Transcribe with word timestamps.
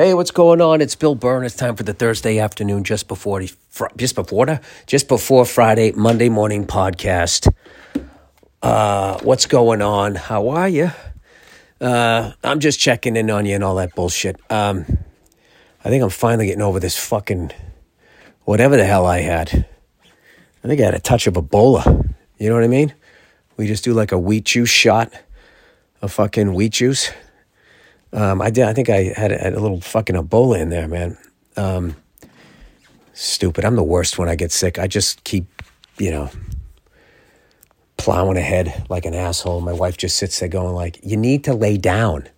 Hey, 0.00 0.14
what's 0.14 0.30
going 0.30 0.62
on? 0.62 0.80
It's 0.80 0.94
Bill 0.94 1.14
Burr. 1.14 1.44
It's 1.44 1.54
time 1.54 1.76
for 1.76 1.82
the 1.82 1.92
Thursday 1.92 2.38
afternoon, 2.38 2.84
just 2.84 3.06
before 3.06 3.38
the, 3.42 3.52
just 3.98 4.14
before 4.14 4.46
the, 4.46 4.62
just 4.86 5.08
before 5.08 5.44
Friday 5.44 5.92
Monday 5.92 6.30
morning 6.30 6.66
podcast. 6.66 7.52
Uh, 8.62 9.18
what's 9.22 9.44
going 9.44 9.82
on? 9.82 10.14
How 10.14 10.48
are 10.48 10.70
you? 10.70 10.90
Uh, 11.82 12.32
I'm 12.42 12.60
just 12.60 12.80
checking 12.80 13.14
in 13.14 13.30
on 13.30 13.44
you 13.44 13.54
and 13.54 13.62
all 13.62 13.74
that 13.74 13.94
bullshit. 13.94 14.40
Um, 14.50 14.86
I 15.84 15.90
think 15.90 16.02
I'm 16.02 16.08
finally 16.08 16.46
getting 16.46 16.62
over 16.62 16.80
this 16.80 16.96
fucking 16.96 17.52
whatever 18.44 18.78
the 18.78 18.86
hell 18.86 19.04
I 19.04 19.18
had. 19.18 19.66
I 20.64 20.66
think 20.66 20.80
I 20.80 20.84
had 20.86 20.94
a 20.94 20.98
touch 20.98 21.26
of 21.26 21.34
Ebola. 21.34 22.14
You 22.38 22.48
know 22.48 22.54
what 22.54 22.64
I 22.64 22.68
mean? 22.68 22.94
We 23.58 23.66
just 23.66 23.84
do 23.84 23.92
like 23.92 24.12
a 24.12 24.18
wheat 24.18 24.44
juice 24.46 24.70
shot 24.70 25.12
a 26.00 26.08
fucking 26.08 26.54
wheat 26.54 26.72
juice. 26.72 27.10
Um, 28.12 28.42
I 28.42 28.50
did. 28.50 28.64
I 28.64 28.72
think 28.72 28.88
I 28.88 29.12
had 29.16 29.32
a, 29.32 29.38
had 29.38 29.54
a, 29.54 29.60
little 29.60 29.80
fucking 29.80 30.16
Ebola 30.16 30.60
in 30.60 30.70
there, 30.70 30.88
man. 30.88 31.16
Um, 31.56 31.96
stupid. 33.12 33.64
I'm 33.64 33.76
the 33.76 33.84
worst 33.84 34.18
when 34.18 34.28
I 34.28 34.34
get 34.34 34.50
sick. 34.50 34.78
I 34.78 34.86
just 34.86 35.22
keep, 35.24 35.46
you 35.98 36.10
know, 36.10 36.30
plowing 37.96 38.36
ahead 38.36 38.86
like 38.88 39.04
an 39.04 39.14
asshole. 39.14 39.60
My 39.60 39.72
wife 39.72 39.96
just 39.96 40.16
sits 40.16 40.40
there 40.40 40.48
going 40.48 40.74
like, 40.74 40.98
"You 41.02 41.16
need 41.16 41.44
to 41.44 41.54
lay 41.54 41.76
down. 41.76 42.28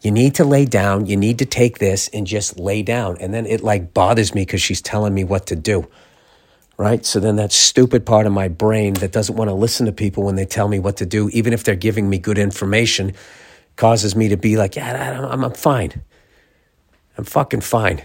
You 0.00 0.10
need 0.10 0.34
to 0.36 0.44
lay 0.44 0.64
down. 0.64 1.06
You 1.06 1.16
need 1.16 1.38
to 1.38 1.46
take 1.46 1.78
this 1.78 2.08
and 2.08 2.26
just 2.26 2.58
lay 2.58 2.82
down." 2.82 3.16
And 3.20 3.32
then 3.32 3.46
it 3.46 3.62
like 3.62 3.94
bothers 3.94 4.34
me 4.34 4.42
because 4.42 4.62
she's 4.62 4.82
telling 4.82 5.14
me 5.14 5.22
what 5.22 5.46
to 5.46 5.56
do. 5.56 5.88
Right? 6.76 7.06
So 7.06 7.20
then 7.20 7.36
that 7.36 7.52
stupid 7.52 8.04
part 8.04 8.26
of 8.26 8.32
my 8.32 8.48
brain 8.48 8.94
that 8.94 9.12
doesn't 9.12 9.36
want 9.36 9.48
to 9.48 9.54
listen 9.54 9.86
to 9.86 9.92
people 9.92 10.24
when 10.24 10.34
they 10.34 10.44
tell 10.44 10.66
me 10.66 10.80
what 10.80 10.96
to 10.96 11.06
do, 11.06 11.28
even 11.28 11.52
if 11.52 11.62
they're 11.62 11.76
giving 11.76 12.10
me 12.10 12.18
good 12.18 12.36
information, 12.36 13.14
causes 13.76 14.14
me 14.14 14.28
to 14.28 14.36
be 14.36 14.56
like, 14.56 14.76
yeah, 14.76 15.18
I'm, 15.32 15.42
I'm 15.42 15.52
fine. 15.52 16.02
I'm 17.16 17.24
fucking 17.24 17.60
fine. 17.60 18.02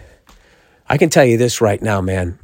I 0.87 0.97
can 0.97 1.09
tell 1.09 1.25
you 1.25 1.37
this 1.37 1.61
right 1.61 1.81
now, 1.81 2.01
man. 2.01 2.39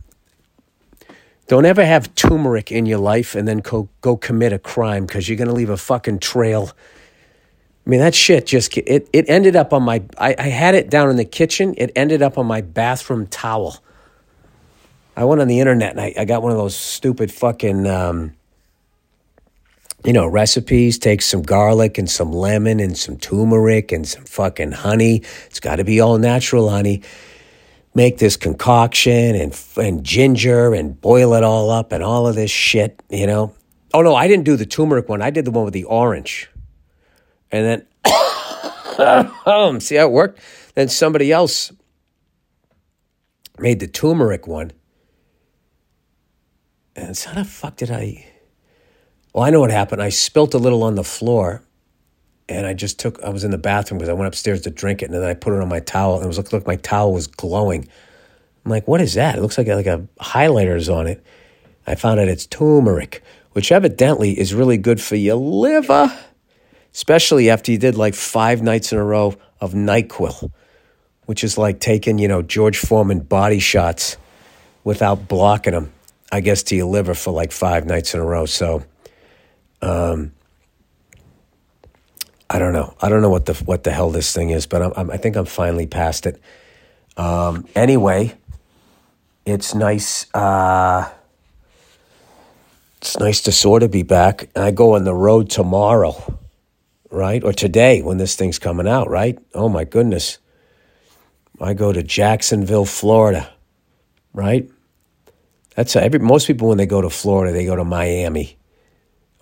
Don't 1.47 1.66
ever 1.66 1.86
have 1.86 2.14
turmeric 2.16 2.72
in 2.72 2.86
your 2.86 2.97
life 2.97 3.36
and 3.36 3.47
then 3.47 3.59
go, 3.59 3.88
go 4.02 4.17
commit 4.17 4.52
a 4.52 4.59
crime 4.59 5.05
because 5.05 5.30
you're 5.30 5.38
going 5.38 5.47
to 5.47 5.53
leave 5.53 5.69
a 5.69 5.77
fucking 5.77 6.19
trail. 6.19 6.72
I 7.86 7.89
mean, 7.89 7.99
that 7.99 8.16
shit 8.16 8.47
just, 8.47 8.75
it, 8.77 9.08
it 9.14 9.30
ended 9.30 9.55
up 9.55 9.71
on 9.71 9.83
my, 9.83 10.03
I, 10.17 10.36
I 10.39 10.47
had 10.47 10.73
it 10.73 10.89
down 10.89 11.11
in 11.11 11.17
the 11.17 11.25
kitchen. 11.25 11.75
It 11.77 11.92
ended 11.95 12.23
up 12.23 12.39
on 12.39 12.47
my 12.47 12.61
bathroom 12.61 13.27
towel. 13.27 13.77
I 15.16 15.23
went 15.23 15.39
on 15.39 15.47
the 15.47 15.59
internet 15.59 15.92
and 15.92 16.02
I, 16.02 16.14
I 16.17 16.25
got 16.25 16.42
one 16.42 16.52
of 16.52 16.58
those 16.58 16.75
stupid 16.75 17.31
fucking, 17.31 17.86
um, 17.86 18.33
you 20.06 20.14
know, 20.14 20.28
recipes. 20.28 21.00
Take 21.00 21.22
some 21.22 21.42
garlic 21.42 21.98
and 21.98 22.09
some 22.09 22.31
lemon 22.31 22.80
and 22.80 22.95
some 22.98 23.17
turmeric 23.17 23.92
and 23.92 24.08
some 24.08 24.23
fucking 24.23 24.72
honey. 24.72 25.23
It's 25.48 25.59
got 25.59 25.78
to 25.78 25.84
be 25.84 26.00
all 26.00 26.20
natural 26.20 26.70
honey. 26.70 27.02
Make 27.95 28.20
this 28.20 28.38
concoction 28.38 29.36
and 29.36 29.59
and 29.78 30.03
ginger 30.03 30.73
and 30.73 31.00
boil 31.00 31.33
it 31.33 31.44
all 31.44 31.72
up 31.72 31.92
and 31.92 32.03
all 32.03 32.28
of 32.28 32.36
this 32.36 32.52
shit, 32.52 33.02
you 33.09 33.26
know. 33.26 33.53
Oh 33.94 34.02
no, 34.02 34.14
I 34.14 34.28
didn't 34.28 34.44
do 34.44 34.56
the 34.56 34.66
turmeric 34.66 35.09
one. 35.09 35.22
I 35.22 35.31
did 35.31 35.45
the 35.45 35.52
one 35.52 35.66
with 35.66 35.73
the 35.73 35.86
orange. 35.86 36.50
And 37.52 37.66
then 37.66 37.88
see 39.80 39.95
how 39.95 40.06
it 40.06 40.11
worked? 40.11 40.39
Then 40.76 40.89
somebody 40.89 41.31
else 41.31 41.72
made 43.58 43.80
the 43.80 43.88
turmeric 43.88 44.45
one. 44.45 44.72
And 46.98 47.17
so 47.17 47.30
how 47.30 47.42
the 47.42 47.45
fuck 47.50 47.78
did 47.78 47.92
I 47.92 48.26
well, 49.36 49.44
I 49.44 49.50
know 49.50 49.59
what 49.59 49.69
happened. 49.69 50.02
I 50.02 50.08
spilt 50.08 50.53
a 50.53 50.58
little 50.58 50.81
on 50.81 50.95
the 50.95 51.03
floor 51.03 51.61
and 52.47 52.66
I 52.66 52.73
just 52.73 53.00
took, 53.00 53.22
I 53.22 53.28
was 53.28 53.44
in 53.44 53.52
the 53.52 53.58
bathroom 53.58 53.97
because 53.97 54.08
I 54.08 54.14
went 54.14 54.30
upstairs 54.30 54.61
to 54.61 54.69
drink 54.69 55.02
it 55.02 55.05
and 55.08 55.14
then 55.14 55.23
I 55.23 55.33
put 55.33 55.52
it 55.52 55.61
on 55.61 55.67
my 55.67 55.81
towel 55.81 56.16
and 56.16 56.23
it 56.23 56.27
was 56.27 56.38
looked 56.38 56.53
like 56.53 56.66
my 56.66 56.77
towel 56.77 57.11
was 57.11 57.27
glowing. 57.27 57.86
I'm 58.64 58.72
like, 58.72 58.88
what 58.88 59.02
is 59.02 59.16
that? 59.16 59.38
It 59.38 59.42
looks 59.42 59.58
like 59.58 59.67
like 59.67 59.88
a 59.88 60.08
highlighters 60.22 60.89
on 60.89 61.08
it. 61.08 61.22
I 61.86 61.95
found 61.95 62.22
out 62.22 62.30
it's 62.30 62.45
turmeric, 62.45 63.21
which 63.52 63.73
evidently 63.73 64.39
is 64.39 64.54
really 64.54 64.77
good 64.77 65.02
for 65.02 65.17
your 65.17 65.36
liver, 65.36 66.17
especially 66.93 67.49
after 67.49 67.73
you 67.73 67.77
did 67.77 67.95
like 67.95 68.15
five 68.15 68.61
nights 68.61 68.93
in 68.93 68.99
a 68.99 69.04
row 69.04 69.36
of 69.59 69.73
NyQuil, 69.73 70.49
which 71.26 71.43
is 71.43 71.58
like 71.58 71.82
taking, 71.82 72.20
you 72.20 72.30
know, 72.30 72.42
George 72.42 72.77
Foreman 72.77 73.20
body 73.20 73.59
shots 73.59 74.15
without 74.86 75.27
blocking 75.27 75.73
them, 75.73 75.92
I 76.32 76.39
guess, 76.39 76.64
to 76.64 76.76
your 76.77 76.88
liver 76.88 77.14
for 77.14 77.32
like 77.32 77.52
five 77.52 77.86
nights 77.86 78.14
in 78.14 78.21
a 78.21 78.26
row. 78.26 78.45
So, 78.45 78.86
um, 79.81 80.31
I 82.49 82.59
don't 82.59 82.73
know. 82.73 82.95
I 83.02 83.09
don't 83.09 83.21
know 83.21 83.30
what 83.30 83.45
the 83.45 83.53
what 83.53 83.83
the 83.83 83.91
hell 83.91 84.11
this 84.11 84.33
thing 84.33 84.52
is, 84.52 84.67
but 84.67 84.81
I'm, 84.81 84.93
I'm, 84.95 85.11
i 85.11 85.17
think 85.17 85.36
I'm 85.36 85.45
finally 85.45 85.87
past 85.87 86.25
it. 86.25 86.39
Um, 87.17 87.67
anyway, 87.75 88.33
it's 89.45 89.73
nice. 89.73 90.33
Uh, 90.33 91.09
it's 92.97 93.19
nice 93.19 93.41
to 93.41 93.52
sort 93.52 93.83
of 93.83 93.91
be 93.91 94.03
back. 94.03 94.49
And 94.55 94.64
I 94.64 94.71
go 94.71 94.95
on 94.95 95.03
the 95.03 95.14
road 95.14 95.49
tomorrow, 95.49 96.39
right, 97.11 97.43
or 97.43 97.53
today 97.53 98.02
when 98.02 98.17
this 98.17 98.35
thing's 98.35 98.59
coming 98.59 98.87
out, 98.87 99.09
right? 99.09 99.37
Oh 99.53 99.69
my 99.69 99.83
goodness, 99.83 100.37
I 101.59 101.73
go 101.73 101.91
to 101.93 102.03
Jacksonville, 102.03 102.85
Florida, 102.85 103.52
right? 104.33 104.69
That's 105.75 105.95
every 105.95 106.19
most 106.19 106.47
people 106.47 106.69
when 106.69 106.77
they 106.77 106.85
go 106.85 107.02
to 107.02 107.09
Florida, 107.09 107.53
they 107.53 107.65
go 107.65 107.75
to 107.75 107.83
Miami 107.83 108.58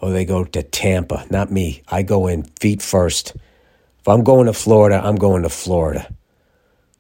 or 0.04 0.12
they 0.12 0.26
go 0.26 0.44
to 0.44 0.62
Tampa. 0.62 1.26
Not 1.30 1.50
me. 1.50 1.82
I 1.88 2.04
go 2.04 2.28
in 2.28 2.44
feet 2.60 2.82
first. 2.82 3.38
If 4.00 4.08
I'm 4.10 4.22
going 4.22 4.48
to 4.48 4.54
Florida, 4.54 5.02
I'm 5.02 5.16
going 5.16 5.44
to 5.44 5.50
Florida. 5.50 6.14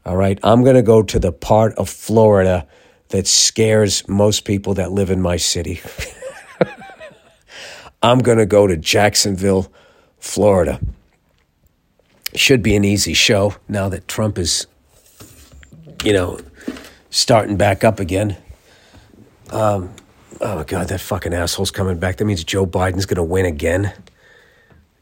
All 0.06 0.16
right. 0.16 0.40
I'm 0.41 0.64
going 0.64 0.78
to 0.78 0.81
go 0.81 1.03
to 1.03 1.19
the 1.19 1.34
part 1.34 1.74
of 1.74 1.90
Florida 1.90 2.66
that 3.09 3.28
scares 3.28 4.08
most 4.08 4.46
people 4.46 4.75
that 4.75 4.94
live 4.94 5.12
in 5.12 5.22
my 5.22 5.36
city. 5.36 5.81
I'm 8.02 8.19
going 8.19 8.38
to 8.38 8.46
go 8.46 8.68
to 8.68 8.78
Jacksonville, 8.78 9.70
Florida. 10.20 10.80
Should 12.35 12.64
be 12.64 12.74
an 12.78 12.85
easy 12.85 13.14
show 13.14 13.56
now 13.68 13.90
that 13.90 14.08
Trump 14.08 14.38
is, 14.38 14.66
you 16.06 16.14
know, 16.14 16.40
starting 17.09 17.58
back 17.58 17.84
up 17.84 18.00
again. 18.00 18.38
Um, 19.50 19.94
Oh 20.45 20.61
God, 20.65 20.89
that 20.89 20.99
fucking 20.99 21.33
asshole's 21.33 21.71
coming 21.71 21.97
back. 21.99 22.17
That 22.17 22.25
means 22.25 22.43
Joe 22.43 22.65
Biden's 22.65 23.05
gonna 23.05 23.23
win 23.23 23.45
again. 23.45 23.93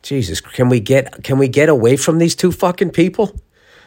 Jesus, 0.04 0.40
can 0.40 0.70
we 0.70 0.80
get 0.80 1.24
can 1.24 1.40
we 1.40 1.48
get 1.48 1.68
away 1.68 1.98
from 1.98 2.20
these 2.20 2.36
two 2.36 2.52
fucking 2.52 2.92
people? 2.92 3.36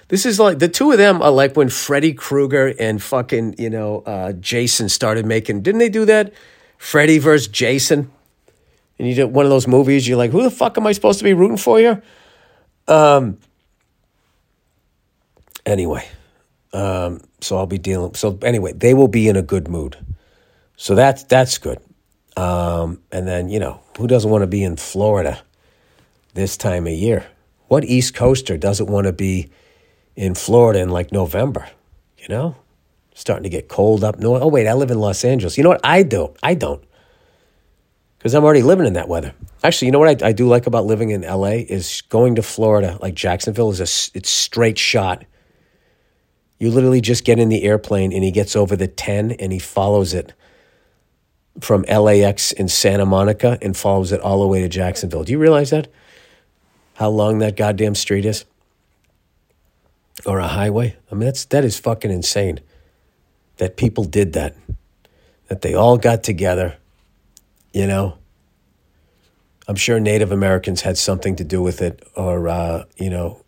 This 0.09 0.26
is 0.26 0.41
like 0.41 0.59
the 0.59 0.66
two 0.69 0.91
of 0.91 0.98
them 0.98 1.22
are 1.22 1.31
like 1.31 1.56
when 1.56 1.69
Freddy 1.69 2.12
Krueger 2.12 2.75
and 2.81 3.00
fucking 3.00 3.54
you 3.56 3.70
know 3.70 4.00
uh, 4.00 4.32
Jason 4.32 4.88
started 4.88 5.26
making. 5.26 5.62
Didn't 5.62 5.78
they 5.78 5.88
do 5.88 6.04
that? 6.06 6.32
Freddy 6.76 7.19
versus 7.19 7.47
Jason, 7.47 8.10
and 8.98 9.09
you 9.09 9.15
did 9.15 9.26
one 9.26 9.47
of 9.47 9.50
those 9.50 9.69
movies. 9.69 10.09
You're 10.09 10.19
like, 10.19 10.32
who 10.32 10.42
the 10.42 10.50
fuck 10.50 10.76
am 10.76 10.88
I 10.88 10.92
supposed 10.92 11.21
to 11.21 11.25
be 11.25 11.34
rooting 11.34 11.56
for 11.56 11.78
here? 11.78 12.03
Um. 12.88 13.38
Anyway, 15.65 16.06
um, 16.72 17.21
so 17.41 17.56
I'll 17.59 17.66
be 17.66 17.78
dealing. 17.78 18.15
So 18.15 18.41
anyway, 18.42 18.72
they 18.72 18.92
will 18.92 19.06
be 19.06 19.28
in 19.28 19.36
a 19.36 19.42
good 19.42 19.69
mood. 19.69 20.03
So 20.77 20.95
that's 20.95 21.25
that's 21.25 21.59
good. 21.59 21.79
Um, 22.37 23.01
and 23.12 23.27
then 23.27 23.49
you 23.49 23.61
know 23.61 23.81
who 23.99 24.07
doesn't 24.07 24.31
want 24.31 24.43
to 24.43 24.47
be 24.47 24.62
in 24.62 24.77
Florida 24.77 25.41
this 26.35 26.57
time 26.57 26.87
of 26.87 26.93
year? 26.93 27.27
What 27.69 27.85
East 27.85 28.15
Coaster 28.15 28.57
doesn't 28.57 28.87
want 28.87 29.07
to 29.07 29.13
be 29.13 29.51
in 30.17 30.34
Florida 30.34 30.81
in 30.81 30.91
like 30.91 31.13
November? 31.13 31.69
You 32.19 32.29
know, 32.29 32.57
starting 33.15 33.45
to 33.45 33.51
get 33.51 33.69
cold 33.69 34.03
up 34.05 34.19
north. 34.19 34.43
Oh 34.43 34.49
wait, 34.49 34.67
I 34.67 34.75
live 34.75 34.91
in 34.91 34.99
Los 34.99 35.25
Angeles. 35.25 35.57
You 35.57 35.65
know 35.65 35.71
what? 35.71 35.81
I 35.84 36.03
don't. 36.03 36.37
I 36.43 36.55
don't. 36.55 36.83
Because 38.19 38.34
I'm 38.34 38.45
already 38.45 38.63
living 38.63 38.87
in 38.87 38.95
that 38.95 39.07
weather. 39.07 39.34
Actually, 39.63 39.87
you 39.87 39.93
know 39.93 39.99
what 39.99 40.23
I, 40.23 40.29
I 40.29 40.33
do 40.33 40.49
like 40.49 40.67
about 40.67 40.87
living 40.87 41.11
in 41.11 41.23
LA 41.23 41.61
is 41.69 42.01
going 42.09 42.37
to 42.37 42.43
Florida, 42.43 42.99
like 43.03 43.15
Jacksonville, 43.15 43.71
is 43.71 43.81
a 43.81 44.17
it's 44.17 44.31
straight 44.31 44.79
shot. 44.79 45.25
You 46.59 46.71
literally 46.71 47.03
just 47.03 47.25
get 47.25 47.39
in 47.39 47.51
the 47.51 47.65
airplane 47.65 48.13
and 48.13 48.25
he 48.25 48.31
gets 48.31 48.57
over 48.57 48.77
the 48.77 48.89
10 48.89 49.33
and 49.33 49.53
he 49.53 49.59
follows 49.59 50.15
it 50.15 50.33
from 51.60 51.83
LAX 51.83 52.53
in 52.53 52.68
Santa 52.68 53.06
Monica 53.06 53.59
and 53.62 53.77
follows 53.77 54.12
it 54.12 54.21
all 54.21 54.41
the 54.41 54.48
way 54.48 54.60
to 54.60 54.68
Jacksonville. 54.68 55.24
Do 55.24 55.33
you 55.33 55.39
realize 55.39 55.71
that? 55.71 55.89
How 56.95 57.09
long 57.09 57.39
that 57.39 57.56
goddamn 57.56 57.95
street 57.95 58.24
is? 58.24 58.45
Or 60.27 60.39
a 60.39 60.48
highway? 60.48 60.97
I 61.10 61.15
mean, 61.15 61.27
that's, 61.27 61.45
that 61.47 61.65
is 61.65 61.78
fucking 61.78 62.10
insane 62.10 62.60
that 63.56 63.77
people 63.77 64.04
did 64.04 64.33
that. 64.33 64.56
That 65.48 65.60
they 65.60 65.74
all 65.74 65.98
got 65.98 66.22
together, 66.22 66.77
you 67.72 67.86
know. 67.86 68.18
I'm 69.68 69.77
sure 69.77 70.00
Native 70.00 70.33
Americans 70.33 70.80
had 70.80 70.98
something 70.98 71.36
to 71.36 71.45
do 71.45 71.62
with 71.62 71.83
it, 71.83 72.07
or, 72.16 72.48
uh, 72.48 72.84
you 72.97 73.10
know, 73.10 73.42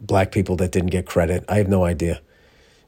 black 0.00 0.32
people 0.32 0.56
that 0.56 0.70
didn't 0.70 0.90
get 0.90 1.06
credit. 1.06 1.44
I 1.48 1.56
have 1.56 1.68
no 1.68 1.84
idea. 1.84 2.20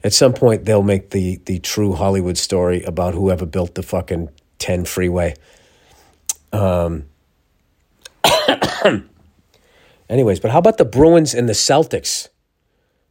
At 0.07 0.13
some 0.13 0.35
point, 0.35 0.67
they'll 0.67 0.85
make 0.85 1.11
the 1.11 1.41
the 1.47 1.59
true 1.59 1.93
Hollywood 1.93 2.39
story 2.39 2.85
about 2.85 3.15
whoever 3.15 3.45
built 3.45 3.75
the 3.75 3.83
fucking 3.83 4.29
ten 4.57 4.85
freeway. 4.85 5.35
Um. 6.53 7.07
anyways, 10.09 10.39
but 10.39 10.53
how 10.53 10.61
about 10.61 10.79
the 10.79 10.85
Bruins 10.85 11.35
and 11.35 11.49
the 11.49 11.55
Celtics? 11.55 12.29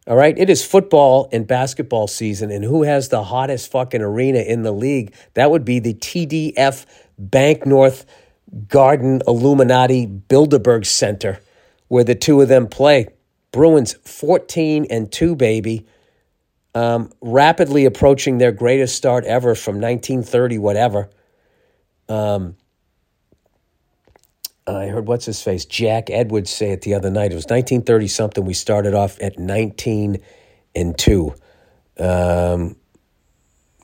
All 0.07 0.15
right. 0.15 0.37
It 0.37 0.49
is 0.49 0.63
football 0.63 1.27
and 1.33 1.45
basketball 1.45 2.07
season. 2.07 2.49
And 2.49 2.63
who 2.63 2.83
has 2.83 3.09
the 3.09 3.25
hottest 3.25 3.69
fucking 3.71 4.01
arena 4.01 4.39
in 4.39 4.63
the 4.63 4.71
league? 4.71 5.13
That 5.33 5.51
would 5.51 5.65
be 5.65 5.79
the 5.79 5.95
TDF 5.95 6.85
Bank 7.19 7.65
North 7.65 8.05
Garden 8.69 9.21
Illuminati 9.27 10.07
Bilderberg 10.07 10.85
Center, 10.85 11.41
where 11.89 12.05
the 12.05 12.15
two 12.15 12.39
of 12.39 12.47
them 12.47 12.67
play. 12.67 13.09
Bruins 13.51 13.95
14 14.05 14.87
and 14.89 15.11
2, 15.11 15.35
baby. 15.35 15.85
Um, 16.75 17.09
rapidly 17.21 17.85
approaching 17.85 18.37
their 18.37 18.51
greatest 18.51 18.95
start 18.95 19.23
ever 19.23 19.55
from 19.55 19.75
1930, 19.75 20.57
whatever. 20.57 21.09
Um, 22.09 22.57
I 24.67 24.87
heard 24.87 25.07
what's 25.07 25.25
his 25.25 25.41
face, 25.41 25.63
Jack 25.63 26.09
Edwards, 26.09 26.49
say 26.49 26.71
it 26.71 26.81
the 26.81 26.93
other 26.93 27.09
night. 27.09 27.31
It 27.31 27.35
was 27.35 27.45
1930 27.45 28.07
something. 28.09 28.45
We 28.45 28.53
started 28.53 28.93
off 28.93 29.17
at 29.21 29.39
19 29.39 30.17
and 30.75 30.97
2. 30.97 31.33
Um, 31.97 32.75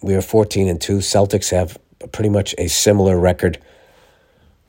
we 0.02 0.14
are 0.16 0.22
14 0.22 0.68
and 0.68 0.82
2. 0.82 0.98
Celtics 0.98 1.50
have 1.52 1.78
pretty 2.12 2.30
much 2.30 2.54
a 2.58 2.68
similar 2.68 3.18
record, 3.18 3.58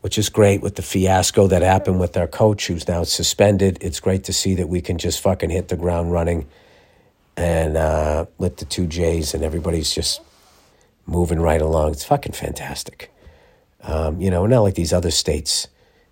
which 0.02 0.16
is 0.16 0.28
great 0.28 0.62
with 0.62 0.76
the 0.76 0.82
fiasco 0.82 1.48
that 1.48 1.62
happened 1.62 1.98
with 1.98 2.16
our 2.16 2.28
coach 2.28 2.68
who's 2.68 2.86
now 2.86 3.02
suspended. 3.02 3.78
It's 3.80 3.98
great 3.98 4.22
to 4.24 4.32
see 4.32 4.54
that 4.54 4.68
we 4.68 4.80
can 4.80 4.98
just 4.98 5.20
fucking 5.20 5.50
hit 5.50 5.66
the 5.68 5.76
ground 5.76 6.12
running 6.12 6.46
and 7.36 7.76
uh, 7.76 8.26
with 8.38 8.58
the 8.58 8.64
two 8.64 8.86
J's, 8.86 9.34
and 9.34 9.42
everybody's 9.42 9.92
just 9.92 10.20
moving 11.06 11.40
right 11.40 11.60
along. 11.60 11.92
It's 11.92 12.04
fucking 12.04 12.32
fantastic. 12.32 13.12
Um, 13.82 14.20
you 14.20 14.30
know, 14.30 14.46
not 14.46 14.60
like 14.60 14.74
these 14.74 14.92
other 14.92 15.10
states 15.10 15.68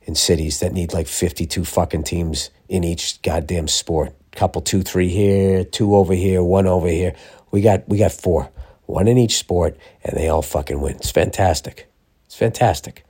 and 0.06 0.16
cities 0.16 0.60
that 0.60 0.72
need 0.72 0.92
like 0.92 1.06
52 1.06 1.64
fucking 1.64 2.04
teams 2.04 2.50
in 2.68 2.84
each 2.84 3.22
goddamn 3.22 3.68
sport. 3.68 4.14
Couple 4.32 4.62
two, 4.62 4.82
three 4.82 5.08
here, 5.08 5.64
two 5.64 5.94
over 5.94 6.14
here, 6.14 6.42
one 6.42 6.66
over 6.66 6.88
here. 6.88 7.14
We 7.50 7.62
got 7.62 7.88
we 7.88 7.98
got 7.98 8.12
four, 8.12 8.48
one 8.86 9.08
in 9.08 9.18
each 9.18 9.36
sport, 9.36 9.76
and 10.04 10.16
they 10.16 10.28
all 10.28 10.42
fucking 10.42 10.80
win. 10.80 10.96
It's 10.96 11.10
fantastic. 11.10 11.90
It's 12.26 12.36
fantastic. 12.36 13.04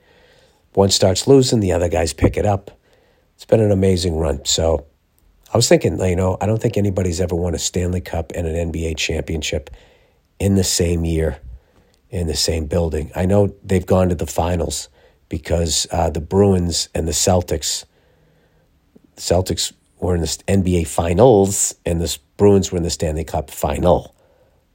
One 0.73 0.89
starts 0.89 1.27
losing, 1.27 1.59
the 1.59 1.73
other 1.73 1.89
guys 1.89 2.13
pick 2.13 2.37
it 2.37 2.45
up. 2.45 2.71
It's 3.35 3.45
been 3.45 3.59
an 3.59 3.71
amazing 3.71 4.17
run. 4.17 4.45
So 4.45 4.85
I 5.53 5.57
was 5.57 5.67
thinking, 5.67 5.99
you 5.99 6.15
know, 6.15 6.37
I 6.39 6.45
don't 6.45 6.61
think 6.61 6.77
anybody's 6.77 7.19
ever 7.19 7.35
won 7.35 7.53
a 7.53 7.59
Stanley 7.59 7.99
Cup 7.99 8.31
and 8.33 8.47
an 8.47 8.71
NBA 8.71 8.95
championship 8.97 9.69
in 10.39 10.55
the 10.55 10.63
same 10.63 11.03
year, 11.03 11.39
in 12.09 12.27
the 12.27 12.35
same 12.35 12.67
building. 12.67 13.11
I 13.15 13.25
know 13.25 13.53
they've 13.63 13.85
gone 13.85 14.09
to 14.09 14.15
the 14.15 14.25
finals 14.25 14.87
because 15.27 15.87
uh, 15.91 16.09
the 16.09 16.21
Bruins 16.21 16.87
and 16.95 17.05
the 17.05 17.11
Celtics, 17.11 17.83
the 19.15 19.21
Celtics 19.21 19.73
were 19.99 20.15
in 20.15 20.21
the 20.21 20.27
NBA 20.27 20.87
Finals 20.87 21.75
and 21.85 21.99
the 21.99 22.17
Bruins 22.37 22.71
were 22.71 22.77
in 22.77 22.83
the 22.83 22.89
Stanley 22.89 23.25
Cup 23.25 23.51
Final, 23.51 24.15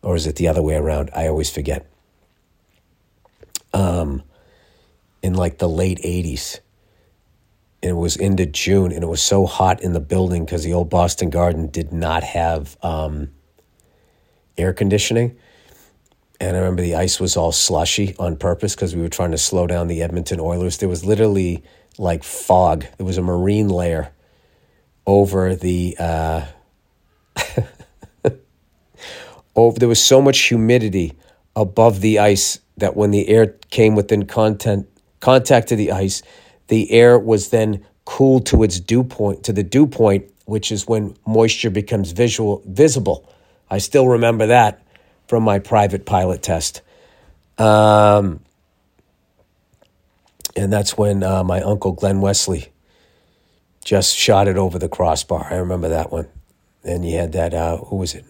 or 0.03 0.15
is 0.15 0.27
it 0.27 0.37
the 0.37 0.47
other 0.47 0.63
way 0.63 0.77
around? 0.77 1.11
I 1.15 1.27
always 1.27 1.51
forget. 1.51 1.87
Um, 3.73 4.23
in 5.23 5.35
like 5.35 5.59
the 5.59 5.69
late 5.69 5.99
'80s, 5.99 6.61
and 7.83 7.91
it 7.91 7.95
was 7.95 8.17
into 8.17 8.47
June, 8.47 8.93
and 8.93 9.03
it 9.03 9.09
was 9.09 9.23
so 9.23 9.47
hot 9.47 9.83
in 9.83 9.93
the 9.93 10.01
building 10.01 10.45
because 10.45 10.65
the 10.65 10.73
old 10.73 10.91
Boston 10.91 11.31
Garden 11.31 11.69
did 11.69 11.93
not 11.93 12.23
have 12.23 12.77
um, 12.83 13.31
air 14.57 14.73
conditioning 14.73 15.37
and 16.41 16.57
I 16.57 16.61
remember 16.61 16.83
the 16.83 16.97
ice 16.97 17.19
was 17.19 17.37
all 17.37 17.53
slushy 17.53 18.15
on 18.19 18.37
purpose 18.37 18.75
because 18.75 18.95
we 18.95 19.03
were 19.03 19.09
trying 19.09 19.31
to 19.31 19.39
slow 19.39 19.67
down 19.67 19.89
the 19.89 20.03
Edmonton 20.03 20.41
Oilers. 20.41 20.79
There 20.79 20.89
was 20.89 21.05
literally 21.05 21.63
like 21.99 22.25
fog. 22.25 22.85
There 22.99 23.07
was 23.07 23.19
a 23.19 23.23
marine 23.23 23.69
layer 23.69 24.13
over 25.07 25.55
the. 25.55 25.97
Uh, 25.99 26.47
over 29.57 29.79
there 29.79 29.89
was 29.89 30.03
so 30.05 30.21
much 30.21 30.41
humidity 30.41 31.15
above 31.55 32.01
the 32.01 32.19
ice 32.19 32.61
that 32.77 32.97
when 32.97 33.11
the 33.11 33.29
air 33.29 33.47
came 33.71 33.95
within 33.95 34.27
content 34.27 34.87
contact 35.21 35.69
to 35.69 35.77
the 35.77 35.93
ice, 35.93 36.23
the 36.69 36.91
air 36.91 37.19
was 37.19 37.51
then 37.51 37.85
cooled 38.05 38.47
to 38.47 38.63
its 38.63 38.81
dew 38.81 39.05
point 39.05 39.45
to 39.45 39.53
the 39.53 39.63
dew 39.63 39.87
point, 39.87 40.31
which 40.45 40.71
is 40.73 40.87
when 40.87 41.17
moisture 41.27 41.71
becomes 41.71 42.13
visual 42.13 42.63
visible. 42.67 43.29
I 43.71 43.79
still 43.79 44.09
remember 44.09 44.47
that 44.47 44.83
from 45.27 45.43
my 45.43 45.59
private 45.59 46.07
pilot 46.07 46.43
test. 46.43 46.83
Um, 47.59 48.41
and 50.55 50.73
that's 50.73 50.97
when 50.97 51.23
uh, 51.23 51.43
my 51.45 51.61
uncle 51.61 51.93
Glen 51.93 52.21
Wesley 52.21 52.69
just 53.85 54.17
shot 54.17 54.49
it 54.49 54.57
over 54.57 54.79
the 54.79 54.89
crossbar. 54.89 55.47
I 55.51 55.57
remember 55.57 55.89
that 55.91 56.11
one. 56.11 56.29
And 56.85 57.09
you 57.09 57.19
had 57.19 57.33
that, 57.33 57.55
uh, 57.55 57.79
who 57.79 57.97
was 57.97 58.15
it? 58.15 58.25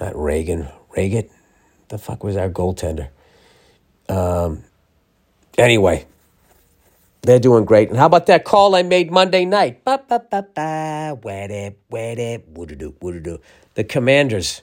Not 0.00 0.14
Reagan. 0.16 0.68
Reagan? 0.96 1.28
The 1.88 1.98
fuck 1.98 2.22
was 2.22 2.36
our 2.36 2.50
goaltender? 2.50 3.08
Um, 4.08 4.64
anyway, 5.56 6.06
they're 7.22 7.38
doing 7.38 7.64
great. 7.64 7.88
And 7.88 7.98
how 7.98 8.06
about 8.06 8.26
that 8.26 8.44
call 8.44 8.74
I 8.74 8.82
made 8.82 9.10
Monday 9.10 9.44
night? 9.44 9.84
Ba, 9.84 10.02
ba, 10.08 10.22
ba, 10.30 10.46
ba. 10.54 11.18
Wet 11.22 11.50
it, 11.50 11.78
wet 11.90 12.18
it, 12.18 12.48
woodoo, 12.48 12.92
woodoo. 13.00 13.38
The 13.74 13.84
Commanders 13.84 14.62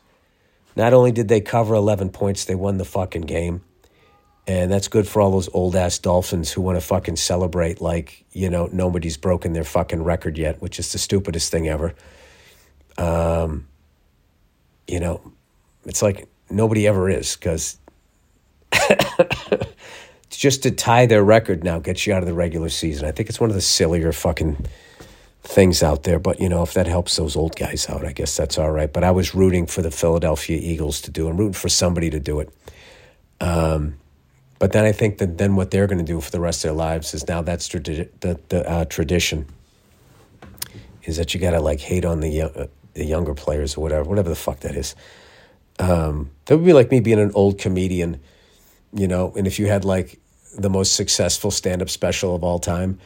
not 0.75 0.93
only 0.93 1.11
did 1.11 1.27
they 1.27 1.41
cover 1.41 1.75
11 1.75 2.09
points, 2.09 2.45
they 2.45 2.55
won 2.55 2.77
the 2.77 2.85
fucking 2.85 3.23
game. 3.23 3.63
And 4.47 4.71
that's 4.71 4.87
good 4.87 5.07
for 5.07 5.21
all 5.21 5.31
those 5.31 5.49
old 5.53 5.75
ass 5.75 5.97
Dolphins 5.97 6.51
who 6.51 6.61
want 6.61 6.77
to 6.77 6.81
fucking 6.81 7.15
celebrate 7.15 7.81
like, 7.81 8.25
you 8.31 8.49
know, 8.49 8.69
nobody's 8.71 9.17
broken 9.17 9.53
their 9.53 9.63
fucking 9.63 10.03
record 10.03 10.37
yet, 10.37 10.61
which 10.61 10.77
is 10.77 10.91
the 10.91 10.99
stupidest 10.99 11.51
thing 11.51 11.67
ever. 11.67 11.95
Um, 12.97 13.67
you 14.87 14.99
know, 14.99 15.33
it's 15.85 16.03
like 16.03 16.27
nobody 16.49 16.87
ever 16.87 17.09
is 17.09 17.35
because 17.35 17.77
just 20.37 20.63
to 20.63 20.71
tie 20.71 21.05
their 21.05 21.23
record 21.23 21.63
now 21.63 21.79
gets 21.79 22.05
you 22.05 22.13
out 22.13 22.23
of 22.23 22.27
the 22.27 22.33
regular 22.33 22.69
season. 22.69 23.07
I 23.07 23.11
think 23.11 23.29
it's 23.29 23.39
one 23.39 23.49
of 23.49 23.55
the 23.55 23.61
sillier 23.61 24.11
fucking 24.11 24.65
things 25.43 25.83
out 25.83 26.03
there. 26.03 26.19
But, 26.19 26.39
you 26.39 26.49
know, 26.49 26.63
if 26.63 26.73
that 26.73 26.87
helps 26.87 27.15
those 27.15 27.35
old 27.35 27.55
guys 27.55 27.87
out, 27.89 28.05
I 28.05 28.11
guess 28.11 28.35
that's 28.35 28.57
all 28.57 28.71
right. 28.71 28.91
But 28.91 29.03
I 29.03 29.11
was 29.11 29.35
rooting 29.35 29.67
for 29.67 29.81
the 29.81 29.91
Philadelphia 29.91 30.57
Eagles 30.57 31.01
to 31.01 31.11
do. 31.11 31.27
I'm 31.27 31.37
rooting 31.37 31.53
for 31.53 31.69
somebody 31.69 32.09
to 32.09 32.19
do 32.19 32.39
it. 32.39 32.49
Um, 33.39 33.95
but 34.59 34.71
then 34.71 34.85
I 34.85 34.91
think 34.91 35.17
that 35.19 35.37
then 35.37 35.55
what 35.55 35.71
they're 35.71 35.87
going 35.87 35.99
to 35.99 36.05
do 36.05 36.21
for 36.21 36.31
the 36.31 36.39
rest 36.39 36.63
of 36.63 36.69
their 36.69 36.77
lives 36.77 37.13
is 37.13 37.27
now 37.27 37.41
that's 37.41 37.67
tradi- 37.67 38.09
the, 38.21 38.39
the 38.49 38.69
uh, 38.69 38.85
tradition 38.85 39.45
is 41.03 41.17
that 41.17 41.33
you 41.33 41.39
got 41.39 41.51
to 41.51 41.59
like 41.59 41.79
hate 41.79 42.05
on 42.05 42.21
the, 42.21 42.41
uh, 42.41 42.67
the 42.93 43.05
younger 43.05 43.33
players 43.33 43.77
or 43.77 43.81
whatever, 43.81 44.09
whatever 44.09 44.29
the 44.29 44.35
fuck 44.35 44.61
that 44.61 44.75
is. 44.75 44.95
Um, 45.77 46.31
that 46.45 46.55
would 46.57 46.65
be 46.65 46.73
like 46.73 46.89
me 46.89 47.01
being 47.01 47.19
an 47.19 47.31
old 47.35 47.59
comedian, 47.59 48.21
you 48.93 49.07
know, 49.07 49.33
and 49.37 49.45
if 49.45 49.59
you 49.59 49.67
had 49.67 49.83
like 49.83 50.19
the 50.57 50.69
most 50.69 50.95
successful 50.95 51.51
stand 51.51 51.81
up 51.81 51.89
special 51.89 52.35
of 52.35 52.43
all 52.43 52.59
time, 52.59 52.99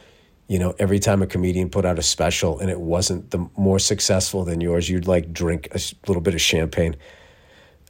you 0.48 0.58
know, 0.58 0.74
every 0.78 0.98
time 0.98 1.22
a 1.22 1.26
comedian 1.26 1.70
put 1.70 1.84
out 1.84 1.98
a 1.98 2.02
special 2.02 2.58
and 2.58 2.70
it 2.70 2.80
wasn't 2.80 3.30
the 3.30 3.48
more 3.56 3.78
successful 3.78 4.44
than 4.44 4.60
yours, 4.60 4.88
you'd 4.88 5.06
like 5.06 5.32
drink 5.32 5.68
a 5.72 5.80
little 6.06 6.22
bit 6.22 6.34
of 6.34 6.40
champagne. 6.40 6.96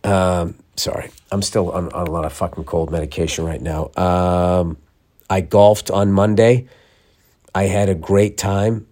Um, 0.04 0.56
sorry, 0.76 1.10
I'm 1.30 1.42
still 1.42 1.72
on, 1.72 1.90
on, 1.92 2.06
a 2.06 2.10
lot 2.10 2.24
of 2.24 2.32
fucking 2.32 2.64
cold 2.64 2.90
medication 2.90 3.44
right 3.44 3.60
now. 3.60 3.90
Um, 3.96 4.78
I 5.28 5.40
golfed 5.40 5.90
on 5.90 6.12
Monday. 6.12 6.68
I 7.54 7.64
had 7.64 7.88
a 7.88 7.94
great 7.94 8.36
time 8.38 8.86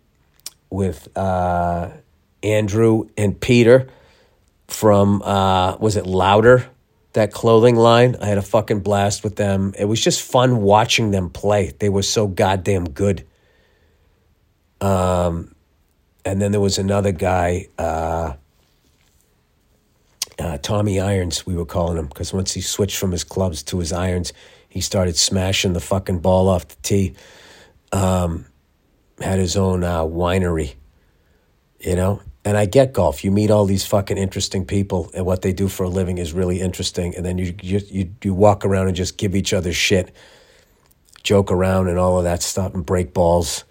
with 0.71 1.09
uh, 1.17 1.91
Andrew 2.43 3.09
and 3.17 3.41
Peter 3.41 3.89
from 4.69 5.23
uh, 5.23 5.77
was 5.79 5.97
it 5.97 6.07
Louder 6.07 6.67
that 7.19 7.33
clothing 7.33 7.75
line. 7.75 8.17
I 8.23 8.27
had 8.27 8.39
a 8.39 8.43
fucking 8.43 8.81
blast 8.81 9.25
with 9.25 9.35
them. 9.35 9.75
It 9.77 9.87
was 9.87 10.01
just 10.01 10.23
fun 10.23 10.63
watching 10.63 11.11
them 11.11 11.31
play. 11.31 11.73
They 11.79 11.89
were 11.89 12.03
so 12.03 12.29
goddamn 12.29 12.91
good. 12.91 13.27
Um, 14.81 15.55
and 16.25 16.41
then 16.41 16.53
there 16.53 16.61
was 16.61 16.79
another 16.79 17.11
guy, 17.11 17.67
uh, 17.77 18.35
uh, 20.39 20.59
Tommy 20.59 21.01
Irons, 21.01 21.45
we 21.45 21.57
were 21.57 21.67
calling 21.67 21.99
him, 21.99 22.07
because 22.07 22.33
once 22.33 22.55
he 22.55 22.61
switched 22.61 22.97
from 22.97 23.11
his 23.11 23.25
clubs 23.25 23.65
to 23.65 23.81
his 23.81 23.93
irons, 23.93 24.33
he 24.69 24.81
started 24.81 25.17
smashing 25.17 25.73
the 25.73 25.81
fucking 25.81 26.21
ball 26.21 26.49
off 26.49 26.69
the 26.69 26.77
tee. 26.83 27.17
Um, 27.91 28.47
had 29.21 29.41
his 29.41 29.57
own 29.57 29.83
uh, 29.83 30.03
winery, 30.03 30.75
you 31.81 31.97
know. 31.97 32.21
And 32.45 32.57
I 32.57 32.65
get 32.65 32.95
golf. 32.95 33.25
You 33.25 33.31
meet 33.31 33.51
all 33.51 33.67
these 33.67 33.85
fucking 33.85 34.17
interesting 34.17 34.65
people, 34.65 35.11
and 35.15 35.27
what 35.27 35.43
they 35.43 35.53
do 35.53 35.69
for 35.69 35.85
a 35.85 35.89
living 35.89 36.19
is 36.19 36.33
really 36.33 36.61
interesting. 36.61 37.15
And 37.15 37.25
then 37.27 37.39
you 37.39 37.55
you 37.63 37.81
you, 37.89 38.15
you 38.23 38.35
walk 38.35 38.65
around 38.65 38.87
and 38.87 38.97
just 38.97 39.19
give 39.19 39.35
each 39.35 39.53
other 39.53 39.73
shit, 39.73 40.15
joke 41.23 41.53
around, 41.53 41.89
and 41.89 41.99
all 41.99 42.19
of 42.19 42.25
that 42.25 42.43
stuff, 42.43 42.75
and 42.75 42.87
break 42.87 43.13
balls. 43.13 43.65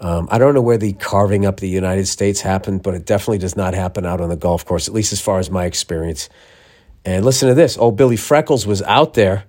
Um, 0.00 0.28
I 0.30 0.38
don't 0.38 0.54
know 0.54 0.62
where 0.62 0.78
the 0.78 0.94
carving 0.94 1.44
up 1.44 1.60
the 1.60 1.68
United 1.68 2.06
States 2.06 2.40
happened, 2.40 2.82
but 2.82 2.94
it 2.94 3.04
definitely 3.04 3.38
does 3.38 3.54
not 3.54 3.74
happen 3.74 4.06
out 4.06 4.20
on 4.20 4.30
the 4.30 4.36
golf 4.36 4.64
course, 4.64 4.88
at 4.88 4.94
least 4.94 5.12
as 5.12 5.20
far 5.20 5.38
as 5.38 5.50
my 5.50 5.66
experience. 5.66 6.30
And 7.04 7.24
listen 7.24 7.48
to 7.48 7.54
this 7.54 7.76
old 7.76 7.96
Billy 7.96 8.16
Freckles 8.16 8.66
was 8.66 8.82
out 8.82 9.14
there. 9.14 9.44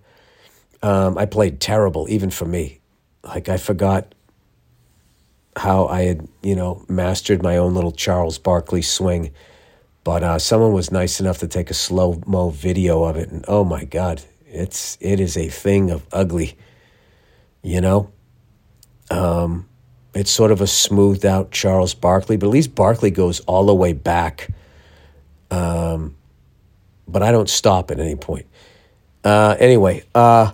Um, 0.83 1.17
I 1.17 1.25
played 1.25 1.61
terrible, 1.61 2.07
even 2.09 2.31
for 2.31 2.45
me. 2.45 2.81
Like, 3.23 3.49
I 3.49 3.57
forgot 3.57 4.13
how 5.55 5.87
I 5.87 6.03
had, 6.03 6.27
you 6.41 6.55
know, 6.55 6.85
mastered 6.87 7.43
my 7.43 7.57
own 7.57 7.73
little 7.73 7.91
Charles 7.91 8.37
Barkley 8.37 8.81
swing. 8.81 9.31
But 10.03 10.23
uh, 10.23 10.39
someone 10.39 10.73
was 10.73 10.91
nice 10.91 11.19
enough 11.19 11.39
to 11.39 11.47
take 11.47 11.69
a 11.69 11.75
slow 11.75 12.21
mo 12.25 12.49
video 12.49 13.03
of 13.03 13.17
it, 13.17 13.29
and 13.29 13.45
oh 13.47 13.63
my 13.63 13.83
god, 13.83 14.23
it's 14.47 14.97
it 14.99 15.19
is 15.19 15.37
a 15.37 15.47
thing 15.47 15.91
of 15.91 16.07
ugly. 16.11 16.57
You 17.61 17.81
know, 17.81 18.11
um, 19.11 19.69
it's 20.15 20.31
sort 20.31 20.51
of 20.51 20.59
a 20.59 20.67
smoothed 20.67 21.25
out 21.25 21.51
Charles 21.51 21.93
Barkley, 21.93 22.35
but 22.37 22.47
at 22.47 22.51
least 22.51 22.73
Barkley 22.73 23.11
goes 23.11 23.41
all 23.41 23.67
the 23.67 23.75
way 23.75 23.93
back. 23.93 24.49
Um, 25.51 26.15
but 27.07 27.21
I 27.21 27.31
don't 27.31 27.49
stop 27.49 27.91
at 27.91 27.99
any 27.99 28.15
point. 28.15 28.47
Uh, 29.23 29.55
anyway, 29.59 30.03
uh, 30.15 30.53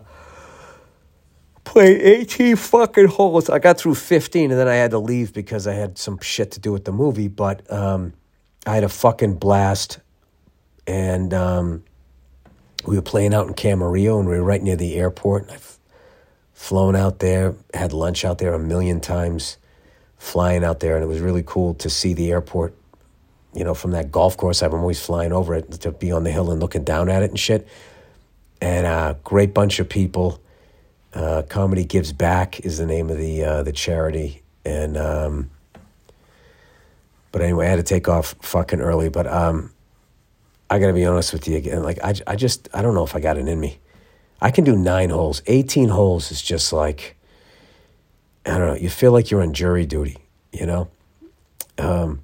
played 1.78 2.02
18 2.02 2.56
fucking 2.56 3.06
holes. 3.06 3.52
I 3.52 3.60
got 3.60 3.78
through 3.78 3.94
15 3.94 4.50
and 4.50 4.60
then 4.60 4.68
I 4.68 4.74
had 4.74 4.90
to 4.90 4.98
leave 4.98 5.32
because 5.32 5.68
I 5.68 5.74
had 5.74 6.00
some 6.00 6.18
shit 6.22 6.50
to 6.54 6.60
do 6.60 6.72
with 6.72 6.86
the 6.86 6.92
movie, 6.92 7.28
but 7.28 7.72
um, 7.72 8.14
I 8.66 8.74
had 8.74 8.84
a 8.84 8.90
fucking 8.90 9.36
blast. 9.36 10.00
And 10.88 11.36
um, 11.36 11.84
we 12.88 12.96
were 12.96 13.04
playing 13.04 13.36
out 13.36 13.46
in 13.46 13.54
Camarillo 13.54 14.20
and 14.20 14.28
we 14.28 14.38
were 14.38 14.44
right 14.44 14.64
near 14.64 14.76
the 14.76 14.96
airport. 14.96 15.44
And 15.44 15.52
I've 15.52 15.78
flown 16.56 16.96
out 16.96 17.20
there, 17.20 17.54
had 17.76 17.94
lunch 17.94 18.26
out 18.26 18.40
there 18.40 18.56
a 18.56 18.60
million 18.60 19.00
times, 19.00 19.58
flying 20.18 20.64
out 20.64 20.80
there, 20.80 20.96
and 20.96 21.04
it 21.04 21.08
was 21.08 21.20
really 21.20 21.44
cool 21.46 21.76
to 21.76 21.92
see 21.92 22.16
the 22.16 22.32
airport. 22.32 22.74
You 23.54 23.64
know, 23.64 23.76
from 23.76 23.92
that 23.92 24.12
golf 24.12 24.36
course, 24.36 24.64
I'm 24.64 24.74
always 24.74 25.00
flying 25.00 25.32
over 25.32 25.54
it 25.54 25.70
to 25.74 25.92
be 25.92 26.12
on 26.12 26.24
the 26.24 26.32
hill 26.32 26.50
and 26.50 26.60
looking 26.60 26.84
down 26.84 27.08
at 27.08 27.22
it 27.22 27.30
and 27.30 27.40
shit. 27.40 27.68
And 28.62 28.88
a 28.88 28.90
uh, 28.90 29.14
great 29.24 29.54
bunch 29.54 29.80
of 29.80 29.88
people 29.88 30.42
uh, 31.14 31.44
Comedy 31.50 31.84
Gives 31.84 32.14
Back 32.14 32.60
is 32.62 32.78
the 32.78 32.86
name 32.86 33.10
of 33.10 33.18
the 33.18 33.44
uh, 33.44 33.64
the 33.64 33.72
charity, 33.72 34.44
and 34.66 34.98
um, 34.98 35.50
but 37.32 37.42
anyway, 37.42 37.68
I 37.68 37.70
had 37.70 37.78
to 37.78 37.84
take 37.84 38.08
off 38.08 38.36
fucking 38.42 38.82
early. 38.82 39.10
But 39.10 39.28
um, 39.28 39.72
I 40.70 40.80
got 40.80 40.88
to 40.88 40.94
be 40.94 41.06
honest 41.06 41.34
with 41.34 41.48
you 41.48 41.58
again. 41.58 41.84
Like 41.84 42.00
I, 42.04 42.14
I 42.26 42.36
just 42.36 42.70
I 42.74 42.82
don't 42.82 42.94
know 42.94 43.04
if 43.04 43.16
I 43.16 43.20
got 43.20 43.38
it 43.38 43.48
in 43.48 43.60
me. 43.60 43.80
I 44.42 44.52
can 44.52 44.64
do 44.64 44.76
nine 44.76 45.10
holes. 45.10 45.42
Eighteen 45.48 45.90
holes 45.90 46.32
is 46.32 46.42
just 46.42 46.72
like 46.74 47.18
I 48.46 48.58
don't 48.58 48.68
know. 48.68 48.76
You 48.76 48.90
feel 48.90 49.12
like 49.12 49.32
you're 49.32 49.42
on 49.42 49.54
jury 49.54 49.86
duty. 49.86 50.18
You 50.52 50.66
know. 50.66 50.90
Um, 51.78 52.22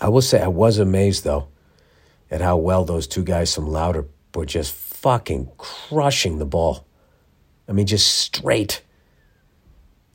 I 0.00 0.08
will 0.08 0.22
say 0.22 0.42
I 0.42 0.48
was 0.48 0.78
amazed 0.78 1.24
though 1.24 1.48
at 2.30 2.40
how 2.40 2.56
well 2.56 2.84
those 2.84 3.06
two 3.06 3.22
guys 3.22 3.54
from 3.54 3.68
Louder 3.68 4.06
were 4.34 4.46
just 4.46 4.74
fucking 4.74 5.50
crushing 5.56 6.38
the 6.38 6.44
ball. 6.44 6.85
I 7.68 7.72
mean, 7.72 7.86
just 7.86 8.18
straight 8.18 8.82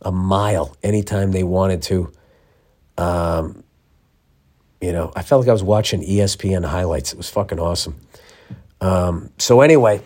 a 0.01 0.11
mile 0.11 0.75
anytime 0.81 1.31
they 1.31 1.43
wanted 1.43 1.81
to. 1.83 2.11
Um, 2.97 3.63
you 4.79 4.91
know, 4.91 5.11
I 5.15 5.21
felt 5.21 5.41
like 5.41 5.49
I 5.49 5.53
was 5.53 5.63
watching 5.63 6.01
ESPN 6.01 6.65
highlights. 6.65 7.13
It 7.13 7.17
was 7.17 7.29
fucking 7.29 7.59
awesome. 7.59 7.95
Um, 8.79 9.31
so 9.37 9.61
anyway, 9.61 10.01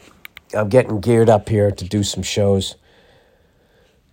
I'm 0.53 0.69
getting 0.69 0.99
geared 0.99 1.29
up 1.29 1.47
here 1.47 1.71
to 1.71 1.85
do 1.85 2.03
some 2.03 2.23
shows. 2.23 2.75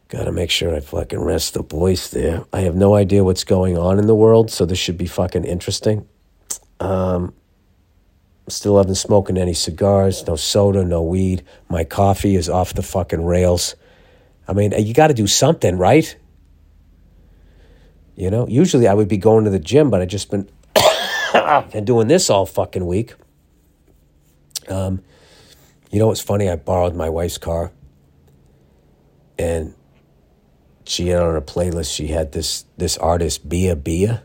Got 0.08 0.24
to 0.24 0.32
make 0.32 0.50
sure 0.50 0.74
I 0.74 0.80
fucking 0.80 1.20
rest 1.20 1.54
the 1.54 1.62
voice 1.62 2.08
there. 2.10 2.44
I 2.52 2.60
have 2.60 2.76
no 2.76 2.94
idea 2.94 3.24
what's 3.24 3.44
going 3.44 3.76
on 3.76 3.98
in 3.98 4.06
the 4.06 4.14
world, 4.14 4.50
so 4.50 4.64
this 4.64 4.78
should 4.78 4.98
be 4.98 5.06
fucking 5.06 5.44
interesting. 5.44 6.06
Um, 6.80 7.34
Still 8.48 8.76
haven't 8.76 8.96
smoking 8.96 9.38
any 9.38 9.54
cigars, 9.54 10.26
no 10.26 10.36
soda, 10.36 10.84
no 10.84 11.02
weed. 11.02 11.44
My 11.68 11.84
coffee 11.84 12.34
is 12.34 12.48
off 12.48 12.74
the 12.74 12.82
fucking 12.82 13.24
rails. 13.24 13.76
I 14.48 14.52
mean, 14.52 14.72
you 14.72 14.92
got 14.92 15.08
to 15.08 15.14
do 15.14 15.26
something, 15.26 15.78
right? 15.78 16.16
You 18.16 18.30
know, 18.30 18.46
usually 18.48 18.88
I 18.88 18.94
would 18.94 19.08
be 19.08 19.16
going 19.16 19.44
to 19.44 19.50
the 19.50 19.58
gym, 19.58 19.90
but 19.90 20.02
I 20.02 20.06
just 20.06 20.30
been 20.30 20.48
and 21.34 21.86
doing 21.86 22.08
this 22.08 22.28
all 22.28 22.44
fucking 22.44 22.86
week. 22.86 23.14
Um, 24.68 25.02
you 25.90 25.98
know 25.98 26.08
what's 26.08 26.20
funny? 26.20 26.48
I 26.48 26.56
borrowed 26.56 26.94
my 26.94 27.08
wife's 27.08 27.38
car, 27.38 27.72
and 29.38 29.74
she 30.84 31.08
had 31.08 31.22
on 31.22 31.36
a 31.36 31.40
playlist. 31.42 31.94
She 31.94 32.08
had 32.08 32.32
this 32.32 32.64
this 32.76 32.96
artist 32.98 33.48
Bia 33.48 33.76
Bia, 33.76 34.22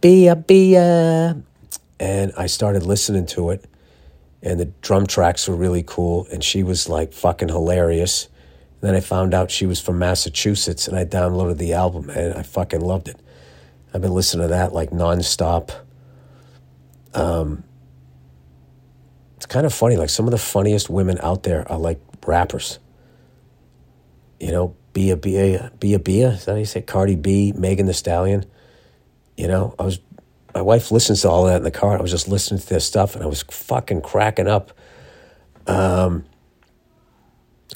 Bia 0.00 0.36
Bia, 0.36 1.42
and 2.00 2.32
I 2.36 2.46
started 2.46 2.82
listening 2.82 3.26
to 3.26 3.50
it, 3.50 3.64
and 4.42 4.60
the 4.60 4.66
drum 4.66 5.06
tracks 5.06 5.48
were 5.48 5.56
really 5.56 5.82
cool, 5.86 6.26
and 6.32 6.42
she 6.42 6.62
was 6.62 6.88
like 6.88 7.12
fucking 7.12 7.48
hilarious. 7.48 8.28
And 8.80 8.88
then 8.88 8.94
I 8.94 9.00
found 9.00 9.34
out 9.34 9.50
she 9.50 9.66
was 9.66 9.80
from 9.80 9.98
Massachusetts, 9.98 10.86
and 10.86 10.96
I 10.96 11.04
downloaded 11.04 11.58
the 11.58 11.72
album, 11.74 12.10
and 12.10 12.34
I 12.34 12.42
fucking 12.42 12.80
loved 12.80 13.08
it. 13.08 13.20
I've 13.92 14.02
been 14.02 14.12
listening 14.14 14.48
to 14.48 14.54
that 14.54 14.72
like 14.72 14.90
nonstop. 14.90 15.72
Um, 17.14 17.64
it's 19.36 19.46
kind 19.46 19.66
of 19.66 19.72
funny. 19.72 19.96
Like 19.96 20.10
some 20.10 20.26
of 20.26 20.30
the 20.30 20.38
funniest 20.38 20.90
women 20.90 21.18
out 21.22 21.42
there 21.42 21.70
are 21.70 21.78
like 21.78 22.00
rappers. 22.26 22.78
You 24.38 24.52
know, 24.52 24.76
Bia 24.92 25.16
Bia 25.16 25.72
Bia 25.80 25.98
Bia. 25.98 26.30
Is 26.30 26.44
that 26.44 26.52
how 26.52 26.58
you 26.58 26.64
say? 26.64 26.82
Cardi 26.82 27.16
B, 27.16 27.52
Megan 27.56 27.86
Thee 27.86 27.92
Stallion. 27.92 28.44
You 29.36 29.48
know, 29.48 29.74
I 29.78 29.84
was 29.84 30.00
my 30.54 30.62
wife 30.62 30.90
listens 30.90 31.22
to 31.22 31.28
all 31.28 31.44
that 31.44 31.56
in 31.56 31.62
the 31.62 31.70
car. 31.70 31.98
I 31.98 32.00
was 32.00 32.10
just 32.10 32.28
listening 32.28 32.60
to 32.60 32.68
this 32.68 32.84
stuff 32.84 33.14
and 33.14 33.22
I 33.22 33.26
was 33.26 33.42
fucking 33.42 34.02
cracking 34.02 34.48
up. 34.48 34.72
Um, 35.66 36.24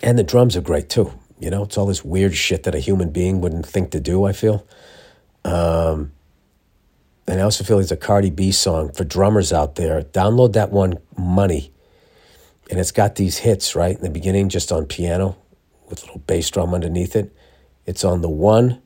and 0.03 0.19
the 0.19 0.23
drums 0.23 0.57
are 0.57 0.63
great 0.63 0.89
too. 0.89 1.13
You 1.39 1.51
know, 1.51 1.65
it's 1.65 1.77
all 1.77 1.87
this 1.87 2.05
weird 2.05 2.35
shit 2.35 2.63
that 2.63 2.75
a 2.75 2.79
human 2.79 3.11
being 3.11 3.41
wouldn't 3.41 3.67
think 3.67 3.91
to 3.91 4.01
do, 4.01 4.25
I 4.25 4.33
feel. 4.33 4.67
Um, 5.45 6.13
and 7.27 7.41
I 7.41 7.43
also 7.43 7.65
feel 7.65 7.79
it's 7.79 7.91
a 7.91 7.97
Cardi 7.97 8.31
B 8.31 8.53
song 8.53 8.93
for 8.93 9.05
drummers 9.05 9.53
out 9.53 9.75
there. 9.75 10.03
Download 10.03 10.53
that 10.55 10.71
one, 10.71 10.99
Money. 11.17 11.73
And 12.71 12.81
it's 12.81 12.93
got 12.93 13.17
these 13.17 13.39
hits, 13.39 13.75
right? 13.75 13.95
In 13.95 14.03
the 14.03 14.11
beginning, 14.11 14.49
just 14.49 14.73
on 14.73 14.87
piano 14.87 15.37
with 15.89 16.03
a 16.03 16.07
little 16.07 16.21
bass 16.21 16.51
drum 16.51 16.73
underneath 16.73 17.15
it. 17.17 17.35
It's 17.87 18.05
on 18.05 18.23
the 18.23 18.31
one. 18.31 18.81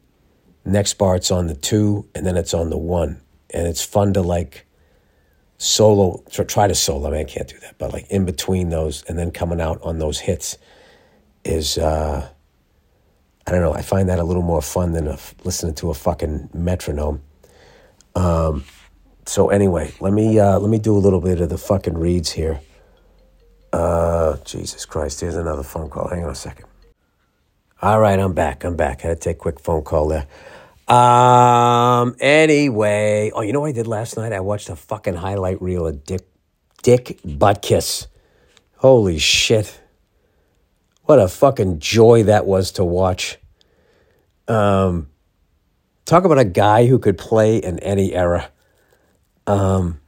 Next 0.64 0.94
bar, 0.94 1.16
it's 1.16 1.30
on 1.30 1.46
the 1.46 1.54
two. 1.54 2.08
And 2.14 2.26
then 2.26 2.36
it's 2.36 2.52
on 2.52 2.70
the 2.70 2.78
one 2.78 3.20
and 3.56 3.66
it's 3.66 3.82
fun 3.82 4.12
to 4.12 4.20
like 4.20 4.66
solo 5.56 6.22
try 6.30 6.68
to 6.68 6.74
solo. 6.74 7.08
I 7.08 7.12
mean, 7.12 7.20
I 7.20 7.24
can't 7.24 7.48
do 7.48 7.58
that, 7.60 7.78
but 7.78 7.92
like 7.92 8.06
in 8.10 8.26
between 8.26 8.68
those 8.68 9.02
and 9.04 9.18
then 9.18 9.30
coming 9.30 9.60
out 9.60 9.80
on 9.82 9.98
those 9.98 10.20
hits 10.20 10.58
is 11.42 11.78
uh, 11.78 12.28
I 13.46 13.50
don't 13.50 13.62
know. 13.62 13.72
I 13.72 13.80
find 13.80 14.10
that 14.10 14.18
a 14.18 14.24
little 14.24 14.42
more 14.42 14.60
fun 14.60 14.92
than 14.92 15.08
a, 15.08 15.18
listening 15.42 15.74
to 15.76 15.90
a 15.90 15.94
fucking 15.94 16.50
metronome. 16.52 17.22
Um, 18.14 18.64
so 19.24 19.48
anyway, 19.48 19.92
let 20.00 20.12
me 20.12 20.38
uh, 20.38 20.58
let 20.58 20.68
me 20.68 20.78
do 20.78 20.94
a 20.94 21.00
little 21.00 21.20
bit 21.20 21.40
of 21.40 21.48
the 21.48 21.58
fucking 21.58 21.96
reads 21.96 22.32
here. 22.32 22.60
Uh, 23.72 24.36
Jesus 24.44 24.84
Christ, 24.84 25.22
here's 25.22 25.34
another 25.34 25.62
phone 25.62 25.88
call. 25.88 26.08
Hang 26.08 26.24
on 26.24 26.30
a 26.30 26.34
second. 26.34 26.66
All 27.80 28.00
right, 28.00 28.18
I'm 28.18 28.32
back. 28.34 28.64
I'm 28.64 28.76
back. 28.76 29.04
I 29.04 29.08
had 29.08 29.20
to 29.20 29.28
take 29.30 29.36
a 29.36 29.40
quick 29.40 29.60
phone 29.60 29.82
call 29.82 30.08
there. 30.08 30.26
Um. 30.88 32.14
Anyway, 32.20 33.32
oh, 33.34 33.42
you 33.42 33.52
know 33.52 33.60
what 33.60 33.70
I 33.70 33.72
did 33.72 33.88
last 33.88 34.16
night? 34.16 34.32
I 34.32 34.40
watched 34.40 34.68
a 34.68 34.76
fucking 34.76 35.14
highlight 35.14 35.60
reel 35.60 35.86
of 35.86 36.04
Dick 36.04 36.28
Dick 36.82 37.18
Butkus. 37.26 38.06
Holy 38.76 39.18
shit! 39.18 39.80
What 41.02 41.18
a 41.18 41.26
fucking 41.26 41.80
joy 41.80 42.24
that 42.24 42.46
was 42.46 42.72
to 42.72 42.84
watch. 42.84 43.38
Um, 44.46 45.08
talk 46.04 46.24
about 46.24 46.38
a 46.38 46.44
guy 46.44 46.86
who 46.86 47.00
could 47.00 47.18
play 47.18 47.56
in 47.58 47.80
any 47.80 48.14
era. 48.14 48.50
Um, 49.48 50.00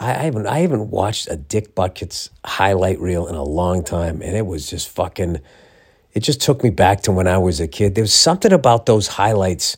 I, 0.00 0.10
I 0.10 0.22
haven't 0.24 0.46
I 0.46 0.58
haven't 0.58 0.90
watched 0.90 1.28
a 1.30 1.36
Dick 1.36 1.74
Butkus 1.74 2.30
highlight 2.44 2.98
reel 3.00 3.26
in 3.28 3.34
a 3.34 3.44
long 3.44 3.84
time, 3.84 4.20
and 4.20 4.36
it 4.36 4.46
was 4.46 4.68
just 4.68 4.88
fucking 4.88 5.40
it 6.14 6.20
just 6.20 6.40
took 6.40 6.62
me 6.62 6.70
back 6.70 7.02
to 7.02 7.12
when 7.12 7.26
I 7.26 7.38
was 7.38 7.60
a 7.60 7.66
kid. 7.66 7.94
There 7.94 8.02
was 8.02 8.14
something 8.14 8.52
about 8.52 8.86
those 8.86 9.08
highlights 9.08 9.76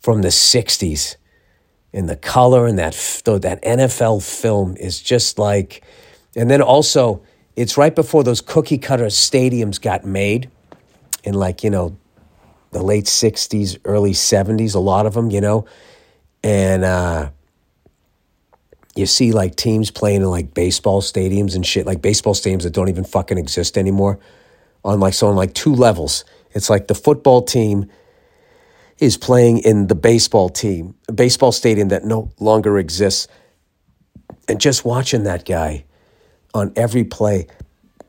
from 0.00 0.22
the 0.22 0.28
60s 0.28 1.16
and 1.92 2.08
the 2.08 2.16
color 2.16 2.66
and 2.66 2.78
that 2.78 2.92
that 3.24 3.60
NFL 3.62 4.22
film 4.22 4.76
is 4.76 5.00
just 5.00 5.38
like 5.38 5.82
and 6.36 6.50
then 6.50 6.60
also 6.60 7.22
it's 7.56 7.76
right 7.76 7.94
before 7.94 8.22
those 8.22 8.40
cookie 8.40 8.78
cutter 8.78 9.06
stadiums 9.06 9.80
got 9.80 10.04
made 10.04 10.50
in 11.24 11.34
like, 11.34 11.64
you 11.64 11.70
know, 11.70 11.96
the 12.70 12.82
late 12.82 13.06
60s, 13.06 13.78
early 13.84 14.12
70s, 14.12 14.74
a 14.74 14.78
lot 14.78 15.06
of 15.06 15.14
them, 15.14 15.30
you 15.30 15.40
know. 15.40 15.66
And 16.42 16.84
uh 16.84 17.30
you 18.94 19.06
see 19.06 19.32
like 19.32 19.54
teams 19.54 19.92
playing 19.92 20.22
in 20.22 20.28
like 20.28 20.54
baseball 20.54 21.00
stadiums 21.00 21.54
and 21.54 21.64
shit, 21.64 21.86
like 21.86 22.02
baseball 22.02 22.34
stadiums 22.34 22.64
that 22.64 22.72
don't 22.72 22.88
even 22.88 23.04
fucking 23.04 23.38
exist 23.38 23.78
anymore 23.78 24.18
on 24.84 25.00
like 25.00 25.14
so 25.14 25.28
on 25.28 25.36
like 25.36 25.54
two 25.54 25.74
levels. 25.74 26.24
It's 26.52 26.70
like 26.70 26.88
the 26.88 26.94
football 26.94 27.42
team 27.42 27.90
is 28.98 29.16
playing 29.16 29.58
in 29.58 29.86
the 29.88 29.94
baseball 29.94 30.48
team, 30.48 30.94
a 31.08 31.12
baseball 31.12 31.52
stadium 31.52 31.88
that 31.88 32.04
no 32.04 32.30
longer 32.40 32.78
exists. 32.78 33.28
And 34.48 34.60
just 34.60 34.84
watching 34.84 35.24
that 35.24 35.44
guy 35.44 35.84
on 36.54 36.72
every 36.76 37.04
play, 37.04 37.46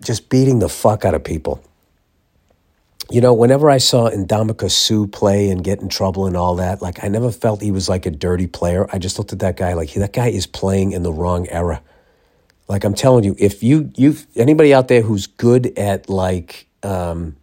just 0.04 0.30
beating 0.30 0.60
the 0.60 0.70
fuck 0.70 1.06
out 1.06 1.14
of 1.14 1.24
people. 1.24 1.62
you 3.12 3.22
know, 3.22 3.34
whenever 3.34 3.70
I 3.70 3.80
saw 3.80 4.10
Ndamukong 4.10 4.70
Suh 4.70 5.08
play 5.08 5.50
and 5.50 5.64
get 5.64 5.80
in 5.82 5.90
trouble 5.90 6.28
and 6.28 6.38
all 6.38 6.56
that, 6.56 6.82
like 6.82 7.04
I 7.04 7.08
never 7.08 7.32
felt 7.32 7.62
he 7.62 7.72
was 7.72 7.90
like 7.90 8.06
a 8.06 8.12
dirty 8.12 8.48
player. 8.48 8.88
I 8.94 9.00
just 9.00 9.18
looked 9.18 9.34
at 9.34 9.40
that 9.40 9.58
guy 9.58 9.74
like 9.74 9.94
that 9.94 10.14
guy 10.14 10.28
is 10.28 10.46
playing 10.46 10.92
in 10.92 11.04
the 11.04 11.12
wrong 11.12 11.48
era. 11.50 11.82
Like 12.70 12.86
I'm 12.86 12.94
telling 12.94 13.26
you, 13.26 13.36
if 13.38 13.64
you 13.64 13.92
you 13.98 14.16
anybody 14.36 14.74
out 14.74 14.88
there 14.88 15.02
who's 15.02 15.28
good 15.28 15.78
at 15.78 16.10
like 16.10 16.68
um, 16.84 17.36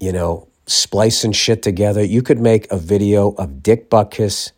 you 0.00 0.12
know 0.12 0.48
splicing 0.66 1.32
shit 1.32 1.62
together, 1.62 2.02
you 2.02 2.22
could 2.22 2.40
make 2.40 2.70
a 2.70 2.78
video 2.78 3.32
of 3.32 3.62
Dick 3.62 3.90
Butkus, 3.90 4.52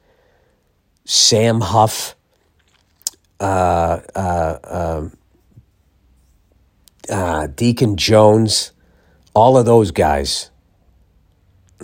Sam 1.05 1.61
Huff, 1.63 2.15
uh, 3.41 4.01
uh, 4.15 4.59
um, 4.65 5.17
uh, 7.09 7.49
Deacon 7.49 7.97
Jones 7.97 8.73
all 9.35 9.57
of 9.57 9.67
those 9.67 9.91
guys, 9.91 10.51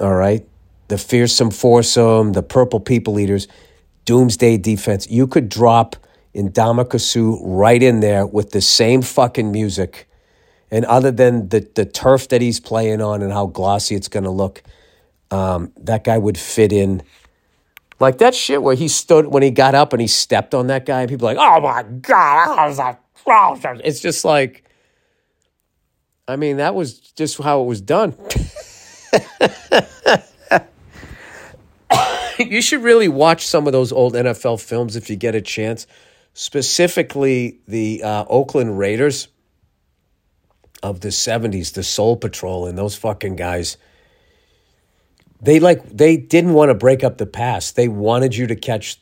all 0.00 0.14
right, 0.14 0.46
the 0.88 0.98
fearsome 0.98 1.50
foursome, 1.50 2.32
the 2.32 2.42
purple 2.42 2.80
people 2.80 3.18
eaters, 3.18 3.48
doomsday 4.04 4.56
defense, 4.58 5.08
you 5.08 5.26
could 5.26 5.48
drop 5.48 5.96
Ndamukong 6.36 7.00
Suh 7.00 7.38
right 7.42 7.82
in 7.82 8.00
there 8.00 8.26
with 8.26 8.50
the 8.50 8.60
same 8.60 9.02
fucking 9.02 9.50
music. 9.50 10.08
And 10.70 10.84
other 10.84 11.10
than 11.10 11.48
the, 11.48 11.68
the 11.74 11.84
turf 11.84 12.28
that 12.28 12.40
he's 12.40 12.60
playing 12.60 13.00
on 13.00 13.22
and 13.22 13.32
how 13.32 13.46
glossy 13.46 13.94
it's 13.94 14.08
going 14.08 14.24
to 14.24 14.30
look, 14.30 14.62
um, 15.30 15.72
that 15.78 16.04
guy 16.04 16.18
would 16.18 16.38
fit 16.38 16.72
in. 16.72 17.02
Like 17.98 18.18
that 18.18 18.34
shit 18.34 18.62
where 18.62 18.74
he 18.74 18.88
stood 18.88 19.26
when 19.26 19.42
he 19.42 19.50
got 19.50 19.74
up 19.74 19.92
and 19.92 20.02
he 20.02 20.08
stepped 20.08 20.54
on 20.54 20.66
that 20.66 20.84
guy, 20.84 21.00
and 21.00 21.08
people 21.08 21.24
like, 21.24 21.38
oh 21.38 21.60
my 21.60 21.82
God, 21.82 22.98
it's 23.82 24.00
just 24.00 24.24
like, 24.24 24.64
I 26.28 26.36
mean, 26.36 26.58
that 26.58 26.74
was 26.74 26.98
just 26.98 27.40
how 27.40 27.62
it 27.62 27.66
was 27.66 27.80
done. 27.80 28.14
you 32.38 32.60
should 32.60 32.82
really 32.82 33.08
watch 33.08 33.46
some 33.46 33.66
of 33.66 33.72
those 33.72 33.92
old 33.92 34.14
NFL 34.14 34.60
films 34.60 34.96
if 34.96 35.08
you 35.08 35.16
get 35.16 35.34
a 35.34 35.40
chance, 35.40 35.86
specifically 36.38 37.58
the 37.66 38.02
uh, 38.02 38.26
Oakland 38.28 38.78
Raiders 38.78 39.28
of 40.82 41.00
the 41.00 41.08
70s, 41.08 41.72
the 41.72 41.82
Soul 41.82 42.14
Patrol, 42.18 42.66
and 42.66 42.76
those 42.76 42.94
fucking 42.94 43.36
guys. 43.36 43.78
They 45.40 45.60
like 45.60 45.88
they 45.88 46.18
didn't 46.18 46.52
want 46.52 46.68
to 46.68 46.74
break 46.74 47.02
up 47.02 47.16
the 47.16 47.24
pass. 47.24 47.72
They 47.72 47.88
wanted 47.88 48.36
you 48.36 48.46
to 48.48 48.54
catch 48.54 49.00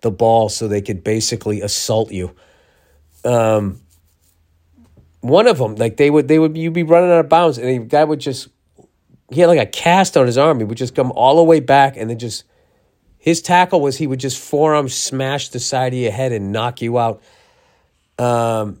the 0.00 0.10
ball 0.10 0.48
so 0.48 0.66
they 0.66 0.82
could 0.82 1.04
basically 1.04 1.60
assault 1.60 2.10
you. 2.10 2.34
Um, 3.24 3.80
one 5.20 5.46
of 5.46 5.58
them, 5.58 5.76
like 5.76 5.96
they 5.96 6.10
would, 6.10 6.26
they 6.26 6.40
would, 6.40 6.56
you'd 6.56 6.72
be 6.72 6.82
running 6.82 7.10
out 7.12 7.20
of 7.20 7.28
bounds, 7.28 7.58
and 7.58 7.68
the 7.68 7.86
guy 7.86 8.02
would 8.02 8.18
just, 8.18 8.48
he 9.30 9.40
had 9.40 9.46
like 9.46 9.60
a 9.60 9.66
cast 9.66 10.16
on 10.16 10.26
his 10.26 10.36
arm. 10.36 10.58
He 10.58 10.64
would 10.64 10.78
just 10.78 10.96
come 10.96 11.12
all 11.12 11.36
the 11.36 11.44
way 11.44 11.60
back, 11.60 11.96
and 11.96 12.10
then 12.10 12.18
just, 12.18 12.42
his 13.18 13.42
tackle 13.42 13.80
was 13.80 13.96
he 13.96 14.06
would 14.06 14.20
just 14.20 14.38
forearm 14.38 14.88
smash 14.88 15.48
the 15.48 15.60
side 15.60 15.92
of 15.92 15.98
your 15.98 16.12
head 16.12 16.32
and 16.32 16.52
knock 16.52 16.80
you 16.80 16.98
out. 16.98 17.22
Um, 18.18 18.80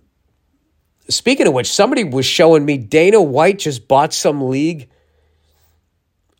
speaking 1.08 1.46
of 1.46 1.52
which, 1.52 1.70
somebody 1.70 2.04
was 2.04 2.24
showing 2.24 2.64
me 2.64 2.78
Dana 2.78 3.20
White 3.20 3.58
just 3.58 3.88
bought 3.88 4.12
some 4.14 4.48
league 4.48 4.88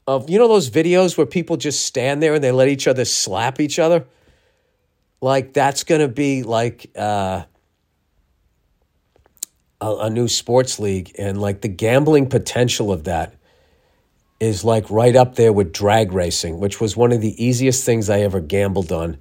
of 0.06 0.30
you 0.30 0.38
know 0.38 0.48
those 0.48 0.70
videos 0.70 1.18
where 1.18 1.26
people 1.26 1.56
just 1.56 1.84
stand 1.84 2.22
there 2.22 2.34
and 2.34 2.42
they 2.42 2.52
let 2.52 2.68
each 2.68 2.88
other 2.88 3.04
slap 3.04 3.60
each 3.60 3.78
other. 3.78 4.06
Like 5.20 5.52
that's 5.52 5.84
gonna 5.84 6.08
be 6.08 6.42
like. 6.42 6.90
Uh, 6.96 7.44
a, 9.80 9.96
a 10.02 10.10
new 10.10 10.28
sports 10.28 10.78
league, 10.78 11.14
and 11.18 11.40
like 11.40 11.60
the 11.60 11.68
gambling 11.68 12.28
potential 12.28 12.92
of 12.92 13.04
that 13.04 13.34
is 14.40 14.64
like 14.64 14.90
right 14.90 15.16
up 15.16 15.34
there 15.34 15.52
with 15.52 15.72
drag 15.72 16.12
racing, 16.12 16.60
which 16.60 16.80
was 16.80 16.96
one 16.96 17.12
of 17.12 17.20
the 17.20 17.42
easiest 17.44 17.84
things 17.84 18.08
I 18.08 18.20
ever 18.20 18.40
gambled 18.40 18.92
on. 18.92 19.18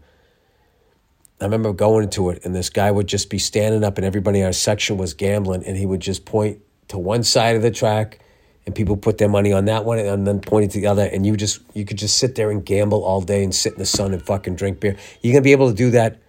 I 1.40 1.46
remember 1.46 1.74
going 1.74 2.04
into 2.04 2.30
it, 2.30 2.44
and 2.46 2.56
this 2.56 2.70
guy 2.70 2.90
would 2.90 3.08
just 3.08 3.30
be 3.30 3.38
standing 3.38 3.84
up, 3.84 3.98
and 3.98 4.06
everybody 4.06 4.40
in 4.40 4.46
our 4.46 4.54
section 4.54 4.98
was 4.98 5.14
gambling, 5.14 5.64
and 5.66 5.78
he 5.78 5.86
would 5.86 6.02
just 6.02 6.26
point 6.26 6.62
to 6.88 6.98
one 6.98 7.24
side 7.24 7.56
of 7.56 7.62
the 7.62 7.72
track, 7.72 8.20
and 8.66 8.74
people 8.74 8.98
put 8.98 9.18
their 9.18 9.30
money 9.30 9.54
on 9.54 9.66
that 9.66 9.86
one, 9.86 10.00
and 10.00 10.26
then 10.26 10.40
pointed 10.40 10.72
to 10.72 10.80
the 10.80 10.88
other, 10.88 11.04
and 11.04 11.26
you 11.26 11.36
just 11.36 11.62
you 11.74 11.86
could 11.86 11.98
just 11.98 12.18
sit 12.18 12.36
there 12.36 12.50
and 12.50 12.66
gamble 12.66 13.04
all 13.04 13.22
day 13.22 13.44
and 13.44 13.54
sit 13.54 13.74
in 13.74 13.80
the 13.80 13.86
sun 13.86 14.14
and 14.14 14.24
fucking 14.24 14.56
drink 14.56 14.80
beer. 14.80 14.96
You're 15.22 15.34
gonna 15.34 15.44
be 15.44 15.52
able 15.52 15.70
to 15.70 15.76
do 15.76 15.92
that 15.92 16.20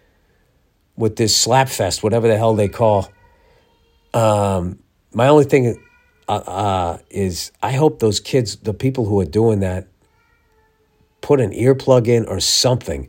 with 0.97 1.17
this 1.17 1.37
slap 1.37 1.69
fest, 1.69 2.03
whatever 2.03 2.29
the 2.29 2.37
hell 2.37 2.55
they 2.55 2.69
call 2.69 3.11
um, 4.15 4.79
my 5.13 5.29
only 5.29 5.45
thing 5.45 5.83
uh, 6.29 6.43
uh, 6.47 6.99
is 7.11 7.53
I 7.63 7.73
hope 7.73 8.01
those 8.01 8.21
kids, 8.21 8.57
the 8.57 8.75
people 8.75 9.07
who 9.07 9.19
are 9.21 9.25
doing 9.27 9.61
that, 9.61 9.89
put 11.21 11.41
an 11.41 11.53
earplug 11.53 12.07
in 12.07 12.27
or 12.27 12.41
something. 12.41 13.09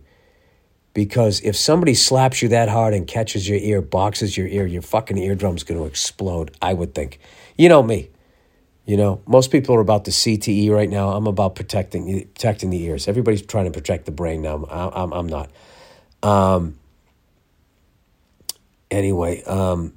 Because 0.93 1.39
if 1.41 1.55
somebody 1.55 1.93
slaps 1.93 2.41
you 2.41 2.49
that 2.49 2.67
hard 2.67 2.93
and 2.93 3.05
catches 3.05 3.47
your 3.47 3.59
ear, 3.59 3.81
boxes 3.81 4.35
your 4.35 4.47
ear, 4.47 4.65
your 4.65 4.81
fucking 4.81 5.17
eardrum's 5.17 5.63
going 5.63 5.79
to 5.79 5.85
explode, 5.85 6.55
I 6.61 6.73
would 6.73 6.95
think. 6.95 7.19
You 7.57 7.69
know 7.69 7.83
me. 7.83 8.09
You 8.85 8.97
know, 8.97 9.21
most 9.27 9.51
people 9.51 9.75
are 9.75 9.81
about 9.81 10.05
the 10.05 10.11
CTE 10.11 10.71
right 10.71 10.89
now. 10.89 11.09
I'm 11.11 11.27
about 11.27 11.53
protecting 11.53 12.27
protecting 12.33 12.71
the 12.71 12.81
ears. 12.81 13.07
Everybody's 13.07 13.43
trying 13.43 13.65
to 13.65 13.71
protect 13.71 14.05
the 14.05 14.11
brain 14.11 14.41
now. 14.41 14.65
I'm, 14.65 15.13
I'm 15.13 15.27
not. 15.27 15.51
Um, 16.23 16.79
anyway, 18.89 19.43
um, 19.43 19.93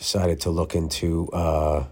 decided 0.00 0.40
to 0.40 0.50
look 0.50 0.74
into. 0.74 1.28
Uh, 1.30 1.84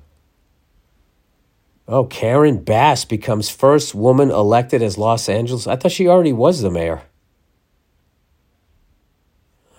oh, 1.87 2.05
Karen 2.05 2.57
Bass 2.65 3.05
becomes 3.05 3.51
first 3.51 3.95
woman 3.95 4.31
elected 4.31 4.83
as 4.83 4.97
Los 4.97 5.29
Angeles. 5.29 5.67
I 5.67 5.77
thought 5.77 5.93
she 5.93 6.09
already 6.09 6.33
was 6.33 6.63
the 6.63 6.71
mayor. 6.71 7.03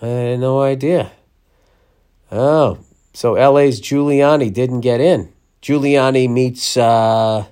I 0.00 0.06
had 0.06 0.40
no 0.40 0.62
idea. 0.62 1.10
Oh, 2.30 2.78
so 3.12 3.32
LA's 3.32 3.80
Giuliani 3.80 4.52
didn't 4.52 4.80
get 4.80 5.00
in. 5.00 5.32
Giuliani 5.60 6.30
meets 6.30 6.76
uh, 6.76 7.46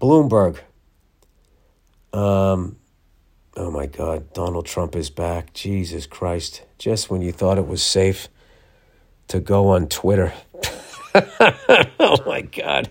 Bloomberg. 0.00 0.58
Um, 2.14 2.76
oh 3.58 3.70
my 3.70 3.84
God, 3.84 4.32
Donald 4.32 4.64
Trump 4.64 4.96
is 4.96 5.10
back. 5.10 5.52
Jesus 5.52 6.06
Christ. 6.06 6.62
Just 6.78 7.10
when 7.10 7.20
you 7.20 7.30
thought 7.30 7.58
it 7.58 7.68
was 7.68 7.82
safe 7.82 8.28
to 9.28 9.40
go 9.40 9.68
on 9.68 9.88
Twitter. 9.88 10.32
oh 11.14 12.16
my 12.26 12.42
God. 12.42 12.90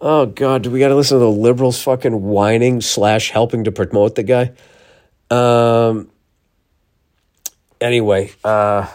Oh 0.00 0.26
God, 0.26 0.62
do 0.62 0.70
we 0.70 0.78
got 0.78 0.88
to 0.88 0.96
listen 0.96 1.16
to 1.16 1.24
the 1.24 1.30
liberals 1.30 1.82
fucking 1.82 2.22
whining 2.22 2.80
slash 2.80 3.30
helping 3.30 3.64
to 3.64 3.72
promote 3.72 4.14
the 4.14 4.22
guy? 4.22 4.52
Um. 5.30 6.10
Anyway, 7.80 8.32
uh, 8.44 8.86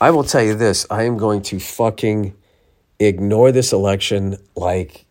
I 0.00 0.10
will 0.10 0.24
tell 0.24 0.42
you 0.42 0.54
this: 0.54 0.86
I 0.90 1.04
am 1.04 1.16
going 1.16 1.42
to 1.42 1.58
fucking 1.58 2.34
ignore 2.98 3.50
this 3.52 3.72
election 3.72 4.36
like, 4.54 5.04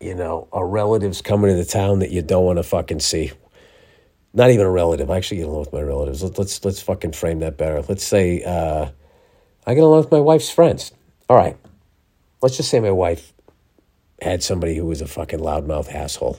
you 0.00 0.14
know, 0.14 0.48
a 0.52 0.64
relative's 0.64 1.20
coming 1.20 1.50
to 1.50 1.56
the 1.56 1.64
town 1.64 1.98
that 2.00 2.10
you 2.10 2.22
don't 2.22 2.44
want 2.44 2.58
to 2.58 2.62
fucking 2.62 3.00
see 3.00 3.32
not 4.34 4.50
even 4.50 4.66
a 4.66 4.70
relative. 4.70 5.10
I 5.10 5.16
actually 5.16 5.38
get 5.38 5.48
along 5.48 5.60
with 5.60 5.72
my 5.72 5.82
relatives. 5.82 6.22
Let's 6.22 6.38
let's, 6.38 6.64
let's 6.64 6.82
fucking 6.82 7.12
frame 7.12 7.40
that 7.40 7.56
better. 7.56 7.82
Let's 7.82 8.04
say 8.04 8.42
uh, 8.42 8.90
I 9.66 9.74
get 9.74 9.82
along 9.82 10.00
with 10.00 10.10
my 10.10 10.20
wife's 10.20 10.50
friends. 10.50 10.92
All 11.28 11.36
right, 11.36 11.56
let's 12.40 12.56
just 12.56 12.70
say 12.70 12.80
my 12.80 12.90
wife 12.90 13.32
had 14.20 14.42
somebody 14.42 14.76
who 14.76 14.86
was 14.86 15.00
a 15.00 15.06
fucking 15.06 15.40
loudmouth 15.40 15.92
asshole. 15.92 16.38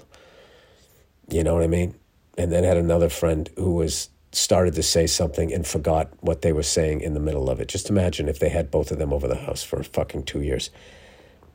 You 1.30 1.44
know 1.44 1.54
what 1.54 1.64
I 1.64 1.68
mean? 1.68 1.96
And 2.38 2.52
then 2.52 2.64
had 2.64 2.78
another 2.78 3.10
friend 3.10 3.50
who 3.58 3.74
was 3.74 4.10
started 4.32 4.74
to 4.76 4.84
say 4.84 5.06
something 5.06 5.54
and 5.54 5.66
forgot 5.66 6.10
what 6.22 6.42
they 6.42 6.52
were 6.52 6.64
saying 6.64 7.02
in 7.02 7.14
the 7.14 7.20
middle 7.20 7.50
of 7.50 7.60
it. 7.60 7.68
Just 7.68 7.90
imagine 7.90 8.28
if 8.28 8.40
they 8.40 8.50
had 8.50 8.72
both 8.72 8.92
of 8.92 8.98
them 8.98 9.14
over 9.14 9.28
the 9.28 9.36
house 9.36 9.64
for 9.64 9.84
fucking 9.84 10.24
two 10.24 10.42
years. 10.42 10.70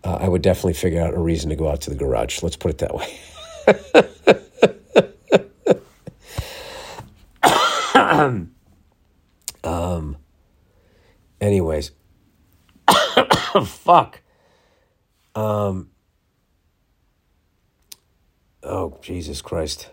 Uh, 0.04 0.14
I 0.20 0.28
would 0.28 0.42
definitely 0.42 0.74
figure 0.74 1.02
out 1.02 1.14
a 1.14 1.18
reason 1.18 1.50
to 1.50 1.56
go 1.56 1.68
out 1.68 1.80
to 1.82 1.90
the 1.90 1.96
garage. 1.96 2.42
Let's 2.42 2.56
put 2.56 2.70
it 2.70 2.78
that 2.78 2.94
way. 2.94 3.18
um, 9.64 10.16
anyways, 11.40 11.92
fuck. 13.64 14.22
Um, 15.34 15.90
oh, 18.64 18.98
Jesus 19.02 19.42
Christ. 19.42 19.90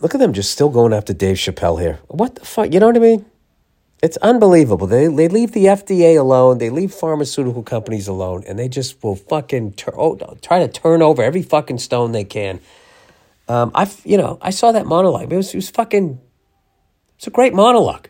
Look 0.00 0.14
at 0.14 0.20
them 0.20 0.34
just 0.34 0.50
still 0.50 0.68
going 0.68 0.92
after 0.92 1.14
Dave 1.14 1.36
Chappelle 1.36 1.80
here. 1.80 2.00
What 2.08 2.34
the 2.36 2.44
fuck? 2.44 2.72
You 2.72 2.80
know 2.80 2.86
what 2.88 2.96
I 2.96 3.00
mean? 3.00 3.24
It's 4.02 4.18
unbelievable. 4.18 4.86
They, 4.86 5.08
they 5.08 5.28
leave 5.28 5.52
the 5.52 5.64
FDA 5.64 6.18
alone. 6.18 6.58
They 6.58 6.70
leave 6.70 6.92
pharmaceutical 6.92 7.62
companies 7.62 8.06
alone, 8.06 8.44
and 8.46 8.58
they 8.58 8.68
just 8.68 9.02
will 9.02 9.16
fucking 9.16 9.72
tur- 9.72 9.94
oh, 9.98 10.16
try 10.42 10.60
to 10.60 10.68
turn 10.68 11.02
over 11.02 11.22
every 11.22 11.42
fucking 11.42 11.78
stone 11.78 12.12
they 12.12 12.24
can 12.24 12.60
um, 13.48 13.72
I, 13.74 13.90
you 14.04 14.16
know, 14.16 14.38
I 14.40 14.50
saw 14.50 14.72
that 14.72 14.86
monologue. 14.86 15.32
It 15.32 15.36
was, 15.36 15.54
it 15.54 15.56
was 15.56 15.70
fucking, 15.70 16.20
it's 17.16 17.26
a 17.26 17.30
great 17.30 17.54
monologue. 17.54 18.08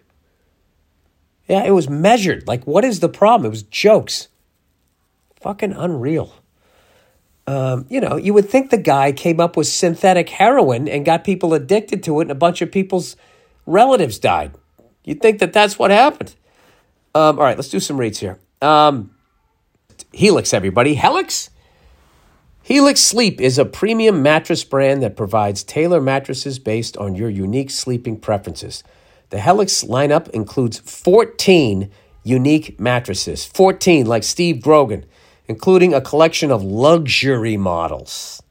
Yeah, 1.48 1.64
it 1.64 1.70
was 1.70 1.88
measured. 1.88 2.46
Like, 2.46 2.66
what 2.66 2.84
is 2.84 3.00
the 3.00 3.08
problem? 3.08 3.46
It 3.46 3.50
was 3.50 3.62
jokes. 3.62 4.28
Fucking 5.40 5.72
unreal. 5.72 6.34
Um, 7.46 7.86
you 7.88 8.00
know, 8.00 8.16
you 8.16 8.34
would 8.34 8.50
think 8.50 8.68
the 8.68 8.76
guy 8.76 9.12
came 9.12 9.40
up 9.40 9.56
with 9.56 9.66
synthetic 9.66 10.28
heroin 10.28 10.86
and 10.86 11.06
got 11.06 11.24
people 11.24 11.54
addicted 11.54 12.02
to 12.02 12.20
it, 12.20 12.24
and 12.24 12.30
a 12.30 12.34
bunch 12.34 12.60
of 12.60 12.70
people's 12.70 13.16
relatives 13.64 14.18
died. 14.18 14.52
You'd 15.04 15.22
think 15.22 15.38
that 15.38 15.54
that's 15.54 15.78
what 15.78 15.90
happened. 15.90 16.34
Um, 17.14 17.38
all 17.38 17.44
right, 17.44 17.56
let's 17.56 17.70
do 17.70 17.80
some 17.80 17.96
reads 17.96 18.18
here. 18.18 18.38
Um, 18.60 19.14
Helix, 20.12 20.52
everybody. 20.52 20.94
Helix? 20.94 21.48
Helix 22.68 23.00
Sleep 23.00 23.40
is 23.40 23.56
a 23.58 23.64
premium 23.64 24.22
mattress 24.22 24.62
brand 24.62 25.02
that 25.02 25.16
provides 25.16 25.64
tailor 25.64 26.02
mattresses 26.02 26.58
based 26.58 26.98
on 26.98 27.14
your 27.14 27.30
unique 27.30 27.70
sleeping 27.70 28.20
preferences. 28.20 28.84
The 29.30 29.40
Helix 29.40 29.84
lineup 29.84 30.28
includes 30.32 30.76
14 30.80 31.90
unique 32.24 32.78
mattresses, 32.78 33.46
14 33.46 34.04
like 34.04 34.22
Steve 34.22 34.60
Grogan, 34.60 35.06
including 35.46 35.94
a 35.94 36.02
collection 36.02 36.50
of 36.50 36.62
luxury 36.62 37.56
models. 37.56 38.42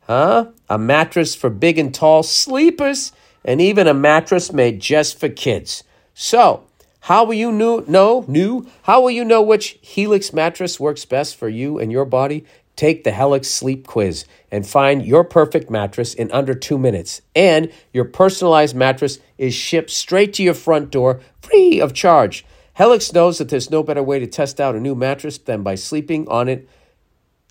Huh? 0.00 0.46
A 0.68 0.76
mattress 0.76 1.36
for 1.36 1.48
big 1.48 1.78
and 1.78 1.94
tall 1.94 2.24
sleepers, 2.24 3.12
and 3.44 3.60
even 3.60 3.86
a 3.86 3.94
mattress 3.94 4.52
made 4.52 4.80
just 4.80 5.20
for 5.20 5.28
kids. 5.28 5.84
So, 6.12 6.64
how 7.04 7.24
will 7.24 7.34
you 7.34 7.50
know, 7.50 7.84
know 7.86 8.24
new? 8.28 8.66
How 8.82 9.00
will 9.00 9.10
you 9.10 9.24
know 9.24 9.40
which 9.40 9.78
Helix 9.80 10.32
mattress 10.32 10.78
works 10.78 11.04
best 11.04 11.36
for 11.36 11.48
you 11.48 11.78
and 11.78 11.90
your 11.90 12.04
body? 12.04 12.44
Take 12.80 13.04
the 13.04 13.12
Helix 13.12 13.46
Sleep 13.46 13.86
Quiz 13.86 14.24
and 14.50 14.66
find 14.66 15.04
your 15.04 15.22
perfect 15.22 15.68
mattress 15.68 16.14
in 16.14 16.32
under 16.32 16.54
two 16.54 16.78
minutes. 16.78 17.20
And 17.36 17.70
your 17.92 18.06
personalized 18.06 18.74
mattress 18.74 19.18
is 19.36 19.52
shipped 19.52 19.90
straight 19.90 20.32
to 20.32 20.42
your 20.42 20.54
front 20.54 20.90
door 20.90 21.20
free 21.42 21.78
of 21.78 21.92
charge. 21.92 22.42
Helix 22.78 23.12
knows 23.12 23.36
that 23.36 23.50
there's 23.50 23.70
no 23.70 23.82
better 23.82 24.02
way 24.02 24.18
to 24.18 24.26
test 24.26 24.62
out 24.62 24.74
a 24.74 24.80
new 24.80 24.94
mattress 24.94 25.36
than 25.36 25.62
by 25.62 25.74
sleeping 25.74 26.26
on 26.28 26.48
it 26.48 26.66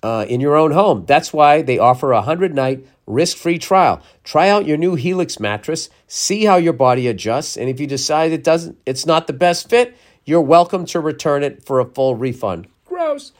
uh, 0.02 0.26
in 0.28 0.40
your 0.40 0.56
own 0.56 0.72
home. 0.72 1.04
That's 1.06 1.32
why 1.32 1.62
they 1.62 1.78
offer 1.78 2.10
a 2.10 2.16
100 2.26 2.52
night 2.52 2.84
risk 3.06 3.36
free 3.36 3.58
trial. 3.58 4.02
Try 4.24 4.48
out 4.48 4.66
your 4.66 4.78
new 4.78 4.96
Helix 4.96 5.38
mattress, 5.38 5.90
see 6.08 6.46
how 6.46 6.56
your 6.56 6.72
body 6.72 7.06
adjusts, 7.06 7.56
and 7.56 7.70
if 7.70 7.78
you 7.78 7.86
decide 7.86 8.32
it 8.32 8.42
doesn't, 8.42 8.80
it's 8.84 9.06
not 9.06 9.28
the 9.28 9.32
best 9.32 9.70
fit, 9.70 9.96
you're 10.24 10.40
welcome 10.40 10.84
to 10.86 10.98
return 10.98 11.44
it 11.44 11.64
for 11.64 11.78
a 11.78 11.84
full 11.84 12.16
refund. 12.16 12.66
Gross. 12.84 13.30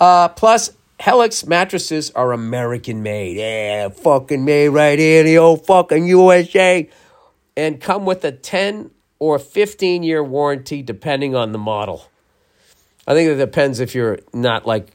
Uh, 0.00 0.28
plus, 0.30 0.72
Helix 1.00 1.46
mattresses 1.46 2.10
are 2.12 2.32
American 2.32 3.02
made. 3.02 3.36
Yeah, 3.36 3.88
fucking 3.90 4.44
made 4.44 4.68
right 4.68 4.98
here 4.98 5.20
in 5.20 5.26
the 5.26 5.38
old 5.38 5.66
fucking 5.66 6.06
USA. 6.06 6.88
And 7.56 7.80
come 7.80 8.04
with 8.04 8.24
a 8.24 8.32
10 8.32 8.90
or 9.18 9.38
15 9.38 10.02
year 10.02 10.22
warranty 10.22 10.82
depending 10.82 11.34
on 11.34 11.52
the 11.52 11.58
model. 11.58 12.06
I 13.06 13.14
think 13.14 13.30
it 13.30 13.36
depends 13.36 13.80
if 13.80 13.94
you're 13.94 14.18
not 14.32 14.66
like, 14.66 14.88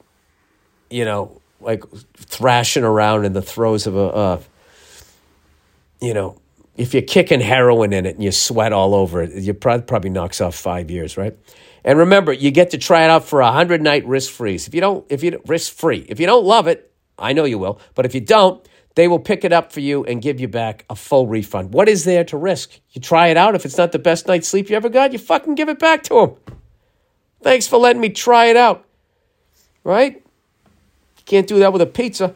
you 0.90 1.06
know, 1.06 1.42
like 1.60 1.84
thrashing 2.18 2.84
around 2.84 3.26
in 3.26 3.34
the 3.34 3.42
throes 3.42 3.88
of 3.88 3.96
a, 3.96 4.06
uh, 4.08 4.42
you 6.02 6.14
know, 6.14 6.38
if 6.78 6.94
you're 6.94 7.04
kicking 7.04 7.40
heroin 7.40 7.94
in 7.94 8.06
it 8.06 8.16
and 8.16 8.24
you 8.24 8.32
sweat 8.32 8.74
all 8.74 8.96
over 8.96 9.22
it, 9.22 9.34
you 9.34 9.54
probably, 9.54 9.86
probably 9.86 10.10
knocks 10.10 10.42
off 10.42 10.56
five 10.56 10.90
years, 10.90 11.16
right? 11.16 11.38
And 11.84 12.00
remember, 12.00 12.32
you 12.32 12.52
get 12.52 12.72
to 12.72 12.78
try 12.78 13.04
it 13.04 13.10
out 13.10 13.26
for 13.26 13.42
a 13.42 13.52
hundred 13.52 13.82
night 13.82 14.06
risk 14.06 14.32
free. 14.32 14.56
If 14.56 14.74
you 14.74 14.82
don't, 14.82 15.06
if 15.10 15.24
you 15.24 15.42
risk 15.48 15.74
free, 15.74 16.06
if 16.08 16.20
you 16.20 16.26
don't 16.26 16.46
love 16.46 16.68
it, 16.68 16.92
I 17.18 17.34
know 17.34 17.46
you 17.46 17.58
will, 17.58 17.80
but 17.96 18.06
if 18.06 18.14
you 18.14 18.22
don't, 18.22 18.68
they 18.96 19.08
will 19.08 19.20
pick 19.20 19.46
it 19.46 19.54
up 19.54 19.72
for 19.72 19.80
you 19.80 20.04
and 20.04 20.22
give 20.22 20.40
you 20.40 20.48
back 20.48 20.86
a 20.90 20.96
full 20.96 21.28
refund. 21.28 21.74
What 21.74 21.88
is 21.88 22.04
there 22.04 22.24
to 22.26 22.38
risk? 22.38 22.80
You 22.92 23.02
try 23.02 23.28
it 23.28 23.38
out. 23.38 23.56
If 23.56 23.66
it's 23.66 23.78
not 23.78 23.92
the 23.94 24.00
best 24.00 24.28
night's 24.28 24.48
sleep 24.48 24.70
you 24.70 24.76
ever 24.76 24.90
got, 24.90 25.14
you 25.14 25.20
fucking 25.20 25.56
give 25.56 25.70
it 25.70 25.80
back 25.80 26.04
to 26.04 26.14
them. 26.14 26.56
Thanks 27.42 27.68
for 27.68 27.78
letting 27.78 28.02
me 28.02 28.10
try 28.10 28.48
it 28.48 28.58
out. 28.58 28.86
Right? 29.84 30.24
Can't 31.26 31.48
do 31.48 31.60
that 31.60 31.72
with 31.72 31.82
a 31.82 31.88
pizza. 31.88 32.36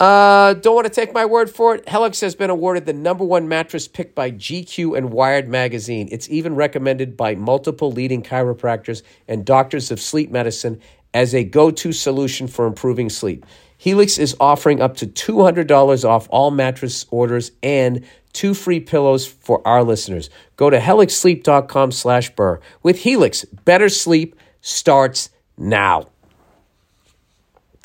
Uh, 0.00 0.54
don't 0.54 0.76
want 0.76 0.86
to 0.86 0.92
take 0.92 1.12
my 1.12 1.24
word 1.24 1.50
for 1.50 1.74
it. 1.74 1.88
Helix 1.88 2.20
has 2.20 2.36
been 2.36 2.50
awarded 2.50 2.86
the 2.86 2.92
number 2.92 3.24
one 3.24 3.48
mattress 3.48 3.88
picked 3.88 4.14
by 4.14 4.30
GQ 4.30 4.96
and 4.96 5.10
Wired 5.10 5.48
magazine. 5.48 6.08
It's 6.12 6.30
even 6.30 6.54
recommended 6.54 7.16
by 7.16 7.34
multiple 7.34 7.90
leading 7.90 8.22
chiropractors 8.22 9.02
and 9.26 9.44
doctors 9.44 9.90
of 9.90 10.00
sleep 10.00 10.30
medicine 10.30 10.80
as 11.12 11.34
a 11.34 11.42
go 11.42 11.70
to 11.72 11.92
solution 11.92 12.46
for 12.46 12.66
improving 12.66 13.10
sleep. 13.10 13.44
Helix 13.76 14.18
is 14.18 14.36
offering 14.38 14.80
up 14.80 14.96
to 14.98 15.06
$200 15.06 16.04
off 16.08 16.28
all 16.30 16.50
mattress 16.50 17.06
orders 17.10 17.50
and 17.62 18.04
two 18.32 18.54
free 18.54 18.80
pillows 18.80 19.26
for 19.26 19.66
our 19.66 19.82
listeners. 19.82 20.30
Go 20.56 20.70
to 20.70 20.78
helixsleep.com 20.78 21.92
slash 21.92 22.34
burr. 22.36 22.60
With 22.82 23.00
Helix, 23.00 23.44
better 23.44 23.88
sleep 23.88 24.36
starts 24.60 25.30
now. 25.56 26.08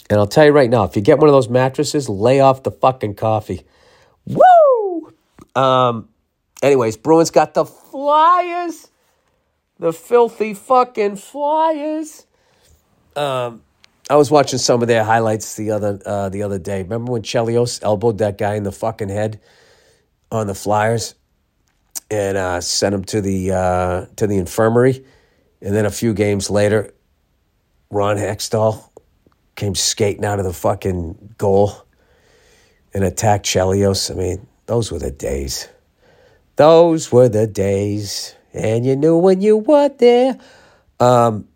And 0.10 0.20
I'll 0.20 0.28
tell 0.28 0.46
you 0.46 0.52
right 0.52 0.70
now, 0.70 0.84
if 0.84 0.96
you 0.96 1.02
get 1.02 1.18
one 1.20 1.30
of 1.30 1.34
those 1.34 1.50
mattresses, 1.50 2.10
lay 2.10 2.40
off 2.40 2.64
the 2.64 2.72
fucking 2.72 3.16
coffee. 3.16 3.64
Woo! 4.26 5.14
Um, 5.56 6.10
anyways, 6.62 6.98
Bruins 6.98 7.32
got 7.32 7.54
the 7.54 7.66
Flyers. 7.66 8.90
The 9.80 9.94
filthy 9.94 10.54
fucking 10.54 11.16
Flyers. 11.18 12.26
Um, 13.16 13.64
I 14.10 14.16
was 14.16 14.30
watching 14.30 14.60
some 14.60 14.82
of 14.82 14.88
their 14.88 15.04
highlights 15.04 15.56
the 15.56 15.72
other 15.72 16.00
uh, 16.06 16.30
the 16.30 16.44
other 16.44 16.60
day. 16.60 16.84
Remember 16.84 17.12
when 17.12 17.22
Chelios 17.22 17.82
elbowed 17.82 18.18
that 18.20 18.38
guy 18.38 18.56
in 18.56 18.64
the 18.64 18.72
fucking 18.72 19.10
head 19.10 19.40
on 20.32 20.48
the 20.48 20.54
Flyers 20.54 21.16
and 22.12 22.38
uh, 22.38 22.62
sent 22.62 22.94
him 22.94 23.04
to 23.06 23.22
the 23.22 23.52
uh, 23.52 24.06
to 24.18 24.28
the 24.28 24.38
infirmary, 24.38 25.06
and 25.62 25.74
then 25.76 25.86
a 25.86 25.92
few 25.92 26.14
games 26.14 26.50
later, 26.50 26.94
Ron 27.90 28.18
Hextall 28.18 28.90
came 29.56 29.76
skating 29.76 30.26
out 30.26 30.40
of 30.40 30.46
the 30.46 30.54
fucking 30.54 31.36
goal 31.38 31.86
and 32.94 33.04
attacked 33.04 33.46
Chelios. 33.46 34.12
I 34.12 34.16
mean, 34.16 34.48
those 34.66 34.92
were 34.92 35.00
the 35.00 35.12
days. 35.12 35.68
Those 36.56 37.12
were 37.12 37.30
the 37.30 37.48
days, 37.48 38.36
and 38.54 38.86
you 38.86 38.96
knew 38.96 39.18
when 39.18 39.42
you 39.42 39.58
were 39.58 39.90
there. 39.90 40.38
Um, 41.00 41.48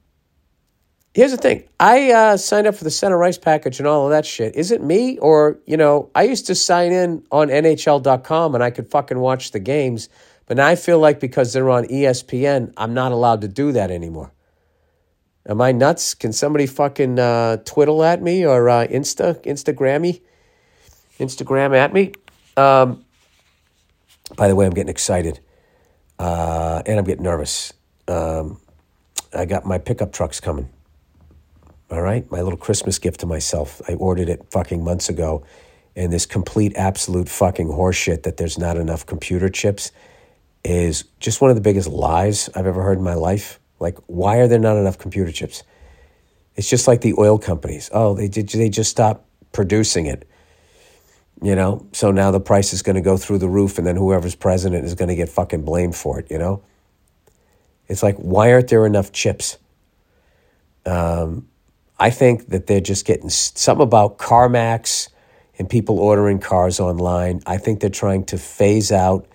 here's 1.13 1.31
the 1.31 1.37
thing 1.37 1.63
I 1.79 2.11
uh, 2.11 2.37
signed 2.37 2.67
up 2.67 2.75
for 2.75 2.83
the 2.83 2.91
center 2.91 3.23
ice 3.23 3.37
package 3.37 3.79
and 3.79 3.87
all 3.87 4.05
of 4.05 4.11
that 4.11 4.25
shit. 4.25 4.55
Is 4.55 4.71
it 4.71 4.81
me? 4.81 5.17
Or, 5.19 5.59
you 5.65 5.77
know, 5.77 6.09
I 6.15 6.23
used 6.23 6.47
to 6.47 6.55
sign 6.55 6.91
in 6.91 7.23
on 7.31 7.49
NHL.com 7.49 8.55
and 8.55 8.63
I 8.63 8.71
could 8.71 8.89
fucking 8.89 9.19
watch 9.19 9.51
the 9.51 9.59
games. 9.59 10.09
But 10.47 10.57
now 10.57 10.67
I 10.67 10.75
feel 10.75 10.99
like 10.99 11.19
because 11.19 11.53
they're 11.53 11.69
on 11.69 11.85
ESPN, 11.85 12.73
I'm 12.77 12.93
not 12.93 13.11
allowed 13.11 13.41
to 13.41 13.47
do 13.47 13.73
that 13.73 13.91
anymore. 13.91 14.31
Am 15.47 15.61
I 15.61 15.71
nuts? 15.71 16.13
Can 16.13 16.33
somebody 16.33 16.65
fucking 16.65 17.19
uh, 17.19 17.57
twiddle 17.63 18.03
at 18.03 18.21
me 18.21 18.45
or 18.45 18.69
uh, 18.69 18.85
Insta, 18.87 19.41
Instagrammy, 19.45 20.21
Instagram 21.19 21.75
at 21.75 21.93
me? 21.93 22.11
Um, 22.57 23.05
by 24.35 24.49
the 24.49 24.55
way, 24.55 24.65
I'm 24.65 24.73
getting 24.73 24.89
excited 24.89 25.39
uh, 26.19 26.81
and 26.85 26.99
I'm 26.99 27.05
getting 27.05 27.23
nervous. 27.23 27.73
Um, 28.07 28.59
I 29.33 29.45
got 29.45 29.65
my 29.65 29.77
pickup 29.77 30.11
trucks 30.11 30.39
coming. 30.39 30.69
All 31.89 32.01
right, 32.01 32.29
my 32.29 32.41
little 32.41 32.57
Christmas 32.57 32.99
gift 32.99 33.21
to 33.21 33.25
myself. 33.25 33.81
I 33.87 33.93
ordered 33.93 34.27
it 34.27 34.45
fucking 34.51 34.83
months 34.83 35.07
ago, 35.07 35.45
and 35.95 36.11
this 36.11 36.25
complete, 36.25 36.75
absolute 36.75 37.29
fucking 37.29 37.69
horseshit 37.69 38.23
that 38.23 38.35
there's 38.35 38.57
not 38.57 38.75
enough 38.75 39.05
computer 39.05 39.47
chips 39.47 39.91
is 40.65 41.05
just 41.21 41.39
one 41.39 41.49
of 41.49 41.55
the 41.55 41.61
biggest 41.61 41.87
lies 41.87 42.49
I've 42.53 42.65
ever 42.65 42.83
heard 42.83 42.97
in 42.97 43.03
my 43.05 43.13
life. 43.13 43.59
Like, 43.79 43.97
why 44.07 44.37
are 44.37 44.47
there 44.47 44.59
not 44.59 44.77
enough 44.77 44.97
computer 44.97 45.31
chips? 45.31 45.63
It's 46.55 46.69
just 46.69 46.87
like 46.87 47.01
the 47.01 47.13
oil 47.17 47.37
companies. 47.37 47.89
Oh, 47.93 48.15
they 48.15 48.27
did. 48.27 48.49
They 48.49 48.69
just 48.69 48.89
stopped 48.89 49.25
producing 49.51 50.07
it. 50.07 50.27
You 51.41 51.55
know, 51.55 51.85
so 51.91 52.09
now 52.09 52.31
the 52.31 52.39
price 52.39 52.73
is 52.73 52.81
going 52.81 52.95
to 52.95 53.01
go 53.01 53.15
through 53.15 53.37
the 53.37 53.47
roof, 53.47 53.77
and 53.77 53.85
then 53.85 53.95
whoever's 53.95 54.33
president 54.33 54.85
is 54.85 54.95
going 54.95 55.09
to 55.09 55.15
get 55.15 55.29
fucking 55.29 55.61
blamed 55.61 55.95
for 55.95 56.19
it. 56.19 56.31
You 56.31 56.39
know, 56.39 56.63
it's 57.87 58.01
like, 58.01 58.15
why 58.17 58.51
aren't 58.51 58.69
there 58.69 58.87
enough 58.87 59.11
chips? 59.11 59.59
Um, 60.87 61.47
I 61.99 62.09
think 62.09 62.49
that 62.49 62.65
they're 62.65 62.81
just 62.81 63.05
getting 63.05 63.29
something 63.29 63.83
about 63.83 64.17
CarMax 64.17 65.09
and 65.59 65.69
people 65.69 65.99
ordering 65.99 66.39
cars 66.39 66.79
online. 66.79 67.41
I 67.45 67.57
think 67.57 67.81
they're 67.81 67.89
trying 67.89 68.25
to 68.25 68.37
phase 68.37 68.91
out 68.91 69.27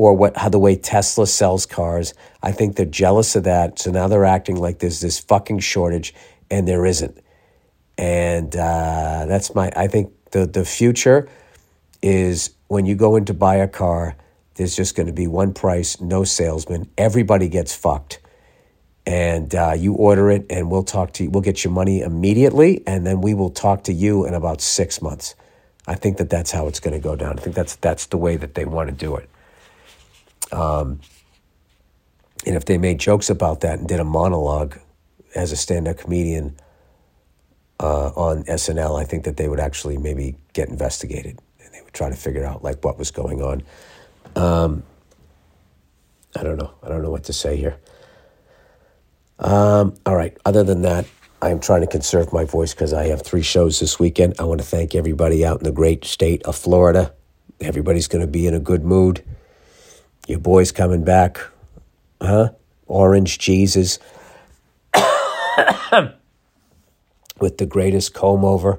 or 0.00 0.14
what 0.14 0.34
how 0.34 0.48
the 0.48 0.58
way 0.58 0.76
Tesla 0.76 1.26
sells 1.26 1.66
cars. 1.66 2.14
I 2.42 2.52
think 2.52 2.76
they're 2.76 2.86
jealous 2.86 3.36
of 3.36 3.44
that. 3.44 3.78
So 3.78 3.90
now 3.90 4.08
they're 4.08 4.24
acting 4.24 4.56
like 4.56 4.78
there's 4.78 5.02
this 5.02 5.18
fucking 5.20 5.58
shortage, 5.58 6.14
and 6.50 6.66
there 6.66 6.86
isn't. 6.86 7.22
And 7.98 8.56
uh, 8.56 9.26
that's 9.28 9.54
my. 9.54 9.70
I 9.76 9.88
think 9.88 10.10
the 10.30 10.46
the 10.46 10.64
future 10.64 11.28
is 12.00 12.54
when 12.68 12.86
you 12.86 12.94
go 12.94 13.16
in 13.16 13.26
to 13.26 13.34
buy 13.34 13.56
a 13.56 13.68
car. 13.68 14.16
There's 14.54 14.74
just 14.74 14.94
going 14.94 15.06
to 15.06 15.12
be 15.12 15.26
one 15.26 15.54
price, 15.54 16.00
no 16.00 16.24
salesman. 16.24 16.90
Everybody 16.98 17.48
gets 17.48 17.74
fucked, 17.74 18.20
and 19.06 19.54
uh, 19.54 19.74
you 19.76 19.92
order 19.94 20.30
it, 20.30 20.46
and 20.48 20.70
we'll 20.70 20.82
talk 20.82 21.12
to 21.14 21.24
you. 21.24 21.30
We'll 21.30 21.42
get 21.42 21.62
your 21.62 21.72
money 21.72 22.00
immediately, 22.00 22.82
and 22.86 23.06
then 23.06 23.20
we 23.20 23.34
will 23.34 23.50
talk 23.50 23.84
to 23.84 23.92
you 23.92 24.26
in 24.26 24.32
about 24.32 24.62
six 24.62 25.00
months. 25.02 25.34
I 25.86 25.94
think 25.94 26.16
that 26.18 26.30
that's 26.30 26.50
how 26.50 26.68
it's 26.68 26.80
going 26.80 26.94
to 26.94 27.00
go 27.00 27.16
down. 27.16 27.38
I 27.38 27.42
think 27.42 27.54
that's 27.54 27.76
that's 27.76 28.06
the 28.06 28.18
way 28.18 28.36
that 28.36 28.54
they 28.54 28.64
want 28.64 28.88
to 28.88 28.94
do 28.94 29.16
it. 29.16 29.28
Um, 30.52 31.00
And 32.46 32.56
if 32.56 32.64
they 32.64 32.78
made 32.78 32.98
jokes 32.98 33.28
about 33.28 33.60
that 33.60 33.78
and 33.78 33.88
did 33.88 34.00
a 34.00 34.04
monologue 34.04 34.78
as 35.34 35.52
a 35.52 35.56
stand 35.56 35.86
up 35.86 35.98
comedian 35.98 36.56
uh, 37.78 38.08
on 38.16 38.44
SNL, 38.44 38.98
I 38.98 39.04
think 39.04 39.24
that 39.24 39.36
they 39.36 39.48
would 39.48 39.60
actually 39.60 39.98
maybe 39.98 40.36
get 40.54 40.68
investigated 40.68 41.38
and 41.62 41.74
they 41.74 41.82
would 41.82 41.92
try 41.92 42.08
to 42.08 42.16
figure 42.16 42.44
out 42.44 42.64
like 42.64 42.82
what 42.84 42.98
was 42.98 43.10
going 43.10 43.42
on. 43.42 43.62
Um, 44.36 44.82
I 46.34 46.42
don't 46.42 46.56
know. 46.56 46.72
I 46.82 46.88
don't 46.88 47.02
know 47.02 47.10
what 47.10 47.24
to 47.24 47.32
say 47.32 47.56
here. 47.56 47.76
Um, 49.38 49.94
all 50.06 50.16
right. 50.16 50.36
Other 50.44 50.64
than 50.64 50.82
that, 50.82 51.04
I 51.42 51.50
am 51.50 51.60
trying 51.60 51.80
to 51.80 51.86
conserve 51.86 52.32
my 52.32 52.44
voice 52.44 52.72
because 52.74 52.92
I 52.92 53.06
have 53.08 53.22
three 53.22 53.42
shows 53.42 53.80
this 53.80 53.98
weekend. 53.98 54.34
I 54.38 54.44
want 54.44 54.60
to 54.60 54.66
thank 54.66 54.94
everybody 54.94 55.44
out 55.44 55.58
in 55.58 55.64
the 55.64 55.72
great 55.72 56.04
state 56.04 56.42
of 56.44 56.56
Florida. 56.56 57.12
Everybody's 57.60 58.08
going 58.08 58.20
to 58.20 58.30
be 58.30 58.46
in 58.46 58.54
a 58.54 58.60
good 58.60 58.84
mood. 58.84 59.22
Your 60.30 60.38
boy's 60.38 60.70
coming 60.70 61.02
back. 61.02 61.40
Huh? 62.22 62.50
Orange 62.86 63.40
Jesus. 63.40 63.98
With 67.40 67.58
the 67.58 67.66
greatest 67.66 68.14
comb 68.14 68.44
over 68.44 68.78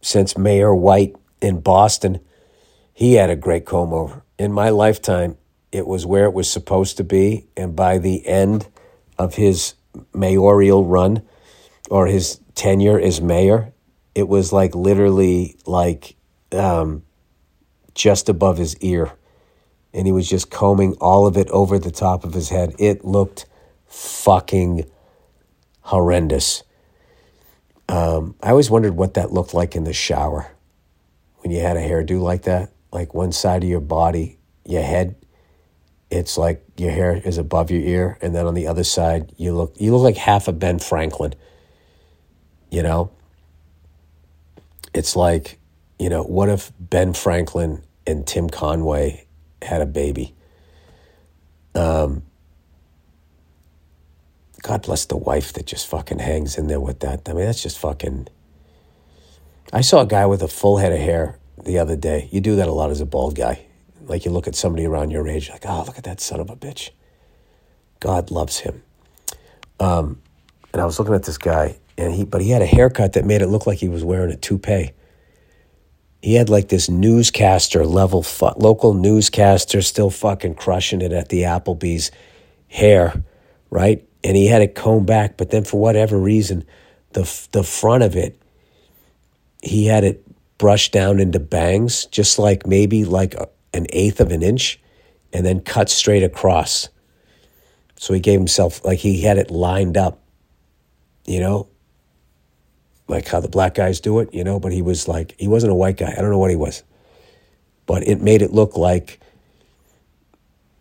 since 0.00 0.36
Mayor 0.36 0.74
White 0.74 1.14
in 1.40 1.60
Boston. 1.60 2.18
He 2.92 3.14
had 3.14 3.30
a 3.30 3.36
great 3.36 3.64
comb 3.64 3.92
over. 3.92 4.24
In 4.40 4.52
my 4.52 4.70
lifetime, 4.70 5.36
it 5.70 5.86
was 5.86 6.04
where 6.04 6.24
it 6.24 6.34
was 6.34 6.50
supposed 6.50 6.96
to 6.96 7.04
be. 7.04 7.46
And 7.56 7.76
by 7.76 7.98
the 7.98 8.26
end 8.26 8.66
of 9.20 9.36
his 9.36 9.74
mayoral 10.12 10.84
run 10.84 11.22
or 11.92 12.08
his 12.08 12.40
tenure 12.56 12.98
as 12.98 13.20
mayor, 13.20 13.72
it 14.16 14.26
was 14.26 14.52
like 14.52 14.74
literally 14.74 15.54
like 15.64 16.16
um, 16.50 17.04
just 17.94 18.28
above 18.28 18.58
his 18.58 18.76
ear. 18.78 19.12
And 19.92 20.06
he 20.06 20.12
was 20.12 20.28
just 20.28 20.50
combing 20.50 20.94
all 21.00 21.26
of 21.26 21.36
it 21.36 21.48
over 21.48 21.78
the 21.78 21.90
top 21.90 22.24
of 22.24 22.34
his 22.34 22.50
head. 22.50 22.74
It 22.78 23.04
looked 23.04 23.46
fucking 23.86 24.84
horrendous. 25.80 26.62
Um, 27.88 28.34
I 28.42 28.50
always 28.50 28.70
wondered 28.70 28.94
what 28.94 29.14
that 29.14 29.32
looked 29.32 29.54
like 29.54 29.74
in 29.74 29.84
the 29.84 29.94
shower 29.94 30.50
when 31.38 31.50
you 31.50 31.60
had 31.60 31.76
a 31.76 31.80
hairdo 31.80 32.20
like 32.20 32.42
that. 32.42 32.70
Like 32.92 33.14
one 33.14 33.32
side 33.32 33.62
of 33.62 33.68
your 33.68 33.80
body, 33.80 34.38
your 34.64 34.82
head 34.82 35.16
it's 36.10 36.38
like 36.38 36.64
your 36.76 36.90
hair 36.90 37.14
is 37.16 37.36
above 37.36 37.70
your 37.70 37.82
ear, 37.82 38.18
and 38.22 38.34
then 38.34 38.46
on 38.46 38.54
the 38.54 38.66
other 38.66 38.84
side, 38.84 39.32
you 39.36 39.54
look 39.54 39.74
you 39.78 39.92
look 39.92 40.02
like 40.02 40.16
half 40.16 40.48
of 40.48 40.58
Ben 40.58 40.78
Franklin. 40.78 41.34
You 42.70 42.82
know, 42.82 43.10
it's 44.94 45.16
like, 45.16 45.58
you 45.98 46.08
know, 46.08 46.22
what 46.22 46.48
if 46.48 46.72
Ben 46.78 47.12
Franklin 47.12 47.82
and 48.06 48.26
Tim 48.26 48.48
Conway 48.48 49.26
had 49.62 49.80
a 49.80 49.86
baby? 49.86 50.34
Um, 51.74 52.22
God 54.62 54.82
bless 54.82 55.04
the 55.04 55.16
wife 55.16 55.52
that 55.52 55.66
just 55.66 55.86
fucking 55.86 56.18
hangs 56.18 56.58
in 56.58 56.66
there 56.66 56.80
with 56.80 57.00
that. 57.00 57.28
I 57.28 57.32
mean, 57.32 57.46
that's 57.46 57.62
just 57.62 57.78
fucking. 57.78 58.28
I 59.72 59.82
saw 59.82 60.00
a 60.00 60.06
guy 60.06 60.26
with 60.26 60.42
a 60.42 60.48
full 60.48 60.78
head 60.78 60.92
of 60.92 60.98
hair 60.98 61.38
the 61.62 61.78
other 61.78 61.96
day. 61.96 62.28
You 62.32 62.40
do 62.40 62.56
that 62.56 62.68
a 62.68 62.72
lot 62.72 62.90
as 62.90 63.00
a 63.00 63.06
bald 63.06 63.36
guy. 63.36 63.66
Like 64.02 64.24
you 64.24 64.30
look 64.30 64.48
at 64.48 64.54
somebody 64.54 64.86
around 64.86 65.10
your 65.10 65.28
age, 65.28 65.50
like, 65.50 65.64
oh, 65.66 65.84
look 65.86 65.98
at 65.98 66.04
that 66.04 66.20
son 66.20 66.40
of 66.40 66.50
a 66.50 66.56
bitch. 66.56 66.90
God 68.00 68.30
loves 68.30 68.60
him. 68.60 68.82
Um, 69.78 70.20
and 70.72 70.82
I 70.82 70.84
was 70.84 70.98
looking 70.98 71.14
at 71.14 71.24
this 71.24 71.38
guy, 71.38 71.76
and 71.96 72.14
he, 72.14 72.24
but 72.24 72.40
he 72.40 72.50
had 72.50 72.62
a 72.62 72.66
haircut 72.66 73.12
that 73.14 73.24
made 73.24 73.42
it 73.42 73.48
look 73.48 73.66
like 73.66 73.78
he 73.78 73.88
was 73.88 74.04
wearing 74.04 74.32
a 74.32 74.36
toupee. 74.36 74.92
He 76.20 76.34
had 76.34 76.48
like 76.48 76.68
this 76.68 76.88
newscaster 76.88 77.86
level, 77.86 78.22
fu- 78.22 78.50
local 78.56 78.92
newscaster, 78.94 79.82
still 79.82 80.10
fucking 80.10 80.56
crushing 80.56 81.00
it 81.00 81.12
at 81.12 81.28
the 81.28 81.42
Applebee's 81.42 82.10
hair, 82.66 83.22
right? 83.70 84.04
And 84.24 84.36
he 84.36 84.48
had 84.48 84.62
it 84.62 84.74
combed 84.74 85.06
back, 85.06 85.36
but 85.36 85.50
then 85.50 85.64
for 85.64 85.80
whatever 85.80 86.18
reason, 86.18 86.64
the 87.12 87.22
the 87.52 87.62
front 87.62 88.02
of 88.02 88.16
it, 88.16 88.40
he 89.62 89.86
had 89.86 90.04
it 90.04 90.24
brushed 90.58 90.92
down 90.92 91.20
into 91.20 91.38
bangs, 91.38 92.06
just 92.06 92.38
like 92.38 92.66
maybe 92.66 93.04
like 93.04 93.34
a, 93.34 93.48
an 93.72 93.86
eighth 93.90 94.20
of 94.20 94.32
an 94.32 94.42
inch 94.42 94.80
and 95.32 95.46
then 95.46 95.60
cut 95.60 95.88
straight 95.88 96.22
across. 96.22 96.88
So 97.96 98.12
he 98.14 98.20
gave 98.20 98.38
himself, 98.38 98.84
like 98.84 98.98
he 98.98 99.22
had 99.22 99.38
it 99.38 99.50
lined 99.50 99.96
up, 99.96 100.20
you 101.26 101.40
know, 101.40 101.67
like 103.08 103.26
how 103.26 103.40
the 103.40 103.48
black 103.48 103.74
guys 103.74 104.00
do 104.00 104.20
it, 104.20 104.32
you 104.32 104.44
know, 104.44 104.60
but 104.60 104.72
he 104.72 104.82
was 104.82 105.08
like, 105.08 105.34
he 105.38 105.48
wasn't 105.48 105.72
a 105.72 105.74
white 105.74 105.96
guy. 105.96 106.12
I 106.12 106.20
don't 106.20 106.30
know 106.30 106.38
what 106.38 106.50
he 106.50 106.56
was. 106.56 106.82
But 107.86 108.06
it 108.06 108.20
made 108.20 108.42
it 108.42 108.52
look 108.52 108.76
like, 108.76 109.18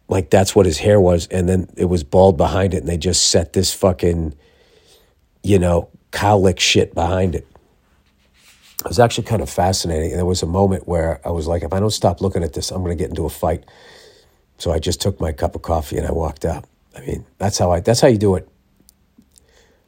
like 0.07 0.29
that's 0.29 0.55
what 0.55 0.65
his 0.65 0.77
hair 0.77 0.99
was. 0.99 1.27
And 1.27 1.47
then 1.47 1.69
it 1.77 1.85
was 1.85 2.03
bald 2.03 2.37
behind 2.37 2.73
it. 2.73 2.77
And 2.77 2.87
they 2.87 2.97
just 2.97 3.29
set 3.29 3.53
this 3.53 3.73
fucking, 3.73 4.35
you 5.41 5.57
know, 5.57 5.89
cowlick 6.11 6.59
shit 6.59 6.93
behind 6.93 7.35
it 7.35 7.47
it 8.87 8.89
was 8.89 8.99
actually 8.99 9.25
kind 9.25 9.41
of 9.41 9.49
fascinating. 9.49 10.11
And 10.11 10.19
there 10.19 10.25
was 10.25 10.43
a 10.43 10.47
moment 10.47 10.87
where 10.87 11.19
I 11.25 11.31
was 11.31 11.47
like, 11.47 11.63
if 11.63 11.73
I 11.73 11.79
don't 11.79 11.91
stop 11.91 12.21
looking 12.21 12.43
at 12.43 12.53
this, 12.53 12.71
I'm 12.71 12.83
going 12.83 12.95
to 12.95 13.01
get 13.01 13.09
into 13.09 13.25
a 13.25 13.29
fight. 13.29 13.65
So 14.59 14.71
I 14.71 14.79
just 14.79 15.01
took 15.01 15.19
my 15.19 15.31
cup 15.31 15.55
of 15.55 15.61
coffee 15.61 15.97
and 15.97 16.07
I 16.07 16.11
walked 16.11 16.45
out. 16.45 16.65
I 16.95 17.01
mean, 17.01 17.25
that's 17.37 17.57
how 17.57 17.71
I 17.71 17.79
that's 17.79 18.01
how 18.01 18.07
you 18.07 18.17
do 18.17 18.35
it 18.35 18.47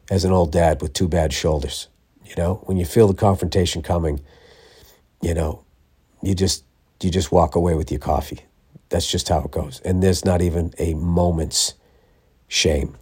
as 0.10 0.26
an 0.26 0.32
old 0.32 0.52
dad 0.52 0.82
with 0.82 0.94
two 0.94 1.08
bad 1.08 1.34
shoulders. 1.34 1.88
You 2.30 2.36
know, 2.38 2.62
when 2.66 2.78
you 2.78 2.86
feel 2.86 3.08
the 3.08 3.16
confrontation 3.16 3.82
coming, 3.82 4.22
you 5.20 5.34
know, 5.34 5.64
you 6.22 6.36
just 6.36 6.64
you 7.02 7.10
just 7.10 7.32
walk 7.32 7.56
away 7.56 7.74
with 7.74 7.90
your 7.92 8.00
coffee. 8.00 8.42
That's 8.90 9.10
just 9.10 9.30
how 9.30 9.40
it 9.40 9.52
goes. 9.52 9.82
And 9.82 10.04
there's 10.04 10.24
not 10.24 10.42
even 10.42 10.72
a 10.78 10.94
moment's 10.94 11.74
shame. 12.48 12.96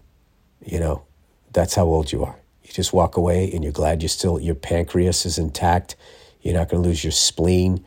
You 0.65 0.79
know, 0.79 1.03
that's 1.51 1.75
how 1.75 1.85
old 1.85 2.11
you 2.11 2.23
are. 2.23 2.37
You 2.63 2.71
just 2.71 2.93
walk 2.93 3.17
away 3.17 3.51
and 3.51 3.63
you're 3.63 3.73
glad 3.73 4.01
you're 4.01 4.09
still 4.09 4.39
your 4.39 4.55
pancreas 4.55 5.25
is 5.25 5.37
intact. 5.37 5.97
You're 6.41 6.53
not 6.53 6.69
going 6.69 6.81
to 6.81 6.87
lose 6.87 7.03
your 7.03 7.11
spleen, 7.11 7.83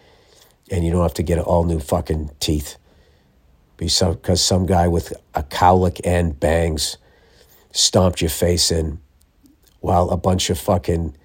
and 0.71 0.85
you 0.85 0.91
don't 0.91 1.03
have 1.03 1.15
to 1.15 1.23
get 1.23 1.39
all 1.39 1.65
new 1.65 1.81
fucking 1.81 2.31
teeth. 2.41 2.77
Because 3.79 4.45
some 4.45 4.67
guy 4.67 4.89
with 4.89 5.15
a 5.35 5.43
cowlick 5.43 6.03
and 6.05 6.39
bangs 6.39 6.99
stomped 7.73 8.21
your 8.21 8.29
face 8.29 8.71
in 8.71 9.01
while 9.81 10.11
a 10.11 10.19
bunch 10.19 10.51
of 10.51 10.59
fucking 10.59 11.17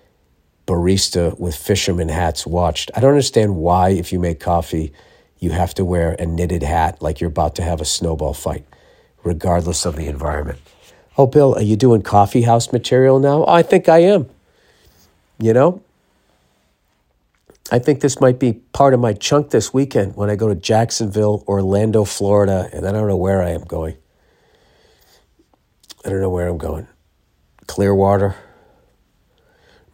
barista 0.66 1.38
with 1.40 1.56
fisherman 1.56 2.10
hats 2.10 2.46
watched. 2.46 2.92
I 2.96 3.00
don't 3.00 3.12
understand 3.12 3.56
why, 3.56 3.90
if 3.90 4.12
you 4.12 4.20
make 4.20 4.40
coffee, 4.40 4.94
you 5.40 5.52
have 5.52 5.74
to 5.76 5.86
wear 5.86 6.14
a 6.14 6.26
knitted 6.26 6.64
hat 6.64 7.02
like 7.02 7.22
you're 7.22 7.30
about 7.30 7.56
to 7.56 7.64
have 7.64 7.82
a 7.82 7.86
snowball 7.86 8.34
fight, 8.34 8.66
regardless 9.24 9.86
of 9.86 9.96
the 9.96 10.08
environment. 10.08 10.60
Oh, 11.18 11.28
Bill, 11.28 11.56
are 11.56 11.62
you 11.62 11.76
doing 11.76 12.02
coffee 12.02 12.42
house 12.42 12.74
material 12.74 13.20
now? 13.20 13.46
Oh, 13.46 13.54
I 13.54 13.62
think 13.62 13.88
I 13.88 14.00
am. 14.00 14.30
You 15.40 15.54
know? 15.54 15.82
I 17.72 17.80
think 17.80 18.02
this 18.02 18.22
might 18.22 18.38
be 18.38 18.54
part 18.54 18.94
of 18.94 19.00
my 19.00 19.14
chunk 19.14 19.50
this 19.50 19.74
weekend 19.74 20.16
when 20.16 20.30
I 20.30 20.36
go 20.36 20.48
to 20.48 20.56
Jacksonville, 20.56 21.44
Orlando, 21.48 22.04
Florida, 22.04 22.70
and 22.72 22.88
I 22.88 22.92
don't 22.92 23.08
know 23.08 23.18
where 23.18 23.42
I 23.42 23.50
am 23.50 23.64
going. 23.64 23.98
I 26.06 26.10
don't 26.10 26.22
know 26.22 26.30
where 26.30 26.48
I'm 26.48 26.60
going. 26.60 26.88
Clearwater, 27.66 28.36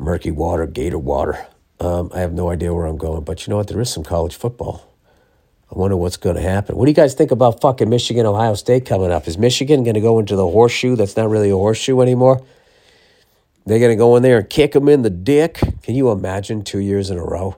murky 0.02 0.32
water, 0.32 0.66
gator 0.66 0.98
water. 0.98 1.46
Um, 1.80 2.12
I 2.14 2.20
have 2.20 2.34
no 2.34 2.50
idea 2.50 2.74
where 2.74 2.86
I'm 2.86 2.98
going, 2.98 3.24
but 3.24 3.46
you 3.46 3.52
know 3.52 3.58
what? 3.58 3.68
There 3.68 3.80
is 3.80 3.92
some 3.92 4.04
college 4.04 4.36
football. 4.36 4.88
I 5.74 5.80
wonder 5.80 5.96
what's 5.96 6.18
going 6.18 6.36
to 6.36 6.42
happen. 6.42 6.76
What 6.76 6.86
do 6.86 6.92
you 6.92 6.96
guys 6.96 7.14
think 7.14 7.32
about 7.32 7.62
fucking 7.62 7.90
Michigan, 7.90 8.26
Ohio 8.26 8.56
State 8.56 8.86
coming 8.86 9.12
up? 9.12 9.28
Is 9.28 9.38
Michigan 9.38 9.84
going 9.84 9.94
to 9.94 10.02
go 10.02 10.20
into 10.20 10.36
the 10.36 10.48
horseshoe 10.48 10.96
that's 10.96 11.16
not 11.16 11.30
really 11.30 11.50
a 11.50 11.56
horseshoe 11.56 12.02
anymore? 12.02 12.46
They're 13.66 13.80
going 13.80 13.92
to 13.92 13.96
go 13.96 14.16
in 14.16 14.24
there 14.24 14.40
and 14.40 14.50
kick 14.50 14.74
them 14.74 14.90
in 14.90 15.04
the 15.04 15.10
dick. 15.10 15.60
Can 15.84 15.96
you 15.96 16.12
imagine 16.12 16.64
two 16.64 16.80
years 16.80 17.10
in 17.10 17.18
a 17.18 17.24
row? 17.24 17.56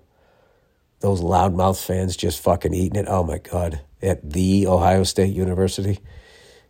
Those 0.99 1.21
loudmouth 1.21 1.83
fans 1.83 2.15
just 2.15 2.41
fucking 2.41 2.73
eating 2.73 2.99
it. 2.99 3.07
Oh 3.07 3.23
my 3.23 3.39
God. 3.39 3.81
At 4.01 4.29
the 4.31 4.67
Ohio 4.67 5.03
State 5.03 5.33
University, 5.33 5.99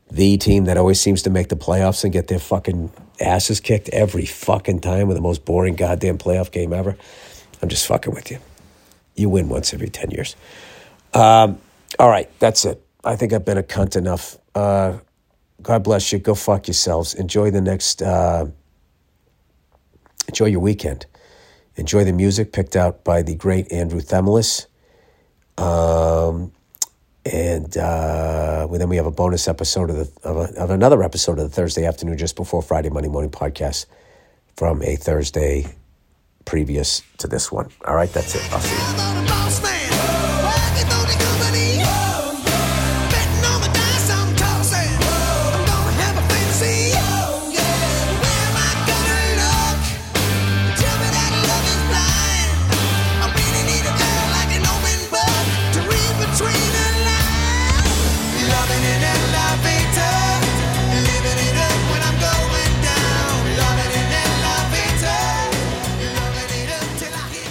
the 0.10 0.38
team 0.38 0.66
that 0.66 0.78
always 0.78 1.02
seems 1.02 1.24
to 1.24 1.30
make 1.30 1.50
the 1.50 1.56
playoffs 1.56 2.04
and 2.04 2.14
get 2.14 2.28
their 2.28 2.40
fucking 2.40 2.92
asses 3.20 3.60
kicked 3.60 3.90
every 3.90 4.26
fucking 4.26 4.82
time 4.82 5.08
with 5.08 5.18
the 5.18 5.22
most 5.22 5.46
boring 5.46 5.76
goddamn 5.76 6.18
playoff 6.18 6.52
game 6.52 6.74
ever. 6.74 6.98
I'm 7.62 7.70
just 7.70 7.88
fucking 7.88 8.14
with 8.14 8.32
you. 8.32 8.40
You 9.16 9.30
win 9.30 9.50
once 9.50 9.74
every 9.74 9.90
10 9.90 10.12
years. 10.12 10.36
Um, 11.14 11.60
all 12.00 12.10
right, 12.10 12.30
that's 12.40 12.66
it. 12.66 12.84
I 13.04 13.16
think 13.16 13.34
I've 13.34 13.46
been 13.46 13.58
a 13.58 13.64
cunt 13.64 13.96
enough. 13.96 14.38
Uh, 14.56 14.98
God 15.62 15.84
bless 15.84 16.12
you. 16.12 16.20
Go 16.20 16.36
fuck 16.36 16.68
yourselves. 16.68 17.14
Enjoy 17.14 17.52
the 17.52 17.62
next. 17.62 18.02
Uh, 18.02 18.48
enjoy 20.28 20.46
your 20.46 20.60
weekend. 20.60 21.06
Enjoy 21.76 22.04
the 22.04 22.14
music 22.14 22.52
picked 22.52 22.76
out 22.76 23.04
by 23.04 23.22
the 23.22 23.36
great 23.36 23.72
Andrew 23.72 24.02
Themelis. 24.02 24.68
Um, 25.58 26.52
and 27.26 27.78
uh, 27.78 28.68
well, 28.70 28.80
then 28.80 28.90
we 28.90 28.98
have 28.98 29.06
a 29.06 29.12
bonus 29.12 29.48
episode 29.48 29.90
of, 29.90 29.96
the, 29.96 30.12
of, 30.28 30.38
a, 30.38 30.62
of 30.62 30.70
another 30.70 31.04
episode 31.04 31.40
of 31.40 31.50
the 31.50 31.56
Thursday 31.56 31.86
afternoon, 31.86 32.18
just 32.18 32.36
before 32.36 32.62
Friday 32.62 32.90
Monday 32.90 33.10
morning 33.10 33.32
podcast 33.32 33.86
from 34.56 34.82
a 34.82 34.96
Thursday 34.96 35.66
previous 36.46 37.02
to 37.20 37.28
this 37.28 37.52
one. 37.52 37.70
All 37.86 37.96
right, 37.96 38.12
that's 38.12 38.36
it. 38.36 38.52
I'll 38.52 38.60
see 38.60 39.28
you. 39.28 39.33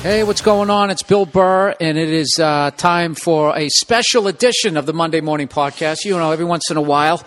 Hey, 0.03 0.25
what's 0.25 0.41
going 0.41 0.69
on? 0.69 0.91
It's 0.91 1.05
Bill 1.05 1.27
Burr, 1.27 1.77
and 1.79 1.97
it 1.97 2.09
is 2.09 2.37
uh, 2.43 2.73
time 2.73 3.15
for 3.15 3.57
a 3.57 3.69
special 3.69 4.27
edition 4.27 4.77
of 4.77 4.85
the 4.85 4.93
Monday 4.93 5.21
Morning 5.21 5.47
Podcast. 5.47 6.05
You 6.05 6.19
know, 6.19 6.33
every 6.33 6.45
once 6.45 6.73
in 6.73 6.77
a 6.77 6.83
while, 6.83 7.23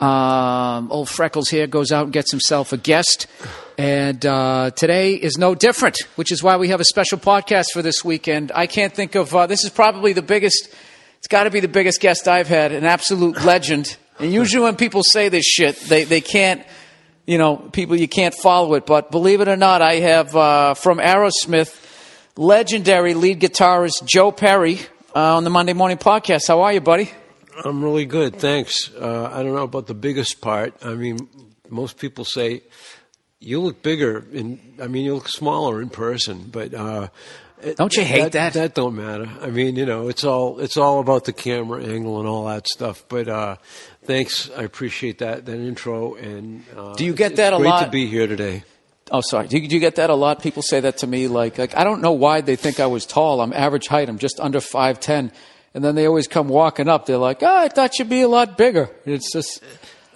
um, 0.00 0.90
old 0.90 1.10
Freckles 1.10 1.50
here 1.50 1.66
goes 1.66 1.92
out 1.92 2.04
and 2.04 2.14
gets 2.14 2.30
himself 2.30 2.72
a 2.72 2.78
guest, 2.78 3.26
and 3.76 4.24
uh, 4.24 4.70
today 4.70 5.12
is 5.16 5.36
no 5.36 5.54
different, 5.54 5.98
which 6.16 6.32
is 6.32 6.42
why 6.42 6.56
we 6.56 6.68
have 6.68 6.80
a 6.80 6.84
special 6.86 7.18
podcast 7.18 7.66
for 7.74 7.82
this 7.82 8.02
weekend. 8.02 8.50
I 8.54 8.68
can't 8.68 8.94
think 8.94 9.16
of 9.16 9.34
uh, 9.36 9.46
this 9.46 9.62
is 9.62 9.68
probably 9.68 10.14
the 10.14 10.22
biggest. 10.22 10.74
It's 11.18 11.28
got 11.28 11.44
to 11.44 11.50
be 11.50 11.60
the 11.60 11.68
biggest 11.68 12.00
guest 12.00 12.26
I've 12.26 12.48
had, 12.48 12.72
an 12.72 12.84
absolute 12.84 13.44
legend. 13.44 13.98
And 14.18 14.32
usually, 14.32 14.64
when 14.64 14.76
people 14.76 15.02
say 15.02 15.28
this 15.28 15.44
shit, 15.44 15.78
they 15.90 16.04
they 16.04 16.22
can't 16.22 16.64
you 17.26 17.36
know, 17.36 17.56
people 17.56 17.96
you 17.96 18.08
can't 18.08 18.34
follow 18.34 18.74
it. 18.76 18.86
But 18.86 19.10
believe 19.10 19.42
it 19.42 19.48
or 19.48 19.56
not, 19.56 19.82
I 19.82 19.96
have 19.96 20.34
uh, 20.34 20.72
from 20.72 20.98
Aerosmith 20.98 21.84
legendary 22.36 23.14
lead 23.14 23.40
guitarist 23.40 24.04
Joe 24.04 24.32
Perry 24.32 24.80
uh, 25.14 25.36
on 25.36 25.44
the 25.44 25.50
Monday 25.50 25.72
Morning 25.72 25.98
Podcast. 25.98 26.48
How 26.48 26.62
are 26.62 26.72
you, 26.72 26.80
buddy? 26.80 27.10
I'm 27.64 27.82
really 27.84 28.04
good, 28.04 28.36
thanks. 28.36 28.90
Uh, 28.94 29.30
I 29.32 29.42
don't 29.42 29.54
know 29.54 29.62
about 29.62 29.86
the 29.86 29.94
biggest 29.94 30.40
part. 30.40 30.74
I 30.82 30.94
mean, 30.94 31.28
most 31.68 31.98
people 31.98 32.24
say 32.24 32.62
you 33.38 33.60
look 33.60 33.82
bigger, 33.82 34.24
in, 34.32 34.58
I 34.82 34.88
mean, 34.88 35.04
you 35.04 35.14
look 35.14 35.28
smaller 35.28 35.80
in 35.80 35.90
person, 35.90 36.48
but 36.50 36.74
uh, 36.74 37.08
don't 37.76 37.96
you 37.96 38.02
hate 38.02 38.32
that, 38.32 38.32
that? 38.32 38.52
That 38.54 38.74
don't 38.74 38.96
matter. 38.96 39.30
I 39.40 39.50
mean, 39.50 39.76
you 39.76 39.86
know, 39.86 40.08
it's 40.08 40.24
all 40.24 40.58
it's 40.58 40.76
all 40.76 40.98
about 40.98 41.24
the 41.24 41.32
camera 41.32 41.84
angle 41.84 42.18
and 42.18 42.28
all 42.28 42.46
that 42.46 42.66
stuff. 42.66 43.04
But 43.08 43.28
uh, 43.28 43.56
thanks, 44.04 44.50
I 44.50 44.62
appreciate 44.62 45.18
that 45.18 45.46
that 45.46 45.56
intro. 45.56 46.14
And 46.14 46.64
uh, 46.76 46.94
do 46.94 47.04
you 47.04 47.14
get 47.14 47.36
that 47.36 47.52
a 47.52 47.56
great 47.58 47.68
lot? 47.68 47.84
to 47.84 47.90
be 47.90 48.06
here 48.06 48.26
today. 48.26 48.64
Oh, 49.10 49.20
sorry. 49.20 49.48
Do 49.48 49.58
you, 49.58 49.68
do 49.68 49.74
you, 49.74 49.80
get 49.80 49.96
that 49.96 50.10
a 50.10 50.14
lot? 50.14 50.42
People 50.42 50.62
say 50.62 50.80
that 50.80 50.98
to 50.98 51.06
me. 51.06 51.28
Like, 51.28 51.58
like, 51.58 51.76
I 51.76 51.84
don't 51.84 52.00
know 52.00 52.12
why 52.12 52.40
they 52.40 52.56
think 52.56 52.80
I 52.80 52.86
was 52.86 53.04
tall. 53.04 53.40
I'm 53.40 53.52
average 53.52 53.86
height. 53.86 54.08
I'm 54.08 54.18
just 54.18 54.40
under 54.40 54.60
5'10. 54.60 55.30
And 55.74 55.84
then 55.84 55.94
they 55.94 56.06
always 56.06 56.26
come 56.26 56.48
walking 56.48 56.88
up. 56.88 57.06
They're 57.06 57.18
like, 57.18 57.42
oh, 57.42 57.56
I 57.56 57.68
thought 57.68 57.98
you'd 57.98 58.08
be 58.08 58.22
a 58.22 58.28
lot 58.28 58.56
bigger. 58.56 58.90
It's 59.04 59.32
just. 59.32 59.62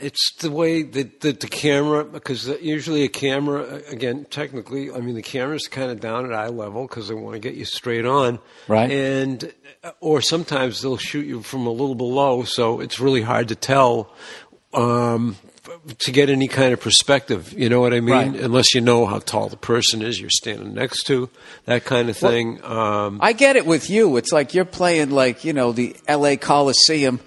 It's 0.00 0.36
the 0.38 0.50
way 0.50 0.84
that 0.84 1.20
the, 1.20 1.32
the, 1.32 1.48
camera, 1.48 2.04
because 2.04 2.46
usually 2.62 3.02
a 3.02 3.08
camera, 3.08 3.82
again, 3.88 4.26
technically, 4.30 4.92
I 4.92 5.00
mean, 5.00 5.16
the 5.16 5.22
camera's 5.22 5.66
kind 5.66 5.90
of 5.90 5.98
down 5.98 6.24
at 6.24 6.32
eye 6.32 6.46
level 6.46 6.86
because 6.86 7.08
they 7.08 7.14
want 7.14 7.34
to 7.34 7.40
get 7.40 7.54
you 7.54 7.64
straight 7.64 8.06
on. 8.06 8.38
Right. 8.68 8.88
And, 8.92 9.52
or 9.98 10.20
sometimes 10.20 10.82
they'll 10.82 10.98
shoot 10.98 11.26
you 11.26 11.42
from 11.42 11.66
a 11.66 11.72
little 11.72 11.96
below, 11.96 12.44
so 12.44 12.78
it's 12.78 13.00
really 13.00 13.22
hard 13.22 13.48
to 13.48 13.56
tell 13.56 14.14
um, 14.72 15.36
to 15.98 16.12
get 16.12 16.30
any 16.30 16.48
kind 16.48 16.72
of 16.72 16.80
perspective. 16.80 17.52
You 17.52 17.68
know 17.68 17.80
what 17.80 17.92
I 17.94 18.00
mean? 18.00 18.32
Right. 18.32 18.40
Unless 18.40 18.74
you 18.74 18.80
know 18.80 19.06
how 19.06 19.18
tall 19.18 19.48
the 19.48 19.56
person 19.56 20.02
is 20.02 20.20
you're 20.20 20.30
standing 20.30 20.74
next 20.74 21.04
to, 21.04 21.28
that 21.66 21.84
kind 21.84 22.08
of 22.10 22.16
thing. 22.16 22.60
Well, 22.62 22.78
um, 22.78 23.18
I 23.22 23.32
get 23.32 23.56
it 23.56 23.66
with 23.66 23.90
you. 23.90 24.16
It's 24.16 24.32
like 24.32 24.54
you're 24.54 24.64
playing 24.64 25.10
like 25.10 25.44
you 25.44 25.52
know 25.52 25.72
the 25.72 25.96
L.A. 26.06 26.36
Coliseum. 26.36 27.20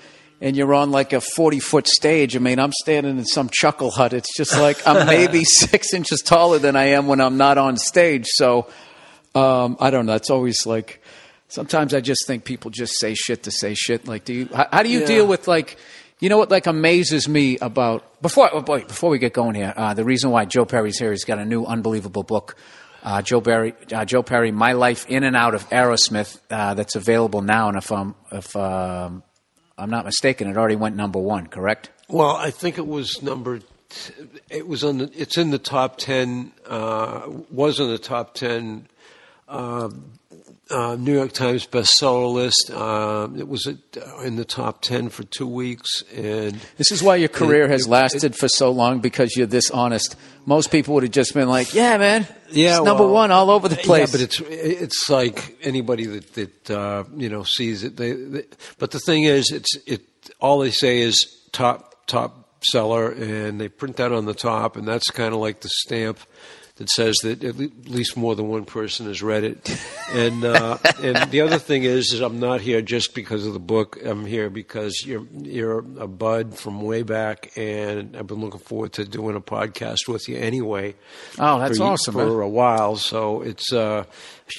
And 0.43 0.57
you're 0.57 0.73
on 0.73 0.89
like 0.89 1.13
a 1.13 1.21
40 1.21 1.59
foot 1.59 1.87
stage. 1.87 2.35
I 2.35 2.39
mean, 2.39 2.57
I'm 2.57 2.71
standing 2.71 3.19
in 3.19 3.25
some 3.25 3.47
chuckle 3.53 3.91
hut. 3.91 4.11
It's 4.11 4.35
just 4.35 4.57
like 4.57 4.81
I'm 4.87 5.05
maybe 5.17 5.43
six 5.43 5.93
inches 5.93 6.19
taller 6.21 6.57
than 6.57 6.75
I 6.75 6.85
am 6.85 7.05
when 7.05 7.21
I'm 7.21 7.37
not 7.37 7.59
on 7.59 7.77
stage. 7.77 8.25
So, 8.25 8.67
um, 9.35 9.77
I 9.79 9.91
don't 9.91 10.07
know. 10.07 10.15
It's 10.15 10.31
always 10.31 10.65
like, 10.65 10.99
sometimes 11.47 11.93
I 11.93 12.01
just 12.01 12.25
think 12.25 12.43
people 12.43 12.71
just 12.71 12.97
say 12.99 13.13
shit 13.13 13.43
to 13.43 13.51
say 13.51 13.75
shit. 13.75 14.07
Like, 14.07 14.25
do 14.25 14.33
you, 14.33 14.49
how, 14.51 14.67
how 14.73 14.81
do 14.81 14.89
you 14.89 15.01
Yeah. 15.01 15.05
deal 15.05 15.27
with 15.27 15.47
like, 15.47 15.77
you 16.21 16.29
know 16.29 16.37
what 16.37 16.49
like 16.49 16.67
amazes 16.67 17.27
me 17.27 17.57
about 17.57 18.21
before 18.21 18.49
oh 18.53 18.61
boy, 18.61 18.85
before 18.85 19.09
we 19.09 19.19
get 19.19 19.33
going 19.33 19.55
here, 19.55 19.73
uh, 19.75 19.93
the 19.93 20.05
reason 20.05 20.29
why 20.29 20.45
Joe 20.45 20.63
Perry's 20.63 20.97
here, 20.97 21.11
he's 21.11 21.25
got 21.25 21.39
a 21.39 21.45
new 21.45 21.65
unbelievable 21.65 22.23
book. 22.23 22.55
Uh, 23.03 23.23
Joe 23.23 23.41
Perry, 23.41 23.73
uh, 23.91 24.05
Joe 24.05 24.21
Perry, 24.21 24.51
My 24.51 24.73
Life 24.73 25.07
in 25.09 25.23
and 25.23 25.35
Out 25.35 25.55
of 25.55 25.67
Aerosmith, 25.69 26.39
uh, 26.51 26.75
that's 26.75 26.95
available 26.95 27.41
now. 27.41 27.67
And 27.67 27.77
if 27.77 27.91
I'm 27.91 28.13
if 28.31 28.55
um, 28.55 29.23
I'm 29.75 29.89
not 29.89 30.05
mistaken, 30.05 30.47
it 30.47 30.55
already 30.55 30.75
went 30.75 30.95
number 30.95 31.17
one. 31.17 31.47
Correct? 31.47 31.89
Well, 32.07 32.35
I 32.35 32.51
think 32.51 32.77
it 32.77 32.85
was 32.85 33.23
number. 33.23 33.59
It 34.51 34.67
was 34.67 34.83
on. 34.83 34.99
The, 34.99 35.11
it's 35.15 35.39
in 35.39 35.49
the 35.49 35.57
top 35.57 35.97
ten. 35.97 36.51
Uh, 36.67 37.23
was 37.49 37.79
in 37.79 37.87
the 37.89 37.97
top 37.97 38.35
ten. 38.35 38.87
Uh, 40.71 40.91
uh, 40.91 40.95
New 40.95 41.13
York 41.13 41.31
Times 41.31 41.65
bestseller 41.67 42.33
list. 42.33 42.71
Uh, 42.73 43.27
it 43.37 43.47
was 43.47 43.67
in 44.23 44.35
the 44.35 44.45
top 44.45 44.81
ten 44.81 45.09
for 45.09 45.23
two 45.23 45.47
weeks, 45.47 46.03
and 46.15 46.59
This 46.77 46.91
is 46.91 47.03
why 47.03 47.17
your 47.17 47.29
career 47.29 47.65
It- 47.65 47.71
has 47.71 47.85
it- 47.85 47.89
lasted 47.89 48.35
for 48.35 48.47
so 48.47 48.71
long 48.71 48.99
because 48.99 49.35
you're 49.35 49.47
this 49.47 49.69
honest. 49.71 50.15
Most 50.45 50.71
people 50.71 50.93
would 50.95 51.03
have 51.03 51.11
just 51.11 51.33
been 51.33 51.47
like, 51.47 51.73
"Yeah, 51.73 51.97
man, 51.97 52.27
yeah, 52.51 52.77
it's 52.77 52.85
number 52.85 53.05
one 53.05 53.31
all 53.31 53.49
over 53.51 53.67
the 53.67 53.75
place." 53.75 54.07
Yeah, 54.07 54.11
but 54.11 54.21
it's 54.21 54.39
it's 54.49 55.09
like 55.09 55.57
anybody 55.61 56.05
that 56.07 56.33
that 56.33 56.71
uh, 56.71 57.03
you 57.15 57.29
know 57.29 57.43
sees 57.43 57.83
it. 57.83 57.95
They, 57.97 58.13
they, 58.13 58.43
but 58.79 58.91
the 58.91 58.99
thing 58.99 59.23
is, 59.23 59.51
it's 59.51 59.75
it. 59.85 60.01
All 60.39 60.59
they 60.59 60.71
say 60.71 61.01
is 61.01 61.25
top 61.51 61.95
top 62.07 62.55
seller, 62.63 63.09
and 63.11 63.59
they 63.61 63.69
print 63.69 63.97
that 63.97 64.11
on 64.11 64.25
the 64.25 64.33
top, 64.33 64.75
and 64.77 64.87
that's 64.87 65.09
kind 65.11 65.33
of 65.33 65.39
like 65.39 65.61
the 65.61 65.69
stamp 65.69 66.17
that 66.81 66.89
says 66.89 67.17
that 67.17 67.43
at 67.43 67.57
least 67.87 68.17
more 68.17 68.35
than 68.35 68.47
one 68.47 68.65
person 68.65 69.05
has 69.05 69.21
read 69.21 69.43
it. 69.43 69.79
And 70.13 70.43
uh, 70.43 70.79
and 71.03 71.31
the 71.31 71.41
other 71.41 71.59
thing 71.59 71.83
is, 71.83 72.11
is 72.11 72.21
I'm 72.21 72.39
not 72.39 72.59
here 72.59 72.81
just 72.81 73.13
because 73.13 73.45
of 73.45 73.53
the 73.53 73.59
book. 73.59 73.99
I'm 74.03 74.25
here 74.25 74.49
because 74.49 75.03
you're 75.05 75.25
you're 75.31 75.79
a 75.99 76.07
bud 76.07 76.57
from 76.57 76.81
way 76.81 77.03
back, 77.03 77.51
and 77.55 78.17
I've 78.17 78.25
been 78.25 78.41
looking 78.41 78.59
forward 78.59 78.93
to 78.93 79.05
doing 79.05 79.35
a 79.35 79.41
podcast 79.41 80.07
with 80.07 80.27
you 80.27 80.37
anyway. 80.37 80.95
Oh, 81.37 81.59
that's 81.59 81.77
for, 81.77 81.83
awesome, 81.83 82.13
for 82.13 82.25
man. 82.25 82.41
a 82.41 82.49
while. 82.49 82.95
So 82.95 83.43
it's 83.43 83.71
uh, 83.71 84.05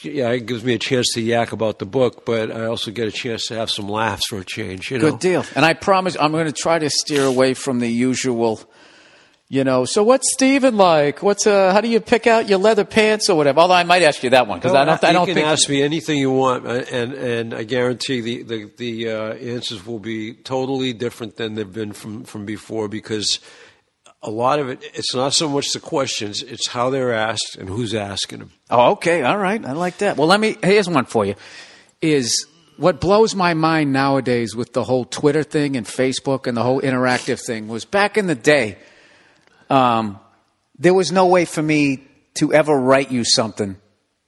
yeah, 0.05 0.31
it 0.31 0.47
gives 0.47 0.63
me 0.63 0.75
a 0.75 0.79
chance 0.79 1.13
to 1.15 1.21
yak 1.21 1.51
about 1.51 1.81
the 1.81 1.87
book, 1.87 2.25
but 2.25 2.53
I 2.53 2.67
also 2.67 2.93
get 2.93 3.09
a 3.09 3.13
chance 3.13 3.49
to 3.49 3.57
have 3.57 3.71
some 3.71 3.89
laughs 3.89 4.27
for 4.29 4.39
a 4.39 4.45
change. 4.45 4.91
You 4.91 4.99
know, 4.99 5.11
Good 5.11 5.21
deal. 5.21 5.45
And 5.57 5.65
I 5.65 5.75
promise 5.75 6.17
I'm 6.19 6.33
going 6.33 6.47
to 6.47 6.53
try 6.53 6.79
to 6.79 6.89
steer 6.89 7.25
away 7.25 7.55
from 7.55 7.81
the 7.81 7.89
usual, 7.89 8.61
you 9.53 9.65
know, 9.65 9.85
so 9.85 10.03
what's 10.03 10.33
Steven 10.33 10.79
like? 10.79 11.23
What's 11.23 11.47
uh, 11.47 11.75
how 11.75 11.83
do 11.83 11.88
you 11.88 12.01
pick 12.01 12.27
out 12.27 12.49
your 12.49 12.59
leather 12.59 12.87
pants 12.87 13.29
or 13.29 13.37
whatever? 13.37 13.61
Although 13.61 13.75
I 13.75 13.83
might 13.83 14.03
ask 14.03 14.23
you 14.23 14.31
that 14.31 14.47
one 14.47 14.59
because 14.59 14.73
I 14.73 14.87
don't, 14.87 15.05
I 15.05 15.09
you 15.09 15.12
don't 15.12 15.27
can 15.27 15.35
think. 15.35 15.47
ask 15.47 15.69
me 15.69 15.83
anything 15.83 16.19
you 16.19 16.31
want, 16.31 16.67
uh, 16.67 16.85
and 16.91 17.12
and 17.12 17.53
I 17.53 17.65
guarantee 17.65 18.23
the 18.23 18.43
the, 18.45 18.71
the 18.79 19.11
uh, 19.11 19.35
answers 19.35 19.85
will 19.85 19.99
be 19.99 20.33
totally 20.33 20.95
different 20.95 21.37
than 21.37 21.55
they've 21.55 21.71
been 21.71 21.93
from 21.93 22.25
from 22.25 22.47
before 22.47 22.88
because. 22.88 23.41
A 24.25 24.31
lot 24.31 24.61
of 24.61 24.69
it, 24.69 24.85
it's 24.95 25.17
not 25.17 25.33
so 25.33 25.49
much 25.49 25.73
the 25.73 25.81
questions, 25.81 26.45
it's 26.45 26.69
how 26.69 26.91
they're 26.91 27.12
asked 27.12 27.57
and 27.59 27.69
who's 27.69 27.93
asking 27.93 28.38
them. 28.38 28.53
Oh, 28.71 28.93
okay, 28.93 29.23
all 29.23 29.37
right, 29.37 29.61
I 29.67 29.73
like 29.73 29.99
that. 29.99 30.17
Well, 30.17 30.29
let 30.29 30.38
me. 30.38 30.57
Here's 30.62 30.88
one 30.88 31.07
for 31.07 31.25
you. 31.25 31.35
Is 32.01 32.47
what 32.77 33.01
blows 33.01 33.35
my 33.35 33.55
mind 33.55 33.93
nowadays 33.93 34.55
with 34.55 34.75
the 34.75 34.85
whole 34.85 35.05
Twitter 35.05 35.43
thing 35.43 35.77
and 35.77 35.85
Facebook 35.85 36.47
and 36.47 36.57
the 36.57 36.62
whole 36.62 36.81
interactive 36.81 37.45
thing 37.45 37.67
was 37.67 37.85
back 37.85 38.17
in 38.17 38.29
the 38.29 38.37
day. 38.37 38.79
Um, 39.73 40.21
there 40.79 40.95
was 40.95 41.11
no 41.11 41.27
way 41.27 41.45
for 41.45 41.63
me 41.63 42.05
to 42.35 42.53
ever 42.53 42.75
write 42.75 43.11
you 43.11 43.25
something 43.25 43.77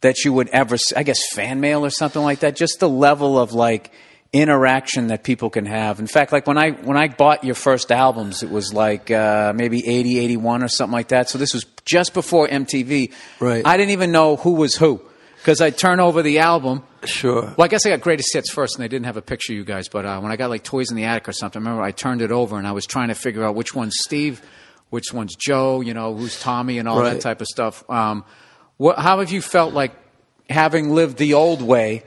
that 0.01 0.25
you 0.25 0.33
would 0.33 0.49
ever, 0.49 0.77
I 0.97 1.03
guess, 1.03 1.21
fan 1.33 1.61
mail 1.61 1.85
or 1.85 1.91
something 1.91 2.23
like 2.23 2.41
that. 2.41 2.57
Just 2.57 2.81
the 2.81 2.89
level 2.89 3.39
of 3.39 3.53
like 3.53 3.93
interaction 4.33 5.09
that 5.09 5.23
people 5.23 5.51
can 5.51 5.67
have. 5.67 6.01
In 6.01 6.07
fact, 6.07 6.33
like 6.33 6.47
when 6.47 6.59
I 6.59 6.71
when 6.71 6.97
I 6.97 7.09
bought 7.09 7.45
your 7.45 7.55
first 7.55 7.93
albums, 7.93 8.43
it 8.43 8.51
was 8.51 8.75
like 8.75 9.11
uh, 9.11 9.53
maybe 9.55 9.87
80, 9.87 10.19
81 10.19 10.63
or 10.63 10.69
something 10.69 10.93
like 10.93 11.09
that. 11.09 11.29
So 11.31 11.39
this 11.39 11.55
was 11.55 11.65
just 11.85 12.15
before 12.15 12.49
MTV. 12.49 13.13
Right. 13.39 13.67
I 13.67 13.77
didn't 13.77 13.93
even 13.93 14.13
know 14.13 14.37
who 14.37 14.55
was 14.55 14.75
who 14.75 15.01
because 15.37 15.61
I 15.61 15.71
turn 15.71 16.01
over 16.01 16.23
the 16.23 16.39
album. 16.39 16.83
Sure. 17.05 17.43
Well, 17.43 17.65
I 17.65 17.69
guess 17.69 17.85
I 17.85 17.91
got 17.91 18.01
greatest 18.01 18.33
hits 18.33 18.51
first, 18.51 18.77
and 18.77 18.83
they 18.83 18.89
didn't 18.89 19.05
have 19.07 19.19
a 19.19 19.23
picture 19.23 19.53
of 19.53 19.59
you 19.59 19.65
guys. 19.65 19.89
But 19.89 20.07
uh, 20.07 20.21
when 20.21 20.33
I 20.33 20.37
got 20.37 20.49
like 20.49 20.65
Toys 20.65 20.91
in 20.91 20.97
the 20.97 21.05
Attic 21.05 21.29
or 21.29 21.33
something, 21.33 21.61
I 21.61 21.63
remember 21.63 21.83
I 21.83 21.91
turned 21.91 22.23
it 22.23 22.33
over 22.33 22.57
and 22.59 22.67
I 22.67 22.73
was 22.73 22.87
trying 22.87 23.09
to 23.09 23.15
figure 23.15 23.45
out 23.45 23.55
which 23.55 23.75
one's 23.75 23.97
Steve, 23.99 24.43
which 24.95 25.13
one's 25.13 25.35
Joe, 25.35 25.81
you 25.81 25.93
know, 25.93 26.15
who's 26.15 26.41
Tommy, 26.41 26.79
and 26.79 26.89
all 26.89 27.03
that 27.03 27.21
type 27.21 27.41
of 27.41 27.49
stuff. 27.49 27.85
Um, 27.91 28.25
what, 28.77 28.97
how 28.99 29.19
have 29.19 29.31
you 29.33 29.43
felt 29.43 29.75
like 29.75 29.93
having 30.49 30.91
lived 30.95 31.19
the 31.19 31.35
old 31.35 31.61
way? 31.61 32.05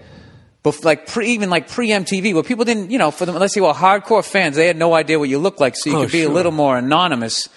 Bef- 0.63 0.83
like 0.85 1.05
pre, 1.07 1.27
even 1.29 1.49
like 1.49 1.67
pre 1.69 1.89
MTV, 1.89 2.33
where 2.33 2.43
people 2.43 2.65
didn't, 2.65 2.89
you 2.89 2.97
know, 2.97 3.11
for 3.11 3.25
them, 3.25 3.35
let's 3.35 3.53
they 3.53 3.61
well, 3.61 3.73
hardcore 3.73 4.25
fans, 4.25 4.55
they 4.55 4.67
had 4.67 4.77
no 4.77 4.93
idea 4.93 5.19
what 5.19 5.29
you 5.29 5.37
looked 5.37 5.59
like, 5.59 5.75
so 5.75 5.89
you 5.89 5.97
Oh, 5.97 6.03
could 6.03 6.11
be 6.11 6.23
a 6.23 6.29
little 6.29 6.51
more 6.53 6.77
anonymous 6.77 7.47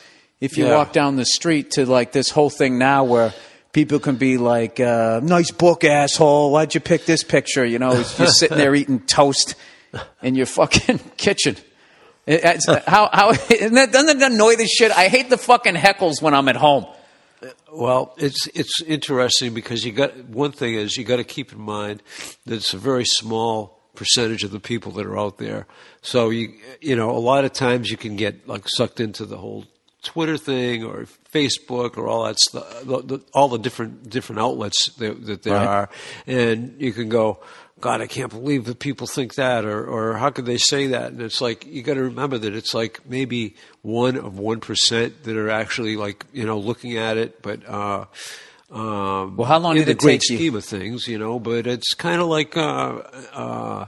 if 0.40 0.58
you 0.58 0.66
Yeah. 0.66 0.76
walk 0.76 0.92
down 0.92 1.16
the 1.16 1.24
street 1.24 1.70
to 1.72 1.86
like 1.86 2.12
this 2.12 2.30
whole 2.30 2.50
thing 2.50 2.76
now 2.78 3.04
where 3.04 3.32
people 3.72 3.98
can 4.00 4.16
be 4.16 4.36
like, 4.36 4.80
uh, 4.80 5.20
"Nice 5.22 5.50
book, 5.50 5.84
asshole. 5.84 6.50
Why'd 6.52 6.74
you 6.74 6.80
pick 6.80 7.04
this 7.06 7.22
picture?" 7.22 7.64
You 7.64 7.78
know, 7.78 7.92
you're 8.18 8.26
sitting 8.28 8.58
there 8.58 8.74
eating 8.74 9.00
toast 9.00 9.54
in 10.22 10.34
your 10.34 10.46
fucking 10.46 10.98
kitchen. 11.16 11.56
It- 12.30 12.44
it's- 12.44 12.68
uh, 12.68 12.82
how 12.86 13.08
how 13.12 13.30
isn't 13.50 13.74
that, 13.74 13.92
doesn't 13.92 14.18
that 14.18 14.32
annoy 14.32 14.56
the 14.56 14.66
shit? 14.66 14.92
I 14.92 15.08
hate 15.08 15.28
the 15.30 15.38
fucking 15.38 15.74
heckles 15.74 16.22
when 16.22 16.34
I'm 16.34 16.48
at 16.48 16.56
home. 16.56 16.86
Well, 17.72 18.14
it's 18.18 18.46
it's 18.48 18.82
interesting 18.82 19.54
because 19.54 19.84
you 19.84 19.92
got 19.92 20.16
one 20.28 20.52
thing 20.52 20.74
is 20.74 20.96
you 20.96 21.04
got 21.04 21.16
to 21.16 21.24
keep 21.24 21.52
in 21.52 21.60
mind 21.60 22.02
that 22.46 22.54
it's 22.56 22.74
a 22.74 22.78
very 22.78 23.04
small 23.04 23.78
percentage 23.94 24.44
of 24.44 24.50
the 24.50 24.60
people 24.60 24.92
that 24.92 25.06
are 25.06 25.18
out 25.18 25.38
there. 25.38 25.66
So 26.02 26.30
you 26.30 26.52
you 26.80 26.96
know 26.96 27.10
a 27.10 27.18
lot 27.32 27.44
of 27.44 27.52
times 27.52 27.90
you 27.90 27.96
can 27.96 28.16
get 28.16 28.46
like 28.46 28.64
sucked 28.68 29.00
into 29.00 29.24
the 29.24 29.38
whole 29.38 29.64
Twitter 30.02 30.36
thing 30.38 30.84
or 30.84 31.06
Facebook 31.32 31.96
or 31.98 32.08
all 32.08 32.24
that 32.24 32.38
stuff, 32.38 32.64
all 33.34 33.48
the 33.48 33.58
different 33.58 34.10
different 34.10 34.40
outlets 34.40 34.90
that, 34.98 35.24
that 35.26 35.42
there 35.42 35.54
Right. 35.54 35.66
are, 35.66 35.88
and 36.26 36.74
you 36.78 36.92
can 36.92 37.08
go, 37.08 37.38
God, 37.80 38.00
I 38.00 38.06
can't 38.06 38.30
believe 38.30 38.64
that 38.66 38.78
people 38.78 39.06
think 39.06 39.34
that, 39.36 39.64
or 39.64 39.84
or 39.86 40.16
how 40.18 40.30
could 40.30 40.46
they 40.46 40.58
say 40.58 40.88
that? 40.88 41.12
And 41.12 41.22
it's 41.22 41.40
like 41.40 41.66
you 41.66 41.82
got 41.82 41.94
to 41.94 42.02
remember 42.02 42.38
that 42.38 42.54
it's 42.54 42.74
like 42.74 43.00
maybe 43.08 43.56
one 43.82 44.16
of 44.16 44.38
one 44.38 44.60
percent 44.60 45.24
that 45.24 45.36
are 45.36 45.50
actually 45.50 45.96
like 45.96 46.24
you 46.32 46.44
know 46.44 46.58
looking 46.58 46.96
at 46.96 47.16
it, 47.16 47.42
but. 47.42 47.66
uh 47.68 48.04
um, 48.72 49.36
Well, 49.36 49.48
how 49.48 49.58
long 49.58 49.72
in 49.72 49.78
did 49.78 49.88
the 49.88 49.90
it 49.92 49.98
great 49.98 50.20
take 50.20 50.30
you? 50.30 50.36
scheme 50.36 50.54
of 50.54 50.64
things, 50.64 51.08
you 51.08 51.18
know? 51.18 51.40
But 51.40 51.66
it's 51.66 51.92
kind 51.94 52.20
of 52.20 52.28
like 52.28 52.56
uh, 52.56 53.00
uh, 53.32 53.86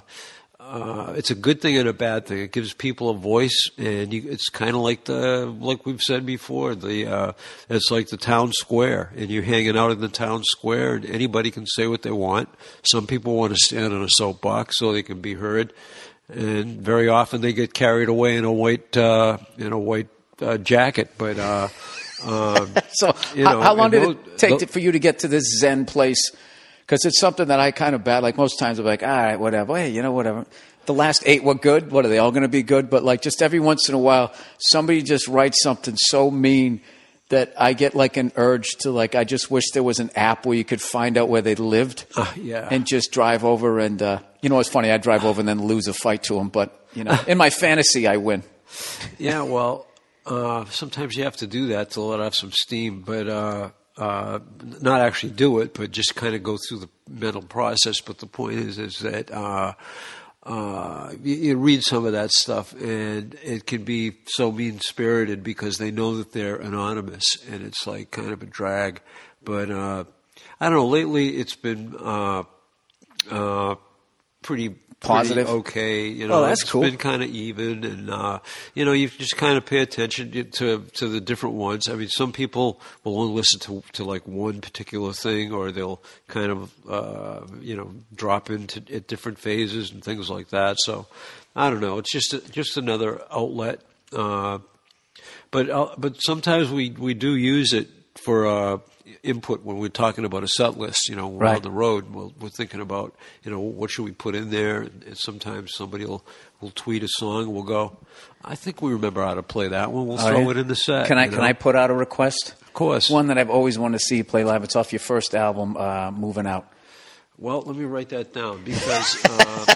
uh, 0.73 1.13
it's 1.19 1.31
a 1.31 1.35
good 1.35 1.61
thing 1.61 1.77
and 1.77 1.87
a 1.87 1.93
bad 1.93 2.25
thing. 2.25 2.39
It 2.39 2.51
gives 2.51 2.73
people 2.73 3.11
a 3.11 3.15
voice, 3.15 3.69
and 3.77 4.11
you, 4.11 4.23
it's 4.31 4.49
kind 4.49 4.71
of 4.71 4.77
like 4.77 5.05
the 5.05 5.45
like 5.61 5.85
we've 5.85 6.01
said 6.01 6.25
before. 6.25 6.75
The 6.75 7.07
uh, 7.07 7.33
it's 7.69 7.91
like 7.91 8.09
the 8.09 8.17
town 8.17 8.53
square, 8.53 9.13
and 9.15 9.29
you're 9.31 9.43
hanging 9.43 9.77
out 9.77 9.91
in 9.91 10.01
the 10.01 10.09
town 10.09 10.43
square, 10.45 10.95
and 10.95 11.05
anybody 11.05 11.51
can 11.51 11.67
say 11.67 11.87
what 11.87 12.01
they 12.01 12.11
want. 12.11 12.49
Some 12.85 13.07
people 13.07 13.37
want 13.37 13.53
to 13.53 13.59
stand 13.59 13.93
on 13.93 14.03
a 14.03 14.09
soapbox 14.09 14.79
so 14.79 14.93
they 14.93 15.03
can 15.03 15.21
be 15.21 15.35
heard, 15.35 15.75
and 16.31 16.81
very 16.81 17.07
often 17.09 17.43
they 17.43 17.53
get 17.53 17.75
carried 17.75 18.09
away 18.09 18.37
in 18.39 18.45
a 18.45 18.53
white 18.53 18.97
uh, 18.97 19.37
in 19.59 19.73
a 19.75 19.79
white 19.79 20.09
uh, 20.41 20.57
jacket, 20.57 21.11
but. 21.19 21.39
Uh, 21.39 21.69
um, 22.25 22.73
So, 22.95 23.15
you 23.35 23.45
how, 23.45 23.53
know, 23.55 23.61
how 23.63 23.75
long 23.75 23.91
did 23.91 24.03
those- 24.03 24.17
it 24.17 24.39
take 24.39 24.51
tho- 24.51 24.59
to, 24.59 24.67
for 24.67 24.79
you 24.79 24.93
to 24.93 24.99
get 24.99 25.19
to 25.21 25.29
this 25.29 25.45
Zen 25.61 25.87
place? 25.87 26.31
Because 26.93 27.07
it's 27.07 27.21
something 27.21 27.49
that 27.49 27.59
I 27.59 27.71
kind 27.71 27.95
of 27.95 28.05
bad. 28.05 28.23
Like 28.23 28.37
most 28.37 28.59
times, 28.59 28.79
I'm 28.79 28.85
like, 28.85 29.03
all 29.03 29.09
right, 29.09 29.41
whatever. 29.41 29.79
Hey, 29.79 29.89
you 29.89 30.03
know, 30.03 30.13
whatever. 30.13 30.45
The 30.85 30.93
last 30.93 31.23
eight 31.25 31.43
were 31.43 31.55
good. 31.55 31.91
What 31.91 32.05
are 32.05 32.09
they 32.09 32.19
all 32.19 32.33
going 32.33 32.43
to 32.43 32.49
be 32.49 32.63
good? 32.63 32.91
But 32.91 33.03
like, 33.03 33.23
just 33.23 33.41
every 33.41 33.61
once 33.61 33.89
in 33.89 33.95
a 33.95 33.99
while, 33.99 34.35
somebody 34.59 35.01
just 35.01 35.27
writes 35.27 35.63
something 35.63 35.97
so 35.97 36.31
mean 36.31 36.83
that 37.31 37.55
I 37.59 37.73
get 37.73 37.95
like 37.95 38.19
an 38.19 38.31
urge 38.37 38.73
to 38.81 38.91
like. 38.91 39.15
I 39.15 39.25
just 39.25 39.51
wish 39.51 39.71
there 39.71 39.83
was 39.83 40.01
an 40.01 40.11
app 40.17 40.45
where 40.45 40.55
you 40.55 40.65
could 40.65 40.83
find 40.83 41.17
out 41.17 41.31
where 41.31 41.41
they 41.41 41.55
lived. 41.55 42.05
Uh, 42.15 42.31
yeah. 42.37 42.69
And 42.71 42.87
just 42.87 43.11
drive 43.11 43.43
over 43.43 43.79
and 43.79 44.03
uh, 44.03 44.19
you 44.43 44.51
know, 44.51 44.61
it's 44.61 44.69
funny. 44.69 44.91
I 44.91 44.99
drive 44.99 45.25
over 45.25 45.41
and 45.41 45.49
then 45.49 45.63
lose 45.63 45.89
a 45.89 45.95
fight 45.95 46.25
to 46.25 46.35
them. 46.35 46.51
But 46.51 46.79
you 46.93 47.05
know, 47.05 47.19
in 47.27 47.39
my 47.39 47.49
fantasy, 47.49 48.07
I 48.07 48.19
win. 48.19 48.43
Yeah, 49.19 49.45
well, 49.45 49.87
uh, 50.27 50.67
sometimes 50.67 51.17
you 51.17 51.25
have 51.25 51.37
to 51.37 51.47
do 51.47 51.69
that 51.69 51.93
to 51.93 52.03
let 52.03 52.21
off 52.21 52.35
some 52.35 52.53
steam, 52.53 53.01
but 53.01 53.29
uh, 54.03 54.41
not 54.81 55.01
actually 55.01 55.33
do 55.33 55.61
it, 55.61 55.75
but 55.75 55.93
just 55.93 56.17
kind 56.17 56.35
of 56.35 56.43
go 56.43 56.57
through 56.57 56.81
the 56.81 56.89
mental 57.09 57.43
process. 57.43 58.01
But 58.01 58.19
the 58.19 58.27
point 58.27 58.59
is, 58.59 58.79
is 58.79 58.99
that 59.01 59.31
uh, 59.31 59.75
uh, 60.43 61.13
you, 61.23 61.35
you 61.37 61.57
read 61.57 61.83
some 61.85 62.05
of 62.05 62.13
that 62.13 62.33
stuff, 62.33 62.73
and 62.73 63.37
it 63.45 63.67
can 63.67 63.85
be 63.85 64.15
so 64.27 64.51
mean 64.51 64.81
spirited 64.81 65.45
because 65.45 65.79
they 65.79 65.93
know 65.93 66.17
that 66.17 66.33
they're 66.33 66.57
anonymous, 66.57 67.25
and 67.49 67.63
it's 67.63 67.87
like 67.87 68.11
kind 68.11 68.33
of 68.33 68.43
a 68.43 68.47
drag. 68.47 69.01
But 69.45 69.71
uh, 69.71 70.05
I 70.61 70.69
don't 70.69 70.79
know. 70.79 70.89
Lately, 70.89 71.37
it's 71.37 71.55
been 71.55 71.95
uh, 71.97 72.43
uh, 73.31 73.77
pretty 74.43 74.75
Positive? 75.03 75.49
okay. 75.49 76.07
You 76.09 76.29
know, 76.29 76.35
Oh, 76.43 76.43
that's 76.47 76.63
it's 76.63 76.71
cool. 76.71 76.83
been 76.83 76.97
kind 76.97 77.23
of 77.23 77.29
even, 77.31 77.85
and 77.85 78.11
uh, 78.11 78.39
you 78.75 78.85
know, 78.85 78.93
you 78.93 79.09
just 79.09 79.37
kind 79.37 79.57
of 79.59 79.67
pay 79.67 79.79
attention 79.81 80.31
to, 80.53 80.79
to 80.95 81.09
the 81.09 81.21
different 81.21 81.57
ones. 81.57 81.89
I 81.89 81.95
mean, 81.95 82.09
some 82.09 82.33
people 82.33 82.81
will 83.05 83.21
only 83.21 83.35
listen 83.35 83.61
to 83.61 83.83
to 83.95 84.05
like 84.05 84.27
one 84.27 84.61
particular 84.61 85.13
thing, 85.13 85.53
or 85.53 85.73
they'll 85.73 86.01
kind 86.29 86.51
of 86.53 86.73
uh, 86.89 87.41
you 87.61 87.77
know 87.77 87.91
drop 88.15 88.51
into 88.51 88.83
at 88.95 89.07
different 89.09 89.39
phases 89.39 89.91
and 89.91 90.03
things 90.05 90.31
like 90.31 90.49
that. 90.51 90.77
So, 90.79 91.07
I 91.57 91.69
don't 91.71 91.81
know. 91.81 91.99
It's 91.99 92.13
just 92.13 92.33
a, 92.35 92.39
just 92.53 92.77
another 92.77 93.21
outlet. 93.31 93.81
Uh, 94.13 94.59
but 95.51 95.69
uh, 95.71 95.95
but 95.99 96.17
sometimes 96.23 96.71
we 96.71 96.91
we 96.91 97.15
do 97.15 97.35
use 97.37 97.73
it 97.73 97.89
for 98.17 98.47
uh, 98.47 98.79
input 99.23 99.63
when 99.65 99.79
we're 99.79 99.89
talking 99.89 100.25
about 100.25 100.43
a 100.43 100.49
set 100.49 100.77
list. 100.79 101.09
You 101.09 101.17
know, 101.17 101.29
we're 101.29 101.41
Right. 101.45 101.57
on 101.57 101.63
the 101.63 101.71
road. 101.71 102.11
We'll, 102.13 102.33
we're 102.41 102.49
thinking 102.51 102.81
about 102.81 103.15
you 103.43 103.51
know 103.51 103.61
what 103.61 103.91
should 103.91 104.05
we 104.05 104.13
put 104.13 104.35
in 104.35 104.51
there, 104.51 104.83
and, 104.83 105.17
sometimes 105.17 105.75
somebody 105.75 106.05
will 106.05 106.25
will 106.61 106.71
tweet 106.71 107.03
a 107.03 107.09
song. 107.09 107.45
And 107.45 107.53
We'll 107.53 107.63
go. 107.65 107.97
I 108.45 108.55
think 108.55 108.83
we 108.83 108.93
remember 108.93 109.23
how 109.23 109.35
to 109.35 109.43
play 109.43 109.69
that 109.69 109.93
one. 109.93 110.07
We'll 110.07 110.19
throw 110.19 110.51
it 110.51 110.57
in 110.57 110.69
the 110.69 110.77
set. 110.77 111.07
Can 111.07 111.19
I 111.19 111.29
can 111.29 111.39
know? 111.39 111.45
I 111.45 111.53
put 111.53 111.75
out 111.77 111.91
a 111.91 111.95
request? 111.95 112.55
Of 112.63 112.73
course. 112.73 113.11
One 113.11 113.27
that 113.29 113.39
I've 113.39 113.51
always 113.51 113.79
wanted 113.79 113.99
to 113.99 114.05
see 114.05 114.23
play 114.23 114.45
live. 114.45 114.65
It's 114.65 114.77
off 114.77 114.93
your 114.93 115.01
first 115.01 115.35
album, 115.35 115.77
uh, 115.77 116.11
Moving 116.11 116.47
Out. 116.47 116.67
Well, 117.39 117.63
let 117.63 117.77
me 117.77 117.85
write 117.85 118.11
that 118.11 118.33
down 118.33 118.63
because 118.63 119.19
uh, 119.25 119.75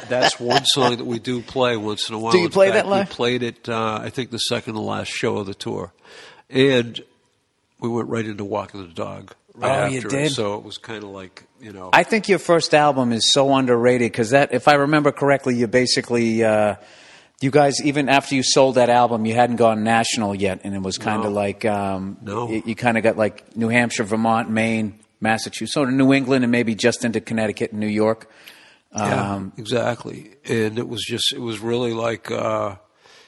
that's 0.08 0.38
one 0.38 0.64
song 0.64 0.96
that 0.98 1.04
we 1.04 1.18
do 1.18 1.40
play 1.42 1.76
once 1.76 2.08
in 2.08 2.14
a 2.14 2.18
while. 2.18 2.32
Do 2.32 2.38
you 2.38 2.46
In 2.46 2.50
play 2.52 2.70
fact, 2.70 2.84
that 2.84 2.88
live? 2.90 3.08
We 3.08 3.14
played 3.14 3.42
it, 3.42 3.68
uh, 3.68 3.98
I 4.02 4.10
think, 4.10 4.30
the 4.30 4.38
second 4.38 4.74
to 4.74 4.80
last 4.80 5.08
show 5.08 5.38
of 5.38 5.46
the 5.46 5.54
tour, 5.54 5.92
and 6.50 7.00
we 7.84 7.96
went 7.96 8.08
right 8.08 8.24
into 8.26 8.44
Walking 8.44 8.82
the 8.86 8.92
Dog. 8.92 9.34
Right 9.54 9.70
Oh, 9.70 9.74
after 9.84 9.92
you 9.94 9.98
it. 10.00 10.08
did? 10.08 10.32
So 10.32 10.54
it 10.56 10.64
was 10.64 10.78
kind 10.78 11.04
of 11.04 11.10
like 11.10 11.44
you 11.60 11.72
know. 11.72 11.90
I 11.92 12.02
think 12.02 12.28
your 12.28 12.40
first 12.40 12.74
album 12.74 13.12
is 13.12 13.30
so 13.30 13.54
underrated 13.54 14.10
because 14.10 14.30
that, 14.30 14.52
if 14.52 14.66
I 14.68 14.74
remember 14.74 15.12
correctly, 15.12 15.54
you 15.56 15.66
basically, 15.68 16.42
uh, 16.42 16.74
you 17.40 17.50
guys, 17.52 17.80
even 17.84 18.08
after 18.08 18.34
you 18.34 18.42
sold 18.42 18.74
that 18.76 18.90
album, 18.90 19.26
you 19.26 19.34
hadn't 19.34 19.56
gone 19.56 19.84
national 19.84 20.34
yet, 20.34 20.62
and 20.64 20.74
it 20.74 20.82
was 20.82 20.98
kind 20.98 21.20
of 21.24 21.30
No. 21.32 21.36
like, 21.36 21.64
um, 21.64 22.16
No. 22.22 22.48
you, 22.50 22.62
you 22.66 22.74
kind 22.74 22.96
of 22.96 23.04
got 23.04 23.16
like 23.16 23.56
New 23.56 23.68
Hampshire, 23.68 24.02
Vermont, 24.04 24.50
Maine, 24.50 24.98
Massachusetts, 25.20 25.72
sort 25.74 25.88
of 25.88 25.94
New 25.94 26.12
England, 26.12 26.42
and 26.44 26.50
maybe 26.50 26.74
just 26.74 27.04
into 27.04 27.20
Connecticut 27.20 27.70
and 27.70 27.80
New 27.80 27.86
York. 27.86 28.28
Yeah, 28.96 29.34
Um, 29.34 29.52
exactly. 29.56 30.32
And 30.48 30.78
it 30.78 30.88
was 30.88 31.04
just, 31.04 31.32
it 31.32 31.40
was 31.40 31.58
really 31.60 31.92
like, 31.92 32.30
uh, 32.30 32.76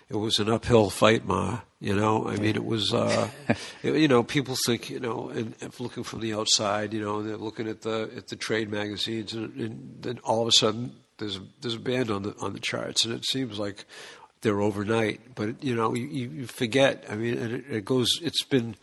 it 0.09 0.17
was 0.17 0.39
an 0.39 0.49
uphill 0.49 0.91
fight, 0.91 1.27
Ma. 1.27 1.61
You 1.81 1.95
know, 1.95 2.27
I 2.27 2.37
mean, 2.37 2.55
it 2.57 2.65
was, 2.65 2.95
uh, 2.95 3.29
it- 3.83 3.97
you 3.97 4.09
know, 4.09 4.23
people 4.23 4.57
think, 4.67 4.89
you 4.89 4.99
know, 5.01 5.29
and, 5.29 5.55
and 5.61 5.79
looking 5.79 6.05
from 6.05 6.21
the 6.21 6.33
outside, 6.33 6.95
you 6.95 7.01
know, 7.01 7.23
they're 7.23 7.37
looking 7.37 7.69
at 7.69 7.83
the 7.83 8.11
at 8.17 8.29
the 8.29 8.37
trade 8.37 8.71
magazines, 8.71 9.33
and, 9.35 9.55
and 9.57 9.97
then 10.01 10.19
all 10.25 10.43
of 10.43 10.49
a 10.49 10.53
sudden 10.53 10.95
there's 11.19 11.37
a, 11.37 11.43
there's 11.61 11.75
a 11.75 11.81
band 11.81 12.11
on 12.11 12.23
the 12.23 12.35
on 12.41 12.53
the 12.55 12.61
charts, 12.61 13.05
and 13.05 13.13
it 13.15 13.25
seems 13.27 13.59
like 13.59 13.85
they're 14.41 14.61
overnight. 14.63 15.35
But 15.35 15.63
you 15.63 15.75
know, 15.75 15.95
you, 15.95 16.07
you 16.07 16.29
you 16.31 16.47
forget. 16.47 17.05
I 17.11 17.17
mean, 17.17 17.37
and 17.39 17.53
it, 17.55 17.65
it 17.69 17.85
goes. 17.85 18.09
It's 18.23 18.45
been 18.45 18.77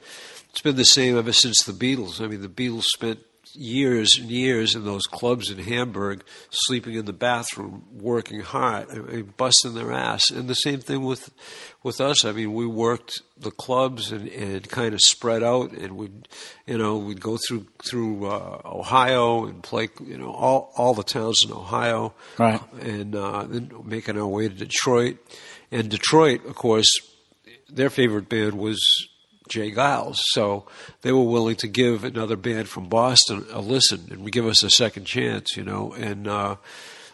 it's 0.52 0.62
been 0.62 0.76
the 0.76 0.86
same 0.86 1.18
ever 1.18 1.34
since 1.34 1.64
the 1.64 1.72
Beatles. 1.74 2.22
I 2.22 2.28
mean, 2.28 2.42
the 2.42 2.48
Beatles 2.48 2.84
spent 2.84 3.20
years 3.56 4.18
and 4.18 4.30
years 4.30 4.76
in 4.76 4.84
those 4.86 5.04
clubs 5.04 5.50
in 5.50 5.58
Hamburg, 5.60 6.24
sleeping 6.50 6.96
in 6.96 7.06
the 7.06 7.14
bathroom, 7.14 7.84
working 7.92 8.42
hard, 8.42 8.90
I 8.92 8.96
mean, 8.96 9.34
busting 9.38 9.74
their 9.74 9.92
ass. 9.92 10.30
And 10.32 10.48
the 10.48 10.54
same 10.56 10.80
thing 10.80 11.04
with 11.04 11.32
with 11.84 12.00
us. 12.02 12.24
I 12.26 12.32
mean, 12.32 12.54
we 12.54 12.66
worked 12.66 13.22
the 13.38 13.52
clubs 13.52 14.12
and, 14.12 14.28
and 14.30 14.68
kind 14.70 14.94
of 14.94 15.00
spread 15.02 15.44
out, 15.44 15.72
and 15.72 15.98
we'd 15.98 16.28
you 16.66 16.78
know 16.78 16.98
we'd 16.98 17.22
go 17.22 17.38
through 17.48 17.68
through 17.90 18.28
uh, 18.28 18.62
Ohio 18.66 19.46
and 19.46 19.62
play 19.64 19.90
you 20.06 20.18
know 20.18 20.32
all 20.32 20.72
all 20.78 20.94
the 20.94 21.04
towns 21.04 21.44
in 21.46 21.52
Ohio, 21.52 22.14
Right. 22.38 22.62
and 22.82 23.16
uh, 23.16 23.44
then 23.44 23.72
making 23.84 24.18
our 24.18 24.28
way 24.28 24.48
to 24.50 24.54
Detroit. 24.56 25.18
And 25.72 25.90
Detroit, 25.90 26.46
of 26.46 26.56
course, 26.56 26.88
their 27.68 27.90
favorite 27.90 28.30
band 28.30 28.54
was 28.54 28.80
J. 29.50 29.72
Geils, 29.72 30.18
so 30.18 30.66
they 31.02 31.12
were 31.12 31.24
willing 31.24 31.56
to 31.58 31.68
give 31.68 32.04
another 32.04 32.36
band 32.36 32.70
from 32.70 32.88
Boston 32.88 33.46
a 33.52 33.60
listen 33.60 34.08
and 34.10 34.32
give 34.32 34.46
us 34.46 34.64
a 34.64 34.70
second 34.70 35.06
chance, 35.06 35.58
you 35.58 35.64
know. 35.64 35.94
And 35.94 36.28
uh, 36.28 36.56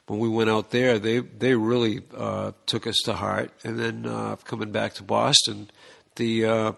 when 0.08 0.20
we 0.20 0.30
went 0.30 0.50
out 0.50 0.72
there, 0.72 1.00
they 1.00 1.20
they 1.20 1.56
really 1.56 2.02
uh, 2.16 2.52
took 2.66 2.88
us 2.88 2.98
to 3.06 3.14
heart. 3.14 3.52
And 3.64 3.80
then 3.80 4.06
uh, 4.06 4.36
coming 4.38 4.72
back 4.72 4.94
to 4.96 5.04
Boston, 5.04 5.70
the 6.16 6.46
uh, 6.46 6.72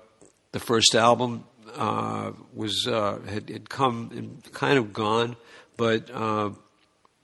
the 0.51 0.59
first 0.59 0.95
album 0.95 1.43
uh, 1.75 2.31
was 2.53 2.87
uh, 2.87 3.19
had, 3.27 3.49
had 3.49 3.69
come 3.69 4.11
and 4.15 4.53
kind 4.53 4.77
of 4.77 4.93
gone, 4.93 5.35
but. 5.77 6.09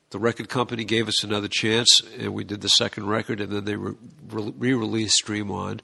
The 0.10 0.20
record 0.20 0.48
company 0.48 0.86
gave 0.86 1.10
us 1.10 1.22
another 1.22 1.50
chance, 1.50 2.00
and 2.18 2.34
we 2.34 2.46
did 2.46 2.62
the 2.62 2.70
second 2.70 3.08
record, 3.08 3.42
and 3.42 3.52
then 3.52 3.66
they 3.66 3.76
re- 3.76 3.98
re-released 4.32 5.26
Dream 5.26 5.52
On, 5.52 5.82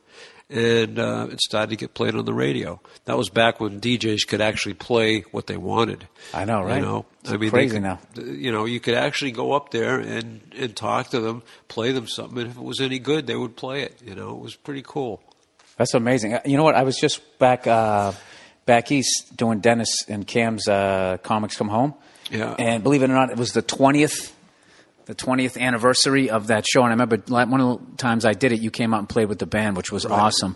and 0.50 1.00
uh, 1.00 1.28
it 1.32 1.42
started 1.42 1.70
to 1.72 1.76
get 1.76 1.94
played 1.94 2.16
on 2.16 2.26
the 2.26 2.34
radio. 2.34 2.80
That 3.06 3.18
was 3.18 3.30
back 3.30 3.60
when 3.60 3.80
DJs 3.80 4.28
could 4.28 4.42
actually 4.42 4.76
play 4.76 5.22
what 5.32 5.48
they 5.48 5.58
wanted. 5.58 6.08
I 6.34 6.46
know, 6.46 6.62
right? 6.64 6.76
You 6.78 6.82
know, 6.82 7.06
It's 7.22 7.32
I 7.32 7.38
mean, 7.38 7.50
crazy 7.50 7.76
could- 7.76 7.84
now. 7.84 8.00
You 8.16 8.52
know, 8.52 8.66
you 8.66 8.80
could 8.80 8.94
actually 8.96 9.32
go 9.32 9.54
up 9.54 9.72
there 9.72 10.00
and 10.00 10.42
and 10.58 10.76
talk 10.76 11.10
to 11.10 11.20
them, 11.20 11.44
play 11.68 11.92
them 11.92 12.08
something, 12.08 12.38
and 12.40 12.52
if 12.52 12.58
it 12.58 12.64
was 12.64 12.80
any 12.82 13.00
good, 13.00 13.26
they 13.28 13.36
would 13.36 13.56
play 13.56 13.82
it. 13.84 14.00
You 14.06 14.16
know, 14.16 14.32
it 14.32 14.40
was 14.40 14.56
pretty 14.56 14.84
cool. 14.86 15.22
That's 15.78 15.94
amazing. 15.96 16.36
Uh, 16.36 16.42
You 16.46 16.58
know 16.58 16.64
what? 16.64 16.76
I 16.76 16.84
was 16.84 16.98
just 16.98 17.22
back 17.40 17.66
uh, 17.66 18.12
back 18.66 18.92
east 18.92 19.36
doing 19.36 19.60
Denis 19.60 19.90
and 20.08 20.26
Cam's 20.28 20.68
uh, 20.68 21.18
comics 21.24 21.56
come 21.58 21.70
home. 21.70 21.94
Yeah. 22.32 22.56
And 22.60 22.84
believe 22.84 23.02
it 23.04 23.10
or 23.10 23.14
not, 23.16 23.32
it 23.32 23.38
was 23.38 23.52
the 23.54 23.62
twentieth 23.62 24.34
the 25.06 25.14
twentieth 25.14 25.58
anniversary 25.58 26.30
of 26.30 26.48
that 26.48 26.66
show. 26.68 26.82
And 26.82 26.90
I 26.90 26.92
remember 26.92 27.18
one 27.28 27.62
of 27.62 27.92
the 27.92 27.98
times 27.98 28.26
I 28.26 28.34
did 28.34 28.52
it, 28.52 28.62
you 28.62 28.72
came 28.72 28.94
out 28.94 29.00
and 29.00 29.10
played 29.10 29.30
with 29.30 29.40
the 29.40 29.46
band, 29.46 29.78
which 29.78 29.92
was 29.92 30.06
awesome. 30.06 30.56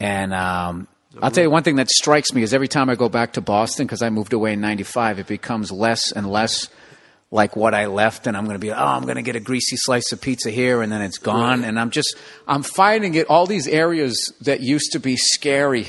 And 0.00 0.34
um, 0.34 0.88
I'll 1.22 1.30
tell 1.30 1.44
you 1.44 1.50
one 1.50 1.62
thing 1.62 1.76
that 1.76 1.88
strikes 1.88 2.32
me 2.32 2.42
is 2.42 2.52
every 2.52 2.68
time 2.68 2.90
I 2.90 2.94
go 2.94 3.08
back 3.08 3.34
to 3.34 3.40
Boston 3.40 3.86
because 3.86 4.02
I 4.02 4.10
moved 4.10 4.32
away 4.32 4.52
in 4.52 4.60
'95, 4.60 5.20
it 5.20 5.26
becomes 5.26 5.72
less 5.72 6.12
and 6.12 6.30
less 6.30 6.68
like 7.30 7.56
what 7.56 7.74
I 7.74 7.86
left, 7.86 8.26
and 8.26 8.36
I'm 8.36 8.44
going 8.44 8.54
to 8.54 8.60
be, 8.60 8.70
oh, 8.70 8.76
I'm 8.76 9.02
going 9.02 9.16
to 9.16 9.22
get 9.22 9.34
a 9.34 9.40
greasy 9.40 9.76
slice 9.76 10.12
of 10.12 10.20
pizza 10.20 10.50
here, 10.50 10.80
and 10.82 10.92
then 10.92 11.02
it's 11.02 11.18
gone. 11.18 11.60
Right. 11.60 11.68
And 11.68 11.80
I'm 11.80 11.90
just, 11.90 12.16
I'm 12.46 12.62
finding 12.62 13.14
it. 13.14 13.28
All 13.28 13.46
these 13.46 13.66
areas 13.66 14.32
that 14.42 14.60
used 14.60 14.92
to 14.92 15.00
be 15.00 15.16
scary 15.16 15.88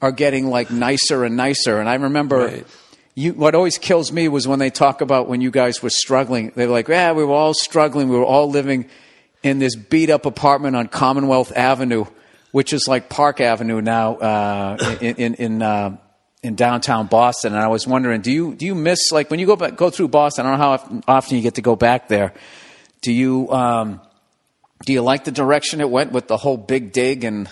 are 0.00 0.12
getting 0.12 0.46
like 0.48 0.70
nicer 0.70 1.24
and 1.24 1.36
nicer. 1.36 1.78
And 1.78 1.88
I 1.88 1.94
remember. 1.94 2.46
Right. 2.46 2.66
You, 3.14 3.34
what 3.34 3.54
always 3.54 3.76
kills 3.76 4.10
me 4.10 4.28
was 4.28 4.48
when 4.48 4.58
they 4.58 4.70
talk 4.70 5.02
about 5.02 5.28
when 5.28 5.42
you 5.42 5.50
guys 5.50 5.82
were 5.82 5.90
struggling. 5.90 6.52
They're 6.56 6.66
like, 6.66 6.88
"Yeah, 6.88 7.12
we 7.12 7.24
were 7.24 7.34
all 7.34 7.52
struggling. 7.52 8.08
We 8.08 8.16
were 8.16 8.24
all 8.24 8.48
living 8.48 8.88
in 9.42 9.58
this 9.58 9.76
beat 9.76 10.08
up 10.08 10.24
apartment 10.24 10.76
on 10.76 10.88
Commonwealth 10.88 11.52
Avenue, 11.54 12.06
which 12.52 12.72
is 12.72 12.86
like 12.88 13.10
Park 13.10 13.40
Avenue 13.40 13.82
now 13.82 14.14
uh, 14.16 14.96
in 15.02 15.16
in 15.16 15.34
in, 15.34 15.62
uh, 15.62 15.98
in 16.42 16.54
downtown 16.54 17.06
Boston." 17.06 17.52
And 17.52 17.62
I 17.62 17.68
was 17.68 17.86
wondering, 17.86 18.22
do 18.22 18.32
you 18.32 18.54
do 18.54 18.64
you 18.64 18.74
miss 18.74 19.12
like 19.12 19.30
when 19.30 19.40
you 19.40 19.46
go 19.46 19.56
back, 19.56 19.76
go 19.76 19.90
through 19.90 20.08
Boston? 20.08 20.46
I 20.46 20.50
don't 20.50 20.58
know 20.58 20.64
how 20.64 21.02
often- 21.18 21.36
you 21.36 21.42
get 21.42 21.56
to 21.56 21.62
go 21.62 21.76
back 21.76 22.08
there. 22.08 22.32
Do 23.02 23.12
you 23.12 23.50
um, 23.52 24.00
do 24.86 24.94
you 24.94 25.02
like 25.02 25.24
the 25.24 25.32
direction 25.32 25.82
it 25.82 25.90
went 25.90 26.12
with 26.12 26.28
the 26.28 26.38
whole 26.38 26.56
big 26.56 26.92
dig 26.92 27.24
and 27.24 27.46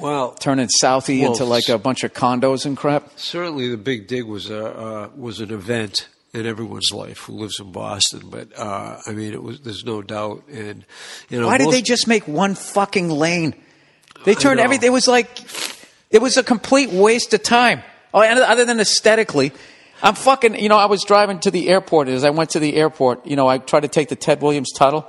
Well, 0.00 0.32
turning 0.32 0.68
Southie 0.82 1.20
Well, 1.22 1.32
into 1.32 1.44
like 1.44 1.68
a 1.68 1.78
bunch 1.78 2.04
of 2.04 2.12
condos 2.12 2.66
and 2.66 2.76
crap? 2.76 3.10
certainly 3.16 3.68
the 3.68 3.76
big 3.76 4.06
dig 4.08 4.24
was 4.24 4.50
a 4.50 4.66
uh, 4.66 5.08
was 5.16 5.40
an 5.40 5.50
event 5.52 6.08
in 6.32 6.46
everyone's 6.46 6.90
life 6.92 7.20
who 7.24 7.32
lives 7.34 7.58
in 7.60 7.72
Boston. 7.72 8.22
But 8.30 8.56
uh, 8.58 8.98
I 9.06 9.12
mean, 9.12 9.32
it 9.32 9.42
was 9.42 9.60
there's 9.60 9.84
no 9.84 10.02
doubt. 10.02 10.44
And 10.48 10.84
you 11.28 11.40
know, 11.40 11.46
Why 11.46 11.58
did 11.58 11.64
most- 11.64 11.74
they 11.74 11.82
just 11.82 12.06
make 12.08 12.26
one 12.28 12.54
fucking 12.54 13.08
lane? 13.10 13.54
They 14.24 14.34
turned 14.34 14.60
everything. 14.60 14.88
It 14.88 14.92
was 14.92 15.08
like, 15.08 15.28
it 16.10 16.20
was 16.20 16.36
a 16.36 16.42
complete 16.42 16.90
waste 16.90 17.32
of 17.32 17.42
time. 17.42 17.82
Oh, 18.12 18.20
and 18.20 18.38
other 18.38 18.64
than 18.66 18.78
aesthetically, 18.80 19.52
I'm 20.02 20.14
fucking. 20.14 20.56
You 20.60 20.68
know, 20.68 20.76
I 20.76 20.86
was 20.86 21.04
driving 21.04 21.38
to 21.40 21.50
the 21.50 21.68
airport. 21.68 22.08
As 22.08 22.22
I 22.24 22.30
went 22.30 22.50
to 22.50 22.58
the 22.58 22.76
airport, 22.76 23.26
you 23.26 23.36
know, 23.36 23.48
I 23.48 23.58
tried 23.58 23.80
to 23.80 23.88
take 23.88 24.08
the 24.08 24.16
Ted 24.16 24.42
Williams 24.42 24.72
tunnel. 24.72 25.06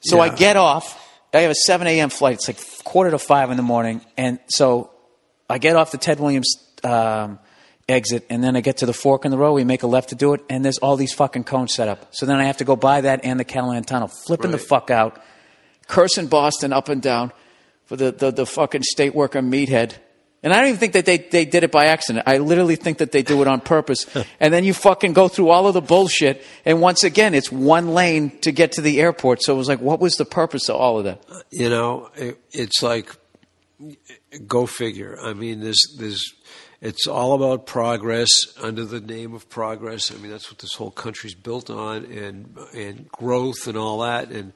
So 0.00 0.18
I 0.18 0.28
get 0.30 0.56
off. 0.56 0.98
I 1.34 1.40
have 1.40 1.50
a 1.50 1.54
7 1.54 1.86
a.m. 1.86 2.10
flight. 2.10 2.34
It's 2.34 2.48
like 2.48 2.84
quarter 2.84 3.10
to 3.10 3.18
five 3.18 3.50
in 3.50 3.56
the 3.56 3.62
morning, 3.62 4.02
and 4.16 4.38
so 4.48 4.90
I 5.48 5.58
get 5.58 5.76
off 5.76 5.90
the 5.90 5.98
Ted 5.98 6.20
Williams 6.20 6.54
um, 6.84 7.38
exit, 7.88 8.26
and 8.28 8.42
then 8.42 8.56
I 8.56 8.60
get 8.60 8.78
to 8.78 8.86
the 8.86 8.92
fork 8.92 9.24
in 9.24 9.30
the 9.30 9.38
road. 9.38 9.54
We 9.54 9.64
make 9.64 9.82
a 9.82 9.86
left 9.86 10.10
to 10.10 10.14
do 10.14 10.34
it, 10.34 10.42
and 10.50 10.64
there's 10.64 10.78
all 10.78 10.96
these 10.96 11.12
fucking 11.12 11.44
cones 11.44 11.74
set 11.74 11.88
up. 11.88 12.14
So 12.14 12.26
then 12.26 12.36
I 12.36 12.44
have 12.44 12.58
to 12.58 12.64
go 12.64 12.76
by 12.76 13.02
that 13.02 13.24
and 13.24 13.40
the 13.40 13.44
Callahan 13.44 13.84
Tunnel, 13.84 14.08
flipping 14.08 14.50
the 14.50 14.58
fuck 14.58 14.90
out, 14.90 15.22
cursing 15.88 16.26
Boston 16.26 16.72
up 16.72 16.88
and 16.88 17.00
down 17.00 17.32
for 17.86 17.96
the, 17.96 18.12
the, 18.12 18.30
the 18.30 18.46
fucking 18.46 18.82
state 18.82 19.14
worker 19.14 19.40
meathead. 19.40 19.94
And 20.42 20.52
I 20.52 20.58
don't 20.58 20.68
even 20.68 20.80
think 20.80 20.94
that 20.94 21.06
they, 21.06 21.18
they 21.18 21.44
did 21.44 21.62
it 21.62 21.70
by 21.70 21.86
accident. 21.86 22.24
I 22.26 22.38
literally 22.38 22.74
think 22.74 22.98
that 22.98 23.12
they 23.12 23.22
do 23.22 23.40
it 23.42 23.48
on 23.48 23.60
purpose. 23.60 24.06
and 24.40 24.52
then 24.52 24.64
you 24.64 24.74
fucking 24.74 25.12
go 25.12 25.28
through 25.28 25.50
all 25.50 25.68
of 25.68 25.74
the 25.74 25.80
bullshit. 25.80 26.42
And 26.64 26.80
once 26.80 27.04
again, 27.04 27.34
it's 27.34 27.52
one 27.52 27.94
lane 27.94 28.38
to 28.40 28.50
get 28.50 28.72
to 28.72 28.80
the 28.80 29.00
airport. 29.00 29.42
So 29.42 29.54
it 29.54 29.56
was 29.56 29.68
like, 29.68 29.80
what 29.80 30.00
was 30.00 30.16
the 30.16 30.24
purpose 30.24 30.68
of 30.68 30.76
all 30.76 30.98
of 30.98 31.04
that? 31.04 31.22
Uh, 31.30 31.40
you 31.50 31.70
know, 31.70 32.10
it, 32.16 32.40
it's 32.50 32.82
like 32.82 33.14
go 34.46 34.66
figure. 34.66 35.18
I 35.20 35.32
mean, 35.32 35.60
there's 35.60 35.80
there's 35.98 36.34
it's 36.80 37.06
all 37.06 37.34
about 37.34 37.66
progress 37.66 38.28
under 38.60 38.84
the 38.84 39.00
name 39.00 39.34
of 39.34 39.48
progress. 39.48 40.10
I 40.10 40.16
mean, 40.16 40.32
that's 40.32 40.50
what 40.50 40.58
this 40.58 40.74
whole 40.74 40.90
country's 40.90 41.34
built 41.34 41.70
on, 41.70 42.04
and 42.06 42.58
and 42.74 43.08
growth 43.10 43.66
and 43.66 43.76
all 43.76 44.00
that. 44.00 44.30
And 44.30 44.52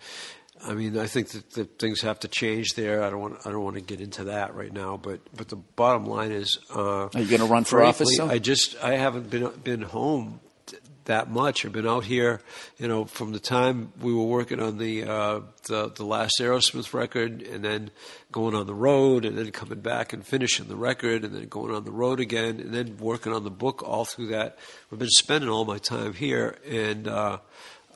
I 0.65 0.75
mean, 0.75 0.99
I 0.99 1.07
think 1.07 1.29
that, 1.31 1.51
that 1.53 1.79
things 1.79 2.01
have 2.03 2.21
to 2.21 2.29
change 2.29 2.75
there. 2.75 3.03
I 3.03 3.11
don't 3.11 3.21
want 3.21 3.47
I 3.47 3.51
don't 3.51 3.63
want 3.63 3.77
to 3.77 3.83
get 3.83 4.01
into 4.01 4.25
that 4.25 4.55
right 4.55 4.73
now, 4.73 4.97
but 4.97 5.21
but 5.35 5.49
the 5.49 5.57
bottom 5.57 6.07
line 6.07 6.33
is, 6.33 6.59
uh, 6.75 7.07
Are 7.07 7.21
you 7.21 7.27
gonna 7.27 7.51
run 7.51 7.65
for 7.65 7.83
office, 7.83 8.17
though? 8.17 8.29
I 8.29 8.39
just 8.39 8.77
I 8.83 8.97
haven't 8.97 9.31
been 9.31 9.51
been 9.63 9.83
home 9.83 10.41
th- 10.67 10.83
that 11.05 11.31
much. 11.31 11.65
I've 11.65 11.73
been 11.73 11.87
out 11.87 12.05
here, 12.05 12.41
you 12.79 12.89
know, 12.89 13.05
from 13.05 13.33
the 13.33 13.39
time 13.39 13.93
we 14.01 14.15
were 14.15 14.25
working 14.25 14.61
on 14.61 14.79
the 14.79 15.05
uh, 15.05 15.41
the, 15.65 15.91
the 15.91 16.05
last 16.05 16.35
Aerosmith 16.41 16.93
record, 16.95 17.43
and 17.43 17.65
then 17.65 17.91
going 18.33 18.55
on 18.55 18.67
the 18.67 18.75
road, 18.75 19.25
and 19.25 19.37
then 19.37 19.51
coming 19.53 19.81
back 19.81 20.13
and 20.13 20.27
finishing 20.27 20.69
the 20.69 20.77
record, 20.77 21.25
and 21.25 21.35
then 21.35 21.49
going 21.49 21.75
on 21.75 21.85
the 21.85 21.93
road 21.93 22.19
again, 22.19 22.61
and 22.61 22.73
then 22.73 22.97
working 22.99 23.33
on 23.33 23.45
the 23.45 23.51
book 23.51 23.83
all 23.83 24.05
through 24.05 24.29
that. 24.29 24.59
I've 24.91 24.99
been 24.99 25.09
spending 25.11 25.51
all 25.51 25.65
my 25.65 25.79
time 25.79 26.15
here, 26.15 26.59
and. 26.67 27.07
Uh, 27.07 27.39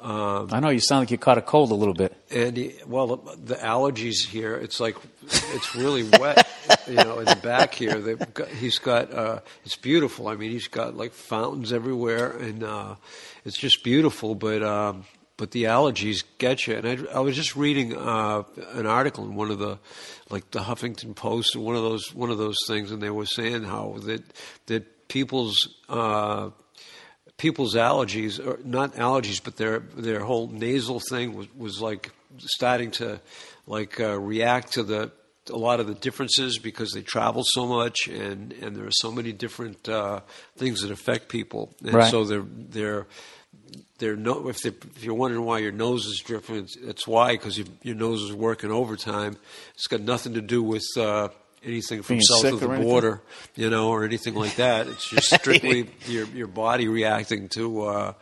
um, 0.01 0.49
I 0.51 0.61
know 0.61 0.71
you 0.71 0.81
sound 0.81 1.03
like 1.03 1.11
you 1.11 1.19
caught 1.19 1.39
a 1.39 1.43
cold 1.43 1.71
a 1.71 1.75
little 1.75 1.95
bit. 1.95 2.17
and 2.31 2.57
he, 2.57 2.75
well, 2.87 3.17
the, 3.45 3.57
allergies 3.57 4.27
here, 4.27 4.55
it's 4.55 4.81
like 4.81 4.97
it's 5.23 5.75
really 5.75 6.05
wet, 6.19 6.49
you 6.89 6.95
know, 6.95 7.19
in 7.19 7.27
the 7.27 7.39
back 7.43 7.75
here. 7.75 8.01
They've 8.01 8.35
got, 8.35 8.49
he's 8.49 8.79
got, 8.79 9.13
uh, 9.13 9.41
it's 9.65 9.77
beautiful. 9.77 10.29
I 10.29 10.37
mean, 10.37 10.51
he's 10.51 10.69
got 10.69 10.97
like 10.97 11.13
fountains 11.13 11.73
everywhere, 11.73 12.31
and 12.31 12.65
uh, 12.65 12.95
it's 13.45 13.59
just 13.59 13.85
beautiful. 13.85 14.35
But 14.35 14.63
um, 14.63 15.05
but 15.37 15.51
the 15.53 15.65
allergies 15.65 16.23
get 16.37 16.67
you. 16.67 16.77
And 16.77 16.87
I, 17.09 17.17
I 17.17 17.21
was 17.21 17.35
just 17.35 17.57
reading 17.57 17.97
uh, 17.97 18.43
an 18.73 18.87
article 18.87 19.25
in 19.25 19.35
one 19.35 19.51
of 19.51 19.59
the, 19.59 19.79
like 20.29 20.51
the 20.51 20.61
Huffington 20.61 21.15
Post, 21.15 21.57
or 21.57 21.61
one 21.61 21.77
of 21.77 21.83
those 21.83 22.15
one 22.15 22.31
of 22.31 22.39
those 22.39 22.59
things, 22.67 22.91
and 22.91 23.03
they 23.03 23.11
were 23.11 23.27
saying 23.27 23.65
how 23.65 23.97
that 24.05 24.23
that 24.67 25.09
people's 25.09 25.69
uh, 25.89 26.51
people's 27.41 27.75
allergies, 27.75 28.39
or 28.39 28.61
not 28.65 28.95
allergies, 28.97 29.41
but 29.43 29.57
their 29.57 29.81
their 29.97 30.21
whole 30.21 30.47
nasal 30.49 31.01
thing 31.01 31.35
was, 31.35 31.47
was 31.57 31.81
like 31.81 32.11
starting 32.39 32.91
to 32.91 33.19
like 33.67 33.99
uh, 33.99 34.19
react 34.21 34.73
to 34.75 34.83
the 34.83 35.11
a 35.49 35.57
lot 35.57 35.81
of 35.81 35.87
the 35.87 35.95
differences 35.95 36.59
because 36.59 36.93
they 36.93 37.03
travel 37.03 37.43
so 37.45 37.67
much 37.67 38.07
and 38.09 38.53
and 38.63 38.77
there 38.77 38.87
are 38.87 38.99
so 39.07 39.11
many 39.11 39.33
different 39.33 39.89
uh, 39.89 40.21
things 40.57 40.83
that 40.83 40.91
affect 40.91 41.29
people, 41.29 41.75
and 41.83 41.95
Right. 41.95 42.11
so 42.11 42.25
they're 42.25 42.47
they're. 42.77 43.07
They're 43.99 44.17
no, 44.17 44.49
if, 44.49 44.63
they're, 44.63 44.73
if 44.97 45.05
you're 45.05 45.15
wondering 45.15 45.45
why 45.45 45.59
your 45.59 45.73
nose 45.73 46.07
is 46.07 46.23
different, 46.27 46.71
that's 46.83 47.07
why 47.07 47.33
because 47.33 47.59
your, 47.59 47.67
your 47.83 47.95
nose 47.95 48.23
is 48.23 48.33
working 48.33 48.71
overtime. 48.71 49.37
It's 49.75 49.87
got 49.89 50.01
nothing 50.01 50.33
to 50.35 50.41
do 50.41 50.63
with 50.63 50.87
uh, 50.97 51.29
anything 51.65 52.03
from 52.03 52.17
Being 52.17 52.23
south 52.23 52.45
of 52.45 52.61
the 52.61 52.67
or 52.67 52.75
anything? 52.75 52.91
border, 52.91 53.23
you 53.55 53.71
know, 53.71 53.89
or 53.91 54.05
anything 54.05 54.35
like 54.35 54.57
that. 54.57 54.89
It's 54.89 55.09
just 55.09 55.35
strictly 55.41 55.91
your 56.07 56.27
your 56.27 56.47
body 56.47 56.89
reacting 56.89 57.49
to 57.51 57.83
uh, 57.83 58.13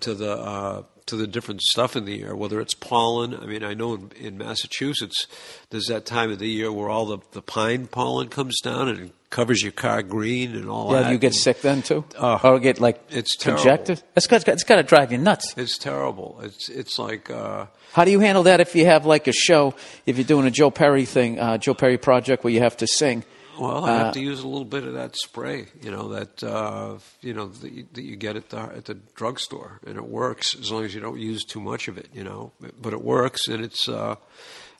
to 0.00 0.14
the 0.14 0.32
uh, 0.32 0.82
to 1.06 1.16
the 1.16 1.26
different 1.26 1.62
stuff 1.62 1.94
in 1.96 2.04
the 2.04 2.22
air, 2.22 2.34
whether 2.34 2.60
it's 2.60 2.74
pollen. 2.74 3.34
I 3.34 3.46
mean, 3.46 3.62
I 3.62 3.74
know 3.74 3.94
in, 3.94 4.10
in 4.20 4.38
Massachusetts, 4.38 5.26
there's 5.70 5.86
that 5.86 6.04
time 6.04 6.30
of 6.32 6.38
the 6.38 6.48
year 6.48 6.72
where 6.72 6.88
all 6.88 7.06
the, 7.06 7.18
the 7.32 7.42
pine 7.42 7.86
pollen 7.86 8.28
comes 8.28 8.60
down 8.60 8.88
and 8.88 9.12
covers 9.30 9.62
your 9.62 9.72
car 9.72 10.02
green 10.02 10.54
and 10.56 10.68
all 10.68 10.92
Yeah, 10.92 11.02
that. 11.02 11.06
do 11.08 11.12
you 11.12 11.18
get 11.18 11.28
And 11.28 11.34
sick 11.36 11.60
then 11.60 11.82
too? 11.82 12.04
Oh. 12.18 12.40
or 12.42 12.58
get 12.58 12.80
like 12.80 13.00
It's 13.10 13.36
conjective? 13.36 14.02
It's 14.16 14.26
got, 14.26 14.46
it's 14.48 14.64
got 14.64 14.76
to 14.76 14.82
drive 14.82 15.12
you 15.12 15.18
nuts. 15.18 15.54
It's 15.56 15.78
terrible. 15.78 16.40
It's 16.42 16.68
it's 16.68 16.98
like. 16.98 17.30
Uh, 17.30 17.66
How 17.92 18.04
do 18.04 18.10
you 18.10 18.20
handle 18.20 18.42
that 18.44 18.60
if 18.60 18.74
you 18.74 18.86
have 18.86 19.06
like 19.06 19.28
a 19.28 19.32
show, 19.32 19.74
if 20.06 20.16
you're 20.18 20.24
doing 20.26 20.46
a 20.46 20.50
Joe 20.50 20.70
Perry 20.70 21.04
thing, 21.04 21.38
uh, 21.38 21.58
Joe 21.58 21.74
Perry 21.74 21.98
project 21.98 22.42
where 22.44 22.52
you 22.52 22.60
have 22.60 22.76
to 22.78 22.86
sing? 22.86 23.24
Well, 23.58 23.84
I 23.84 23.90
Uh, 23.90 24.04
have 24.04 24.14
to 24.14 24.20
use 24.20 24.40
a 24.40 24.48
little 24.48 24.64
bit 24.66 24.84
of 24.84 24.94
that 24.94 25.16
spray, 25.16 25.66
you 25.82 25.90
know, 25.90 26.08
that 26.08 26.42
uh, 26.42 26.98
you 27.22 27.32
know 27.34 27.46
that 27.48 27.72
you, 27.72 27.86
that 27.92 28.02
you 28.02 28.16
get 28.16 28.36
at 28.36 28.50
the 28.50 28.58
at 28.58 28.84
the 28.84 28.94
drugstore, 29.14 29.80
and 29.86 29.96
it 29.96 30.04
works 30.06 30.54
as 30.60 30.70
long 30.70 30.84
as 30.84 30.94
you 30.94 31.00
don't 31.00 31.18
use 31.18 31.44
too 31.44 31.60
much 31.60 31.88
of 31.88 31.96
it, 31.98 32.08
you 32.12 32.22
know. 32.24 32.52
But 32.80 32.92
it 32.92 33.02
works, 33.02 33.48
and 33.48 33.64
it's 33.64 33.88
uh, 33.88 34.16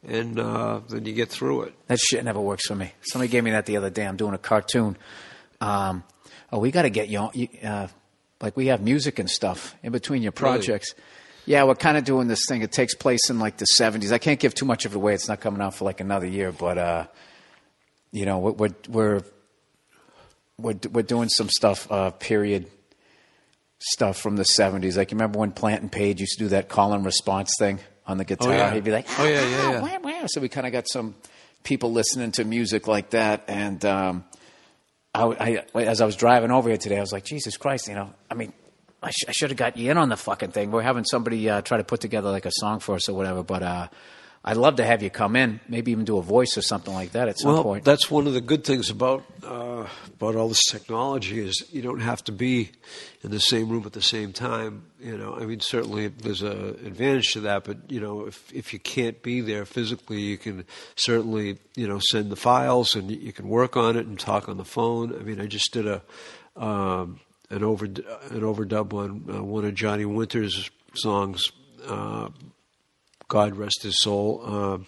and 0.06 0.38
uh, 0.38 0.80
then 0.88 1.04
you 1.06 1.14
get 1.14 1.30
through 1.30 1.62
it. 1.62 1.74
That 1.88 1.98
shit 1.98 2.22
never 2.24 2.40
works 2.40 2.66
for 2.66 2.74
me. 2.74 2.92
Somebody 3.02 3.30
gave 3.30 3.44
me 3.44 3.52
that 3.52 3.66
the 3.66 3.76
other 3.78 3.90
day. 3.90 4.06
I'm 4.06 4.16
doing 4.16 4.34
a 4.34 4.38
cartoon. 4.38 4.96
Um, 5.60 6.04
oh, 6.52 6.58
we 6.58 6.70
got 6.70 6.82
to 6.82 6.90
get 6.90 7.08
you 7.08 7.30
Uh, 7.64 7.88
like 8.42 8.56
we 8.56 8.66
have 8.66 8.82
music 8.82 9.18
and 9.18 9.30
stuff 9.30 9.74
in 9.82 9.92
between 9.92 10.22
your 10.22 10.32
Really? 10.36 10.58
projects. 10.58 10.94
Yeah, 11.46 11.64
we're 11.64 11.76
kind 11.76 11.96
of 11.96 12.04
doing 12.04 12.28
this 12.28 12.40
thing. 12.48 12.60
It 12.62 12.72
takes 12.72 12.94
place 12.94 13.30
in 13.30 13.38
like 13.38 13.56
the 13.56 13.66
70s. 13.80 14.12
I 14.12 14.18
can't 14.18 14.38
give 14.40 14.52
too 14.52 14.66
much 14.66 14.84
of 14.84 14.92
it 14.92 14.96
away. 14.96 15.14
It's 15.14 15.28
not 15.28 15.40
coming 15.40 15.62
out 15.62 15.74
for 15.74 15.84
like 15.86 16.00
another 16.00 16.26
year, 16.26 16.50
but 16.52 16.76
uh, 16.76 17.06
you 18.12 18.24
know, 18.26 18.38
we're 18.38 18.52
we're 18.52 18.74
we're 18.88 19.22
we're, 20.58 20.74
we're 20.90 21.02
doing 21.02 21.28
some 21.28 21.48
stuff, 21.50 21.90
uh, 21.90 22.10
period 22.10 22.70
stuff 23.78 24.16
from 24.18 24.36
the 24.36 24.42
70s. 24.58 24.96
Like 24.96 25.10
you 25.10 25.16
remember 25.16 25.38
when 25.38 25.52
Plant 25.52 25.82
and 25.82 25.92
Page 25.92 26.20
used 26.20 26.38
to 26.38 26.44
do 26.44 26.48
that 26.48 26.68
call 26.70 26.94
and 26.94 27.04
response 27.04 27.52
thing 27.58 27.78
on 28.06 28.16
the 28.16 28.24
guitar? 28.24 28.54
yeah. 28.54 28.72
He'd 28.72 28.84
be 28.84 28.90
like, 28.90 29.06
Oh, 29.18 29.26
yeah, 29.26 29.46
yeah, 29.46 29.70
yeah. 29.72 29.80
wah, 29.82 29.98
wah. 30.02 30.26
So 30.28 30.40
we 30.40 30.48
kind 30.48 30.66
of 30.66 30.72
got 30.72 30.88
some 30.88 31.14
people 31.62 31.92
listening 31.92 32.32
to 32.32 32.44
music 32.44 32.86
like 32.88 33.10
that, 33.10 33.44
and 33.48 33.84
um, 33.84 34.24
I, 35.14 35.62
I, 35.74 35.82
as 35.82 36.00
I 36.00 36.06
was 36.06 36.16
driving 36.16 36.50
over 36.50 36.68
here 36.68 36.78
today, 36.78 36.96
I 36.96 37.00
was 37.00 37.12
like, 37.12 37.24
Jesus 37.24 37.56
Christ, 37.56 37.88
you 37.88 37.94
know, 37.94 38.14
I 38.30 38.34
mean, 38.34 38.52
I, 39.02 39.10
sh- 39.10 39.24
I 39.28 39.32
should 39.32 39.50
have 39.50 39.58
got 39.58 39.76
you 39.76 39.90
in 39.90 39.98
on 39.98 40.08
the 40.08 40.16
fucking 40.16 40.52
thing. 40.52 40.70
We're 40.70 40.82
having 40.82 41.04
somebody 41.04 41.50
uh, 41.50 41.60
try 41.62 41.76
to 41.78 41.84
put 41.84 42.00
together 42.00 42.30
like 42.30 42.46
a 42.46 42.52
song 42.52 42.78
for 42.78 42.94
us 42.94 43.08
or 43.08 43.14
whatever, 43.14 43.42
but 43.42 43.62
uh, 43.62 43.88
I'd 44.48 44.56
love 44.56 44.76
to 44.76 44.84
have 44.84 45.02
you 45.02 45.10
come 45.10 45.34
in, 45.34 45.58
maybe 45.68 45.90
even 45.90 46.04
do 46.04 46.18
a 46.18 46.22
voice 46.22 46.56
or 46.56 46.62
something 46.62 46.94
like 46.94 47.12
that 47.12 47.26
at 47.26 47.36
some 47.36 47.52
well, 47.52 47.64
point. 47.64 47.84
that's 47.84 48.08
one 48.08 48.28
of 48.28 48.32
the 48.32 48.40
good 48.40 48.62
things 48.62 48.90
about 48.90 49.24
uh, 49.42 49.88
about 50.14 50.36
all 50.36 50.48
this 50.48 50.64
technology 50.70 51.40
is 51.40 51.64
you 51.72 51.82
don't 51.82 51.98
have 51.98 52.22
to 52.24 52.32
be 52.32 52.70
in 53.24 53.32
the 53.32 53.40
same 53.40 53.68
room 53.68 53.82
at 53.86 53.92
the 53.92 54.00
same 54.00 54.32
time. 54.32 54.86
You 55.00 55.18
know, 55.18 55.34
I 55.34 55.46
mean, 55.46 55.58
certainly 55.58 56.06
there's 56.06 56.42
a 56.42 56.68
advantage 56.68 57.32
to 57.32 57.40
that, 57.40 57.64
but 57.64 57.90
you 57.90 57.98
know, 57.98 58.26
if 58.26 58.52
if 58.54 58.72
you 58.72 58.78
can't 58.78 59.20
be 59.20 59.40
there 59.40 59.64
physically, 59.64 60.20
you 60.20 60.38
can 60.38 60.64
certainly 60.94 61.58
you 61.74 61.88
know 61.88 61.98
send 61.98 62.30
the 62.30 62.36
files 62.36 62.94
and 62.94 63.10
you 63.10 63.32
can 63.32 63.48
work 63.48 63.76
on 63.76 63.96
it 63.96 64.06
and 64.06 64.16
talk 64.16 64.48
on 64.48 64.58
the 64.58 64.64
phone. 64.64 65.12
I 65.12 65.24
mean, 65.24 65.40
I 65.40 65.46
just 65.46 65.72
did 65.72 65.88
a 65.88 66.02
um, 66.54 67.18
an 67.50 67.64
over 67.64 67.86
an 67.86 68.42
overdub 68.42 68.92
on 68.92 69.38
uh, 69.38 69.42
one 69.42 69.64
of 69.64 69.74
Johnny 69.74 70.04
Winter's 70.04 70.70
songs. 70.94 71.50
Uh, 71.84 72.28
God 73.28 73.56
rest 73.56 73.82
his 73.82 73.98
soul. 74.00 74.42
Um, 74.44 74.86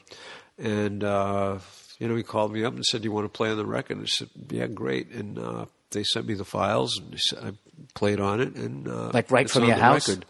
and 0.58 1.02
uh, 1.04 1.58
you 1.98 2.08
know, 2.08 2.16
he 2.16 2.22
called 2.22 2.52
me 2.52 2.64
up 2.64 2.74
and 2.74 2.84
said, 2.84 3.02
"Do 3.02 3.06
"You 3.08 3.12
want 3.12 3.24
to 3.24 3.36
play 3.36 3.50
on 3.50 3.56
the 3.56 3.66
record?" 3.66 4.00
I 4.00 4.06
said, 4.06 4.28
"Yeah, 4.50 4.66
great." 4.66 5.10
And 5.10 5.38
uh, 5.38 5.66
they 5.90 6.04
sent 6.04 6.26
me 6.26 6.34
the 6.34 6.44
files, 6.44 6.98
and 6.98 7.18
I 7.46 7.52
played 7.94 8.20
on 8.20 8.40
it, 8.40 8.54
and 8.56 8.86
uh, 8.88 9.10
Like 9.14 9.30
right 9.30 9.48
from 9.50 9.64
your 9.64 9.76
the 9.76 9.82
house? 9.82 10.08
Record. 10.08 10.24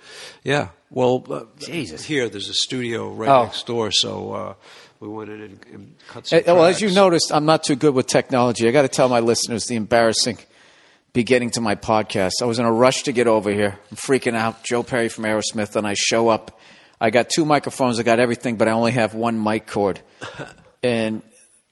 Yeah. 0.44 0.68
Well, 0.90 1.24
uh, 1.30 1.44
Jesus. 1.58 2.04
here 2.04 2.28
there's 2.28 2.48
a 2.48 2.54
studio 2.54 3.12
right 3.12 3.28
Oh. 3.28 3.44
next 3.44 3.66
door, 3.66 3.90
so 3.90 4.32
uh, 4.32 4.54
we 5.00 5.08
went 5.08 5.30
in 5.30 5.42
and, 5.42 5.66
and 5.72 5.94
cut 6.08 6.26
some. 6.26 6.38
Uh, 6.40 6.54
well, 6.54 6.64
as 6.64 6.80
you 6.80 6.90
noticed, 6.90 7.30
I'm 7.32 7.44
not 7.44 7.62
too 7.64 7.76
good 7.76 7.94
with 7.94 8.06
technology. 8.06 8.66
I 8.68 8.70
got 8.70 8.82
to 8.82 8.88
tell 8.88 9.08
my 9.08 9.20
listeners 9.20 9.64
the 9.66 9.74
embarrassing 9.76 10.38
beginning 11.12 11.50
to 11.52 11.60
my 11.60 11.74
podcast. 11.74 12.32
I 12.42 12.46
was 12.46 12.58
in 12.58 12.64
a 12.64 12.72
rush 12.72 13.02
to 13.04 13.12
get 13.12 13.26
over 13.26 13.50
here. 13.50 13.78
I'm 13.90 13.96
freaking 13.96 14.34
out. 14.34 14.62
Joe 14.64 14.82
Perry 14.82 15.08
from 15.10 15.24
Aerosmith, 15.24 15.76
and 15.76 15.86
I 15.86 15.94
show 15.94 16.28
up. 16.28 16.58
I 17.00 17.10
got 17.10 17.28
two 17.30 17.44
microphones. 17.44 17.98
I 17.98 18.02
got 18.02 18.18
everything, 18.18 18.56
but 18.56 18.68
I 18.68 18.72
only 18.72 18.92
have 18.92 19.14
one 19.14 19.42
mic 19.42 19.66
cord. 19.66 20.00
And 20.80 21.22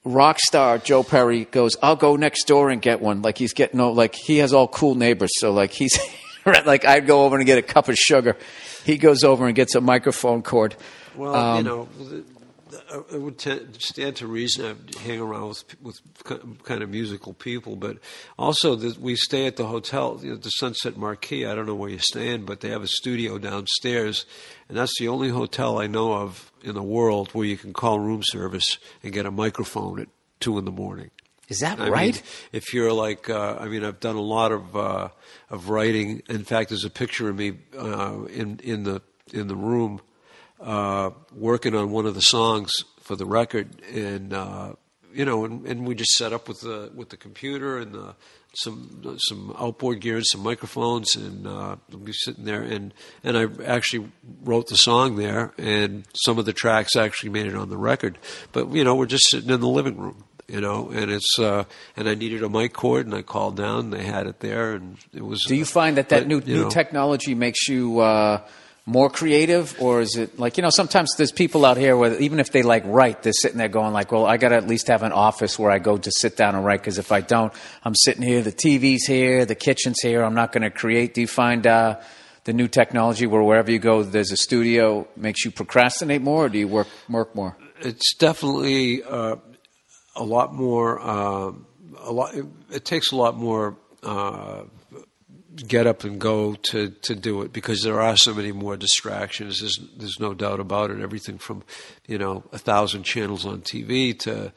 rock 0.03 0.37
star 0.37 0.79
Joe 0.79 1.01
Perry 1.01 1.45
goes, 1.45 1.77
"I'll 1.81 1.95
go 1.95 2.17
next 2.17 2.43
door 2.43 2.69
and 2.69 2.81
get 2.81 2.99
one." 3.01 3.21
Like 3.21 3.37
he's 3.37 3.53
getting 3.53 3.77
no, 3.77 3.91
like 3.93 4.15
he 4.15 4.39
has 4.39 4.51
all 4.51 4.67
cool 4.67 4.95
neighbors. 4.95 5.29
So 5.39 5.53
like 5.53 5.71
he's 5.71 5.97
like 6.65 6.83
I'd 6.83 7.07
go 7.07 7.23
over 7.23 7.37
and 7.37 7.45
get 7.45 7.57
a 7.57 7.61
cup 7.61 7.87
of 7.87 7.95
sugar. 7.97 8.35
He 8.83 8.97
goes 8.97 9.23
over 9.23 9.47
and 9.47 9.55
gets 9.55 9.75
a 9.75 9.81
microphone 9.81 10.41
cord. 10.43 10.75
Well, 11.15 11.33
Um, 11.33 11.57
you 11.57 11.63
know, 11.63 11.87
the, 11.97 12.25
the, 12.69 13.15
it 13.15 13.21
would 13.21 13.37
t- 13.39 13.65
stand 13.79 14.17
to 14.17 14.27
reason 14.27 14.65
I 14.65 14.99
hang 14.99 15.21
around 15.21 15.47
with 15.47 15.81
with 15.81 16.63
kind 16.63 16.83
of 16.83 16.89
musical 16.89 17.33
people, 17.33 17.77
but 17.77 17.97
also 18.37 18.75
the, 18.75 18.97
we 18.99 19.15
stay 19.15 19.47
at 19.47 19.55
the 19.55 19.67
hotel, 19.67 20.19
you 20.21 20.31
know, 20.31 20.35
the 20.37 20.49
Sunset 20.49 20.97
Marquis. 20.97 21.45
I 21.45 21.55
don't 21.55 21.65
know 21.65 21.75
where 21.75 21.89
you're 21.89 21.99
staying, 21.99 22.43
but 22.43 22.59
they 22.59 22.69
have 22.71 22.83
a 22.83 22.87
studio 22.87 23.37
downstairs, 23.37 24.25
and 24.69 24.77
that's 24.77 24.97
the 24.99 25.07
only 25.07 25.29
hotel 25.29 25.79
I 25.79 25.87
know 25.87 26.13
of 26.13 26.51
in 26.63 26.75
the 26.75 26.83
world 26.83 27.29
where 27.33 27.45
you 27.45 27.57
can 27.57 27.73
call 27.73 27.99
room 27.99 28.21
service 28.23 28.77
and 29.03 29.13
get 29.13 29.25
a 29.25 29.31
microphone 29.31 29.99
at 29.99 30.07
two 30.39 30.57
in 30.57 30.65
the 30.65 30.71
morning. 30.71 31.11
Is 31.49 31.59
that 31.59 31.79
I 31.79 31.89
right? 31.89 32.13
mean, 32.15 32.23
if 32.51 32.73
you're 32.73 32.91
like, 32.91 33.29
uh, 33.29 33.57
I 33.59 33.67
mean, 33.67 33.85
I've 33.85 34.01
done 34.01 34.17
a 34.17 34.21
lot 34.21 34.51
of 34.51 34.75
uh, 34.75 35.09
of 35.49 35.69
writing. 35.69 36.21
In 36.27 36.43
fact, 36.43 36.69
there's 36.69 36.83
a 36.83 36.89
picture 36.89 37.29
of 37.29 37.37
me 37.37 37.53
uh, 37.77 38.25
in 38.25 38.59
in 38.63 38.83
the 38.83 39.01
in 39.31 39.47
the 39.47 39.55
room 39.55 40.01
uh, 40.59 41.11
working 41.33 41.73
on 41.73 41.91
one 41.91 42.05
of 42.05 42.15
the 42.15 42.21
songs 42.21 42.71
for 42.99 43.15
the 43.15 43.25
record, 43.25 43.81
and 43.93 44.33
uh, 44.33 44.73
you 45.13 45.23
know, 45.23 45.45
and, 45.45 45.65
and 45.65 45.87
we 45.87 45.95
just 45.95 46.11
set 46.11 46.33
up 46.33 46.49
with 46.49 46.59
the 46.61 46.91
with 46.93 47.09
the 47.09 47.17
computer 47.17 47.77
and 47.77 47.93
the, 47.93 48.15
some 48.57 49.17
some 49.19 49.55
outboard 49.57 50.01
gear 50.01 50.17
and 50.17 50.25
some 50.25 50.41
microphones, 50.41 51.15
and 51.15 51.45
uh, 51.45 51.75
we'll 51.89 51.99
be 51.99 52.13
sitting 52.13 52.45
there, 52.45 52.63
and 52.63 52.93
and 53.23 53.37
I 53.37 53.47
actually 53.63 54.09
wrote 54.43 54.67
the 54.67 54.77
song 54.77 55.15
there, 55.15 55.53
and 55.57 56.05
some 56.15 56.39
of 56.39 56.45
the 56.45 56.53
tracks 56.53 56.95
actually 56.95 57.29
made 57.29 57.45
it 57.45 57.55
on 57.55 57.69
the 57.69 57.77
record, 57.77 58.17
but 58.51 58.71
you 58.71 58.83
know, 58.83 58.95
we're 58.95 59.05
just 59.05 59.29
sitting 59.29 59.49
in 59.49 59.59
the 59.59 59.67
living 59.67 59.97
room 59.97 60.23
you 60.47 60.61
know, 60.61 60.89
and 60.89 61.11
it's 61.11 61.37
uh, 61.39 61.65
and 61.95 62.07
I 62.07 62.15
needed 62.15 62.41
a 62.41 62.49
mic 62.49 62.73
cord, 62.73 63.05
and 63.05 63.13
I 63.13 63.21
called 63.21 63.57
down, 63.57 63.79
and 63.79 63.93
they 63.93 64.03
had 64.03 64.27
it 64.27 64.39
there, 64.39 64.73
and 64.73 64.97
it 65.13 65.21
was. 65.21 65.43
Do 65.45 65.55
you 65.55 65.65
find 65.65 65.97
that 65.97 66.09
that 66.09 66.21
but, 66.21 66.27
new 66.27 66.39
new 66.39 66.63
know, 66.63 66.69
technology 66.69 67.35
makes 67.35 67.67
you 67.67 67.99
uh, 67.99 68.47
more 68.87 69.09
creative, 69.09 69.75
or 69.81 69.99
is 69.99 70.15
it 70.15 70.39
like 70.39 70.55
you 70.55 70.63
know? 70.63 70.69
Sometimes 70.69 71.13
there's 71.17 71.33
people 71.33 71.65
out 71.65 71.75
here 71.75 71.97
where 71.97 72.17
even 72.19 72.39
if 72.39 72.53
they 72.53 72.63
like 72.63 72.83
write, 72.85 73.21
they're 73.21 73.33
sitting 73.33 73.57
there 73.57 73.67
going 73.67 73.91
like, 73.91 74.13
"Well, 74.13 74.25
I 74.25 74.37
got 74.37 74.49
to 74.49 74.55
at 74.55 74.65
least 74.65 74.87
have 74.87 75.03
an 75.03 75.11
office 75.11 75.59
where 75.59 75.69
I 75.69 75.77
go 75.77 75.97
to 75.97 76.09
sit 76.09 76.37
down 76.37 76.55
and 76.55 76.63
write 76.63 76.79
because 76.79 76.97
if 76.97 77.11
I 77.11 77.19
don't, 77.19 77.51
I'm 77.83 77.95
sitting 77.95 78.23
here, 78.23 78.41
the 78.41 78.53
TV's 78.53 79.05
here, 79.05 79.45
the 79.45 79.55
kitchen's 79.55 79.99
here, 80.01 80.23
I'm 80.23 80.35
not 80.35 80.53
going 80.53 80.63
to 80.63 80.69
create." 80.69 81.13
Do 81.13 81.19
you 81.19 81.27
find 81.27 81.67
uh, 81.67 81.99
the 82.45 82.53
new 82.53 82.69
technology 82.69 83.27
where 83.27 83.43
wherever 83.43 83.69
you 83.69 83.77
go, 83.77 84.03
there's 84.03 84.31
a 84.31 84.37
studio 84.37 85.05
makes 85.17 85.43
you 85.43 85.51
procrastinate 85.51 86.21
more, 86.21 86.45
or 86.45 86.49
do 86.49 86.57
you 86.57 86.69
work 86.69 86.87
work 87.09 87.35
more? 87.35 87.57
It's 87.81 88.15
definitely 88.15 89.03
uh, 89.03 89.35
a 90.15 90.23
lot 90.23 90.53
more. 90.53 91.01
Um, 91.01 91.67
a 91.99 92.11
lot. 92.13 92.35
It, 92.35 92.45
it 92.71 92.85
takes 92.85 93.11
a 93.11 93.17
lot 93.17 93.35
more. 93.35 93.75
Get 95.65 95.87
up 95.87 96.03
and 96.03 96.19
go 96.19 96.53
to, 96.53 96.89
to 96.89 97.15
do 97.15 97.41
it 97.41 97.51
because 97.51 97.81
there 97.81 97.99
are 97.99 98.15
so 98.15 98.33
many 98.33 98.51
more 98.51 98.77
distractions. 98.77 99.59
There's 99.59 99.79
there's 99.97 100.19
no 100.19 100.33
doubt 100.33 100.59
about 100.59 100.91
it. 100.91 101.01
Everything 101.01 101.37
from 101.37 101.63
you 102.07 102.17
know 102.17 102.43
a 102.51 102.57
thousand 102.57 103.03
channels 103.03 103.45
on 103.45 103.61
TV 103.61 104.17
to 104.19 104.51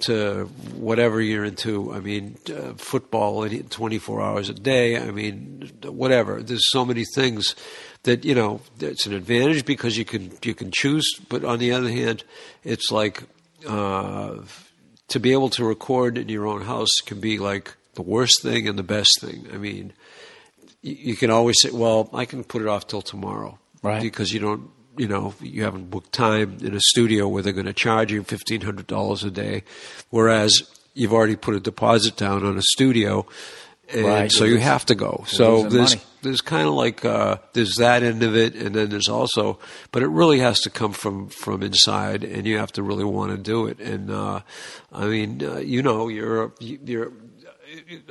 to 0.00 0.44
whatever 0.74 1.20
you're 1.20 1.44
into. 1.44 1.92
I 1.92 2.00
mean, 2.00 2.38
uh, 2.48 2.74
football 2.74 3.48
24 3.48 4.20
hours 4.20 4.48
a 4.48 4.54
day. 4.54 4.96
I 4.96 5.10
mean, 5.10 5.70
whatever. 5.84 6.42
There's 6.42 6.70
so 6.70 6.84
many 6.84 7.04
things 7.04 7.54
that 8.02 8.24
you 8.24 8.34
know. 8.34 8.60
It's 8.80 9.06
an 9.06 9.14
advantage 9.14 9.64
because 9.64 9.96
you 9.96 10.04
can 10.04 10.32
you 10.42 10.54
can 10.54 10.70
choose, 10.70 11.06
but 11.28 11.44
on 11.44 11.58
the 11.58 11.72
other 11.72 11.90
hand, 11.90 12.24
it's 12.64 12.90
like 12.90 13.22
uh, 13.66 14.36
to 15.08 15.20
be 15.20 15.32
able 15.32 15.50
to 15.50 15.64
record 15.64 16.18
in 16.18 16.28
your 16.28 16.46
own 16.46 16.62
house 16.62 16.92
can 17.04 17.20
be 17.20 17.38
like 17.38 17.74
the 17.94 18.02
worst 18.02 18.42
thing 18.42 18.66
and 18.66 18.78
the 18.78 18.82
best 18.82 19.20
thing. 19.20 19.46
I 19.52 19.58
mean, 19.58 19.92
you, 20.82 20.94
you 21.10 21.16
can 21.16 21.30
always 21.30 21.56
say, 21.60 21.70
"Well, 21.70 22.10
I 22.12 22.24
can 22.26 22.44
put 22.44 22.62
it 22.62 22.68
off 22.68 22.86
till 22.86 23.02
tomorrow," 23.02 23.58
Right. 23.82 24.02
Because 24.02 24.32
you 24.32 24.40
don't, 24.40 24.70
you 24.96 25.08
know, 25.08 25.34
you 25.40 25.64
haven't 25.64 25.90
booked 25.90 26.12
time 26.12 26.58
in 26.62 26.74
a 26.74 26.80
studio 26.80 27.26
where 27.28 27.42
they're 27.42 27.52
going 27.52 27.66
to 27.66 27.72
charge 27.72 28.12
you 28.12 28.22
fifteen 28.22 28.60
hundred 28.60 28.86
dollars 28.86 29.24
a 29.24 29.30
day, 29.30 29.64
whereas 30.10 30.62
you've 30.94 31.12
already 31.12 31.36
put 31.36 31.54
a 31.54 31.60
deposit 31.60 32.16
down 32.16 32.44
on 32.44 32.58
a 32.58 32.62
studio. 32.62 33.26
And 33.92 34.06
Right. 34.06 34.32
so 34.32 34.44
you 34.44 34.58
have 34.58 34.86
to 34.86 34.94
go. 34.94 35.24
So 35.26 35.64
there's 35.68 35.96
money. 35.96 36.06
there's 36.22 36.40
kind 36.40 36.66
of 36.68 36.72
like 36.74 37.04
uh, 37.04 37.38
there's 37.52 37.74
that 37.76 38.02
end 38.02 38.22
of 38.22 38.34
it, 38.36 38.54
and 38.54 38.74
then 38.74 38.88
there's 38.88 39.08
also, 39.08 39.58
but 39.90 40.02
it 40.02 40.08
really 40.08 40.38
has 40.38 40.60
to 40.60 40.70
come 40.70 40.92
from 40.92 41.28
from 41.28 41.62
inside, 41.62 42.22
and 42.24 42.46
you 42.46 42.56
have 42.58 42.72
to 42.72 42.82
really 42.82 43.04
want 43.04 43.32
to 43.32 43.36
do 43.38 43.66
it. 43.66 43.80
And 43.80 44.10
uh, 44.10 44.40
I 44.92 45.06
mean, 45.06 45.42
uh, 45.44 45.58
you 45.58 45.82
know, 45.82 46.08
you're 46.08 46.52
you're. 46.60 47.12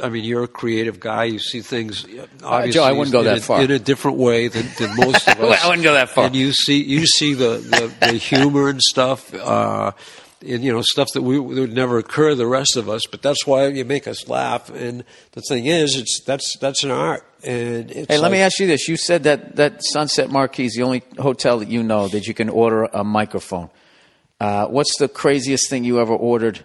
I 0.02 0.10
mean, 0.10 0.24
you're 0.24 0.44
a 0.44 0.48
creative 0.48 1.00
guy. 1.00 1.26
You 1.26 1.40
see 1.40 1.62
things. 1.62 2.06
Obviously, 2.44 2.72
Joe, 2.72 2.84
I 2.84 2.92
wouldn't 2.92 3.12
go 3.12 3.20
in 3.20 3.26
that 3.26 3.38
a, 3.38 3.42
far. 3.42 3.62
in 3.62 3.72
a 3.72 3.80
different 3.80 4.18
way 4.18 4.48
than, 4.48 4.68
than 4.78 4.96
most 4.96 5.28
of 5.28 5.40
us. 5.42 5.64
I 5.64 5.68
wouldn't 5.68 5.84
go 5.84 5.94
that 5.94 6.10
far. 6.10 6.26
And 6.26 6.36
you 6.36 6.54
see, 6.54 6.82
you 6.84 7.06
see 7.06 7.34
the, 7.34 7.58
the, 7.58 8.08
the 8.08 8.14
humor 8.14 8.70
and 8.70 8.82
stuff, 8.82 9.34
uh, 9.34 9.92
and 10.46 10.64
you 10.64 10.74
know 10.74 10.82
stuff 10.82 11.10
that 11.14 11.22
we 11.22 11.36
that 11.36 11.42
would 11.42 11.74
never 11.74 12.00
occur 12.00 12.30
to 12.30 12.36
the 12.36 12.48
rest 12.48 12.76
of 12.76 12.90
us. 12.90 13.04
But 13.10 13.22
that's 13.22 13.46
why 13.46 13.68
you 13.68 13.86
make 13.86 14.08
us 14.08 14.28
laugh. 14.28 14.70
And 14.70 15.04
the 15.34 15.42
thing 15.42 15.68
is, 15.68 15.96
it's 15.96 16.22
that's 16.26 16.58
that's 16.58 16.84
an 16.84 16.92
art. 16.92 17.26
And 17.44 17.92
it's 17.92 18.08
Hey, 18.08 18.18
let 18.18 18.32
me 18.32 18.40
ask 18.40 18.60
you 18.60 18.68
this. 18.68 18.88
You 18.88 18.98
said 18.98 19.24
that, 19.24 19.56
that 19.56 19.84
Sunset 19.84 20.30
Marquis 20.30 20.66
is 20.66 20.74
the 20.74 20.84
only 20.84 21.04
hotel 21.18 21.60
that 21.60 21.70
you 21.70 21.84
know 21.84 22.08
that 22.08 22.28
you 22.28 22.34
can 22.34 22.50
order 22.50 22.84
a 22.86 23.04
microphone. 23.04 23.70
Uh, 24.40 24.68
what's 24.68 24.98
the 24.98 25.08
craziest 25.08 25.70
thing 25.70 25.84
you 25.84 26.00
ever 26.00 26.14
ordered 26.14 26.62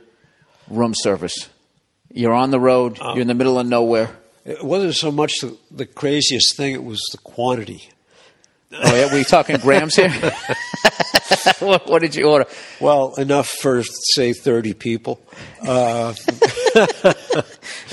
room 0.68 0.94
service? 0.94 1.48
You're 2.16 2.32
on 2.34 2.50
the 2.50 2.58
road, 2.58 2.98
Uh, 3.00 3.12
you're 3.12 3.22
in 3.22 3.28
the 3.28 3.34
middle 3.34 3.58
of 3.58 3.66
nowhere. 3.66 4.08
It 4.46 4.64
wasn't 4.64 4.94
so 4.94 5.10
much 5.12 5.32
the, 5.42 5.56
the 5.70 5.84
craziest 5.86 6.56
thing; 6.56 6.72
it 6.74 6.82
was 6.82 7.00
the 7.12 7.18
quantity. 7.18 7.90
Oh, 8.72 8.94
yeah, 8.96 9.12
were 9.12 9.18
you 9.18 9.24
talking 9.24 9.56
grams 9.58 9.94
here? 9.96 10.08
what, 11.60 11.86
what 11.86 12.00
did 12.02 12.14
you 12.14 12.28
order? 12.28 12.46
Well, 12.80 13.14
enough 13.16 13.48
for 13.48 13.82
say 14.14 14.32
thirty 14.32 14.72
people. 14.74 15.20
Uh, 15.66 16.14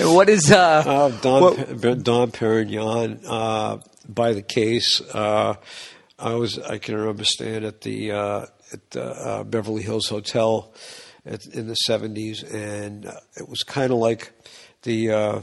What 0.00 0.28
is, 0.28 0.50
uh, 0.50 0.82
Uh, 0.86 1.08
Don, 1.20 1.42
what- 1.42 2.02
Dom 2.02 2.30
Perignon 2.32 3.20
uh, 3.28 3.78
by 4.08 4.32
the 4.32 4.42
case. 4.42 5.00
Uh, 5.12 5.54
I 6.18 6.34
was 6.34 6.58
I 6.58 6.78
can 6.78 6.96
remember 6.96 7.24
staying 7.24 7.64
at 7.64 7.80
the 7.82 8.12
uh, 8.12 8.46
at 8.72 8.90
the 8.90 9.04
uh, 9.04 9.44
Beverly 9.44 9.82
Hills 9.82 10.08
Hotel 10.08 10.72
at, 11.26 11.46
in 11.46 11.66
the 11.66 11.74
seventies, 11.74 12.42
and 12.42 13.06
uh, 13.06 13.12
it 13.36 13.48
was 13.48 13.62
kind 13.62 13.92
of 13.92 13.98
like 13.98 14.32
the 14.82 15.10
uh, 15.10 15.40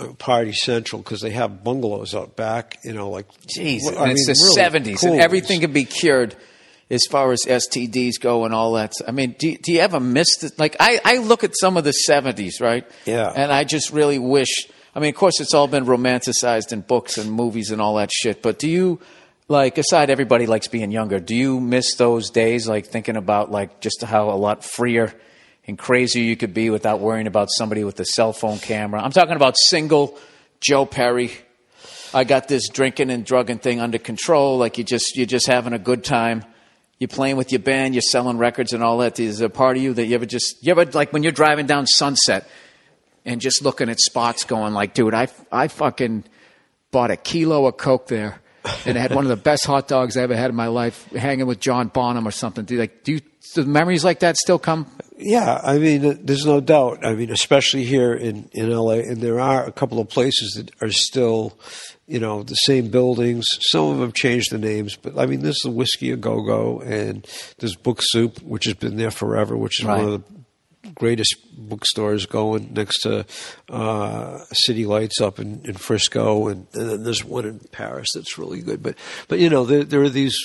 uh, 0.00 0.12
Party 0.18 0.52
Central 0.52 1.02
because 1.02 1.20
they 1.20 1.30
have 1.30 1.62
bungalows 1.62 2.14
out 2.14 2.36
back. 2.36 2.78
You 2.84 2.92
know, 2.92 3.10
like 3.10 3.26
Jeez, 3.56 3.80
I 3.96 4.10
it's 4.10 4.26
the 4.26 4.32
really 4.32 4.54
seventies, 4.54 5.00
cool 5.00 5.12
and 5.12 5.20
everything 5.20 5.60
can 5.60 5.72
be 5.72 5.84
cured 5.84 6.36
as 6.90 7.04
far 7.10 7.32
as 7.32 7.40
STDs 7.46 8.20
go 8.20 8.44
and 8.44 8.54
all 8.54 8.72
that. 8.74 8.92
I 9.06 9.10
mean, 9.10 9.34
do, 9.38 9.56
do 9.56 9.72
you 9.72 9.80
ever 9.80 9.98
miss 9.98 10.42
it? 10.44 10.58
like 10.58 10.76
I, 10.78 11.00
I 11.04 11.18
look 11.18 11.44
at 11.44 11.52
some 11.58 11.76
of 11.76 11.84
the 11.84 11.92
seventies, 11.92 12.60
right? 12.60 12.88
Yeah. 13.04 13.32
and 13.34 13.52
I 13.52 13.64
just 13.64 13.92
really 13.92 14.18
wish. 14.18 14.68
I 14.94 15.00
mean, 15.00 15.10
of 15.10 15.16
course, 15.16 15.40
it's 15.40 15.52
all 15.52 15.68
been 15.68 15.84
romanticized 15.84 16.72
in 16.72 16.80
books 16.80 17.18
and 17.18 17.30
movies 17.30 17.70
and 17.70 17.82
all 17.82 17.96
that 17.96 18.10
shit. 18.12 18.40
But 18.40 18.58
do 18.58 18.68
you 18.68 19.00
like 19.48 19.78
aside 19.78 20.10
everybody 20.10 20.46
likes 20.46 20.68
being 20.68 20.90
younger? 20.90 21.20
Do 21.20 21.34
you 21.34 21.60
miss 21.60 21.94
those 21.94 22.30
days, 22.30 22.68
like 22.68 22.86
thinking 22.86 23.16
about 23.16 23.50
like 23.50 23.80
just 23.80 24.02
how 24.02 24.30
a 24.30 24.36
lot 24.36 24.64
freer 24.64 25.14
and 25.66 25.78
crazier 25.78 26.22
you 26.22 26.36
could 26.36 26.54
be 26.54 26.70
without 26.70 27.00
worrying 27.00 27.26
about 27.26 27.48
somebody 27.50 27.84
with 27.84 27.98
a 28.00 28.04
cell 28.04 28.32
phone 28.32 28.58
camera? 28.58 29.00
I'm 29.02 29.12
talking 29.12 29.36
about 29.36 29.56
single 29.56 30.18
Joe 30.60 30.84
Perry. 30.86 31.30
I 32.12 32.24
got 32.24 32.48
this 32.48 32.68
drinking 32.68 33.10
and 33.10 33.24
drugging 33.24 33.58
thing 33.58 33.80
under 33.80 33.98
control. 33.98 34.58
Like 34.58 34.78
you 34.78 34.84
just 34.84 35.16
you're 35.16 35.26
just 35.26 35.46
having 35.46 35.72
a 35.72 35.78
good 35.78 36.02
time. 36.02 36.44
You're 36.98 37.08
playing 37.08 37.36
with 37.36 37.52
your 37.52 37.58
band. 37.60 37.94
You're 37.94 38.02
selling 38.02 38.38
records 38.38 38.72
and 38.72 38.82
all 38.82 38.98
that. 38.98 39.20
Is 39.20 39.40
a 39.40 39.48
part 39.48 39.76
of 39.76 39.82
you 39.82 39.92
that 39.94 40.06
you 40.06 40.14
ever 40.14 40.26
just 40.26 40.64
you 40.64 40.72
ever 40.72 40.86
like 40.86 41.12
when 41.12 41.22
you're 41.22 41.32
driving 41.32 41.66
down 41.66 41.86
Sunset 41.86 42.48
and 43.24 43.40
just 43.40 43.62
looking 43.62 43.90
at 43.90 44.00
spots, 44.00 44.44
going 44.44 44.72
like, 44.72 44.94
dude, 44.94 45.14
I 45.14 45.28
I 45.52 45.68
fucking 45.68 46.24
bought 46.90 47.10
a 47.10 47.16
kilo 47.16 47.66
of 47.66 47.76
coke 47.76 48.08
there. 48.08 48.40
And 48.86 48.96
I 48.96 49.00
had 49.00 49.14
one 49.14 49.24
of 49.24 49.28
the 49.28 49.36
best 49.36 49.64
hot 49.66 49.88
dogs 49.88 50.16
I 50.16 50.22
ever 50.22 50.36
had 50.36 50.50
in 50.50 50.56
my 50.56 50.66
life, 50.68 51.06
hanging 51.12 51.46
with 51.46 51.60
John 51.60 51.88
Bonham 51.88 52.26
or 52.26 52.30
something. 52.30 52.64
Do 52.64 52.74
you, 52.74 52.80
like 52.80 53.04
do 53.04 53.12
you, 53.12 53.20
do 53.54 53.64
memories 53.64 54.04
like 54.04 54.20
that 54.20 54.36
still 54.36 54.58
come? 54.58 54.86
Yeah, 55.18 55.60
I 55.64 55.78
mean, 55.78 56.04
uh, 56.04 56.14
there's 56.20 56.44
no 56.44 56.60
doubt. 56.60 57.04
I 57.04 57.14
mean, 57.14 57.30
especially 57.30 57.84
here 57.84 58.12
in 58.12 58.48
in 58.52 58.70
LA, 58.70 58.94
and 59.00 59.18
there 59.22 59.40
are 59.40 59.64
a 59.64 59.72
couple 59.72 59.98
of 59.98 60.08
places 60.08 60.52
that 60.56 60.70
are 60.82 60.90
still, 60.90 61.58
you 62.06 62.18
know, 62.20 62.42
the 62.42 62.54
same 62.54 62.88
buildings. 62.90 63.46
Some 63.70 63.88
of 63.92 63.98
them 63.98 64.12
changed 64.12 64.50
the 64.52 64.58
names, 64.58 64.96
but 64.96 65.18
I 65.18 65.24
mean, 65.26 65.40
this 65.40 65.56
is 65.56 65.62
the 65.64 65.70
Whiskey 65.70 66.10
a 66.10 66.16
Go 66.16 66.42
Go, 66.42 66.80
and 66.80 67.26
there's 67.58 67.76
Book 67.76 68.00
Soup, 68.02 68.38
which 68.42 68.66
has 68.66 68.74
been 68.74 68.96
there 68.96 69.10
forever, 69.10 69.56
which 69.56 69.80
is 69.80 69.86
Right. 69.86 70.02
one 70.04 70.12
of 70.12 70.22
the 70.22 70.36
greatest 70.96 71.36
bookstores 71.56 72.26
going 72.26 72.72
next 72.74 73.02
to 73.02 73.24
uh, 73.68 74.38
City 74.52 74.84
Lights 74.86 75.20
up 75.20 75.38
in, 75.38 75.60
in 75.64 75.74
Frisco, 75.74 76.48
and, 76.48 76.66
and 76.74 76.90
then 76.90 77.02
there's 77.04 77.24
one 77.24 77.44
in 77.44 77.60
Paris 77.70 78.08
that's 78.14 78.36
really 78.36 78.60
good. 78.60 78.82
But 78.82 78.96
but 79.28 79.38
you 79.38 79.48
know 79.48 79.64
there 79.64 79.84
there 79.84 80.02
are 80.02 80.08
these 80.08 80.36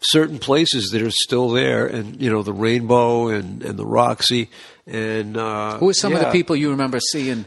certain 0.00 0.38
places 0.38 0.90
that 0.90 1.00
are 1.00 1.10
still 1.10 1.48
there, 1.50 1.86
and 1.86 2.20
you 2.20 2.30
know 2.30 2.42
the 2.42 2.52
Rainbow 2.52 3.28
and 3.28 3.62
and 3.62 3.78
the 3.78 3.86
Roxy, 3.86 4.50
and 4.86 5.36
uh, 5.36 5.78
Who 5.78 5.88
are 5.88 5.94
some 5.94 6.12
of 6.12 6.20
the 6.20 6.30
people 6.30 6.54
you 6.56 6.70
remember 6.70 7.00
seeing 7.00 7.46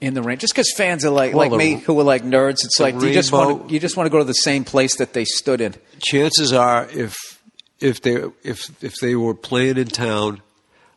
in 0.00 0.14
the 0.14 0.22
rain? 0.22 0.38
Just 0.38 0.52
because 0.54 0.72
fans 0.76 1.04
are 1.04 1.10
like 1.10 1.32
Well, 1.34 1.48
like 1.48 1.50
the- 1.50 1.56
me, 1.56 1.74
who 1.76 1.98
are 1.98 2.04
like 2.04 2.22
nerds, 2.22 2.64
it's 2.64 2.78
like 2.78 2.98
do 2.98 3.06
you 3.08 3.14
just 3.14 3.32
want 3.32 3.68
to 3.68 3.74
you 3.74 3.80
just 3.80 3.96
want 3.96 4.06
to 4.06 4.10
go 4.10 4.18
to 4.18 4.24
the 4.24 4.32
same 4.34 4.64
place 4.64 4.96
that 4.96 5.12
they 5.14 5.24
stood 5.24 5.60
in. 5.60 5.74
chances 5.98 6.52
are 6.52 6.86
if 6.90 7.14
if 7.80 8.00
they 8.02 8.22
if 8.42 8.82
if 8.82 8.94
they 9.00 9.14
were 9.14 9.34
playing 9.34 9.76
in 9.78 9.86
town, 9.86 10.42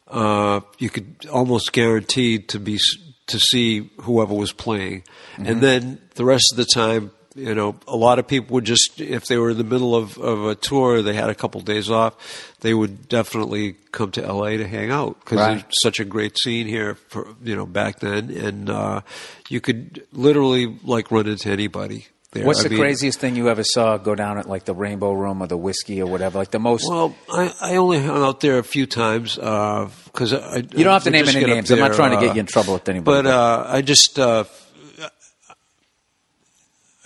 uh, 0.09 0.61
you 0.77 0.89
could 0.89 1.27
almost 1.31 1.71
guarantee 1.73 2.39
to 2.39 2.59
be 2.59 2.79
to 3.27 3.39
see 3.39 3.89
whoever 4.01 4.33
was 4.33 4.51
playing, 4.51 5.03
and 5.37 5.61
then 5.61 6.01
the 6.15 6.25
rest 6.25 6.45
of 6.51 6.57
the 6.57 6.65
time. 6.65 7.11
You 7.35 7.55
know, 7.55 7.75
a 7.87 7.95
lot 7.95 8.19
of 8.19 8.27
people 8.27 8.55
would 8.55 8.65
just, 8.65 8.99
if 8.99 9.27
they 9.27 9.37
were 9.37 9.51
in 9.51 9.57
the 9.57 9.63
middle 9.63 9.95
of, 9.95 10.17
of 10.17 10.45
a 10.45 10.55
tour, 10.55 11.01
they 11.01 11.13
had 11.13 11.29
a 11.29 11.35
couple 11.35 11.61
days 11.61 11.89
off, 11.89 12.57
they 12.59 12.73
would 12.73 13.07
definitely 13.07 13.73
come 13.93 14.11
to 14.13 14.21
LA 14.33 14.57
to 14.57 14.67
hang 14.67 14.89
out 14.91 15.17
because 15.21 15.37
Right. 15.37 15.51
there's 15.61 15.63
such 15.83 15.99
a 16.01 16.05
great 16.05 16.37
scene 16.37 16.67
here 16.67 16.95
for, 16.95 17.27
you 17.41 17.55
know, 17.55 17.65
back 17.67 17.99
then. 17.99 18.29
And, 18.31 18.69
uh, 18.69 19.01
you 19.47 19.61
could 19.61 20.05
literally 20.11 20.79
like 20.83 21.11
run 21.11 21.27
into 21.27 21.49
anybody 21.49 22.07
there. 22.31 22.45
What's 22.45 22.59
I 22.59 22.63
the 22.63 22.69
mean- 22.69 22.79
craziest 22.79 23.19
thing 23.19 23.35
you 23.35 23.49
ever 23.49 23.63
saw 23.63 23.97
go 23.97 24.13
down 24.15 24.37
at 24.37 24.47
like 24.47 24.65
the 24.65 24.75
Rainbow 24.75 25.13
Room 25.13 25.41
or 25.41 25.47
the 25.47 25.57
Whiskey 25.57 26.01
or 26.01 26.05
whatever? 26.09 26.37
Like 26.37 26.51
the 26.51 26.59
most. 26.59 26.87
Well, 26.87 27.15
I, 27.31 27.53
I 27.61 27.75
only 27.77 27.99
hung 27.99 28.21
out 28.23 28.39
there 28.41 28.57
a 28.59 28.63
few 28.63 28.85
times 28.85 29.35
because 29.35 30.33
I, 30.33 30.57
You 30.57 30.83
don't 30.83 30.93
have 30.93 31.03
to 31.05 31.09
name 31.11 31.27
any 31.27 31.43
names. 31.45 31.71
I'm 31.71 31.79
not 31.79 31.87
there, 31.89 31.95
trying 31.95 32.11
to 32.11 32.17
get 32.21 32.31
uh, 32.31 32.33
you 32.35 32.39
in 32.41 32.45
trouble 32.45 32.73
with 32.73 32.87
anybody. 32.89 33.23
But 33.23 33.25
uh, 33.25 33.65
I 33.67 33.81
just 33.81 34.19
uh, 34.19 34.43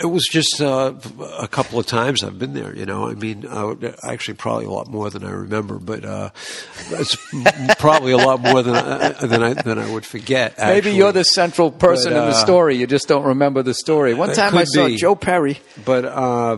it 0.04 0.08
was 0.08 0.28
just 0.30 0.62
uh, 0.62 0.94
a 1.40 1.48
couple 1.48 1.80
of 1.80 1.88
times 1.88 2.24
I've 2.24 2.38
been 2.38 2.54
there. 2.54 2.76
You 2.76 2.86
know, 2.86 3.08
I 3.10 3.14
mean, 3.14 3.48
I 3.48 3.64
would, 3.64 3.96
actually 4.04 4.36
probably 4.36 4.66
a 4.66 4.70
lot 4.70 4.88
more 4.88 5.10
than 5.10 5.24
I 5.24 5.32
remember, 5.32 5.80
but 5.80 6.04
uh, 6.06 6.30
it's 6.92 7.16
probably 7.80 8.12
a 8.12 8.18
lot 8.18 8.42
more 8.42 8.62
than 8.62 8.76
I, 8.76 9.10
than 9.26 9.42
I 9.42 9.54
than 9.54 9.80
I 9.80 9.92
would 9.92 10.06
forget. 10.06 10.58
Maybe 10.60 10.92
you're 10.92 11.12
the 11.14 11.24
central 11.24 11.72
person 11.72 12.12
But, 12.14 12.20
in 12.20 12.26
the 12.26 12.36
uh, 12.36 12.46
story. 12.46 12.76
You 12.76 12.86
just 12.86 13.08
don't 13.08 13.24
remember 13.26 13.64
the 13.64 13.74
story. 13.74 14.14
One 14.14 14.34
time 14.34 14.58
I 14.58 14.66
saw 14.66 14.88
be. 14.88 14.98
Joe 14.98 15.16
Perry. 15.16 15.60
But 15.86 16.06
uh, 16.06 16.58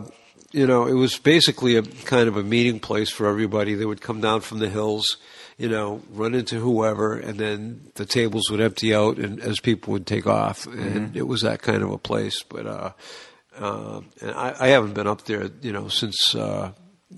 you 0.51 0.65
know, 0.65 0.87
it 0.87 0.93
was 0.93 1.17
basically 1.17 1.75
a 1.75 1.83
kind 1.83 2.27
of 2.27 2.37
a 2.37 2.43
meeting 2.43 2.79
place 2.79 3.09
for 3.11 3.27
everybody. 3.27 3.75
They 3.75 3.85
would 3.85 4.01
come 4.01 4.21
down 4.21 4.41
from 4.41 4.59
the 4.59 4.69
hills, 4.69 5.17
you 5.57 5.67
know, 5.69 6.01
run 6.11 6.33
into 6.33 6.59
whoever, 6.59 7.17
and 7.17 7.37
then 7.37 7.91
the 7.95 8.05
tables 8.05 8.49
would 8.49 8.61
empty 8.61 8.95
out, 8.95 9.17
and 9.17 9.39
as 9.41 9.59
people 9.59 9.91
would 9.93 10.07
take 10.07 10.25
off, 10.25 10.65
and 10.65 11.07
Mm-hmm. 11.09 11.17
it 11.17 11.27
was 11.27 11.41
that 11.41 11.61
kind 11.61 11.83
of 11.83 11.91
a 11.91 11.97
place. 11.97 12.41
But 12.43 12.65
uh, 12.65 12.91
uh, 13.57 14.01
and 14.21 14.31
I, 14.31 14.55
I 14.59 14.67
haven't 14.69 14.93
been 14.93 15.07
up 15.07 15.23
there, 15.25 15.49
you 15.61 15.71
know, 15.71 15.87
since. 15.87 16.35
Uh, 16.35 16.71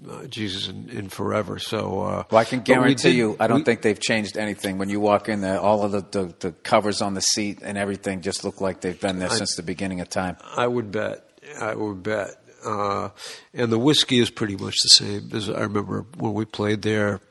uh, 0.08 0.28
Jesus 0.28 0.68
in, 0.68 0.90
in 0.90 1.10
forever. 1.10 1.58
So, 1.60 2.02
uh, 2.02 2.24
Well, 2.30 2.40
I 2.40 2.44
can 2.44 2.60
guarantee 2.60 3.10
did- 3.12 3.16
you, 3.16 3.38
I 3.40 3.48
don't 3.48 3.60
we- 3.60 3.64
think 3.64 3.82
they've 3.82 4.00
changed 4.00 4.38
anything. 4.38 4.78
When 4.78 4.90
you 4.90 5.00
walk 5.00 5.28
in 5.28 5.42
there, 5.42 5.60
all 5.60 5.82
of 5.84 5.92
the, 5.92 6.02
the, 6.02 6.34
the 6.40 6.52
covers 6.52 7.02
on 7.02 7.14
the 7.14 7.22
seat 7.22 7.60
and 7.64 7.78
everything 7.78 8.22
just 8.22 8.44
look 8.44 8.62
like 8.62 8.82
they've 8.82 9.00
been 9.00 9.18
there 9.18 9.30
since 9.30 9.56
the 9.56 9.64
beginning 9.64 10.02
of 10.02 10.10
time. 10.10 10.38
I 10.56 10.68
would 10.68 10.92
bet. 10.92 11.24
I 11.60 11.74
would 11.74 12.04
bet. 12.04 12.30
Uh, 12.64 13.10
and 13.54 13.72
the 13.72 13.80
whiskey 13.80 14.20
is 14.20 14.30
pretty 14.30 14.56
much 14.58 14.76
the 14.84 14.90
same 14.90 15.30
as 15.34 15.50
I 15.50 15.62
remember 15.62 16.06
when 16.18 16.34
we 16.34 16.46
played 16.46 16.82
there 16.84 17.22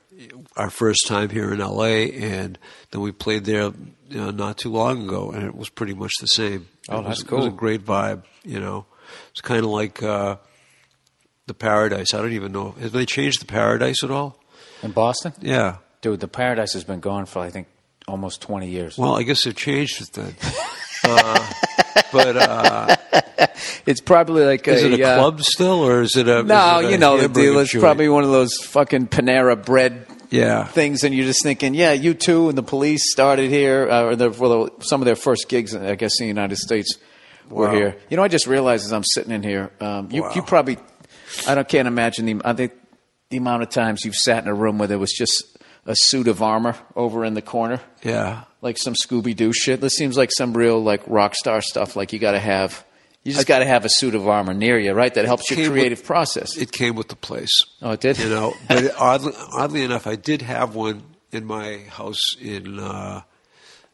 our 0.57 0.71
first 0.71 1.07
time 1.07 1.29
here 1.29 1.53
in 1.53 1.61
LA, 1.61 2.09
and 2.09 2.59
then 2.91 3.01
we 3.03 3.13
played 3.13 3.45
there 3.45 3.71
you 4.09 4.17
know, 4.19 4.31
not 4.31 4.57
too 4.59 4.71
long 4.73 5.05
ago, 5.05 5.31
and 5.31 5.45
it 5.45 5.55
was 5.55 5.69
pretty 5.69 5.95
much 5.95 6.13
the 6.21 6.27
same. 6.27 6.67
Oh, 6.89 7.01
it 7.01 7.05
that's 7.05 7.23
was, 7.23 7.33
It 7.33 7.37
was 7.37 7.47
a 7.47 7.51
great 7.51 7.85
vibe. 7.85 8.25
You 8.45 8.61
know, 8.61 8.87
it's 9.31 9.41
kind 9.41 9.65
of 9.65 9.71
like 9.71 10.03
uh, 10.03 10.37
the 11.47 11.55
Paradise. 11.55 12.15
I 12.15 12.19
don't 12.19 12.33
even 12.33 12.53
know. 12.53 12.73
Have 12.81 12.93
they 12.93 13.07
changed 13.07 13.41
the 13.41 13.47
Paradise 13.47 14.03
at 14.03 14.11
all? 14.11 14.39
In 14.83 14.93
Boston? 14.93 15.33
Yeah. 15.41 15.77
Dude, 16.03 16.21
the 16.21 16.29
Paradise 16.29 16.73
has 16.75 16.85
been 16.85 17.01
gone 17.01 17.27
for, 17.27 17.41
I 17.41 17.51
think, 17.51 17.67
almost 18.07 18.41
20 18.43 18.69
years. 18.69 18.99
Well, 18.99 19.17
I 19.17 19.23
guess 19.23 19.45
they've 19.45 19.57
changed 19.57 20.03
it 20.03 20.13
then. 20.13 20.35
uh, 21.05 21.53
but 22.13 22.37
uh, 22.37 22.97
It's 23.87 24.01
probably 24.01 24.45
like 24.45 24.67
is 24.67 24.83
a, 24.83 24.93
it 24.93 25.01
a 25.01 25.05
uh, 25.05 25.19
club 25.19 25.41
still, 25.43 25.81
or 25.87 26.03
is 26.03 26.17
it 26.17 26.29
a? 26.29 26.43
No, 26.43 26.81
it 26.81 26.87
a 26.87 26.91
you 26.91 26.99
know 26.99 27.19
the 27.19 27.29
deal. 27.29 27.59
It's 27.59 27.73
probably 27.73 28.09
one 28.09 28.25
of 28.25 28.31
those 28.31 28.57
fucking 28.57 29.07
Panera 29.09 29.63
bread 29.65 30.07
Yeah. 30.31 30.65
things, 30.65 31.05
and 31.05 31.15
you're 31.15 31.25
just 31.27 31.43
thinking, 31.43 31.75
yeah, 31.75 31.97
U2, 31.97 32.49
and 32.49 32.59
the 32.59 32.63
police 32.65 33.13
started 33.13 33.51
here, 33.51 33.89
uh, 33.89 34.03
or 34.05 34.17
the, 34.17 34.31
well, 34.31 34.71
some 34.81 35.01
of 35.01 35.07
their 35.07 35.17
first 35.17 35.49
gigs, 35.49 35.75
I 35.75 35.95
guess, 35.95 36.19
in 36.21 36.25
the 36.25 36.29
United 36.29 36.57
States 36.59 36.99
were 37.49 37.67
Wow. 37.69 37.75
here. 37.75 37.97
You 38.11 38.17
know, 38.17 38.23
I 38.23 38.29
just 38.29 38.47
realized 38.47 38.85
as 38.85 38.93
I'm 38.93 39.05
sitting 39.05 39.33
in 39.33 39.43
here, 39.43 39.71
um, 39.81 40.09
you, 40.11 40.23
Wow. 40.23 40.33
you 40.35 40.43
probably, 40.43 40.79
I 41.47 41.55
don't, 41.55 41.69
can't 41.69 41.89
imagine 41.89 42.27
the, 42.27 42.41
I 42.45 42.53
think 42.53 42.73
the 43.31 43.37
amount 43.39 43.63
of 43.63 43.71
times 43.71 44.05
you've 44.05 44.15
sat 44.17 44.43
in 44.43 44.49
a 44.49 44.55
room 44.55 44.79
where 44.79 44.89
there 44.89 44.99
was 44.99 45.13
just 45.13 45.57
a 45.87 45.95
suit 45.97 46.29
of 46.29 46.43
armor 46.43 46.75
over 46.95 47.25
in 47.25 47.35
the 47.35 47.43
corner, 47.43 47.81
Yeah. 48.03 48.43
like 48.63 48.77
some 48.79 48.95
Scooby 48.95 49.35
Doo 49.37 49.53
shit. 49.53 49.81
This 49.81 49.95
seems 49.95 50.17
like 50.17 50.31
some 50.33 50.53
real 50.57 50.83
like 50.83 51.03
rock 51.07 51.35
star 51.35 51.61
stuff. 51.61 51.95
Like 51.97 52.13
you 52.13 52.19
got 52.19 52.33
to 52.33 52.41
have, 52.41 52.85
you 53.23 53.33
just 53.33 53.47
got 53.47 53.59
to 53.61 53.65
have 53.67 53.85
a 53.85 53.89
suit 53.89 54.15
of 54.15 54.27
armor 54.29 54.55
near 54.55 54.79
you, 54.79 54.93
right? 54.93 55.13
That 55.15 55.25
helps 55.27 55.49
your 55.51 55.57
Came 55.57 55.65
with- 55.73 55.73
creative 55.81 56.05
process. 56.05 56.57
It 56.57 56.73
came 56.73 56.95
with 56.97 57.09
the 57.09 57.17
place. 57.17 57.51
Oh, 57.83 57.93
it 57.93 58.01
did? 58.01 58.19
You 58.19 58.29
know, 58.31 58.55
but 58.69 58.85
it, 58.85 58.93
oddly, 58.99 59.33
oddly 59.53 59.83
enough, 59.85 60.07
I 60.07 60.17
did 60.17 60.43
have 60.43 60.75
one 60.75 61.03
in 61.33 61.45
my 61.45 61.79
house 61.89 62.37
in 62.41 62.79
uh, 62.79 63.23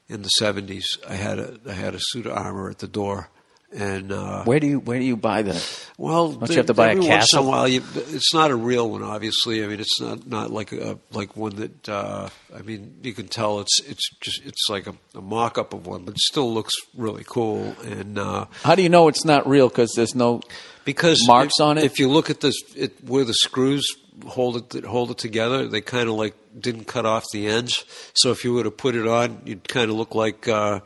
in 0.09 0.20
the 0.22 0.28
seventies. 0.28 0.98
I 1.09 1.14
had 1.14 1.38
a 1.38 1.59
I 1.66 1.72
had 1.72 1.94
a 1.94 1.98
suit 2.00 2.26
of 2.26 2.32
armor 2.36 2.68
at 2.70 2.78
the 2.78 2.88
door, 2.88 3.30
and 3.75 4.12
uh, 4.12 4.45
Where 4.45 4.61
do 4.61 4.66
you 4.66 4.81
where 4.81 4.99
do 4.99 5.05
you 5.05 5.16
buy 5.16 5.43
that? 5.43 5.87
well, 5.97 6.33
Don't 6.33 6.51
you 6.51 6.57
have 6.57 6.66
to 6.66 6.75
buy 6.75 6.89
a 6.89 6.91
every 6.91 7.01
once 7.01 7.12
in 7.12 7.18
castle? 7.20 7.47
a 7.47 7.49
while, 7.49 7.68
you, 7.68 7.83
it's 7.95 8.35
not 8.35 8.51
a 8.51 8.57
real 8.57 8.91
one. 8.91 9.03
Obviously, 9.03 9.64
I 9.64 9.66
mean, 9.66 9.81
it's 9.81 10.01
not 10.01 10.27
not 10.27 10.51
like 10.51 10.73
a 10.73 10.99
like 11.12 11.37
one 11.37 11.57
that 11.57 11.89
uh, 11.89 12.29
I 12.55 12.62
mean, 12.62 12.97
you 13.03 13.12
can 13.14 13.29
tell 13.29 13.61
it's 13.61 13.81
it's 13.87 14.09
just 14.20 14.45
it's 14.45 14.68
like 14.68 14.87
a, 14.87 14.95
a 15.14 15.20
mock 15.23 15.59
up 15.59 15.73
of 15.73 15.87
one, 15.87 16.05
but 16.05 16.14
it 16.14 16.20
still 16.20 16.53
looks 16.53 16.75
really 16.97 17.25
cool. 17.27 17.75
And 17.85 18.18
uh, 18.18 18.47
How 18.62 18.75
do 18.75 18.83
you 18.83 18.89
know 18.89 19.09
it's 19.09 19.25
not 19.25 19.47
real? 19.49 19.68
Because 19.68 19.93
there's 19.97 20.14
no. 20.14 20.41
because 20.85 21.27
Marks 21.27 21.55
if, 21.59 21.64
on 21.64 21.79
it? 21.79 21.85
If 21.85 21.99
you 21.99 22.09
look 22.09 22.31
at 22.31 22.41
this, 22.41 22.57
it, 22.77 23.03
where 23.05 23.25
the 23.25 23.35
screws 23.35 23.87
hold 24.27 24.57
it 24.57 24.70
that 24.70 24.85
hold 24.85 25.11
it 25.11 25.18
together, 25.18 25.66
they 25.66 25.81
kind 25.81 26.09
of 26.09 26.14
like 26.16 26.35
didn't 26.59 26.85
cut 26.85 27.07
off 27.07 27.25
the 27.33 27.49
ends. 27.49 27.85
So 28.14 28.31
if 28.31 28.45
you 28.45 28.53
were 28.53 28.64
to 28.64 28.70
put 28.70 28.95
it 28.95 29.07
on, 29.07 29.41
you'd 29.47 29.66
kind 29.68 29.91
of 29.91 29.97
look 29.97 30.14
like 30.14 30.47
uh, 30.49 30.81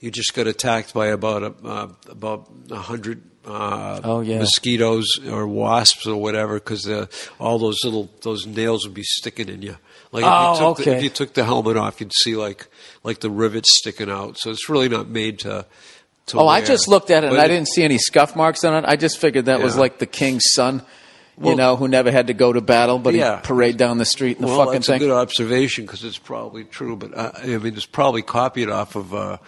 you 0.00 0.10
just 0.10 0.34
got 0.34 0.46
attacked 0.46 0.94
by 0.94 1.08
about 1.08 1.42
a, 1.42 1.54
uh, 1.66 1.88
about 2.08 2.50
a 2.70 2.76
hundred. 2.76 3.22
Uh, 3.46 4.00
Oh, 4.04 4.20
yeah. 4.20 4.40
mosquitoes 4.40 5.06
or 5.26 5.46
wasps 5.46 6.06
or 6.06 6.20
whatever, 6.20 6.54
because 6.54 6.86
all 7.40 7.58
those 7.58 7.78
little 7.82 8.10
those 8.20 8.46
nails 8.46 8.84
would 8.84 8.92
be 8.92 9.02
sticking 9.04 9.48
in 9.48 9.62
you. 9.62 9.76
Like 10.12 10.24
if, 10.24 10.28
Oh, 10.30 10.52
you 10.52 10.58
took 10.76 10.84
the, 10.84 10.96
if 10.96 11.02
you 11.02 11.08
took 11.08 11.32
the 11.32 11.44
helmet 11.44 11.78
off, 11.78 11.98
you'd 12.00 12.12
see 12.12 12.36
like 12.36 12.66
like 13.04 13.20
the 13.20 13.30
rivets 13.30 13.74
sticking 13.78 14.10
out. 14.10 14.36
So 14.38 14.50
it's 14.50 14.68
really 14.68 14.90
not 14.90 15.08
made 15.08 15.38
to. 15.40 15.64
to 16.26 16.38
Oh, 16.38 16.46
I 16.46 16.60
just 16.60 16.88
looked 16.88 17.10
at 17.10 17.24
it 17.24 17.28
and 17.28 17.36
But 17.36 17.42
I 17.42 17.48
didn't 17.48 17.68
see 17.68 17.82
any 17.84 17.96
scuff 17.96 18.36
marks 18.36 18.64
on 18.64 18.74
it. 18.74 18.86
I 18.86 18.96
just 18.96 19.16
figured 19.16 19.46
that 19.46 19.62
was 19.62 19.78
like 19.78 19.98
the 19.98 20.04
king's 20.06 20.44
son, 20.52 20.82
you 21.38 21.46
Well- 21.46 21.56
know, 21.56 21.76
who 21.76 21.88
never 21.88 22.10
had 22.10 22.26
to 22.26 22.34
go 22.34 22.52
to 22.52 22.60
battle, 22.60 22.98
but 22.98 23.14
Yeah. 23.14 23.36
he 23.40 23.46
parade 23.46 23.78
down 23.78 23.96
the 23.96 24.04
street 24.04 24.36
in 24.36 24.42
the 24.42 24.48
well, 24.48 24.58
fucking 24.58 24.72
that's 24.74 24.88
thing. 24.88 24.96
a 24.96 25.06
good 25.06 25.10
observation 25.10 25.86
because 25.86 26.04
it's 26.04 26.18
probably 26.18 26.64
true. 26.64 26.96
But 26.96 27.16
uh, 27.16 27.32
I 27.34 27.46
mean, 27.46 27.74
it's 27.76 27.86
probably 27.86 28.20
copied 28.20 28.68
off 28.68 28.94
of 28.94 29.14
uh, 29.14 29.38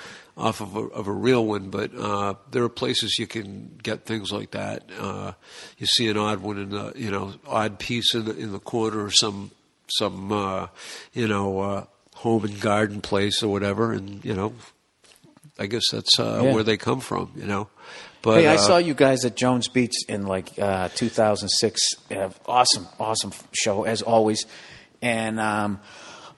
off 0.41 0.61
of 0.61 0.75
a, 0.77 0.81
of 0.81 1.07
a 1.07 1.13
real 1.13 1.45
one. 1.47 1.71
But 1.71 1.95
uh, 1.95 2.35
there 2.51 2.63
are 2.65 2.69
places 2.69 3.19
you 3.19 3.27
can 3.27 3.79
get 3.83 4.05
things 4.07 4.33
like 4.33 4.51
that. 4.53 4.85
Uh, 4.99 5.33
you 5.79 5.87
see 5.87 6.09
an 6.09 6.17
odd 6.17 6.41
one 6.41 6.59
in 6.59 6.71
the 6.71 6.93
you 6.97 7.11
know 7.11 7.35
odd 7.47 7.79
piece 7.79 8.15
in 8.15 8.25
the 8.25 8.37
in 8.37 8.53
the 8.53 8.59
corner 8.61 9.05
or 9.05 9.11
some 9.11 9.51
some 9.99 10.33
uh, 10.33 10.67
you 11.13 11.29
know 11.29 11.61
uh, 11.61 11.85
home 12.17 12.45
and 12.45 12.61
garden 12.61 13.01
place 13.01 13.43
or 13.43 13.49
whatever, 13.53 13.93
and 13.93 14.25
you 14.25 14.35
know. 14.35 14.53
I 15.59 15.67
guess 15.67 15.83
that's 15.93 16.19
uh, 16.19 16.41
Yeah. 16.43 16.55
where 16.55 16.63
they 16.63 16.79
come 16.79 17.01
from, 17.01 17.33
you 17.37 17.45
know. 17.45 17.69
But 18.23 18.41
Hey, 18.41 18.47
I 18.47 18.55
uh, 18.55 18.59
saw 18.59 18.79
you 18.79 18.95
guys 18.95 19.27
at 19.27 19.37
Jones 19.37 19.69
Beach 19.69 19.93
in 20.09 20.27
like 20.27 20.59
uh, 20.59 20.89
2006. 20.95 21.83
Uh, 22.11 22.31
awesome, 22.47 22.87
awesome 22.99 23.33
show 23.53 23.85
as 23.85 24.01
always. 24.01 24.47
And 25.03 25.39
um, 25.39 25.81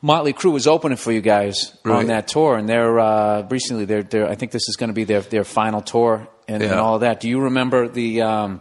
Motley 0.05 0.33
Crue 0.33 0.53
was 0.53 0.67
opening 0.67 0.99
for 0.99 1.13
you 1.13 1.21
guys 1.21 1.77
on 1.85 2.07
that 2.09 2.27
tour, 2.27 2.57
and 2.57 2.69
they're 2.69 2.99
uh, 2.99 3.47
recently 3.49 3.85
they're, 3.85 4.03
they're 4.03 4.29
I 4.29 4.35
think 4.35 4.51
this 4.51 4.69
is 4.69 4.75
going 4.77 4.89
to 4.89 4.95
be 4.95 5.05
their 5.05 5.21
their 5.21 5.45
final 5.45 5.81
tour 5.81 6.27
and, 6.49 6.61
and 6.63 6.75
all 6.75 6.99
that. 6.99 7.21
Do 7.21 7.29
you 7.29 7.41
remember 7.43 7.87
the 7.89 8.23
um, 8.23 8.61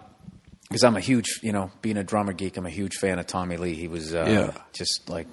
because 0.70 0.84
I'm 0.84 0.96
a 0.96 1.02
huge, 1.02 1.40
you 1.42 1.52
know, 1.52 1.72
being 1.82 1.98
a 1.98 2.04
drummer 2.04 2.32
geek, 2.34 2.58
I'm 2.58 2.66
a 2.68 2.70
huge 2.70 2.96
fan 2.96 3.18
of 3.20 3.26
Tommy 3.28 3.58
Lee. 3.58 3.74
He 3.74 3.88
was 3.88 4.14
uh, 4.16 4.26
Yeah. 4.56 4.62
just 4.72 5.10
like, 5.10 5.28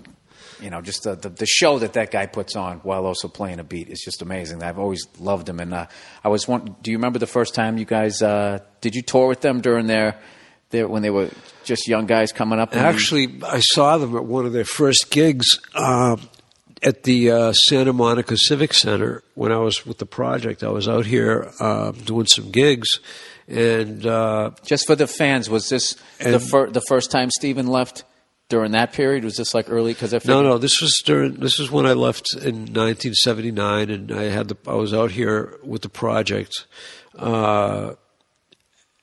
you 0.61 0.71
know, 0.71 0.81
just 0.81 1.03
the, 1.05 1.15
the 1.15 1.29
the 1.29 1.47
show 1.47 1.79
that 1.79 1.93
that 1.93 2.11
guy 2.11 2.25
puts 2.27 2.57
on 2.57 2.79
while 2.79 3.05
also 3.05 3.29
playing 3.29 3.61
a 3.61 3.65
beat 3.65 3.89
is 3.91 4.01
just 4.03 4.23
amazing. 4.23 4.63
I've 4.63 4.79
always 4.79 5.07
loved 5.21 5.47
him, 5.49 5.61
and 5.61 5.75
uh, 5.75 5.87
I 6.25 6.29
was 6.29 6.49
one. 6.49 6.75
Do 6.83 6.91
you 6.91 6.97
remember 6.97 7.19
the 7.19 7.27
first 7.27 7.55
time 7.55 7.77
you 7.77 7.85
guys 7.85 8.23
uh, 8.23 8.61
did 8.81 8.95
you 8.95 9.03
tour 9.03 9.29
with 9.29 9.43
them 9.43 9.61
during 9.61 9.87
their, 9.87 10.19
their 10.71 10.89
when 10.89 11.03
they 11.03 11.11
were 11.11 11.29
just 11.69 11.87
young 11.87 12.07
guys 12.07 12.33
coming 12.33 12.59
up? 12.59 12.75
Actually, 12.75 13.41
I 13.47 13.61
saw 13.61 13.99
them 13.99 14.17
at 14.17 14.25
one 14.25 14.47
of 14.47 14.53
their 14.53 14.65
first 14.65 15.11
gigs 15.11 15.61
uh, 15.75 16.17
at 16.83 17.05
the 17.05 17.31
uh, 17.31 17.53
Santa 17.53 17.93
Monica 17.93 18.37
Civic 18.37 18.75
Center 18.75 19.23
when 19.35 19.53
I 19.53 19.59
was 19.59 19.87
with 19.87 19.99
the 19.99 20.07
project. 20.07 20.65
I 20.65 20.71
was 20.71 20.89
out 20.89 21.07
here 21.07 21.53
uh, 21.61 21.93
doing 21.93 22.27
some 22.27 22.51
gigs, 22.51 22.89
and 23.47 24.05
uh, 24.05 24.51
just 24.65 24.87
for 24.87 24.97
the 24.97 25.07
fans, 25.07 25.49
was 25.49 25.69
this 25.69 25.97
the 26.19 26.41
fir- 26.41 26.71
the 26.71 26.83
first 26.89 27.11
time 27.11 27.31
Steven 27.31 27.69
left 27.69 28.05
during 28.49 28.73
that 28.73 28.93
period? 28.93 29.25
Was 29.25 29.37
this 29.37 29.55
like 29.55 29.67
early? 29.69 29.93
Because 29.93 30.13
no, 30.27 30.43
no, 30.43 30.59
this 30.59 30.81
was 30.81 31.01
during. 31.05 31.35
This 31.35 31.61
is 31.61 31.71
when 31.71 31.87
I 31.87 31.93
left 31.93 32.35
in 32.35 32.73
1979, 32.73 33.91
and 33.91 34.13
I 34.13 34.25
had 34.25 34.49
the. 34.49 34.57
I 34.67 34.75
was 34.75 34.95
out 34.95 35.13
here 35.13 35.59
with 35.63 35.83
the 35.83 35.89
project. 35.89 36.67
Uh, 37.17 37.95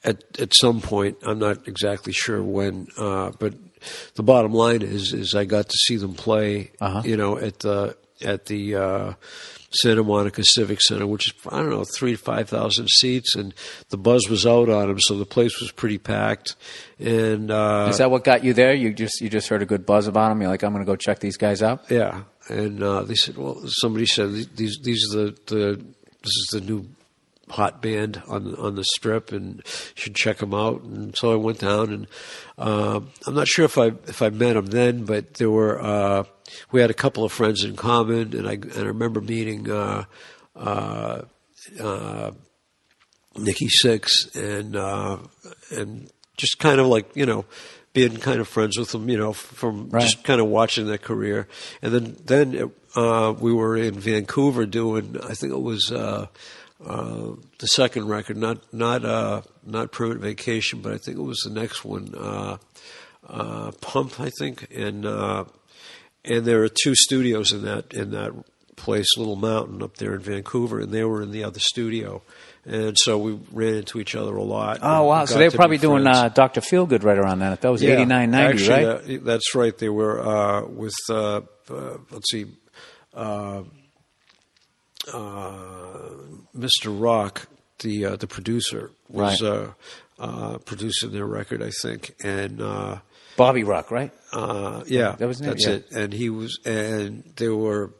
at 0.05 0.23
at 0.39 0.53
some 0.53 0.81
point, 0.81 1.17
I'm 1.23 1.39
not 1.39 1.67
exactly 1.67 2.13
sure 2.13 2.41
when, 2.41 2.87
uh, 2.97 3.31
but 3.39 3.53
the 4.15 4.23
bottom 4.23 4.53
line 4.53 4.81
is 4.81 5.13
is 5.13 5.35
I 5.35 5.45
got 5.45 5.67
to 5.69 5.77
see 5.77 5.97
them 5.97 6.13
play. 6.13 6.71
Uh-huh. 6.79 7.01
You 7.03 7.17
know, 7.17 7.37
at 7.37 7.59
the 7.59 7.97
at 8.21 8.45
the 8.45 8.75
uh, 8.75 9.13
Santa 9.71 10.03
Monica 10.03 10.41
Civic 10.43 10.81
Center, 10.81 11.05
which 11.05 11.27
is 11.27 11.33
I 11.51 11.57
don't 11.57 11.69
know 11.69 11.83
three 11.83 12.13
to 12.13 12.17
five 12.17 12.47
thousand 12.49 12.89
seats, 12.89 13.35
and 13.35 13.53
the 13.89 13.97
buzz 13.97 14.29
was 14.29 14.45
out 14.45 14.69
on 14.69 14.87
them, 14.87 14.99
so 14.99 15.17
the 15.17 15.25
place 15.25 15.59
was 15.59 15.71
pretty 15.71 15.97
packed. 15.97 16.55
And 16.99 17.51
uh, 17.51 17.87
Is 17.89 17.97
that 17.97 18.11
what 18.11 18.23
got 18.23 18.43
you 18.43 18.53
there? 18.53 18.73
You 18.73 18.93
just 18.93 19.19
you 19.21 19.29
just 19.29 19.49
heard 19.49 19.61
a 19.61 19.65
good 19.65 19.85
buzz 19.85 20.07
about 20.07 20.29
them. 20.29 20.41
You're 20.41 20.49
like, 20.49 20.63
I'm 20.63 20.71
going 20.71 20.85
to 20.85 20.89
go 20.89 20.95
check 20.95 21.19
these 21.19 21.37
guys 21.37 21.61
out. 21.61 21.89
Yeah, 21.89 22.23
and 22.47 22.81
uh, 22.81 23.03
they 23.03 23.15
said, 23.15 23.37
well, 23.37 23.61
somebody 23.67 24.05
said 24.05 24.31
these 24.55 24.79
these 24.81 25.13
are 25.13 25.25
the, 25.25 25.37
the 25.47 25.85
this 26.23 26.35
is 26.37 26.49
the 26.53 26.61
new 26.61 26.87
hot 27.49 27.81
band 27.81 28.21
on 28.27 28.55
on 28.55 28.75
the 28.75 28.83
strip, 28.83 29.31
and 29.31 29.57
you 29.57 29.61
should 29.95 30.15
check 30.15 30.37
them 30.37 30.53
out. 30.53 30.81
And 30.81 31.15
so 31.15 31.31
I 31.31 31.35
went 31.35 31.59
down, 31.59 31.91
and 31.93 32.07
uh, 32.57 32.99
I'm 33.27 33.33
not 33.35 33.47
sure 33.47 33.65
if 33.65 33.77
I 33.77 33.87
if 34.07 34.21
I 34.21 34.29
met 34.29 34.53
them 34.53 34.67
then, 34.67 35.05
but 35.05 35.35
there 35.35 35.51
were 35.51 35.81
uh, 35.81 36.23
we 36.71 36.81
had 36.81 36.89
a 36.89 36.95
couple 36.95 37.23
of 37.23 37.31
friends 37.31 37.63
in 37.63 37.75
common, 37.75 38.35
and 38.35 38.47
I 38.47 38.53
and 38.53 38.77
I 38.77 38.83
remember 38.85 39.21
meeting. 39.21 39.69
Uh, 39.69 40.05
uh, 40.55 41.23
uh, 41.81 42.31
Nikki 43.37 43.67
Sixx 43.67 44.33
and 44.35 44.75
uh, 44.75 45.17
and 45.71 46.09
just 46.37 46.59
kind 46.59 46.79
of 46.79 46.87
like 46.87 47.15
you 47.15 47.25
know 47.25 47.45
being 47.93 48.15
kind 48.17 48.39
of 48.39 48.47
friends 48.47 48.77
with 48.77 48.91
them, 48.91 49.09
you 49.09 49.17
know, 49.17 49.33
from 49.33 49.89
Right. 49.89 50.01
just 50.01 50.23
kind 50.23 50.39
of 50.41 50.47
watching 50.47 50.85
their 50.85 50.97
career. 50.97 51.47
And 51.81 51.93
then 51.93 52.17
then 52.25 52.71
uh, 52.95 53.33
we 53.37 53.51
were 53.53 53.75
in 53.77 53.95
Vancouver 53.99 54.65
doing 54.65 55.17
I 55.23 55.33
think 55.33 55.51
it 55.53 55.61
was 55.61 55.91
uh, 55.91 56.27
uh, 56.85 57.31
the 57.59 57.67
second 57.67 58.07
record, 58.07 58.37
not 58.37 58.59
not 58.73 59.03
uh, 59.05 59.41
not 59.65 59.91
Permanent 59.91 60.21
Vacation, 60.21 60.81
but 60.81 60.93
I 60.93 60.97
think 60.97 61.17
it 61.17 61.21
was 61.23 61.39
the 61.39 61.49
next 61.53 61.83
one, 61.85 62.13
uh, 62.17 62.57
uh, 63.27 63.71
Pump, 63.81 64.19
I 64.19 64.29
think, 64.39 64.67
and 64.75 65.05
uh, 65.05 65.45
and 66.23 66.45
there 66.45 66.63
are 66.63 66.69
two 66.69 66.95
studios 66.95 67.51
in 67.51 67.63
that 67.63 67.93
in 67.93 68.11
that 68.11 68.31
place, 68.75 69.17
Little 69.17 69.35
Mountain, 69.35 69.81
up 69.81 69.97
there 69.97 70.13
in 70.15 70.19
Vancouver, 70.21 70.79
and 70.79 70.91
they 70.91 71.03
were 71.03 71.21
in 71.21 71.31
the 71.31 71.43
other 71.43 71.59
studio, 71.59 72.21
and 72.65 72.95
so 72.99 73.17
we 73.17 73.39
ran 73.51 73.75
into 73.75 73.99
each 73.99 74.15
other 74.15 74.35
a 74.35 74.43
lot. 74.43 74.79
Oh 74.81 75.05
wow! 75.05 75.25
So 75.25 75.37
they 75.39 75.45
were 75.47 75.51
probably 75.51 75.77
doing 75.77 76.05
uh, 76.05 76.29
Doctor 76.29 76.61
Feelgood 76.61 77.03
right 77.03 77.17
around 77.17 77.39
then. 77.39 77.57
That 77.59 77.69
was 77.71 77.81
Yeah, 77.81 77.93
eighty 77.93 78.05
nine 78.05 78.31
ninety, 78.31 78.61
actually, 78.63 78.85
right? 78.85 79.05
that- 79.07 79.25
that's 79.25 79.55
right. 79.55 79.77
They 79.77 79.89
were 79.89 80.19
uh, 80.19 80.65
with 80.67 80.93
uh, 81.09 81.41
uh, 81.69 81.97
let's 82.11 82.29
see, 82.29 82.45
Mr. 85.07 86.87
Rock, 86.87 87.47
the 87.79 88.05
uh, 88.05 88.15
the 88.15 88.27
producer, 88.27 88.91
was 89.09 89.41
Right. 89.41 89.49
uh, 89.49 89.67
uh, 90.19 90.57
producing 90.59 91.11
their 91.11 91.25
record, 91.25 91.61
I 91.61 91.71
think, 91.81 92.15
and. 92.23 92.61
Uh, 92.61 92.99
Bobby 93.37 93.63
Rock, 93.65 93.91
right? 93.91 94.11
uh, 94.31 94.83
yeah, 94.87 95.11
That 95.17 95.27
was 95.27 95.39
that's 95.39 95.65
yeah. 95.67 95.73
it. 95.73 95.91
And 95.91 96.13
he 96.13 96.29
was, 96.29 96.57
and 96.65 97.23
they 97.35 97.49
were, 97.49 97.91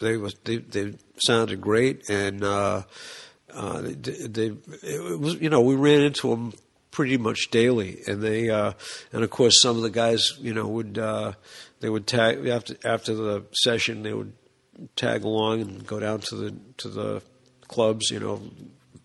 they 0.00 0.16
was, 0.16 0.34
they, 0.44 0.58
they 0.58 0.94
sounded 1.18 1.60
great, 1.60 2.08
and 2.08 2.44
uh, 2.44 2.82
uh, 3.52 3.80
they, 3.82 3.92
they, 3.94 4.52
it 4.84 5.18
was, 5.18 5.34
you 5.40 5.50
know, 5.50 5.62
we 5.62 5.74
ran 5.74 6.00
into 6.02 6.30
them 6.30 6.52
pretty 6.92 7.18
much 7.18 7.48
daily, 7.50 8.02
and 8.06 8.22
they, 8.22 8.50
uh, 8.50 8.72
and 9.12 9.24
of 9.24 9.30
course, 9.30 9.60
some 9.60 9.76
of 9.76 9.82
the 9.82 9.90
guys, 9.90 10.28
you 10.38 10.54
know, 10.54 10.68
would, 10.68 10.96
uh, 10.96 11.32
they 11.80 11.88
would 11.88 12.06
tag 12.06 12.46
after 12.46 12.76
after 12.84 13.14
the 13.16 13.42
session, 13.52 14.04
they 14.04 14.14
would 14.14 14.32
tag 14.96 15.24
along 15.24 15.60
and 15.60 15.86
go 15.86 15.98
down 16.00 16.20
to 16.20 16.34
the 16.36 16.54
to 16.78 16.88
the 16.88 17.22
clubs, 17.68 18.10
you 18.10 18.20
know, 18.20 18.40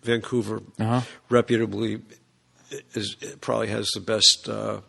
Vancouver, 0.03 0.61
Uh-huh. 0.80 1.01
reputably 1.30 2.01
is 2.93 3.15
probably 3.41 3.67
has 3.67 3.89
the 3.93 3.99
best. 4.01 4.47
Uh, 4.47 4.82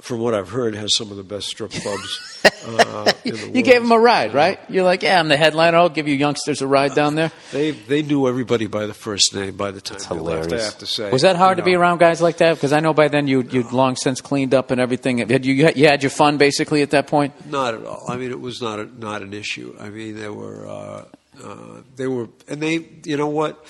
from 0.00 0.20
what 0.20 0.32
I've 0.34 0.48
heard, 0.50 0.74
has 0.76 0.94
some 0.96 1.10
of 1.10 1.16
the 1.16 1.22
best 1.24 1.48
strip 1.48 1.70
clubs. 1.72 2.40
Uh, 2.44 3.12
in 3.24 3.34
the 3.34 3.50
You 3.54 3.62
gave 3.62 3.82
them 3.82 3.90
a 3.92 3.98
ride, 3.98 4.32
right? 4.32 4.60
You're 4.68 4.84
like, 4.84 5.02
yeah, 5.02 5.18
I'm 5.18 5.28
the 5.28 5.36
headliner. 5.36 5.76
I'll 5.76 5.88
give 5.88 6.06
you 6.06 6.14
youngsters 6.14 6.62
a 6.62 6.66
ride 6.66 6.94
down 6.94 7.14
there. 7.16 7.32
They 7.52 7.72
they 7.72 8.02
knew 8.02 8.28
everybody 8.28 8.66
by 8.66 8.86
the 8.86 8.94
first 8.94 9.34
name 9.34 9.56
by 9.56 9.70
the 9.72 9.80
time 9.80 9.96
It's 9.96 10.06
they 10.06 10.14
hilarious. 10.14 10.50
left. 10.52 10.62
I 10.62 10.64
have 10.66 10.78
to 10.78 10.86
say, 10.86 11.10
was 11.10 11.22
that 11.22 11.36
hard 11.36 11.58
you 11.58 11.62
to 11.62 11.64
be 11.64 11.74
around 11.74 11.98
guys 11.98 12.22
like 12.22 12.36
that? 12.38 12.54
Because 12.54 12.72
I 12.72 12.80
know 12.80 12.94
by 12.94 13.08
then 13.08 13.26
you 13.26 13.42
you'd 13.42 13.72
long 13.72 13.96
since 13.96 14.20
cleaned 14.20 14.54
up 14.54 14.70
and 14.70 14.80
everything. 14.80 15.18
Had 15.18 15.44
you 15.44 15.54
you 15.74 15.86
had 15.88 16.02
your 16.02 16.10
fun 16.10 16.38
basically 16.38 16.82
at 16.82 16.90
that 16.90 17.06
point? 17.08 17.32
Not 17.50 17.74
at 17.74 17.84
all. 17.84 18.04
I 18.08 18.16
mean, 18.16 18.30
it 18.30 18.40
was 18.40 18.62
not 18.62 18.78
a, 18.78 18.84
not 19.00 19.22
an 19.22 19.32
issue. 19.34 19.74
I 19.80 19.88
mean, 19.88 20.14
they 20.18 20.28
were 20.28 20.66
uh, 20.68 21.04
uh, 21.42 21.82
they 21.96 22.06
were, 22.06 22.28
and 22.48 22.60
they, 22.60 22.86
you 23.04 23.16
know 23.16 23.28
what, 23.28 23.64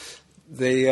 they, 0.51 0.89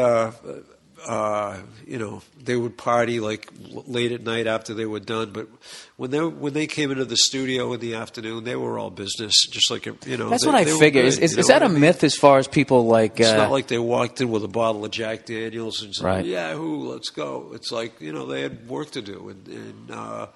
uh, 1.06 1.12
uh, 1.12 1.56
you 1.86 1.98
know, 1.98 2.22
they 2.42 2.56
would 2.56 2.76
party 2.76 3.20
like 3.20 3.48
late 3.86 4.12
at 4.12 4.22
night 4.22 4.46
after 4.46 4.74
they 4.74 4.86
were 4.86 5.00
done. 5.00 5.30
But 5.30 5.48
when 5.96 6.10
they 6.10 6.20
when 6.20 6.52
they 6.52 6.66
came 6.66 6.90
into 6.90 7.04
the 7.04 7.16
studio 7.16 7.72
in 7.72 7.80
the 7.80 7.94
afternoon, 7.94 8.44
they 8.44 8.56
were 8.56 8.78
all 8.78 8.90
business, 8.90 9.34
just 9.50 9.70
like 9.70 9.86
you 9.86 10.16
know. 10.16 10.28
That's 10.28 10.44
they- 10.44 10.50
what 10.50 10.56
I 10.56 10.64
figure. 10.64 11.02
good, 11.02 11.08
Is, 11.08 11.18
is, 11.18 11.38
is 11.38 11.46
that 11.48 11.62
a 11.62 11.68
mean? 11.68 11.80
myth 11.80 12.04
as 12.04 12.14
far 12.14 12.38
as 12.38 12.48
people 12.48 12.86
like? 12.86 13.20
It's 13.20 13.28
uh, 13.30 13.36
not 13.36 13.50
like 13.50 13.66
they 13.68 13.78
walked 13.78 14.20
in 14.20 14.30
with 14.30 14.44
a 14.44 14.48
bottle 14.48 14.84
of 14.84 14.90
Jack 14.90 15.26
Daniels 15.26 15.82
and 15.82 15.94
said, 15.94 16.04
Right. 16.04 16.24
"Yahoo, 16.24 16.90
let's 16.92 17.10
go." 17.10 17.50
It's 17.54 17.70
like 17.72 18.00
you 18.00 18.12
know 18.12 18.26
they 18.26 18.42
had 18.42 18.68
work 18.68 18.90
to 18.92 19.02
do, 19.02 19.28
and, 19.28 19.46
and 19.48 19.90
uh, 19.90 20.26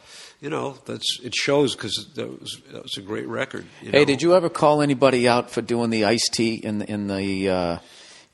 you 0.41 0.51
know 0.51 0.77
that's 0.87 1.19
it 1.23 1.35
shows 1.35 1.75
because 1.75 2.09
that 2.15 2.29
was 2.41 2.61
that 2.73 2.83
was 2.83 2.97
a 2.97 3.03
great 3.03 3.27
record. 3.29 3.67
You 3.83 3.91
Hey, 3.91 3.99
know? 4.01 4.05
did 4.07 4.23
you 4.23 4.35
ever 4.35 4.49
call 4.49 4.83
anybody 4.83 5.29
out 5.29 5.51
for 5.51 5.63
doing 5.63 5.91
the 5.91 6.05
iced 6.05 6.33
tea 6.33 6.55
in 6.55 6.79
the 6.79 6.91
in 6.91 7.07
the 7.09 7.49
uh, 7.49 7.79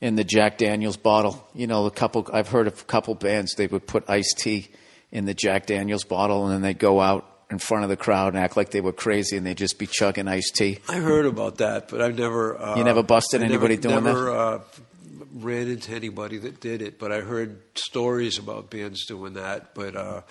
in 0.01 0.15
the 0.15 0.23
Jack 0.23 0.57
Daniels 0.57 0.97
bottle? 0.97 1.47
You 1.53 1.67
know, 1.67 1.85
a 1.85 1.91
couple. 1.91 2.27
I've 2.33 2.49
heard 2.49 2.67
of 2.67 2.81
a 2.81 2.85
couple 2.85 3.15
bands 3.15 3.53
they 3.55 3.67
would 3.67 3.87
put 3.87 4.09
iced 4.09 4.37
tea 4.37 4.69
in 5.11 5.25
the 5.25 5.33
Jack 5.33 5.65
Daniels 5.65 6.03
bottle, 6.03 6.45
and 6.45 6.53
then 6.53 6.61
they'd 6.61 6.79
go 6.79 6.99
out 7.01 7.25
in 7.49 7.59
front 7.59 7.83
of 7.83 7.89
the 7.89 7.95
crowd 7.97 8.33
and 8.33 8.43
act 8.43 8.57
like 8.57 8.71
they 8.71 8.81
were 8.81 8.91
crazy, 8.91 9.37
and 9.37 9.45
they'd 9.45 9.57
just 9.57 9.79
be 9.79 9.87
chugging 9.87 10.27
iced 10.27 10.55
tea. 10.55 10.79
I 10.89 10.95
heard 10.97 11.25
about 11.25 11.57
that, 11.59 11.87
but 11.89 12.01
I've 12.01 12.17
never. 12.17 12.57
Uh, 12.61 12.75
You 12.77 12.83
never 12.83 13.03
busted 13.03 13.41
I 13.41 13.45
anybody 13.45 13.75
never, 13.75 13.81
doing 13.89 14.03
that? 14.03 14.09
never, 14.13 14.31
Uh, 14.31 14.59
ran 15.35 15.67
into 15.67 15.91
anybody 15.93 16.37
that 16.39 16.59
did 16.59 16.81
it, 16.81 16.97
but 16.97 17.11
I 17.11 17.21
heard 17.21 17.59
stories 17.75 18.37
about 18.39 18.69
bands 18.71 19.05
doing 19.05 19.33
that. 19.33 19.75
But 19.75 19.95
uh, 19.95 20.21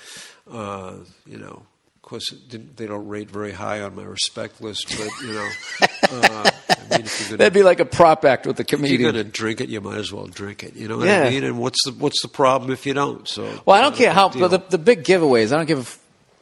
uh, 0.50 0.94
you 1.26 1.38
know, 1.38 1.62
course, 2.06 2.30
didn't, 2.30 2.76
they 2.76 2.86
don't 2.86 3.06
rate 3.08 3.30
very 3.30 3.52
high 3.52 3.80
on 3.82 3.94
my 3.94 4.04
respect 4.04 4.60
list. 4.62 4.86
But 4.96 5.08
you 5.26 5.32
know, 5.34 5.50
uh, 6.10 6.50
I 6.68 6.96
mean, 6.96 7.06
if 7.06 7.20
you're 7.20 7.28
gonna 7.28 7.36
That'd 7.38 7.52
be 7.52 7.62
like 7.62 7.80
a 7.80 7.84
prop 7.84 8.24
act 8.24 8.46
with 8.46 8.56
the 8.56 8.62
If 8.68 8.80
you're 8.80 8.98
going 9.12 9.14
to 9.14 9.24
drink 9.24 9.60
it, 9.60 9.68
you 9.68 9.80
might 9.80 9.98
as 9.98 10.12
well 10.12 10.26
drink 10.26 10.62
it. 10.64 10.74
You 10.76 10.88
know 10.88 10.98
what 10.98 11.06
Yeah. 11.08 11.22
I 11.24 11.30
mean? 11.30 11.44
And 11.44 11.58
what's 11.58 11.84
the 11.84 11.92
what's 11.92 12.22
the 12.22 12.28
problem 12.28 12.70
if 12.72 12.86
you 12.86 12.94
don't? 12.94 13.28
So 13.28 13.42
Well, 13.66 13.76
I 13.76 13.80
don't 13.82 13.94
care 13.94 14.12
how 14.12 14.28
the, 14.28 14.58
the 14.68 14.78
big 14.78 15.04
giveaways. 15.04 15.52
I 15.52 15.56
don't 15.56 15.66
give. 15.66 15.98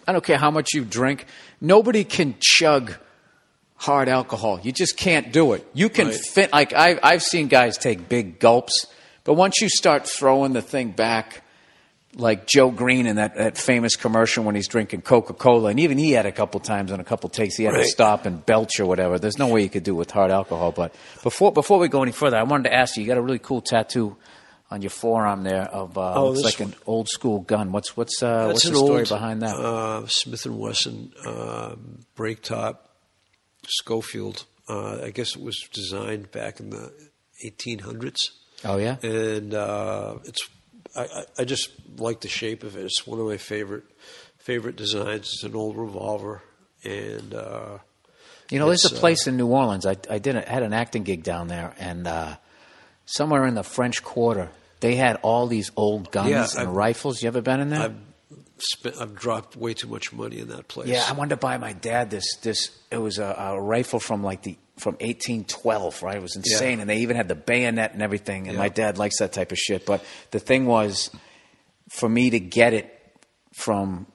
I 0.07 0.13
don't 0.13 0.25
care 0.25 0.39
how 0.39 0.51
much 0.51 0.75
you 0.75 0.85
drink. 0.85 1.25
Nobody 1.61 2.05
can 2.05 2.35
chug 2.41 2.95
hard 3.77 4.09
alcohol. 4.09 4.61
You 4.63 4.73
just 4.73 4.97
can't 4.97 5.33
do 5.33 5.53
it. 5.55 5.67
You 5.73 5.89
can 5.89 6.09
Right. 6.09 6.17
fit. 6.33 6.53
Like 6.53 6.73
I, 6.75 6.99
I've 7.03 7.23
seen 7.23 7.49
guys 7.49 7.79
take 7.79 8.09
big 8.09 8.39
gulps, 8.39 8.87
but 9.25 9.35
once 9.35 9.61
you 9.63 9.69
start 9.69 10.07
throwing 10.07 10.53
the 10.53 10.63
thing 10.63 10.91
back, 10.91 11.43
like 12.17 12.47
Joe 12.47 12.71
Greene 12.71 13.07
in 13.07 13.17
that, 13.17 13.37
that 13.37 13.59
famous 13.59 13.97
commercial 13.97 14.45
when 14.45 14.55
he's 14.55 14.69
drinking 14.69 15.03
Coca 15.03 15.33
Cola, 15.35 15.71
and 15.71 15.81
even 15.81 15.99
he 15.99 16.13
had 16.13 16.27
a 16.27 16.33
couple 16.33 16.61
times 16.61 16.93
on 16.93 17.01
a 17.01 17.05
couple 17.05 17.29
takes 17.29 17.57
he 17.57 17.65
had 17.65 17.75
to 17.75 17.85
stop 17.85 18.25
and 18.27 18.45
belch 18.47 18.79
or 18.81 18.87
whatever. 18.87 19.19
There's 19.19 19.39
no 19.39 19.49
way 19.49 19.63
you 19.63 19.69
could 19.71 19.83
do 19.83 19.95
it 19.95 19.99
with 19.99 20.11
hard 20.11 20.31
alcohol. 20.31 20.73
But 20.73 20.95
before 21.23 21.53
before 21.53 21.79
we 21.79 21.89
go 21.89 22.03
any 22.03 22.13
further, 22.13 22.37
I 22.37 22.45
wanted 22.45 22.71
to 22.71 22.75
ask 22.75 22.97
you. 22.97 23.03
You 23.03 23.09
got 23.09 23.19
a 23.19 23.23
really 23.23 23.39
cool 23.41 23.61
tattoo 23.61 24.17
on 24.71 24.81
your 24.83 24.91
forearm 24.91 25.43
there 25.43 25.63
of 25.65 25.99
uh, 25.99 26.15
Oh, 26.15 26.33
this 26.33 26.45
like 26.45 26.61
an 26.61 26.75
old 26.87 27.09
school 27.09 27.41
gun. 27.41 27.73
What's 27.73 27.97
what's 27.97 28.23
uh, 28.23 28.47
what's 28.47 28.63
the 28.65 28.75
story 28.75 29.01
old, 29.01 29.09
behind 29.09 29.43
that? 29.43 29.57
Uh, 29.57 30.07
Smith 30.07 30.47
and 30.47 30.59
Wesson 30.59 31.13
uh, 31.27 31.75
brake 32.15 32.43
top 32.43 32.89
Schofield. 33.67 34.45
Uh, 34.69 35.03
I 35.03 35.11
guess 35.11 35.37
it 35.37 35.43
was 35.43 35.69
designed 35.73 36.31
back 36.31 36.61
in 36.61 36.71
the 36.71 36.93
1800s. 37.45 38.31
oh 38.65 38.79
yeah, 38.79 38.97
and 39.03 39.53
uh, 39.53 40.17
it's 40.25 40.49
I, 40.97 41.25
I, 41.39 41.45
just 41.45 41.71
like 41.99 42.21
the 42.21 42.29
shape 42.29 42.63
of 42.63 42.77
it. 42.77 42.85
It's 42.85 43.07
one 43.07 43.19
of 43.21 43.27
my 43.27 43.37
favorite 43.37 43.85
favorite 44.39 44.77
designs. 44.77 45.31
It's 45.33 45.43
an 45.45 45.55
old 45.57 45.77
revolver, 45.77 46.43
and 46.85 47.35
uh, 47.35 47.79
You 48.51 48.59
know, 48.59 48.67
there's 48.69 48.85
a 48.91 48.95
uh, 48.95 48.99
place 48.99 49.27
in 49.27 49.37
New 49.37 49.47
Orleans. 49.49 49.87
I, 49.87 49.97
I 50.11 50.19
did 50.19 50.37
a, 50.37 50.41
had 50.43 50.63
an 50.63 50.73
acting 50.73 51.03
gig 51.03 51.23
down 51.23 51.49
there, 51.49 51.75
and 51.79 52.07
uh, 52.07 52.37
somewhere 53.07 53.47
in 53.47 53.55
the 53.55 53.65
French 53.65 54.03
Quarter, 54.05 54.51
they 54.81 54.95
had 54.97 55.17
all 55.23 55.47
these 55.47 55.71
old 55.77 56.11
guns 56.11 56.31
Yeah, 56.31 56.47
and 56.59 56.69
I've- 56.69 56.77
rifles. 56.77 57.23
You 57.23 57.29
ever 57.29 57.41
been 57.41 57.61
in 57.61 57.71
there? 57.71 57.81
I've 57.81 57.97
spent, 58.59 58.97
I've 59.01 59.15
dropped 59.15 59.57
way 59.57 59.75
too 59.75 59.89
much 59.89 60.13
money 60.13 60.39
in 60.39 60.49
that 60.49 60.69
place. 60.69 60.89
Yeah, 60.89 61.05
I 61.09 61.13
wanted 61.13 61.31
to 61.31 61.37
buy 61.39 61.59
my 61.59 61.73
dad 61.73 62.11
this. 62.11 62.37
This 62.43 62.71
it 62.91 62.99
was 62.99 63.19
a, 63.19 63.35
a 63.37 63.61
rifle 63.61 63.99
from 63.99 64.23
like 64.23 64.43
the 64.43 64.57
from 64.79 64.95
1812, 64.95 66.03
right? 66.03 66.17
It 66.17 66.23
was 66.23 66.37
insane, 66.37 66.81
and 66.81 66.91
they 66.91 66.99
even 66.99 67.17
had 67.17 67.29
the 67.29 67.35
bayonet 67.35 67.93
and 67.93 68.03
everything. 68.03 68.49
And 68.49 68.55
Yeah. 68.57 68.63
my 68.63 68.69
dad 68.69 68.99
likes 68.99 69.19
that 69.21 69.33
type 69.33 69.53
of 69.53 69.59
shit. 69.59 69.87
But 69.87 70.05
the 70.33 70.41
thing 70.41 70.67
was, 70.67 71.11
for 71.91 72.09
me 72.09 72.31
to 72.31 72.41
get 72.41 72.75
it 72.75 72.91
from 73.57 74.07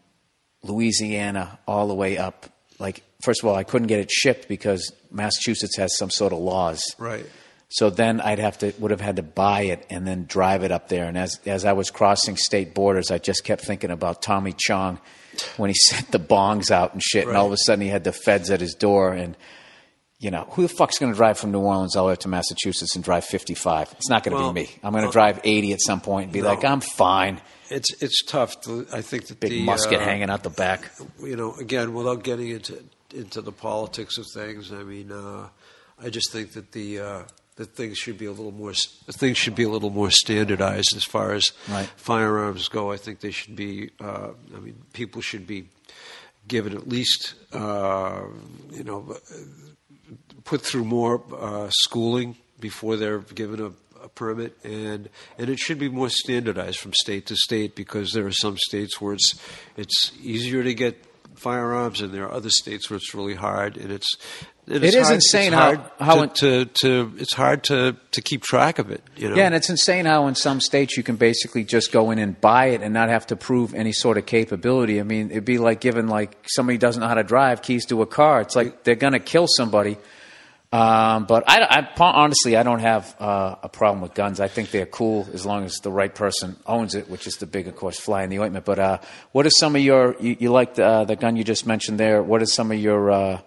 Louisiana 0.63 1.59
all 1.67 1.87
the 1.87 1.95
way 1.95 2.17
up, 2.17 2.47
like 2.79 3.03
first 3.23 3.41
of 3.43 3.47
all, 3.49 3.55
I 3.55 3.63
couldn't 3.63 3.87
get 3.87 3.99
it 3.99 4.11
shipped 4.11 4.47
because 4.47 4.91
Massachusetts 5.11 5.77
has 5.77 5.95
some 5.97 6.09
sort 6.09 6.33
of 6.33 6.39
laws. 6.39 6.81
right. 6.97 7.25
So 7.71 7.91
then 7.91 8.19
I'd 8.19 8.39
have 8.39 8.57
to 8.59 8.73
would 8.79 8.89
have 8.89 8.99
had 8.99 9.17
to 9.17 9.21
buy 9.21 9.61
it 9.61 9.85
and 9.91 10.07
then 10.07 10.25
drive 10.25 10.63
it 10.63 10.71
up 10.71 10.89
there. 10.89 11.05
And 11.05 11.15
as 11.15 11.39
as 11.45 11.65
I 11.65 11.73
was 11.73 11.91
crossing 11.91 12.35
state 12.35 12.73
borders, 12.73 13.11
I 13.11 13.19
just 13.19 13.43
kept 13.43 13.63
thinking 13.63 13.91
about 13.91 14.23
Tommy 14.23 14.55
Chong 14.57 14.99
when 15.57 15.69
he 15.69 15.75
sent 15.85 16.11
the 16.11 16.17
bongs 16.19 16.71
out 16.71 16.93
and 16.93 17.03
shit. 17.03 17.27
And 17.27 17.37
all 17.37 17.45
of 17.45 17.51
a 17.51 17.57
sudden, 17.57 17.81
he 17.83 17.87
had 17.89 18.03
the 18.03 18.11
feds 18.11 18.49
at 18.49 18.59
his 18.59 18.73
door. 18.73 19.13
And 19.13 19.37
you 20.19 20.29
know, 20.31 20.45
who 20.51 20.63
the 20.63 20.67
fuck's 20.67 20.97
going 20.99 21.11
to 21.11 21.15
drive 21.15 21.37
from 21.37 21.51
New 21.51 21.59
Orleans 21.59 21.95
all 21.95 22.05
the 22.05 22.09
way 22.09 22.15
to 22.17 22.27
Massachusetts 22.27 22.95
and 22.95 23.03
drive 23.03 23.23
55? 23.25 23.93
It's 23.97 24.09
not 24.09 24.23
going 24.23 24.35
to 24.35 24.43
Well, 24.43 24.53
be 24.53 24.61
me. 24.63 24.69
I'm 24.83 24.91
going 24.91 25.03
to 25.03 25.09
uh, 25.09 25.11
drive 25.13 25.39
80 25.43 25.73
at 25.73 25.81
some 25.81 26.01
point 26.01 26.25
and 26.25 26.33
be 26.33 26.41
no. 26.41 26.47
like, 26.49 26.63
I'm 26.65 26.81
fine. 26.81 27.39
It's 27.69 27.93
it's 28.01 28.23
tough. 28.25 28.59
To, 28.61 28.85
I 28.91 29.01
think 29.01 29.27
that 29.27 29.39
Big 29.39 29.51
the 29.51 29.63
musket 29.63 29.99
uh, 29.99 30.03
hanging 30.03 30.29
out 30.29 30.43
the 30.43 30.49
back. 30.49 30.91
you 31.21 31.35
know, 31.35 31.53
again, 31.55 31.93
without 31.93 32.23
getting 32.23 32.49
into 32.49 32.83
into 33.13 33.41
the 33.41 33.51
politics 33.51 34.17
of 34.17 34.25
things, 34.33 34.71
I 34.73 34.83
mean, 34.83 35.11
uh, 35.11 35.47
I 36.03 36.09
just 36.09 36.31
think 36.31 36.53
that 36.53 36.71
the 36.71 36.99
uh, 36.99 37.23
that 37.57 37.75
things 37.75 37.97
should 37.99 38.17
be 38.17 38.25
a 38.25 38.31
little 38.31 38.51
more 38.51 38.73
things 39.11 39.37
should 39.37 39.53
be 39.55 39.63
a 39.63 39.69
little 39.69 39.91
more 39.91 40.09
standardized 40.09 40.95
as 40.95 41.03
far 41.03 41.33
as 41.33 41.51
Right. 41.69 41.87
firearms 41.95 42.69
go. 42.69 42.91
I 42.91 42.97
think 42.97 43.19
they 43.19 43.31
should 43.31 43.55
be. 43.55 43.91
Uh, 44.01 44.29
I 44.55 44.59
mean, 44.59 44.75
people 44.93 45.21
should 45.21 45.45
be 45.45 45.67
given 46.47 46.73
at 46.75 46.87
least 46.89 47.35
uh, 47.53 48.23
you 48.71 48.83
know 48.83 49.15
put 50.49 50.61
through 50.63 50.83
more 50.85 51.21
uh, 51.39 51.69
schooling 51.69 52.35
before 52.59 52.97
they're 52.97 53.19
given 53.19 53.59
a, 53.61 53.71
a 54.03 54.09
permit, 54.09 54.57
and 54.63 55.07
and 55.37 55.49
it 55.49 55.59
should 55.59 55.77
be 55.79 55.89
more 55.89 56.09
standardized 56.09 56.79
from 56.79 56.91
state 56.93 57.27
to 57.27 57.35
state 57.35 57.75
because 57.75 58.11
there 58.13 58.25
are 58.25 58.31
some 58.45 58.57
states 58.57 58.99
where 58.99 59.13
it's 59.13 59.29
it's 59.77 60.11
easier 60.23 60.63
to 60.63 60.73
get 60.73 60.95
firearms, 61.35 62.01
and 62.01 62.11
there 62.13 62.25
are 62.25 62.33
other 62.33 62.49
states 62.49 62.89
where 62.89 62.97
it's 62.97 63.13
really 63.13 63.35
hard, 63.35 63.77
and 63.77 63.91
it's. 63.91 64.09
And 64.71 64.83
It 64.83 64.83
it's 64.83 64.95
is 64.97 65.03
hard, 65.07 65.15
insane 65.15 65.53
how- 65.53 65.61
hard 65.61 65.79
how 65.99 66.25
to, 66.25 66.65
to, 66.65 66.65
to 66.81 67.13
it's 67.17 67.33
hard 67.33 67.63
to 67.69 67.95
to 68.11 68.21
keep 68.21 68.41
track 68.43 68.77
of 68.79 68.91
it. 68.91 69.01
You 69.17 69.29
know. 69.29 69.35
Yeah, 69.35 69.45
and 69.47 69.55
it's 69.55 69.69
insane 69.69 70.05
how 70.05 70.27
in 70.27 70.35
some 70.35 70.59
states 70.61 70.95
you 70.97 71.01
can 71.03 71.15
basically 71.15 71.63
just 71.63 71.91
go 71.91 72.11
in 72.11 72.19
and 72.19 72.39
buy 72.39 72.65
it 72.75 72.81
and 72.83 72.93
not 72.93 73.09
have 73.09 73.25
to 73.27 73.35
prove 73.35 73.73
any 73.73 73.91
sort 73.93 74.17
of 74.19 74.25
capability. 74.27 74.99
I 74.99 75.03
mean, 75.03 75.31
it'd 75.31 75.45
be 75.45 75.57
like 75.57 75.79
giving 75.81 76.07
like 76.07 76.37
somebody 76.47 76.77
doesn't 76.77 77.01
know 77.01 77.07
how 77.07 77.15
to 77.23 77.23
drive 77.23 77.61
keys 77.63 77.85
to 77.87 78.01
a 78.03 78.05
car. 78.05 78.41
It's 78.41 78.55
like 78.55 78.83
they're 78.83 78.95
going 79.05 79.13
to 79.13 79.19
kill 79.33 79.47
somebody. 79.47 79.97
Um, 80.71 81.25
but 81.25 81.45
I, 81.47 81.63
I 81.63 81.87
honestly, 81.99 82.55
I 82.55 82.61
don't 82.61 82.79
have 82.81 83.15
uh, 83.19 83.55
a 83.63 83.69
problem 83.69 84.01
with 84.01 84.13
guns. 84.13 84.39
I 84.39 84.47
think 84.47 84.69
they're 84.69 84.85
cool 84.85 85.27
as 85.33 85.43
long 85.43 85.65
as 85.65 85.77
the 85.77 85.91
right 85.91 86.13
person 86.13 86.57
owns 86.67 86.93
it, 86.93 87.09
which 87.09 87.25
is 87.25 87.37
the 87.37 87.47
big, 87.47 87.67
of 87.67 87.75
course, 87.75 87.99
fly 87.99 88.21
in 88.21 88.29
the 88.29 88.37
ointment. 88.39 88.65
But 88.65 88.77
uh, 88.77 88.97
what 89.31 89.47
are 89.47 89.51
some 89.51 89.75
of 89.75 89.81
your? 89.81 90.15
You, 90.19 90.37
you 90.39 90.51
like 90.51 90.75
the, 90.75 90.85
uh, 90.85 91.03
the 91.05 91.15
gun 91.15 91.35
you 91.37 91.43
just 91.43 91.65
mentioned 91.65 91.99
there? 91.99 92.21
What 92.21 92.43
are 92.43 92.45
some 92.45 92.71
of 92.71 92.77
your 92.77 93.09
uh, 93.09 93.41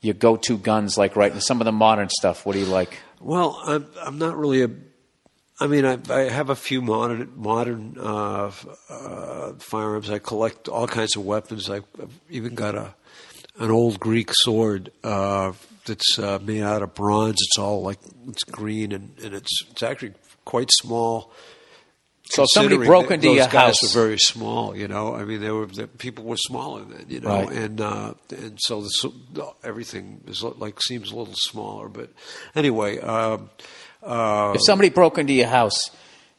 your 0.00 0.14
go-to 0.14 0.56
guns 0.56 0.96
like? 0.96 1.16
Right, 1.16 1.34
some 1.42 1.60
of 1.60 1.64
the 1.64 1.72
modern 1.72 2.08
stuff. 2.08 2.46
What 2.46 2.52
do 2.52 2.60
you 2.60 2.66
like? 2.66 3.00
Well, 3.20 3.60
I'm 3.64 3.88
I'm 4.00 4.18
not 4.18 4.36
really 4.36 4.62
a. 4.62 4.70
I 5.58 5.66
mean, 5.66 5.84
I, 5.84 5.98
I 6.08 6.20
have 6.30 6.50
a 6.50 6.56
few 6.56 6.82
modern 6.82 7.32
modern 7.34 7.96
uh, 7.98 8.52
uh, 8.88 9.52
firearms. 9.58 10.08
I 10.08 10.20
collect 10.20 10.68
all 10.68 10.86
kinds 10.86 11.16
of 11.16 11.24
weapons. 11.24 11.68
I- 11.68 11.76
I've 12.00 12.20
even 12.30 12.54
got 12.54 12.76
a 12.76 12.94
an 13.58 13.72
old 13.72 13.98
Greek 13.98 14.30
sword 14.32 14.92
that's 15.86 16.18
uh, 16.18 16.38
made 16.42 16.62
out 16.62 16.82
of 16.82 16.94
bronze. 16.94 17.36
It's 17.40 17.58
all 17.58 17.82
like 17.82 17.98
it's 18.28 18.44
green 18.44 18.92
and, 18.92 19.14
and 19.22 19.34
it's 19.34 19.50
it's 19.70 19.82
actually 19.82 20.14
quite 20.44 20.70
small. 20.72 21.32
So 22.26 22.44
if 22.44 22.48
somebody 22.54 22.78
broke 22.86 23.10
into 23.10 23.28
those 23.28 23.36
your 23.36 23.46
guys 23.48 23.76
house. 23.80 23.82
were 23.94 24.00
very 24.02 24.18
small. 24.18 24.74
You 24.74 24.88
know, 24.88 25.14
I 25.14 25.24
mean, 25.24 25.40
they 25.42 25.50
were 25.50 25.66
the 25.66 25.86
people 25.86 26.24
were 26.24 26.38
smaller 26.38 26.82
then. 26.84 27.04
You 27.08 27.20
know, 27.20 27.28
Right. 27.44 27.52
and 27.52 27.80
uh, 27.80 28.14
and 28.30 28.58
so 28.58 28.80
the, 28.80 29.50
everything 29.62 30.22
is 30.26 30.42
like 30.42 30.80
seems 30.80 31.12
a 31.12 31.16
little 31.16 31.34
smaller. 31.36 31.88
But 31.90 32.10
anyway, 32.54 32.98
um, 33.00 33.50
uh, 34.02 34.52
If 34.54 34.62
somebody 34.64 34.88
broke 34.88 35.18
into 35.18 35.34
your 35.34 35.48
house, 35.48 35.90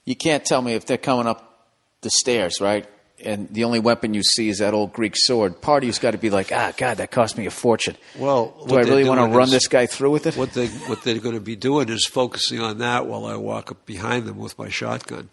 you 0.06 0.16
can't 0.16 0.44
tell 0.44 0.62
me 0.62 0.74
if 0.74 0.86
they're 0.88 0.98
coming 0.98 1.28
up 1.28 1.68
the 2.02 2.10
stairs, 2.10 2.60
right? 2.60 2.88
And 3.24 3.48
the 3.50 3.64
only 3.64 3.80
weapon 3.80 4.14
you 4.14 4.22
see 4.24 4.50
is 4.50 4.58
that 4.60 4.74
old 4.74 4.92
Greek 4.92 5.16
sword. 5.16 5.62
Part 5.62 5.84
of 5.84 5.88
you's 5.88 6.00
got 6.00 6.12
to 6.12 6.18
be 6.18 6.30
like, 6.30 6.52
ah, 6.52 6.74
God, 6.76 6.98
that 6.98 7.12
cost 7.12 7.38
me 7.38 7.46
a 7.46 7.50
fortune. 7.52 7.96
Well, 8.18 8.54
do 8.68 8.76
I 8.78 8.82
really 8.82 9.06
want 9.06 9.20
to 9.22 9.28
run 9.36 9.46
is- 9.46 9.52
this 9.52 9.68
guy 9.68 9.86
through 9.86 10.12
with 10.12 10.28
it? 10.28 10.36
what 10.36 10.52
they 10.54 10.68
what 10.68 11.02
they're 11.04 11.20
going 11.20 11.36
to 11.36 11.42
be 11.42 11.56
doing 11.56 11.88
is 11.90 12.06
focusing 12.06 12.60
on 12.60 12.80
that 12.80 13.08
while 13.08 13.26
I 13.26 13.38
walk 13.38 13.72
up 13.72 13.86
behind 13.86 14.26
them 14.26 14.38
with 14.38 14.60
my 14.60 14.68
shotgun. 14.68 15.30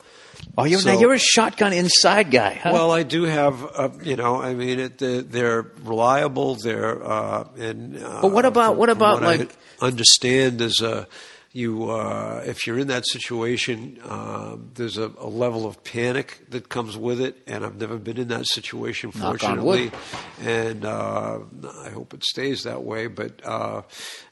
oh, 0.57 0.65
you're, 0.65 0.83
now 0.85 0.99
you're 0.99 1.13
a 1.13 1.19
shotgun 1.19 1.73
inside 1.73 2.31
guy, 2.31 2.55
huh? 2.55 2.71
Well, 2.73 2.93
I 2.93 3.03
do 3.03 3.25
have, 3.25 3.65
uh, 3.77 3.89
you 4.03 4.15
know, 4.17 4.41
I 4.41 4.55
mean, 4.55 4.79
it, 4.81 4.99
they're, 4.99 5.23
they're 5.23 5.63
reliable. 5.83 6.55
They're 6.55 7.03
uh, 7.05 7.49
and. 7.59 7.97
Uh, 8.03 8.23
But 8.23 8.31
what 8.33 8.45
about- 8.45 8.71
from- 8.71 8.79
what 8.79 8.91
about, 8.91 9.23
I 9.25 9.37
like- 9.37 9.57
understand 9.81 10.61
is 10.61 10.81
a 10.81 11.09
you 11.53 11.91
uh, 11.91 12.43
if 12.47 12.67
you're 12.67 12.79
in 12.79 12.89
that 12.89 13.07
situation, 13.07 13.99
um, 14.05 14.71
there's 14.75 14.97
a, 14.97 15.13
a 15.19 15.29
level 15.29 15.67
of 15.67 15.85
panic 15.85 16.41
that 16.49 16.69
comes 16.69 16.97
with 16.97 17.21
it, 17.21 17.37
and 17.47 17.65
I've 17.65 17.77
never 17.77 17.99
been 17.99 18.17
in 18.19 18.29
that 18.29 18.47
situation, 18.47 19.13
Knock 19.15 19.45
on 19.45 19.63
wood. 19.63 19.91
fortunately, 19.91 19.93
and 20.41 20.85
uh, 20.85 21.41
I 21.85 21.91
hope 21.91 22.15
it 22.15 22.25
stays 22.25 22.63
that 22.63 22.83
way. 22.83 23.07
But 23.07 23.45
uh, 23.45 23.83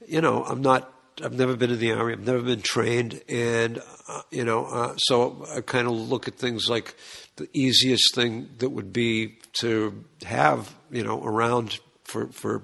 you 0.06 0.20
know, 0.20 0.44
I'm 0.44 0.62
not. 0.62 0.92
I've 1.22 1.34
never 1.34 1.54
been 1.54 1.70
in 1.70 1.78
the 1.78 1.92
army. 1.92 2.14
I've 2.14 2.26
never 2.26 2.40
been 2.40 2.62
trained, 2.62 3.20
and 3.28 3.82
uh, 4.08 4.22
you 4.30 4.44
know, 4.44 4.64
uh, 4.64 4.96
so 4.96 5.46
I 5.54 5.60
kind 5.60 5.86
of 5.86 5.92
look 5.92 6.26
at 6.26 6.36
things 6.36 6.70
like 6.70 6.94
the 7.36 7.48
easiest 7.52 8.14
thing 8.14 8.48
that 8.58 8.70
would 8.70 8.92
be 8.92 9.38
to 9.60 10.04
have, 10.24 10.74
you 10.90 11.04
know, 11.04 11.22
around 11.22 11.78
for 12.04 12.28
for 12.28 12.62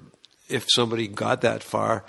if 0.49 0.65
somebody 0.69 1.07
got 1.07 1.41
that 1.41 1.61
far, 1.61 2.05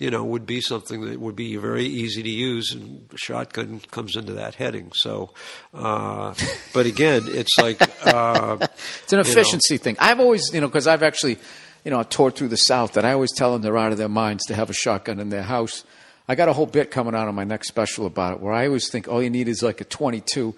you 0.00 0.10
know, 0.10 0.24
would 0.24 0.46
be 0.46 0.62
something 0.62 1.02
that 1.02 1.20
would 1.20 1.36
be 1.36 1.56
very 1.56 1.84
easy 1.84 2.22
to 2.22 2.28
use, 2.28 2.72
and 2.72 3.06
shotgun 3.16 3.80
comes 3.90 4.16
into 4.16 4.32
that 4.32 4.54
heading. 4.54 4.90
So, 4.94 5.34
uh, 5.74 6.34
but 6.72 6.86
again, 6.86 7.24
it's 7.26 7.58
like 7.58 7.80
uh, 8.06 8.56
It's 9.04 9.12
an 9.12 9.18
you 9.18 9.24
know. 9.24 9.30
efficiency 9.30 9.76
thing. 9.76 9.96
I've 9.98 10.18
always, 10.18 10.52
you 10.54 10.60
know, 10.62 10.68
because 10.68 10.86
I've 10.86 11.02
actually, 11.02 11.38
you 11.84 11.90
know, 11.90 12.02
toured 12.02 12.34
through 12.34 12.48
the 12.48 12.56
South, 12.56 12.96
and 12.96 13.06
I 13.06 13.12
always 13.12 13.30
tell 13.30 13.52
them 13.52 13.60
they're 13.60 13.76
out 13.76 13.92
of 13.92 13.98
their 13.98 14.08
minds 14.08 14.46
to 14.46 14.54
have 14.54 14.70
a 14.70 14.72
shotgun 14.72 15.20
in 15.20 15.28
their 15.28 15.42
house. 15.42 15.84
I 16.26 16.34
got 16.34 16.48
a 16.48 16.54
whole 16.54 16.66
bit 16.66 16.90
coming 16.90 17.14
out 17.14 17.28
on 17.28 17.34
my 17.34 17.44
next 17.44 17.68
special 17.68 18.06
about 18.06 18.34
it, 18.34 18.40
where 18.40 18.54
I 18.54 18.66
always 18.68 18.90
think 18.90 19.06
all 19.06 19.22
you 19.22 19.30
need 19.30 19.48
is 19.48 19.62
like 19.62 19.82
a 19.82 19.84
22, 19.84 20.54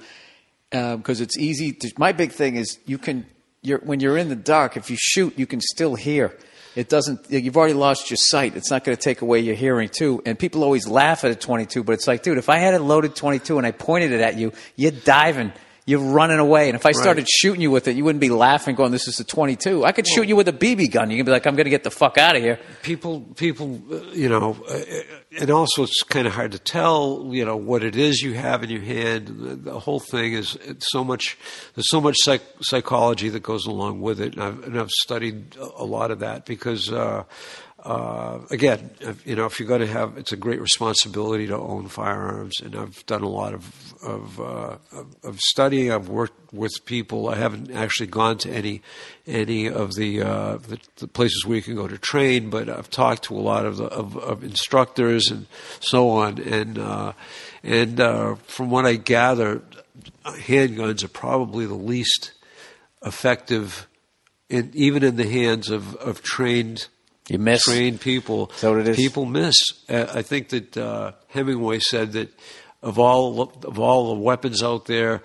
because 0.70 1.20
it's 1.20 1.36
easy. 1.36 1.72
To, 1.72 1.92
my 1.98 2.12
big 2.12 2.30
thing 2.30 2.54
is 2.54 2.78
you 2.86 2.96
can, 2.96 3.26
you're, 3.60 3.78
when 3.80 3.98
you're 3.98 4.18
in 4.18 4.28
the 4.28 4.36
dark, 4.36 4.76
if 4.76 4.88
you 4.88 4.96
shoot, 5.00 5.36
you 5.36 5.46
can 5.46 5.60
still 5.60 5.96
hear. 5.96 6.38
It 6.74 6.88
doesn't. 6.88 7.30
You've 7.30 7.56
already 7.56 7.74
lost 7.74 8.10
your 8.10 8.16
sight. 8.16 8.56
It's 8.56 8.70
not 8.70 8.84
going 8.84 8.96
to 8.96 9.02
take 9.02 9.20
away 9.20 9.40
your 9.40 9.54
hearing 9.54 9.90
too. 9.90 10.22
And 10.24 10.38
people 10.38 10.64
always 10.64 10.88
laugh 10.88 11.24
at 11.24 11.30
a 11.30 11.34
22, 11.34 11.84
but 11.84 11.92
it's 11.92 12.06
like, 12.06 12.22
dude, 12.22 12.38
if 12.38 12.48
I 12.48 12.58
had 12.58 12.74
a 12.74 12.78
loaded 12.78 13.14
22 13.14 13.58
and 13.58 13.66
I 13.66 13.72
pointed 13.72 14.12
it 14.12 14.20
at 14.20 14.38
you, 14.38 14.52
you're 14.76 14.90
diving. 14.90 15.52
You're 15.84 15.98
running 15.98 16.38
away, 16.38 16.68
and 16.68 16.76
if 16.76 16.86
I 16.86 16.92
started 16.92 17.28
shooting 17.28 17.60
you 17.60 17.72
with 17.72 17.88
it, 17.88 17.96
you 17.96 18.04
wouldn't 18.04 18.20
be 18.20 18.30
laughing, 18.30 18.76
going, 18.76 18.92
"This 18.92 19.08
is 19.08 19.18
a 19.18 19.24
22." 19.24 19.84
I 19.84 19.90
could 19.90 20.06
shoot 20.06 20.28
you 20.28 20.36
with 20.36 20.46
a 20.46 20.52
BB 20.52 20.92
gun. 20.92 21.10
You 21.10 21.16
could 21.16 21.26
be 21.26 21.32
like, 21.32 21.44
"I'm 21.44 21.56
going 21.56 21.64
to 21.64 21.70
get 21.70 21.82
the 21.82 21.90
fuck 21.90 22.18
out 22.18 22.36
of 22.36 22.42
here." 22.42 22.60
people 22.82 23.20
people 23.34 23.80
uh, 23.90 23.96
you 24.12 24.28
know 24.28 24.56
uh, 24.68 24.80
and 25.40 25.50
also 25.50 25.82
it's 25.82 26.02
kind 26.02 26.26
of 26.26 26.34
hard 26.34 26.52
to 26.52 26.58
tell 26.58 27.28
you 27.30 27.44
know 27.44 27.56
what 27.56 27.82
it 27.82 27.96
is 27.96 28.22
you 28.22 28.34
have 28.34 28.62
in 28.62 28.70
your 28.70 28.80
hand 28.80 29.28
the, 29.64 29.78
whole 29.80 30.00
thing 30.00 30.32
is 30.34 30.56
it's 30.64 30.90
so 30.90 31.02
much 31.04 31.36
there's 31.74 31.88
so 31.88 32.00
much 32.00 32.16
psych, 32.20 32.42
psychology 32.60 33.28
that 33.28 33.42
goes 33.42 33.66
along 33.66 34.00
with 34.00 34.20
it 34.20 34.34
and 34.34 34.42
I've, 34.42 34.64
and 34.64 34.78
I've 34.80 34.90
studied 34.90 35.56
a- 35.56 35.82
a 35.82 35.84
lot 35.84 36.10
of 36.10 36.18
that 36.20 36.44
because 36.44 36.92
uh, 36.92 37.24
uh, 37.84 38.38
again, 38.50 38.90
you 39.24 39.34
know, 39.34 39.44
if 39.46 39.58
you're 39.58 39.68
going 39.68 39.80
to 39.80 39.88
have, 39.88 40.16
it's 40.16 40.30
a 40.30 40.36
great 40.36 40.60
responsibility 40.60 41.48
to 41.48 41.56
own 41.58 41.88
firearms, 41.88 42.60
and 42.60 42.76
I've 42.76 43.04
done 43.06 43.22
a 43.24 43.28
lot 43.28 43.54
of 43.54 43.91
of, 44.02 44.40
uh, 44.40 44.76
of 44.92 45.16
of 45.22 45.40
studying. 45.40 45.90
I've 45.92 46.08
worked 46.08 46.52
with 46.52 46.72
people. 46.84 47.28
I 47.28 47.36
haven't 47.36 47.70
actually 47.70 48.08
gone 48.08 48.38
to 48.38 48.50
any 48.50 48.82
any 49.26 49.68
of 49.68 49.94
the, 49.94 50.22
uh, 50.22 50.56
the 50.56 50.78
the 50.96 51.08
places 51.08 51.44
where 51.46 51.56
you 51.56 51.62
can 51.62 51.76
go 51.76 51.88
to 51.88 51.98
train, 51.98 52.50
but 52.50 52.68
I've 52.68 52.90
talked 52.90 53.24
to 53.24 53.36
a 53.36 53.40
lot 53.40 53.64
of 53.64 53.76
the, 53.76 53.84
of, 53.84 54.16
of 54.16 54.42
instructors 54.42 55.30
and 55.30 55.46
so 55.80 56.10
on. 56.10 56.38
And 56.40 56.78
uh, 56.78 57.12
and 57.62 58.00
uh, 58.00 58.34
from 58.46 58.70
what 58.70 58.86
I 58.86 58.96
gather, 58.96 59.62
handguns 60.24 61.04
are 61.04 61.08
probably 61.08 61.66
the 61.66 61.74
least 61.74 62.32
effective, 63.04 63.86
in, 64.48 64.70
even 64.74 65.02
in 65.02 65.16
the 65.16 65.28
hands 65.28 65.70
of, 65.70 65.94
of 65.96 66.22
trained 66.22 66.86
You 67.28 67.38
miss. 67.38 67.62
trained 67.64 68.00
people. 68.00 68.50
What 68.60 68.78
it 68.78 68.88
is? 68.88 68.96
People 68.96 69.24
miss. 69.26 69.54
Uh, 69.88 70.06
I 70.14 70.22
think 70.22 70.48
that 70.50 70.76
uh, 70.76 71.12
Hemingway 71.28 71.78
said 71.80 72.12
that 72.12 72.28
of 72.82 72.98
all 72.98 73.40
of 73.42 73.78
all 73.78 74.14
the 74.14 74.20
weapons 74.20 74.62
out 74.62 74.86
there, 74.86 75.22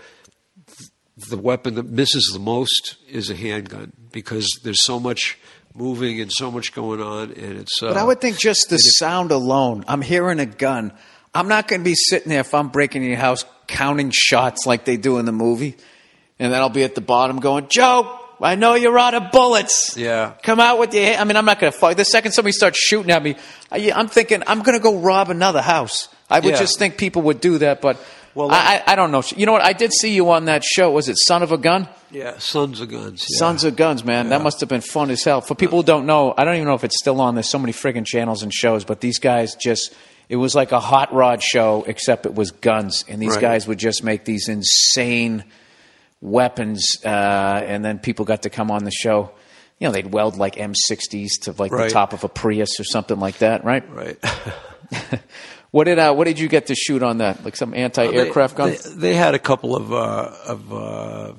the 1.30 1.38
weapon 1.38 1.76
that 1.76 1.88
misses 1.88 2.30
the 2.34 2.40
most 2.40 2.98
is 3.10 3.30
a 3.30 3.36
handgun 3.36 3.92
because 4.12 4.48
there's 4.64 4.84
so 4.84 5.00
much 5.00 5.38
moving 5.74 6.22
and 6.22 6.32
so 6.32 6.52
much 6.52 6.74
going 6.74 7.02
on, 7.02 7.32
and 7.32 7.60
it's. 7.60 7.82
Uh, 7.82 7.88
But 7.90 7.98
I 7.98 8.04
would 8.04 8.22
think 8.22 8.38
just 8.38 8.70
the 8.70 8.78
sound 8.78 9.32
alone. 9.32 9.84
I'm 9.88 10.02
hearing 10.02 10.40
a 10.40 10.46
gun. 10.46 10.92
I'm 11.34 11.48
not 11.48 11.68
going 11.68 11.82
to 11.82 11.86
be 11.86 11.96
sitting 11.96 12.30
there 12.30 12.40
if 12.42 12.54
I'm 12.54 12.70
breaking 12.70 13.04
in 13.04 13.10
your 13.10 13.20
house 13.20 13.46
counting 13.68 14.12
shots 14.12 14.66
like 14.66 14.86
they 14.86 14.98
do 14.98 15.18
in 15.18 15.26
the 15.26 15.32
movie, 15.32 15.76
and 16.40 16.54
then 16.54 16.60
I'll 16.62 16.70
be 16.70 16.84
at 16.84 16.96
the 16.96 17.02
bottom 17.02 17.40
going, 17.40 17.68
"Joe, 17.70 18.20
I 18.40 18.56
know 18.56 18.76
you're 18.76 18.98
out 18.98 19.14
of 19.14 19.32
bullets. 19.32 19.96
Yeah. 19.98 20.34
come 20.44 20.60
out 20.60 20.80
with 20.80 20.94
your." 20.94 21.04
hand." 21.04 21.22
I 21.22 21.24
mean, 21.26 21.36
I'm 21.38 21.46
not 21.46 21.60
going 21.60 21.74
to 21.74 21.78
fight. 21.78 21.98
The 21.98 22.06
second 22.06 22.32
somebody 22.34 22.54
starts 22.54 22.78
shooting 22.80 23.12
at 23.12 23.22
me, 23.22 23.36
I, 23.72 23.92
I'm 23.92 24.08
thinking 24.08 24.44
I'm 24.46 24.62
going 24.62 24.78
to 24.78 24.84
go 24.84 25.00
rob 25.00 25.30
another 25.30 25.62
house. 25.62 26.10
I 26.30 26.40
would 26.40 26.52
Yeah. 26.54 26.60
just 26.60 26.78
think 26.80 26.98
people 26.98 27.22
would 27.24 27.40
do 27.42 27.58
that, 27.60 27.82
but. 27.82 27.98
Well, 28.36 28.52
I, 28.52 28.84
I 28.86 28.96
don't 28.96 29.12
know. 29.12 29.24
You 29.36 29.48
know 29.48 29.54
what? 29.54 29.64
I 29.64 29.74
did 29.74 29.92
see 29.92 30.14
you 30.14 30.30
on 30.30 30.46
that 30.46 30.64
show. 30.64 30.92
Was 30.92 31.10
it 31.10 31.18
Son 31.18 31.42
of 31.42 31.52
a 31.52 31.58
Gun? 31.58 31.88
yeah, 32.12 32.38
sons 32.38 32.80
of 32.82 32.90
guns. 32.92 33.26
yeah. 33.28 33.38
Sons 33.40 33.64
of 33.64 33.76
Guns, 33.76 34.04
man. 34.06 34.30
That 34.30 34.44
must 34.44 34.60
have 34.60 34.70
been 34.70 34.82
fun 34.82 35.10
as 35.10 35.24
hell. 35.24 35.42
For 35.42 35.56
people 35.56 35.80
who 35.80 35.84
don't 35.84 36.06
know, 36.06 36.36
I 36.38 36.46
don't 36.46 36.54
even 36.54 36.68
know 36.68 36.76
if 36.76 36.84
it's 36.84 37.00
still 37.00 37.20
on. 37.20 37.34
There's 37.34 37.50
so 37.50 37.58
many 37.58 37.74
friggin' 37.74 38.06
channels 38.06 38.44
and 38.44 38.54
shows, 38.54 38.84
but 38.86 39.02
these 39.02 39.18
guys 39.18 39.56
just, 39.56 39.92
it 40.30 40.36
was 40.36 40.54
like 40.54 40.72
a 40.72 40.80
hot 40.80 41.12
rod 41.16 41.42
show, 41.42 41.84
except 41.88 42.28
it 42.28 42.36
was 42.36 42.52
guns. 42.52 43.04
And 43.08 43.20
these 43.20 43.32
Right. 43.32 43.42
guys 43.42 43.68
would 43.68 43.80
just 43.80 44.04
make 44.04 44.24
these 44.24 44.48
insane 44.50 45.44
weapons, 46.22 46.86
uh, 47.04 47.08
and 47.10 47.84
then 47.84 47.98
people 47.98 48.24
got 48.24 48.44
to 48.44 48.52
come 48.52 48.70
on 48.70 48.84
the 48.84 48.92
show. 48.92 49.32
You 49.80 49.88
know, 49.88 49.92
they'd 49.94 50.12
weld 50.14 50.38
like 50.38 50.58
M60s 50.58 51.40
to 51.44 51.54
like 51.58 51.72
the 51.72 51.90
top 51.90 52.14
of 52.14 52.24
a 52.24 52.30
Prius 52.30 52.80
or 52.80 52.84
something 52.84 53.20
like 53.20 53.40
that, 53.40 53.64
right? 53.66 53.84
Right. 53.92 54.18
What 55.72 55.84
did 55.86 56.00
uh, 56.00 56.14
what 56.14 56.26
did 56.26 56.40
you 56.40 56.48
get 56.48 56.68
to 56.68 56.76
shoot 56.76 57.04
on 57.04 57.18
that? 57.18 57.44
Like 57.44 57.56
some 57.56 57.74
anti-aircraft 57.74 58.56
gun? 58.56 58.70
They, 58.72 58.78
they 58.96 59.14
had 59.16 59.36
a 59.36 59.40
couple 59.40 59.76
of 59.76 59.92
uh, 59.92 60.32
of 60.46 60.74
uh, 60.74 61.34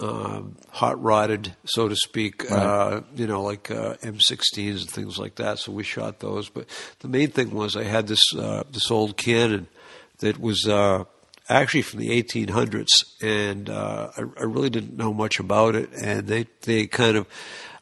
um, 0.00 0.56
hot 0.70 1.02
rodded, 1.02 1.54
so 1.64 1.88
to 1.88 1.96
speak. 1.96 2.50
Uh, 2.50 3.02
you 3.14 3.26
know, 3.26 3.42
like 3.42 3.70
uh, 3.70 3.94
M16s 4.02 4.80
and 4.80 4.90
things 4.90 5.18
like 5.18 5.36
that. 5.36 5.58
So 5.58 5.72
we 5.72 5.82
shot 5.82 6.20
those. 6.20 6.48
But 6.48 6.68
the 7.00 7.08
main 7.08 7.30
thing 7.30 7.50
was 7.50 7.76
I 7.76 7.84
had 7.84 8.06
this 8.06 8.22
uh, 8.34 8.64
this 8.70 8.90
old 8.90 9.16
cannon 9.16 9.68
that 10.18 10.38
was. 10.38 10.66
Uh, 10.66 11.04
Actually, 11.48 11.82
from 11.82 12.00
the 12.00 12.08
1800s, 12.08 12.88
and 13.22 13.70
uh, 13.70 14.10
I, 14.16 14.20
I 14.20 14.42
really 14.42 14.68
didn't 14.68 14.96
know 14.96 15.14
much 15.14 15.38
about 15.38 15.76
it. 15.76 15.90
And 15.92 16.26
they 16.26 16.48
they 16.62 16.88
kind 16.88 17.16
of 17.16 17.28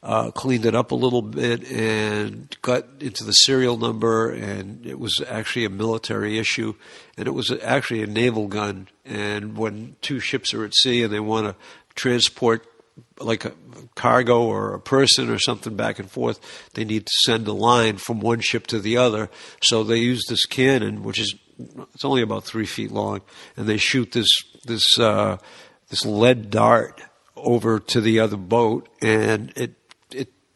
uh, 0.05 0.31
cleaned 0.31 0.67
it 0.67 0.75
up 0.75 0.91
a 0.91 0.95
little 0.95 1.23
bit 1.23 1.69
and 1.71 2.55
got 2.61 2.85
into 3.01 3.25
the 3.25 3.33
serial 3.33 3.79
number, 3.79 4.31
and 4.31 4.85
it 4.85 4.99
was 4.99 5.19
actually 5.27 5.65
a 5.65 5.71
military 5.71 6.39
issue, 6.39 6.75
and 7.17 7.27
it 7.27 7.31
was 7.31 7.51
actually 7.63 8.03
a 8.03 8.07
naval 8.07 8.47
gun. 8.47 8.89
And 9.07 9.57
when 9.57 9.97
two 10.03 10.21
ships 10.21 10.53
are 10.53 10.63
at 10.65 10.75
sea 10.75 11.03
and 11.03 11.13
they 11.13 11.21
want 11.21 11.47
to 11.47 11.57
transport 11.95 12.67
like 13.19 13.47
a 13.47 13.53
cargo 13.95 14.45
or 14.45 14.75
a 14.75 14.81
person 14.81 15.31
or 15.31 15.39
something 15.39 15.75
back 15.75 15.99
and 15.99 16.11
forth, 16.11 16.39
they 16.75 16.85
need 16.85 17.07
to 17.07 17.13
send 17.25 17.49
a 17.49 17.53
line 17.55 17.97
from 17.97 18.21
one 18.21 18.41
ship 18.41 18.67
to 18.69 18.79
the 18.79 18.99
other. 18.99 19.31
So 19.63 19.85
they 19.85 19.99
use 19.99 20.23
this 20.29 20.45
cannon, 20.45 21.03
which 21.03 21.19
is 21.19 21.35
it's 21.95 22.05
only 22.05 22.21
about 22.21 22.45
three 22.45 22.67
feet 22.67 22.93
long, 22.93 23.23
and 23.57 23.67
they 23.67 23.79
shoot 23.79 24.13
this 24.13 24.29
this 24.67 24.99
uh, 24.99 25.39
this 25.89 26.05
lead 26.05 26.51
dart 26.51 27.01
over 27.37 27.79
to 27.79 28.01
the 28.03 28.21
other 28.21 28.37
boat, 28.37 28.89
and 29.01 29.51
it 29.57 29.77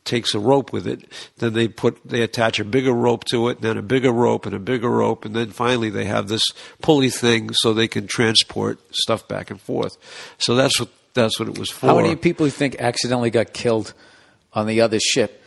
takes 0.09 0.35
a 0.35 0.41
rope 0.41 0.73
with 0.73 0.87
it. 0.87 1.05
Then 1.37 1.53
they 1.53 1.69
put 1.69 2.01
they 2.05 2.23
attach 2.23 2.59
a 2.59 2.65
bigger 2.65 2.93
rope 2.93 3.25
to 3.27 3.49
it, 3.49 3.61
then 3.61 3.77
a 3.77 3.83
bigger 3.83 4.11
rope 4.11 4.47
and 4.47 4.55
a 4.55 4.59
bigger 4.59 4.89
rope, 4.89 5.25
and 5.25 5.37
then 5.37 5.51
finally 5.51 5.91
they 5.91 6.07
have 6.07 6.29
this 6.29 6.43
pulley 6.83 7.11
thing 7.11 7.51
so 7.53 7.73
they 7.73 7.87
can 7.87 8.07
transport 8.07 8.81
stuff 8.91 9.29
back 9.29 9.51
and 9.51 9.61
forth. 9.61 9.97
So 10.39 10.55
that's 10.55 10.81
what 10.81 10.89
that's 11.15 11.39
what 11.39 11.49
it 11.49 11.59
was 11.59 11.71
for. 11.71 11.87
How 11.87 11.97
many 11.97 12.17
people 12.17 12.47
you 12.47 12.51
think 12.51 12.77
accidentally 12.81 13.31
got 13.31 13.53
killed 13.53 13.93
on 14.53 14.67
the 14.67 14.81
other 14.81 14.99
ship? 14.99 15.38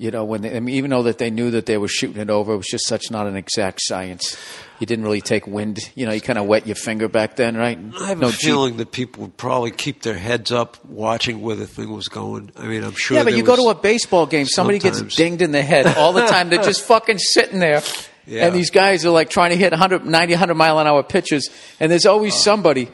You 0.00 0.10
know, 0.10 0.24
when 0.24 0.40
they, 0.40 0.56
I 0.56 0.60
mean, 0.60 0.76
even 0.76 0.88
though 0.90 1.02
that 1.02 1.18
they 1.18 1.28
knew 1.30 1.50
that 1.50 1.66
they 1.66 1.76
were 1.76 1.86
shooting 1.86 2.22
it 2.22 2.30
over, 2.30 2.54
it 2.54 2.56
was 2.56 2.68
just 2.70 2.86
such 2.86 3.10
not 3.10 3.26
an 3.26 3.36
exact 3.36 3.80
science. 3.82 4.34
You 4.78 4.86
didn't 4.86 5.04
really 5.04 5.20
take 5.20 5.46
wind. 5.46 5.90
You 5.94 6.06
know, 6.06 6.12
you 6.12 6.22
kind 6.22 6.38
of 6.38 6.46
wet 6.46 6.66
your 6.66 6.74
finger 6.74 7.06
back 7.06 7.36
then, 7.36 7.54
right? 7.54 7.78
I 8.00 8.06
have 8.08 8.18
no 8.18 8.28
a 8.28 8.32
feeling 8.32 8.78
that 8.78 8.92
people 8.92 9.24
would 9.24 9.36
probably 9.36 9.72
keep 9.72 10.00
their 10.00 10.16
heads 10.16 10.52
up 10.52 10.82
watching 10.86 11.42
where 11.42 11.54
the 11.54 11.66
thing 11.66 11.92
was 11.92 12.08
going. 12.08 12.50
I 12.56 12.66
mean, 12.66 12.82
I'm 12.82 12.94
sure. 12.94 13.18
Yeah, 13.18 13.24
but 13.24 13.34
you 13.34 13.42
go 13.42 13.56
to 13.56 13.68
a 13.68 13.74
baseball 13.74 14.24
game, 14.24 14.46
somebody 14.46 14.80
Sometimes. 14.80 15.02
gets 15.02 15.16
dinged 15.16 15.42
in 15.42 15.52
the 15.52 15.60
head 15.60 15.86
all 15.98 16.14
the 16.14 16.24
time. 16.24 16.48
They're 16.48 16.62
just 16.62 16.80
fucking 16.86 17.18
sitting 17.18 17.58
there. 17.58 17.82
Yeah. 18.26 18.46
And 18.46 18.54
these 18.54 18.70
guys 18.70 19.04
are 19.04 19.10
like 19.10 19.28
trying 19.28 19.50
to 19.50 19.56
hit 19.56 19.70
100, 19.72 20.06
90, 20.06 20.32
100 20.32 20.54
mile 20.54 20.78
an 20.78 20.86
hour 20.86 21.02
pitches. 21.02 21.50
And 21.78 21.92
there's 21.92 22.06
always 22.06 22.32
Oh. 22.36 22.38
somebody 22.38 22.88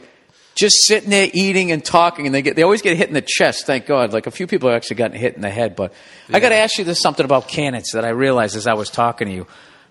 just 0.57 0.85
sitting 0.85 1.11
there 1.11 1.29
eating 1.33 1.71
and 1.71 1.85
talking. 1.85 2.25
And 2.25 2.33
they 2.33 2.41
get, 2.41 2.55
they 2.55 2.63
always 2.63 2.81
get 2.81 2.97
hit 2.97 3.07
in 3.07 3.13
the 3.13 3.23
chest, 3.25 3.65
thank 3.65 3.85
God. 3.85 4.11
Like 4.11 4.27
a 4.27 4.31
few 4.31 4.47
people 4.47 4.69
have 4.69 4.75
actually 4.75 4.97
gotten 4.97 5.17
hit 5.17 5.35
in 5.35 5.41
the 5.41 5.49
head. 5.49 5.75
But 5.75 5.93
I 6.33 6.39
got 6.39 6.49
to 6.49 6.55
ask 6.55 6.77
you 6.77 6.83
this 6.83 6.99
something 6.99 7.23
about 7.23 7.47
cannons 7.47 7.91
that 7.93 8.03
I 8.03 8.09
realized 8.09 8.55
as 8.55 8.67
I 8.67 8.73
was 8.73 8.89
talking 8.89 9.27
to 9.27 9.33
you. 9.33 9.47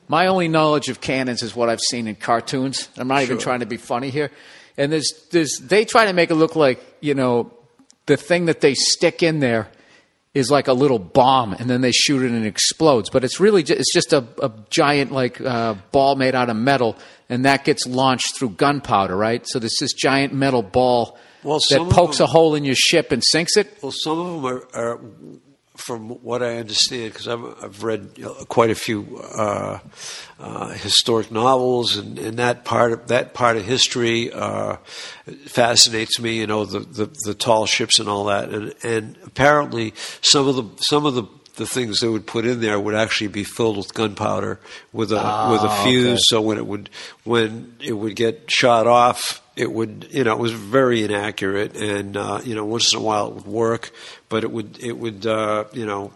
My 0.09 0.27
only 0.27 0.49
knowledge 0.49 0.89
of 0.89 1.01
cannons 1.01 1.43
is 1.43 1.57
what 1.57 1.69
I've 1.69 1.81
seen 1.81 2.07
in 2.09 2.17
cartoons. 2.17 2.89
I'm 2.97 3.09
not 3.09 3.23
even 3.23 3.39
trying 3.39 3.61
to 3.61 3.67
be 3.67 3.77
funny 3.77 4.11
here. 4.11 4.31
And 4.77 4.93
there's, 4.93 5.13
there's, 5.31 5.59
they 5.59 5.85
try 5.85 6.07
to 6.07 6.13
make 6.13 6.31
it 6.31 6.35
look 6.35 6.55
like, 6.55 6.81
you 7.01 7.15
know, 7.15 7.53
the 8.07 8.17
thing 8.17 8.47
that 8.47 8.61
they 8.61 8.75
stick 8.75 9.23
in 9.23 9.41
there 9.41 9.69
is 10.37 10.51
like 10.51 10.69
a 10.69 10.73
little 10.75 10.99
bomb, 10.99 11.55
and 11.55 11.71
then 11.71 11.81
they 11.81 11.93
shoot 11.93 12.23
it 12.23 12.31
and 12.31 12.45
it 12.45 12.49
explodes. 12.49 13.09
But 13.09 13.25
it's 13.25 13.41
really 13.41 13.63
just, 13.63 13.81
it's 13.81 13.93
just 13.93 14.13
a, 14.13 14.23
a 14.43 14.53
giant 14.69 15.11
like 15.11 15.41
uh, 15.41 15.75
ball 15.93 16.15
made 16.15 16.35
out 16.35 16.51
of 16.51 16.57
metal, 16.57 16.95
and 17.31 17.45
that 17.47 17.65
gets 17.65 17.87
launched 17.87 18.37
through 18.39 18.51
gunpowder, 18.51 19.17
right? 19.17 19.43
So 19.49 19.59
there's 19.59 19.77
this 19.81 19.95
giant 19.95 20.35
metal 20.35 20.63
ball 20.63 21.19
Well, 21.43 21.59
that 21.71 21.89
pokes 21.91 22.19
them- 22.19 22.25
a 22.25 22.27
hole 22.29 22.55
in 22.55 22.65
your 22.65 22.75
ship 22.77 23.13
and 23.13 23.23
sinks 23.25 23.57
it. 23.57 23.79
Well, 23.83 23.93
some 23.93 24.19
of 24.19 24.27
them 24.27 24.45
are, 24.45 24.69
are 24.75 25.01
from 25.77 26.09
what 26.09 26.43
I 26.43 26.57
understand, 26.57 27.13
because 27.13 27.29
I've, 27.29 27.45
I've 27.63 27.85
read 27.85 28.11
you 28.17 28.25
know, 28.25 28.35
quite 28.49 28.71
a 28.71 28.75
few 28.75 29.19
uh, 29.19 29.79
uh, 30.41 30.69
historic 30.71 31.31
novels, 31.31 31.97
and, 31.97 32.19
and 32.19 32.39
that 32.39 32.65
part 32.65 32.93
of 32.93 33.09
that 33.09 33.35
part 33.35 33.57
of 33.57 33.65
history 33.65 34.33
uh, 34.33 34.77
fascinates 35.47 36.19
me. 36.19 36.39
You 36.39 36.47
know, 36.47 36.65
the, 36.65 36.81
the 36.81 37.15
the 37.25 37.35
tall 37.35 37.67
ships 37.67 37.99
and 37.99 38.09
all 38.09 38.25
that, 38.25 38.49
and 38.51 38.75
and 38.83 39.19
apparently 39.25 39.95
some 40.21 40.49
of 40.49 40.57
the 40.57 40.65
some 40.83 41.07
of 41.07 41.15
the 41.15 41.25
the 41.57 41.67
things 41.67 42.01
they 42.01 42.09
would 42.09 42.27
put 42.27 42.45
in 42.47 42.61
there 42.61 42.79
would 42.79 42.95
actually 42.95 43.29
be 43.29 43.45
filled 43.45 43.77
with 43.77 43.95
gunpowder 43.95 44.61
with 44.93 45.11
a 45.11 45.49
with 45.51 45.63
a 45.63 45.75
fuse. 45.83 46.07
okay. 46.07 46.21
So 46.23 46.41
when 46.41 46.59
it 46.59 46.67
would 46.67 46.91
when 47.25 47.75
it 47.81 47.95
would 47.95 48.17
get 48.17 48.51
shot 48.51 48.87
off, 48.87 49.43
it 49.57 49.73
would 49.73 50.09
you 50.11 50.25
know 50.25 50.33
it 50.33 50.39
was 50.39 50.53
very 50.53 51.03
inaccurate, 51.05 51.77
and 51.77 52.17
uh, 52.17 52.41
you 52.45 52.55
know 52.55 52.65
once 52.65 52.93
in 52.93 52.99
a 53.01 53.03
while 53.03 53.29
it 53.29 53.35
would 53.35 53.47
work, 53.47 53.91
but 54.29 54.45
it 54.45 54.51
would 54.51 54.79
it 54.83 54.93
would 54.99 55.27
uh, 55.27 55.65
you 55.73 55.87
know 55.87 56.13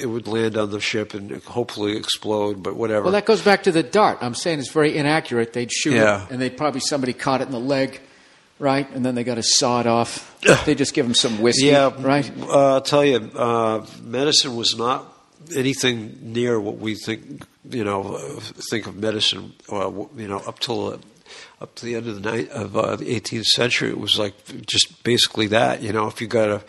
it 0.00 0.06
would 0.06 0.26
land 0.26 0.56
on 0.56 0.70
the 0.70 0.80
ship 0.80 1.14
and 1.14 1.42
hopefully 1.44 1.96
explode, 1.96 2.62
but 2.62 2.74
whatever. 2.74 3.02
Well, 3.04 3.12
that 3.12 3.24
goes 3.26 3.42
back 3.42 3.62
to 3.64 3.72
the 3.72 3.82
dart. 3.84 4.18
I'm 4.20 4.34
saying 4.34 4.58
it's 4.58 4.70
very 4.72 4.96
inaccurate. 4.96 5.52
They'd 5.52 5.70
shoot 5.72 5.94
Yeah. 5.94 6.24
it, 6.24 6.30
and 6.30 6.40
they'd 6.40 6.56
probably 6.56 6.80
somebody 6.80 7.12
caught 7.12 7.40
it 7.40 7.44
in 7.46 7.52
the 7.52 7.60
leg, 7.60 8.00
right? 8.58 8.88
And 8.94 9.04
then 9.06 9.14
they 9.14 9.22
got 9.22 9.36
to 9.36 9.44
saw 9.44 9.78
it 9.80 9.86
off. 9.86 10.34
they 10.64 10.74
just 10.74 10.92
give 10.92 11.06
them 11.06 11.14
some 11.14 11.40
whiskey, 11.40 11.66
yeah, 11.66 11.92
right? 12.00 12.28
Uh, 12.40 12.74
I'll 12.74 12.80
tell 12.80 13.04
you, 13.04 13.16
uh, 13.36 13.86
medicine 14.02 14.56
was 14.56 14.76
not 14.76 15.06
anything 15.54 16.18
near 16.20 16.58
what 16.58 16.78
we 16.78 16.94
think. 16.96 17.44
You 17.70 17.84
know, 17.84 18.18
think 18.70 18.86
of 18.88 18.96
medicine. 18.96 19.52
Uh, 19.70 19.90
you 20.16 20.26
know, 20.28 20.38
up 20.38 20.58
till 20.58 20.94
uh, 20.94 20.98
up 21.60 21.74
to 21.76 21.86
the 21.86 21.94
end 21.94 22.06
of 22.06 22.20
the 22.20 22.30
night 22.30 22.50
of 22.50 22.76
uh, 22.76 22.96
the 22.96 23.06
18th 23.18 23.44
century, 23.46 23.88
it 23.90 23.98
was 23.98 24.18
like 24.18 24.34
just 24.66 25.02
basically 25.04 25.46
that. 25.48 25.82
You 25.82 25.92
know, 25.92 26.06
if 26.06 26.20
you 26.20 26.26
got 26.26 26.48
a 26.50 26.62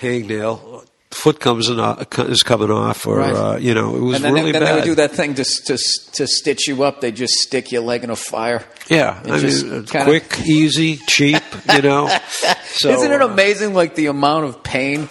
hangnail, 0.00 0.86
foot 1.10 1.40
comes 1.40 1.68
in, 1.68 1.80
uh, 1.80 2.04
is 2.18 2.42
coming 2.42 2.70
off, 2.70 3.06
or 3.06 3.18
Right. 3.18 3.34
uh, 3.34 3.56
you 3.56 3.74
know, 3.74 3.96
it 3.96 4.00
was 4.00 4.16
And 4.16 4.24
then, 4.24 4.34
really 4.34 4.52
they, 4.52 4.58
then 4.58 4.62
bad. 4.62 4.68
they 4.70 4.74
would 4.80 4.84
do 4.84 4.94
that 4.96 5.12
thing 5.12 5.34
to, 5.34 5.44
to 5.44 5.78
to 6.12 6.26
stitch 6.26 6.68
you 6.68 6.82
up. 6.84 7.00
They 7.00 7.10
just 7.12 7.34
stick 7.34 7.72
your 7.72 7.82
leg 7.82 8.04
in 8.04 8.10
a 8.10 8.16
fire. 8.16 8.64
Yeah, 8.88 9.20
I 9.24 9.40
mean, 9.42 9.86
quick, 9.86 10.40
easy, 10.46 10.96
cheap. 11.08 11.42
You 11.74 11.82
know, 11.82 12.08
so 12.64 12.90
Isn't 12.90 13.10
it 13.12 13.20
uh, 13.22 13.28
amazing, 13.28 13.74
like 13.74 13.94
the 13.96 14.06
amount 14.06 14.44
of 14.44 14.62
pain 14.62 15.08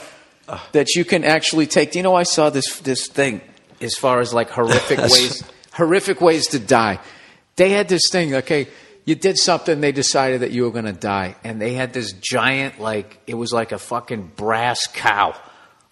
that 0.72 0.96
you 0.96 1.04
can 1.04 1.24
actually 1.26 1.68
take? 1.68 1.92
Do 1.92 2.00
you 2.00 2.04
know 2.04 2.16
I 2.16 2.24
saw 2.24 2.50
this 2.50 2.80
this 2.80 3.08
thing 3.08 3.42
as 3.82 3.94
far 3.96 4.22
as 4.22 4.34
like 4.34 4.50
horrific 4.50 5.00
ways 5.12 5.44
horrific 5.74 6.22
ways 6.22 6.48
to 6.48 6.60
die. 6.60 7.00
They 7.58 7.70
had 7.72 7.88
this 7.90 8.04
thing. 8.12 8.36
Okay, 8.36 8.68
you 9.08 9.16
did 9.16 9.38
something. 9.38 9.80
They 9.80 9.94
decided 9.94 10.42
that 10.42 10.52
you 10.52 10.64
were 10.64 10.72
going 10.72 10.86
to 10.86 10.92
die, 10.92 11.38
and 11.44 11.62
they 11.62 11.74
had 11.74 11.94
this 11.94 12.12
giant 12.12 12.80
like 12.80 13.20
it 13.26 13.36
was 13.36 13.54
like 13.54 13.72
a 13.72 13.80
fucking 13.80 14.34
brass 14.36 14.86
cow 14.86 15.34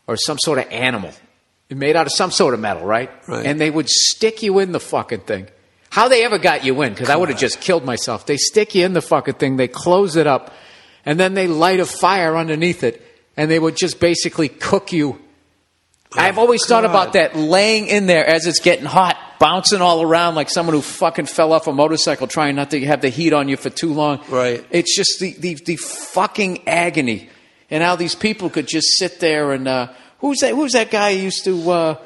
or 0.05 0.17
some 0.17 0.37
sort 0.37 0.59
of 0.59 0.67
animal 0.69 1.13
made 1.69 1.95
out 1.95 2.05
of 2.05 2.11
some 2.11 2.29
sort 2.29 2.53
of 2.53 2.59
metal, 2.59 2.85
right? 2.85 3.09
Right. 3.27 3.45
And 3.45 3.59
they 3.59 3.71
would 3.71 3.89
stick 3.89 4.43
you 4.43 4.59
in 4.59 4.73
the 4.73 4.81
fucking 4.81 5.21
thing. 5.21 5.47
How 5.89 6.09
they 6.09 6.25
ever 6.25 6.37
got 6.37 6.65
you 6.65 6.81
in? 6.81 6.91
Because 6.91 7.09
I 7.09 7.15
would 7.15 7.29
have 7.29 7.39
just 7.39 7.61
killed 7.61 7.85
myself. 7.85 8.25
They 8.25 8.35
stick 8.35 8.75
you 8.75 8.85
in 8.85 8.91
the 8.91 9.01
fucking 9.01 9.35
thing. 9.35 9.55
They 9.55 9.69
close 9.69 10.17
it 10.17 10.27
up, 10.27 10.53
and 11.05 11.17
then 11.17 11.35
they 11.35 11.47
light 11.47 11.79
a 11.79 11.85
fire 11.85 12.35
underneath 12.35 12.83
it, 12.83 13.01
and 13.37 13.49
they 13.49 13.57
would 13.57 13.77
just 13.77 14.01
basically 14.01 14.49
cook 14.49 14.91
you. 14.91 15.21
Oh, 16.13 16.19
I've 16.19 16.37
always 16.37 16.65
thought 16.65 16.83
about 16.83 17.13
that, 17.13 17.37
laying 17.37 17.87
in 17.87 18.07
there 18.07 18.27
as 18.27 18.45
it's 18.45 18.59
getting 18.59 18.85
hot, 18.85 19.17
bouncing 19.39 19.81
all 19.81 20.01
around 20.01 20.35
like 20.35 20.49
someone 20.49 20.75
who 20.75 20.81
fucking 20.81 21.25
fell 21.25 21.53
off 21.53 21.67
a 21.67 21.73
motorcycle, 21.73 22.27
trying 22.27 22.55
not 22.55 22.71
to 22.71 22.85
have 22.85 23.01
the 23.01 23.09
heat 23.09 23.33
on 23.33 23.49
you 23.49 23.57
for 23.57 23.69
too 23.69 23.93
long. 23.93 24.21
Right. 24.29 24.65
It's 24.71 24.95
just 24.95 25.19
the 25.19 25.33
the, 25.33 25.55
the 25.55 25.75
fucking 25.77 26.67
agony, 26.67 27.29
and 27.69 27.83
how 27.83 27.95
these 27.95 28.15
people 28.15 28.49
could 28.49 28.67
just 28.67 28.97
sit 28.97 29.19
there 29.19 29.51
and 29.51 29.67
uh, 29.67 29.93
who's 30.19 30.39
that? 30.39 30.53
Who's 30.53 30.73
that 30.73 30.91
guy 30.91 31.15
who 31.15 31.23
used 31.23 31.43
to? 31.45 31.71
Uh, 31.71 31.97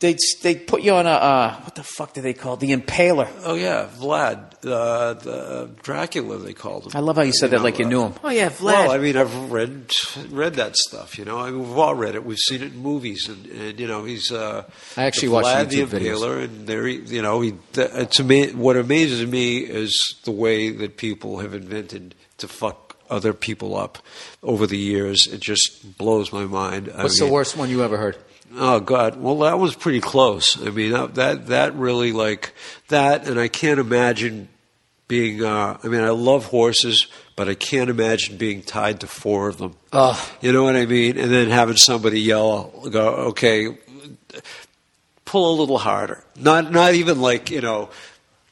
they 0.00 0.16
they 0.42 0.56
put 0.56 0.82
you 0.82 0.92
on 0.92 1.06
a 1.06 1.10
uh, 1.10 1.60
what 1.60 1.74
the 1.74 1.82
fuck 1.82 2.12
do 2.12 2.20
they 2.20 2.34
call 2.34 2.54
it? 2.54 2.60
the 2.60 2.72
impaler? 2.72 3.28
Oh 3.44 3.54
yeah, 3.54 3.88
Vlad, 3.98 4.53
uh, 4.66 5.14
the 5.14 5.70
Dracula 5.82 6.38
they 6.38 6.52
called 6.52 6.86
him. 6.86 6.92
I 6.94 7.00
love 7.00 7.16
how 7.16 7.22
you 7.22 7.32
said 7.32 7.50
that 7.50 7.62
like 7.62 7.78
you 7.78 7.86
uh, 7.86 7.88
knew 7.88 8.02
him. 8.04 8.14
Oh 8.22 8.30
yeah, 8.30 8.48
Vlad. 8.48 8.64
Well, 8.64 8.90
I 8.90 8.98
mean, 8.98 9.16
I've 9.16 9.52
read 9.52 9.90
read 10.30 10.54
that 10.54 10.76
stuff. 10.76 11.18
You 11.18 11.24
know, 11.24 11.38
I 11.38 11.50
mean, 11.50 11.60
we've 11.60 11.78
all 11.78 11.94
read 11.94 12.14
it. 12.14 12.24
We've 12.24 12.38
seen 12.38 12.62
it 12.62 12.72
in 12.72 12.78
movies, 12.78 13.28
and, 13.28 13.46
and 13.46 13.80
you 13.80 13.86
know, 13.86 14.04
he's. 14.04 14.30
Uh, 14.32 14.64
I 14.96 15.04
actually 15.04 15.28
the 15.28 15.34
watched 15.34 15.48
Vlad 15.48 15.68
the 15.70 15.80
YouTube 15.80 16.00
videos. 16.00 16.16
Impaler, 16.16 16.44
and 16.44 16.66
there, 16.66 16.86
he, 16.86 16.96
you 16.96 17.22
know, 17.22 17.40
he. 17.40 17.54
It's 17.74 18.20
ama- 18.20 18.56
what 18.56 18.76
amazes 18.76 19.26
me 19.26 19.58
is 19.58 20.16
the 20.24 20.32
way 20.32 20.70
that 20.70 20.96
people 20.96 21.38
have 21.38 21.54
invented 21.54 22.14
to 22.38 22.48
fuck 22.48 22.96
other 23.10 23.32
people 23.32 23.76
up 23.76 23.98
over 24.42 24.66
the 24.66 24.78
years. 24.78 25.26
It 25.26 25.40
just 25.40 25.98
blows 25.98 26.32
my 26.32 26.44
mind. 26.44 26.90
I 26.94 27.02
What's 27.02 27.20
mean, 27.20 27.28
the 27.28 27.34
worst 27.34 27.56
one 27.56 27.70
you 27.70 27.84
ever 27.84 27.96
heard? 27.96 28.16
Oh 28.56 28.78
God! 28.80 29.16
Well, 29.16 29.38
that 29.40 29.58
was 29.58 29.74
pretty 29.74 30.00
close. 30.00 30.60
I 30.64 30.70
mean, 30.70 30.92
that 30.92 31.14
that, 31.16 31.46
that 31.48 31.74
really 31.74 32.12
like 32.12 32.54
that, 32.88 33.26
and 33.26 33.38
I 33.40 33.48
can't 33.48 33.80
imagine 33.80 34.48
being. 35.08 35.44
Uh, 35.44 35.78
I 35.82 35.86
mean, 35.88 36.00
I 36.00 36.10
love 36.10 36.46
horses, 36.46 37.06
but 37.36 37.48
I 37.48 37.54
can't 37.54 37.90
imagine 37.90 38.36
being 38.36 38.62
tied 38.62 39.00
to 39.00 39.06
four 39.06 39.48
of 39.48 39.58
them. 39.58 39.74
Oh. 39.92 40.18
You 40.40 40.52
know 40.52 40.64
what 40.64 40.76
I 40.76 40.86
mean? 40.86 41.18
And 41.18 41.30
then 41.32 41.48
having 41.50 41.76
somebody 41.76 42.20
yell, 42.20 42.72
"Go, 42.90 43.08
okay, 43.30 43.76
pull 45.24 45.54
a 45.54 45.56
little 45.60 45.78
harder." 45.78 46.24
Not 46.36 46.72
not 46.72 46.94
even 46.94 47.20
like 47.20 47.50
you 47.50 47.60
know. 47.60 47.90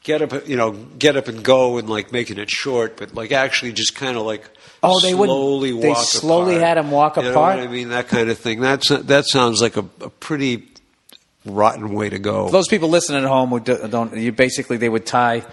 Get 0.05 0.21
up, 0.21 0.49
you 0.49 0.57
know, 0.57 0.71
get 0.99 1.15
up 1.15 1.29
and 1.29 1.41
go, 1.41 1.77
and 1.77 1.89
like 1.89 2.11
making 2.11 2.37
it 2.37 2.49
short, 2.49 2.97
but 2.97 3.15
like 3.15 3.31
actually 3.31 3.71
just 3.71 3.95
kind 3.95 4.17
of 4.17 4.23
like 4.25 4.49
Oh, 4.85 4.99
they 4.99 5.13
slowly 5.13 5.71
they 5.79 5.87
walk 5.87 5.97
slowly 6.05 6.55
apart. 6.57 6.67
had 6.67 6.77
'em 6.77 6.91
walk 6.91 7.15
You 7.15 7.23
know 7.23 7.31
apart? 7.31 7.59
what 7.59 7.65
I 7.69 7.71
mean, 7.71 7.87
that 7.87 8.09
kind 8.09 8.29
of 8.29 8.37
thing. 8.37 8.59
That's 8.59 8.89
that 8.89 9.25
sounds 9.27 9.61
like 9.61 9.77
a, 9.77 9.85
a 10.01 10.09
pretty 10.09 10.67
rotten 11.45 11.93
way 11.93 12.09
to 12.09 12.19
go. 12.19 12.49
Those 12.49 12.67
people 12.67 12.89
listening 12.89 13.23
at 13.23 13.29
home 13.29 13.51
who 13.51 13.61
do- 13.61 13.87
don't, 13.87 14.13
you 14.17 14.33
basically 14.33 14.75
they 14.75 14.89
would 14.89 15.05
tie, 15.05 15.43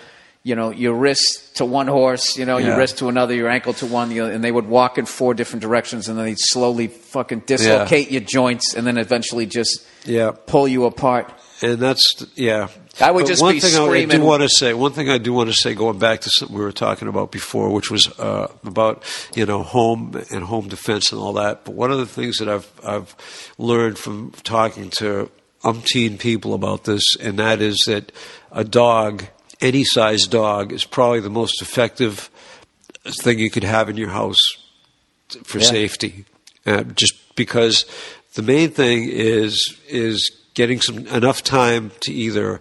you 0.42 0.54
know, 0.54 0.70
your 0.70 0.94
wrist 0.94 1.56
to 1.56 1.64
one 1.66 1.86
horse, 1.86 2.38
you 2.38 2.46
know, 2.46 2.56
your 2.56 2.76
wrist 2.78 2.98
to 2.98 3.08
another, 3.08 3.34
your 3.34 3.48
ankle 3.50 3.74
to 3.74 3.86
one, 3.86 4.10
you 4.10 4.22
know, 4.24 4.30
and 4.30 4.42
they 4.42 4.50
would 4.52 4.66
walk 4.66 4.96
in 4.96 5.04
four 5.04 5.34
different 5.34 5.60
directions, 5.62 6.08
and 6.08 6.18
then 6.18 6.24
they'd 6.24 6.38
slowly 6.38 6.86
fucking 6.88 7.40
dislocate 7.40 8.10
your 8.10 8.22
joints, 8.22 8.74
and 8.74 8.86
then 8.86 8.96
eventually 8.96 9.44
just 9.46 9.84
Yeah. 10.06 10.30
pull 10.46 10.66
you 10.66 10.86
apart. 10.86 11.30
and 11.62 11.78
that's 11.78 12.24
yeah. 12.36 12.68
I 13.02 13.10
would 13.10 13.24
But 13.24 13.28
just 13.28 13.42
one 13.42 13.54
be 13.54 13.60
thing 13.60 13.76
I 13.78 14.04
do 14.06 14.20
want 14.22 14.42
to 14.42 14.48
say. 14.48 14.72
One 14.72 14.92
thing 14.92 15.10
I 15.10 15.18
do 15.18 15.32
want 15.34 15.50
to 15.50 15.54
say, 15.54 15.74
going 15.74 15.98
back 15.98 16.22
to 16.22 16.30
something 16.30 16.56
we 16.56 16.62
were 16.64 16.72
talking 16.72 17.06
about 17.06 17.30
before, 17.32 17.68
which 17.70 17.90
was 17.90 18.08
uh, 18.18 18.48
about 18.64 19.04
you 19.34 19.44
know 19.44 19.62
home 19.62 20.22
and 20.30 20.42
home 20.44 20.68
defense 20.68 21.12
and 21.12 21.20
all 21.20 21.34
that. 21.34 21.64
But 21.66 21.74
one 21.74 21.90
of 21.90 21.98
the 21.98 22.06
things 22.06 22.38
that 22.38 22.48
I've 22.48 22.70
I've 22.82 23.14
learned 23.58 23.98
from 23.98 24.32
talking 24.42 24.88
to 25.00 25.30
umpteen 25.62 26.18
people 26.18 26.54
about 26.54 26.84
this, 26.84 27.02
and 27.20 27.38
that 27.38 27.60
is 27.60 27.76
that 27.86 28.10
a 28.52 28.64
dog, 28.64 29.24
any 29.60 29.84
size 29.84 30.26
dog, 30.26 30.72
is 30.72 30.84
probably 30.84 31.20
the 31.20 31.30
most 31.30 31.60
effective 31.62 32.30
thing 33.22 33.38
you 33.38 33.50
could 33.50 33.64
have 33.64 33.88
in 33.88 33.96
your 33.96 34.10
house 34.10 34.40
for 35.44 35.58
Yeah. 35.58 35.64
safety. 35.66 36.24
Uh, 36.66 36.82
just 36.94 37.14
because 37.36 37.84
the 38.34 38.42
main 38.42 38.70
thing 38.70 39.08
is 39.08 39.74
is 39.88 40.30
getting 40.54 40.80
some 40.80 41.06
enough 41.08 41.42
time 41.42 41.90
to 42.00 42.12
either 42.12 42.60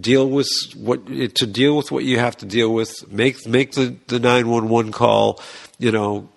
deal 0.00 0.28
with 0.28 0.48
what 0.76 1.06
to 1.06 1.46
deal 1.46 1.76
with 1.76 1.92
what 1.92 2.04
you 2.04 2.18
have 2.18 2.36
to 2.38 2.46
deal 2.46 2.72
with, 2.72 2.90
make 3.10 3.46
make 3.46 3.72
the 3.72 3.94
the 4.08 4.18
nine 4.18 4.48
one 4.48 4.68
one 4.68 4.90
call, 4.92 5.40
you 5.78 5.92
know, 5.92 6.28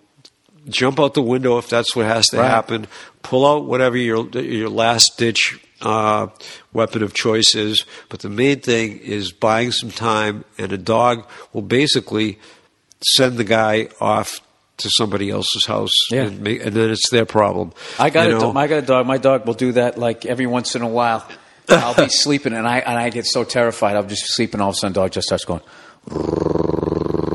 jump 0.70 1.00
out 1.00 1.14
the 1.14 1.22
window 1.22 1.58
if 1.58 1.70
that's 1.70 1.96
what 1.96 2.06
has 2.06 2.28
to 2.28 2.38
Right. 2.38 2.50
happen, 2.50 2.88
pull 3.24 3.46
out 3.46 3.66
whatever 3.66 3.98
your 3.98 4.28
your 4.30 4.70
last 4.70 5.18
ditch 5.18 5.60
uh, 5.82 6.28
weapon 6.74 7.04
of 7.04 7.14
choice 7.14 7.56
is. 7.56 7.86
But 8.10 8.20
the 8.22 8.30
main 8.30 8.60
thing 8.60 8.98
is 9.00 9.32
buying 9.32 9.72
some 9.72 9.92
time, 9.92 10.44
and 10.58 10.72
a 10.72 10.78
dog 10.78 11.28
will 11.54 11.62
basically 11.62 12.40
send 13.04 13.38
the 13.38 13.44
guy 13.44 13.90
off 14.02 14.40
to 14.78 14.90
somebody 14.92 15.30
else's 15.32 15.66
house, 15.66 15.92
Yeah. 16.12 16.24
and, 16.26 16.40
make, 16.42 16.64
and 16.64 16.76
then 16.76 16.92
it's 16.92 17.10
their 17.10 17.26
problem. 17.26 17.74
I 17.98 18.10
got 18.12 18.28
you 18.30 18.38
a 18.38 18.40
do- 18.40 18.52
I 18.58 18.68
got 18.68 18.78
a 18.78 18.82
dog. 18.86 19.08
My 19.08 19.18
dog 19.18 19.46
will 19.48 19.56
do 19.56 19.72
that 19.72 19.98
like 19.98 20.26
every 20.26 20.46
once 20.46 20.76
in 20.76 20.82
a 20.84 20.88
while. 20.88 21.28
I'll 21.70 21.96
be 21.96 22.10
sleeping 22.24 22.54
and 22.54 22.68
I 22.68 22.80
and 22.80 22.98
I 22.98 23.10
get 23.10 23.26
so 23.26 23.44
terrified. 23.44 23.96
I'll 23.96 24.04
just 24.04 24.26
sleep 24.36 24.54
and 24.54 24.62
all 24.62 24.70
of 24.70 24.76
a 24.76 24.78
sudden, 24.78 24.94
dog 24.94 25.12
just 25.12 25.28
starts 25.28 25.46
going. 25.46 25.62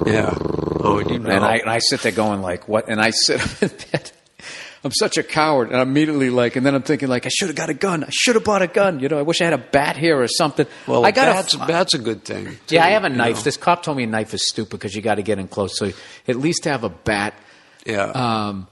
yeah. 0.07 0.37
Oh, 0.85 0.99
and. 0.99 1.27
And 1.27 1.45
I, 1.45 1.57
and 1.57 1.71
I 1.71 1.79
sit 1.79 2.01
there 2.03 2.13
going 2.13 2.43
like, 2.43 2.69
what? 2.69 2.89
And 2.89 3.01
I 3.01 3.11
sit 3.11 3.41
up 3.41 3.63
in 3.71 3.77
bed. 3.91 4.11
I'm 4.85 4.93
such 4.93 5.17
a 5.17 5.23
coward. 5.23 5.69
And 5.69 5.77
I'm 5.77 5.89
immediately 5.89 6.31
like, 6.31 6.57
and 6.57 6.67
then 6.67 6.75
I'm 6.75 6.83
thinking 6.83 7.09
like, 7.09 7.25
I 7.27 7.29
should 7.29 7.49
have 7.49 7.57
got 7.57 7.71
a 7.71 7.75
gun. 7.75 8.05
I 8.05 8.09
should 8.11 8.35
have 8.35 8.45
bought 8.45 8.63
a 8.63 8.67
gun. 8.67 9.01
You 9.01 9.09
know, 9.09 9.19
I 9.19 9.23
wish 9.23 9.41
I 9.41 9.45
had 9.45 9.53
a 9.53 9.59
bat 9.59 9.97
here 9.97 10.21
or 10.21 10.29
something. 10.29 10.67
well, 10.87 11.07
I 11.07 11.13
got 11.13 11.27
that's, 11.27 11.57
that's 11.67 11.95
a 11.95 11.99
good 11.99 12.25
thing. 12.25 12.47
too, 12.67 12.75
yeah, 12.75 12.85
I 12.85 12.91
have 12.91 13.05
a 13.05 13.09
knife. 13.09 13.37
know. 13.37 13.43
This 13.43 13.57
cop 13.57 13.83
told 13.83 13.97
me 13.97 14.05
a 14.05 14.09
knife 14.09 14.35
is 14.35 14.49
stupid 14.49 14.71
because 14.71 14.95
you 14.95 15.03
got 15.03 15.17
to 15.17 15.23
get 15.23 15.39
in 15.39 15.47
close. 15.49 15.79
So 15.79 15.93
at 16.27 16.37
least 16.37 16.65
have 16.65 16.85
a 16.85 16.89
bat. 16.89 17.35
Yeah. 17.87 18.05
Um, 18.07 18.67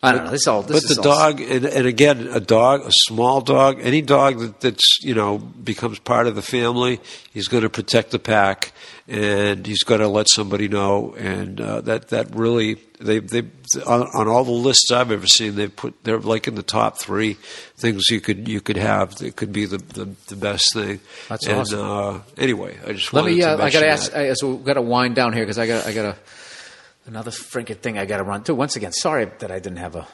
I 0.00 0.12
don't 0.12 0.26
know. 0.26 0.30
This 0.30 0.46
all. 0.46 0.62
This 0.62 0.86
but 0.86 0.96
the 0.96 1.02
dog, 1.02 1.40
and, 1.40 1.64
and 1.64 1.86
again, 1.86 2.28
a 2.28 2.38
dog, 2.38 2.82
a 2.82 2.92
small 3.08 3.40
dog, 3.40 3.80
any 3.80 4.00
dog 4.00 4.38
that, 4.38 4.60
that's 4.60 5.02
you 5.02 5.12
know 5.12 5.38
becomes 5.38 5.98
part 5.98 6.28
of 6.28 6.36
the 6.36 6.42
family, 6.42 7.00
he's 7.32 7.48
going 7.48 7.64
to 7.64 7.68
protect 7.70 8.12
the 8.12 8.20
pack, 8.20 8.72
and 9.08 9.66
he's 9.66 9.82
going 9.82 10.00
to 10.00 10.06
let 10.06 10.28
somebody 10.30 10.68
know, 10.68 11.14
and 11.14 11.60
uh, 11.60 11.80
that 11.80 12.08
that 12.10 12.32
really 12.32 12.74
they 13.00 13.18
they 13.18 13.42
on, 13.86 14.02
on 14.14 14.28
all 14.28 14.44
the 14.44 14.52
lists 14.52 14.92
I've 14.92 15.10
ever 15.10 15.26
seen, 15.26 15.56
they 15.56 15.66
put 15.66 15.94
they're 16.04 16.20
like 16.20 16.46
in 16.46 16.54
the 16.54 16.62
top 16.62 16.98
three 16.98 17.36
things 17.76 18.08
you 18.08 18.20
could 18.20 18.46
you 18.46 18.60
could 18.60 18.76
have 18.76 19.16
that 19.16 19.34
could 19.34 19.52
be 19.52 19.64
the 19.66 19.78
the, 19.78 20.08
the 20.28 20.36
best 20.36 20.74
thing. 20.74 21.00
That's 21.28 21.44
and, 21.48 21.58
awesome. 21.58 21.80
Uh, 21.80 22.20
anyway, 22.36 22.78
I 22.86 22.92
just 22.92 23.12
Let 23.12 23.22
wanted 23.22 23.34
me. 23.34 23.40
to 23.40 23.50
Uh, 23.50 23.64
I 23.64 23.70
got 23.70 23.80
to 23.80 23.88
ask. 23.88 24.14
I, 24.14 24.26
as 24.28 24.44
we 24.44 24.56
got 24.58 24.74
to 24.74 24.82
wind 24.82 25.16
down 25.16 25.32
here 25.32 25.42
because 25.42 25.58
I 25.58 25.66
got. 25.66 25.86
I 25.86 25.92
got 25.92 26.04
a 26.04 26.16
another 27.08 27.30
freaking 27.30 27.78
thing 27.78 27.98
I 27.98 28.06
got 28.06 28.18
to 28.18 28.22
run 28.24 28.44
to. 28.44 28.54
Once 28.54 28.76
again, 28.76 28.92
sorry 28.92 29.24
that 29.40 29.50
I 29.50 29.58
didn't 29.58 29.78
have 29.78 29.96
a 29.96 30.06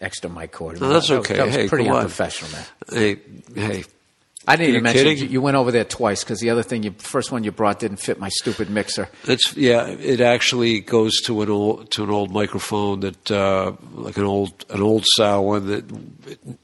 extra 0.00 0.28
mic 0.30 0.52
cord. 0.52 0.80
No, 0.80 0.88
that's 0.88 1.08
That 1.08 1.18
was- 1.20 1.26
okay. 1.30 1.36
That 1.36 1.46
was 1.46 1.54
Hey, 1.54 1.68
pretty 1.68 1.88
unprofessional, 1.88 2.52
man. 2.52 2.64
Hey, 2.92 3.16
hey, 3.54 3.84
I 4.48 4.56
didn't 4.56 4.70
even 4.70 4.82
mention 4.82 5.04
kidding? 5.04 5.24
you, 5.24 5.28
you 5.28 5.40
went 5.42 5.56
over 5.58 5.70
there 5.70 5.84
twice 5.84 6.24
because 6.24 6.40
the 6.40 6.48
other 6.50 6.62
thing, 6.62 6.82
you 6.82 6.92
first 6.98 7.30
one 7.30 7.44
you 7.44 7.52
brought 7.52 7.78
didn't 7.78 7.98
fit 7.98 8.18
my 8.18 8.30
stupid 8.30 8.70
mixer. 8.70 9.08
It's 9.24 9.54
yeah. 9.56 9.86
It 9.86 10.20
actually 10.20 10.80
goes 10.80 11.20
to 11.22 11.42
an 11.42 11.50
old 11.50 11.90
to 11.92 12.04
an 12.04 12.10
old 12.10 12.30
microphone 12.32 13.00
that 13.00 13.30
uh, 13.30 13.72
like 13.92 14.16
an 14.16 14.24
old 14.24 14.64
an 14.70 14.80
old 14.80 15.04
style 15.04 15.44
one 15.44 15.66
that 15.66 15.84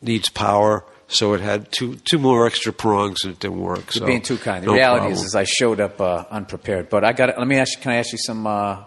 needs 0.03 0.29
power. 0.31 0.85
So 1.09 1.35
it 1.35 1.41
had 1.43 1.71
two 1.71 1.97
two 1.97 2.19
more 2.19 2.47
extra 2.47 2.73
prongs 2.73 3.19
and 3.25 3.35
it 3.35 3.41
didn't 3.41 3.61
work. 3.61 3.95
You're 3.95 4.01
so 4.01 4.07
being 4.07 4.23
too 4.23 4.39
kind. 4.39 4.63
The 4.65 4.69
no 4.69 4.73
reality 4.75 5.01
problem. 5.01 5.13
is, 5.13 5.23
is 5.25 5.35
I 5.35 5.45
showed 5.45 5.79
up 5.79 6.01
uh, 6.01 6.25
unprepared. 6.31 6.89
But 6.89 7.05
I 7.05 7.13
got. 7.13 7.39
Let 7.39 7.47
me 7.47 7.59
ask 7.59 7.77
you. 7.77 7.83
Can 7.83 7.93
I 7.93 7.97
ask 7.97 8.11
you 8.11 8.19
some 8.19 8.47
uh, 8.47 8.85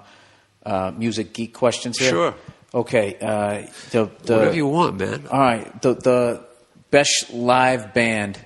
uh, 0.70 0.92
music 0.92 1.34
geek 1.34 1.54
questions 1.54 1.98
here? 1.98 2.10
Sure. 2.10 2.36
Okay. 2.74 3.18
Uh, 3.20 3.68
the, 3.92 4.10
the, 4.24 4.36
whatever 4.36 4.56
you 4.56 4.68
want, 4.68 5.00
man. 5.00 5.28
All 5.28 5.40
right. 5.40 5.82
The 5.82 5.94
the 5.96 6.46
best 6.92 7.34
live 7.34 7.94
band, 7.94 8.40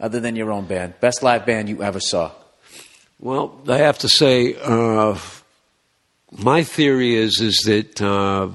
other 0.00 0.20
than 0.20 0.36
your 0.36 0.50
own 0.50 0.66
band, 0.66 0.94
best 1.00 1.22
live 1.22 1.44
band 1.46 1.68
you 1.68 1.82
ever 1.82 2.00
saw. 2.00 2.32
Well, 3.20 3.60
I 3.68 3.78
have 3.78 3.98
to 3.98 4.08
say, 4.08 4.54
uh, 4.62 5.18
my 6.30 6.62
theory 6.62 7.14
is 7.14 7.40
is 7.40 7.56
that 7.66 8.00
uh, 8.00 8.48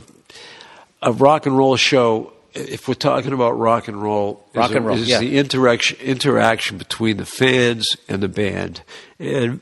a 1.02 1.12
rock 1.12 1.46
and 1.46 1.58
roll 1.58 1.76
show. 1.76 2.32
If 2.56 2.88
we're 2.88 2.94
talking 2.94 3.34
about 3.34 3.58
rock 3.58 3.88
and 3.88 4.00
roll, 4.00 4.46
Rock 4.54 4.70
is, 4.70 4.76
and 4.76 4.86
roll, 4.86 4.98
is 4.98 5.08
yeah. 5.08 5.20
the 5.20 5.38
interaction 5.40 5.98
interaction 6.00 6.78
between 6.78 7.18
the 7.18 7.26
fans 7.26 7.98
and 8.08 8.22
the 8.22 8.28
band, 8.28 8.84
and 9.18 9.60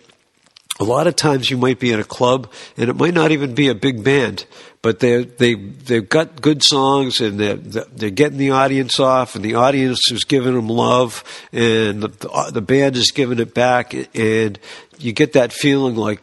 a 0.82 0.84
lot 0.84 1.06
of 1.08 1.16
times 1.16 1.50
you 1.52 1.58
might 1.58 1.80
be 1.80 1.92
in 1.92 2.00
a 2.00 2.04
club 2.04 2.52
and 2.76 2.90
it 2.90 2.96
might 2.96 3.14
not 3.14 3.32
even 3.32 3.54
be 3.54 3.68
a 3.70 3.76
big 3.76 4.04
band, 4.04 4.46
but 4.82 5.00
they 5.00 5.24
they 5.24 5.54
they've 5.54 6.10
got 6.10 6.42
good 6.42 6.64
songs 6.64 7.22
and 7.22 7.40
they're 7.40 7.56
they're 7.56 8.10
getting 8.10 8.40
the 8.40 8.50
audience 8.52 9.00
off 9.00 9.36
and 9.36 9.46
the 9.46 9.56
audience 9.56 10.12
is 10.12 10.24
giving 10.24 10.56
them 10.56 10.68
love 10.68 11.24
and 11.54 12.02
the 12.04 12.50
the 12.52 12.62
band 12.62 12.96
is 12.98 13.12
giving 13.12 13.40
it 13.40 13.54
back 13.54 13.94
and 14.16 14.58
you 14.98 15.14
get 15.14 15.34
that 15.34 15.54
feeling 15.54 15.96
like 15.96 16.20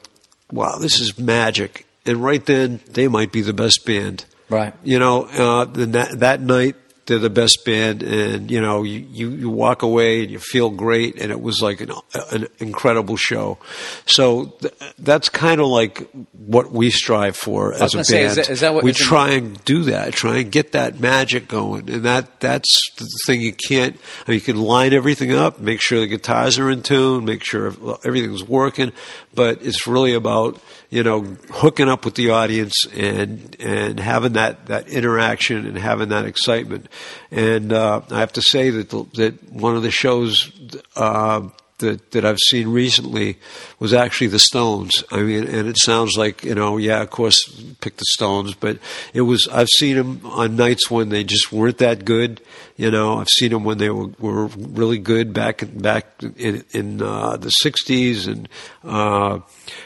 wow 0.52 0.76
this 0.78 0.98
is 0.98 1.18
magic 1.18 1.86
and 2.04 2.22
right 2.22 2.44
then 2.46 2.80
they 2.92 3.06
might 3.06 3.30
be 3.32 3.42
the 3.42 3.52
best 3.52 3.86
band 3.86 4.24
Right. 4.50 4.74
you 4.82 4.98
know 4.98 5.24
uh, 5.26 5.66
that 5.66 6.18
that 6.20 6.40
night 6.40 6.74
they're 7.08 7.18
the 7.18 7.28
best 7.30 7.64
band, 7.64 8.02
and 8.04 8.48
you 8.50 8.60
know 8.60 8.84
you, 8.84 9.04
you, 9.10 9.30
you 9.30 9.50
walk 9.50 9.82
away 9.82 10.22
and 10.22 10.30
you 10.30 10.38
feel 10.38 10.70
great, 10.70 11.20
and 11.20 11.32
it 11.32 11.40
was 11.40 11.60
like 11.60 11.80
an, 11.80 11.90
an 12.30 12.46
incredible 12.58 13.16
show. 13.16 13.58
So 14.06 14.46
th- 14.60 14.72
that's 14.98 15.28
kind 15.28 15.60
of 15.60 15.66
like 15.66 16.08
what 16.32 16.70
we 16.70 16.90
strive 16.90 17.36
for 17.36 17.74
as 17.74 17.94
a 17.94 17.98
band. 17.98 18.06
say, 18.06 18.22
is 18.24 18.36
that- 18.36 18.50
is 18.50 18.60
that 18.60 18.74
what- 18.74 18.84
we 18.84 18.90
it- 18.90 18.96
try 18.96 19.30
and 19.30 19.62
do 19.64 19.82
that, 19.84 20.12
try 20.12 20.38
and 20.38 20.52
get 20.52 20.72
that 20.72 21.00
magic 21.00 21.48
going, 21.48 21.90
and 21.90 22.04
that 22.04 22.38
that's 22.40 22.78
the 22.98 23.08
thing 23.26 23.40
you 23.40 23.52
can't. 23.52 23.96
I 24.26 24.30
mean, 24.30 24.34
you 24.36 24.40
can 24.40 24.56
line 24.60 24.92
everything 24.92 25.32
up, 25.32 25.58
make 25.58 25.80
sure 25.80 25.98
the 26.00 26.06
guitars 26.06 26.58
are 26.58 26.70
in 26.70 26.82
tune, 26.82 27.24
make 27.24 27.42
sure 27.42 27.72
everything's 28.04 28.44
working, 28.44 28.92
but 29.34 29.62
it's 29.62 29.86
really 29.86 30.14
about 30.14 30.60
you 30.90 31.02
know 31.02 31.20
hooking 31.50 31.88
up 31.88 32.04
with 32.04 32.14
the 32.14 32.30
audience 32.30 32.86
and 32.94 33.56
and 33.60 34.00
having 34.00 34.34
that 34.34 34.66
that 34.66 34.88
interaction 34.88 35.66
and 35.66 35.78
having 35.78 36.08
that 36.08 36.24
excitement. 36.24 36.88
And 37.30 37.72
uh, 37.72 38.02
I 38.10 38.20
have 38.20 38.32
to 38.34 38.42
say 38.42 38.70
that 38.70 38.90
the, 38.90 39.04
that 39.14 39.52
one 39.52 39.76
of 39.76 39.82
the 39.82 39.90
shows. 39.90 40.52
Uh, 40.96 41.48
that, 41.78 42.10
that 42.12 42.24
I've 42.24 42.38
seen 42.38 42.68
recently 42.68 43.38
was 43.78 43.92
actually 43.92 44.28
the 44.28 44.38
Stones. 44.38 45.04
I 45.10 45.22
mean, 45.22 45.44
and 45.44 45.68
it 45.68 45.78
sounds 45.78 46.16
like 46.16 46.44
you 46.44 46.54
know, 46.54 46.76
yeah, 46.76 47.02
of 47.02 47.10
course, 47.10 47.38
pick 47.80 47.96
the 47.96 48.04
Stones, 48.10 48.54
but 48.54 48.78
it 49.14 49.22
was. 49.22 49.48
I've 49.50 49.68
seen 49.68 49.96
them 49.96 50.20
on 50.24 50.56
nights 50.56 50.90
when 50.90 51.08
they 51.08 51.24
just 51.24 51.52
weren't 51.52 51.78
that 51.78 52.04
good. 52.04 52.40
You 52.76 52.90
know, 52.90 53.18
I've 53.18 53.28
seen 53.28 53.50
them 53.50 53.64
when 53.64 53.78
they 53.78 53.90
were, 53.90 54.08
were 54.18 54.46
really 54.46 54.98
good 54.98 55.32
back 55.32 55.62
back 55.74 56.06
in, 56.36 56.64
in 56.72 57.02
uh, 57.02 57.36
the 57.36 57.52
'60s, 57.62 58.26
and 58.26 58.48
uh, 58.84 59.40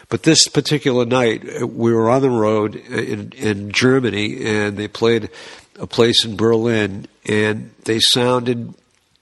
but 0.08 0.22
this 0.22 0.48
particular 0.48 1.04
night 1.04 1.62
we 1.62 1.92
were 1.92 2.10
on 2.10 2.22
the 2.22 2.30
road 2.30 2.76
in, 2.76 3.32
in 3.32 3.72
Germany, 3.72 4.44
and 4.44 4.76
they 4.76 4.88
played 4.88 5.30
a 5.78 5.86
place 5.86 6.24
in 6.24 6.36
Berlin, 6.36 7.06
and 7.26 7.70
they 7.84 7.98
sounded 8.00 8.74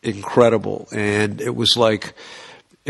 incredible, 0.02 0.88
and 0.92 1.40
it 1.40 1.54
was 1.54 1.76
like 1.76 2.14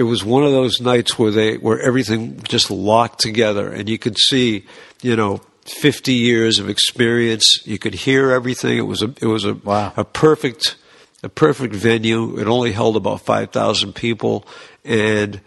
it 0.01 0.05
was 0.05 0.25
one 0.25 0.45
of 0.45 0.53
those 0.53 0.81
nights 0.81 1.19
where 1.19 1.31
they 1.31 1.57
where 1.59 1.79
everything 1.81 2.41
just 2.55 2.71
locked 2.71 3.19
together 3.21 3.67
and 3.77 3.89
you 3.89 3.99
could 3.99 4.17
see 4.19 4.65
you 5.03 5.15
know 5.15 5.41
50 5.83 6.13
years 6.15 6.59
of 6.59 6.69
experience 6.69 7.47
you 7.67 7.79
could 7.79 7.95
hear 8.07 8.31
everything 8.33 8.79
it 8.79 8.87
was 8.93 9.03
a 9.03 9.11
it 9.21 9.27
was 9.37 9.45
a 9.45 9.55
Wow. 9.55 9.93
a 9.97 10.05
perfect 10.05 10.77
a 11.23 11.29
perfect 11.29 11.75
venue 11.75 12.39
it 12.41 12.47
only 12.49 12.73
held 12.73 12.97
about 12.97 13.21
5000 13.21 13.93
people 13.95 14.47
and 14.85 15.41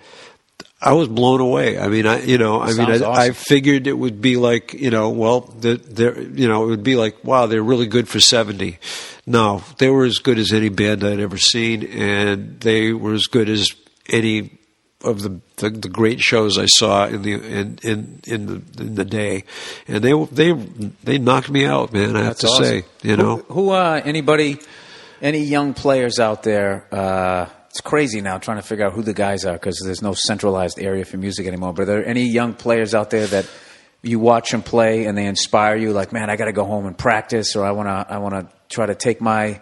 I 0.85 0.91
was 0.91 1.07
blown 1.07 1.39
away. 1.39 1.79
I 1.79 1.87
mean, 1.87 2.05
I 2.05 2.21
you 2.23 2.37
know, 2.37 2.59
I 2.61 2.73
mean, 2.73 2.91
I, 2.91 2.97
Sounds 2.97 3.17
I 3.17 3.31
figured 3.31 3.87
it 3.87 3.97
would 3.97 4.19
be 4.21 4.35
like 4.35 4.73
you 4.73 4.91
know, 4.91 5.09
well, 5.11 5.39
the- 5.63 5.77
they're 5.97 6.19
you 6.21 6.45
know, 6.49 6.65
it 6.65 6.67
would 6.67 6.83
be 6.83 6.97
like 6.97 7.15
wow, 7.23 7.45
they're 7.47 7.63
really 7.63 7.87
good 7.87 8.09
for 8.09 8.19
seventy. 8.19 8.79
No, 9.25 9.63
they 9.77 9.89
were 9.89 10.03
as 10.03 10.19
good 10.19 10.37
as 10.37 10.51
any 10.51 10.67
band 10.67 11.01
I'd 11.05 11.21
ever 11.21 11.37
seen, 11.37 11.83
and 11.87 12.59
they 12.59 12.91
were 12.91 13.13
as 13.13 13.27
good 13.27 13.47
as 13.47 13.71
any 14.09 14.59
of 15.03 15.21
the 15.21 15.39
the, 15.57 15.69
the 15.69 15.89
great 15.89 16.19
shows 16.21 16.57
I 16.57 16.65
saw 16.65 17.07
in 17.07 17.21
the 17.21 17.33
in 17.33 17.79
in 17.83 18.21
in 18.25 18.45
the 18.45 18.81
in 18.81 18.95
the 18.95 19.05
day, 19.05 19.43
and 19.87 20.03
they 20.03 20.13
they 20.31 20.53
they 21.03 21.17
knocked 21.17 21.49
me 21.49 21.65
out, 21.65 21.93
man. 21.93 22.15
I 22.15 22.23
have 22.23 22.37
to 22.37 22.47
awesome. 22.47 22.65
say, 22.65 22.85
you 23.01 23.17
know. 23.17 23.37
who, 23.37 23.53
who 23.53 23.69
uh, 23.71 24.01
anybody, 24.03 24.59
any 25.21 25.39
young 25.39 25.73
players 25.73 26.19
out 26.19 26.43
there? 26.43 26.87
Uh, 26.91 27.49
it's 27.69 27.81
crazy 27.81 28.21
now 28.21 28.37
trying 28.37 28.57
to 28.57 28.63
figure 28.63 28.85
out 28.85 28.93
who 28.93 29.01
the 29.01 29.15
guys 29.15 29.45
are 29.45 29.53
because 29.53 29.81
there's 29.83 30.03
no 30.03 30.13
centralized 30.13 30.79
area 30.79 31.05
for 31.05 31.17
music 31.17 31.47
anymore. 31.47 31.73
But 31.73 31.83
are 31.83 31.85
there 31.85 32.05
any 32.05 32.29
young 32.29 32.53
players 32.53 32.93
out 32.93 33.09
there 33.09 33.25
that 33.25 33.49
you 34.03 34.19
watch 34.19 34.51
them 34.51 34.61
play 34.61 35.05
and 35.05 35.17
they 35.17 35.25
inspire 35.25 35.75
you? 35.75 35.91
Like, 35.91 36.13
man, 36.13 36.29
I 36.29 36.35
got 36.35 36.45
to 36.45 36.51
go 36.51 36.65
home 36.65 36.85
and 36.85 36.95
practice, 36.95 37.55
or 37.55 37.65
I 37.65 37.71
want 37.71 37.87
to, 37.87 38.13
I 38.13 38.19
want 38.19 38.35
to 38.35 38.55
try 38.69 38.85
to 38.85 38.93
take 38.93 39.21
my, 39.21 39.59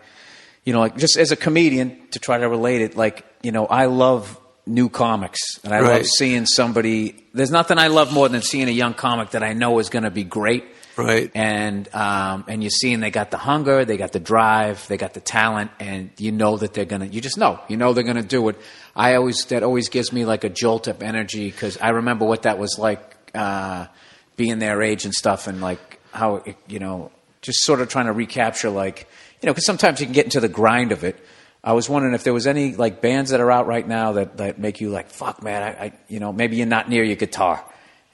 you 0.65 0.73
know, 0.73 0.81
like 0.81 0.97
just 0.97 1.17
as 1.17 1.31
a 1.31 1.37
comedian 1.37 2.09
to 2.09 2.19
try 2.19 2.37
to 2.37 2.49
relate 2.49 2.81
it. 2.81 2.97
Like, 2.97 3.25
you 3.43 3.51
know, 3.51 3.65
I 3.65 3.85
love 3.85 4.39
new 4.65 4.89
comics 4.89 5.39
and 5.63 5.73
I 5.73 5.79
love 5.81 6.05
seeing 6.05 6.45
somebody. 6.45 7.15
There's 7.33 7.51
nothing 7.51 7.77
I 7.77 7.87
love 7.87 8.13
more 8.13 8.29
than 8.29 8.41
seeing 8.41 8.67
a 8.67 8.71
young 8.71 8.93
comic 8.93 9.31
that 9.31 9.43
I 9.43 9.53
know 9.53 9.79
is 9.79 9.89
going 9.89 10.03
to 10.03 10.11
be 10.11 10.23
great 10.23 10.65
Right. 10.97 11.31
and 11.33 11.93
um, 11.95 12.45
and 12.47 12.61
you're 12.61 12.69
seeing 12.69 12.99
they 12.99 13.11
got 13.11 13.31
the 13.31 13.37
hunger, 13.37 13.85
they 13.85 13.97
got 13.97 14.11
the 14.11 14.19
drive, 14.19 14.87
they 14.87 14.97
got 14.97 15.13
the 15.13 15.21
talent, 15.21 15.71
and 15.79 16.11
you 16.17 16.31
know 16.31 16.57
that 16.57 16.73
they're 16.73 16.85
gonna. 16.85 17.05
You 17.05 17.21
just 17.21 17.37
know, 17.37 17.59
you 17.69 17.77
know 17.77 17.93
they're 17.93 18.03
gonna 18.03 18.21
do 18.21 18.49
it. 18.49 18.57
I 18.95 19.15
always 19.15 19.45
that 19.45 19.63
always 19.63 19.89
gives 19.89 20.11
me 20.11 20.25
like 20.25 20.43
a 20.43 20.49
jolt 20.49 20.87
of 20.87 21.01
energy 21.01 21.49
because 21.49 21.77
I 21.77 21.89
remember 21.89 22.25
what 22.25 22.43
that 22.43 22.59
was 22.59 22.77
like 22.77 23.01
uh, 23.33 23.87
being 24.35 24.59
their 24.59 24.81
age 24.83 25.05
and 25.05 25.13
stuff, 25.13 25.47
and 25.47 25.61
like 25.61 25.99
how 26.11 26.35
it, 26.37 26.57
you 26.67 26.79
know 26.79 27.11
just 27.41 27.63
sort 27.63 27.81
of 27.81 27.87
trying 27.89 28.05
to 28.05 28.11
recapture 28.13 28.69
like 28.69 29.07
you 29.41 29.47
know 29.47 29.53
because 29.53 29.65
sometimes 29.65 29.99
you 30.01 30.05
can 30.05 30.13
get 30.13 30.25
into 30.25 30.41
the 30.41 30.49
grind 30.49 30.91
of 30.91 31.03
it. 31.05 31.15
I 31.63 31.73
was 31.73 31.87
wondering 31.89 32.13
if 32.13 32.23
there 32.23 32.33
was 32.33 32.47
any 32.47 32.75
like 32.75 33.01
bands 33.01 33.31
that 33.31 33.39
are 33.39 33.51
out 33.51 33.67
right 33.67 33.87
now 33.87 34.13
that, 34.13 34.37
that 34.37 34.59
make 34.59 34.81
you 34.81 34.89
like 34.89 35.09
fuck 35.09 35.43
man 35.43 35.63
I, 35.63 35.85
I 35.85 35.93
you 36.07 36.19
know 36.19 36.33
maybe 36.33 36.57
you're 36.57 36.67
not 36.67 36.89
near 36.89 37.03
your 37.03 37.15
guitar 37.15 37.63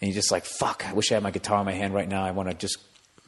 and 0.02 0.10
you're 0.10 0.16
just 0.16 0.32
like 0.32 0.46
fuck 0.46 0.86
I 0.86 0.94
wish 0.94 1.12
I 1.12 1.16
had 1.16 1.24
my 1.24 1.32
guitar 1.32 1.60
in 1.60 1.66
my 1.66 1.74
hand 1.74 1.94
right 1.94 2.08
now 2.08 2.24
I 2.24 2.32
want 2.32 2.50
to 2.50 2.56
just 2.56 2.78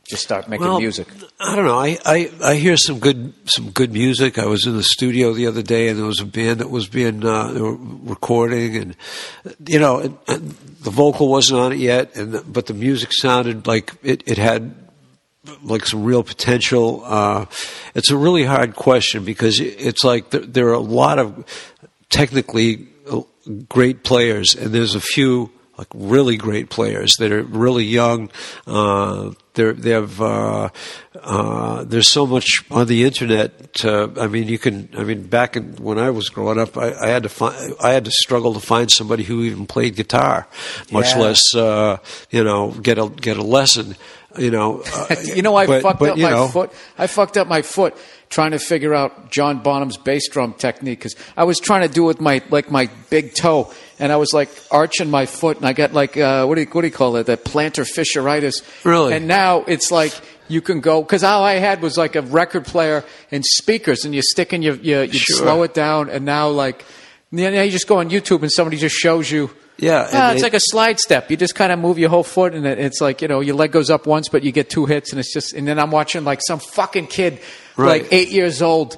just 0.10 0.24
start 0.24 0.50
making 0.50 0.66
Well, 0.66 0.80
music. 0.80 1.08
I 1.40 1.56
don't 1.56 1.66
know. 1.66 1.78
I, 1.78 1.98
I, 2.04 2.32
I 2.44 2.56
hear 2.56 2.78
some 2.78 3.00
good 3.00 3.32
some 3.46 3.70
good 3.70 3.94
music. 3.94 4.40
I 4.40 4.48
was 4.48 4.66
in 4.66 4.76
the 4.76 4.82
studio 4.84 5.34
the 5.34 5.46
other 5.46 5.62
day, 5.62 5.88
and 5.88 6.00
there 6.00 6.06
was 6.06 6.20
a 6.20 6.26
band 6.26 6.62
that 6.62 6.72
was 6.72 6.88
being 6.88 7.24
uh, 7.24 7.54
recording, 7.54 8.76
and 8.76 8.96
you 9.68 9.78
know, 9.78 10.00
and, 10.00 10.18
and 10.28 10.50
the 10.82 10.90
vocal 10.90 11.30
wasn't 11.30 11.60
on 11.60 11.74
it 11.74 11.78
yet, 11.78 12.16
and 12.16 12.34
the, 12.34 12.41
but 12.41 12.66
the 12.66 12.74
music 12.74 13.14
sounded 13.14 13.68
like 13.68 13.94
it, 14.02 14.24
it 14.26 14.40
had 14.40 14.74
like 15.64 15.86
some 15.86 16.04
real 16.04 16.24
potential. 16.24 17.04
Uh, 17.06 17.46
it's 17.96 18.12
a 18.12 18.18
really 18.18 18.44
hard 18.46 18.76
question 18.76 19.24
because 19.26 19.60
it's 19.60 20.04
like 20.04 20.30
there, 20.32 20.42
there 20.42 20.68
are 20.70 20.74
a 20.74 20.80
lot 20.80 21.20
of 21.20 21.46
technically 22.10 22.88
uh, 23.10 23.22
great 23.68 24.04
players, 24.04 24.56
and 24.56 24.74
there's 24.74 24.96
a 24.96 25.02
few 25.02 25.52
like 25.78 25.88
really 25.94 26.36
great 26.36 26.70
players 26.70 27.16
that 27.20 27.32
are 27.32 27.42
really 27.44 27.86
young. 27.86 28.30
Uh, 28.68 29.32
they're, 29.54 29.72
they 29.72 29.92
have 29.92 30.22
uh, 30.22 30.70
uh, 31.22 31.84
there's 31.86 32.12
so 32.12 32.28
much 32.28 32.46
on 32.70 32.86
the 32.88 33.04
internet. 33.06 33.74
To, 33.76 34.12
I 34.20 34.28
mean, 34.28 34.48
you 34.50 34.58
can. 34.60 34.90
I 34.98 35.04
mean, 35.06 35.24
back 35.28 35.56
in, 35.56 35.76
when 35.78 35.98
I 35.98 36.10
was 36.10 36.28
growing 36.30 36.60
up, 36.60 36.78
I, 36.78 36.94
I 36.94 37.08
had 37.08 37.24
to 37.24 37.30
find. 37.30 37.74
I 37.82 37.92
had 37.92 38.04
to 38.06 38.12
struggle 38.12 38.54
to 38.54 38.60
find 38.60 38.92
somebody 38.92 39.24
who 39.24 39.44
even 39.44 39.66
played 39.68 39.96
guitar, 39.96 40.48
much 40.92 41.14
Yeah. 41.16 41.22
less 41.22 41.56
uh, 41.56 41.98
you 42.30 42.44
know 42.44 42.72
get 42.72 42.98
a 42.98 43.08
get 43.10 43.38
a 43.38 43.44
lesson. 43.44 43.96
You 44.38 44.51
know, 44.51 44.84
uh, 44.93 45.15
you 45.23 45.41
know, 45.41 45.56
I 45.56 45.65
but- 45.65 45.81
fucked 45.81 45.99
but, 45.99 46.10
up 46.11 46.18
my 46.18 46.30
know, 46.30 46.47
foot. 46.47 46.72
I 46.97 47.07
fucked 47.07 47.38
up 47.38 47.47
my 47.47 47.61
foot 47.61 47.95
trying 48.30 48.51
to 48.51 48.60
figure 48.60 48.93
out 48.93 49.31
John 49.31 49.64
Bonham's 49.64 49.97
bass 49.97 50.30
drum 50.30 50.53
technique 50.53 50.99
because 50.99 51.15
I 51.35 51.45
was 51.45 51.60
trying 51.60 51.88
to 51.88 51.91
do 51.93 52.03
it 52.03 52.07
with 52.07 52.22
my 52.22 52.41
like 52.49 52.69
my 52.69 52.89
big 53.10 53.34
toe, 53.34 53.73
and 53.97 54.11
I 54.11 54.18
was 54.18 54.31
like 54.34 54.49
arching 54.69 55.10
my 55.10 55.26
foot, 55.26 55.57
and 55.57 55.65
I 55.65 55.73
got 55.73 55.93
like 55.93 56.15
uh, 56.15 56.45
what 56.45 56.56
do 56.56 56.61
you 56.61 56.68
what 56.68 56.81
do 56.81 56.88
you 56.88 56.93
call 56.93 57.15
it? 57.15 57.26
That 57.26 57.43
plantar 57.43 57.85
fasciitis. 57.89 58.64
Really? 58.85 59.14
And 59.15 59.27
now 59.27 59.64
it's 59.68 59.89
like 59.91 60.14
you 60.47 60.61
can 60.61 60.80
go 60.80 61.01
because 61.01 61.23
all 61.23 61.43
I 61.43 61.53
had 61.53 61.81
was 61.81 61.97
like 61.97 62.15
a 62.15 62.22
record 62.22 62.65
player 62.65 63.03
and 63.31 63.43
speakers, 63.43 64.06
and 64.06 64.14
you 64.14 64.22
stick 64.22 64.53
in 64.53 64.61
your 64.61 64.76
you, 64.76 65.01
you 65.01 65.14
Sure. 65.14 65.38
slow 65.38 65.64
it 65.64 65.73
down, 65.73 66.10
and 66.10 66.23
now 66.23 66.49
like 66.49 66.85
now 67.31 67.49
you 67.49 67.72
just 67.72 67.88
go 67.88 67.97
on 67.97 68.11
YouTube 68.11 68.43
and 68.43 68.51
somebody 68.51 68.77
just 68.77 68.95
shows 68.95 69.31
you. 69.31 69.49
Yeah, 69.81 70.07
Ah, 70.11 70.31
it's 70.31 70.41
they- 70.41 70.45
like 70.45 70.53
a 70.53 70.60
slide 70.60 70.99
step. 70.99 71.31
You 71.31 71.38
just 71.38 71.56
kind 71.56 71.72
of 71.72 71.80
move 71.80 71.97
your 71.97 72.10
whole 72.10 72.23
foot, 72.23 72.53
and 72.53 72.65
it, 72.65 72.80
it's 72.80 73.01
like 73.01 73.22
you 73.22 73.27
know 73.27 73.39
your 73.39 73.56
leg 73.56 73.72
goes 73.72 73.89
up 73.89 74.06
once, 74.06 74.30
but 74.30 74.43
you 74.43 74.51
get 74.51 74.69
two 74.69 74.85
hits, 74.85 75.11
and 75.11 75.19
it's 75.19 75.34
just. 75.34 75.53
And 75.53 75.68
then 75.68 75.80
I'm 75.80 75.91
watching 75.91 76.23
like 76.23 76.41
some 76.45 76.60
fucking 76.60 77.07
kid, 77.07 77.39
Right. 77.77 78.01
like 78.03 78.11
eight 78.14 78.30
years 78.30 78.61
old, 78.61 78.97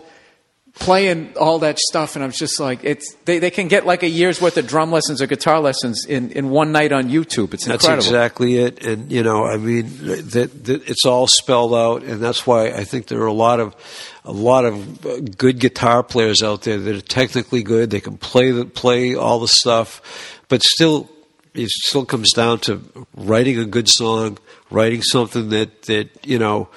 playing 0.75 1.33
all 1.39 1.59
that 1.59 1.77
stuff, 1.79 2.15
and 2.15 2.23
I'm 2.23 2.31
just 2.31 2.59
like, 2.59 2.83
it's 2.83 3.13
they, 3.25 3.39
they 3.39 3.51
can 3.51 3.67
get 3.67 3.85
like 3.85 4.03
a 4.03 4.07
year's 4.09 4.41
worth 4.41 4.57
of 4.57 4.67
drum 4.67 4.91
lessons 4.91 5.21
or 5.21 5.27
guitar 5.27 5.59
lessons 5.59 6.05
in, 6.05 6.31
in 6.31 6.49
one 6.49 6.71
night 6.71 6.91
on 6.91 7.09
YouTube. 7.09 7.53
It's 7.53 7.65
That's 7.65 7.87
exactly 7.87 8.57
it, 8.57 8.83
and 8.85 9.11
you 9.11 9.21
know, 9.21 9.45
I 9.45 9.57
mean, 9.57 9.85
that, 10.05 10.63
that 10.65 10.89
it's 10.89 11.05
all 11.05 11.27
spelled 11.27 11.73
out, 11.75 12.03
and 12.03 12.21
that's 12.21 12.47
why 12.47 12.67
I 12.71 12.85
think 12.85 13.07
there 13.07 13.21
are 13.21 13.27
a 13.27 13.33
lot 13.33 13.59
of 13.59 13.75
a 14.23 14.31
lot 14.31 14.65
of 14.65 15.05
uh, 15.05 15.19
good 15.35 15.57
guitar 15.59 16.03
players 16.03 16.43
out 16.43 16.61
there 16.61 16.77
that 16.77 16.95
are 16.95 17.01
technically 17.01 17.63
good. 17.63 17.89
They 17.89 17.99
can 18.01 18.17
play 18.17 18.51
the 18.51 18.65
play 18.65 19.15
all 19.15 19.39
the 19.39 19.47
stuff, 19.47 20.30
but 20.51 20.61
still, 20.63 21.09
it 21.53 21.69
still 21.69 22.03
comes 22.03 22.33
down 22.33 22.59
to 22.59 22.83
writing 23.15 23.57
a 23.57 23.63
good 23.63 23.87
song, 23.87 24.37
writing 24.69 25.01
something 25.01 25.47
that 25.49 25.83
that 25.83 26.09
you 26.25 26.37
know 26.37 26.67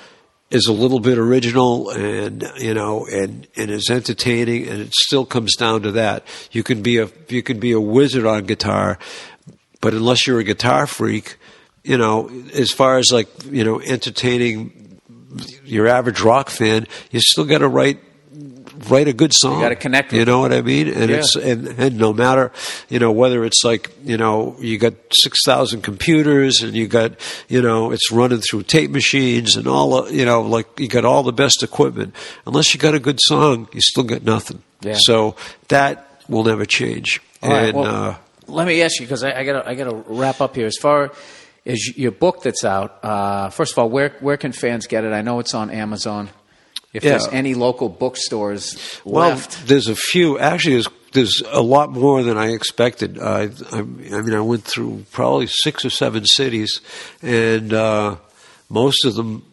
is 0.48 0.68
a 0.68 0.72
little 0.72 1.00
bit 1.00 1.18
original 1.18 1.90
and 1.90 2.48
you 2.56 2.72
know 2.72 3.04
and 3.06 3.48
and 3.56 3.72
is 3.72 3.90
entertaining 3.90 4.68
and 4.68 4.80
it 4.80 4.94
still 4.94 5.26
comes 5.26 5.56
down 5.56 5.82
to 5.82 5.90
that. 5.90 6.24
You 6.52 6.62
can 6.62 6.82
be 6.82 6.98
a 6.98 7.10
you 7.28 7.42
can 7.42 7.58
be 7.58 7.72
a 7.72 7.80
wizard 7.80 8.24
on 8.24 8.44
guitar 8.44 8.96
but 9.80 9.92
unless 9.92 10.24
you're 10.24 10.38
a 10.38 10.44
guitar 10.44 10.86
freak 10.86 11.36
you 11.82 11.98
know 11.98 12.30
as 12.54 12.70
far 12.70 12.98
as 12.98 13.10
like 13.10 13.28
you 13.50 13.64
know 13.64 13.80
entertaining 13.80 15.00
your 15.64 15.88
average 15.88 16.20
rock 16.20 16.48
fan 16.48 16.86
you 17.10 17.20
still 17.20 17.44
got 17.44 17.58
to 17.58 17.68
write 17.68 17.98
write 18.90 19.08
a 19.08 19.12
good 19.12 19.32
song. 19.32 19.56
You 19.56 19.62
gotta 19.62 19.76
connect 19.76 20.12
with 20.12 20.18
You 20.20 20.24
know 20.24 20.40
what 20.40 20.52
I 20.52 20.62
mean? 20.62 20.88
And 20.88 21.10
Yeah. 21.10 21.16
it's 21.18 21.36
and, 21.36 21.68
and 21.78 21.96
no 21.98 22.12
matter 22.12 22.52
you 22.88 22.98
know 22.98 23.12
whether 23.12 23.44
it's 23.44 23.62
like 23.64 23.90
you 24.04 24.16
know 24.16 24.56
you 24.60 24.78
got 24.78 24.94
six 25.12 25.38
thousand 25.44 25.82
computers 25.82 26.62
and 26.62 26.74
you 26.74 26.86
got 26.88 27.12
you 27.48 27.60
know 27.62 27.90
it's 27.92 28.10
running 28.12 28.40
through 28.40 28.62
tape 28.64 28.90
machines 28.90 29.56
and 29.56 29.66
all 29.66 30.10
you 30.10 30.24
know 30.24 30.42
like 30.42 30.66
you 30.78 30.88
got 30.88 31.04
all 31.04 31.22
the 31.22 31.32
best 31.32 31.62
equipment. 31.62 32.14
Unless 32.46 32.74
you 32.74 32.80
got 32.80 32.94
a 32.94 33.00
good 33.00 33.18
song, 33.20 33.68
you 33.72 33.80
still 33.80 34.04
got 34.04 34.22
nothing. 34.24 34.62
Yeah. 34.80 34.94
So 34.98 35.36
that 35.68 36.22
will 36.28 36.44
never 36.44 36.64
change. 36.64 37.20
All 37.42 37.50
right, 37.50 37.68
and 37.68 37.78
well, 37.78 38.10
uh, 38.10 38.16
let 38.46 38.66
me 38.66 38.80
ask 38.82 39.00
you 39.00 39.06
because 39.06 39.22
I, 39.22 39.40
I 39.40 39.44
got 39.44 39.66
I 39.66 39.74
got 39.74 39.90
to 39.90 39.96
wrap 40.08 40.40
up 40.40 40.56
here. 40.56 40.66
As 40.66 40.76
far 40.80 41.12
as 41.66 41.96
your 41.96 42.10
book 42.12 42.42
that's 42.42 42.64
out, 42.64 42.98
uh, 43.02 43.48
first 43.50 43.72
of 43.72 43.78
all, 43.78 43.88
where 43.90 44.10
where 44.20 44.36
can 44.36 44.52
fans 44.52 44.86
get 44.86 45.04
it? 45.04 45.12
I 45.12 45.22
know 45.22 45.38
it's 45.40 45.54
on 45.54 45.70
Amazon. 45.70 46.28
If 46.94 47.02
Yeah. 47.04 47.10
there's 47.10 47.26
any 47.28 47.54
local 47.54 47.88
bookstores 47.90 48.76
Well, 49.04 49.30
left, 49.30 49.66
there's 49.66 49.88
a 49.88 49.96
few. 49.96 50.38
Actually, 50.38 50.74
there's 50.74 50.88
there's 51.12 51.42
a 51.52 51.60
lot 51.62 51.90
more 51.92 52.22
than 52.24 52.36
I 52.38 52.52
expected. 52.52 53.18
I, 53.20 53.50
I, 53.72 53.78
I 53.78 53.82
mean, 53.82 54.34
I 54.34 54.40
went 54.40 54.64
through 54.64 55.04
probably 55.12 55.46
six 55.48 55.84
or 55.84 55.90
seven 55.90 56.24
cities, 56.24 56.80
and 57.22 57.72
uh, 57.72 58.16
most 58.68 59.04
of 59.04 59.14
them 59.14 59.44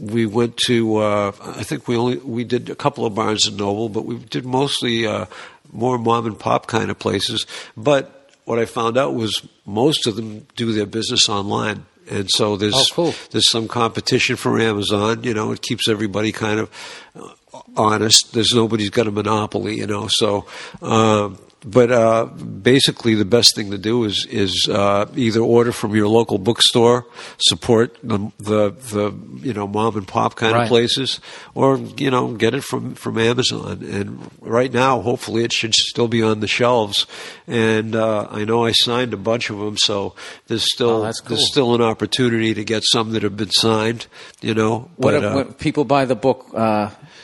we 0.00 0.26
went 0.26 0.56
to. 0.66 0.96
Uh, 0.98 1.32
I 1.56 1.62
think 1.64 1.88
we 1.88 1.96
only 1.96 2.18
we 2.18 2.44
did 2.44 2.68
a 2.70 2.74
couple 2.76 3.04
of 3.06 3.14
Barnes 3.14 3.46
and 3.46 3.56
Noble, 3.56 3.88
but 3.88 4.04
we 4.04 4.16
did 4.18 4.44
mostly 4.44 5.06
uh, 5.06 5.26
more 5.72 5.98
mom 5.98 6.26
and 6.26 6.38
pop 6.38 6.66
kind 6.66 6.90
of 6.90 6.98
places. 6.98 7.46
But 7.76 8.30
what 8.44 8.58
I 8.58 8.64
found 8.64 8.96
out 8.96 9.14
was 9.14 9.46
most 9.66 10.06
of 10.06 10.14
them 10.16 10.46
do 10.56 10.72
their 10.72 10.86
business 10.86 11.28
online. 11.28 11.84
And 12.10 12.28
so 12.30 12.56
there's 12.56 12.74
Oh, 12.74 12.84
cool. 12.92 13.14
there's 13.30 13.48
some 13.50 13.68
competition 13.68 14.36
for 14.36 14.58
Amazon. 14.58 15.22
You 15.24 15.34
know, 15.34 15.52
it 15.52 15.62
keeps 15.62 15.88
everybody 15.88 16.32
kind 16.32 16.60
of 16.60 16.70
uh, 17.14 17.60
honest. 17.76 18.32
There's 18.32 18.52
nobody's 18.54 18.90
got 18.90 19.06
a 19.06 19.10
monopoly. 19.10 19.76
You 19.76 19.86
know, 19.86 20.08
so. 20.10 20.46
Um, 20.82 21.38
but 21.70 21.90
uh, 21.92 22.24
basically, 22.26 23.14
the 23.14 23.24
best 23.24 23.54
thing 23.54 23.70
to 23.70 23.78
do 23.78 24.04
is 24.04 24.26
is 24.30 24.68
uh, 24.70 25.06
either 25.14 25.40
order 25.40 25.72
from 25.72 25.94
your 25.94 26.08
local 26.08 26.38
bookstore, 26.38 27.04
support 27.38 27.96
the 28.02 28.18
the, 28.38 28.70
the 28.92 29.14
you 29.46 29.52
know 29.52 29.66
mom 29.66 29.96
and 29.96 30.06
pop 30.08 30.34
kind 30.36 30.54
Right. 30.54 30.62
of 30.62 30.68
places, 30.68 31.20
or 31.54 31.76
you 31.96 32.10
know 32.10 32.32
get 32.32 32.54
it 32.54 32.64
from 32.64 32.94
from 32.94 33.18
Amazon. 33.18 33.82
And 33.82 34.30
right 34.40 34.72
now, 34.72 35.00
hopefully, 35.02 35.44
it 35.44 35.52
should 35.52 35.74
still 35.74 36.08
be 36.08 36.22
on 36.22 36.40
the 36.40 36.48
shelves. 36.48 37.06
And 37.46 37.94
uh, 37.94 38.28
I 38.30 38.44
know 38.44 38.64
I 38.64 38.72
signed 38.72 39.12
a 39.12 39.16
bunch 39.18 39.50
of 39.50 39.58
them, 39.58 39.76
so 39.76 40.14
there's 40.46 40.64
still 40.72 41.04
Oh, 41.04 41.12
cool. 41.24 41.28
there's 41.36 41.46
still 41.50 41.74
an 41.74 41.82
opportunity 41.82 42.54
to 42.54 42.64
get 42.64 42.82
some 42.84 43.12
that 43.12 43.22
have 43.22 43.36
been 43.36 43.50
signed. 43.50 44.06
You 44.40 44.54
know, 44.54 44.90
what 44.96 45.12
but 45.12 45.14
if, 45.14 45.24
uh, 45.24 45.32
when 45.34 45.52
people 45.54 45.84
buy 45.84 46.04
the 46.06 46.16
book? 46.16 46.46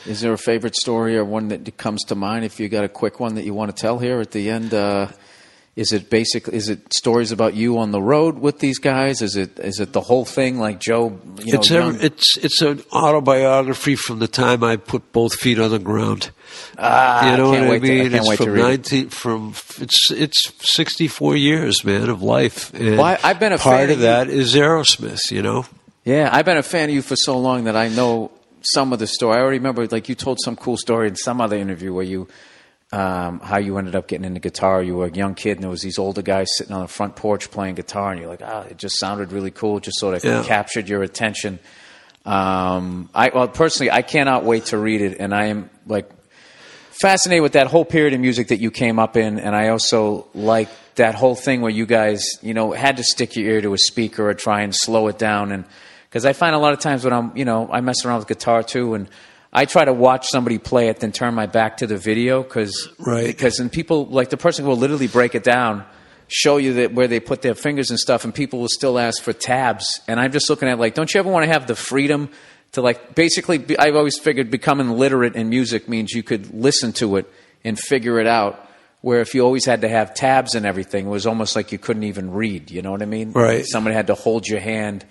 Is 0.05 0.21
there 0.21 0.33
a 0.33 0.37
favorite 0.37 0.75
story 0.75 1.17
or 1.17 1.25
one 1.25 1.47
that 1.49 1.77
comes 1.77 2.03
to 2.05 2.15
mind? 2.15 2.45
If 2.45 2.59
you 2.59 2.69
got 2.69 2.83
a 2.83 2.89
quick 2.89 3.19
one 3.19 3.35
that 3.35 3.43
you 3.45 3.53
want 3.53 3.75
to 3.75 3.79
tell 3.81 3.97
here 3.99 4.19
at 4.21 4.31
the 4.31 4.49
end, 4.49 4.73
uh, 4.73 5.07
is 5.75 5.91
it 5.91 6.09
basically 6.09 6.55
is 6.55 6.69
it 6.69 6.93
stories 6.93 7.31
about 7.31 7.53
you 7.55 7.79
on 7.79 7.91
the 7.91 8.01
road 8.01 8.37
with 8.39 8.59
these 8.59 8.77
guys? 8.79 9.21
Is 9.21 9.35
it 9.35 9.57
is 9.59 9.79
it 9.79 9.91
the 9.93 10.01
whole 10.01 10.23
thing 10.23 10.57
like 10.59 10.79
Joe? 10.79 11.19
You 11.43 11.53
know, 11.53 11.59
it's 11.59 11.69
young- 11.69 11.95
every, 11.95 12.05
it's 12.07 12.37
it's 12.37 12.61
an 12.61 12.81
autobiography 12.93 13.95
from 13.95 14.19
the 14.19 14.27
time 14.27 14.63
I 14.63 14.77
put 14.77 15.11
both 15.11 15.35
feet 15.35 15.59
on 15.59 15.71
the 15.71 15.79
ground. 15.79 16.31
Ah, 16.77 17.31
you 17.31 17.37
know 17.37 17.51
I 17.51 17.55
can't 17.57 17.67
what 17.67 17.81
wait 17.81 17.83
I 17.83 17.87
to- 17.87 17.93
I 17.93 18.03
mean? 18.03 18.11
can't 18.11 18.25
it's 18.27 18.35
from 18.37 18.49
read 18.51 18.59
it. 18.59 18.63
nineteen 18.63 19.09
from 19.09 19.53
it's 19.81 20.11
it's 20.11 20.51
sixty 20.61 21.07
four 21.07 21.35
years, 21.35 21.83
man, 21.83 22.09
of 22.09 22.21
life. 22.21 22.73
And 22.73 22.97
Well, 22.97 23.05
I- 23.05 23.19
I've 23.23 23.39
been 23.39 23.53
a 23.53 23.57
part 23.57 23.77
fan 23.79 23.89
of 23.89 23.95
of 23.97 23.99
that 24.01 24.29
is 24.29 24.53
Aerosmith. 24.55 25.31
You 25.31 25.41
know, 25.41 25.65
Yeah, 26.05 26.29
I've 26.31 26.45
been 26.45 26.57
a 26.57 26.63
fan 26.63 26.89
of 26.89 26.95
you 26.95 27.01
for 27.01 27.15
so 27.15 27.37
long 27.37 27.65
that 27.65 27.75
I 27.75 27.89
know 27.89 28.31
some 28.65 28.93
of 28.93 28.99
the 28.99 29.07
story. 29.07 29.37
I 29.37 29.41
already 29.41 29.57
remember, 29.59 29.85
like 29.87 30.09
you 30.09 30.15
told 30.15 30.39
some 30.43 30.55
cool 30.55 30.77
story 30.77 31.07
in 31.07 31.15
some 31.15 31.39
other 31.41 31.55
interview 31.57 31.93
where 31.93 32.03
you, 32.05 32.27
um, 32.91 33.39
how 33.39 33.57
you 33.57 33.77
ended 33.77 33.95
up 33.95 34.07
getting 34.07 34.25
into 34.25 34.39
guitar. 34.39 34.81
You 34.83 34.95
were 34.95 35.05
a 35.07 35.11
young 35.11 35.35
kid, 35.35 35.51
and 35.57 35.63
there 35.63 35.69
was 35.69 35.81
these 35.81 35.97
older 35.99 36.21
guys 36.21 36.47
sitting 36.55 36.73
on 36.73 36.81
the 36.81 36.87
front 36.87 37.15
porch 37.15 37.51
playing 37.51 37.75
guitar, 37.75 38.11
and 38.11 38.19
you're 38.19 38.29
like, 38.29 38.41
ah, 38.43 38.63
it 38.69 38.77
just 38.77 38.99
sounded 38.99 39.31
really 39.31 39.51
cool. 39.51 39.77
It 39.77 39.83
just 39.83 39.99
sort 39.99 40.15
of 40.15 40.23
Yeah. 40.23 40.43
captured 40.43 40.87
your 40.89 41.03
attention. 41.03 41.59
Um, 42.25 43.09
I 43.13 43.29
well, 43.33 43.47
personally, 43.47 43.91
I 43.91 44.01
cannot 44.01 44.43
wait 44.45 44.65
to 44.65 44.77
read 44.77 45.01
it, 45.01 45.17
and 45.19 45.33
I 45.33 45.45
am 45.47 45.69
like 45.85 46.09
fascinated 46.89 47.43
with 47.43 47.53
that 47.53 47.67
whole 47.67 47.85
period 47.85 48.13
of 48.13 48.19
music 48.19 48.47
that 48.47 48.59
you 48.59 48.71
came 48.71 48.97
up 48.99 49.15
in, 49.17 49.39
and 49.39 49.55
I 49.55 49.69
also 49.69 50.27
like 50.33 50.69
that 50.95 51.13
whole 51.13 51.35
thing 51.35 51.61
where 51.61 51.71
you 51.71 51.85
guys, 51.85 52.23
you 52.41 52.53
know, 52.53 52.71
had 52.71 52.97
to 52.97 53.03
stick 53.03 53.35
your 53.35 53.45
ear 53.51 53.61
to 53.61 53.73
a 53.73 53.77
speaker 53.77 54.29
or 54.29 54.33
try 54.33 54.61
and 54.61 54.73
slow 54.73 55.07
it 55.07 55.19
down, 55.19 55.51
and 55.51 55.65
because 56.09 56.25
I 56.25 56.33
find 56.33 56.55
a 56.55 56.59
lot 56.59 56.73
of 56.73 56.79
times 56.79 57.03
when 57.03 57.13
I'm, 57.13 57.35
you 57.35 57.45
know, 57.45 57.69
I 57.71 57.81
mess 57.81 58.05
around 58.05 58.19
with 58.19 58.27
guitar 58.27 58.63
too, 58.63 58.93
and 58.95 59.07
I 59.53 59.65
try 59.65 59.85
to 59.85 59.93
watch 59.93 60.27
somebody 60.27 60.57
play 60.57 60.89
it, 60.89 60.99
then 60.99 61.11
turn 61.11 61.33
my 61.33 61.45
back 61.45 61.77
to 61.77 61.87
the 61.87 61.97
video 61.97 62.43
because, 62.43 62.89
Right. 62.99 63.25
because 63.27 63.57
then 63.57 63.69
people 63.69 64.05
like 64.05 64.29
the 64.29 64.37
person 64.37 64.65
will 64.65 64.77
literally 64.77 65.07
break 65.07 65.35
it 65.35 65.43
down. 65.43 65.85
Show 66.27 66.57
you 66.57 66.73
that 66.73 66.93
where 66.93 67.07
they 67.07 67.19
put 67.19 67.41
their 67.43 67.53
fingers 67.53 67.91
and 67.91 67.99
stuff, 67.99 68.23
and 68.25 68.33
people 68.33 68.59
will 68.59 68.67
still 68.67 68.97
ask 68.97 69.21
for 69.21 69.31
tabs. 69.31 70.01
And 70.07 70.19
I'm 70.19 70.31
just 70.31 70.49
looking 70.49 70.67
at 70.67 70.79
like, 70.79 70.95
don't 70.95 71.13
you 71.13 71.19
ever 71.19 71.29
want 71.29 71.45
to 71.45 71.51
have 71.53 71.67
the 71.67 71.75
freedom 71.75 72.29
to 72.71 72.81
like 72.81 73.13
basically 73.15 73.63
I've 73.77 73.95
always 73.95 74.17
figured 74.19 74.49
becoming 74.51 74.89
literate 74.89 75.35
in 75.35 75.49
music 75.49 75.87
means 75.87 76.11
you 76.11 76.23
could 76.23 76.53
listen 76.53 76.91
to 76.93 77.15
it 77.17 77.31
and 77.63 77.79
figure 77.79 78.19
it 78.19 78.27
out 78.27 78.59
where 79.01 79.21
if 79.21 79.33
you 79.35 79.41
always 79.45 79.65
had 79.65 79.81
to 79.81 79.87
have 79.87 80.13
tabs 80.13 80.55
and 80.55 80.65
everything 80.65 81.05
it 81.05 81.09
was 81.09 81.25
almost 81.25 81.55
like 81.55 81.71
you 81.71 81.77
couldn't 81.77 82.03
even 82.03 82.31
read 82.31 82.71
you 82.71 82.81
know 82.81 82.91
what 82.91 83.01
I 83.01 83.05
mean 83.05 83.31
Right. 83.31 83.63
somebody 83.65 83.95
had 83.95 84.07
to 84.07 84.13
hold 84.15 84.45
your 84.47 84.59
hand 84.59 85.05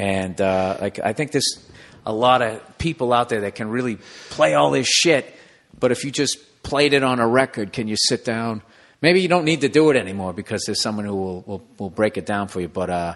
and 0.00 0.40
uh, 0.40 0.78
like 0.80 0.98
I 0.98 1.12
think 1.12 1.32
there's 1.32 1.70
a 2.06 2.12
lot 2.12 2.40
of 2.40 2.78
people 2.78 3.12
out 3.12 3.28
there 3.28 3.42
that 3.42 3.54
can 3.54 3.68
really 3.68 3.98
play 4.30 4.54
all 4.54 4.70
this 4.70 4.88
shit 4.88 5.34
but 5.78 5.92
if 5.92 6.04
you 6.04 6.10
just 6.10 6.62
played 6.62 6.94
it 6.94 7.02
on 7.02 7.20
a 7.20 7.28
record 7.28 7.72
can 7.72 7.86
you 7.86 7.96
sit 7.98 8.24
down 8.24 8.62
maybe 9.02 9.20
you 9.20 9.28
don't 9.28 9.44
need 9.44 9.60
to 9.60 9.68
do 9.68 9.90
it 9.90 9.96
anymore 9.96 10.32
because 10.32 10.62
there's 10.64 10.80
someone 10.80 11.04
who 11.04 11.14
will, 11.14 11.40
will, 11.42 11.62
will 11.78 11.90
break 11.90 12.16
it 12.16 12.24
down 12.24 12.48
for 12.48 12.60
you 12.60 12.68
but 12.68 12.88
uh, 12.88 13.14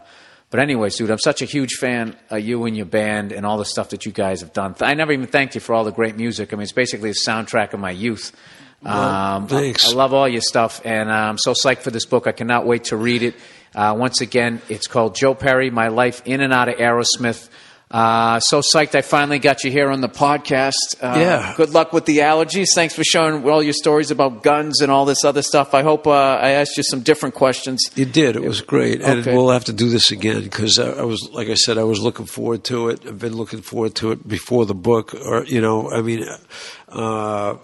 but 0.51 0.61
anyways, 0.61 0.95
dude, 0.95 1.11
I'm 1.11 1.19
such 1.19 1.43
a 1.43 1.47
huge 1.47 1.73
fan 1.81 2.15
of 2.31 2.39
you 2.39 2.65
and 2.67 2.77
your 2.77 2.87
band 2.87 3.33
and 3.33 3.45
all 3.45 3.59
the 3.59 3.65
stuff 3.65 3.89
that 3.89 4.07
you 4.07 4.13
guys 4.13 4.41
have 4.41 4.53
done. 4.53 4.77
I 4.81 4.95
never 4.95 5.11
even 5.11 5.27
thanked 5.27 5.57
you 5.57 5.61
for 5.61 5.75
all 5.75 5.83
the 5.83 5.91
great 5.91 6.17
music. 6.17 6.53
I 6.53 6.57
mean, 6.57 6.63
it's 6.63 6.71
basically 6.71 7.11
a 7.11 7.15
soundtrack 7.15 7.73
of 7.73 7.81
my 7.81 7.91
youth. 7.91 8.31
Um, 8.85 9.49
thanks. 9.49 9.89
I, 9.89 9.91
I 9.91 9.95
love 9.95 10.15
all 10.15 10.29
your 10.29 10.43
stuff, 10.43 10.81
and 10.85 11.11
uh, 11.11 11.13
I'm 11.13 11.39
so 11.39 11.55
psyched 11.55 11.79
for 11.79 11.91
this 11.91 12.05
book. 12.05 12.29
I 12.29 12.33
cannot 12.33 12.67
wait 12.67 12.85
to 12.85 12.97
read 12.97 13.23
it. 13.23 13.35
Uh, 13.75 13.95
once 13.99 14.21
again, 14.21 14.63
it's 14.69 14.87
called 14.87 15.15
Joe 15.15 15.35
Perry: 15.35 15.71
My 15.71 15.89
Life 15.89 16.23
in 16.25 16.41
and 16.41 16.53
Out 16.53 16.69
of 16.69 16.77
Aerosmith. 16.77 17.49
Uh, 17.91 18.41
so 18.41 18.61
psyched 18.61 18.97
I 18.97 19.03
finally 19.03 19.39
got 19.39 19.63
you 19.63 19.71
here 19.71 19.89
on 19.89 20.01
the 20.01 20.09
podcast. 20.09 20.97
Uh, 21.01 21.17
Yeah. 21.17 21.55
Good 21.57 21.71
luck 21.71 21.93
with 21.93 22.07
the 22.07 22.19
allergies. 22.19 22.69
Thanks 22.75 22.93
for 22.93 23.05
sharing 23.05 23.49
all 23.49 23.63
your 23.63 23.73
stories 23.73 24.11
about 24.11 24.43
guns 24.43 24.81
and 24.81 24.91
all 24.91 25.05
this 25.05 25.23
other 25.25 25.43
stuff. 25.43 25.75
I 25.75 25.83
hope 25.83 26.09
uh, 26.09 26.11
I 26.11 26.51
asked 26.51 26.77
you 26.77 26.83
some 26.83 27.03
different 27.03 27.37
questions. 27.37 27.81
You 27.95 28.05
did. 28.05 28.35
It 28.35 28.43
was 28.43 28.63
great, 28.63 29.01
and 29.01 29.25
we'll 29.25 29.51
have 29.51 29.67
to 29.67 29.73
do 29.73 29.91
this 29.91 30.11
again 30.11 30.43
because 30.43 30.79
I, 30.81 30.91
I 30.91 31.03
was, 31.03 31.29
like 31.33 31.49
I 31.49 31.55
said, 31.55 31.79
I 31.79 31.85
was 31.85 32.01
looking 32.01 32.27
forward 32.27 32.65
to 32.65 32.89
it. 32.89 33.07
I've 33.07 33.19
been 33.21 33.37
looking 33.37 33.61
forward 33.63 33.95
to 33.97 34.11
it 34.11 34.27
before 34.27 34.67
the 34.67 34.75
book, 34.75 35.15
or 35.15 35.45
you 35.45 35.61
know, 35.61 35.89
I 35.91 36.01
mean, 36.03 36.27
uh, 36.89 37.57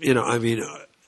you 0.00 0.12
know, 0.12 0.24
I 0.24 0.38
mean, 0.38 0.62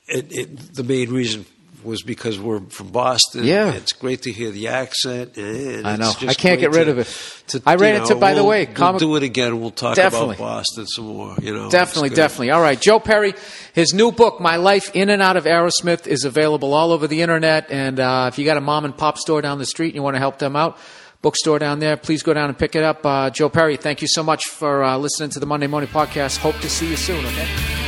it, 0.09 0.33
it, 0.33 0.75
the 0.75 0.85
main 0.85 1.13
reason 1.13 1.45
was 1.87 2.03
because 2.03 2.39
we're 2.39 2.61
from 2.69 2.89
Boston. 2.89 3.45
Yeah. 3.45 3.73
it's 3.73 3.93
great 3.93 4.23
to 4.23 4.33
hear 4.33 4.51
the 4.51 4.69
accent. 4.69 5.39
I 5.39 5.97
know. 5.97 6.13
I 6.29 6.35
can't 6.35 6.61
get 6.61 6.75
rid 6.75 6.85
to- 6.87 6.91
of 6.91 6.99
it. 6.99 7.07
to, 7.49 7.63
I 7.65 7.77
ran 7.77 7.95
into- 8.03 8.15
know, 8.15 8.21
by 8.21 8.35
the 8.35 8.43
we'll- 8.43 8.51
way, 8.51 8.69
we'll 8.79 8.99
do 8.99 9.17
it 9.17 9.23
again. 9.23 9.61
We'll 9.61 9.71
talk 9.71 9.95
Definitely. 9.97 10.35
about 10.35 10.39
Boston 10.59 10.87
some 10.87 11.07
more. 11.07 11.37
You 11.41 11.55
know, 11.55 11.71
Definitely, 11.71 12.11
definitely. 12.11 12.51
All 12.51 12.61
right, 12.61 12.79
Joe 12.79 12.99
Perry. 13.01 13.33
His 13.73 13.95
new 13.95 14.13
book, 14.13 14.41
My 14.41 14.57
Life 14.57 14.91
in 14.95 15.09
and 15.09 15.23
Out 15.23 15.37
of 15.37 15.45
Aerosmith, 15.45 16.07
is 16.07 16.25
available 16.25 16.75
all 16.75 16.91
over 16.93 17.07
the 17.07 17.23
internet. 17.23 17.71
And 17.71 17.99
uh, 18.01 18.27
if 18.31 18.39
you 18.39 18.45
got 18.45 18.57
a 18.57 18.61
mom 18.61 18.85
and 18.85 18.97
pop 18.97 19.17
store 19.17 19.41
down 19.41 19.59
the 19.59 19.67
street 19.67 19.89
and 19.89 19.95
you 19.95 20.03
want 20.03 20.17
to 20.17 20.21
help 20.21 20.39
them 20.39 20.57
out, 20.57 20.77
bookstore 21.23 21.59
down 21.59 21.79
there, 21.79 21.97
please 21.97 22.23
go 22.23 22.35
down 22.35 22.49
and 22.49 22.59
pick 22.59 22.75
it 22.75 22.83
up. 22.85 23.05
Uh, 23.07 23.31
Joe 23.31 23.49
Perry, 23.49 23.77
thank 23.77 24.03
you 24.03 24.09
so 24.09 24.23
much 24.23 24.45
for 24.49 24.83
uh, 24.85 24.97
listening 24.99 25.31
to 25.31 25.41
the 25.41 25.47
Monday 25.47 25.67
Morning 25.67 25.89
Podcast. 25.91 26.39
Hope 26.39 26.57
to 26.61 26.69
see 26.69 26.89
you 26.89 26.97
soon. 26.97 27.25
Okay. 27.25 27.86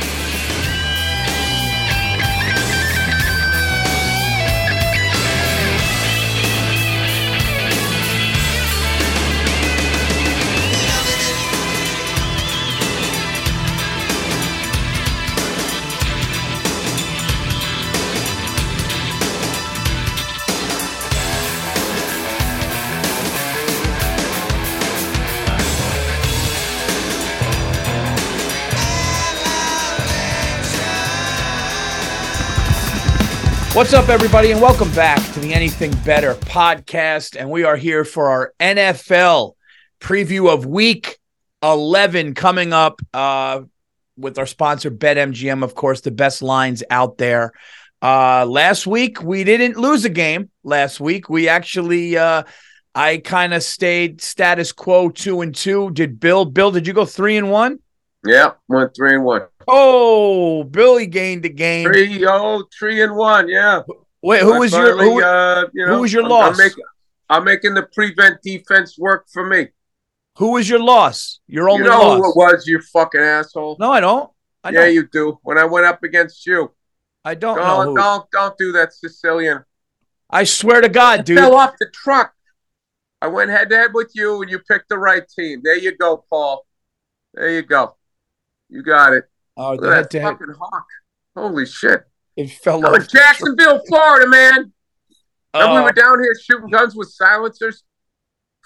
What's 33.79 33.93
up, 33.93 34.09
everybody, 34.09 34.51
and 34.51 34.61
welcome 34.61 34.91
back 34.91 35.23
to 35.31 35.39
the 35.39 35.53
Anything 35.53 35.93
Better 36.03 36.33
podcast. 36.33 37.37
And 37.39 37.49
we 37.49 37.63
are 37.63 37.77
here 37.77 38.03
for 38.03 38.29
our 38.29 38.53
NFL 38.59 39.53
preview 40.01 40.53
of 40.53 40.65
week 40.65 41.17
11 41.63 42.33
coming 42.33 42.73
up. 42.73 43.01
Uh, 43.13 43.61
with 44.17 44.37
our 44.37 44.45
sponsor 44.45 44.91
BetMGM, 44.91 45.63
of 45.63 45.75
course, 45.75 46.01
the 46.01 46.11
best 46.11 46.41
lines 46.41 46.83
out 46.89 47.17
there. 47.17 47.53
Uh, 48.01 48.45
last 48.45 48.85
week 48.85 49.23
we 49.23 49.45
didn't 49.45 49.77
lose 49.77 50.03
a 50.03 50.09
game. 50.09 50.49
Last 50.61 50.99
week 50.99 51.29
we 51.29 51.47
actually, 51.47 52.17
uh, 52.17 52.43
I 52.93 53.19
kind 53.19 53.53
of 53.53 53.63
stayed 53.63 54.19
status 54.19 54.73
quo, 54.73 55.07
two 55.07 55.39
and 55.39 55.55
two. 55.55 55.89
Did 55.91 56.19
Bill? 56.19 56.43
Bill, 56.43 56.71
did 56.71 56.85
you 56.85 56.91
go 56.91 57.05
three 57.05 57.37
and 57.37 57.49
one? 57.49 57.79
Yeah, 58.25 58.51
went 58.67 58.93
three 58.93 59.15
and 59.15 59.23
one. 59.23 59.43
Oh, 59.71 60.63
Billy 60.63 61.05
gained 61.05 61.43
the 61.43 61.49
game. 61.49 61.87
Three, 61.87 62.25
oh, 62.27 62.63
three 62.77 63.01
and 63.03 63.15
one. 63.15 63.47
Yeah. 63.47 63.81
Wait, 64.21 64.41
who 64.41 64.59
was 64.59 64.71
your 64.71 64.97
who, 64.97 65.23
uh, 65.23 65.65
you 65.73 65.85
know, 65.85 65.95
who 65.95 66.01
was 66.01 66.11
your 66.11 66.23
I'm, 66.23 66.29
loss? 66.29 66.51
I'm 66.51 66.65
making, 66.65 66.83
I'm 67.29 67.43
making 67.43 67.73
the 67.75 67.83
prevent 67.83 68.41
defense 68.41 68.97
work 68.97 69.27
for 69.31 69.45
me. 69.45 69.67
who 70.37 70.53
was 70.53 70.67
your 70.67 70.79
loss? 70.79 71.39
Your 71.47 71.69
only 71.69 71.83
you 71.83 71.89
know 71.89 71.99
loss. 71.99 72.17
who 72.17 72.29
it 72.29 72.35
was, 72.35 72.67
you 72.67 72.81
fucking 72.81 73.21
asshole. 73.21 73.77
No, 73.79 73.91
I 73.91 73.99
don't. 73.99 74.29
I 74.63 74.71
yeah, 74.71 74.85
don't. 74.85 74.93
you 74.95 75.07
do. 75.07 75.39
When 75.43 75.57
I 75.57 75.65
went 75.65 75.85
up 75.85 76.03
against 76.03 76.45
you, 76.45 76.71
I 77.23 77.35
don't 77.35 77.57
know. 77.57 77.85
don't 77.85 77.95
don't 77.95 78.31
don't 78.31 78.57
do 78.57 78.71
that, 78.73 78.93
Sicilian. 78.93 79.63
I 80.29 80.43
swear 80.43 80.81
to 80.81 80.89
God, 80.89 81.25
dude. 81.25 81.37
Fell 81.37 81.55
off 81.55 81.75
the 81.79 81.89
truck. 81.93 82.33
I 83.21 83.27
went 83.27 83.51
head 83.51 83.69
to 83.69 83.77
head 83.77 83.93
with 83.93 84.11
you, 84.15 84.41
and 84.41 84.49
you 84.49 84.59
picked 84.59 84.89
the 84.89 84.97
right 84.97 85.23
team. 85.27 85.61
There 85.63 85.77
you 85.77 85.95
go, 85.95 86.23
Paul. 86.29 86.65
There 87.33 87.49
you 87.51 87.61
go. 87.61 87.95
You 88.69 88.83
got 88.83 89.13
it. 89.13 89.25
Oh, 89.61 89.71
Look 89.73 89.81
the 89.81 89.87
at 89.89 89.93
head 89.95 90.03
that 90.05 90.11
to 90.11 90.21
fucking 90.21 90.55
hawk. 90.57 90.85
Holy 91.35 91.65
shit. 91.65 92.03
It 92.37 92.49
fell 92.51 92.85
off. 92.85 93.07
Jacksonville, 93.09 93.81
Florida, 93.87 94.27
man. 94.27 94.71
Remember 95.53 95.75
we 95.75 95.81
were 95.81 95.91
down 95.91 96.23
here 96.23 96.33
shooting 96.41 96.69
guns 96.69 96.95
with 96.95 97.09
silencers? 97.09 97.83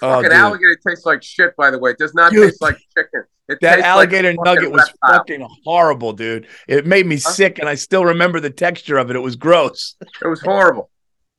Oh, 0.02 0.10
Fucking 0.10 0.30
dude. 0.30 0.34
alligator 0.38 0.78
tastes 0.88 1.06
like 1.06 1.24
shit, 1.24 1.56
by 1.56 1.72
the 1.72 1.80
way. 1.80 1.92
It 1.92 1.98
does 1.98 2.14
not 2.14 2.32
Dude. 2.32 2.50
taste 2.50 2.62
like 2.62 2.78
chicken. 2.96 3.24
It 3.48 3.58
that 3.62 3.80
alligator 3.80 4.34
like 4.34 4.46
nugget 4.46 4.72
was 4.72 4.82
reptile. 5.02 5.20
fucking 5.20 5.48
horrible, 5.66 6.14
dude. 6.14 6.48
It 6.68 6.86
made 6.86 7.06
me 7.06 7.16
Huh? 7.16 7.30
sick, 7.32 7.60
and 7.60 7.68
I 7.68 7.76
still 7.76 8.06
remember 8.06 8.40
the 8.40 8.50
texture 8.50 8.98
of 8.98 9.10
it. 9.10 9.16
It 9.16 9.20
was 9.20 9.36
gross. 9.36 9.96
It 10.24 10.28
was 10.28 10.42
horrible. 10.42 10.90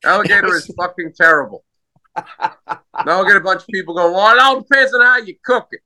Alligator 0.05 0.47
was- 0.49 0.65
is 0.69 0.75
fucking 0.77 1.13
terrible. 1.17 1.65
now 2.17 2.53
I'll 3.07 3.25
get 3.27 3.37
a 3.37 3.41
bunch 3.41 3.63
of 3.63 3.69
people 3.69 3.95
going, 3.95 4.13
well, 4.15 4.35
it 4.35 4.41
all 4.41 4.61
depends 4.61 4.93
on 4.95 5.01
how 5.03 5.17
you 5.19 5.35
cook 5.45 5.69
it. 5.73 5.81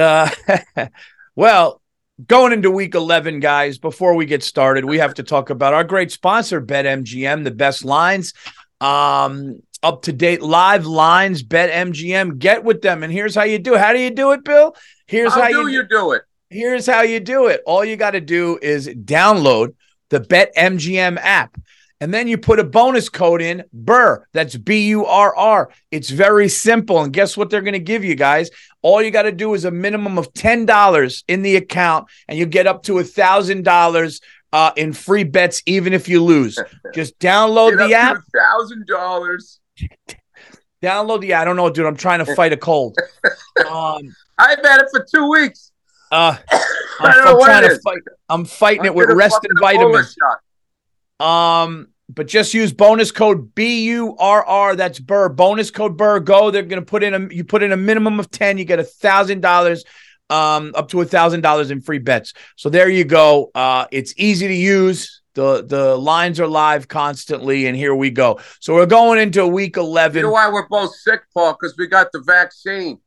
Uh, 0.00 0.86
well, 1.36 1.79
going 2.26 2.52
into 2.52 2.70
week 2.70 2.94
11, 2.94 3.40
guys, 3.40 3.78
before 3.78 4.14
we 4.14 4.26
get 4.26 4.42
started, 4.42 4.84
we 4.84 4.98
have 4.98 5.14
to 5.14 5.22
talk 5.22 5.50
about 5.50 5.74
our 5.74 5.84
great 5.84 6.10
sponsor, 6.10 6.60
BetMGM, 6.60 7.44
the 7.44 7.50
best 7.50 7.84
lines. 7.84 8.34
Um, 8.80 9.60
up 9.82 10.02
to 10.02 10.12
date 10.12 10.42
live 10.42 10.86
lines, 10.86 11.42
BetMGM. 11.42 12.38
Get 12.38 12.64
with 12.64 12.82
them. 12.82 13.02
And 13.02 13.12
here's 13.12 13.34
how 13.34 13.44
you 13.44 13.58
do 13.58 13.74
it. 13.74 13.80
How 13.80 13.92
do 13.92 14.00
you 14.00 14.10
do 14.10 14.32
it, 14.32 14.44
Bill? 14.44 14.74
Here's 15.06 15.32
How, 15.32 15.42
how, 15.42 15.48
do 15.48 15.68
you 15.68 15.86
do 15.88 16.12
it? 16.12 16.22
here's 16.50 16.86
how 16.86 17.02
you 17.02 17.20
do 17.20 17.46
it. 17.46 17.62
All 17.64 17.84
you 17.84 17.96
got 17.96 18.10
to 18.10 18.20
do 18.20 18.58
is 18.60 18.88
download 18.88 19.74
the 20.10 20.20
BetMGM 20.20 21.18
app. 21.18 21.56
And 22.00 22.14
then 22.14 22.28
you 22.28 22.38
put 22.38 22.58
a 22.58 22.64
bonus 22.64 23.08
code 23.10 23.42
in 23.42 23.64
BURR. 23.74 24.26
That's 24.32 24.56
B 24.56 24.88
U 24.88 25.04
R 25.04 25.36
R. 25.36 25.70
It's 25.90 26.08
very 26.10 26.48
simple. 26.48 27.02
And 27.02 27.12
guess 27.12 27.36
what 27.36 27.50
they're 27.50 27.60
going 27.60 27.74
to 27.74 27.78
give 27.78 28.04
you 28.04 28.14
guys? 28.14 28.50
All 28.82 29.02
you 29.02 29.10
got 29.10 29.22
to 29.22 29.32
do 29.32 29.52
is 29.52 29.66
a 29.66 29.70
minimum 29.70 30.16
of 30.16 30.32
$10 30.32 31.24
in 31.28 31.42
the 31.42 31.56
account, 31.56 32.08
and 32.26 32.38
you 32.38 32.46
get 32.46 32.66
up 32.66 32.82
to 32.84 32.94
$1,000 32.94 34.20
uh, 34.52 34.72
in 34.76 34.92
free 34.94 35.24
bets, 35.24 35.62
even 35.66 35.92
if 35.92 36.08
you 36.08 36.24
lose. 36.24 36.58
Just 36.94 37.18
download 37.20 37.76
the 37.76 37.94
app. 37.94 38.16
Thousand 38.34 38.86
dollars. 38.86 39.60
Download 40.82 41.20
the 41.20 41.34
I 41.34 41.44
don't 41.44 41.56
know, 41.56 41.68
dude. 41.68 41.84
I'm 41.84 41.96
trying 41.96 42.24
to 42.24 42.34
fight 42.34 42.52
a 42.52 42.56
cold. 42.56 42.96
Um, 43.68 44.14
I've 44.38 44.58
had 44.64 44.80
it 44.80 44.86
for 44.90 45.04
two 45.14 45.28
weeks. 45.30 45.72
uh, 46.10 46.36
I 46.50 46.64
I'm, 47.02 47.28
I'm 47.28 47.36
what 47.36 47.44
trying 47.46 47.64
it 47.64 47.68
to 47.68 47.74
is. 47.74 47.82
fight. 47.82 47.98
I'm 48.30 48.44
fighting 48.46 48.86
it 48.86 48.88
I'm 48.88 48.94
with 48.94 49.10
rest 49.10 49.38
and 49.42 49.58
vitamins. 49.60 50.16
Um, 51.20 51.88
but 52.08 52.26
just 52.26 52.54
use 52.54 52.72
bonus 52.72 53.12
code 53.12 53.54
B 53.54 53.84
U 53.84 54.16
R 54.18 54.44
R. 54.44 54.74
That's 54.76 54.98
Burr. 54.98 55.28
Bonus 55.28 55.70
code 55.70 55.96
Burr. 55.96 56.20
Go. 56.20 56.50
They're 56.50 56.62
gonna 56.62 56.82
put 56.82 57.02
in 57.02 57.14
a 57.14 57.32
you 57.32 57.44
put 57.44 57.62
in 57.62 57.72
a 57.72 57.76
minimum 57.76 58.18
of 58.18 58.30
ten. 58.30 58.58
You 58.58 58.64
get 58.64 58.80
a 58.80 58.84
thousand 58.84 59.42
dollars, 59.42 59.84
um, 60.28 60.72
up 60.74 60.88
to 60.88 61.00
a 61.00 61.04
thousand 61.04 61.42
dollars 61.42 61.70
in 61.70 61.80
free 61.80 61.98
bets. 61.98 62.32
So 62.56 62.68
there 62.68 62.88
you 62.88 63.04
go. 63.04 63.50
Uh, 63.54 63.86
it's 63.92 64.12
easy 64.16 64.48
to 64.48 64.54
use. 64.54 65.22
The 65.34 65.62
the 65.64 65.96
lines 65.96 66.40
are 66.40 66.48
live 66.48 66.88
constantly, 66.88 67.66
and 67.66 67.76
here 67.76 67.94
we 67.94 68.10
go. 68.10 68.40
So 68.58 68.74
we're 68.74 68.86
going 68.86 69.20
into 69.20 69.46
week 69.46 69.76
eleven. 69.76 70.16
You 70.16 70.22
know 70.24 70.32
why 70.32 70.50
we're 70.50 70.66
both 70.66 70.92
sick, 70.96 71.20
Paul? 71.32 71.52
Because 71.52 71.76
we 71.78 71.86
got 71.86 72.10
the 72.10 72.20
vaccine. 72.20 72.98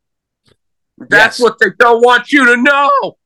That's 0.97 1.39
Yes. 1.39 1.43
what 1.43 1.59
they 1.59 1.71
don't 1.77 2.01
want 2.01 2.31
you 2.31 2.45
to 2.45 2.57
know. 2.57 3.17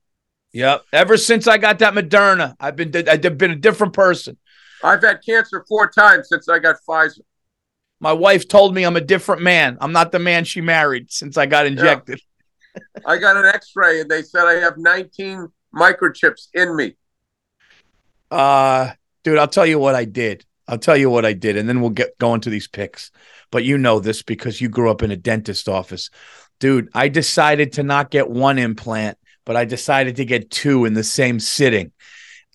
Yep. 0.53 0.85
Ever 0.91 1.18
since 1.18 1.47
I 1.47 1.59
got 1.59 1.77
that 1.80 1.93
Moderna, 1.93 2.55
I've 2.59 2.76
been 2.76 2.91
I've 3.07 3.22
been 3.38 3.51
a 3.51 3.55
different 3.55 3.93
person. 3.93 4.38
I've 4.83 5.01
had 5.01 5.19
cancer 5.25 5.65
four 5.67 5.89
times 5.89 6.29
since 6.29 6.47
I 6.49 6.59
got 6.59 6.77
Pfizer. 6.87 7.21
My 7.99 8.13
wife 8.13 8.47
told 8.47 8.75
me 8.75 8.83
I'm 8.83 8.95
a 8.95 9.01
different 9.01 9.41
man. 9.41 9.77
I'm 9.81 9.91
not 9.91 10.11
the 10.11 10.19
man 10.19 10.43
she 10.43 10.61
married 10.61 11.11
since 11.11 11.37
I 11.37 11.47
got 11.47 11.65
injected. 11.65 12.21
I 13.05 13.17
got 13.17 13.37
an 13.37 13.45
X-ray 13.45 14.01
and 14.01 14.09
they 14.09 14.21
said 14.21 14.45
I 14.45 14.53
have 14.53 14.77
19 14.77 15.47
microchips 15.73 16.47
in 16.53 16.75
me. 16.75 16.95
Uh, 18.29 18.91
dude, 19.23 19.39
I'll 19.39 19.47
tell 19.47 19.65
you 19.65 19.79
what 19.79 19.95
I 19.95 20.05
did. 20.05 20.45
I'll 20.67 20.77
tell 20.77 20.97
you 20.97 21.09
what 21.09 21.25
I 21.25 21.31
did, 21.31 21.55
and 21.55 21.67
then 21.67 21.79
we'll 21.79 21.91
get 21.91 22.17
go 22.17 22.33
into 22.33 22.49
these 22.49 22.67
picks. 22.67 23.11
But 23.51 23.63
you 23.63 23.77
know 23.77 23.99
this 23.99 24.21
because 24.21 24.59
you 24.59 24.67
grew 24.67 24.91
up 24.91 25.01
in 25.01 25.11
a 25.11 25.15
dentist 25.15 25.69
office. 25.69 26.09
Dude, 26.59 26.89
I 26.93 27.07
decided 27.07 27.73
to 27.73 27.83
not 27.83 28.11
get 28.11 28.29
one 28.29 28.59
implant, 28.59 29.17
but 29.45 29.55
I 29.55 29.63
decided 29.63 30.17
to 30.17 30.25
get 30.25 30.51
two 30.51 30.85
in 30.85 30.93
the 30.93 31.03
same 31.05 31.39
sitting. 31.39 31.93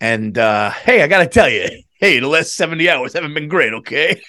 And 0.00 0.36
uh, 0.36 0.70
hey, 0.70 1.02
I 1.02 1.06
gotta 1.06 1.26
tell 1.26 1.48
you, 1.48 1.68
hey, 2.02 2.18
the 2.18 2.26
last 2.26 2.56
70 2.56 2.90
hours 2.90 3.12
haven't 3.12 3.32
been 3.32 3.48
great, 3.48 3.72
okay? 3.72 4.20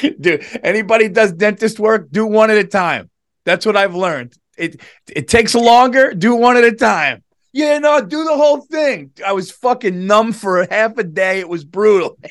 Dude, 0.20 0.44
anybody 0.62 1.08
does 1.08 1.32
dentist 1.32 1.80
work, 1.80 2.10
do 2.12 2.26
one 2.26 2.50
at 2.50 2.58
a 2.58 2.64
time. 2.64 3.08
That's 3.46 3.64
what 3.64 3.78
I've 3.78 3.94
learned. 3.94 4.34
It 4.58 4.82
it 5.08 5.26
takes 5.26 5.54
longer, 5.54 6.12
do 6.12 6.36
one 6.36 6.58
at 6.58 6.64
a 6.64 6.72
time. 6.72 7.24
Yeah, 7.52 7.78
no, 7.78 8.02
do 8.02 8.24
the 8.24 8.36
whole 8.36 8.60
thing. 8.60 9.10
I 9.26 9.32
was 9.32 9.50
fucking 9.50 10.06
numb 10.06 10.34
for 10.34 10.66
half 10.70 10.98
a 10.98 11.02
day. 11.02 11.40
It 11.40 11.48
was 11.48 11.64
brutal. 11.64 12.16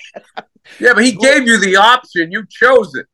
Yeah, 0.80 0.94
but 0.94 1.04
he 1.04 1.14
gave 1.14 1.48
you 1.48 1.60
the 1.60 1.78
option. 1.78 2.32
You 2.32 2.46
chose 2.48 2.94
it. 2.94 3.08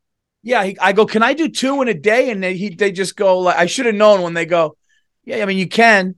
Yeah, 0.44 0.66
he, 0.66 0.78
I 0.78 0.92
go, 0.92 1.06
can 1.06 1.24
I 1.24 1.32
do 1.32 1.48
two 1.48 1.82
in 1.82 1.88
a 1.88 1.94
day? 1.94 2.30
And 2.30 2.44
they 2.44 2.58
he, 2.58 2.68
they 2.68 2.92
just 2.92 3.16
go 3.16 3.40
like, 3.40 3.56
I 3.56 3.66
should 3.66 3.86
have 3.86 3.96
known 3.96 4.22
when 4.24 4.34
they 4.34 4.46
go. 4.46 4.76
Yeah, 5.24 5.38
I 5.38 5.46
mean 5.46 5.58
you 5.58 5.70
can. 5.70 6.16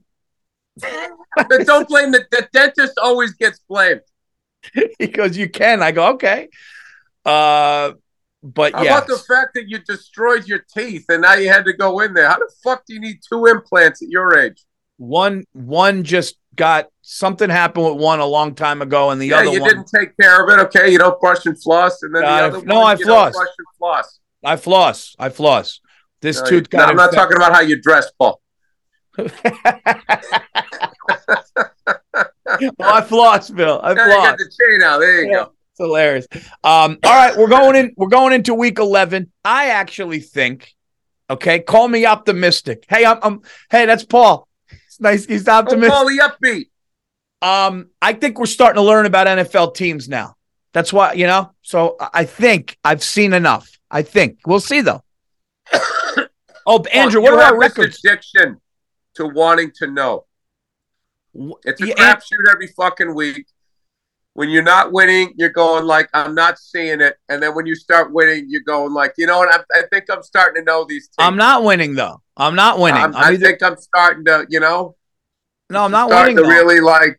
But 1.36 1.64
don't 1.64 1.86
blame 1.86 2.10
the, 2.10 2.24
the 2.32 2.48
dentist. 2.52 2.98
Always 3.00 3.34
gets 3.34 3.60
blamed. 3.68 4.00
he 4.98 5.06
goes, 5.08 5.36
you 5.36 5.48
can. 5.48 5.82
I 5.82 5.92
go, 5.92 6.14
okay. 6.14 6.48
Uh, 7.24 7.92
but 8.42 8.74
How 8.74 8.84
yeah, 8.84 8.98
about 8.98 9.08
the 9.08 9.18
fact 9.18 9.54
that 9.54 9.68
you 9.68 9.78
destroyed 9.78 10.46
your 10.46 10.60
teeth 10.74 11.06
and 11.08 11.22
now 11.22 11.34
you 11.34 11.48
had 11.48 11.64
to 11.64 11.72
go 11.72 12.00
in 12.00 12.14
there? 12.14 12.28
How 12.28 12.38
the 12.38 12.50
fuck 12.62 12.84
do 12.86 12.94
you 12.94 13.00
need 13.00 13.18
two 13.28 13.46
implants 13.46 14.02
at 14.02 14.08
your 14.08 14.38
age? 14.38 14.62
one 14.96 15.44
one 15.52 16.02
just 16.04 16.36
got 16.54 16.88
something 17.02 17.48
happened 17.48 17.86
with 17.86 18.02
one 18.02 18.20
a 18.20 18.26
long 18.26 18.54
time 18.54 18.82
ago, 18.82 19.10
and 19.10 19.20
the 19.20 19.28
yeah, 19.28 19.40
other 19.40 19.52
you 19.52 19.60
one 19.60 19.70
didn't 19.70 19.90
take 19.94 20.16
care 20.16 20.42
of 20.42 20.50
it. 20.50 20.60
Okay, 20.66 20.90
you 20.92 20.98
don't 20.98 21.20
brush 21.20 21.46
and 21.46 21.60
floss, 21.62 22.02
and 22.02 22.14
then 22.14 22.22
the 22.24 22.28
Uh, 22.28 22.46
other 22.48 22.66
no, 22.66 22.80
one, 22.80 22.86
I 22.86 22.96
floss. 22.96 23.32
don't 23.32 23.34
brush 23.42 23.54
and 23.58 23.66
floss. 23.78 24.20
I 24.44 24.56
floss. 24.56 25.16
I 25.18 25.28
floss. 25.30 25.80
This 26.20 26.40
No, 26.40 26.48
tooth 26.48 26.72
no, 26.72 26.84
I'm 26.84 26.96
not 26.96 27.12
talking 27.12 27.36
about 27.36 27.52
how 27.52 27.60
you 27.60 27.80
dress, 27.80 28.10
Paul. 28.18 28.40
oh, 32.62 32.72
I 32.80 33.00
floss, 33.02 33.50
Bill. 33.50 33.80
I 33.82 33.94
floss. 33.94 34.08
got 34.08 34.38
the 34.38 34.50
chain 34.58 34.82
out. 34.82 34.98
There 34.98 35.22
you 35.22 35.30
Yeah. 35.30 35.36
go. 35.44 35.52
It's 35.72 35.78
hilarious. 35.78 36.26
Um, 36.64 36.98
all 37.04 37.14
right, 37.14 37.36
we're 37.36 37.48
going 37.48 37.76
in. 37.76 37.92
We're 37.96 38.08
going 38.08 38.32
into 38.32 38.54
week 38.54 38.78
eleven. 38.78 39.30
I 39.44 39.68
actually 39.70 40.20
think. 40.20 40.74
Okay, 41.30 41.60
call 41.60 41.88
me 41.88 42.06
optimistic. 42.06 42.84
Hey, 42.88 43.04
I'm. 43.04 43.18
I'm 43.22 43.42
hey, 43.70 43.86
that's 43.86 44.04
Paul. 44.04 44.48
It's 44.70 45.00
nice. 45.00 45.24
He's 45.26 45.46
optimistic. 45.46 45.92
call 45.92 46.06
the 46.06 46.18
upbeat. 46.42 46.66
Um, 47.40 47.90
I 48.02 48.14
think 48.14 48.38
we're 48.38 48.46
starting 48.46 48.76
to 48.76 48.82
learn 48.82 49.06
about 49.06 49.26
NFL 49.26 49.74
teams 49.74 50.08
now. 50.08 50.34
That's 50.72 50.92
why 50.92 51.12
you 51.12 51.26
know. 51.26 51.52
So 51.62 51.96
I 52.00 52.24
think 52.24 52.76
I've 52.82 53.02
seen 53.02 53.32
enough. 53.32 53.70
I 53.90 54.02
think 54.02 54.40
we'll 54.46 54.60
see 54.60 54.80
though. 54.80 55.02
oh, 56.66 56.84
Andrew, 56.92 57.20
Paul, 57.20 57.30
what 57.30 57.34
about 57.34 57.56
records? 57.58 57.98
addiction 58.04 58.60
to 59.14 59.26
wanting 59.26 59.70
to 59.76 59.86
know. 59.88 60.24
It's 61.64 61.80
a 61.80 61.88
Yeah, 61.88 61.94
crapshoot 61.94 62.50
every 62.50 62.66
fucking 62.68 63.14
week. 63.14 63.46
When 64.34 64.50
you're 64.50 64.62
not 64.62 64.92
winning, 64.92 65.34
you're 65.36 65.48
going 65.50 65.84
like, 65.84 66.08
"I'm 66.14 66.34
not 66.34 66.58
seeing 66.58 67.00
it," 67.00 67.16
and 67.28 67.42
then 67.42 67.54
when 67.54 67.66
you 67.66 67.74
start 67.74 68.12
winning, 68.12 68.46
you're 68.48 68.62
going 68.62 68.92
like, 68.94 69.14
"You 69.18 69.26
know 69.26 69.38
what? 69.38 69.52
I, 69.52 69.78
I 69.80 69.82
think 69.90 70.04
I'm 70.10 70.22
starting 70.22 70.62
to 70.62 70.64
know 70.64 70.84
these 70.88 71.06
teams. 71.08 71.14
I'm 71.18 71.36
not 71.36 71.64
winning 71.64 71.94
though. 71.94 72.22
I'm 72.36 72.54
not 72.54 72.78
winning. 72.78 73.00
I'm- 73.00 73.16
I'm 73.16 73.24
I 73.24 73.28
either- 73.32 73.44
think 73.46 73.62
I'm 73.62 73.76
starting 73.76 74.24
to, 74.26 74.46
you 74.48 74.60
know, 74.60 74.96
no, 75.70 75.84
I'm 75.84 75.90
not 75.90 76.08
starting 76.08 76.36
winning. 76.36 76.50
to 76.50 76.54
though. 76.56 76.62
really 76.64 76.80
like. 76.80 77.18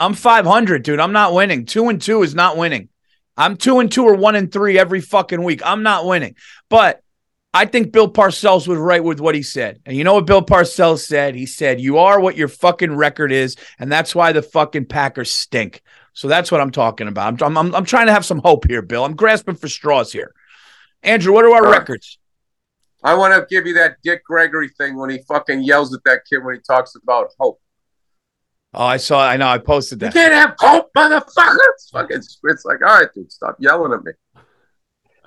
I'm 0.00 0.14
500, 0.14 0.82
dude. 0.82 0.98
I'm 0.98 1.12
not 1.12 1.34
winning. 1.34 1.66
Two 1.66 1.88
and 1.90 2.00
two 2.00 2.22
is 2.22 2.34
not 2.34 2.56
winning. 2.56 2.88
I'm 3.36 3.56
two 3.56 3.80
and 3.80 3.92
two 3.92 4.04
or 4.04 4.14
one 4.14 4.34
and 4.34 4.50
three 4.50 4.78
every 4.78 5.00
fucking 5.00 5.42
week. 5.42 5.60
I'm 5.64 5.82
not 5.82 6.06
winning. 6.06 6.36
But 6.70 7.02
I 7.52 7.66
think 7.66 7.90
Bill 7.92 8.10
Parcells 8.10 8.68
was 8.68 8.78
right 8.78 9.02
with 9.02 9.18
what 9.18 9.34
he 9.34 9.42
said. 9.42 9.80
And 9.84 9.96
you 9.96 10.04
know 10.04 10.14
what 10.14 10.26
Bill 10.26 10.42
Parcells 10.42 11.00
said? 11.04 11.34
He 11.34 11.46
said, 11.46 11.80
You 11.80 11.98
are 11.98 12.20
what 12.20 12.36
your 12.36 12.48
fucking 12.48 12.94
record 12.94 13.32
is. 13.32 13.56
And 13.78 13.90
that's 13.90 14.14
why 14.14 14.32
the 14.32 14.42
fucking 14.42 14.86
Packers 14.86 15.32
stink. 15.32 15.82
So 16.12 16.28
that's 16.28 16.52
what 16.52 16.60
I'm 16.60 16.70
talking 16.70 17.08
about. 17.08 17.42
I'm, 17.42 17.56
I'm, 17.56 17.74
I'm 17.74 17.84
trying 17.84 18.06
to 18.06 18.12
have 18.12 18.24
some 18.24 18.38
hope 18.38 18.66
here, 18.68 18.82
Bill. 18.82 19.04
I'm 19.04 19.16
grasping 19.16 19.56
for 19.56 19.68
straws 19.68 20.12
here. 20.12 20.32
Andrew, 21.02 21.32
what 21.32 21.44
are 21.44 21.52
our 21.54 21.66
Uh, 21.66 21.70
records? 21.72 22.18
I 23.02 23.14
want 23.14 23.34
to 23.34 23.46
give 23.52 23.66
you 23.66 23.74
that 23.74 23.96
Dick 24.04 24.22
Gregory 24.24 24.68
thing 24.68 24.96
when 24.96 25.10
he 25.10 25.18
fucking 25.26 25.62
yells 25.62 25.92
at 25.94 26.00
that 26.04 26.20
kid 26.28 26.44
when 26.44 26.54
he 26.54 26.60
talks 26.60 26.94
about 26.94 27.30
hope. 27.38 27.60
Oh, 28.74 28.84
I 28.84 28.98
saw, 28.98 29.26
I 29.26 29.36
know, 29.36 29.48
I 29.48 29.58
posted 29.58 29.98
that. 30.00 30.14
You 30.14 30.20
can't 30.20 30.34
have 30.34 30.54
hope, 30.60 30.90
motherfucker. 30.96 31.56
It's 31.72 31.90
fucking. 31.90 32.18
It's 32.18 32.64
like, 32.64 32.78
all 32.82 33.00
right, 33.00 33.08
dude, 33.12 33.32
stop 33.32 33.56
yelling 33.58 33.92
at 33.92 34.04
me. 34.04 34.12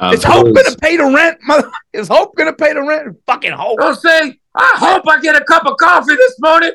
Uh, 0.03 0.11
Is 0.11 0.23
Hope 0.23 0.43
going 0.53 0.65
to 0.65 0.77
pay 0.81 0.97
the 0.97 1.05
rent? 1.05 1.37
Mother- 1.43 1.71
Is 1.93 2.07
Hope 2.07 2.35
going 2.35 2.49
to 2.49 2.55
pay 2.55 2.73
the 2.73 2.81
rent? 2.81 3.17
Fucking 3.25 3.51
Hope. 3.51 3.79
Don't 3.79 3.95
say, 3.95 4.37
I 4.55 4.71
hope 4.77 5.07
I 5.07 5.19
get 5.21 5.35
a 5.35 5.43
cup 5.45 5.65
of 5.65 5.77
coffee 5.77 6.15
this 6.15 6.35
morning. 6.39 6.71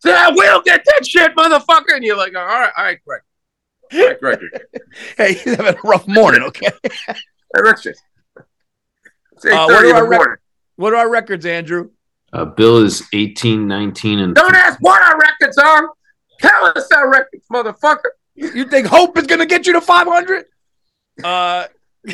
Say, 0.00 0.12
I 0.12 0.30
will 0.30 0.62
get 0.62 0.84
that 0.84 1.06
shit, 1.06 1.34
motherfucker. 1.36 1.94
And 1.94 2.04
you're 2.04 2.16
like, 2.16 2.34
all 2.36 2.44
right, 2.44 2.70
all 2.76 2.84
right, 2.84 2.98
Greg. 3.06 3.20
All 3.92 4.06
right, 4.06 4.20
Gregory. 4.20 4.50
Hey, 5.16 5.34
he's 5.34 5.54
having 5.54 5.74
a 5.74 5.78
rough 5.84 6.06
morning, 6.08 6.42
okay? 6.42 6.68
Hey, 7.54 7.60
Richard. 7.62 7.96
It's 9.32 9.44
Uh, 9.44 9.66
what 9.66 9.84
are 9.84 9.88
the 9.88 9.94
our 9.94 10.08
rec- 10.08 10.38
What 10.76 10.92
are 10.94 10.96
our 10.98 11.10
records, 11.10 11.44
Andrew? 11.44 11.90
uh, 12.32 12.44
Bill 12.46 12.78
is 12.78 13.02
18, 13.12 13.66
19, 13.68 14.18
and 14.20 14.34
Don't 14.34 14.54
ask 14.54 14.78
what 14.80 15.02
our 15.02 15.18
records 15.18 15.58
are. 15.58 15.88
Tell 16.40 16.64
us 16.76 16.88
our 16.92 17.10
records, 17.10 17.44
motherfucker. 17.52 18.10
You 18.34 18.64
think 18.64 18.86
Hope 18.86 19.18
is 19.18 19.26
going 19.26 19.40
to 19.40 19.46
get 19.46 19.66
you 19.66 19.74
to 19.74 19.80
500? 19.82 20.46
Uh, 21.24 21.66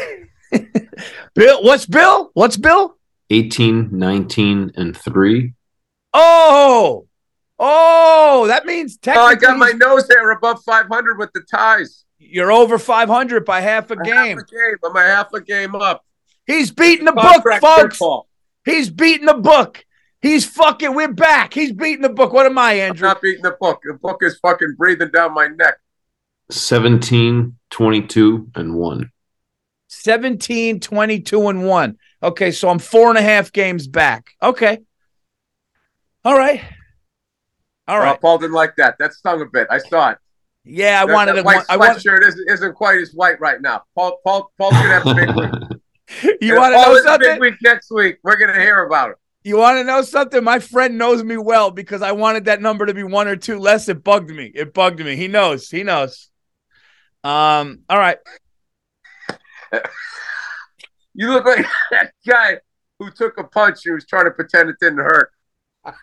Bill, 1.35 1.63
what's 1.63 1.87
Bill? 1.87 2.31
What's 2.35 2.57
Bill? 2.57 2.97
18, 3.31 3.91
19, 3.93 4.73
and 4.77 4.97
3. 4.97 5.53
Oh, 6.15 7.07
oh, 7.59 8.47
that 8.47 8.65
means 8.67 8.97
technically. 8.97 9.23
Oh, 9.23 9.27
I 9.27 9.35
got 9.35 9.59
my 9.59 9.73
nose 9.73 10.09
there 10.09 10.31
above 10.31 10.63
500 10.65 11.19
with 11.19 11.31
the 11.35 11.43
ties. 11.51 12.05
you're 12.19 12.51
over 12.51 12.79
500 12.79 13.45
by 13.45 13.61
half 13.61 13.91
a 13.91 13.95
A 13.95 14.03
game. 14.03 14.39
Half 14.39 14.47
a 14.49 14.51
game. 14.51 14.77
I'm 14.85 14.97
a 14.97 15.01
half 15.03 15.33
a 15.35 15.41
game 15.41 15.75
up. 15.75 16.05
He's 16.47 16.71
beating 16.71 17.05
the 17.05 17.13
book, 17.13 17.45
folks. 17.61 17.99
football. 17.99 18.29
He's 18.65 18.89
beating 18.89 19.27
the 19.27 19.35
book. 19.35 19.85
He's 20.23 20.45
fucking. 20.47 20.95
We're 20.95 21.13
back. 21.13 21.53
He's 21.55 21.73
beating 21.73 22.03
the 22.03 22.09
book. 22.09 22.33
What 22.33 22.47
am 22.47 22.57
I, 22.59 22.73
I'm 22.73 22.91
Andrew? 22.91 23.07
not 23.09 23.21
beating 23.23 23.43
the 23.43 23.57
book. 23.61 23.81
The 23.85 23.95
book 23.95 24.19
is 24.23 24.39
fucking 24.41 24.75
breathing 24.79 25.11
down 25.13 25.35
my 25.35 25.49
neck. 25.49 25.77
17, 26.51 27.57
22, 27.71 28.51
and 28.55 28.75
1. 28.75 29.11
17, 29.89 30.81
22, 30.81 31.49
and 31.49 31.67
1. 31.67 31.99
Okay, 32.23 32.51
so 32.51 32.69
I'm 32.69 32.79
four 32.79 33.09
and 33.11 33.19
a 33.19 33.23
half 33.23 33.53
games 33.53 33.87
back. 33.87 34.31
Okay. 34.43 34.79
All 36.25 36.37
right. 36.37 36.63
All 37.87 37.99
right. 37.99 38.11
Right. 38.13 38.21
Paul 38.21 38.39
didn't 38.39 38.55
like 38.55 38.77
that. 38.77 38.97
That 38.99 39.15
stung 39.15 39.41
a 39.41 39.47
bit. 39.47 39.67
I 39.71 39.79
saw 39.79 40.11
it. 40.11 40.19
Yeah, 40.65 41.03
I 41.03 41.07
That- 41.07 41.15
wanted 41.15 41.33
that 41.37 41.43
to. 41.43 41.45
white 41.45 41.65
I 41.69 41.77
want, 41.77 41.99
sweatshirt 41.99 42.27
isn't, 42.27 42.51
isn't 42.51 42.75
quite 42.75 42.99
as 43.01 43.13
white 43.15 43.41
right 43.41 43.61
now. 43.63 43.85
Paul, 43.95 44.19
Paul, 44.25 44.53
Paul's 44.59 44.75
gonna 44.75 44.89
have 44.89 45.07
a 45.07 45.15
big 45.15 45.29
week. 45.35 46.39
you 46.43 46.57
want 46.57 46.75
to 46.75 46.83
Paul 46.83 46.95
know 46.95 47.03
has 47.03 47.07
a 47.07 47.19
big 47.19 47.41
week 47.41 47.55
next 47.63 47.91
week. 47.91 48.19
We're 48.23 48.37
gonna 48.37 48.61
hear 48.61 48.85
about 48.85 49.11
it. 49.13 49.17
You 49.45 49.57
want 49.57 49.79
to 49.79 49.85
know 49.85 50.03
something? 50.03 50.45
My 50.45 50.59
friend 50.59 50.99
knows 50.99 51.25
me 51.25 51.39
well 51.39 51.71
because 51.71 52.03
I 52.03 52.13
wanted 52.13 52.45
that 52.47 52.61
number 52.61 52.85
to 52.85 52.93
be 52.93 53.05
one 53.05 53.29
or 53.29 53.37
two 53.37 53.59
less. 53.59 53.89
It 53.89 54.05
bugged 54.05 54.29
me. 54.31 54.53
It 54.55 54.75
bugged 54.75 54.99
me. 54.99 55.17
He 55.17 55.29
knows. 55.29 55.71
He 55.71 55.85
knows. 55.85 56.29
Um. 57.29 57.81
All 57.91 57.99
right. 57.99 58.17
You 61.13 61.29
look 61.29 61.45
like 61.45 61.67
that 61.91 62.13
guy 62.27 62.59
who 62.99 63.11
took 63.11 63.37
a 63.37 63.45
punch. 63.45 63.81
He 63.85 63.91
was 63.91 64.07
trying 64.07 64.25
to 64.25 64.31
pretend 64.31 64.71
it 64.71 64.77
didn't 64.81 65.01
hurt. 65.01 65.31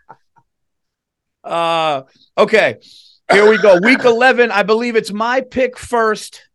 Uh. 1.44 2.02
Okay. 2.36 2.80
Here 3.32 3.48
we 3.48 3.60
go. 3.60 3.78
Week 3.80 4.00
eleven. 4.04 4.50
I 4.50 4.64
believe 4.64 4.96
it's 4.96 5.12
my 5.12 5.42
pick 5.42 5.78
first. 5.78 6.50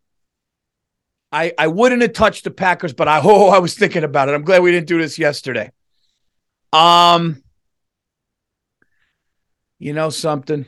I 1.31 1.53
I 1.57 1.67
wouldn't 1.67 2.01
have 2.01 2.11
touched 2.11 2.43
the 2.43 2.51
Packers, 2.51 2.91
but 2.91 3.07
I 3.07 3.21
oh 3.23 3.47
I 3.47 3.59
was 3.59 3.73
thinking 3.73 4.03
about 4.03 4.27
it. 4.27 4.35
I'm 4.35 4.43
glad 4.43 4.63
we 4.63 4.71
didn't 4.71 4.89
do 4.89 4.99
this 4.99 5.17
yesterday. 5.17 5.71
Um. 6.73 7.41
You 9.79 9.93
know 9.93 10.09
something? 10.09 10.65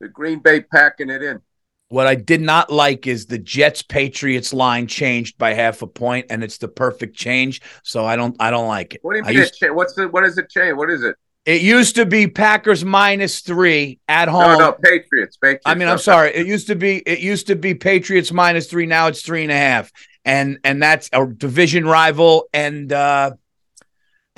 The 0.00 0.08
Green 0.08 0.40
Bay 0.40 0.60
packing 0.60 1.08
it 1.08 1.22
in. 1.22 1.40
What 1.88 2.06
I 2.06 2.14
did 2.14 2.42
not 2.42 2.70
like 2.70 3.06
is 3.06 3.26
the 3.26 3.38
Jets 3.38 3.82
Patriots 3.82 4.52
line 4.52 4.86
changed 4.86 5.38
by 5.38 5.54
half 5.54 5.80
a 5.80 5.86
point, 5.86 6.26
and 6.28 6.44
it's 6.44 6.58
the 6.58 6.68
perfect 6.68 7.16
change. 7.16 7.62
So 7.82 8.04
I 8.04 8.16
don't 8.16 8.36
I 8.38 8.50
don't 8.50 8.68
like 8.68 8.94
it. 8.94 9.00
What 9.02 9.14
do 9.14 9.18
you 9.18 9.24
mean? 9.24 9.34
used- 9.34 9.54
it 9.62 9.68
cha- 9.68 9.72
what's 9.72 9.94
the 9.94 10.08
what 10.08 10.24
is 10.24 10.36
it 10.38 10.50
change? 10.50 10.76
What 10.76 10.90
is 10.90 11.02
it? 11.02 11.16
it 11.48 11.62
used 11.62 11.94
to 11.96 12.04
be 12.04 12.26
Packers 12.26 12.84
minus 12.84 13.40
three 13.40 14.00
at 14.06 14.28
home. 14.28 14.58
no, 14.58 14.72
Patriots. 14.72 15.38
Patriots. 15.38 15.62
I 15.64 15.74
mean, 15.76 15.88
I'm 15.88 15.96
sorry. 15.96 16.30
It 16.34 16.46
used 16.46 16.66
to 16.66 16.74
be 16.74 16.98
it 16.98 17.20
used 17.20 17.46
to 17.46 17.56
be 17.56 17.74
Patriots 17.74 18.30
minus 18.30 18.66
three. 18.66 18.84
Now 18.84 19.06
it's 19.06 19.22
three 19.22 19.44
and 19.44 19.50
a 19.50 19.56
half, 19.56 19.90
and 20.26 20.58
and 20.62 20.82
that's 20.82 21.08
a 21.10 21.26
division 21.26 21.86
rival. 21.86 22.50
And 22.52 22.92
uh, 22.92 23.30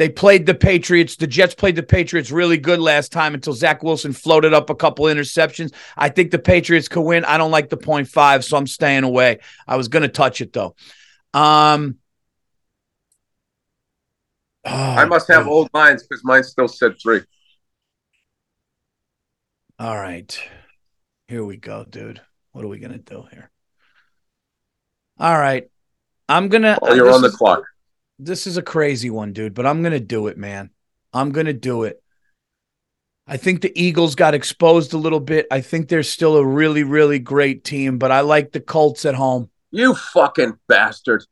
they 0.00 0.08
played 0.08 0.46
the 0.46 0.54
Patriots. 0.54 1.16
The 1.16 1.26
Jets 1.26 1.54
played 1.54 1.76
the 1.76 1.82
Patriots 1.82 2.30
really 2.30 2.56
good 2.56 2.80
last 2.80 3.12
time 3.12 3.34
until 3.34 3.52
Zach 3.52 3.82
Wilson 3.82 4.14
floated 4.14 4.54
up 4.54 4.70
a 4.70 4.74
couple 4.74 5.04
interceptions. 5.04 5.74
I 5.94 6.08
think 6.08 6.30
the 6.30 6.38
Patriots 6.38 6.88
could 6.88 7.02
win. 7.02 7.22
I 7.26 7.36
don't 7.36 7.50
like 7.50 7.68
the 7.68 7.76
point 7.76 8.08
five, 8.08 8.42
so 8.42 8.56
I'm 8.56 8.66
staying 8.66 9.04
away. 9.04 9.40
I 9.68 9.76
was 9.76 9.88
going 9.88 10.00
to 10.02 10.08
touch 10.08 10.40
it 10.40 10.54
though. 10.54 10.74
Um, 11.34 11.98
oh, 14.64 14.70
I 14.72 15.04
must 15.04 15.28
have 15.28 15.46
old 15.46 15.68
lines 15.74 16.02
because 16.02 16.24
mine 16.24 16.44
still 16.44 16.66
said 16.66 16.94
three. 16.98 17.20
All 19.78 19.96
right. 19.96 20.34
Here 21.28 21.44
we 21.44 21.58
go, 21.58 21.84
dude. 21.84 22.22
What 22.52 22.64
are 22.64 22.68
we 22.68 22.78
going 22.78 22.92
to 22.92 22.98
do 22.98 23.26
here? 23.30 23.50
All 25.18 25.38
right. 25.38 25.68
I'm 26.26 26.48
going 26.48 26.62
to. 26.62 26.78
Oh, 26.80 26.94
you're 26.94 27.12
on 27.12 27.20
the 27.20 27.28
clock. 27.28 27.64
This 28.22 28.46
is 28.46 28.58
a 28.58 28.62
crazy 28.62 29.08
one, 29.08 29.32
dude, 29.32 29.54
but 29.54 29.66
I'm 29.66 29.80
going 29.80 29.92
to 29.92 30.00
do 30.00 30.26
it, 30.26 30.36
man. 30.36 30.70
I'm 31.12 31.32
going 31.32 31.46
to 31.46 31.54
do 31.54 31.84
it. 31.84 32.02
I 33.26 33.38
think 33.38 33.62
the 33.62 33.72
Eagles 33.80 34.14
got 34.14 34.34
exposed 34.34 34.92
a 34.92 34.98
little 34.98 35.20
bit. 35.20 35.46
I 35.50 35.62
think 35.62 35.88
they're 35.88 36.02
still 36.02 36.36
a 36.36 36.44
really, 36.44 36.82
really 36.82 37.18
great 37.18 37.64
team, 37.64 37.98
but 37.98 38.10
I 38.10 38.20
like 38.20 38.52
the 38.52 38.60
Colts 38.60 39.06
at 39.06 39.14
home. 39.14 39.48
You 39.70 39.94
fucking 39.94 40.58
bastard. 40.68 41.24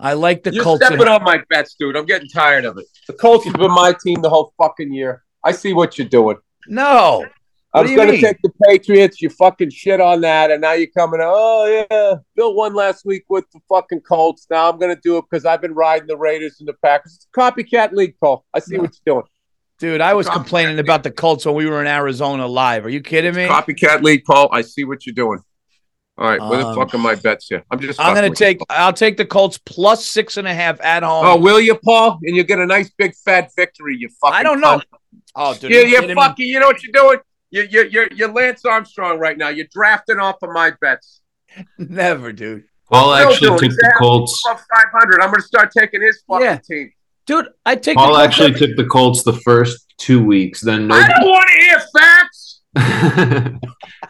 I 0.00 0.14
like 0.14 0.42
the 0.42 0.52
You're 0.52 0.64
Colts 0.64 0.82
at 0.82 0.88
stepping 0.88 1.06
on 1.06 1.22
my 1.22 1.42
bets, 1.48 1.76
dude. 1.78 1.96
I'm 1.96 2.06
getting 2.06 2.28
tired 2.28 2.64
of 2.64 2.76
it. 2.78 2.86
The 3.06 3.12
Colts 3.12 3.44
have 3.44 3.54
been 3.54 3.70
my 3.70 3.94
team 4.02 4.20
the 4.20 4.30
whole 4.30 4.52
fucking 4.60 4.92
year. 4.92 5.22
I 5.44 5.52
see 5.52 5.74
what 5.74 5.96
you're 5.96 6.08
doing. 6.08 6.38
No. 6.66 7.24
I 7.72 7.78
What 7.78 7.86
was 7.86 7.94
going 7.96 8.10
to 8.10 8.20
take 8.20 8.36
the 8.42 8.50
Patriots. 8.66 9.22
You 9.22 9.28
fucking 9.30 9.70
shit 9.70 10.00
on 10.00 10.22
that, 10.22 10.50
and 10.50 10.60
now 10.60 10.72
you're 10.72 10.88
coming. 10.88 11.20
Oh 11.22 11.86
yeah, 11.90 12.14
Bill 12.34 12.54
won 12.54 12.74
last 12.74 13.04
week 13.04 13.24
with 13.28 13.44
the 13.52 13.60
fucking 13.68 14.00
Colts. 14.00 14.46
Now 14.50 14.68
I'm 14.70 14.78
going 14.78 14.92
to 14.94 15.00
do 15.00 15.18
it 15.18 15.24
because 15.30 15.44
I've 15.44 15.60
been 15.60 15.74
riding 15.74 16.08
the 16.08 16.16
Raiders 16.16 16.56
and 16.58 16.68
the 16.68 16.74
Packers. 16.82 17.14
It's 17.14 17.26
a 17.34 17.38
copycat 17.40 17.92
league, 17.92 18.14
Paul. 18.20 18.44
I 18.52 18.58
see 18.58 18.74
No. 18.76 18.82
what 18.82 18.90
you're 19.06 19.14
doing. 19.14 19.26
Dude, 19.78 20.00
I 20.00 20.14
was 20.14 20.26
Copycat 20.26 20.32
complaining 20.34 20.76
league. 20.76 20.84
about 20.84 21.04
the 21.04 21.10
Colts 21.12 21.46
when 21.46 21.54
we 21.54 21.66
were 21.66 21.80
in 21.80 21.86
Arizona 21.86 22.46
live. 22.46 22.84
Are 22.84 22.90
you 22.90 23.00
kidding 23.00 23.34
me? 23.34 23.46
Copycat 23.46 24.02
league, 24.02 24.24
Paul. 24.24 24.48
I 24.52 24.62
see 24.62 24.84
what 24.84 25.06
you're 25.06 25.14
doing. 25.14 25.38
All 26.18 26.28
right, 26.28 26.40
where 26.40 26.58
the 26.58 26.66
Um, 26.66 26.74
fuck 26.76 26.92
are 26.94 26.98
my 26.98 27.14
bets 27.14 27.46
here? 27.48 27.64
I'm 27.70 27.78
just. 27.80 27.98
I'm 27.98 28.12
going 28.14 28.24
to 28.24 28.30
with 28.30 28.40
you, 28.40 28.46
take 28.46 28.60
I'll 28.68 28.92
take 28.92 29.16
the 29.16 29.24
Colts 29.24 29.56
plus 29.64 30.04
six 30.04 30.36
and 30.36 30.46
a 30.46 30.52
half 30.52 30.78
at 30.82 31.02
home. 31.02 31.24
Oh, 31.24 31.36
will 31.38 31.60
you, 31.60 31.76
Paul? 31.76 32.18
And 32.24 32.36
you 32.36 32.42
get 32.44 32.58
a 32.58 32.66
nice 32.66 32.90
big 32.98 33.14
fat 33.24 33.52
victory. 33.56 33.96
You 33.98 34.08
fucking. 34.20 34.34
I 34.36 34.42
don't 34.42 34.60
know. 34.60 34.78
cunt. 34.78 34.82
Oh, 35.36 35.54
dude. 35.54 35.70
You, 35.70 35.78
are 35.78 35.80
you 35.82 35.86
you're 35.88 36.00
kidding 36.02 36.16
me? 36.16 36.20
fucking. 36.22 36.46
You 36.46 36.60
know 36.60 36.66
what 36.66 36.82
you're 36.82 36.92
doing? 36.92 37.18
You, 37.50 37.62
you, 37.70 37.82
you're, 37.90 38.08
you're 38.14 38.32
Lance 38.32 38.64
Armstrong 38.64 39.18
right 39.18 39.36
now. 39.36 39.48
You're 39.48 39.66
drafting 39.72 40.18
off 40.18 40.36
of 40.42 40.50
my 40.50 40.72
bets. 40.80 41.20
Never, 41.78 42.32
dude. 42.32 42.64
Paul 42.90 43.16
Bill 43.16 43.28
actually 43.28 43.48
doing 43.48 43.60
took 43.60 43.70
the. 43.72 43.94
Colts. 43.98 44.42
Above 44.46 44.60
500. 44.74 45.20
I'm 45.20 45.30
going 45.30 45.40
to 45.40 45.46
start 45.46 45.70
taking 45.76 46.02
his 46.02 46.22
fucking 46.28 46.44
Yeah. 46.44 46.56
team. 46.58 46.92
Dude, 47.26 47.48
I 47.66 47.76
take 47.76 47.96
Paul 47.96 48.08
the 48.08 48.12
Colts 48.14 48.24
actually 48.26 48.54
every- 48.54 48.66
took 48.68 48.76
the 48.76 48.86
Colts 48.86 49.22
the 49.24 49.32
first 49.34 49.86
two 49.98 50.24
weeks. 50.24 50.60
Then 50.60 50.90
I 50.92 51.08
don't 51.08 51.28
want 51.28 51.48
to 51.48 51.64
hear 51.64 51.80
facts. 52.00 52.60
and 52.76 53.60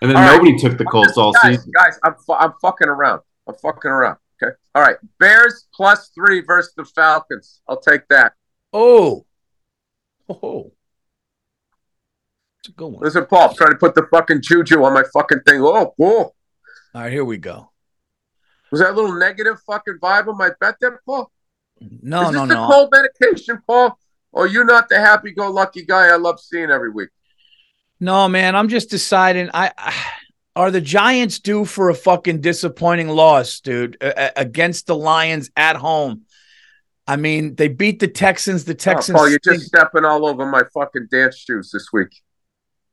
then 0.02 0.16
All 0.16 0.22
right. 0.22 0.32
nobody 0.36 0.58
took 0.58 0.76
the 0.78 0.84
Colts 0.84 1.16
all 1.16 1.32
guys, 1.32 1.56
season. 1.56 1.72
guys, 1.74 1.98
I'm, 2.04 2.14
fu- 2.26 2.34
I'm 2.34 2.52
fucking 2.60 2.88
around. 2.88 3.20
I'm 3.48 3.54
fucking 3.54 3.90
around. 3.90 4.18
Okay. 4.42 4.54
All 4.74 4.82
right. 4.82 4.96
Bears 5.18 5.66
plus 5.74 6.10
three 6.14 6.42
versus 6.42 6.72
the 6.76 6.84
Falcons. 6.84 7.60
I'll 7.68 7.80
take 7.80 8.06
that. 8.08 8.34
Oh. 8.72 9.24
Oh. 10.28 10.72
It's 12.60 12.68
a 12.68 12.72
good 12.72 12.88
one. 12.88 13.02
Listen, 13.02 13.24
Paul, 13.26 13.48
I'm 13.50 13.56
trying 13.56 13.70
to 13.70 13.76
put 13.76 13.94
the 13.94 14.06
fucking 14.10 14.42
juju 14.42 14.82
on 14.84 14.92
my 14.92 15.02
fucking 15.14 15.40
thing. 15.46 15.62
Oh, 15.62 15.94
cool. 15.96 16.34
All 16.94 17.02
right, 17.02 17.12
here 17.12 17.24
we 17.24 17.38
go. 17.38 17.70
Was 18.70 18.80
that 18.80 18.90
a 18.90 18.92
little 18.92 19.18
negative 19.18 19.58
fucking 19.66 19.98
vibe 20.00 20.28
on 20.28 20.36
my 20.36 20.50
bet 20.60 20.76
there, 20.80 21.00
Paul? 21.06 21.30
No, 21.80 22.28
Is 22.28 22.32
no, 22.32 22.40
this 22.46 22.48
the 22.48 22.54
no. 22.54 22.68
cold 22.68 22.92
medication, 22.92 23.62
Paul? 23.66 23.98
Or 24.32 24.46
you 24.46 24.64
not 24.64 24.88
the 24.88 25.00
happy-go-lucky 25.00 25.86
guy 25.86 26.08
I 26.08 26.16
love 26.16 26.38
seeing 26.38 26.70
every 26.70 26.90
week? 26.90 27.08
No, 27.98 28.28
man, 28.28 28.54
I'm 28.54 28.68
just 28.68 28.90
deciding 28.90 29.50
I, 29.54 29.72
I 29.76 29.94
are 30.54 30.70
the 30.70 30.80
Giants 30.80 31.38
due 31.38 31.64
for 31.64 31.88
a 31.88 31.94
fucking 31.94 32.40
disappointing 32.42 33.08
loss, 33.08 33.60
dude, 33.60 33.96
a- 34.02 34.38
against 34.38 34.86
the 34.86 34.94
Lions 34.96 35.50
at 35.56 35.76
home. 35.76 36.22
I 37.06 37.16
mean, 37.16 37.54
they 37.56 37.68
beat 37.68 37.98
the 37.98 38.08
Texans. 38.08 38.64
The 38.64 38.72
Oh, 38.72 38.76
Texans. 38.76 39.16
Paul, 39.18 39.28
you're 39.30 39.38
just 39.42 39.66
stepping 39.66 40.04
all 40.04 40.26
over 40.26 40.44
my 40.46 40.62
fucking 40.74 41.08
dance 41.10 41.38
shoes 41.38 41.70
this 41.72 41.88
week. 41.92 42.22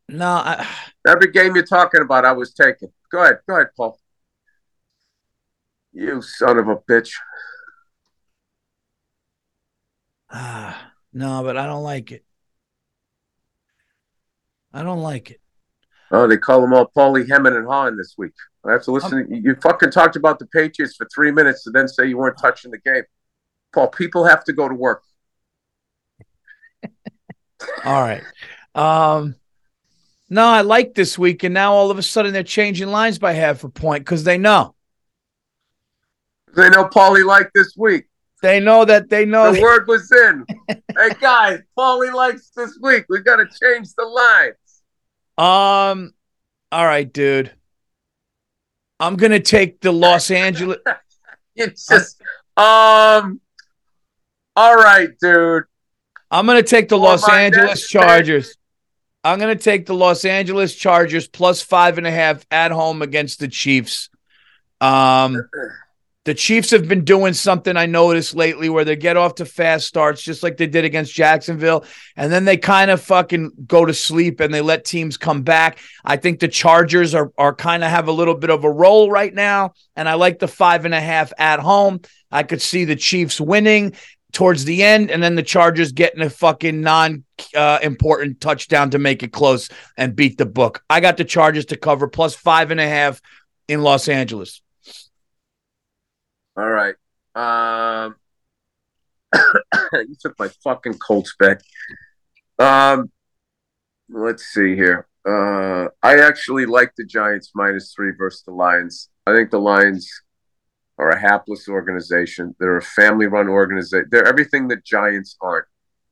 No. 0.10 0.28
I, 0.28 0.68
Every 1.08 1.32
game 1.32 1.56
you're 1.56 1.66
talking 1.66 2.02
about, 2.02 2.26
I 2.26 2.34
was 2.34 2.54
taking. 2.54 2.90
Go 3.12 3.24
ahead. 3.24 3.40
Go 3.48 3.56
ahead, 3.56 3.68
Paul. 3.76 3.98
You 5.94 6.22
son 6.22 6.60
of 6.60 6.68
a 6.68 6.76
bitch. 6.76 7.12
ah, 10.30 10.92
no, 11.14 11.44
but 11.44 11.58
I 11.58 11.66
don't 11.66 11.84
like 11.84 12.12
it. 12.12 12.26
I 14.74 14.84
don't 14.84 15.02
like 15.02 15.32
it. 15.32 15.42
Oh, 16.12 16.28
they 16.28 16.38
call 16.38 16.62
them 16.62 16.74
all 16.74 16.92
Paulie 16.96 17.28
Hemming 17.28 17.56
and 17.56 17.68
Hahn 17.68 17.98
this 17.98 18.16
week. 18.18 18.34
I 18.66 18.74
have 18.74 18.84
to 18.84 18.92
listen. 18.92 19.28
you 19.30 19.56
fucking 19.56 19.92
talked 19.92 20.16
about 20.16 20.40
the 20.40 20.46
Patriots 20.48 20.96
for 20.96 21.08
three 21.14 21.32
minutes 21.32 21.66
and 21.66 21.76
then 21.76 21.88
say 21.88 22.06
you 22.06 22.18
weren't 22.18 22.38
touching 22.38 22.72
the 22.72 22.78
game. 22.78 23.04
Paul, 23.74 23.88
people 23.88 24.26
have 24.26 24.44
to 24.46 24.54
go 24.54 24.68
to 24.68 24.76
work. 24.76 25.04
All 27.86 28.02
right. 28.02 28.24
Um, 28.76 29.36
no, 30.30 30.45
I 30.45 30.62
like 30.62 30.94
this 30.94 31.18
week, 31.18 31.44
and 31.44 31.54
now 31.54 31.74
all 31.74 31.90
of 31.91 31.98
a 31.98 32.04
sudden 32.04 32.34
they're 32.34 32.44
changing 32.44 32.88
lines 32.90 33.18
by 33.20 33.34
half 33.34 33.64
a 33.64 33.70
point 33.70 34.04
because 34.04 34.24
they 34.24 34.38
know 34.38 34.76
They 36.56 36.70
know 36.70 36.86
Paulie 36.86 37.26
liked 37.26 37.52
this 37.54 37.76
week. 37.78 38.06
they 38.41 38.60
know 38.60 38.86
that 38.86 39.10
they 39.10 39.26
know. 39.26 39.52
The 39.54 39.62
word 39.62 39.88
was 39.88 40.12
in. 40.12 40.45
hey 40.70 41.10
guys, 41.22 41.62
Paulie 41.78 42.14
likes 42.14 42.49
this 42.56 42.78
week. 42.82 43.06
We 43.10 43.20
got 43.22 43.38
to 43.38 43.45
change 43.45 43.90
the 43.95 44.06
lines. 44.06 44.56
Um, 45.38 46.14
all 46.72 46.86
right, 46.86 47.12
dude. 47.12 47.52
I'm 48.99 49.16
gonna 49.16 49.40
take 49.40 49.80
the 49.82 49.91
Los 49.91 50.32
Angeles. 50.45 50.80
It's 51.56 51.88
just 51.88 52.22
um. 52.58 53.40
All 54.56 54.76
right, 54.76 55.10
dude. 55.22 55.66
I'm 56.32 56.45
gonna 56.48 56.64
take 56.64 56.90
the 56.90 56.98
Los 56.98 57.30
Angeles 57.30 57.88
Chargers. 57.88 58.58
I'm 59.23 59.39
gonna 59.39 59.56
take 59.56 59.85
the 59.85 59.94
Los 59.94 60.26
Angeles 60.26 60.76
Chargers 60.76 61.27
plus 61.27 61.61
five 61.61 61.98
and 61.98 62.07
a 62.07 62.11
half 62.11 62.45
at 62.52 62.72
home 62.72 63.02
against 63.02 63.39
the 63.39 63.48
Chiefs. 63.48 64.10
Um, 64.80 65.49
the 66.27 66.34
Chiefs 66.34 66.72
have 66.72 66.89
been 66.89 67.06
doing 67.06 67.34
something 67.34 67.77
I 67.77 67.85
noticed 67.85 68.35
lately 68.35 68.69
where 68.69 68.84
they 68.84 68.98
get 68.98 69.15
off 69.15 69.35
to 69.35 69.45
fast 69.45 69.88
starts, 69.88 70.22
just 70.22 70.44
like 70.44 70.57
they 70.57 70.68
did 70.68 70.84
against 70.84 71.14
Jacksonville, 71.14 71.85
and 72.18 72.31
then 72.31 72.44
they 72.44 72.57
kind 72.57 72.91
of 72.91 73.02
fucking 73.02 73.52
go 73.65 73.85
to 73.85 73.94
sleep 73.94 74.41
and 74.41 74.53
they 74.53 74.60
let 74.60 74.84
teams 74.84 75.15
come 75.15 75.44
back. 75.44 75.80
I 76.03 76.18
think 76.18 76.39
the 76.39 76.49
Chargers 76.49 77.15
are 77.15 77.31
are 77.38 77.56
kind 77.56 77.84
of 77.84 77.89
have 77.89 78.10
a 78.10 78.11
little 78.11 78.35
bit 78.35 78.49
of 78.49 78.65
a 78.65 78.72
roll 78.72 79.10
right 79.10 79.34
now, 79.34 79.73
and 79.95 80.07
I 80.07 80.15
like 80.15 80.39
the 80.39 80.49
five 80.49 80.84
and 80.84 80.94
a 80.94 80.99
half 80.99 81.31
at 81.38 81.60
home. 81.60 82.02
I 82.30 82.44
could 82.44 82.61
see 82.61 82.84
the 82.84 82.98
Chiefs 82.98 83.39
winning 83.39 83.94
towards 84.34 84.66
the 84.66 84.84
end, 84.84 85.10
and 85.10 85.22
then 85.22 85.36
the 85.36 85.44
Chargers 85.44 85.91
getting 85.91 86.22
a 86.22 86.30
fucking 86.30 86.82
non 86.82 87.24
uh, 87.56 87.80
important 87.82 88.41
touchdown 88.41 88.90
to 88.91 88.99
make 88.99 89.24
it 89.24 89.32
close 89.32 89.70
and 89.98 90.16
beat 90.16 90.38
the 90.38 90.45
book. 90.45 90.84
I 90.90 90.99
got 90.99 91.18
the 91.18 91.26
Chargers 91.26 91.66
to 91.68 91.78
cover 91.78 92.08
plus 92.08 92.36
five 92.36 92.72
and 92.72 92.80
a 92.80 92.88
half 92.88 93.22
in 93.68 93.82
Los 93.82 94.08
Angeles. 94.08 94.62
All 96.56 96.70
right. 96.70 96.95
Um, 97.36 98.16
you 99.94 100.16
took 100.20 100.38
my 100.40 100.49
fucking 100.64 100.95
Colts 100.95 101.36
back. 101.38 101.62
Um, 102.60 103.12
let's 104.10 104.45
see 104.45 104.76
here. 104.76 105.08
Uh, 105.28 105.90
I 106.02 106.20
actually 106.20 106.66
like 106.66 106.94
the 106.95 107.06
Giants 107.06 107.52
minus 107.54 107.94
three 107.94 108.12
versus 108.18 108.44
the 108.44 108.54
Lions. 108.54 109.10
I 109.26 109.34
think 109.34 109.52
the 109.52 109.60
Lions 109.60 110.10
are 110.98 111.10
a 111.10 111.19
hapless 111.19 111.68
organization. 111.68 112.56
They're 112.60 112.78
a 112.78 112.82
family-run 112.82 113.48
organization. 113.48 114.07
They're 114.10 114.28
everything 114.28 114.68
that 114.69 114.84
Giants 114.84 115.38
aren't. 115.41 115.65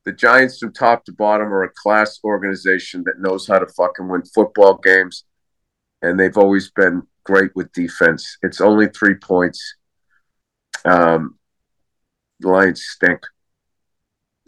The 0.06 0.14
Giants, 0.14 0.60
from 0.60 0.74
top 0.74 1.04
to 1.06 1.14
bottom, 1.14 1.48
are 1.48 1.64
a 1.64 1.72
class 1.72 2.20
organization 2.24 3.04
that 3.06 3.20
knows 3.20 3.48
how 3.48 3.58
to 3.60 3.68
fucking 3.68 4.08
win 4.08 4.24
football 4.24 4.78
games, 4.78 5.26
and 6.02 6.20
they've 6.20 6.38
always 6.38 6.70
been 6.70 7.04
great 7.24 7.52
with 7.56 7.72
defense. 7.74 8.38
It's 8.44 8.62
only 8.62 8.88
three 8.88 9.16
points. 9.16 9.76
Um, 10.86 11.40
the 12.40 12.50
Lions 12.50 12.84
stink. 12.84 13.22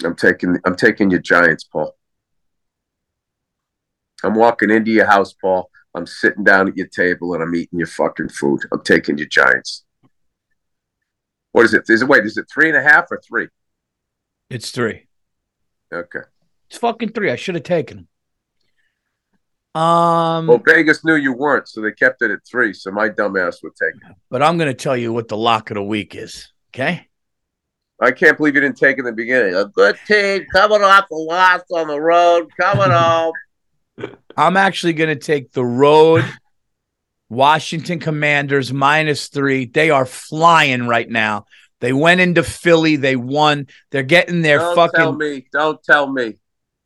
I'm 0.03 0.15
taking 0.15 0.57
I'm 0.63 0.75
taking 0.75 1.09
your 1.09 1.21
Giants, 1.21 1.63
Paul. 1.63 1.95
I'm 4.23 4.35
walking 4.35 4.69
into 4.69 4.91
your 4.91 5.07
house, 5.07 5.33
Paul. 5.33 5.71
I'm 5.95 6.05
sitting 6.05 6.43
down 6.43 6.67
at 6.67 6.77
your 6.77 6.87
table 6.87 7.33
and 7.33 7.41
I'm 7.41 7.55
eating 7.55 7.79
your 7.79 7.87
fucking 7.87 8.29
food. 8.29 8.61
I'm 8.71 8.83
taking 8.83 9.17
your 9.17 9.27
Giants. 9.27 9.85
What 11.57 11.65
is 11.65 11.73
it? 11.73 11.89
Is 11.89 12.03
it 12.03 12.07
wait? 12.07 12.23
Is 12.23 12.37
it 12.37 12.45
three 12.53 12.67
and 12.69 12.77
a 12.77 12.83
half 12.83 13.05
or 13.09 13.19
three? 13.27 13.47
It's 14.51 14.69
three. 14.69 15.07
Okay. 15.91 16.19
It's 16.69 16.77
fucking 16.77 17.13
three. 17.13 17.31
I 17.31 17.35
should 17.35 17.55
have 17.55 17.63
taken 17.63 18.07
them. 19.73 19.81
Um, 19.81 20.45
Well, 20.45 20.61
Vegas 20.63 21.03
knew 21.03 21.15
you 21.15 21.33
weren't, 21.33 21.67
so 21.67 21.81
they 21.81 21.93
kept 21.93 22.21
it 22.21 22.29
at 22.29 22.41
three. 22.47 22.73
So 22.73 22.91
my 22.91 23.09
dumbass 23.09 23.63
would 23.63 23.73
take 23.75 23.95
it. 23.95 24.15
but 24.29 24.43
I'm 24.43 24.59
going 24.59 24.69
to 24.69 24.75
tell 24.75 24.95
you 24.95 25.11
what 25.11 25.29
the 25.29 25.35
lock 25.37 25.71
of 25.71 25.75
the 25.75 25.83
week 25.83 26.13
is. 26.13 26.53
Okay. 26.75 27.07
I 27.99 28.11
can't 28.11 28.37
believe 28.37 28.53
you 28.53 28.61
didn't 28.61 28.77
take 28.77 28.97
it 28.97 28.99
in 28.99 29.05
the 29.05 29.11
beginning. 29.11 29.55
A 29.55 29.65
good 29.65 29.97
team 30.07 30.45
coming 30.53 30.83
off 30.83 31.09
a 31.09 31.15
loss 31.15 31.61
on 31.73 31.87
the 31.87 31.99
road, 31.99 32.49
coming 32.61 32.91
home. 32.91 33.33
I'm 34.37 34.57
actually 34.57 34.93
going 34.93 35.09
to 35.09 35.15
take 35.15 35.53
the 35.53 35.65
road 35.65 36.23
Washington 37.29 37.99
Commanders 37.99 38.71
minus 38.71 39.27
three. 39.27 39.65
They 39.65 39.89
are 39.89 40.05
flying 40.05 40.87
right 40.87 41.09
now. 41.09 41.45
They 41.79 41.93
went 41.93 42.21
into 42.21 42.43
Philly. 42.43 42.95
They 42.95 43.15
won. 43.15 43.67
They're 43.91 44.03
getting 44.03 44.41
their 44.41 44.59
Don't 44.59 44.75
fucking 44.75 44.97
tell 44.99 45.13
me. 45.13 45.47
Don't 45.51 45.83
tell 45.83 46.11
me. 46.11 46.37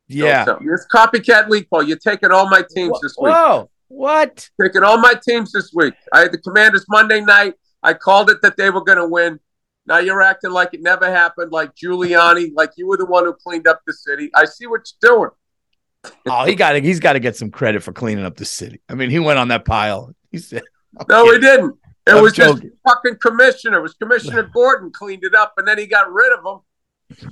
Yeah. 0.08 0.46
tell- 0.46 0.60
It's 0.62 0.88
copycat 0.92 1.48
league, 1.50 1.70
Paul. 1.70 1.84
You're 1.84 1.98
taking 1.98 2.32
all 2.32 2.50
my 2.50 2.64
teams 2.76 3.00
this 3.02 3.16
week. 3.20 3.34
Whoa! 3.34 3.70
What? 3.88 4.50
Taking 4.62 4.84
all 4.84 4.98
my 4.98 5.14
teams 5.26 5.52
this 5.52 5.72
week. 5.74 5.94
I 6.14 6.22
had 6.22 6.32
the 6.32 6.38
Commanders 6.40 6.86
Monday 6.90 7.22
night. 7.22 7.54
I 7.84 7.94
called 7.94 8.30
it 8.30 8.42
that 8.42 8.58
they 8.58 8.70
were 8.70 8.84
going 8.84 8.98
to 8.98 9.08
win. 9.08 9.40
Now 9.88 9.98
you're 9.98 10.22
acting 10.22 10.52
like 10.52 10.74
it 10.74 10.82
never 10.82 11.10
happened, 11.12 11.52
like 11.52 11.72
Giuliani, 11.76 12.52
like 12.56 12.72
you 12.78 12.88
were 12.88 12.98
the 12.98 13.06
one 13.06 13.26
who 13.26 13.34
cleaned 13.34 13.68
up 13.68 13.82
the 13.88 13.94
city. 13.94 14.30
I 14.36 14.46
see 14.46 14.68
what 14.68 14.82
you're 15.02 15.16
doing. 15.18 16.14
Oh, 16.28 16.46
he 16.46 16.56
got. 16.56 16.76
He's 16.84 17.00
got 17.00 17.14
to 17.14 17.20
get 17.20 17.36
some 17.36 17.50
credit 17.52 17.82
for 17.84 17.92
cleaning 17.94 18.26
up 18.26 18.36
the 18.36 18.46
city. 18.46 18.82
I 18.90 18.96
mean, 18.96 19.10
he 19.10 19.20
went 19.20 19.40
on 19.40 19.48
that 19.50 19.66
pile. 19.66 20.14
He 20.32 20.38
said, 20.38 20.64
No, 21.08 21.32
he 21.32 21.40
didn't. 21.40 21.78
It 22.08 22.14
I'm 22.14 22.24
was 22.24 22.34
just 22.34 22.56
joking. 22.56 22.72
fucking 22.88 23.18
commissioner. 23.22 23.78
It 23.78 23.82
was 23.82 23.94
Commissioner 23.94 24.44
Gordon 24.54 24.92
cleaned 24.92 25.24
it 25.24 25.36
up, 25.36 25.54
and 25.58 25.68
then 25.68 25.78
he 25.78 25.86
got 25.86 26.12
rid 26.12 26.34
of 26.38 26.46
him. 26.46 27.30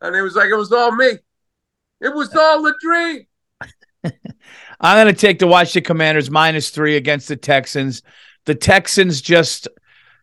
And 0.00 0.16
it 0.16 0.22
was 0.22 0.34
like 0.34 0.48
it 0.48 0.56
was 0.56 0.72
all 0.72 0.92
me. 0.92 1.10
It 2.00 2.14
was 2.14 2.34
all 2.34 2.66
a 2.66 2.72
dream. 2.80 3.26
I'm 4.80 5.04
going 5.04 5.14
to 5.14 5.20
take 5.20 5.38
the 5.38 5.46
Washington 5.46 5.86
Commanders 5.86 6.30
minus 6.30 6.70
three 6.70 6.96
against 6.96 7.28
the 7.28 7.36
Texans. 7.36 8.02
The 8.46 8.56
Texans 8.56 9.20
just, 9.20 9.68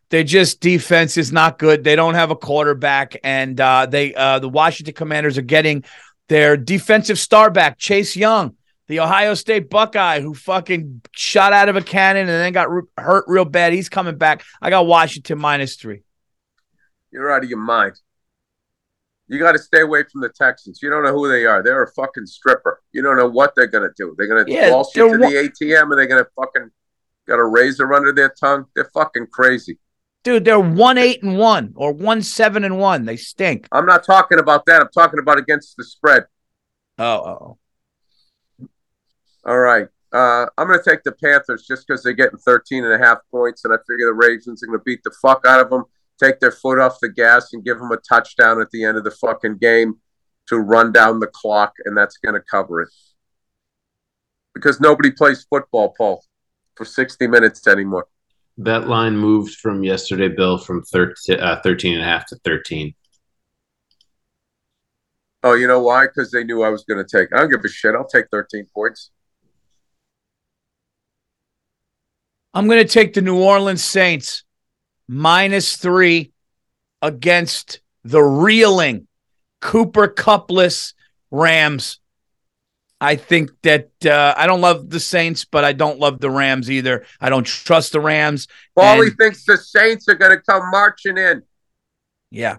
they 0.09 0.26
just 0.26 0.59
defense 0.59 1.15
is 1.15 1.31
not 1.31 1.57
good. 1.57 1.85
They 1.85 1.95
don't 1.95 2.15
have 2.15 2.31
a 2.31 2.35
quarterback, 2.35 3.15
and 3.23 3.59
uh, 3.61 3.85
they 3.85 4.13
uh, 4.13 4.39
the 4.39 4.49
Washington 4.49 4.95
Commanders 4.95 5.38
are 5.38 5.43
getting 5.43 5.85
their 6.27 6.57
defensive 6.57 7.17
star 7.17 7.49
back, 7.49 7.77
Chase 7.77 8.15
Young, 8.17 8.55
the 8.89 8.99
Ohio 8.99 9.35
State 9.35 9.69
Buckeye, 9.69 10.19
who 10.19 10.33
fucking 10.33 11.01
shot 11.11 11.53
out 11.53 11.69
of 11.69 11.75
a 11.75 11.81
cannon 11.81 12.23
and 12.23 12.29
then 12.29 12.51
got 12.51 12.71
re- 12.71 12.81
hurt 12.97 13.23
real 13.27 13.45
bad. 13.45 13.71
He's 13.71 13.87
coming 13.87 14.17
back. 14.17 14.43
I 14.61 14.71
got 14.71 14.87
Washington 14.87 15.37
minus 15.37 15.75
three. 15.75 16.01
You're 17.11 17.31
out 17.31 17.43
of 17.43 17.49
your 17.49 17.59
mind. 17.59 17.99
You 19.27 19.37
got 19.37 19.51
to 19.51 19.59
stay 19.59 19.81
away 19.81 20.05
from 20.11 20.21
the 20.21 20.29
Texans. 20.29 20.79
You 20.81 20.89
don't 20.89 21.03
know 21.03 21.13
who 21.13 21.29
they 21.29 21.45
are. 21.45 21.61
They're 21.61 21.83
a 21.83 21.91
fucking 21.91 22.25
stripper. 22.25 22.81
You 22.91 23.03
don't 23.03 23.15
know 23.15 23.29
what 23.29 23.53
they're 23.55 23.67
going 23.67 23.87
to 23.87 23.93
do. 23.95 24.15
They're 24.17 24.27
going 24.27 24.43
to 24.43 24.51
Yeah, 24.51 24.71
waltz 24.71 24.95
you 24.95 25.07
to 25.07 25.17
the 25.19 25.25
ATM, 25.25 25.83
and 25.83 25.91
they're 25.91 26.07
going 26.07 26.23
to 26.23 26.29
fucking 26.35 26.71
got 27.27 27.37
a 27.37 27.45
razor 27.45 27.93
under 27.93 28.11
their 28.11 28.29
tongue. 28.29 28.65
They're 28.75 28.89
fucking 28.91 29.27
crazy. 29.31 29.77
Dude, 30.23 30.45
they're 30.45 30.59
one 30.59 30.97
eight 30.97 31.21
and 31.21 31.37
one 31.37 31.73
or 31.75 31.93
one 31.93 32.23
seven 32.23 32.63
and 32.63 32.79
one. 32.79 33.05
They 33.05 33.17
stink. 33.17 33.67
I'm 33.71 33.85
not 33.85 34.03
talking 34.03 34.39
about 34.39 34.65
that. 34.65 34.81
I'm 34.81 34.89
talking 34.91 35.19
about 35.19 35.37
against 35.37 35.77
the 35.77 35.83
spread. 35.83 36.25
Oh, 36.97 37.05
oh. 37.05 37.37
oh. 37.39 37.57
All 39.45 39.59
right. 39.59 39.87
Uh, 40.11 40.47
I'm 40.57 40.67
going 40.67 40.79
to 40.83 40.89
take 40.89 41.03
the 41.03 41.11
Panthers 41.11 41.65
just 41.67 41.85
because 41.87 42.03
they're 42.03 42.13
getting 42.13 42.39
13 42.39 42.83
and 42.83 42.93
a 42.93 43.05
half 43.05 43.19
points, 43.29 43.63
and 43.63 43.73
I 43.73 43.77
figure 43.87 44.07
the 44.07 44.13
Ravens 44.13 44.63
are 44.63 44.67
going 44.67 44.79
to 44.79 44.83
beat 44.83 45.03
the 45.03 45.13
fuck 45.21 45.45
out 45.45 45.59
of 45.59 45.69
them, 45.69 45.83
take 46.21 46.39
their 46.39 46.51
foot 46.51 46.79
off 46.79 46.99
the 46.99 47.09
gas, 47.09 47.53
and 47.53 47.63
give 47.63 47.77
them 47.77 47.91
a 47.91 47.97
touchdown 47.97 48.59
at 48.59 48.71
the 48.71 48.83
end 48.83 48.97
of 48.97 49.03
the 49.03 49.11
fucking 49.11 49.57
game 49.57 49.97
to 50.47 50.57
run 50.57 50.91
down 50.91 51.19
the 51.19 51.27
clock, 51.27 51.73
and 51.85 51.95
that's 51.95 52.17
going 52.17 52.33
to 52.33 52.41
cover 52.41 52.81
it. 52.81 52.89
Because 54.55 54.81
nobody 54.81 55.11
plays 55.11 55.45
football, 55.47 55.93
Paul, 55.95 56.23
for 56.75 56.85
60 56.85 57.27
minutes 57.27 57.67
anymore. 57.67 58.07
That 58.57 58.87
line 58.87 59.15
moved 59.15 59.55
from 59.55 59.83
yesterday, 59.83 60.27
Bill, 60.27 60.57
from 60.57 60.81
13, 60.83 61.39
uh, 61.39 61.61
13 61.63 61.93
and 61.93 62.01
a 62.01 62.05
half 62.05 62.25
to 62.27 62.35
13. 62.43 62.93
Oh, 65.43 65.53
you 65.53 65.67
know 65.67 65.81
why? 65.81 66.07
Because 66.07 66.31
they 66.31 66.43
knew 66.43 66.63
I 66.63 66.69
was 66.69 66.83
going 66.83 67.03
to 67.03 67.17
take. 67.17 67.33
I 67.33 67.39
don't 67.39 67.49
give 67.49 67.63
a 67.63 67.69
shit. 67.69 67.95
I'll 67.95 68.07
take 68.07 68.25
13 68.31 68.65
points. 68.75 69.11
I'm 72.53 72.67
going 72.67 72.85
to 72.85 72.91
take 72.91 73.13
the 73.13 73.21
New 73.21 73.41
Orleans 73.41 73.84
Saints 73.84 74.43
minus 75.07 75.77
three 75.77 76.31
against 77.01 77.81
the 78.03 78.21
reeling 78.21 79.07
Cooper 79.61 80.07
Cupless 80.07 80.93
Rams. 81.31 81.99
I 83.01 83.15
think 83.15 83.51
that 83.61 83.89
uh, 84.05 84.34
I 84.35 84.45
don't 84.45 84.61
love 84.61 84.89
the 84.89 84.99
Saints, 84.99 85.45
but 85.45 85.63
I 85.63 85.71
don't 85.71 85.99
love 85.99 86.19
the 86.19 86.30
Rams 86.30 86.69
either. 86.69 87.05
I 87.21 87.30
don't 87.30 87.45
trust 87.45 87.93
the 87.93 88.01
Rams. 88.01 88.47
Paulie 88.77 89.07
And- 89.07 89.17
thinks 89.17 89.45
the 89.45 89.57
Saints 89.57 90.07
are 90.09 90.15
going 90.15 90.31
to 90.31 90.41
come 90.41 90.69
marching 90.71 91.17
in. 91.17 91.43
Yeah, 92.31 92.57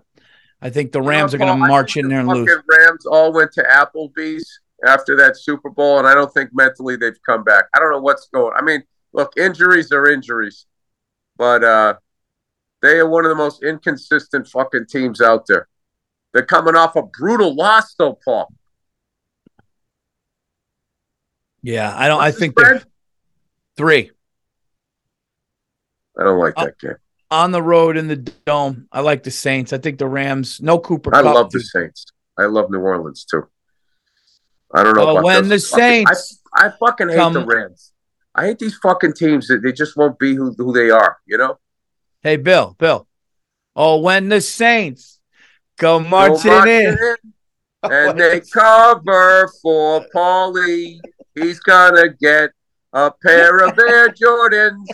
I 0.62 0.70
think 0.70 0.92
the 0.92 0.98
You 0.98 1.02
know, 1.04 1.08
Rams 1.10 1.34
are 1.34 1.38
going 1.38 1.50
to 1.60 1.68
march 1.68 1.96
in 1.96 2.04
the 2.04 2.10
there 2.10 2.20
and 2.20 2.28
lose. 2.28 2.48
Rams 2.48 3.06
all 3.06 3.32
went 3.32 3.52
to 3.52 3.62
Applebee's 3.62 4.60
after 4.86 5.14
that 5.16 5.36
Super 5.36 5.68
Bowl, 5.70 5.98
and 5.98 6.08
I 6.08 6.14
don't 6.14 6.32
think 6.32 6.50
mentally 6.54 6.96
they've 6.96 7.20
come 7.24 7.44
back. 7.44 7.64
I 7.74 7.78
don't 7.78 7.90
know 7.90 8.00
what's 8.00 8.28
going. 8.28 8.54
I 8.56 8.62
mean, 8.62 8.82
look, 9.12 9.32
injuries 9.36 9.92
are 9.92 10.08
injuries, 10.10 10.66
but 11.36 11.62
uh, 11.64 11.94
they 12.82 12.98
are 12.98 13.08
one 13.08 13.24
of 13.24 13.28
the 13.30 13.34
most 13.36 13.62
inconsistent 13.62 14.48
fucking 14.48 14.86
teams 14.86 15.20
out 15.20 15.46
there. 15.46 15.68
They're 16.32 16.46
coming 16.46 16.76
off 16.76 16.96
a 16.96 17.02
brutal 17.02 17.54
loss, 17.54 17.94
though, 17.94 18.18
Paul. 18.24 18.52
Yeah, 21.62 21.92
I 21.96 22.08
don't. 22.08 22.20
I 22.20 22.26
What's 22.26 22.36
the 22.38 22.40
think 22.40 22.56
three 23.76 24.10
I 26.18 26.24
don't 26.24 26.38
like 26.38 26.54
that 26.56 26.78
game. 26.78 26.96
on 27.30 27.50
the 27.50 27.62
road 27.62 27.96
in 27.96 28.08
the 28.08 28.16
dome. 28.16 28.86
I 28.92 29.00
like 29.00 29.22
the 29.22 29.30
Saints. 29.30 29.72
I 29.72 29.78
think 29.78 29.98
the 29.98 30.06
Rams. 30.06 30.60
No 30.60 30.78
Cooper. 30.78 31.14
I 31.14 31.22
Kupp, 31.22 31.34
love 31.34 31.50
the. 31.50 31.60
Saints. 31.60 32.06
I 32.38 32.44
love 32.46 32.70
New 32.70 32.80
Orleans 32.80 33.24
too. 33.24 33.48
I 34.72 34.82
don't 34.82 34.94
know. 34.96 35.14
Well, 35.14 35.24
when 35.24 35.48
the 35.48 35.58
Saints 35.58 36.40
I, 36.54 36.66
I 36.68 36.72
fucking 36.78 37.08
hate 37.08 37.16
come- 37.16 37.32
the 37.34 37.44
Rams. 37.44 37.92
I 38.34 38.46
hate 38.46 38.58
these 38.58 38.76
fucking 38.76 39.14
teams 39.14 39.48
that 39.48 39.62
they 39.62 39.72
just 39.72 39.96
won't 39.96 40.18
be 40.18 40.34
who, 40.34 40.54
who 40.56 40.72
they 40.72 40.90
are. 40.90 41.18
You 41.26 41.38
know, 41.38 41.58
Hey, 42.22 42.36
Bill. 42.36 42.76
Bill. 42.78 43.08
Oh, 43.74 44.00
when 44.00 44.28
the 44.28 44.42
Saints 44.42 45.20
go 45.78 46.00
Go 46.00 46.08
marching 46.08 46.68
in. 46.68 47.16
and 47.82 48.20
they 48.20 48.40
cover 48.40 49.50
for 49.62 50.04
Paulie. 50.14 51.00
He's 51.34 51.60
gonna 51.60 52.10
get 52.20 52.50
a 52.92 53.10
pair 53.10 53.58
of 53.58 53.78
Air 53.78 54.08
Jordans 54.22 54.86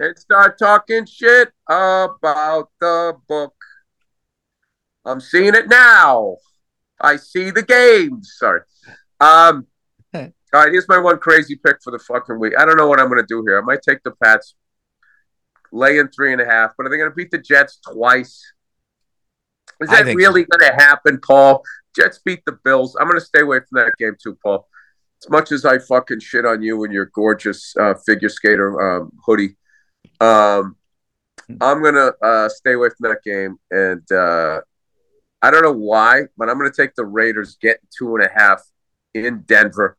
and 0.00 0.18
start 0.18 0.58
talking 0.58 1.04
shit 1.04 1.50
about 1.68 2.70
the 2.80 3.14
book. 3.28 3.54
I'm 5.04 5.20
seeing 5.20 5.54
it 5.54 5.68
now. 5.68 6.38
I 6.98 7.16
see 7.16 7.50
the 7.50 7.62
games. 7.62 8.36
Sorry. 8.38 8.60
Um. 9.20 9.66
All 10.54 10.60
right, 10.60 10.70
here's 10.70 10.86
my 10.88 10.98
one 10.98 11.18
crazy 11.18 11.56
pick 11.56 11.82
for 11.82 11.90
the 11.90 11.98
fucking 11.98 12.38
week. 12.38 12.52
I 12.56 12.64
don't 12.64 12.76
know 12.76 12.86
what 12.86 13.00
I'm 13.00 13.08
going 13.08 13.20
to 13.20 13.26
do 13.26 13.42
here. 13.44 13.58
I 13.58 13.62
might 13.62 13.82
take 13.82 14.04
the 14.04 14.12
Pats, 14.22 14.54
lay 15.72 15.98
in 15.98 16.06
three 16.10 16.32
and 16.32 16.40
a 16.40 16.44
half, 16.44 16.74
but 16.78 16.86
are 16.86 16.90
they 16.90 16.96
going 16.96 17.10
to 17.10 17.14
beat 17.14 17.32
the 17.32 17.38
Jets 17.38 17.80
twice? 17.92 18.52
Is 19.80 19.88
that 19.88 20.06
really 20.14 20.44
going 20.44 20.70
to 20.70 20.76
happen, 20.76 21.18
Paul? 21.18 21.64
Jets 21.96 22.20
beat 22.24 22.44
the 22.46 22.56
Bills. 22.64 22.94
I'm 22.94 23.08
going 23.08 23.18
to 23.18 23.24
stay 23.24 23.40
away 23.40 23.58
from 23.68 23.80
that 23.80 23.94
game 23.98 24.14
too, 24.22 24.38
Paul. 24.44 24.68
As 25.20 25.28
much 25.28 25.50
as 25.50 25.64
I 25.64 25.78
fucking 25.78 26.20
shit 26.20 26.46
on 26.46 26.62
you 26.62 26.84
and 26.84 26.92
your 26.92 27.06
gorgeous 27.06 27.74
uh, 27.76 27.94
figure 28.06 28.28
skater 28.28 28.80
um, 28.80 29.10
hoodie, 29.26 29.56
um, 30.20 30.76
I'm 31.60 31.82
going 31.82 31.94
to 31.94 32.14
uh, 32.22 32.48
stay 32.48 32.74
away 32.74 32.90
from 32.90 33.10
that 33.10 33.24
game. 33.24 33.56
And 33.72 34.12
uh, 34.12 34.60
I 35.42 35.50
don't 35.50 35.64
know 35.64 35.72
why, 35.72 36.26
but 36.36 36.48
I'm 36.48 36.60
going 36.60 36.70
to 36.70 36.76
take 36.76 36.94
the 36.94 37.04
Raiders 37.04 37.56
getting 37.60 37.88
two 37.90 38.14
and 38.14 38.24
a 38.24 38.30
half 38.32 38.62
in 39.14 39.40
Denver 39.40 39.98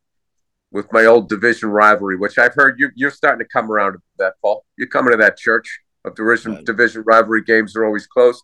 with 0.75 0.91
my 0.91 1.05
old 1.05 1.29
division 1.29 1.69
rivalry, 1.69 2.17
which 2.17 2.37
I've 2.37 2.53
heard 2.53 2.77
you, 2.77 2.89
you're 2.95 3.09
starting 3.09 3.39
to 3.39 3.47
come 3.47 3.71
around 3.71 3.93
to 3.93 3.99
that, 4.17 4.33
Paul. 4.41 4.65
You're 4.77 4.89
coming 4.89 5.11
to 5.11 5.17
that 5.17 5.37
church 5.37 5.79
of 6.03 6.15
division 6.15 6.65
division 6.65 7.03
rivalry 7.05 7.43
games 7.43 7.77
are 7.77 7.85
always 7.85 8.05
close. 8.05 8.41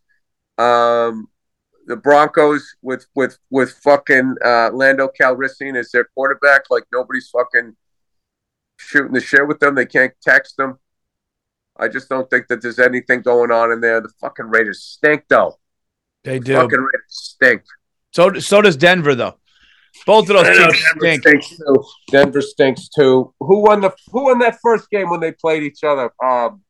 Um, 0.58 1.28
the 1.88 1.98
Broncos 1.98 2.66
with 2.82 3.06
with 3.16 3.38
with 3.50 3.72
fucking 3.84 4.36
uh, 4.46 4.70
Lando 4.72 5.10
Calrissian 5.10 5.78
as 5.78 5.92
their 5.92 6.06
quarterback, 6.16 6.62
like 6.70 6.86
nobody's 6.94 7.30
fucking 7.30 7.76
shooting 8.78 9.12
the 9.12 9.20
shit 9.20 9.46
with 9.46 9.60
them. 9.60 9.76
They 9.76 9.86
can't 9.86 10.14
text 10.24 10.56
them. 10.56 10.80
I 11.76 11.90
just 11.90 12.08
don't 12.08 12.30
think 12.30 12.48
that 12.48 12.62
there's 12.62 12.80
anything 12.80 13.24
going 13.24 13.52
on 13.52 13.74
in 13.74 13.82
there. 13.82 14.00
The 14.00 14.12
fucking 14.22 14.46
Raiders 14.46 14.82
stink, 14.84 15.26
though. 15.28 15.60
They 16.24 16.40
do. 16.40 16.56
Fucking 16.56 16.80
Raiders 16.80 17.04
stink. 17.10 17.64
So 18.14 18.40
so 18.40 18.62
does 18.62 18.78
Denver 18.78 19.16
though. 19.16 19.38
Both 20.06 20.30
of 20.30 20.36
those 20.36 20.48
I 20.48 20.54
teams 20.54 20.84
Denver 20.84 21.00
stink. 21.00 21.22
stinks 21.22 21.58
too. 21.58 21.84
Denver 22.10 22.42
stinks 22.42 22.90
too. 22.90 23.34
Who 23.40 23.62
won 23.62 23.82
the 23.82 23.92
Who 24.12 24.26
won 24.26 24.40
that 24.40 24.58
first 24.62 24.90
game 24.90 25.10
when 25.10 25.20
they 25.20 25.32
played 25.32 25.64
each 25.64 25.84
other? 25.84 26.12
Um, 26.24 26.62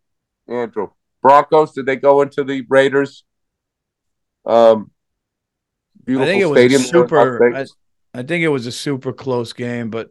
Andrew 0.47 0.87
Broncos. 1.21 1.73
Did 1.73 1.85
they 1.85 1.95
go 1.95 2.21
into 2.21 2.43
the 2.43 2.65
Raiders? 2.69 3.23
Um, 4.45 4.91
I 5.99 6.03
beautiful 6.05 6.25
think 6.25 6.41
it 6.41 6.45
was 6.47 6.57
a 6.57 6.61
stadium. 6.61 6.81
there 6.81 6.89
super. 6.89 7.55
I, 7.55 7.65
I 8.13 8.23
think 8.23 8.43
it 8.43 8.49
was 8.49 8.65
a 8.65 8.71
super 8.71 9.13
close 9.13 9.53
game, 9.53 9.89
but 9.89 10.09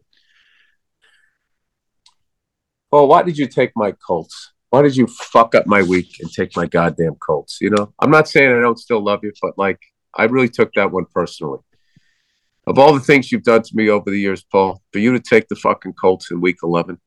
Oh, 2.92 3.06
why 3.06 3.22
did 3.22 3.38
you 3.38 3.46
take 3.46 3.70
my 3.76 3.92
Colts? 3.92 4.52
Why 4.70 4.82
did 4.82 4.96
you 4.96 5.06
fuck 5.06 5.54
up 5.54 5.66
my 5.66 5.82
week 5.82 6.16
and 6.20 6.30
take 6.30 6.56
my 6.56 6.66
goddamn 6.66 7.14
Colts? 7.16 7.58
You 7.60 7.70
know, 7.70 7.92
I'm 8.00 8.10
not 8.10 8.28
saying 8.28 8.50
I 8.50 8.60
don't 8.60 8.78
still 8.78 9.02
love 9.02 9.20
you, 9.22 9.32
but 9.40 9.56
like, 9.56 9.78
I 10.14 10.24
really 10.24 10.48
took 10.48 10.72
that 10.74 10.90
one 10.90 11.06
personally. 11.12 11.60
Of 12.66 12.78
all 12.78 12.92
the 12.92 13.00
things 13.00 13.32
you've 13.32 13.42
done 13.42 13.62
to 13.62 13.70
me 13.76 13.88
over 13.88 14.10
the 14.10 14.18
years, 14.20 14.44
Paul, 14.44 14.82
for 14.92 14.98
you 14.98 15.12
to 15.12 15.20
take 15.20 15.48
the 15.48 15.56
fucking 15.56 15.94
Colts 15.94 16.30
in 16.30 16.40
week 16.40 16.58
11. 16.62 17.00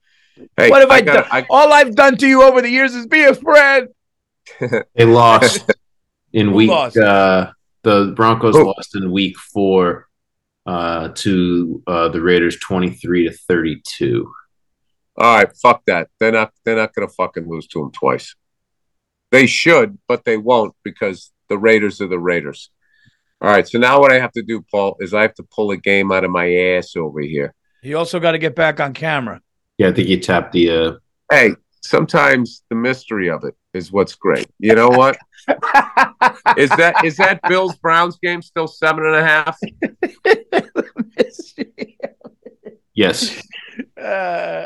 Hey, 0.58 0.70
what 0.70 0.82
have 0.82 0.90
I, 0.90 1.02
gotta- 1.02 1.30
done? 1.30 1.46
All 1.50 1.72
I've 1.72 1.96
done 1.96 2.18
to 2.18 2.28
you 2.28 2.42
over 2.44 2.62
the 2.62 2.70
years 2.70 2.96
is 2.96 3.06
be 3.08 3.24
a 3.24 3.36
friend. 3.36 3.90
They 4.96 5.06
lost 5.06 5.72
in 6.34 6.48
Who 6.50 6.54
week. 6.56 6.70
lost? 6.70 6.98
Uh, 6.98 7.52
the 7.84 8.14
Broncos 8.16 8.56
Who? 8.56 8.66
lost 8.66 8.96
in 8.96 9.12
week 9.12 9.38
four 9.38 10.08
uh, 10.66 11.10
to 11.16 11.82
uh, 11.88 12.10
the 12.10 12.20
Raiders, 12.22 12.58
twenty-three 12.60 13.30
to 13.30 13.32
thirty-two. 13.32 14.32
All 15.18 15.36
right, 15.38 15.50
fuck 15.62 15.84
that. 15.86 16.10
They're 16.20 16.32
not. 16.32 16.52
They're 16.66 16.76
not 16.76 16.94
going 16.94 17.08
to 17.08 17.14
fucking 17.14 17.48
lose 17.48 17.68
to 17.68 17.80
them 17.80 17.92
twice. 17.92 18.36
They 19.32 19.46
should, 19.48 19.98
but 20.08 20.26
they 20.26 20.38
won't 20.38 20.74
because 20.84 21.32
the 21.50 21.58
Raiders 21.58 22.02
are 22.02 22.08
the 22.08 22.20
Raiders. 22.20 22.70
All 23.44 23.52
right. 23.52 23.68
So 23.68 23.78
now 23.78 24.00
what 24.00 24.12
I 24.12 24.20
have 24.20 24.32
to 24.32 24.42
do, 24.42 24.64
Paul, 24.72 24.96
is 25.02 25.14
I 25.14 25.22
have 25.22 25.36
to 25.36 25.44
pull 25.44 25.72
a 25.72 25.78
game 25.78 26.12
out 26.12 26.24
of 26.24 26.32
my 26.32 26.52
ass 26.54 26.96
over 26.96 27.20
here. 27.20 27.54
You 27.82 27.98
also 27.98 28.20
got 28.20 28.32
to 28.32 28.40
get 28.40 28.56
back 28.56 28.80
on 28.80 28.94
camera. 28.94 29.42
Yeah, 29.78 29.90
I 29.90 29.92
think 29.92 30.08
you 30.08 30.20
tapped 30.20 30.54
the. 30.54 30.70
Uh, 30.70 30.92
Hey, 31.32 31.56
sometimes 31.82 32.64
the 32.70 32.76
mystery 32.76 33.30
of 33.30 33.44
it 33.44 33.56
is 33.74 33.92
what's 33.92 34.14
great. 34.14 34.46
You 34.60 34.76
know 34.76 34.90
what? 34.90 35.18
is 36.58 36.70
that 36.70 37.02
is 37.04 37.18
that 37.18 37.40
Bills 37.48 37.76
Browns 37.78 38.20
game 38.22 38.44
still 38.44 38.68
seven 38.68 39.04
and 39.06 39.16
a 39.16 39.26
half? 39.26 39.58
yes, 42.94 43.42
Uh, 44.00 44.66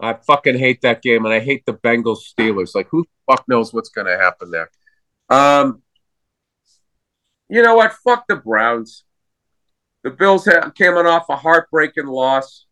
I 0.00 0.14
fucking 0.26 0.58
hate 0.58 0.80
that 0.82 1.02
game, 1.02 1.24
and 1.24 1.34
I 1.34 1.40
hate 1.40 1.64
the 1.66 1.74
Bengals 1.74 2.18
Steelers. 2.32 2.74
Like, 2.74 2.88
who 2.90 3.02
the 3.02 3.34
fuck 3.34 3.44
knows 3.48 3.72
what's 3.74 3.90
going 3.90 4.06
to 4.06 4.16
happen 4.16 4.50
there? 4.50 4.70
Um, 5.28 5.82
you 7.50 7.62
know 7.62 7.74
what? 7.74 7.92
Fuck 8.04 8.24
the 8.28 8.36
Browns. 8.36 9.04
The 10.02 10.10
Bills 10.10 10.46
ha- 10.46 10.70
came 10.70 10.94
on 10.94 11.06
off 11.06 11.28
a 11.28 11.36
heartbreaking 11.36 12.06
loss. 12.06 12.66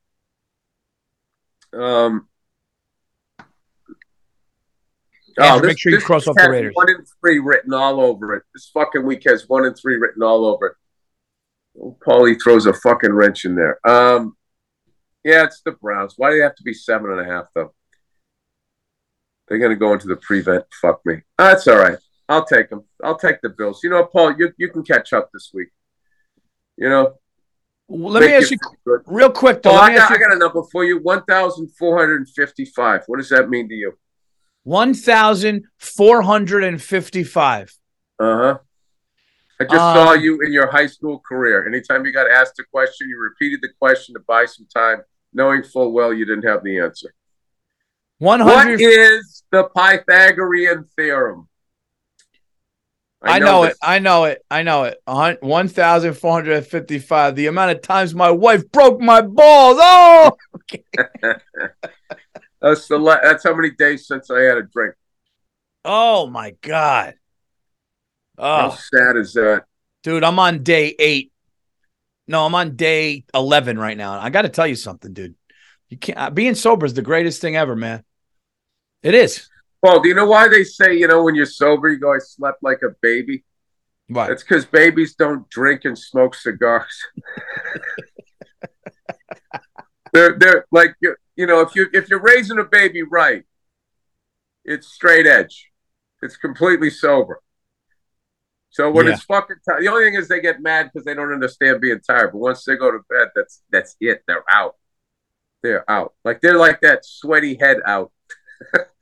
Um. 1.72 2.28
Andrew, 5.40 5.68
make 5.68 5.78
sure 5.78 5.92
you 5.92 6.00
cross 6.00 6.26
off 6.26 6.36
the 6.36 6.50
Raiders. 6.50 6.72
One 6.74 6.90
and 6.90 7.06
three 7.20 7.38
written 7.38 7.72
all 7.72 8.00
over 8.00 8.34
it. 8.34 8.42
This 8.54 8.70
fucking 8.74 9.04
week 9.04 9.22
has 9.28 9.48
one 9.48 9.66
and 9.66 9.76
three 9.76 9.96
written 9.96 10.22
all 10.22 10.44
over 10.46 10.66
it. 10.66 10.74
Oh, 11.80 11.96
Paulie 12.04 12.36
throws 12.42 12.66
a 12.66 12.72
fucking 12.72 13.12
wrench 13.12 13.44
in 13.44 13.54
there. 13.54 13.78
Um, 13.86 14.36
yeah, 15.24 15.44
it's 15.44 15.60
the 15.62 15.72
Browns. 15.72 16.14
Why 16.16 16.30
do 16.30 16.38
they 16.38 16.42
have 16.42 16.56
to 16.56 16.62
be 16.64 16.74
seven 16.74 17.12
and 17.12 17.20
a 17.20 17.24
half 17.24 17.46
though? 17.54 17.72
They're 19.46 19.58
gonna 19.58 19.76
go 19.76 19.92
into 19.92 20.08
the 20.08 20.16
prevent. 20.16 20.64
Fuck 20.80 21.00
me. 21.04 21.22
That's 21.36 21.68
all 21.68 21.78
right. 21.78 21.98
I'll 22.28 22.44
take 22.44 22.68
them. 22.70 22.84
I'll 23.02 23.18
take 23.18 23.40
the 23.40 23.48
Bills. 23.48 23.80
You 23.82 23.90
know, 23.90 24.04
Paul, 24.04 24.34
you 24.38 24.52
you 24.58 24.68
can 24.70 24.82
catch 24.82 25.12
up 25.12 25.30
this 25.32 25.50
week. 25.54 25.68
You 26.76 26.88
know, 26.88 27.14
let 27.88 28.22
me 28.22 28.34
ask 28.34 28.50
you 28.50 28.58
good. 28.84 29.00
real 29.06 29.30
quick 29.30 29.62
though. 29.62 29.72
Let 29.72 29.82
I 29.84 29.88
me 29.88 29.96
got, 29.96 30.10
you, 30.10 30.16
I 30.16 30.18
got 30.18 30.36
a 30.36 30.38
number 30.38 30.62
for 30.70 30.84
you. 30.84 31.00
One 31.00 31.24
thousand 31.24 31.70
four 31.78 31.98
hundred 31.98 32.16
and 32.16 32.28
fifty-five. 32.28 33.04
What 33.06 33.16
does 33.16 33.30
that 33.30 33.48
mean 33.48 33.68
to 33.68 33.74
you? 33.74 33.92
one 34.64 34.92
thousand 34.92 35.64
four 35.78 36.20
hundred 36.20 36.64
and 36.64 36.82
fifty-five. 36.82 37.72
Uh 38.18 38.36
huh. 38.36 38.58
I 39.60 39.64
just 39.64 39.74
Um, 39.74 39.96
saw 39.96 40.12
you 40.12 40.40
in 40.42 40.52
your 40.52 40.70
high 40.70 40.86
school 40.86 41.20
career. 41.26 41.66
Anytime 41.66 42.04
you 42.04 42.12
got 42.12 42.30
asked 42.30 42.58
a 42.60 42.64
question, 42.70 43.08
you 43.08 43.18
repeated 43.18 43.60
the 43.62 43.70
question 43.78 44.14
to 44.14 44.20
buy 44.20 44.44
some 44.44 44.66
time, 44.72 45.00
knowing 45.32 45.62
full 45.62 45.92
well 45.92 46.12
you 46.12 46.26
didn't 46.26 46.44
have 46.44 46.62
the 46.62 46.78
answer. 46.78 47.14
One 48.18 48.40
hundred. 48.40 48.80
is 48.80 49.44
the 49.50 49.64
Pythagorean 49.74 50.84
theorem? 50.94 51.47
I 53.20 53.38
know 53.40 53.64
this. 53.64 53.72
it. 53.72 53.78
I 53.82 53.98
know 53.98 54.24
it. 54.24 54.44
I 54.50 54.62
know 54.62 54.84
it. 54.84 54.98
One 55.42 55.68
thousand 55.68 56.14
four 56.14 56.32
hundred 56.32 56.58
and 56.58 56.66
fifty-five. 56.66 57.34
The 57.34 57.46
amount 57.46 57.72
of 57.72 57.82
times 57.82 58.14
my 58.14 58.30
wife 58.30 58.70
broke 58.70 59.00
my 59.00 59.20
balls. 59.22 59.78
Oh, 59.80 60.36
That's 62.60 62.88
the 62.88 62.98
la- 62.98 63.20
that's 63.22 63.44
how 63.44 63.54
many 63.54 63.70
days 63.70 64.06
since 64.06 64.30
I 64.30 64.40
had 64.40 64.58
a 64.58 64.62
drink. 64.62 64.94
oh 65.84 66.26
my 66.26 66.54
god. 66.60 67.14
Oh. 68.36 68.56
How 68.56 68.70
sad 68.70 69.16
is 69.16 69.32
that? 69.34 69.64
dude, 70.02 70.24
I'm 70.24 70.38
on 70.38 70.62
day 70.62 70.94
eight. 70.98 71.32
No, 72.26 72.44
I'm 72.46 72.54
on 72.54 72.76
day 72.76 73.24
11 73.34 73.78
right 73.78 73.96
now. 73.96 74.18
I 74.18 74.30
got 74.30 74.42
to 74.42 74.48
tell 74.48 74.66
you 74.66 74.74
something, 74.74 75.12
dude. 75.12 75.34
You 75.88 75.96
can't, 75.96 76.18
uh, 76.18 76.30
being 76.30 76.54
sober 76.54 76.84
is 76.84 76.94
the 76.94 77.02
greatest 77.02 77.40
thing 77.40 77.56
ever, 77.56 77.74
man. 77.74 78.04
It 79.02 79.14
is. 79.14 79.48
Paul, 79.84 80.00
do 80.00 80.08
you 80.08 80.14
know 80.14 80.26
why 80.26 80.48
they 80.48 80.64
say, 80.64 80.96
you 80.96 81.06
know, 81.06 81.22
when 81.22 81.34
you're 81.34 81.46
sober, 81.46 81.88
you 81.88 81.98
go, 81.98 82.12
I 82.12 82.18
slept 82.18 82.62
like 82.62 82.80
a 82.82 82.90
baby? 83.00 83.44
Why? 84.08 84.28
That's 84.28 84.42
because 84.42 84.64
babies 84.66 85.14
don't 85.14 85.48
drink 85.50 85.82
and 85.84 85.96
smoke 85.96 86.34
cigars. 86.34 86.98
they're 90.12 90.38
they're 90.38 90.64
like 90.72 90.94
you 91.00 91.14
you 91.36 91.46
know 91.46 91.60
if 91.60 91.74
you 91.74 91.86
if 91.92 92.08
you're 92.08 92.20
raising 92.22 92.58
a 92.58 92.64
baby 92.64 93.02
right, 93.02 93.44
it's 94.64 94.88
straight 94.88 95.26
edge. 95.26 95.70
It's 96.22 96.36
completely 96.36 96.90
sober. 96.90 97.40
So 98.70 98.90
when 98.90 99.06
Yeah. 99.06 99.12
it's 99.12 99.24
fucking 99.24 99.56
tired, 99.68 99.82
the 99.82 99.88
only 99.88 100.04
thing 100.04 100.14
is 100.14 100.28
they 100.28 100.40
get 100.40 100.60
mad 100.60 100.90
because 100.92 101.04
they 101.04 101.14
don't 101.14 101.32
understand 101.32 101.80
being 101.80 102.00
tired. 102.00 102.32
But 102.32 102.38
once 102.38 102.64
they 102.64 102.76
go 102.76 102.90
to 102.90 102.98
bed, 103.10 103.28
that's 103.34 103.62
that's 103.70 103.96
it. 104.00 104.22
They're 104.26 104.44
out. 104.50 104.76
They're 105.62 105.88
out. 105.90 106.14
Like 106.24 106.40
they're 106.40 106.58
like 106.58 106.80
that 106.80 107.04
sweaty 107.04 107.56
head 107.60 107.78
out. 107.84 108.12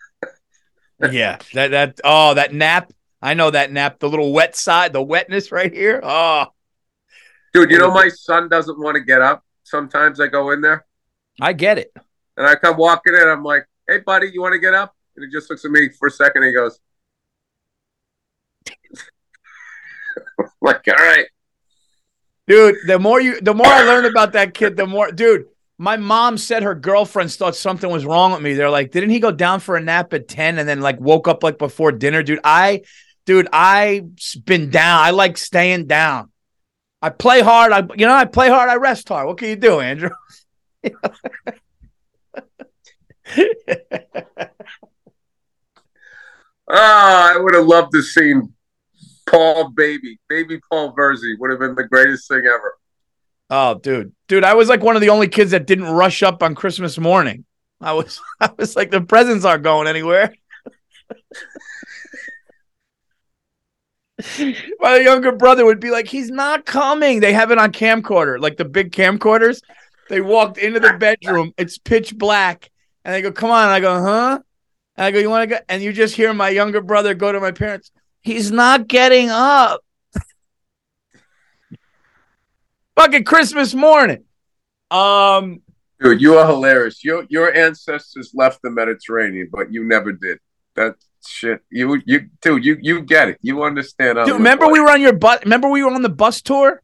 yeah. 1.11 1.39
That, 1.55 1.71
that, 1.73 2.01
oh, 2.05 2.35
that 2.35 2.53
nap. 2.53 2.93
I 3.23 3.35
know 3.35 3.51
that 3.51 3.73
nap. 3.73 3.99
The 3.99 4.09
little 4.09 4.33
wet 4.33 4.55
side, 4.57 4.93
the 4.93 5.03
wetness 5.03 5.51
right 5.51 5.73
here. 5.73 6.01
Oh, 6.03 6.47
Dude, 7.57 7.71
you 7.71 7.79
know 7.79 7.91
my 7.91 8.09
son 8.09 8.51
doesn't 8.51 8.79
want 8.79 8.97
to 8.97 9.01
get 9.01 9.23
up. 9.23 9.43
Sometimes 9.63 10.21
I 10.21 10.27
go 10.27 10.51
in 10.51 10.61
there. 10.61 10.85
I 11.41 11.55
get 11.55 11.79
it. 11.79 11.91
And 12.37 12.47
I 12.47 12.55
come 12.55 12.77
walking 12.77 13.15
in, 13.15 13.27
I'm 13.27 13.43
like, 13.43 13.67
hey, 13.89 14.01
buddy, 14.01 14.29
you 14.29 14.43
want 14.43 14.53
to 14.53 14.59
get 14.59 14.75
up? 14.75 14.95
And 15.17 15.25
he 15.25 15.31
just 15.31 15.49
looks 15.49 15.65
at 15.65 15.71
me 15.71 15.89
for 15.89 16.09
a 16.09 16.11
second. 16.11 16.43
And 16.45 16.49
he 16.49 16.53
goes, 16.53 16.79
like, 20.61 20.87
all 20.87 20.95
right. 20.95 21.27
Dude, 22.47 22.77
the 22.87 22.99
more 22.99 23.21
you 23.21 23.41
the 23.41 23.55
more 23.55 23.67
I 23.67 23.83
learn 23.83 24.05
about 24.05 24.35
that 24.35 24.55
kid, 24.55 24.77
the 24.77 24.87
more 24.87 25.11
dude, 25.11 25.47
my 25.79 25.97
mom 25.97 26.39
said 26.39 26.63
her 26.63 26.75
girlfriends 26.75 27.37
thought 27.37 27.55
something 27.55 27.91
was 27.91 28.07
wrong 28.07 28.33
with 28.33 28.43
me. 28.43 28.55
They're 28.55 28.71
like, 28.71 28.91
didn't 28.93 29.11
he 29.11 29.21
go 29.21 29.31
down 29.31 29.61
for 29.61 29.77
a 29.77 29.81
nap 29.81 30.13
at 30.15 30.29
10 30.29 30.59
and 30.59 30.69
then 30.69 30.81
like 30.81 30.99
woke 31.01 31.29
up 31.29 31.43
like 31.43 31.59
before 31.59 31.93
dinner? 31.93 32.23
Dude, 32.23 32.41
I 32.43 32.83
dude, 33.27 33.49
I've 33.53 34.11
been 34.45 34.71
down. 34.71 35.01
I 35.03 35.11
like 35.11 35.37
staying 35.37 35.87
down. 35.87 36.31
I 37.03 37.11
play 37.11 37.43
hard. 37.43 37.73
I 37.73 37.87
you 37.97 38.07
know, 38.07 38.15
I 38.15 38.25
play 38.25 38.49
hard, 38.49 38.71
I 38.71 38.77
rest 38.77 39.09
hard. 39.09 39.27
What 39.27 39.39
can 39.39 39.49
you 39.49 39.57
do, 39.57 39.81
Andrew? 39.81 40.11
Ah, 46.69 47.33
I 47.33 47.39
would 47.39 47.55
have 47.55 47.67
loved 47.67 47.93
to 47.93 48.03
seen 48.03 48.53
Paul 49.27 49.71
Baby, 49.71 50.19
Baby 50.29 50.61
Paul 50.69 50.95
Virzi 50.95 51.39
would 51.39 51.51
have 51.51 51.61
been 51.61 51.75
the 51.75 51.87
greatest 51.87 52.29
thing 52.29 52.43
ever. 52.45 52.75
Oh, 53.51 53.75
dude. 53.75 54.13
Dude, 54.29 54.45
I 54.45 54.55
was 54.55 54.69
like 54.69 54.83
one 54.83 54.97
of 54.97 55.03
the 55.03 55.11
only 55.11 55.29
kids 55.29 55.53
that 55.53 55.67
didn't 55.67 55.87
rush 55.87 56.23
up 56.23 56.43
on 56.43 56.55
Christmas 56.55 56.99
morning. 56.99 57.45
I 57.81 57.93
was 57.93 58.21
I 58.41 58.51
was 58.57 58.77
like 58.77 58.91
the 58.91 59.01
presents 59.01 59.45
aren't 59.45 59.63
going 59.63 59.87
anywhere. 59.87 60.35
My 64.81 64.97
younger 64.97 65.33
brother 65.33 65.65
would 65.65 65.81
be 65.81 65.91
like, 65.91 66.09
he's 66.09 66.31
not 66.31 66.65
coming. 66.65 67.21
They 67.21 67.35
have 67.35 67.51
it 67.51 67.59
on 67.59 67.71
camcorder, 67.73 68.41
like 68.41 68.57
the 68.57 68.65
big 68.65 68.93
camcorders. 68.93 69.61
They 70.09 70.21
walked 70.21 70.59
into 70.59 70.81
the 70.81 70.95
bedroom, 70.95 71.53
it's 71.59 71.79
pitch 71.79 72.17
black, 72.17 72.71
and 73.05 73.13
they 73.15 73.23
go, 73.23 73.33
Come 73.33 73.51
on. 73.51 73.65
And 73.65 73.73
I 73.73 73.81
go, 73.81 74.03
huh? 74.03 74.39
And 74.97 75.05
I 75.05 75.11
go, 75.11 75.19
You 75.19 75.29
want 75.29 75.49
to 75.49 75.57
go? 75.57 75.61
And 75.69 75.83
you 75.83 75.93
just 75.93 76.15
hear 76.15 76.33
my 76.33 76.49
younger 76.49 76.81
brother 76.81 77.15
go 77.15 77.31
to 77.33 77.41
my 77.41 77.53
parents, 77.53 77.91
He's 78.23 78.51
not 78.51 78.89
getting 78.89 79.31
up. 79.31 79.85
Fucking 82.97 83.25
Christmas 83.25 83.75
morning. 83.75 84.25
Um, 84.91 85.63
Dude, 86.01 86.21
you 86.21 86.37
are 86.39 86.47
hilarious. 86.47 87.05
Your 87.05 87.27
your 87.29 87.55
ancestors 87.55 88.33
left 88.35 88.63
the 88.63 88.71
Mediterranean, 88.71 89.49
but 89.53 89.73
you 89.73 89.85
never 89.85 90.13
did. 90.13 90.39
That 90.75 90.97
shit. 91.27 91.63
You 91.71 92.01
you 92.07 92.29
dude, 92.41 92.65
you 92.65 92.77
you 92.81 93.03
get 93.03 93.29
it. 93.29 93.39
You 93.43 93.63
understand. 93.65 94.19
Dude, 94.25 94.35
remember 94.35 94.69
we 94.69 94.81
were 94.81 94.91
on 94.91 95.01
your 95.01 95.13
bus? 95.13 95.41
Remember 95.45 95.69
we 95.69 95.83
were 95.83 95.91
on 95.91 96.03
the 96.03 96.09
bus 96.09 96.43
tour? 96.43 96.83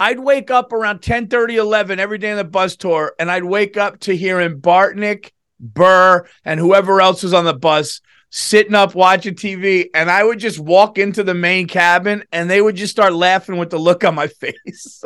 I'd 0.00 0.20
wake 0.20 0.50
up 0.50 0.72
around 0.72 1.00
10 1.00 1.26
30, 1.26 1.56
11 1.56 1.98
every 1.98 2.18
day 2.18 2.30
on 2.30 2.36
the 2.36 2.44
bus 2.44 2.76
tour, 2.76 3.14
and 3.18 3.30
I'd 3.30 3.44
wake 3.44 3.76
up 3.76 3.98
to 4.00 4.16
hearing 4.16 4.60
Bartnick, 4.60 5.30
Burr, 5.58 6.26
and 6.44 6.60
whoever 6.60 7.00
else 7.00 7.24
was 7.24 7.34
on 7.34 7.44
the 7.44 7.54
bus 7.54 8.00
sitting 8.30 8.74
up 8.74 8.94
watching 8.94 9.34
TV. 9.34 9.88
And 9.94 10.10
I 10.10 10.22
would 10.22 10.38
just 10.38 10.58
walk 10.58 10.98
into 10.98 11.22
the 11.22 11.34
main 11.34 11.66
cabin 11.66 12.24
and 12.32 12.50
they 12.50 12.60
would 12.60 12.76
just 12.76 12.92
start 12.92 13.12
laughing 13.12 13.56
with 13.56 13.70
the 13.70 13.78
look 13.78 14.04
on 14.04 14.14
my 14.14 14.26
face. 14.40 15.02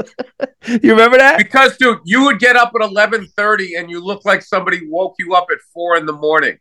you 0.67 0.91
remember 0.91 1.19
that? 1.19 1.39
Because, 1.39 1.77
dude, 1.77 2.01
you 2.05 2.25
would 2.25 2.39
get 2.39 2.57
up 2.57 2.73
at 2.75 2.83
eleven 2.83 3.27
thirty, 3.37 3.75
and 3.77 3.91
you 3.91 4.05
look 4.05 4.25
like 4.25 4.43
somebody 4.43 4.87
woke 4.89 5.15
you 5.19 5.35
up 5.35 5.49
at 5.51 5.59
four 5.73 5.97
in 5.97 6.07
the 6.07 6.13
morning. 6.13 6.59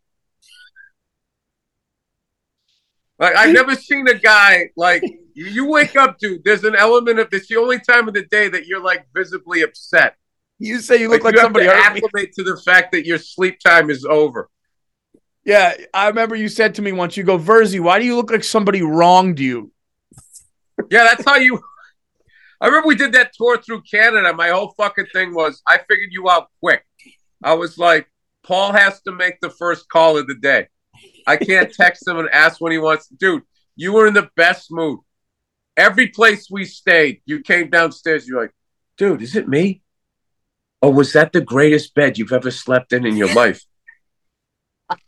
Like 3.19 3.35
I've 3.35 3.53
never 3.53 3.75
seen 3.75 4.07
a 4.07 4.15
guy 4.15 4.71
like 4.75 5.03
you, 5.03 5.45
you 5.45 5.65
wake 5.67 5.95
up, 5.95 6.17
dude. 6.17 6.43
There's 6.43 6.63
an 6.63 6.75
element 6.75 7.19
of 7.19 7.29
this. 7.29 7.47
The 7.47 7.57
only 7.57 7.79
time 7.79 8.07
of 8.07 8.15
the 8.15 8.25
day 8.25 8.49
that 8.49 8.65
you're 8.65 8.81
like 8.81 9.05
visibly 9.13 9.61
upset. 9.61 10.15
You 10.57 10.79
say 10.79 10.97
you 10.97 11.09
look 11.09 11.23
like, 11.23 11.35
you 11.35 11.39
have 11.39 11.45
somebody 11.45 11.65
to 11.65 11.71
hurt 11.71 11.93
me. 11.93 12.01
acclimate 12.03 12.33
to 12.33 12.43
the 12.43 12.57
fact 12.57 12.91
that 12.93 13.05
your 13.05 13.17
sleep 13.19 13.59
time 13.59 13.89
is 13.89 14.05
over. 14.05 14.49
Yeah, 15.43 15.75
I 15.93 16.07
remember 16.07 16.35
you 16.35 16.49
said 16.49 16.75
to 16.75 16.81
me 16.81 16.91
once, 16.91 17.17
you 17.17 17.23
go, 17.23 17.37
Virzi, 17.37 17.79
why 17.79 17.99
do 17.99 18.05
you 18.05 18.15
look 18.15 18.29
like 18.29 18.43
somebody 18.43 18.81
wronged 18.81 19.39
you? 19.39 19.71
Yeah, 20.89 21.03
that's 21.03 21.25
how 21.25 21.37
you. 21.37 21.61
I 22.59 22.67
remember 22.67 22.87
we 22.87 22.95
did 22.95 23.13
that 23.13 23.33
tour 23.33 23.59
through 23.59 23.81
Canada. 23.89 24.33
My 24.33 24.49
whole 24.49 24.73
fucking 24.77 25.07
thing 25.13 25.33
was 25.33 25.61
I 25.65 25.79
figured 25.79 26.09
you 26.11 26.29
out 26.29 26.49
quick. 26.59 26.85
I 27.43 27.53
was 27.55 27.77
like, 27.79 28.07
Paul 28.43 28.71
has 28.73 29.01
to 29.01 29.11
make 29.11 29.39
the 29.41 29.49
first 29.49 29.89
call 29.89 30.17
of 30.17 30.27
the 30.27 30.35
day. 30.35 30.67
I 31.25 31.37
can't 31.37 31.73
text 31.73 32.07
him 32.07 32.19
and 32.19 32.29
ask 32.29 32.61
when 32.61 32.71
he 32.71 32.77
wants. 32.77 33.07
Dude, 33.07 33.43
you 33.75 33.93
were 33.93 34.05
in 34.05 34.13
the 34.13 34.29
best 34.35 34.71
mood. 34.71 34.99
Every 35.75 36.09
place 36.09 36.49
we 36.51 36.65
stayed, 36.65 37.21
you 37.25 37.41
came 37.41 37.69
downstairs. 37.69 38.27
You're 38.27 38.41
like, 38.41 38.53
dude, 38.97 39.21
is 39.23 39.35
it 39.35 39.47
me? 39.47 39.81
Or 40.81 40.93
was 40.93 41.13
that 41.13 41.31
the 41.31 41.41
greatest 41.41 41.95
bed 41.95 42.17
you've 42.17 42.33
ever 42.33 42.51
slept 42.51 42.93
in 42.93 43.05
in 43.05 43.15
your 43.15 43.33
life? 43.33 43.63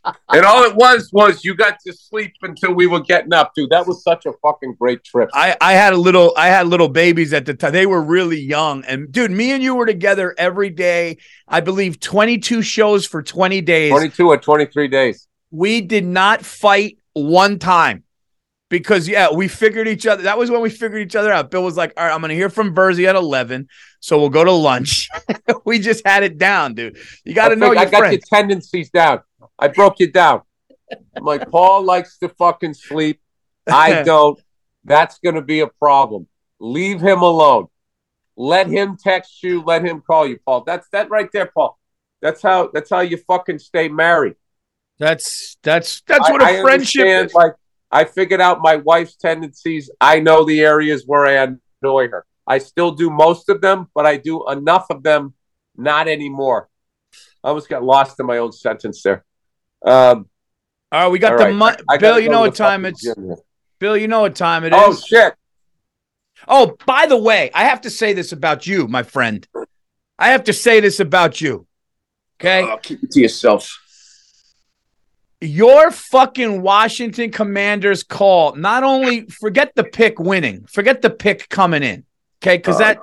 And 0.04 0.44
all 0.44 0.64
it 0.64 0.74
was 0.74 1.10
was 1.12 1.44
you 1.44 1.54
got 1.54 1.78
to 1.86 1.92
sleep 1.92 2.32
until 2.42 2.72
we 2.72 2.86
were 2.86 3.00
getting 3.00 3.32
up, 3.32 3.52
dude. 3.54 3.70
That 3.70 3.86
was 3.86 4.02
such 4.02 4.26
a 4.26 4.32
fucking 4.42 4.76
great 4.78 5.04
trip. 5.04 5.30
I, 5.32 5.56
I 5.60 5.74
had 5.74 5.92
a 5.92 5.96
little 5.96 6.32
I 6.36 6.48
had 6.48 6.66
little 6.66 6.88
babies 6.88 7.32
at 7.32 7.46
the 7.46 7.54
time. 7.54 7.72
They 7.72 7.86
were 7.86 8.02
really 8.02 8.40
young. 8.40 8.84
And 8.84 9.10
dude, 9.12 9.30
me 9.30 9.52
and 9.52 9.62
you 9.62 9.74
were 9.74 9.86
together 9.86 10.34
every 10.38 10.70
day. 10.70 11.18
I 11.46 11.60
believe 11.60 12.00
22 12.00 12.62
shows 12.62 13.06
for 13.06 13.22
20 13.22 13.60
days. 13.60 13.90
22 13.90 14.28
or 14.28 14.38
23 14.38 14.88
days. 14.88 15.28
We 15.50 15.80
did 15.80 16.04
not 16.04 16.44
fight 16.44 16.98
one 17.12 17.58
time. 17.58 18.04
Because 18.70 19.06
yeah, 19.06 19.32
we 19.32 19.46
figured 19.46 19.86
each 19.86 20.06
other. 20.06 20.24
That 20.24 20.36
was 20.36 20.50
when 20.50 20.60
we 20.60 20.70
figured 20.70 21.02
each 21.02 21.14
other 21.14 21.30
out. 21.32 21.50
Bill 21.50 21.62
was 21.62 21.76
like, 21.76 21.92
"All 21.96 22.04
right, 22.04 22.12
I'm 22.12 22.20
going 22.20 22.30
to 22.30 22.34
hear 22.34 22.48
from 22.48 22.74
Virzi 22.74 23.06
at 23.06 23.14
11, 23.14 23.68
so 24.00 24.18
we'll 24.18 24.30
go 24.30 24.42
to 24.42 24.50
lunch." 24.50 25.08
we 25.64 25.78
just 25.78 26.04
had 26.04 26.24
it 26.24 26.38
down, 26.38 26.74
dude. 26.74 26.96
You 27.24 27.34
got 27.34 27.50
to 27.50 27.56
know 27.56 27.70
your 27.70 27.78
I 27.78 27.84
got 27.84 27.98
friends. 27.98 28.12
your 28.14 28.40
tendencies 28.40 28.90
down. 28.90 29.20
I 29.58 29.68
broke 29.68 30.00
you 30.00 30.10
down. 30.10 30.42
I'm 31.16 31.24
like, 31.24 31.50
Paul 31.50 31.84
likes 31.84 32.18
to 32.18 32.28
fucking 32.28 32.74
sleep. 32.74 33.20
I 33.66 34.02
don't. 34.04 34.40
That's 34.84 35.18
going 35.18 35.36
to 35.36 35.42
be 35.42 35.60
a 35.60 35.66
problem. 35.66 36.26
Leave 36.60 37.00
him 37.00 37.22
alone. 37.22 37.68
Let 38.36 38.66
him 38.68 38.96
text 38.96 39.42
you. 39.42 39.62
Let 39.62 39.84
him 39.84 40.02
call 40.02 40.26
you, 40.26 40.38
Paul. 40.44 40.64
That's 40.64 40.88
that 40.90 41.08
right 41.10 41.28
there, 41.32 41.46
Paul. 41.46 41.78
That's 42.20 42.42
how. 42.42 42.70
That's 42.72 42.90
how 42.90 43.00
you 43.00 43.16
fucking 43.16 43.58
stay 43.58 43.88
married. 43.88 44.34
That's 44.98 45.56
that's 45.62 46.02
that's 46.06 46.30
what 46.30 46.42
a 46.42 46.46
I- 46.46 46.62
friendship 46.62 47.06
is. 47.06 47.34
Like 47.34 47.54
I 47.90 48.04
figured 48.04 48.40
out 48.40 48.60
my 48.60 48.76
wife's 48.76 49.16
tendencies. 49.16 49.90
I 50.00 50.20
know 50.20 50.44
the 50.44 50.60
areas 50.60 51.04
where 51.06 51.26
I 51.26 51.56
annoy 51.82 52.08
her. 52.08 52.26
I 52.46 52.58
still 52.58 52.90
do 52.90 53.10
most 53.10 53.48
of 53.48 53.60
them, 53.60 53.88
but 53.94 54.06
I 54.06 54.16
do 54.16 54.48
enough 54.48 54.86
of 54.90 55.02
them. 55.02 55.34
Not 55.76 56.08
anymore. 56.08 56.68
I 57.42 57.48
almost 57.48 57.68
got 57.68 57.82
lost 57.82 58.18
in 58.20 58.26
my 58.26 58.38
own 58.38 58.52
sentence 58.52 59.02
there. 59.02 59.24
Um, 59.84 60.28
All 60.92 61.02
right, 61.02 61.08
we 61.08 61.18
got 61.18 61.38
the 61.38 61.44
right. 61.46 61.54
money. 61.54 61.76
Bill, 61.98 62.18
you 62.18 62.28
know 62.30 62.40
what 62.40 62.54
time 62.54 62.84
it's. 62.84 63.02
gym. 63.02 63.34
Bill, 63.78 63.96
you 63.96 64.08
know 64.08 64.20
what 64.20 64.34
time 64.34 64.64
it 64.64 64.72
is. 64.72 64.78
Oh 64.82 64.94
shit! 64.94 65.34
Oh, 66.48 66.76
by 66.86 67.06
the 67.06 67.16
way, 67.16 67.50
I 67.54 67.64
have 67.64 67.82
to 67.82 67.90
say 67.90 68.12
this 68.12 68.32
about 68.32 68.66
you, 68.66 68.86
my 68.88 69.02
friend. 69.02 69.46
I 70.18 70.28
have 70.28 70.44
to 70.44 70.52
say 70.52 70.80
this 70.80 71.00
about 71.00 71.40
you. 71.40 71.66
Okay. 72.40 72.62
Oh, 72.62 72.76
keep 72.78 73.02
it 73.02 73.10
to 73.12 73.20
yourself. 73.20 73.80
Your 75.40 75.90
fucking 75.90 76.62
Washington 76.62 77.30
Commanders 77.30 78.02
call, 78.02 78.54
not 78.54 78.82
only 78.82 79.26
forget 79.26 79.72
the 79.74 79.84
pick 79.84 80.18
winning, 80.18 80.64
forget 80.66 81.02
the 81.02 81.10
pick 81.10 81.48
coming 81.48 81.82
in. 81.82 82.04
Okay. 82.42 82.56
Because 82.56 82.76
Uh, 82.76 82.78
that 82.78 82.98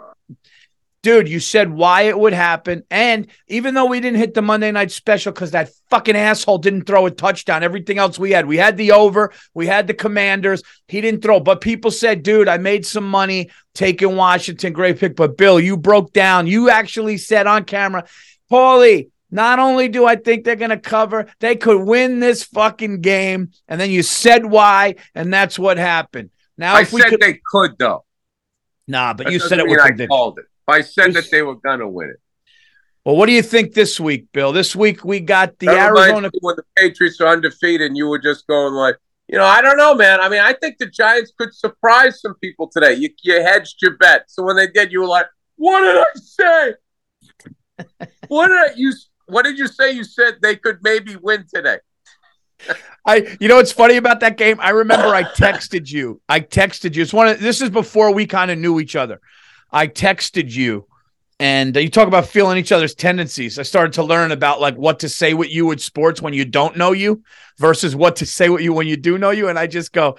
dude, 1.03 1.27
you 1.27 1.39
said 1.39 1.71
why 1.71 2.03
it 2.03 2.17
would 2.17 2.33
happen. 2.33 2.83
And 2.91 3.27
even 3.47 3.73
though 3.73 3.85
we 3.85 3.99
didn't 3.99 4.19
hit 4.19 4.33
the 4.33 4.41
Monday 4.41 4.71
night 4.71 4.91
special 4.91 5.31
because 5.31 5.51
that 5.51 5.71
fucking 5.89 6.15
asshole 6.15 6.59
didn't 6.59 6.83
throw 6.83 7.05
a 7.05 7.11
touchdown, 7.11 7.63
everything 7.63 7.97
else 7.97 8.19
we 8.19 8.31
had, 8.31 8.45
we 8.45 8.57
had 8.57 8.77
the 8.77 8.91
over, 8.91 9.31
we 9.53 9.67
had 9.67 9.87
the 9.87 9.93
commanders. 9.93 10.61
He 10.87 11.01
didn't 11.01 11.21
throw, 11.21 11.39
but 11.39 11.61
people 11.61 11.91
said, 11.91 12.23
dude, 12.23 12.47
I 12.47 12.57
made 12.57 12.85
some 12.85 13.09
money 13.09 13.49
taking 13.73 14.15
Washington. 14.15 14.73
Great 14.73 14.99
pick. 14.99 15.15
But 15.15 15.37
Bill, 15.37 15.59
you 15.59 15.75
broke 15.77 16.13
down. 16.13 16.45
You 16.47 16.69
actually 16.69 17.17
said 17.17 17.47
on 17.47 17.63
camera, 17.63 18.05
Paulie, 18.51 19.09
not 19.31 19.59
only 19.59 19.87
do 19.87 20.05
I 20.05 20.17
think 20.17 20.43
they're 20.43 20.55
going 20.57 20.71
to 20.71 20.77
cover, 20.79 21.25
they 21.39 21.55
could 21.55 21.81
win 21.81 22.19
this 22.19 22.43
fucking 22.43 22.99
game. 23.01 23.51
And 23.67 23.79
then 23.79 23.89
you 23.89 24.03
said 24.03 24.45
why, 24.45 24.95
and 25.15 25.33
that's 25.33 25.57
what 25.57 25.77
happened. 25.77 26.31
Now, 26.57 26.75
I 26.75 26.81
if 26.81 26.91
we 26.93 27.01
said 27.01 27.11
could, 27.11 27.21
they 27.21 27.39
could 27.49 27.77
though. 27.79 28.03
nah, 28.87 29.13
but 29.13 29.25
That 29.27 29.33
you 29.33 29.39
said 29.39 29.59
it 29.59 29.67
with 29.67 29.79
I 29.79 29.87
conviction. 29.87 30.09
called 30.09 30.39
it. 30.39 30.45
I 30.67 30.81
said 30.81 31.13
that 31.13 31.29
they 31.31 31.41
were 31.41 31.55
gonna 31.55 31.87
win 31.87 32.09
it. 32.09 32.19
Well, 33.03 33.15
what 33.15 33.25
do 33.25 33.33
you 33.33 33.41
think 33.41 33.73
this 33.73 33.99
week, 33.99 34.27
Bill? 34.31 34.51
This 34.51 34.75
week 34.75 35.03
we 35.03 35.19
got 35.19 35.57
the 35.57 35.67
That 35.67 35.89
Arizona. 35.89 36.29
when 36.41 36.55
the 36.55 36.63
Patriots 36.75 37.19
are 37.19 37.27
undefeated, 37.27 37.87
and 37.87 37.97
you 37.97 38.07
were 38.07 38.19
just 38.19 38.45
going 38.45 38.73
like, 38.73 38.95
you 39.27 39.37
know, 39.37 39.45
I 39.45 39.61
don't 39.61 39.77
know, 39.77 39.95
man. 39.95 40.19
I 40.19 40.29
mean, 40.29 40.41
I 40.41 40.53
think 40.53 40.77
the 40.77 40.85
Giants 40.85 41.31
could 41.35 41.53
surprise 41.53 42.21
some 42.21 42.35
people 42.35 42.67
today. 42.67 42.93
You, 42.93 43.09
you 43.23 43.41
hedged 43.41 43.77
your 43.81 43.97
bet, 43.97 44.25
so 44.27 44.43
when 44.43 44.55
they 44.55 44.67
did, 44.67 44.91
you 44.91 45.01
were 45.01 45.07
like, 45.07 45.25
"What 45.55 45.81
did 45.81 45.97
I 45.97 46.05
say? 46.15 48.07
what 48.27 48.49
did 48.49 48.57
I, 48.57 48.73
you? 48.75 48.93
What 49.27 49.43
did 49.43 49.57
you 49.57 49.67
say? 49.67 49.93
You 49.93 50.03
said 50.03 50.35
they 50.41 50.55
could 50.55 50.79
maybe 50.83 51.15
win 51.15 51.45
today." 51.51 51.77
I, 53.05 53.35
you 53.39 53.47
know, 53.47 53.55
what's 53.55 53.71
funny 53.71 53.95
about 53.95 54.19
that 54.19 54.37
game. 54.37 54.59
I 54.59 54.69
remember 54.69 55.07
I 55.07 55.23
texted 55.23 55.89
you. 55.89 56.21
I 56.29 56.41
texted 56.41 56.95
you. 56.95 57.01
It's 57.01 57.13
one 57.13 57.27
of 57.27 57.39
this 57.39 57.61
is 57.61 57.71
before 57.71 58.13
we 58.13 58.27
kind 58.27 58.51
of 58.51 58.59
knew 58.59 58.79
each 58.79 58.95
other. 58.95 59.19
I 59.71 59.87
texted 59.87 60.51
you, 60.51 60.85
and 61.39 61.75
you 61.75 61.89
talk 61.89 62.07
about 62.07 62.27
feeling 62.27 62.57
each 62.57 62.71
other's 62.71 62.93
tendencies. 62.93 63.57
I 63.57 63.63
started 63.63 63.93
to 63.93 64.03
learn 64.03 64.31
about 64.31 64.61
like 64.61 64.75
what 64.75 64.99
to 64.99 65.09
say 65.09 65.33
with 65.33 65.49
you 65.49 65.65
with 65.65 65.81
sports 65.81 66.21
when 66.21 66.33
you 66.33 66.45
don't 66.45 66.77
know 66.77 66.91
you 66.91 67.23
versus 67.57 67.95
what 67.95 68.17
to 68.17 68.25
say 68.25 68.49
with 68.49 68.61
you 68.61 68.73
when 68.73 68.87
you 68.87 68.97
do 68.97 69.17
know 69.17 69.31
you. 69.31 69.49
And 69.49 69.57
I 69.57 69.67
just 69.67 69.93
go, 69.93 70.17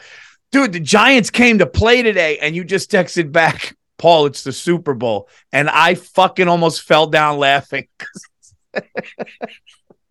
dude, 0.50 0.72
the 0.72 0.80
Giants 0.80 1.30
came 1.30 1.58
to 1.58 1.66
play 1.66 2.02
today, 2.02 2.38
and 2.38 2.56
you 2.56 2.64
just 2.64 2.90
texted 2.90 3.32
back, 3.32 3.76
Paul, 3.98 4.26
it's 4.26 4.42
the 4.42 4.52
Super 4.52 4.94
Bowl, 4.94 5.28
and 5.52 5.68
I 5.68 5.94
fucking 5.94 6.48
almost 6.48 6.82
fell 6.82 7.06
down 7.06 7.38
laughing. 7.38 7.88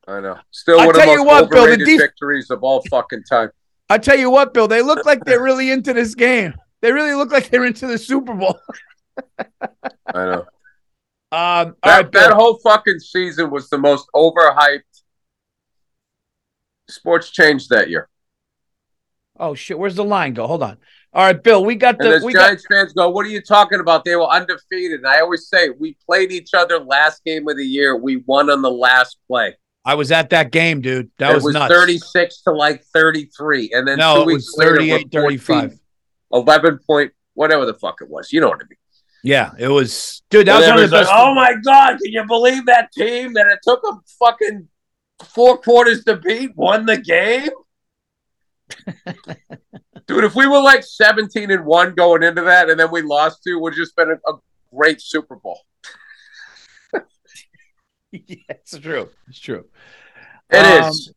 I 0.07 0.19
know. 0.19 0.37
Still 0.51 0.79
I 0.79 0.87
one 0.87 0.95
of 0.95 0.95
the 0.95 1.01
tell 1.01 1.11
you 1.13 1.17
most 1.19 1.27
what, 1.27 1.49
Bill, 1.49 1.65
the 1.65 1.71
overrated 1.71 1.87
def- 1.87 1.99
victories 1.99 2.49
of 2.51 2.63
all 2.63 2.81
fucking 2.89 3.23
time. 3.23 3.51
I 3.89 3.97
tell 3.97 4.17
you 4.17 4.29
what, 4.29 4.53
Bill, 4.53 4.67
they 4.67 4.81
look 4.81 5.05
like 5.05 5.25
they're 5.25 5.43
really 5.43 5.71
into 5.71 5.93
this 5.93 6.15
game. 6.15 6.53
They 6.81 6.91
really 6.91 7.13
look 7.13 7.31
like 7.31 7.49
they're 7.49 7.65
into 7.65 7.87
the 7.87 7.97
Super 7.97 8.33
Bowl. 8.33 8.57
I 9.61 10.25
know. 10.25 10.45
Um, 11.33 11.75
That, 11.83 11.85
right, 11.85 12.11
that 12.11 12.33
whole 12.33 12.59
fucking 12.59 12.99
season 12.99 13.51
was 13.51 13.69
the 13.69 13.77
most 13.77 14.07
overhyped. 14.13 14.81
Sports 16.89 17.29
changed 17.29 17.69
that 17.69 17.89
year. 17.89 18.09
oh 19.39 19.55
shit, 19.55 19.79
where's 19.79 19.95
the 19.95 20.03
line 20.03 20.33
go? 20.33 20.45
Hold 20.45 20.63
on. 20.63 20.77
All 21.13 21.25
right, 21.25 21.41
Bill, 21.41 21.65
we 21.65 21.75
got 21.75 21.97
the 21.97 22.21
we 22.23 22.31
got 22.31 22.47
Giants 22.47 22.65
fans 22.69 22.93
go, 22.93 23.09
what 23.09 23.25
are 23.25 23.29
you 23.29 23.41
talking 23.41 23.81
about? 23.81 24.05
They 24.05 24.15
were 24.15 24.27
undefeated. 24.27 24.99
And 24.99 25.07
I 25.07 25.19
always 25.19 25.47
say, 25.47 25.69
we 25.69 25.97
played 26.05 26.31
each 26.31 26.53
other 26.53 26.79
last 26.79 27.23
game 27.25 27.47
of 27.49 27.57
the 27.57 27.65
year. 27.65 27.97
We 27.97 28.17
won 28.25 28.49
on 28.49 28.61
the 28.61 28.71
last 28.71 29.17
play. 29.27 29.55
I 29.83 29.95
was 29.95 30.11
at 30.11 30.29
that 30.29 30.51
game, 30.51 30.79
dude. 30.79 31.11
That 31.17 31.31
it 31.31 31.35
was, 31.35 31.43
was 31.43 31.53
nuts. 31.55 31.73
36 31.73 32.41
to 32.43 32.51
like 32.51 32.83
33. 32.93 33.71
And 33.73 33.85
then 33.85 33.97
no, 33.97 34.17
two 34.17 34.21
it 34.21 34.25
weeks 34.27 34.45
was 34.45 34.57
later, 34.57 34.75
38 34.75 35.11
35. 35.11 35.79
11 36.31 36.79
point, 36.87 37.11
whatever 37.33 37.65
the 37.65 37.73
fuck 37.73 37.97
it 38.01 38.09
was. 38.09 38.31
You 38.31 38.39
know 38.39 38.49
what 38.49 38.61
I 38.61 38.63
mean? 38.69 38.77
Yeah, 39.23 39.51
it 39.59 39.67
was 39.67 40.23
dude, 40.29 40.47
that 40.47 40.55
And 40.55 40.61
was 40.61 40.69
one 40.69 40.83
of 40.83 40.89
the 40.89 40.97
best. 40.97 41.09
like, 41.09 41.19
oh 41.19 41.33
my 41.35 41.53
God, 41.63 41.97
can 42.03 42.11
you 42.11 42.25
believe 42.25 42.65
that 42.65 42.91
team 42.91 43.33
that 43.33 43.47
it 43.47 43.59
took 43.63 43.81
them 43.83 44.01
fucking 44.19 44.67
four 45.25 45.57
quarters 45.59 46.03
to 46.05 46.17
beat 46.17 46.55
won 46.55 46.85
the 46.85 46.97
game? 46.97 47.49
Dude, 50.07 50.23
if 50.23 50.33
we 50.35 50.47
were 50.47 50.61
like 50.61 50.83
17 50.83 51.51
and 51.51 51.65
1 51.65 51.93
going 51.93 52.23
into 52.23 52.41
that 52.41 52.69
and 52.69 52.79
then 52.79 52.89
we 52.91 53.01
lost 53.01 53.43
two, 53.43 53.59
would 53.59 53.75
just 53.75 53.95
been 53.95 54.09
a, 54.11 54.31
a 54.31 54.37
great 54.73 54.99
Super 55.01 55.35
Bowl. 55.35 55.59
yeah, 58.11 58.35
it's 58.49 58.77
true. 58.77 59.09
It's 59.29 59.39
true. 59.39 59.65
It 60.49 60.85
is. 60.85 61.13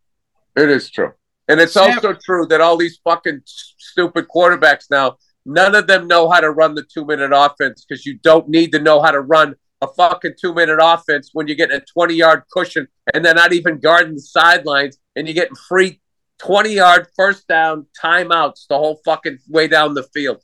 Um, 0.57 0.63
It 0.65 0.71
is 0.71 0.91
true. 0.91 1.13
And 1.49 1.61
it's 1.61 1.73
Sam- 1.73 1.93
also 1.97 2.15
true 2.15 2.47
that 2.47 2.61
all 2.61 2.77
these 2.77 2.99
fucking 3.05 3.43
stupid 3.47 4.27
quarterbacks 4.35 4.91
now, 4.91 5.17
none 5.45 5.75
of 5.75 5.87
them 5.87 6.07
know 6.07 6.31
how 6.31 6.41
to 6.41 6.51
run 6.51 6.75
the 6.75 6.83
two 6.83 7.05
minute 7.05 7.33
offense 7.35 7.85
because 7.85 8.07
you 8.07 8.19
don't 8.19 8.49
need 8.49 8.73
to 8.73 8.81
know 8.81 9.03
how 9.03 9.11
to 9.11 9.21
run 9.21 9.55
a 9.81 9.87
fucking 9.87 10.35
two 10.41 10.55
minute 10.55 10.79
offense 10.81 11.31
when 11.33 11.47
you're 11.47 11.57
getting 11.57 11.77
a 11.77 11.85
20 11.93 12.15
yard 12.15 12.43
cushion 12.51 12.87
and 13.13 13.25
they're 13.25 13.35
not 13.35 13.53
even 13.53 13.79
guarding 13.79 14.15
the 14.15 14.21
sidelines 14.21 14.99
and 15.17 15.27
you're 15.27 15.35
getting 15.35 15.57
free 15.57 16.01
20 16.39 16.71
yard 16.73 17.07
first 17.17 17.47
down 17.49 17.87
timeouts 18.03 18.67
the 18.69 18.77
whole 18.77 19.01
fucking 19.05 19.39
way 19.49 19.69
down 19.69 19.95
the 19.95 20.03
field. 20.15 20.43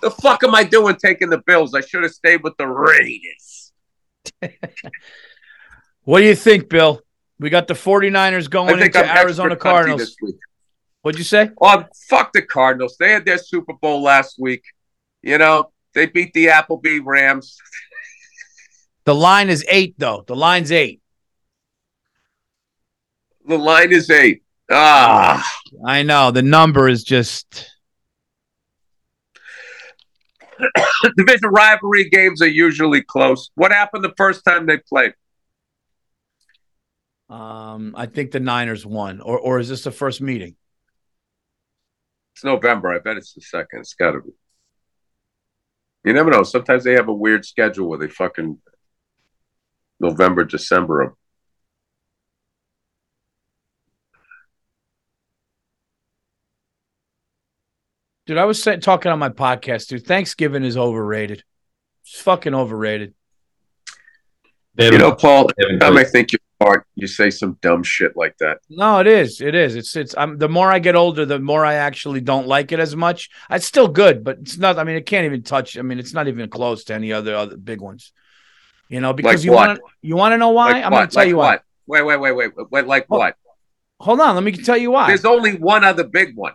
The 0.00 0.10
fuck 0.10 0.42
am 0.42 0.54
I 0.54 0.64
doing 0.64 0.96
taking 0.96 1.30
the 1.30 1.42
Bills? 1.46 1.74
I 1.74 1.80
should 1.80 2.02
have 2.02 2.12
stayed 2.12 2.42
with 2.42 2.56
the 2.56 2.66
Raiders. 2.66 3.72
What 6.08 6.20
do 6.20 6.24
you 6.24 6.34
think, 6.34 6.70
Bill? 6.70 7.02
We 7.38 7.50
got 7.50 7.66
the 7.66 7.74
49ers 7.74 8.48
going 8.48 8.80
into 8.80 8.98
I'm 8.98 9.18
Arizona 9.18 9.52
extra 9.52 9.70
cunty 9.70 9.74
Cardinals. 9.74 10.16
What'd 11.08 11.18
you 11.18 11.24
say? 11.24 11.48
Oh, 11.58 11.86
fuck 12.10 12.34
the 12.34 12.42
Cardinals. 12.42 12.98
They 13.00 13.12
had 13.12 13.24
their 13.24 13.38
Super 13.38 13.72
Bowl 13.72 14.02
last 14.02 14.36
week. 14.38 14.62
You 15.22 15.38
know, 15.38 15.72
they 15.94 16.04
beat 16.04 16.34
the 16.34 16.48
Applebee 16.48 17.00
Rams. 17.02 17.56
The 19.06 19.14
line 19.14 19.48
is 19.48 19.64
eight, 19.70 19.94
though. 19.96 20.24
The 20.26 20.36
line's 20.36 20.70
eight. 20.70 21.00
The 23.46 23.56
line 23.56 23.90
is 23.90 24.10
eight. 24.10 24.42
Ah, 24.70 25.42
I 25.82 26.02
know. 26.02 26.30
The 26.30 26.42
number 26.42 26.90
is 26.90 27.04
just 27.04 27.70
division 31.16 31.48
rivalry 31.48 32.10
games 32.10 32.42
are 32.42 32.48
usually 32.48 33.00
close. 33.00 33.50
What 33.54 33.72
happened 33.72 34.04
the 34.04 34.12
first 34.18 34.44
time 34.44 34.66
they 34.66 34.76
played? 34.76 35.14
um 37.30 37.94
I 37.96 38.04
think 38.04 38.30
the 38.30 38.40
Niners 38.40 38.84
won. 38.84 39.22
Or 39.22 39.38
or 39.38 39.58
is 39.58 39.70
this 39.70 39.84
the 39.84 39.90
first 39.90 40.20
meeting? 40.20 40.54
It's 42.38 42.44
November. 42.44 42.94
I 42.94 43.00
bet 43.00 43.16
it's 43.16 43.32
the 43.34 43.40
second. 43.40 43.80
It's 43.80 43.94
got 43.94 44.12
to 44.12 44.20
be. 44.20 44.30
You 46.04 46.12
never 46.12 46.30
know. 46.30 46.44
Sometimes 46.44 46.84
they 46.84 46.92
have 46.92 47.08
a 47.08 47.12
weird 47.12 47.44
schedule 47.44 47.88
where 47.88 47.98
they 47.98 48.06
fucking 48.06 48.60
November, 49.98 50.44
December. 50.44 51.02
'em. 51.02 51.14
Dude, 58.26 58.36
I 58.38 58.44
was 58.44 58.62
say, 58.62 58.76
talking 58.76 59.10
on 59.10 59.18
my 59.18 59.30
podcast, 59.30 59.88
dude. 59.88 60.06
Thanksgiving 60.06 60.64
is 60.64 60.76
overrated. 60.76 61.44
It's 62.04 62.20
fucking 62.20 62.54
overrated. 62.54 63.14
You 64.78 64.98
know, 64.98 65.14
Paul. 65.14 65.46
they 65.56 65.64
haven't 65.64 65.80
Time 65.80 65.92
I 65.96 66.02
played- 66.02 66.12
think 66.12 66.32
you're 66.32 66.38
smart. 66.60 66.86
You 66.94 67.06
say 67.06 67.30
some 67.30 67.58
dumb 67.60 67.82
shit 67.82 68.16
like 68.16 68.36
that. 68.38 68.58
No, 68.68 68.98
it 69.00 69.06
is. 69.06 69.40
It 69.40 69.54
is. 69.54 69.76
It's 69.76 69.96
it's 69.96 70.14
I'm 70.16 70.38
the 70.38 70.48
more 70.48 70.70
I 70.70 70.78
get 70.78 70.96
older, 70.96 71.24
the 71.24 71.38
more 71.38 71.64
I 71.64 71.74
actually 71.74 72.20
don't 72.20 72.46
like 72.46 72.72
it 72.72 72.80
as 72.80 72.94
much. 72.96 73.30
Uh, 73.50 73.56
it's 73.56 73.66
still 73.66 73.88
good, 73.88 74.24
but 74.24 74.38
it's 74.38 74.58
not 74.58 74.78
I 74.78 74.84
mean, 74.84 74.96
it 74.96 75.06
can't 75.06 75.24
even 75.26 75.42
touch. 75.42 75.78
I 75.78 75.82
mean, 75.82 75.98
it's 75.98 76.14
not 76.14 76.28
even 76.28 76.48
close 76.50 76.84
to 76.84 76.94
any 76.94 77.12
other 77.12 77.34
other 77.34 77.56
big 77.56 77.80
ones. 77.80 78.12
You 78.88 79.00
know, 79.00 79.12
because 79.12 79.40
Like 79.40 79.44
you 79.44 79.52
want 79.52 79.80
you 80.02 80.16
want 80.16 80.32
to 80.32 80.38
know 80.38 80.50
why? 80.50 80.72
Like 80.72 80.84
I'm 80.84 80.90
going 80.92 81.08
to 81.08 81.14
tell 81.14 81.22
Like 81.22 81.28
you 81.28 81.36
why. 81.36 81.50
what? 81.50 81.62
Wait, 81.86 82.02
wait, 82.02 82.16
wait, 82.20 82.32
wait, 82.32 82.70
wait. 82.70 82.86
Like 82.86 83.06
what? 83.08 83.36
Hold 84.00 84.20
on, 84.20 84.34
let 84.34 84.44
me 84.44 84.52
tell 84.52 84.76
you 84.76 84.90
why. 84.92 85.08
There's 85.08 85.24
only 85.24 85.56
one 85.56 85.84
other 85.84 86.04
big 86.04 86.36
one. 86.36 86.54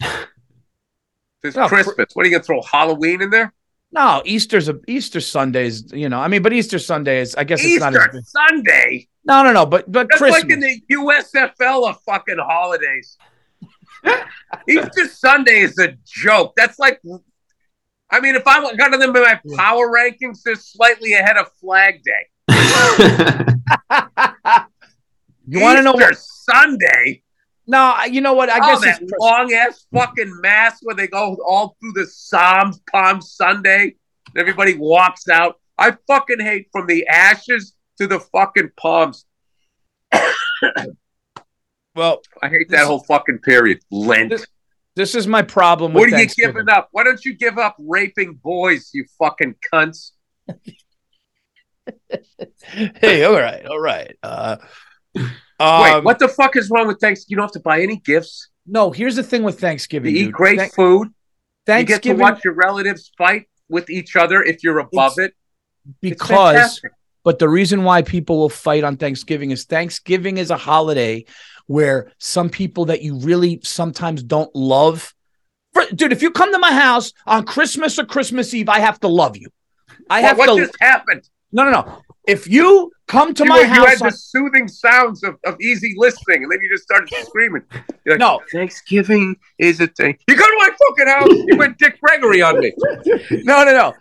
There's 1.42 1.56
No, 1.56 1.68
Christmas. 1.68 2.06
What 2.14 2.24
are 2.24 2.28
you 2.28 2.34
gonna 2.34 2.44
throw 2.44 2.62
Halloween 2.62 3.20
in 3.20 3.30
there? 3.30 3.52
No, 3.94 4.22
Easter's 4.24 4.68
a 4.68 4.80
Easter 4.88 5.20
Sundays, 5.20 5.92
you 5.92 6.08
know. 6.08 6.18
I 6.18 6.26
mean, 6.26 6.42
but 6.42 6.52
Easter 6.52 6.80
Sunday 6.80 7.20
is 7.20 7.36
I 7.36 7.44
guess 7.44 7.60
it's 7.62 7.78
not 7.78 7.94
Easter. 7.94 8.20
Sunday. 8.24 9.06
No, 9.24 9.44
no, 9.44 9.52
no, 9.52 9.64
but 9.64 9.90
but 9.90 10.08
That's 10.08 10.20
Christmas. 10.20 10.42
like 10.42 10.50
in 10.52 10.58
the 10.58 10.82
USFL 10.90 11.88
of 11.88 12.00
fucking 12.02 12.38
holidays. 12.38 13.16
Easter 14.68 15.06
Sunday 15.08 15.60
is 15.60 15.78
a 15.78 15.94
joke. 16.04 16.54
That's 16.56 16.80
like, 16.80 17.00
I 18.10 18.18
mean, 18.18 18.34
if 18.34 18.42
I'm 18.48 18.76
got 18.76 18.90
them 18.90 19.00
in 19.00 19.12
my 19.12 19.40
power 19.56 19.88
rankings, 19.88 20.42
they're 20.44 20.56
slightly 20.56 21.12
ahead 21.12 21.36
of 21.36 21.52
Flag 21.60 22.02
Day. 22.02 22.26
you 25.46 25.60
want 25.60 25.78
to 25.78 25.82
know 25.82 25.94
Easter 25.94 26.08
what? 26.08 26.18
Sunday? 26.18 27.22
No, 27.66 27.78
I- 27.96 28.06
you 28.06 28.20
know 28.20 28.34
what? 28.34 28.50
I 28.50 28.58
oh, 28.58 28.72
guess 28.72 28.80
that 28.82 29.02
it's 29.02 29.12
long 29.18 29.52
ass 29.52 29.86
fucking 29.92 30.40
mass 30.40 30.78
where 30.82 30.94
they 30.94 31.06
go 31.06 31.36
all 31.46 31.76
through 31.80 31.92
the 31.92 32.06
Psalms, 32.06 32.80
Palm 32.90 33.20
Sunday, 33.22 33.94
and 34.26 34.36
everybody 34.36 34.74
walks 34.74 35.28
out. 35.28 35.60
I 35.78 35.96
fucking 36.06 36.40
hate 36.40 36.68
from 36.72 36.86
the 36.86 37.06
ashes 37.06 37.74
to 37.98 38.06
the 38.06 38.20
fucking 38.20 38.70
palms. 38.76 39.24
well. 41.94 42.20
I 42.42 42.48
hate 42.48 42.68
that 42.70 42.86
whole 42.86 43.02
fucking 43.04 43.38
period. 43.38 43.80
Lent. 43.90 44.30
This- 44.30 44.46
This 44.96 45.14
is 45.16 45.26
my 45.26 45.42
problem. 45.42 45.92
With 45.92 46.12
What 46.12 46.12
are 46.12 46.22
you 46.22 46.28
giving 46.28 46.68
up? 46.68 46.88
Why 46.92 47.02
don't 47.02 47.24
you 47.24 47.34
give 47.34 47.58
up 47.58 47.74
raping 47.80 48.34
boys, 48.34 48.90
you 48.94 49.04
fucking 49.18 49.56
cunts? 49.72 50.12
hey, 53.00 53.24
all 53.24 53.34
right, 53.34 53.66
all 53.66 53.80
right. 53.80 54.16
Uh, 54.22 54.58
Wait, 55.60 55.66
um, 55.92 56.04
what 56.04 56.18
the 56.18 56.28
fuck 56.28 56.56
is 56.56 56.68
wrong 56.70 56.86
with 56.88 56.98
Thanksgiving? 57.00 57.30
You 57.30 57.36
don't 57.36 57.44
have 57.44 57.52
to 57.52 57.60
buy 57.60 57.80
any 57.80 57.96
gifts. 57.96 58.48
No, 58.66 58.90
here's 58.90 59.16
the 59.16 59.22
thing 59.22 59.42
with 59.42 59.60
Thanksgiving. 59.60 60.14
You 60.14 60.22
eat 60.22 60.24
dude. 60.26 60.34
great 60.34 60.58
Thank- 60.58 60.74
food. 60.74 61.08
You 61.68 61.84
get 61.84 62.02
to 62.02 62.12
watch 62.14 62.44
your 62.44 62.54
relatives 62.54 63.10
fight 63.16 63.48
with 63.68 63.88
each 63.88 64.16
other 64.16 64.42
if 64.42 64.62
you're 64.62 64.78
above 64.80 65.18
it. 65.18 65.34
Because. 66.00 66.80
But 67.24 67.38
the 67.38 67.48
reason 67.48 67.84
why 67.84 68.02
people 68.02 68.38
will 68.38 68.50
fight 68.50 68.84
on 68.84 68.98
Thanksgiving 68.98 69.50
is 69.50 69.64
Thanksgiving 69.64 70.36
is 70.36 70.50
a 70.50 70.58
holiday 70.58 71.24
where 71.66 72.12
some 72.18 72.50
people 72.50 72.84
that 72.86 73.00
you 73.00 73.18
really 73.18 73.60
sometimes 73.62 74.22
don't 74.22 74.54
love. 74.54 75.14
For- 75.72 75.86
dude, 75.94 76.12
if 76.12 76.20
you 76.20 76.30
come 76.30 76.52
to 76.52 76.58
my 76.58 76.72
house 76.72 77.12
on 77.26 77.46
Christmas 77.46 77.98
or 77.98 78.04
Christmas 78.04 78.52
Eve, 78.52 78.68
I 78.68 78.80
have 78.80 79.00
to 79.00 79.08
love 79.08 79.38
you. 79.38 79.48
I 80.10 80.20
What, 80.20 80.28
have 80.28 80.38
what 80.38 80.46
to. 80.56 80.66
just 80.66 80.76
happened? 80.82 81.22
no, 81.50 81.64
no, 81.64 81.70
no. 81.70 82.02
If 82.26 82.48
you 82.48 82.90
come 83.06 83.34
to 83.34 83.44
you, 83.44 83.48
my 83.48 83.60
you 83.60 83.66
house, 83.66 83.88
had 83.88 84.02
on, 84.02 84.08
the 84.08 84.16
soothing 84.16 84.66
sounds 84.66 85.22
of, 85.24 85.36
of 85.44 85.60
easy 85.60 85.94
listening, 85.96 86.42
and 86.42 86.50
then 86.50 86.58
you 86.62 86.70
just 86.70 86.84
started 86.84 87.10
screaming. 87.26 87.62
Like, 88.06 88.18
no, 88.18 88.40
Thanksgiving 88.50 89.36
is 89.58 89.80
a 89.80 89.86
thing. 89.88 90.16
You 90.28 90.36
go 90.36 90.44
to 90.44 90.56
my 90.56 90.70
fucking 90.88 91.06
house. 91.06 91.44
You 91.46 91.56
went 91.56 91.78
Dick 91.78 92.00
Gregory 92.00 92.40
on 92.40 92.60
me. 92.60 92.72
no, 93.44 93.64
no, 93.64 93.72
no. 93.72 93.92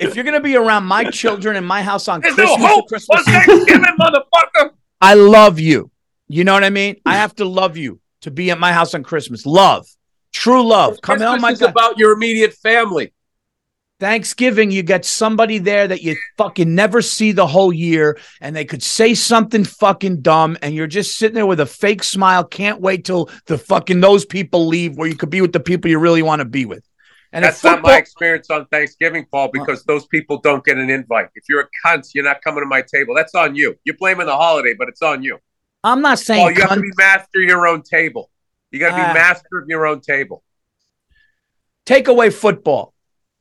If 0.00 0.14
you're 0.14 0.24
gonna 0.24 0.40
be 0.40 0.56
around 0.56 0.84
my 0.84 1.04
children 1.10 1.56
in 1.56 1.64
my 1.64 1.82
house 1.82 2.08
on 2.08 2.20
There's 2.20 2.34
Christmas 2.34 2.60
or 2.60 2.68
hope 2.68 2.88
Christmas 2.88 3.24
Thanksgiving, 3.24 3.96
motherfucker. 4.00 4.70
I 5.00 5.14
love 5.14 5.58
you. 5.58 5.90
You 6.28 6.44
know 6.44 6.54
what 6.54 6.64
I 6.64 6.70
mean? 6.70 6.96
I 7.04 7.16
have 7.16 7.34
to 7.36 7.44
love 7.44 7.76
you 7.76 8.00
to 8.22 8.30
be 8.30 8.50
at 8.50 8.58
my 8.58 8.72
house 8.72 8.94
on 8.94 9.02
Christmas. 9.02 9.44
Love, 9.44 9.86
true 10.32 10.66
love. 10.66 11.00
Come 11.02 11.18
Christmas 11.18 11.34
on, 11.34 11.40
my 11.40 11.50
is 11.50 11.60
God. 11.60 11.70
about 11.70 11.98
your 11.98 12.12
immediate 12.12 12.54
family. 12.54 13.12
Thanksgiving, 13.98 14.70
you 14.70 14.82
get 14.82 15.04
somebody 15.06 15.58
there 15.58 15.88
that 15.88 16.02
you 16.02 16.16
fucking 16.36 16.74
never 16.74 17.00
see 17.00 17.32
the 17.32 17.46
whole 17.46 17.72
year, 17.72 18.18
and 18.42 18.54
they 18.54 18.64
could 18.64 18.82
say 18.82 19.14
something 19.14 19.64
fucking 19.64 20.20
dumb, 20.20 20.58
and 20.60 20.74
you're 20.74 20.86
just 20.86 21.16
sitting 21.16 21.34
there 21.34 21.46
with 21.46 21.60
a 21.60 21.66
fake 21.66 22.02
smile. 22.02 22.44
Can't 22.44 22.80
wait 22.80 23.04
till 23.06 23.30
the 23.46 23.56
fucking 23.56 24.00
those 24.00 24.26
people 24.26 24.66
leave, 24.66 24.96
where 24.98 25.08
you 25.08 25.16
could 25.16 25.30
be 25.30 25.40
with 25.40 25.52
the 25.52 25.60
people 25.60 25.90
you 25.90 25.98
really 25.98 26.22
want 26.22 26.40
to 26.40 26.44
be 26.44 26.66
with. 26.66 26.86
And 27.32 27.44
That's 27.44 27.64
not 27.64 27.82
my 27.82 27.96
experience 27.96 28.50
on 28.50 28.66
Thanksgiving, 28.66 29.26
Paul, 29.30 29.50
because 29.52 29.82
those 29.84 30.06
people 30.06 30.38
don't 30.40 30.64
get 30.64 30.78
an 30.78 30.90
invite. 30.90 31.28
If 31.34 31.44
you're 31.48 31.60
a 31.62 31.68
cunt, 31.84 32.08
you're 32.14 32.24
not 32.24 32.40
coming 32.42 32.62
to 32.62 32.66
my 32.66 32.82
table. 32.82 33.14
That's 33.14 33.34
on 33.34 33.54
you. 33.56 33.76
You're 33.84 33.96
blaming 33.96 34.26
the 34.26 34.36
holiday, 34.36 34.74
but 34.78 34.88
it's 34.88 35.02
on 35.02 35.22
you. 35.22 35.38
I'm 35.82 36.02
not 36.02 36.18
saying 36.18 36.40
Paul, 36.40 36.50
you 36.52 36.60
have 36.62 36.74
to 36.74 36.80
be 36.80 36.92
master 36.96 37.38
of 37.40 37.44
your 37.44 37.66
own 37.66 37.82
table. 37.82 38.30
You 38.70 38.78
got 38.80 38.90
to 38.90 38.96
be 38.96 39.02
Ah. 39.02 39.12
master 39.14 39.58
of 39.58 39.68
your 39.68 39.86
own 39.86 40.00
table. 40.00 40.42
take 41.84 42.08
away 42.08 42.30
football. 42.30 42.92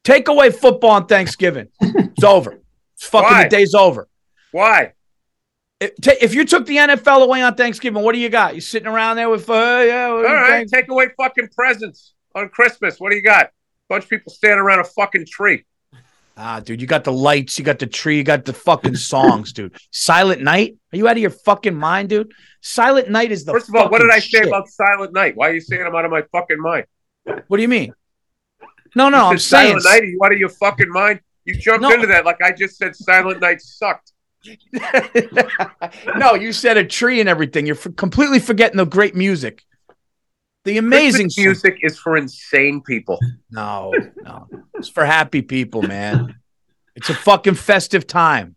Take 0.06 0.28
away 0.30 0.52
football 0.52 0.92
on 0.92 1.08
Thanksgiving. 1.08 1.68
It's 1.82 2.24
over. 2.24 2.62
It's 2.94 3.08
fucking 3.08 3.30
Why? 3.30 3.44
the 3.44 3.50
day's 3.50 3.74
over. 3.74 4.08
Why? 4.52 4.94
If, 5.82 6.34
you 6.34 6.46
took 6.46 6.66
the 6.66 6.78
NFL 6.78 7.24
away 7.24 7.42
on 7.42 7.56
Thanksgiving, 7.56 8.02
what 8.02 8.14
do 8.14 8.20
you 8.20 8.30
got? 8.30 8.56
You 8.56 8.62
sitting 8.62 8.88
around 8.88 9.18
there 9.18 9.30
with, 9.30 9.50
uh, 9.50 9.84
yeah, 9.86 10.08
All 10.08 10.24
right, 10.24 10.66
take 10.68 10.90
away 10.90 11.10
fucking 11.18 11.50
presents 11.50 12.14
on 12.34 12.48
Christmas. 12.50 13.00
What 13.00 13.10
do 13.10 13.18
you 13.18 13.22
got? 13.22 13.50
bunch 13.90 14.06
of 14.06 14.10
people 14.10 14.32
standing 14.32 14.60
around 14.60 14.80
a 14.80 14.84
fucking 14.84 15.26
tree. 15.26 15.64
Ah, 16.38 16.60
dude, 16.60 16.82
you 16.82 16.88
got 16.88 17.04
the 17.04 17.14
lights, 17.14 17.58
you 17.58 17.64
got 17.64 17.80
the 17.80 17.88
tree, 17.88 18.18
you 18.18 18.24
got 18.24 18.46
the 18.46 18.54
fucking 18.54 18.96
songs, 18.96 19.54
dude. 19.54 19.76
Silent 19.92 20.42
Night? 20.42 20.76
Are 20.92 20.98
you 20.98 21.08
out 21.08 21.16
of 21.16 21.22
your 21.22 21.30
fucking 21.30 21.76
mind, 21.76 22.10
dude? 22.10 22.32
Silent 22.62 23.10
Night 23.10 23.32
is 23.32 23.46
the 23.46 23.54
First 23.54 23.70
of 23.70 23.76
all, 23.76 23.90
what 23.90 24.02
did 24.02 24.10
I 24.10 24.20
say 24.20 24.40
shit. 24.40 24.48
about 24.48 24.68
Silent 24.68 25.14
Night? 25.14 25.36
Why 25.36 25.50
are 25.50 25.54
you 25.54 25.62
saying 25.62 25.84
I'm 25.84 25.96
out 25.96 26.04
of 26.04 26.12
my 26.12 26.24
fucking 26.32 26.60
mind? 26.60 26.86
What 27.48 27.58
do 27.58 27.62
you 27.62 27.70
mean? 27.70 27.94
No, 28.96 29.10
no, 29.10 29.26
I'm 29.28 29.38
saying 29.38 29.80
Silent 29.80 29.86
Night. 29.86 30.02
Are 30.04 30.06
you 30.06 30.20
out 30.24 30.34
of 30.34 30.40
your 30.40 30.50
fucking 30.50 30.90
mind? 30.90 31.20
You 31.44 31.56
jumped 31.56 31.82
No. 31.84 31.92
into 31.92 32.08
that 32.08 32.26
like 32.26 32.42
I 32.42 32.52
just 32.52 32.78
said 32.78 32.96
Silent 32.96 33.42
Night 33.42 33.62
sucked. 33.62 34.14
no, 36.18 36.36
you 36.36 36.54
said 36.54 36.78
a 36.78 36.86
tree 36.86 37.20
and 37.20 37.28
everything. 37.28 37.66
You're 37.66 37.76
f- 37.78 37.96
completely 37.96 38.40
forgetting 38.40 38.78
the 38.78 38.86
great 38.86 39.16
music. 39.16 39.64
The 40.66 40.78
amazing 40.78 41.28
Christmas 41.28 41.38
music 41.46 41.78
is 41.82 41.98
for 42.00 42.18
insane 42.18 42.82
people. 42.82 43.20
No, 43.52 43.94
no. 44.24 44.48
It's 44.76 44.88
for 44.90 45.06
happy 45.06 45.42
people, 45.42 45.82
man. 45.84 46.36
It's 46.96 47.10
a 47.10 47.14
fucking 47.14 47.56
festive 47.56 48.08
time. 48.08 48.56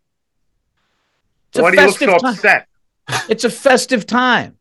It's 1.51 1.61
Why 1.61 1.71
do 1.71 1.81
you 1.81 1.87
look 1.87 1.99
so 1.99 2.19
time. 2.19 2.33
upset? 2.35 2.67
It's 3.29 3.45
a 3.45 3.51
festive 3.51 4.07
time. 4.07 4.57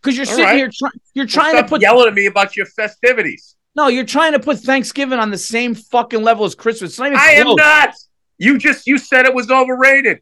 Because 0.00 0.16
you're 0.16 0.26
All 0.26 0.30
sitting 0.32 0.44
right. 0.44 0.56
here 0.56 0.70
trying 0.72 0.92
you're 1.14 1.24
Well, 1.26 1.28
trying 1.30 1.62
to 1.62 1.68
put 1.68 1.80
yelling 1.82 2.08
at 2.08 2.14
me 2.14 2.26
about 2.26 2.56
your 2.56 2.66
festivities. 2.66 3.56
No, 3.78 3.86
you're 3.86 4.04
trying 4.04 4.32
to 4.32 4.40
put 4.40 4.58
Thanksgiving 4.58 5.20
on 5.20 5.30
the 5.30 5.38
same 5.38 5.72
fucking 5.76 6.20
level 6.20 6.44
as 6.44 6.56
Christmas. 6.56 6.90
It's 6.90 6.98
not 6.98 7.06
even 7.06 7.18
I 7.20 7.30
am 7.34 7.44
close. 7.44 7.56
not. 7.58 7.94
You 8.36 8.58
just 8.58 8.88
you 8.88 8.98
said 8.98 9.24
it 9.24 9.32
was 9.32 9.52
overrated. 9.52 10.18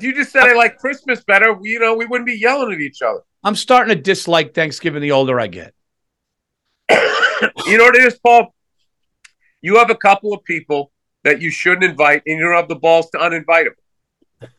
You 0.00 0.12
just 0.12 0.32
said 0.32 0.42
I 0.42 0.54
like 0.54 0.78
Christmas 0.78 1.22
better, 1.22 1.56
you 1.62 1.78
know, 1.78 1.94
we 1.94 2.06
wouldn't 2.06 2.26
be 2.26 2.34
yelling 2.34 2.72
at 2.72 2.80
each 2.80 3.02
other. 3.02 3.20
I'm 3.44 3.54
starting 3.54 3.94
to 3.96 4.02
dislike 4.02 4.52
Thanksgiving 4.52 5.00
the 5.00 5.12
older 5.12 5.38
I 5.38 5.46
get. 5.46 5.74
You 7.68 7.78
know 7.78 7.84
what 7.84 7.94
it 7.94 8.02
is, 8.02 8.18
Paul? 8.18 8.52
You 9.60 9.76
have 9.76 9.90
a 9.90 9.94
couple 9.94 10.32
of 10.34 10.42
people 10.42 10.90
that 11.22 11.40
you 11.40 11.52
shouldn't 11.52 11.84
invite, 11.84 12.22
and 12.26 12.36
you 12.36 12.44
don't 12.44 12.54
have 12.54 12.66
the 12.66 12.74
balls 12.74 13.08
to 13.10 13.18
uninvite 13.18 13.66
them. 13.66 14.50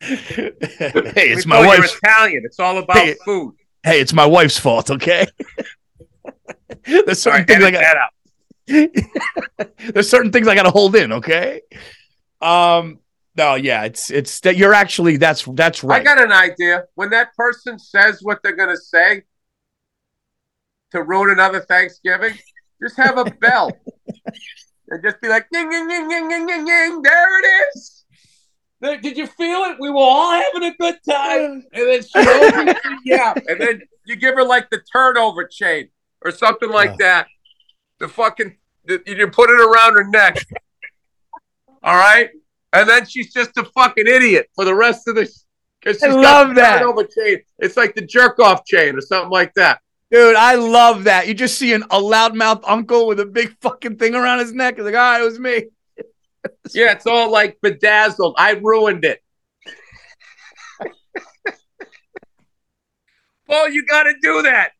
hey, 0.02 1.30
it's 1.30 1.46
We 1.46 1.50
my 1.50 1.66
wife's 1.66 1.96
Italian. 1.96 2.42
It's 2.44 2.60
all 2.60 2.76
about 2.76 2.98
Hey, 2.98 3.16
food. 3.24 3.54
hey, 3.82 3.98
it's 4.00 4.12
my 4.12 4.26
wife's 4.26 4.58
fault, 4.58 4.90
okay? 4.90 5.26
There's 6.84 7.20
certain 7.20 7.40
right, 7.40 7.46
things 7.46 7.64
I 7.64 7.68
edit 7.68 7.80
got 7.80 7.80
that 7.80 7.96
out. 7.96 8.10
there's 9.94 10.10
certain 10.10 10.30
things 10.30 10.46
I 10.46 10.54
got 10.54 10.64
to 10.64 10.70
hold 10.70 10.94
in, 10.94 11.10
okay? 11.12 11.62
Um, 12.42 12.98
no, 13.34 13.54
yeah, 13.54 13.84
it's 13.84 14.10
it's 14.10 14.40
that 14.40 14.56
you're 14.56 14.74
actually 14.74 15.16
that's 15.16 15.44
that's 15.54 15.82
right. 15.82 16.02
I 16.02 16.04
got 16.04 16.20
an 16.20 16.32
idea. 16.32 16.84
When 16.94 17.08
that 17.10 17.34
person 17.34 17.78
says 17.78 18.18
what 18.22 18.40
they're 18.42 18.56
going 18.56 18.68
to 18.68 18.76
say 18.76 19.22
to 20.90 21.02
ruin 21.02 21.30
another 21.30 21.60
Thanksgiving, 21.60 22.34
just 22.82 22.96
have 22.96 23.16
a 23.16 23.24
bell 23.40 23.72
and 24.90 25.02
just 25.02 25.20
be 25.20 25.28
like, 25.28 25.46
ding, 25.52 25.70
ding, 25.70 25.88
ding, 25.88 26.08
ding, 26.08 26.28
ding, 26.28 26.46
ding, 26.46 26.64
ding. 26.64 27.02
There 27.02 27.38
it 27.40 27.46
is. 27.74 28.04
There- 28.80 29.00
Did 29.00 29.16
you 29.16 29.26
feel 29.26 29.64
it? 29.64 29.76
We 29.80 29.90
were 29.90 29.96
all 29.98 30.32
having 30.32 30.64
a 30.64 30.74
good 30.76 30.96
time. 31.08 31.64
And 31.72 31.88
then 31.88 32.02
she 32.02 32.18
opens 32.18 32.78
yeah. 33.04 33.34
And 33.46 33.60
then 33.60 33.82
you 34.04 34.16
give 34.16 34.34
her 34.34 34.44
like 34.44 34.70
the 34.70 34.80
turnover 34.92 35.46
chain 35.46 35.88
or 36.22 36.30
something 36.30 36.70
like 36.70 36.96
that. 36.98 37.26
The 37.98 38.08
fucking, 38.08 38.56
the, 38.84 39.02
you 39.06 39.28
put 39.28 39.50
it 39.50 39.60
around 39.60 39.94
her 39.94 40.08
neck. 40.08 40.44
All 41.82 41.96
right. 41.96 42.30
And 42.72 42.88
then 42.88 43.06
she's 43.06 43.32
just 43.32 43.56
a 43.56 43.64
fucking 43.64 44.06
idiot 44.06 44.48
for 44.54 44.64
the 44.64 44.74
rest 44.74 45.08
of 45.08 45.14
the. 45.14 45.28
Because 45.80 46.02
I 46.02 46.08
love 46.08 46.54
that. 46.56 46.82
chain. 47.16 47.38
It's 47.58 47.76
like 47.76 47.94
the 47.94 48.02
jerk 48.02 48.38
off 48.40 48.64
chain 48.64 48.96
or 48.96 49.00
something 49.00 49.30
like 49.30 49.54
that. 49.54 49.80
Dude, 50.10 50.36
I 50.36 50.54
love 50.54 51.04
that. 51.04 51.28
You 51.28 51.34
just 51.34 51.58
see 51.58 51.74
an, 51.74 51.82
a 51.84 52.00
loudmouth 52.00 52.62
uncle 52.66 53.06
with 53.06 53.20
a 53.20 53.26
big 53.26 53.54
fucking 53.60 53.96
thing 53.96 54.14
around 54.14 54.38
his 54.38 54.52
neck. 54.52 54.76
He's 54.76 54.84
like, 54.84 54.94
all 54.94 55.00
right, 55.00 55.20
it 55.20 55.24
was 55.24 55.38
me. 55.38 55.64
Yeah, 56.72 56.92
it's 56.92 57.06
all 57.06 57.30
like 57.30 57.58
bedazzled. 57.60 58.36
I 58.38 58.52
ruined 58.52 59.04
it. 59.04 59.20
well, 63.48 63.68
you 63.68 63.84
got 63.84 64.04
to 64.04 64.14
do 64.22 64.42
that. 64.42 64.70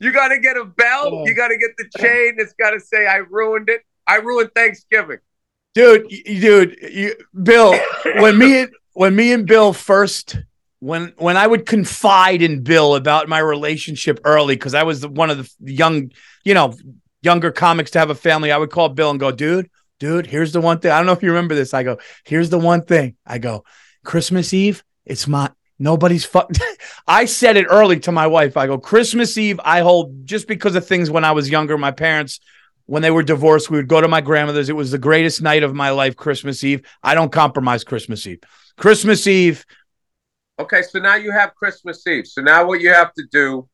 You 0.00 0.12
got 0.12 0.28
to 0.28 0.38
get 0.40 0.56
a 0.56 0.64
bell. 0.64 1.10
Oh. 1.12 1.26
You 1.26 1.34
got 1.34 1.48
to 1.48 1.58
get 1.58 1.76
the 1.76 1.88
chain. 1.98 2.36
It's 2.38 2.54
got 2.54 2.70
to 2.70 2.80
say, 2.80 3.06
I 3.06 3.16
ruined 3.16 3.68
it. 3.68 3.82
I 4.06 4.16
ruined 4.16 4.50
Thanksgiving. 4.54 5.18
Dude, 5.74 6.08
dude, 6.08 6.76
you, 6.82 7.14
Bill, 7.40 7.78
when 8.16 8.36
me 8.36 8.62
and 8.62 8.72
when 8.94 9.14
me 9.14 9.32
and 9.32 9.46
Bill 9.46 9.72
first 9.72 10.36
when 10.80 11.12
when 11.18 11.36
I 11.36 11.46
would 11.46 11.66
confide 11.66 12.42
in 12.42 12.62
Bill 12.62 12.96
about 12.96 13.28
my 13.28 13.38
relationship 13.38 14.18
early 14.24 14.56
because 14.56 14.74
I 14.74 14.82
was 14.82 15.06
one 15.06 15.30
of 15.30 15.38
the 15.38 15.72
young, 15.72 16.10
you 16.42 16.54
know, 16.54 16.74
younger 17.22 17.52
comics 17.52 17.92
to 17.92 17.98
have 17.98 18.10
a 18.10 18.14
family, 18.14 18.50
I 18.50 18.58
would 18.58 18.70
call 18.70 18.88
Bill 18.88 19.10
and 19.10 19.20
go, 19.20 19.30
dude, 19.30 19.70
dude, 20.00 20.26
here's 20.26 20.52
the 20.52 20.60
one 20.60 20.80
thing. 20.80 20.90
I 20.90 20.96
don't 20.96 21.06
know 21.06 21.12
if 21.12 21.22
you 21.22 21.28
remember 21.28 21.54
this. 21.54 21.74
I 21.74 21.82
go, 21.82 21.98
here's 22.24 22.50
the 22.50 22.58
one 22.58 22.82
thing. 22.82 23.16
I 23.26 23.38
go, 23.38 23.64
Christmas 24.04 24.52
Eve, 24.52 24.82
it's 25.04 25.28
my 25.28 25.50
nobody's 25.80 26.24
fuck. 26.24 26.50
I 27.08 27.24
said 27.24 27.56
it 27.56 27.66
early 27.68 27.98
to 28.00 28.12
my 28.12 28.28
wife. 28.28 28.56
I 28.56 28.66
go, 28.68 28.78
Christmas 28.78 29.36
Eve, 29.36 29.58
I 29.64 29.80
hold 29.80 30.26
just 30.26 30.46
because 30.46 30.76
of 30.76 30.86
things 30.86 31.10
when 31.10 31.24
I 31.24 31.32
was 31.32 31.50
younger. 31.50 31.76
My 31.76 31.90
parents, 31.90 32.38
when 32.86 33.02
they 33.02 33.10
were 33.10 33.24
divorced, 33.24 33.70
we 33.70 33.78
would 33.78 33.88
go 33.88 34.00
to 34.00 34.06
my 34.06 34.20
grandmother's. 34.20 34.68
It 34.68 34.76
was 34.76 34.92
the 34.92 34.98
greatest 34.98 35.42
night 35.42 35.64
of 35.64 35.74
my 35.74 35.90
life, 35.90 36.14
Christmas 36.14 36.62
Eve. 36.62 36.86
I 37.02 37.16
don't 37.16 37.32
compromise 37.32 37.82
Christmas 37.82 38.24
Eve. 38.26 38.40
Christmas 38.76 39.26
Eve, 39.26 39.66
Okay, 40.60 40.82
so 40.82 40.98
now 40.98 41.14
you 41.14 41.32
have 41.32 41.54
Christmas 41.54 42.06
Eve. 42.06 42.26
So 42.26 42.42
now 42.42 42.66
what 42.66 42.82
you 42.82 42.92
have 42.92 43.14
to 43.14 43.24
do 43.32 43.66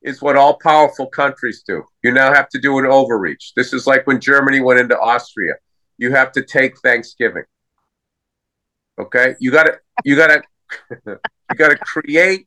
is 0.00 0.22
what 0.22 0.36
all 0.36 0.56
powerful 0.62 1.08
countries 1.08 1.64
do. 1.66 1.82
You 2.04 2.12
now 2.12 2.32
have 2.32 2.48
to 2.50 2.60
do 2.60 2.78
an 2.78 2.86
overreach. 2.86 3.52
This 3.56 3.72
is 3.72 3.84
like 3.88 4.06
when 4.06 4.20
Germany 4.20 4.60
went 4.60 4.78
into 4.78 4.96
Austria. 4.96 5.54
You 5.98 6.12
have 6.12 6.30
to 6.32 6.42
take 6.42 6.78
Thanksgiving. 6.78 7.42
Okay? 8.96 9.34
You 9.40 9.50
got 9.50 9.64
to 9.64 9.80
you 10.04 10.14
got 10.14 10.44
to 11.04 11.18
you 11.50 11.56
got 11.56 11.68
to 11.68 11.76
create 11.76 12.46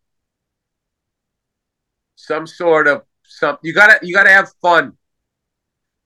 some 2.15 2.47
sort 2.47 2.87
of 2.87 3.03
something. 3.23 3.59
you 3.63 3.73
got 3.73 3.99
to 3.99 4.07
you 4.07 4.13
got 4.13 4.23
to 4.23 4.29
have 4.29 4.51
fun. 4.61 4.97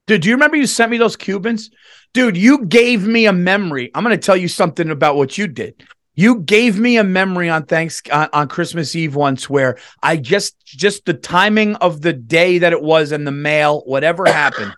Dude, 0.07 0.21
do 0.21 0.29
you 0.29 0.35
remember 0.35 0.57
you 0.57 0.67
sent 0.67 0.89
me 0.89 0.97
those 0.97 1.17
Cubans? 1.17 1.69
Dude, 2.13 2.37
you 2.37 2.65
gave 2.65 3.05
me 3.05 3.25
a 3.25 3.33
memory. 3.33 3.91
I'm 3.93 4.03
to 4.05 4.17
tell 4.17 4.37
you 4.37 4.47
something 4.47 4.89
about 4.89 5.17
what 5.17 5.37
you 5.37 5.47
did. 5.47 5.83
You 6.15 6.39
gave 6.39 6.79
me 6.79 6.97
a 6.97 7.03
memory 7.03 7.49
on 7.49 7.65
thanks 7.65 8.01
on, 8.11 8.29
on 8.33 8.47
Christmas 8.47 8.95
Eve 8.95 9.15
once 9.15 9.49
where 9.49 9.77
I 10.01 10.17
just 10.17 10.65
just 10.65 11.05
the 11.05 11.13
timing 11.13 11.75
of 11.75 12.01
the 12.01 12.13
day 12.13 12.57
that 12.59 12.73
it 12.73 12.81
was 12.81 13.11
and 13.11 13.27
the 13.27 13.31
mail, 13.31 13.81
whatever 13.81 14.25
happened. 14.25 14.73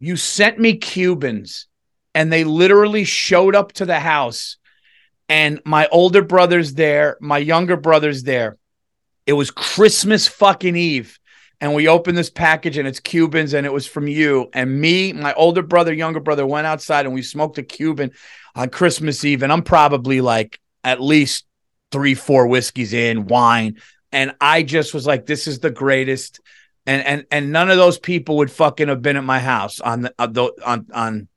you 0.00 0.16
sent 0.16 0.58
me 0.58 0.78
Cubans 0.78 1.68
and 2.14 2.32
they 2.32 2.42
literally 2.42 3.04
showed 3.04 3.54
up 3.54 3.72
to 3.74 3.84
the 3.84 4.00
house 4.00 4.56
and 5.28 5.60
my 5.64 5.86
older 5.88 6.22
brother's 6.22 6.74
there, 6.74 7.16
my 7.20 7.38
younger 7.38 7.76
brother's 7.76 8.22
there. 8.22 8.58
It 9.26 9.34
was 9.34 9.50
Christmas 9.50 10.28
fucking 10.28 10.76
Eve 10.76 11.18
and 11.62 11.74
we 11.74 11.86
opened 11.86 12.18
this 12.18 12.28
package 12.28 12.76
and 12.76 12.88
it's 12.88 12.98
Cubans 12.98 13.54
and 13.54 13.64
it 13.64 13.72
was 13.72 13.86
from 13.86 14.08
you. 14.08 14.50
And 14.52 14.80
me, 14.80 15.12
my 15.12 15.32
older 15.34 15.62
brother, 15.62 15.92
younger 15.92 16.18
brother 16.18 16.44
went 16.44 16.66
outside 16.66 17.06
and 17.06 17.14
we 17.14 17.22
smoked 17.22 17.56
a 17.56 17.62
Cuban 17.62 18.10
on 18.56 18.68
Christmas 18.68 19.24
Eve. 19.24 19.44
And 19.44 19.52
I'm 19.52 19.62
probably 19.62 20.20
like 20.20 20.58
at 20.82 21.00
least 21.00 21.46
three, 21.92 22.16
four 22.16 22.48
whiskeys 22.48 22.92
in, 22.92 23.26
wine. 23.28 23.76
And 24.10 24.34
I 24.40 24.64
just 24.64 24.92
was 24.92 25.06
like, 25.06 25.24
this 25.24 25.46
is 25.46 25.60
the 25.60 25.70
greatest. 25.70 26.40
And 26.84 27.06
and 27.06 27.26
and 27.30 27.52
none 27.52 27.70
of 27.70 27.76
those 27.76 27.96
people 27.96 28.38
would 28.38 28.50
fucking 28.50 28.88
have 28.88 29.00
been 29.00 29.16
at 29.16 29.22
my 29.22 29.38
house 29.38 29.78
on 29.78 30.02
the 30.02 30.12
uh, 30.18 30.26
on 30.26 30.50
on, 30.66 30.86
on 30.92 31.28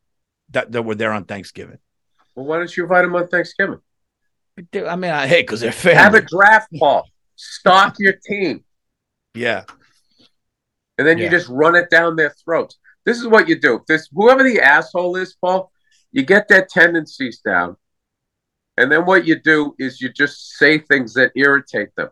that 0.49 0.71
that 0.71 0.81
were 0.81 0.95
there 0.95 1.13
on 1.13 1.25
Thanksgiving. 1.25 1.77
Well, 2.35 2.45
why 2.45 2.57
don't 2.57 2.75
you 2.75 2.83
invite 2.83 3.03
them 3.03 3.15
on 3.15 3.27
Thanksgiving? 3.27 3.79
I 4.73 4.95
mean, 4.95 5.11
I 5.11 5.27
hate 5.27 5.47
because 5.47 5.61
they're 5.61 5.71
family. 5.71 5.97
Have 5.97 6.13
a 6.13 6.21
draft 6.21 6.69
ball. 6.71 7.07
Stock 7.35 7.95
your 7.99 8.13
team. 8.27 8.63
Yeah 9.33 9.63
and 10.97 11.07
then 11.07 11.17
yeah. 11.17 11.25
you 11.25 11.29
just 11.29 11.49
run 11.49 11.75
it 11.75 11.89
down 11.89 12.15
their 12.15 12.33
throats. 12.43 12.77
This 13.05 13.17
is 13.19 13.27
what 13.27 13.47
you 13.47 13.59
do. 13.59 13.81
This 13.87 14.09
whoever 14.13 14.43
the 14.43 14.61
asshole 14.61 15.15
is, 15.15 15.35
Paul, 15.39 15.71
you 16.11 16.23
get 16.23 16.47
their 16.47 16.65
tendencies 16.65 17.39
down, 17.39 17.75
and 18.77 18.91
then 18.91 19.05
what 19.05 19.25
you 19.25 19.39
do 19.39 19.75
is 19.77 20.01
you 20.01 20.09
just 20.09 20.57
say 20.57 20.79
things 20.79 21.13
that 21.13 21.31
irritate 21.35 21.89
them, 21.95 22.09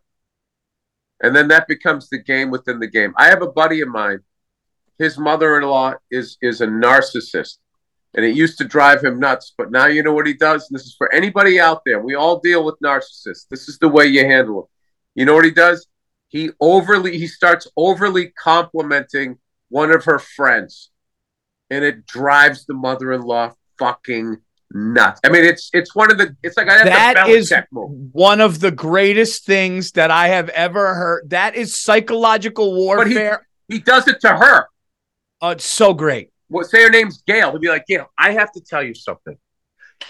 and 1.22 1.36
then 1.36 1.48
that 1.48 1.68
becomes 1.68 2.10
the 2.10 2.22
game 2.22 2.52
within 2.52 2.80
the 2.80 2.88
game. 2.88 3.14
I 3.18 3.28
have 3.28 3.42
a 3.42 3.52
buddy 3.52 3.82
of 3.82 3.90
mine. 3.90 4.20
His 5.00 5.18
mother-in-law 5.18 5.96
is 6.12 6.38
is 6.42 6.62
a 6.62 6.68
narcissist, 6.68 7.58
and 8.16 8.26
it 8.26 8.36
used 8.36 8.58
to 8.60 8.66
drive 8.66 9.04
him 9.04 9.20
nuts. 9.20 9.54
But 9.58 9.72
now 9.72 9.88
you 9.88 10.04
know 10.04 10.14
what 10.14 10.28
he 10.28 10.34
does. 10.34 10.70
And 10.70 10.78
this 10.78 10.86
is 10.86 10.96
for 10.98 11.14
anybody 11.14 11.60
out 11.60 11.82
there. 11.86 12.02
We 12.02 12.16
all 12.16 12.40
deal 12.40 12.64
with 12.64 12.76
narcissists. 12.84 13.48
This 13.50 13.68
is 13.68 13.78
the 13.80 13.90
way 13.90 14.06
you 14.06 14.26
handle 14.26 14.62
them. 14.62 14.70
You 15.16 15.26
know 15.26 15.36
what 15.36 15.46
he 15.46 15.52
does? 15.52 15.88
he 16.34 16.50
overly 16.60 17.18
he 17.18 17.28
starts 17.28 17.68
overly 17.78 18.30
complimenting 18.30 19.38
one 19.70 19.92
of 19.92 20.04
her 20.06 20.18
friends 20.18 20.90
and 21.70 21.86
it 21.86 22.06
drives 22.08 22.66
the 22.66 22.74
mother-in-law 22.74 23.54
fucking 23.78 24.38
nuts. 24.72 25.22
I 25.24 25.30
mean, 25.30 25.46
it's 25.46 25.70
it's 25.74 25.96
one 25.96 26.12
of 26.12 26.18
the 26.18 26.36
it's 26.42 26.58
like 26.58 26.70
I 26.70 26.80
have 26.80 26.88
ever 26.88 27.44
seen. 27.44 27.50
that 27.50 27.62
is 27.62 27.68
one 28.12 28.42
of 28.42 28.60
the 28.60 28.72
greatest 28.72 29.46
things 29.46 29.92
that 29.92 30.10
I 30.10 30.30
have 30.30 30.50
ever 30.50 30.96
heard. 30.96 31.30
That 31.30 31.56
is 31.56 31.76
psychological 31.76 32.74
warfare. 32.74 33.48
He, 33.68 33.76
he, 33.76 33.82
does 33.82 34.08
it 34.08 34.20
to 34.22 34.30
her. 34.30 34.68
Oh, 35.40 35.50
it's 35.50 35.66
so 35.66 35.94
great. 35.94 36.33
Well, 36.54 36.64
say 36.64 36.84
her 36.84 36.90
name's 36.90 37.24
Gail. 37.24 37.50
He'll 37.50 37.60
be 37.60 37.68
like, 37.68 37.88
Gail, 37.88 38.12
I 38.18 38.34
have 38.34 38.52
to 38.52 38.62
tell 38.62 38.84
you 38.84 38.94
something. 38.94 39.36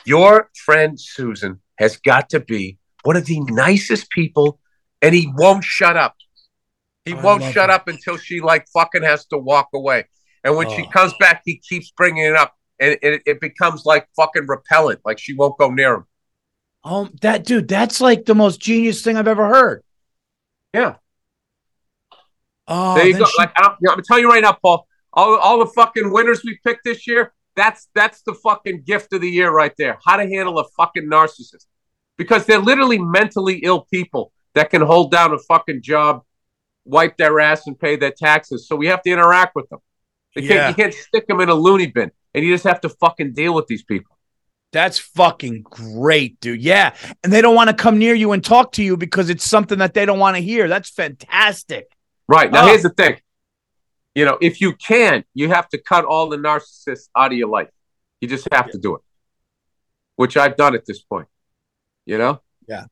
Your 0.05 0.49
friend 0.65 0.99
Susan 0.99 1.61
has 1.77 1.95
got 1.97 2.29
to 2.31 2.41
be 2.41 2.77
one 3.03 3.15
of 3.15 3.25
the 3.25 3.39
nicest 3.39 4.09
people 4.09 4.59
and 5.01 5.15
he 5.15 5.31
won't 5.35 5.63
shut 5.63 5.95
up. 5.95 6.15
He 7.05 7.13
oh, 7.13 7.21
won't 7.21 7.43
shut 7.43 7.67
that. 7.67 7.69
up 7.69 7.87
until 7.87 8.17
she 8.17 8.41
like 8.41 8.67
fucking 8.73 9.03
has 9.03 9.25
to 9.27 9.37
walk 9.37 9.69
away. 9.73 10.05
And 10.43 10.57
when 10.57 10.67
oh. 10.67 10.75
she 10.75 10.85
comes 10.87 11.13
back, 11.19 11.43
he 11.45 11.57
keeps 11.57 11.91
bringing 11.91 12.25
it 12.25 12.35
up, 12.35 12.53
and 12.79 12.97
it, 13.01 13.21
it 13.25 13.39
becomes 13.39 13.85
like 13.85 14.07
fucking 14.15 14.45
repellent. 14.47 14.99
Like 15.05 15.19
she 15.19 15.33
won't 15.33 15.57
go 15.57 15.69
near 15.69 15.95
him. 15.95 16.05
Oh, 16.83 17.09
that 17.21 17.45
dude, 17.45 17.69
that's 17.69 18.01
like 18.01 18.25
the 18.25 18.35
most 18.35 18.59
genius 18.59 19.01
thing 19.01 19.15
I've 19.15 19.27
ever 19.27 19.47
heard. 19.47 19.83
Yeah. 20.73 20.95
Oh, 22.67 22.95
there 22.95 23.07
you 23.07 23.17
go. 23.17 23.25
She... 23.25 23.37
Like 23.37 23.51
I'm, 23.55 23.75
I'm 23.89 24.01
telling 24.03 24.23
you 24.23 24.29
right 24.29 24.41
now, 24.41 24.57
Paul. 24.61 24.85
All, 25.13 25.37
all 25.37 25.59
the 25.59 25.67
fucking 25.67 26.11
winners 26.11 26.43
we 26.43 26.59
picked 26.63 26.83
this 26.83 27.07
year. 27.07 27.33
That's 27.55 27.87
that's 27.93 28.23
the 28.23 28.33
fucking 28.33 28.81
gift 28.81 29.13
of 29.13 29.21
the 29.21 29.29
year 29.29 29.51
right 29.51 29.73
there. 29.77 29.99
How 30.03 30.17
to 30.17 30.23
handle 30.23 30.57
a 30.59 30.65
fucking 30.75 31.07
narcissist, 31.07 31.67
because 32.17 32.45
they're 32.45 32.57
literally 32.59 32.97
mentally 32.97 33.59
ill 33.59 33.81
people 33.81 34.31
that 34.55 34.71
can 34.71 34.81
hold 34.81 35.11
down 35.11 35.33
a 35.33 35.37
fucking 35.37 35.83
job, 35.83 36.23
wipe 36.83 37.15
their 37.17 37.39
ass, 37.39 37.67
and 37.67 37.79
pay 37.79 37.95
their 37.95 38.11
taxes. 38.11 38.67
So 38.67 38.75
we 38.75 38.87
have 38.87 39.03
to 39.03 39.11
interact 39.11 39.55
with 39.55 39.69
them. 39.69 39.79
You, 40.35 40.41
yeah. 40.41 40.49
can't, 40.49 40.69
you 40.69 40.83
can't 40.83 40.93
stick 40.95 41.27
them 41.27 41.41
in 41.41 41.49
a 41.49 41.53
loony 41.53 41.87
bin, 41.87 42.11
and 42.33 42.43
you 42.43 42.51
just 42.51 42.63
have 42.63 42.81
to 42.81 42.89
fucking 42.89 43.33
deal 43.33 43.53
with 43.53 43.67
these 43.67 43.83
people. 43.83 44.17
That's 44.71 44.97
fucking 44.97 45.61
great, 45.61 46.39
dude. 46.39 46.59
Yeah. 46.59 46.95
And 47.23 47.31
they 47.31 47.41
don't 47.41 47.53
want 47.53 47.69
to 47.69 47.75
come 47.75 47.99
near 47.99 48.15
you 48.15 48.31
and 48.31 48.43
talk 48.43 48.71
to 48.71 48.83
you 48.83 48.97
because 48.97 49.29
it's 49.29 49.45
something 49.45 49.77
that 49.77 49.93
they 49.93 50.07
don't 50.07 50.17
want 50.17 50.35
to 50.35 50.41
hear. 50.41 50.67
That's 50.67 50.89
fantastic. 50.89 51.95
Right. 52.27 52.51
Now, 52.51 52.63
oh. 52.63 52.67
here's 52.69 52.81
the 52.81 52.89
thing. 52.89 53.17
You 54.15 54.25
know, 54.25 54.37
if 54.41 54.61
you 54.61 54.73
can, 54.73 55.23
you 55.33 55.49
have 55.49 55.67
to 55.69 55.77
cut 55.77 56.05
all 56.05 56.29
the 56.29 56.37
narcissists 56.37 57.09
out 57.15 57.31
of 57.31 57.37
your 57.37 57.49
life. 57.49 57.69
You 58.21 58.27
just 58.27 58.47
have 58.51 58.67
yeah. 58.67 58.71
to 58.73 58.77
do 58.77 58.95
it, 58.95 59.01
which 60.15 60.37
I've 60.37 60.55
done 60.55 60.75
at 60.75 60.85
this 60.85 61.01
point. 61.01 61.27
You 62.05 62.17
know? 62.17 62.41
Yeah. 62.67 62.85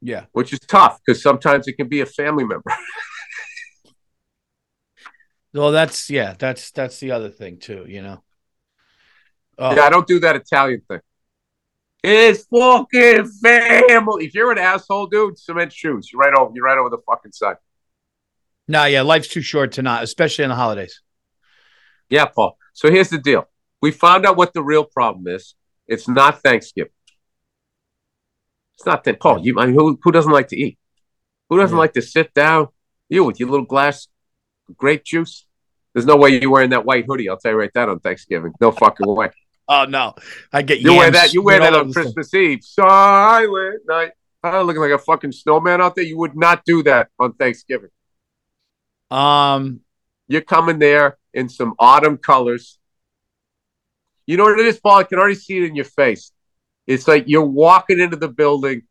Yeah. 0.00 0.24
Which 0.32 0.52
is 0.52 0.60
tough 0.60 1.00
because 1.04 1.22
sometimes 1.22 1.68
it 1.68 1.74
can 1.74 1.88
be 1.88 2.00
a 2.00 2.06
family 2.06 2.44
member. 2.44 2.70
well, 5.54 5.70
that's 5.70 6.10
yeah, 6.10 6.34
that's 6.38 6.70
that's 6.72 6.98
the 7.00 7.12
other 7.12 7.30
thing 7.30 7.58
too, 7.58 7.84
you 7.86 8.02
know. 8.02 8.22
Oh. 9.58 9.74
Yeah, 9.74 9.82
I 9.82 9.90
don't 9.90 10.06
do 10.06 10.20
that 10.20 10.36
Italian 10.36 10.82
thing. 10.88 11.00
It's 12.02 12.46
fucking 12.46 13.26
family. 13.26 14.24
If 14.24 14.34
you're 14.34 14.50
an 14.50 14.58
asshole, 14.58 15.08
dude, 15.08 15.38
cement 15.38 15.72
shoes. 15.72 16.10
You're 16.10 16.20
right 16.20 16.32
over. 16.32 16.50
You're 16.54 16.64
right 16.64 16.78
over 16.78 16.88
the 16.88 17.02
fucking 17.06 17.32
side. 17.32 17.56
No, 18.70 18.84
yeah, 18.84 19.02
life's 19.02 19.26
too 19.26 19.42
short 19.42 19.72
to 19.72 19.82
not, 19.82 20.04
especially 20.04 20.44
in 20.44 20.50
the 20.50 20.54
holidays. 20.54 21.02
Yeah, 22.08 22.26
Paul. 22.26 22.56
So 22.72 22.88
here's 22.88 23.08
the 23.08 23.18
deal. 23.18 23.48
We 23.82 23.90
found 23.90 24.24
out 24.24 24.36
what 24.36 24.54
the 24.54 24.62
real 24.62 24.84
problem 24.84 25.26
is. 25.26 25.56
It's 25.88 26.06
not 26.06 26.40
Thanksgiving. 26.40 26.92
It's 28.74 28.86
not 28.86 29.02
that, 29.02 29.18
Paul. 29.18 29.44
You, 29.44 29.58
I 29.58 29.66
mean, 29.66 29.74
who 29.74 29.98
who 30.00 30.12
doesn't 30.12 30.30
like 30.30 30.46
to 30.48 30.56
eat? 30.56 30.78
Who 31.48 31.58
doesn't 31.58 31.76
yeah. 31.76 31.80
like 31.80 31.94
to 31.94 32.02
sit 32.02 32.32
down? 32.32 32.68
You 33.08 33.24
with 33.24 33.40
your 33.40 33.48
little 33.48 33.66
glass 33.66 34.06
of 34.68 34.76
grape 34.76 35.02
juice. 35.02 35.46
There's 35.92 36.06
no 36.06 36.14
way 36.14 36.40
you're 36.40 36.48
wearing 36.48 36.70
that 36.70 36.84
white 36.84 37.06
hoodie. 37.08 37.28
I'll 37.28 37.38
tell 37.38 37.50
you 37.50 37.58
right 37.58 37.72
that 37.74 37.88
on 37.88 37.98
Thanksgiving. 37.98 38.52
No 38.60 38.70
fucking 38.70 39.04
way. 39.12 39.30
oh 39.68 39.84
no, 39.86 40.14
I 40.52 40.62
get 40.62 40.78
you 40.78 40.94
wear 40.94 41.10
that. 41.10 41.34
You 41.34 41.42
wear 41.42 41.58
that 41.58 41.74
on 41.74 41.92
Christmas. 41.92 42.32
Eve. 42.32 42.60
Silent 42.62 43.82
night. 43.88 44.12
I'm 44.44 44.64
looking 44.68 44.80
like 44.80 44.92
a 44.92 44.98
fucking 44.98 45.32
snowman 45.32 45.80
out 45.80 45.96
there. 45.96 46.04
You 46.04 46.18
would 46.18 46.36
not 46.36 46.64
do 46.64 46.84
that 46.84 47.08
on 47.18 47.32
Thanksgiving. 47.32 47.90
Um, 49.10 49.80
you're 50.28 50.42
coming 50.42 50.78
there 50.78 51.18
in 51.34 51.48
some 51.48 51.74
autumn 51.78 52.16
colors. 52.16 52.78
You 54.26 54.36
know 54.36 54.44
what 54.44 54.60
it 54.60 54.66
is, 54.66 54.78
Paul? 54.78 54.98
I 54.98 55.04
can 55.04 55.18
already 55.18 55.34
see 55.34 55.58
it 55.58 55.64
in 55.64 55.74
your 55.74 55.84
face. 55.84 56.32
It's 56.86 57.08
like 57.08 57.24
you're 57.26 57.44
walking 57.44 58.00
into 58.00 58.16
the 58.16 58.28
building, 58.28 58.82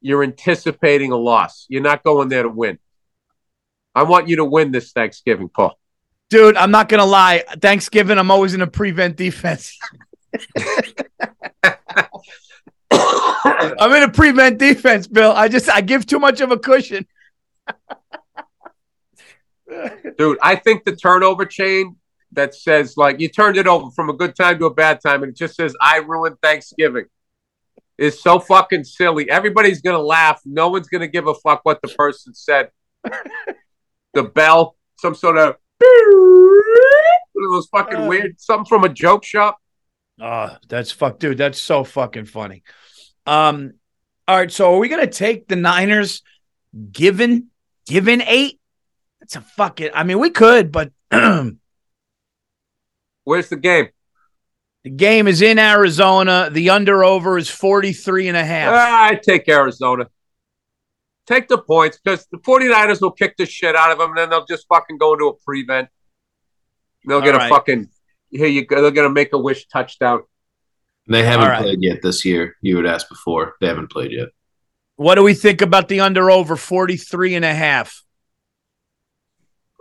you're 0.00 0.22
anticipating 0.22 1.12
a 1.12 1.16
loss. 1.16 1.66
You're 1.68 1.82
not 1.82 2.02
going 2.02 2.28
there 2.28 2.42
to 2.42 2.48
win. 2.48 2.78
I 3.94 4.04
want 4.04 4.28
you 4.28 4.36
to 4.36 4.44
win 4.44 4.72
this 4.72 4.92
Thanksgiving, 4.92 5.48
Paul. 5.48 5.78
Dude, 6.30 6.56
I'm 6.56 6.70
not 6.70 6.88
gonna 6.88 7.04
lie. 7.04 7.42
Thanksgiving, 7.60 8.16
I'm 8.16 8.30
always 8.30 8.54
in 8.54 8.62
a 8.62 8.66
prevent 8.66 9.16
defense. 9.16 9.76
I'm 12.92 13.92
in 13.92 14.02
a 14.04 14.10
prevent 14.12 14.58
defense, 14.58 15.08
Bill. 15.08 15.32
I 15.32 15.48
just 15.48 15.68
I 15.68 15.80
give 15.80 16.06
too 16.06 16.20
much 16.20 16.40
of 16.40 16.52
a 16.52 16.58
cushion. 16.58 17.06
Dude, 20.18 20.38
I 20.42 20.56
think 20.56 20.84
the 20.84 20.96
turnover 20.96 21.44
chain 21.44 21.96
that 22.32 22.54
says 22.54 22.96
like 22.96 23.20
you 23.20 23.28
turned 23.28 23.56
it 23.56 23.66
over 23.66 23.90
from 23.90 24.08
a 24.08 24.12
good 24.12 24.36
time 24.36 24.58
to 24.58 24.66
a 24.66 24.74
bad 24.74 25.00
time, 25.00 25.22
and 25.22 25.30
it 25.30 25.36
just 25.36 25.56
says 25.56 25.74
I 25.80 25.98
ruined 25.98 26.36
Thanksgiving 26.42 27.06
is 27.98 28.20
so 28.20 28.38
fucking 28.38 28.84
silly. 28.84 29.30
Everybody's 29.30 29.82
gonna 29.82 29.98
laugh. 29.98 30.40
No 30.44 30.68
one's 30.68 30.88
gonna 30.88 31.08
give 31.08 31.26
a 31.26 31.34
fuck 31.34 31.60
what 31.64 31.80
the 31.82 31.88
person 31.88 32.34
said. 32.34 32.70
the 34.14 34.22
bell, 34.22 34.76
some 34.98 35.14
sort 35.14 35.38
of 35.38 35.56
those 37.34 37.66
fucking 37.66 37.96
uh, 37.96 38.06
weird, 38.06 38.40
something 38.40 38.66
from 38.66 38.84
a 38.84 38.88
joke 38.88 39.24
shop. 39.24 39.58
Oh, 40.20 40.56
that's 40.68 40.90
fuck, 40.90 41.18
dude. 41.18 41.38
That's 41.38 41.60
so 41.60 41.84
fucking 41.84 42.26
funny. 42.26 42.62
Um, 43.26 43.74
all 44.28 44.36
right. 44.36 44.50
So 44.50 44.74
are 44.74 44.78
we 44.78 44.88
gonna 44.88 45.06
take 45.06 45.48
the 45.48 45.56
Niners 45.56 46.22
given 46.92 47.48
given 47.86 48.22
eight? 48.22 48.59
That's 49.30 49.46
a 49.46 49.48
fucking. 49.52 49.90
I 49.94 50.02
mean, 50.02 50.18
we 50.18 50.30
could, 50.30 50.72
but 50.72 50.90
where's 53.24 53.48
the 53.48 53.56
game? 53.56 53.88
The 54.82 54.90
game 54.90 55.28
is 55.28 55.40
in 55.40 55.58
Arizona. 55.58 56.48
The 56.50 56.70
under 56.70 57.04
over 57.04 57.38
is 57.38 57.48
43 57.48 58.28
and 58.28 58.36
a 58.36 58.44
half. 58.44 58.72
Ah, 58.74 59.04
I 59.04 59.14
take 59.14 59.48
Arizona. 59.48 60.08
Take 61.26 61.46
the 61.48 61.58
points 61.58 62.00
because 62.02 62.26
the 62.32 62.38
49ers 62.38 63.00
will 63.00 63.12
kick 63.12 63.36
the 63.36 63.46
shit 63.46 63.76
out 63.76 63.92
of 63.92 63.98
them 63.98 64.08
and 64.10 64.18
then 64.18 64.30
they'll 64.30 64.46
just 64.46 64.66
fucking 64.68 64.98
go 64.98 65.12
into 65.12 65.26
a 65.26 65.34
prevent. 65.34 65.88
They'll 67.06 67.20
get 67.20 67.36
All 67.36 67.42
a 67.42 67.48
fucking 67.48 67.88
here 68.30 68.48
you 68.48 68.66
go. 68.66 68.82
They're 68.82 68.90
gonna 68.90 69.10
make 69.10 69.32
a 69.32 69.38
wish 69.38 69.68
touchdown. 69.68 70.22
They 71.06 71.22
haven't 71.22 71.44
All 71.44 71.50
right. 71.50 71.62
played 71.62 71.82
yet 71.82 72.02
this 72.02 72.24
year. 72.24 72.56
You 72.62 72.76
would 72.76 72.86
ask 72.86 73.08
before. 73.08 73.54
They 73.60 73.68
haven't 73.68 73.92
played 73.92 74.10
yet. 74.10 74.28
What 74.96 75.14
do 75.14 75.22
we 75.22 75.34
think 75.34 75.62
about 75.62 75.88
the 75.88 76.00
under 76.00 76.30
over 76.30 76.56
43 76.56 77.36
and 77.36 77.44
a 77.44 77.54
half? 77.54 78.02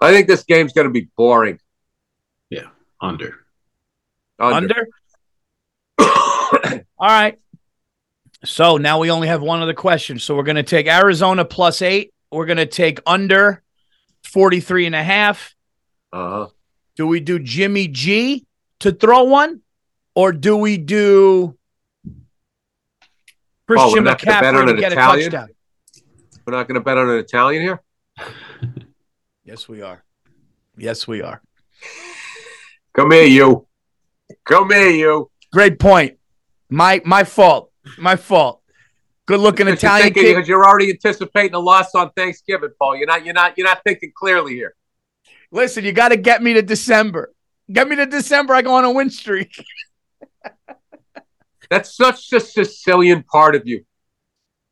I 0.02 0.14
think 0.14 0.28
this 0.28 0.44
game's 0.44 0.74
gonna 0.74 0.90
be 0.90 1.10
boring. 1.18 1.60
Under. 3.02 3.46
Under. 4.40 4.86
Under? 6.00 6.86
All 6.98 7.08
right. 7.08 7.40
So 8.46 8.78
now 8.78 9.00
we 9.00 9.12
only 9.12 9.28
have 9.28 9.42
one 9.42 9.62
other 9.62 9.74
question. 9.74 10.20
So 10.20 10.36
we're 10.36 10.44
going 10.44 10.56
to 10.56 10.64
take 10.64 10.88
Arizona 10.88 11.44
plus 11.44 11.82
eight. 11.82 12.14
We're 12.32 12.46
going 12.46 12.58
to 12.58 12.66
take 12.66 13.00
under 13.06 13.62
43 14.24 14.88
and 14.88 14.96
a 14.96 15.04
half. 15.04 15.56
Uh-huh. 16.14 16.48
Do 16.96 17.08
we 17.08 17.20
do 17.20 17.40
Jimmy 17.40 17.88
G 17.88 18.46
to 18.80 18.92
throw 18.92 19.24
one? 19.24 19.62
Or 20.16 20.32
do 20.32 20.58
we 20.58 20.78
do 20.78 21.58
Christian 23.68 23.92
we're 23.92 24.02
not 24.02 24.22
gonna 24.22 24.42
bet 24.42 24.54
McCaffrey 24.54 24.60
on 24.60 24.68
to 24.68 24.74
get 24.74 24.92
Italian? 24.92 25.28
a 25.28 25.32
touchdown? 25.32 25.56
We're 26.46 26.54
not 26.54 26.68
gonna 26.68 26.82
bet 26.82 26.98
on 26.98 27.10
an 27.10 27.20
Italian 27.20 27.62
here. 27.62 27.82
Yes, 29.50 29.68
we 29.68 29.82
are. 29.82 30.04
Yes, 30.78 31.08
we 31.08 31.24
are. 31.24 31.42
Come 32.94 33.10
here, 33.10 33.24
you. 33.26 33.66
Come 34.46 34.70
here, 34.70 34.90
you. 34.92 35.32
Great 35.52 35.80
point. 35.80 36.20
My 36.70 37.02
my 37.04 37.24
fault. 37.24 37.72
My 37.98 38.16
fault. 38.16 38.62
Good 39.26 39.40
looking 39.40 39.66
Because 39.66 39.82
you're 39.82 39.90
Italian 39.90 40.04
thinking- 40.14 40.24
kid. 40.24 40.36
because 40.36 40.48
you're 40.48 40.64
already 40.68 40.92
anticipating 40.92 41.56
a 41.56 41.60
loss 41.60 41.96
on 41.96 42.12
Thanksgiving, 42.12 42.70
Paul. 42.78 42.96
You're 42.98 43.08
not. 43.08 43.26
You're 43.26 43.34
not. 43.34 43.58
You're 43.58 43.66
not 43.66 43.84
thinking 43.84 44.12
clearly 44.16 44.54
here. 44.54 44.76
Listen, 45.52 45.84
you 45.84 45.94
got 45.94 46.10
to 46.10 46.18
get 46.18 46.44
me 46.44 46.54
to 46.54 46.62
December. 46.62 47.34
Get 47.74 47.88
me 47.90 47.96
to 47.96 48.06
December. 48.06 48.54
I 48.54 48.62
go 48.62 48.76
on 48.76 48.86
a 48.86 48.92
win 48.92 49.10
streak. 49.10 49.52
That's 51.72 51.96
such 51.98 52.32
a 52.34 52.40
Sicilian 52.40 53.24
part 53.24 53.56
of 53.56 53.64
you. 53.66 53.84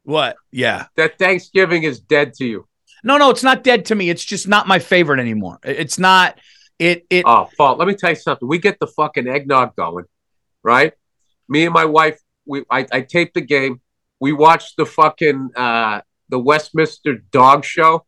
What? 0.04 0.36
Yeah. 0.52 0.86
That 0.98 1.18
Thanksgiving 1.18 1.82
is 1.82 2.00
dead 2.00 2.36
to 2.36 2.46
you. 2.46 2.67
No, 3.04 3.18
no, 3.18 3.30
it's 3.30 3.44
not 3.44 3.64
dead 3.64 3.86
to 3.86 3.96
me. 3.96 4.10
It's 4.10 4.24
just 4.26 4.48
not 4.48 4.68
my 4.68 4.80
favorite 4.80 5.20
anymore. 5.20 5.60
It's 5.64 5.98
not. 6.00 6.38
It. 6.80 7.06
It. 7.10 7.24
Oh, 7.26 7.50
Paul, 7.58 7.78
let 7.78 7.88
me 7.88 7.96
tell 7.96 8.10
you 8.12 8.16
something. 8.16 8.48
We 8.48 8.58
get 8.60 8.80
the 8.80 8.88
fucking 8.88 9.28
eggnog 9.28 9.76
going, 9.76 10.06
right? 10.64 10.94
Me 11.50 11.66
and 11.66 11.74
my 11.74 11.86
wife, 11.86 12.20
we 12.46 12.64
I, 12.70 12.86
I 12.92 13.02
taped 13.02 13.34
the 13.34 13.42
game. 13.42 13.82
We 14.20 14.32
watched 14.34 14.78
the 14.78 14.86
fucking 14.86 15.52
uh 15.56 16.02
the 16.30 16.40
Westminster 16.40 17.16
Dog 17.32 17.64
Show. 17.66 18.06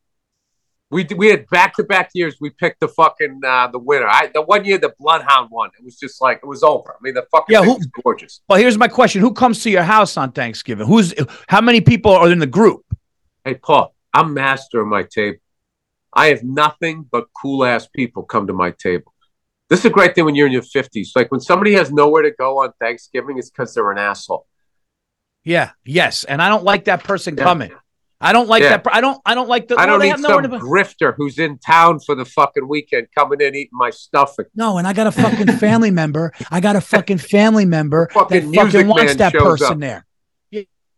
We 0.92 1.06
we 1.16 1.28
had 1.30 1.48
back 1.50 1.76
to 1.76 1.84
back 1.84 2.10
years. 2.16 2.38
We 2.42 2.50
picked 2.50 2.80
the 2.80 2.88
fucking 2.88 3.42
uh 3.46 3.68
the 3.68 3.78
winner. 3.80 4.08
I 4.08 4.32
the 4.34 4.42
one 4.42 4.66
year 4.66 4.78
the 4.80 4.94
Bloodhound 5.00 5.50
won. 5.52 5.70
It 5.80 5.86
was 5.86 5.98
just 5.98 6.20
like 6.22 6.40
it 6.44 6.48
was 6.48 6.64
over. 6.64 6.92
I 6.92 6.98
mean, 7.02 7.14
the 7.14 7.26
fucking 7.32 7.54
Yeah, 7.54 7.62
thing 7.62 7.70
who- 7.70 7.76
was 7.78 7.88
gorgeous. 8.04 8.42
well, 8.50 8.58
here's 8.60 8.78
my 8.78 8.88
question: 8.88 9.22
Who 9.22 9.32
comes 9.34 9.62
to 9.64 9.70
your 9.70 9.84
house 9.84 10.18
on 10.18 10.32
Thanksgiving? 10.32 10.88
Who's? 10.88 11.14
How 11.48 11.62
many 11.62 11.80
people 11.82 12.12
are 12.12 12.30
in 12.32 12.40
the 12.40 12.48
group? 12.48 12.82
Hey, 13.46 13.54
Paul, 13.54 13.94
I'm 14.14 14.34
master 14.34 14.82
of 14.82 14.88
my 14.88 15.04
table. 15.04 15.38
I 16.14 16.28
have 16.28 16.44
nothing 16.44 17.06
but 17.12 17.26
cool 17.40 17.64
ass 17.64 17.88
people 17.88 18.24
come 18.24 18.48
to 18.48 18.54
my 18.54 18.72
table. 18.72 19.14
This 19.70 19.80
is 19.80 19.86
a 19.86 19.90
great 19.92 20.16
thing 20.16 20.26
when 20.26 20.34
you're 20.34 20.48
in 20.48 20.54
your 20.54 20.64
50s. 20.64 21.10
Like 21.16 21.32
when 21.32 21.40
somebody 21.40 21.74
has 21.74 21.92
nowhere 21.92 22.24
to 22.24 22.32
go 22.32 22.64
on 22.64 22.72
Thanksgiving, 22.82 23.38
it's 23.38 23.52
because 23.52 23.74
they're 23.76 23.92
an 23.92 24.00
asshole. 24.00 24.48
Yeah. 25.44 25.72
Yes. 25.86 26.24
And 26.24 26.42
I 26.42 26.50
don't 26.50 26.64
like 26.64 26.86
that 26.86 27.04
person 27.04 27.38
Yeah. 27.38 27.44
coming. 27.44 27.72
I 28.22 28.34
don't 28.34 28.50
like 28.50 28.64
Yeah. 28.64 28.78
that. 28.78 28.86
I 28.92 29.00
don't. 29.00 29.22
I 29.26 29.34
don't 29.34 29.48
like 29.48 29.70
the. 29.70 29.80
I 29.80 29.86
don't 29.86 30.00
they 30.00 30.12
need 30.12 30.20
some 30.20 30.44
to 30.44 30.50
grifter 30.50 31.14
who's 31.16 31.40
in 31.40 31.58
town 31.60 32.00
for 32.02 32.16
the 32.16 32.26
fucking 32.26 32.68
weekend 32.68 33.08
coming 33.16 33.40
in 33.40 33.56
eating 33.56 33.70
my 33.72 33.92
stuffing. 33.92 34.46
No, 34.56 34.78
and 34.78 34.86
I 34.86 34.92
got 34.92 35.08
a 35.08 35.12
fucking 35.12 35.48
family 35.54 35.90
member. 35.90 36.34
I 36.52 36.60
got 36.60 36.76
a 36.76 36.82
fucking 36.82 37.20
family 37.20 37.64
member 37.64 38.10
Fucking 38.14 38.52
that 38.52 38.72
fucking 38.72 38.88
wants 38.88 39.16
that 39.16 39.32
person 39.34 39.72
up. 39.72 39.80
there. 39.80 40.06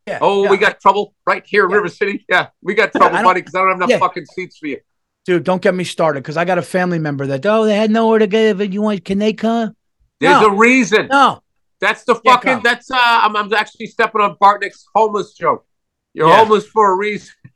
Yeah. 0.08 0.14
yeah, 0.14 0.20
Oh, 0.22 0.44
yeah. 0.46 0.50
we 0.52 0.58
got 0.58 0.80
trouble 0.82 1.14
right 1.28 1.44
here 1.46 1.66
in 1.66 1.70
Yeah. 1.72 1.76
River 1.78 1.90
City. 1.90 2.26
Yeah, 2.30 2.48
we 2.62 2.74
got 2.74 2.92
trouble, 2.92 3.22
buddy, 3.22 3.42
because 3.42 3.56
I 3.56 3.60
don't 3.60 3.68
have 3.70 3.78
enough 3.78 3.90
Yeah. 3.90 4.00
fucking 4.00 4.26
seats 4.26 4.58
for 4.58 4.68
you. 4.68 4.80
dude. 5.26 5.44
Don't 5.44 5.62
get 5.62 5.76
me 5.76 5.84
started 5.84 6.24
because 6.24 6.36
I 6.38 6.46
got 6.46 6.58
a 6.58 6.64
family 6.64 6.98
member 6.98 7.28
that 7.28 7.46
oh 7.46 7.66
they 7.66 7.76
had 7.78 7.92
nowhere 7.92 8.18
to 8.20 8.26
go. 8.28 8.54
But 8.56 8.74
you 8.74 8.82
want? 8.82 9.06
Can 9.06 9.20
they 9.20 9.34
come? 9.34 9.76
There's 10.20 10.42
No. 10.42 10.48
a 10.48 10.56
reason. 10.56 11.08
No. 11.12 11.44
That's 11.80 12.04
the 12.04 12.16
fucking. 12.16 12.54
come. 12.54 12.62
that's 12.64 12.90
uh. 12.90 12.98
I'm, 13.00 13.36
I'm 13.36 13.54
actually 13.54 13.86
stepping 13.88 14.22
on 14.22 14.36
Bartnick's 14.42 14.86
homeless 14.96 15.34
joke. 15.34 15.66
You're 16.14 16.28
Yeah. 16.28 16.38
homeless 16.38 16.66
for 16.68 16.92
a 16.92 16.96
reason. 16.96 17.34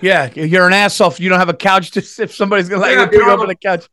Yeah, 0.00 0.30
you're 0.34 0.66
an 0.66 0.72
asshole 0.72 1.10
if 1.10 1.20
you 1.20 1.28
don't 1.28 1.38
have 1.38 1.50
a 1.50 1.54
couch 1.54 1.90
to 1.90 2.00
sit. 2.00 2.30
If 2.30 2.34
somebody's 2.34 2.70
gonna 2.70 2.80
let 2.80 2.92
Yeah, 2.92 2.96
you 2.96 3.00
you 3.02 3.06
put 3.08 3.16
you 3.16 3.22
up 3.24 3.28
have 3.32 3.40
on 3.40 3.48
the 3.48 3.54
couch. 3.54 3.86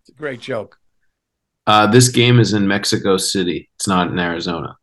It's 0.00 0.08
a 0.10 0.12
great 0.12 0.40
joke. 0.40 0.78
Uh, 1.66 1.88
this 1.88 2.08
game 2.08 2.38
is 2.38 2.52
in 2.52 2.68
Mexico 2.68 3.16
City. 3.16 3.70
It's 3.74 3.88
not 3.88 4.12
in 4.12 4.18
Arizona. 4.20 4.76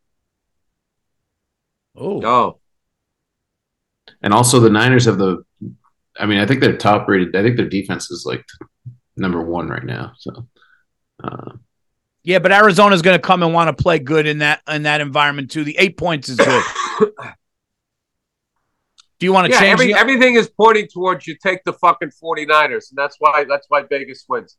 Oh, 1.99 2.21
Oh, 2.23 2.59
And 4.21 4.33
also, 4.33 4.59
the 4.59 4.69
Niners 4.69 5.05
have 5.05 5.17
the. 5.17 5.43
I 6.17 6.25
mean, 6.25 6.39
I 6.39 6.45
think 6.45 6.61
they're 6.61 6.75
top 6.77 7.07
rated. 7.07 7.35
I 7.35 7.43
think 7.43 7.55
their 7.57 7.69
defense 7.69 8.09
is 8.11 8.25
like 8.25 8.43
number 9.15 9.41
one 9.41 9.67
right 9.67 9.83
now. 9.83 10.13
So, 10.17 10.47
uh, 11.23 11.51
yeah, 12.23 12.39
but 12.39 12.51
Arizona's 12.51 13.01
gonna 13.01 13.19
come 13.19 13.43
and 13.43 13.53
want 13.53 13.75
to 13.75 13.81
play 13.83 13.99
good 13.99 14.25
in 14.27 14.39
that 14.39 14.61
in 14.67 14.83
that 14.83 15.01
environment 15.01 15.51
too. 15.51 15.63
The 15.63 15.77
eight 15.77 15.97
points 15.97 16.29
is 16.29 16.37
good. 16.37 16.63
Do 19.19 19.25
you 19.25 19.33
want 19.33 19.47
to 19.47 19.51
yeah. 19.51 19.59
change? 19.59 19.73
Every, 19.73 19.87
the- 19.93 19.99
everything 19.99 20.35
is 20.35 20.49
pointing 20.49 20.87
towards 20.87 21.27
you 21.27 21.35
take 21.41 21.63
the 21.65 21.73
fucking 21.73 22.11
49ers, 22.23 22.89
and 22.91 22.97
that's 22.97 23.17
why 23.19 23.43
that's 23.43 23.65
why 23.69 23.83
Vegas 23.83 24.25
wins. 24.29 24.57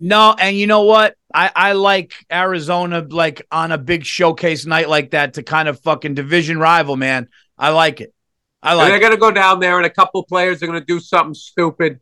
No, 0.00 0.34
and 0.38 0.56
you 0.56 0.66
know 0.66 0.82
what? 0.82 1.16
I, 1.34 1.50
I 1.54 1.72
like 1.72 2.14
Arizona 2.30 3.00
like 3.00 3.46
on 3.50 3.72
a 3.72 3.78
big 3.78 4.04
showcase 4.04 4.64
night 4.66 4.88
like 4.88 5.10
that 5.10 5.34
to 5.34 5.42
kind 5.42 5.68
of 5.68 5.80
fucking 5.80 6.14
division 6.14 6.58
rival, 6.58 6.96
man. 6.96 7.28
I 7.58 7.70
like 7.70 8.00
it. 8.00 8.14
I 8.62 8.74
And 8.76 8.76
like 8.76 8.88
they're 8.88 9.00
it. 9.00 9.10
to 9.12 9.16
go 9.16 9.30
down 9.30 9.60
there, 9.60 9.76
and 9.76 9.86
a 9.86 9.90
couple 9.90 10.22
players 10.24 10.62
are 10.62 10.66
going 10.66 10.78
to 10.78 10.84
do 10.84 11.00
something 11.00 11.34
stupid. 11.34 12.00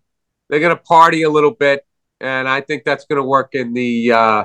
They're 0.48 0.60
going 0.60 0.76
to 0.76 0.82
party 0.82 1.22
a 1.22 1.30
little 1.30 1.50
bit, 1.52 1.84
and 2.20 2.48
I 2.48 2.60
think 2.60 2.84
that's 2.84 3.06
going 3.06 3.20
to 3.20 3.26
work 3.26 3.54
in 3.54 3.72
the 3.72 4.12
uh, 4.12 4.44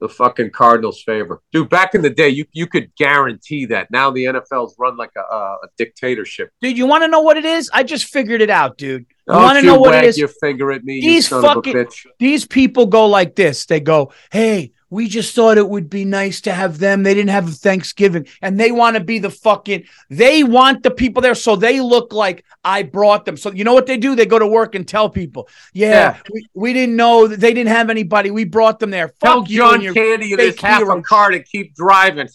the 0.00 0.08
fucking 0.08 0.50
Cardinals' 0.50 1.02
favor. 1.02 1.40
Dude, 1.52 1.68
back 1.70 1.94
in 1.94 2.02
the 2.02 2.10
day, 2.10 2.28
you 2.28 2.44
you 2.52 2.66
could 2.66 2.94
guarantee 2.96 3.66
that. 3.66 3.90
Now 3.90 4.10
the 4.10 4.24
NFL's 4.24 4.74
run 4.78 4.96
like 4.96 5.12
a, 5.16 5.20
a, 5.20 5.38
a 5.64 5.68
dictatorship. 5.78 6.50
Dude, 6.60 6.76
you 6.76 6.86
want 6.86 7.04
to 7.04 7.08
know 7.08 7.20
what 7.20 7.36
it 7.36 7.44
is? 7.44 7.70
I 7.72 7.82
just 7.82 8.06
figured 8.06 8.40
it 8.40 8.50
out, 8.50 8.76
dude. 8.76 9.02
You 9.02 9.34
oh, 9.34 9.42
want 9.42 9.58
to 9.58 9.64
know 9.64 9.78
what 9.78 9.94
it 9.94 10.04
is? 10.04 10.18
your 10.18 10.28
finger 10.28 10.70
at 10.72 10.84
me, 10.84 11.00
These 11.00 11.28
fucking- 11.28 11.76
of 11.76 11.82
a 11.82 11.86
bitch. 11.86 12.06
These 12.18 12.46
people 12.46 12.86
go 12.86 13.06
like 13.06 13.34
this. 13.34 13.66
They 13.66 13.80
go, 13.80 14.12
"Hey, 14.30 14.72
we 14.94 15.08
just 15.08 15.34
thought 15.34 15.58
it 15.58 15.68
would 15.68 15.90
be 15.90 16.04
nice 16.04 16.40
to 16.42 16.52
have 16.52 16.78
them. 16.78 17.02
They 17.02 17.14
didn't 17.14 17.30
have 17.30 17.52
Thanksgiving, 17.52 18.28
and 18.40 18.60
they 18.60 18.70
want 18.70 18.96
to 18.96 19.02
be 19.02 19.18
the 19.18 19.28
fucking. 19.28 19.86
They 20.08 20.44
want 20.44 20.84
the 20.84 20.92
people 20.92 21.20
there, 21.20 21.34
so 21.34 21.56
they 21.56 21.80
look 21.80 22.12
like 22.12 22.44
I 22.62 22.84
brought 22.84 23.24
them. 23.24 23.36
So 23.36 23.50
you 23.50 23.64
know 23.64 23.74
what 23.74 23.86
they 23.86 23.96
do? 23.96 24.14
They 24.14 24.24
go 24.24 24.38
to 24.38 24.46
work 24.46 24.76
and 24.76 24.86
tell 24.86 25.10
people, 25.10 25.48
"Yeah, 25.72 25.90
Yeah. 25.90 26.18
We, 26.32 26.46
we 26.54 26.72
didn't 26.72 26.94
know 26.94 27.26
that 27.26 27.40
they 27.40 27.52
didn't 27.52 27.70
have 27.70 27.90
anybody. 27.90 28.30
We 28.30 28.44
brought 28.44 28.78
them 28.78 28.90
there. 28.90 29.08
Fuck 29.08 29.20
Tell 29.20 29.44
you 29.48 29.56
John 29.56 29.74
and 29.74 29.82
your 29.82 29.94
Candy 29.94 30.36
there's 30.36 30.54
fake 30.54 30.60
half 30.60 30.88
a 30.88 31.02
car 31.02 31.30
to 31.32 31.42
keep 31.42 31.74
driving. 31.74 32.28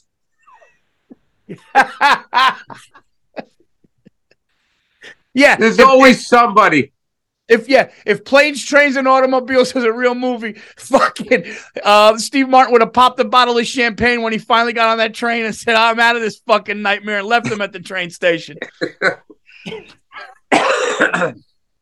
yeah, 5.34 5.56
There's 5.56 5.80
if, 5.80 5.86
always 5.86 6.28
somebody. 6.28 6.92
If 7.50 7.68
yeah, 7.68 7.92
if 8.06 8.24
planes, 8.24 8.64
trains, 8.64 8.96
and 8.96 9.08
automobiles 9.08 9.74
was 9.76 9.84
a 9.84 9.92
real 9.92 10.16
movie, 10.16 10.54
fucking 10.78 11.46
uh, 11.84 12.18
Steve 12.18 12.48
Martin 12.48 12.72
would 12.72 12.82
have 12.82 12.94
popped 12.94 13.20
a 13.20 13.26
bottle 13.26 13.58
of 13.58 13.66
champagne 13.66 14.22
when 14.22 14.32
he 14.32 14.40
finally 14.40 14.72
got 14.72 14.88
on 14.90 15.00
that 15.00 15.14
train 15.14 15.44
and 15.44 15.54
said, 15.54 15.76
"I'm 15.76 16.00
out 16.00 16.16
of 16.16 16.22
this 16.22 16.40
fucking 16.48 16.82
nightmare," 16.82 17.20
and 17.20 17.28
left 17.28 17.48
him 17.48 17.60
at 17.62 17.74
the 17.74 17.80
train 17.80 18.12
station. 18.12 18.58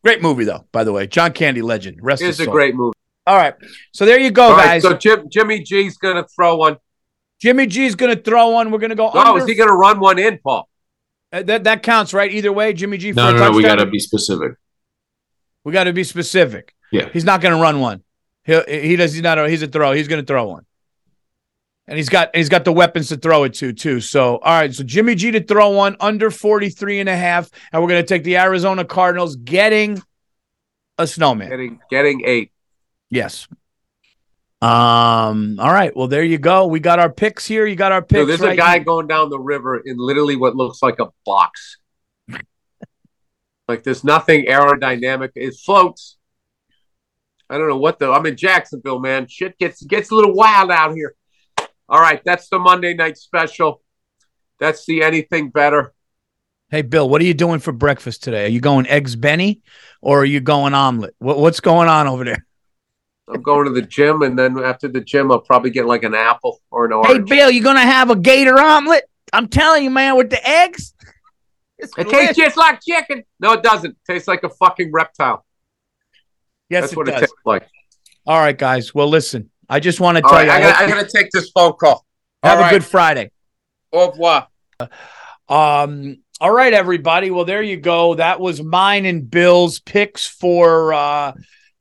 Great 0.03 0.21
movie 0.21 0.45
though, 0.45 0.65
by 0.71 0.83
the 0.83 0.93
way. 0.93 1.05
John 1.05 1.33
Candy 1.33 1.61
legend. 1.61 1.99
Rest 2.01 2.21
It's 2.21 2.39
a 2.39 2.45
soul. 2.45 2.53
great 2.53 2.75
movie. 2.75 2.95
All 3.25 3.35
right, 3.35 3.55
so 3.91 4.05
there 4.05 4.17
you 4.17 4.31
go, 4.31 4.43
All 4.43 4.55
right, 4.55 4.81
guys. 4.81 4.83
so 4.83 4.93
Jim, 4.93 5.27
Jimmy 5.29 5.61
G's 5.61 5.97
going 5.97 6.15
to 6.15 6.25
throw 6.33 6.55
one. 6.55 6.77
Jimmy 7.41 7.67
G's 7.67 7.93
gonna 7.93 8.15
throw 8.15 8.49
one. 8.49 8.71
We're 8.71 8.79
gonna 8.79 8.95
go. 8.95 9.11
Oh, 9.13 9.19
under. 9.19 9.43
is 9.43 9.47
he 9.49 9.53
going 9.53 9.69
to 9.69 9.75
run 9.75 9.99
one 9.99 10.17
in, 10.17 10.39
Paul? 10.39 10.67
Uh, 11.31 11.43
that 11.43 11.65
that 11.65 11.83
counts, 11.83 12.13
right? 12.13 12.31
Either 12.31 12.53
way, 12.53 12.71
Jimmy 12.73 12.97
G. 12.97 13.11
For 13.11 13.17
no, 13.17 13.29
a 13.29 13.33
no, 13.33 13.51
no. 13.51 13.57
We 13.57 13.63
got 13.63 13.75
to 13.75 13.85
be 13.85 13.99
specific. 13.99 14.53
We 15.67 15.73
got 15.73 15.83
to 15.83 15.91
be 15.91 16.05
specific. 16.05 16.73
Yeah. 16.93 17.09
He's 17.11 17.25
not 17.25 17.41
going 17.41 17.53
to 17.53 17.61
run 17.61 17.81
one. 17.81 18.01
He 18.45 18.57
he 18.69 18.95
does. 18.95 19.11
He's 19.11 19.21
not. 19.21 19.37
A, 19.37 19.49
he's 19.49 19.61
a 19.61 19.67
throw. 19.67 19.91
He's 19.91 20.07
going 20.07 20.21
to 20.21 20.25
throw 20.25 20.47
one. 20.47 20.65
And 21.87 21.97
he's 21.97 22.07
got 22.07 22.33
he's 22.33 22.47
got 22.47 22.63
the 22.63 22.71
weapons 22.71 23.09
to 23.09 23.17
throw 23.17 23.43
it 23.43 23.53
to 23.55 23.73
too. 23.73 23.99
So 23.99 24.37
all 24.37 24.53
right. 24.57 24.73
So 24.73 24.85
Jimmy 24.85 25.13
G 25.13 25.29
to 25.31 25.43
throw 25.43 25.71
one 25.71 25.97
under 25.99 26.31
43 26.31 27.01
and 27.01 27.09
a 27.09 27.17
half. 27.17 27.51
And 27.73 27.81
we're 27.81 27.89
going 27.89 28.01
to 28.01 28.07
take 28.07 28.23
the 28.23 28.37
Arizona 28.37 28.85
Cardinals 28.85 29.35
getting 29.35 30.01
a 30.97 31.05
snowman. 31.05 31.49
Getting 31.49 31.81
getting 31.91 32.21
eight. 32.25 32.53
Yes. 33.09 33.49
Um. 34.61 35.59
All 35.59 35.73
right. 35.73 35.93
Well, 35.97 36.07
there 36.07 36.23
you 36.23 36.37
go. 36.37 36.65
We 36.67 36.79
got 36.79 36.99
our 36.99 37.11
picks 37.11 37.45
here. 37.45 37.65
You 37.65 37.75
got 37.75 37.91
our 37.91 38.01
picks. 38.01 38.21
Dude, 38.21 38.29
there's 38.29 38.39
right 38.39 38.53
a 38.53 38.55
guy 38.55 38.75
here. 38.75 38.85
going 38.85 39.07
down 39.07 39.29
the 39.31 39.39
river 39.39 39.81
in 39.85 39.97
literally 39.97 40.37
what 40.37 40.55
looks 40.55 40.81
like 40.81 41.01
a 41.01 41.09
box. 41.25 41.77
Like 43.67 43.83
there's 43.83 44.03
nothing 44.03 44.45
aerodynamic. 44.45 45.31
It 45.35 45.55
floats. 45.55 46.17
I 47.49 47.57
don't 47.57 47.69
know 47.69 47.77
what 47.77 47.99
the. 47.99 48.11
I'm 48.11 48.25
in 48.25 48.35
Jacksonville, 48.35 48.99
man. 48.99 49.27
Shit 49.27 49.57
gets 49.57 49.83
gets 49.83 50.11
a 50.11 50.15
little 50.15 50.33
wild 50.33 50.71
out 50.71 50.93
here. 50.93 51.15
All 51.89 52.01
right, 52.01 52.21
that's 52.25 52.49
the 52.49 52.59
Monday 52.59 52.93
night 52.93 53.17
special. 53.17 53.81
That's 54.59 54.85
the 54.85 55.03
anything 55.03 55.49
better. 55.49 55.93
Hey, 56.69 56.81
Bill, 56.81 57.07
what 57.07 57.21
are 57.21 57.25
you 57.25 57.33
doing 57.33 57.59
for 57.59 57.71
breakfast 57.71 58.23
today? 58.23 58.45
Are 58.45 58.49
you 58.49 58.59
going 58.59 58.87
eggs 58.87 59.15
Benny 59.15 59.61
or 60.01 60.21
are 60.21 60.25
you 60.25 60.41
going 60.41 60.73
omelet? 60.73 61.15
What, 61.19 61.39
what's 61.39 61.61
going 61.61 61.87
on 61.87 62.07
over 62.07 62.25
there? 62.25 62.45
I'm 63.29 63.41
going 63.41 63.65
to 63.65 63.71
the 63.71 63.81
gym, 63.81 64.21
and 64.21 64.37
then 64.37 64.57
after 64.57 64.87
the 64.87 65.01
gym, 65.01 65.31
I'll 65.31 65.39
probably 65.39 65.69
get 65.69 65.85
like 65.85 66.03
an 66.03 66.13
apple 66.13 66.61
or 66.71 66.85
an 66.85 66.93
orange. 66.93 67.29
Hey. 67.29 67.35
Bill, 67.37 67.51
you 67.51 67.63
gonna 67.63 67.79
have 67.81 68.09
a 68.09 68.15
gator 68.15 68.59
omelet? 68.59 69.03
I'm 69.33 69.47
telling 69.47 69.83
you, 69.83 69.89
man, 69.89 70.15
with 70.15 70.29
the 70.29 70.45
eggs. 70.47 70.93
It's 71.79 71.93
it 71.97 72.03
delicious. 72.05 72.19
tastes 72.27 72.37
just 72.37 72.57
like 72.57 72.79
chicken. 72.87 73.23
No, 73.39 73.53
it 73.53 73.61
doesn't. 73.63 73.91
It 73.91 74.11
tastes 74.11 74.27
like 74.27 74.43
a 74.43 74.49
fucking 74.49 74.91
reptile. 74.91 75.45
yes, 76.69 76.81
That's 76.81 76.93
it 76.93 76.97
what 76.97 77.07
it 77.07 77.11
does. 77.11 77.19
tastes 77.21 77.35
like. 77.45 77.67
All 78.25 78.39
right, 78.39 78.57
guys. 78.57 78.93
Well, 78.95 79.07
listen, 79.07 79.51
I 79.69 79.79
just 79.79 79.99
want 79.99 80.17
to 80.17 80.21
tell 80.21 80.31
right, 80.33 80.45
you, 80.45 80.51
I 80.51 80.55
I 80.55 80.61
gotta, 80.61 80.77
I 80.79 80.87
you 80.87 80.93
gotta 80.95 81.09
take 81.09 81.29
this 81.31 81.49
phone 81.51 81.73
call. 81.73 82.05
have 82.43 82.59
All 82.59 82.65
a 82.65 82.69
good. 82.71 82.83
Friday. 82.83 83.31
Au 83.93 84.09
revoir. 84.09 84.47
Um, 85.49 86.17
all 86.41 86.51
right, 86.51 86.73
everybody. 86.73 87.31
Well, 87.31 87.45
there 87.45 87.61
you 87.61 87.77
go. 87.77 88.15
That 88.15 88.39
was 88.39 88.61
mine 88.61 89.05
and 89.05 89.29
Bill's 89.29 89.79
picks 89.79 90.27
for 90.27 90.93
uh 90.93 91.33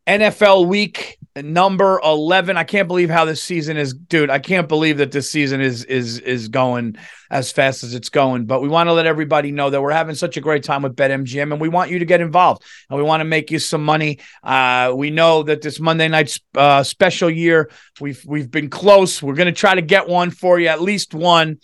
NFL 0.06 0.66
week 0.68 1.18
number 1.42 2.00
11. 2.02 2.56
I 2.56 2.64
can't 2.64 2.88
believe 2.88 3.10
how 3.10 3.24
this 3.24 3.42
season 3.42 3.76
is, 3.76 3.92
dude. 3.92 4.30
I 4.30 4.38
can't 4.38 4.68
believe 4.68 4.98
that 4.98 5.12
this 5.12 5.30
season 5.30 5.60
is 5.60 5.84
is 5.84 6.18
is 6.18 6.48
going 6.48 6.96
as 7.30 7.52
fast 7.52 7.84
as 7.84 7.94
it's 7.94 8.08
going. 8.08 8.46
But 8.46 8.62
we 8.62 8.68
want 8.68 8.88
to 8.88 8.92
let 8.92 9.06
everybody 9.06 9.52
know 9.52 9.70
that 9.70 9.82
we're 9.82 9.92
having 9.92 10.14
such 10.14 10.36
a 10.36 10.40
great 10.40 10.64
time 10.64 10.82
with 10.82 10.96
BetMGM 10.96 11.52
and 11.52 11.60
we 11.60 11.68
want 11.68 11.90
you 11.90 11.98
to 11.98 12.04
get 12.04 12.20
involved 12.20 12.62
and 12.88 12.96
we 12.96 13.04
want 13.04 13.20
to 13.20 13.24
make 13.24 13.50
you 13.50 13.58
some 13.58 13.84
money. 13.84 14.18
Uh, 14.42 14.92
we 14.94 15.10
know 15.10 15.42
that 15.42 15.62
this 15.62 15.80
Monday 15.80 16.08
night 16.08 16.38
uh, 16.54 16.82
special 16.82 17.30
year, 17.30 17.70
we've 18.00 18.22
we've 18.26 18.50
been 18.50 18.70
close. 18.70 19.22
We're 19.22 19.34
going 19.34 19.46
to 19.46 19.52
try 19.52 19.74
to 19.74 19.82
get 19.82 20.08
one 20.08 20.30
for 20.30 20.58
you, 20.58 20.68
at 20.68 20.80
least 20.80 21.14
one. 21.14 21.58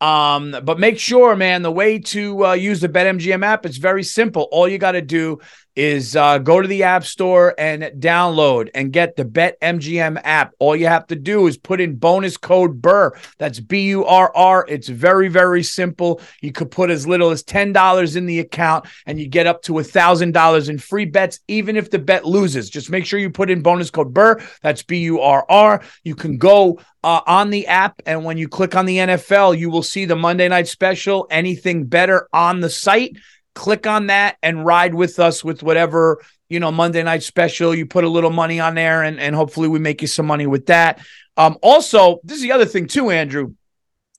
Um, 0.00 0.54
but 0.62 0.78
make 0.78 0.98
sure, 0.98 1.34
man, 1.36 1.62
the 1.62 1.72
way 1.72 1.98
to 1.98 2.46
uh, 2.48 2.52
use 2.52 2.80
the 2.80 2.88
BetMGM 2.88 3.42
app, 3.42 3.64
it's 3.64 3.78
very 3.78 4.02
simple. 4.02 4.46
All 4.52 4.68
you 4.68 4.76
got 4.76 4.92
to 4.92 5.00
do 5.00 5.38
is 5.76 6.16
uh, 6.16 6.38
go 6.38 6.60
to 6.60 6.66
the 6.66 6.82
App 6.82 7.04
Store 7.04 7.54
and 7.58 7.82
download 8.00 8.70
and 8.74 8.92
get 8.92 9.14
the 9.14 9.24
BetMGM 9.24 10.20
app. 10.24 10.54
All 10.58 10.74
you 10.74 10.86
have 10.86 11.06
to 11.08 11.16
do 11.16 11.46
is 11.46 11.58
put 11.58 11.80
in 11.80 11.96
bonus 11.96 12.38
code 12.38 12.80
BURR. 12.80 13.16
That's 13.38 13.60
B 13.60 13.88
U 13.88 14.06
R 14.06 14.34
R. 14.34 14.64
It's 14.68 14.88
very, 14.88 15.28
very 15.28 15.62
simple. 15.62 16.20
You 16.40 16.50
could 16.50 16.70
put 16.70 16.90
as 16.90 17.06
little 17.06 17.30
as 17.30 17.44
$10 17.44 18.16
in 18.16 18.26
the 18.26 18.40
account 18.40 18.86
and 19.04 19.20
you 19.20 19.28
get 19.28 19.46
up 19.46 19.62
to 19.64 19.72
$1,000 19.72 20.68
in 20.68 20.78
free 20.78 21.04
bets, 21.04 21.40
even 21.46 21.76
if 21.76 21.90
the 21.90 21.98
bet 21.98 22.24
loses. 22.24 22.70
Just 22.70 22.90
make 22.90 23.04
sure 23.04 23.18
you 23.18 23.30
put 23.30 23.50
in 23.50 23.60
bonus 23.60 23.90
code 23.90 24.14
BURR. 24.14 24.40
That's 24.62 24.82
B 24.82 25.00
U 25.00 25.20
R 25.20 25.44
R. 25.48 25.82
You 26.02 26.14
can 26.14 26.38
go 26.38 26.80
uh, 27.04 27.20
on 27.24 27.50
the 27.50 27.68
app, 27.68 28.02
and 28.04 28.24
when 28.24 28.36
you 28.36 28.48
click 28.48 28.74
on 28.74 28.84
the 28.84 28.96
NFL, 28.96 29.56
you 29.56 29.70
will 29.70 29.84
see 29.84 30.06
the 30.06 30.16
Monday 30.16 30.48
night 30.48 30.66
special, 30.66 31.28
anything 31.30 31.84
better 31.84 32.28
on 32.32 32.58
the 32.58 32.68
site 32.68 33.16
click 33.56 33.86
on 33.86 34.06
that 34.06 34.36
and 34.42 34.64
ride 34.64 34.94
with 34.94 35.18
us 35.18 35.42
with 35.42 35.62
whatever 35.64 36.22
you 36.48 36.60
know 36.60 36.70
monday 36.70 37.02
night 37.02 37.24
special. 37.24 37.74
You 37.74 37.86
put 37.86 38.04
a 38.04 38.08
little 38.08 38.30
money 38.30 38.60
on 38.60 38.76
there 38.76 39.02
and, 39.02 39.18
and 39.18 39.34
hopefully 39.34 39.66
we 39.66 39.80
make 39.80 40.02
you 40.02 40.06
some 40.06 40.26
money 40.26 40.46
with 40.46 40.66
that. 40.66 41.00
Um 41.36 41.58
also 41.62 42.20
this 42.22 42.36
is 42.36 42.42
the 42.42 42.52
other 42.52 42.66
thing 42.66 42.86
too 42.86 43.10
andrew 43.10 43.54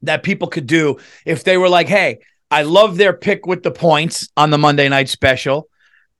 that 0.02 0.24
people 0.24 0.48
could 0.48 0.68
do 0.68 0.98
if 1.26 1.44
they 1.44 1.58
were 1.58 1.70
like 1.70 1.88
hey 1.88 2.20
i 2.52 2.62
love 2.62 2.98
their 2.98 3.14
pick 3.14 3.46
with 3.46 3.64
the 3.64 3.72
points 3.72 4.30
on 4.38 4.52
the 4.52 4.58
monday 4.58 4.88
night 4.88 5.10
special 5.10 5.68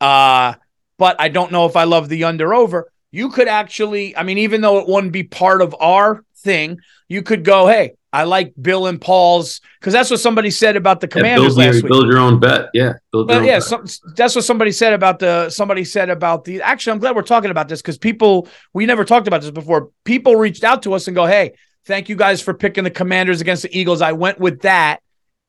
uh 0.02 0.56
but 0.98 1.16
i 1.20 1.30
don't 1.30 1.52
know 1.52 1.68
if 1.68 1.76
i 1.76 1.84
love 1.84 2.10
the 2.10 2.24
under 2.24 2.54
over. 2.54 2.92
You 3.12 3.30
could 3.30 3.48
actually 3.48 4.18
i 4.18 4.24
mean 4.24 4.40
even 4.40 4.62
though 4.62 4.80
it 4.80 4.88
wouldn't 4.88 5.14
be 5.14 5.24
part 5.24 5.62
of 5.62 5.76
our 5.80 6.24
thing 6.40 6.80
you 7.08 7.22
could 7.22 7.44
go 7.44 7.68
hey 7.68 7.94
I 8.14 8.24
like 8.24 8.54
Bill 8.60 8.88
and 8.88 9.00
Paul's 9.00 9.62
because 9.80 9.94
that's 9.94 10.10
what 10.10 10.20
somebody 10.20 10.50
said 10.50 10.76
about 10.76 11.02
the 11.02 11.08
Yeah, 11.08 11.12
Commanders 11.12 11.56
build, 11.56 11.58
your, 11.58 11.74
last 11.74 11.84
week. 11.84 11.92
build 11.92 12.08
your 12.08 12.18
own 12.18 12.40
bet. 12.40 12.70
Yeah, 12.74 12.94
build 13.12 13.30
your 13.30 13.40
own 13.40 13.46
yeah, 13.46 13.60
some, 13.60 13.86
that's 14.16 14.34
what 14.34 14.44
somebody 14.44 14.72
said 14.72 14.94
about 14.94 15.20
the. 15.20 15.50
Somebody 15.50 15.84
said 15.84 16.10
about 16.10 16.46
the. 16.46 16.62
Actually, 16.62 16.94
I'm 16.94 17.00
glad 17.00 17.16
we're 17.16 17.22
talking 17.22 17.52
about 17.52 17.68
this 17.68 17.82
because 17.82 17.98
people 17.98 18.48
we 18.74 18.86
never 18.86 19.04
talked 19.04 19.28
about 19.28 19.42
this 19.42 19.52
before. 19.52 19.92
People 20.06 20.36
reached 20.36 20.64
out 20.64 20.84
to 20.84 20.94
us 20.94 21.08
and 21.08 21.16
go, 21.16 21.26
"Hey, 21.26 21.54
thank 21.86 22.10
you 22.10 22.16
guys 22.16 22.42
for 22.42 22.54
picking 22.54 22.86
the 22.86 22.92
Commanders 22.92 23.42
against 23.42 23.64
the 23.64 23.78
Eagles. 23.78 24.02
I 24.02 24.14
went 24.14 24.40
with 24.40 24.62
that, 24.62 25.02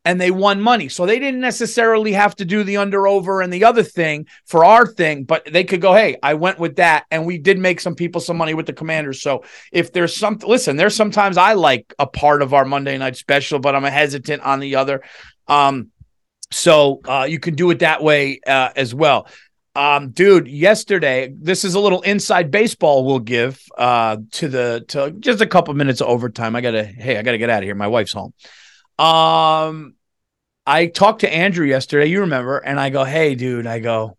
and 0.04 0.20
they 0.20 0.30
won 0.30 0.60
money. 0.60 0.88
So 0.88 1.06
they 1.06 1.18
didn't 1.18 1.40
necessarily 1.40 2.12
have 2.12 2.34
to 2.36 2.44
do 2.44 2.64
the 2.64 2.78
under 2.78 3.06
over 3.06 3.42
and 3.42 3.52
the 3.52 3.64
other 3.64 3.82
thing 3.82 4.26
for 4.46 4.64
our 4.64 4.86
thing, 4.86 5.24
but 5.24 5.44
they 5.44 5.64
could 5.64 5.80
go, 5.80 5.92
"Hey, 5.92 6.16
I 6.22 6.34
went 6.34 6.58
with 6.58 6.76
that, 6.76 7.04
and 7.10 7.26
we 7.26 7.38
did 7.38 7.58
make 7.58 7.80
some 7.80 7.94
people 7.94 8.20
some 8.20 8.36
money 8.36 8.54
with 8.54 8.66
the 8.66 8.72
Commanders." 8.72 9.20
So 9.20 9.44
if 9.72 9.92
there's 9.92 10.16
some, 10.16 10.38
listen, 10.46 10.76
there's 10.76 10.96
sometimes 10.96 11.36
I 11.36 11.52
like 11.54 11.92
a 11.98 12.06
part 12.06 12.42
of 12.42 12.54
our 12.54 12.64
Monday 12.64 12.96
night 12.96 13.16
special, 13.16 13.58
but 13.58 13.74
I'm 13.74 13.84
hesitant 13.84 14.42
on 14.42 14.60
the 14.60 14.76
other. 14.76 15.02
Um, 15.46 15.90
so 16.50 17.00
uh, 17.06 17.26
you 17.28 17.38
can 17.38 17.54
do 17.54 17.70
it 17.70 17.80
that 17.80 18.02
way 18.02 18.40
uh, 18.46 18.70
as 18.76 18.94
well. 18.94 19.26
Um, 19.74 20.10
dude, 20.10 20.48
yesterday, 20.48 21.32
this 21.38 21.64
is 21.64 21.74
a 21.74 21.80
little 21.80 22.00
inside 22.02 22.50
baseball 22.50 23.04
we'll 23.04 23.20
give 23.20 23.62
uh, 23.76 24.16
to 24.32 24.48
the 24.48 24.84
to 24.88 25.12
just 25.12 25.40
a 25.40 25.46
couple 25.46 25.72
minutes 25.74 26.00
of 26.00 26.08
overtime. 26.08 26.56
I 26.56 26.60
gotta, 26.60 26.84
hey, 26.84 27.16
I 27.16 27.22
gotta 27.22 27.38
get 27.38 27.50
out 27.50 27.58
of 27.58 27.64
here. 27.64 27.74
My 27.74 27.86
wife's 27.86 28.12
home. 28.12 28.32
Um, 28.98 29.94
I 30.66 30.86
talked 30.86 31.20
to 31.20 31.32
Andrew 31.32 31.66
yesterday, 31.66 32.06
you 32.06 32.20
remember, 32.20 32.58
and 32.58 32.78
I 32.78 32.90
go, 32.90 33.04
hey, 33.04 33.34
dude, 33.34 33.66
I 33.66 33.78
go, 33.78 34.16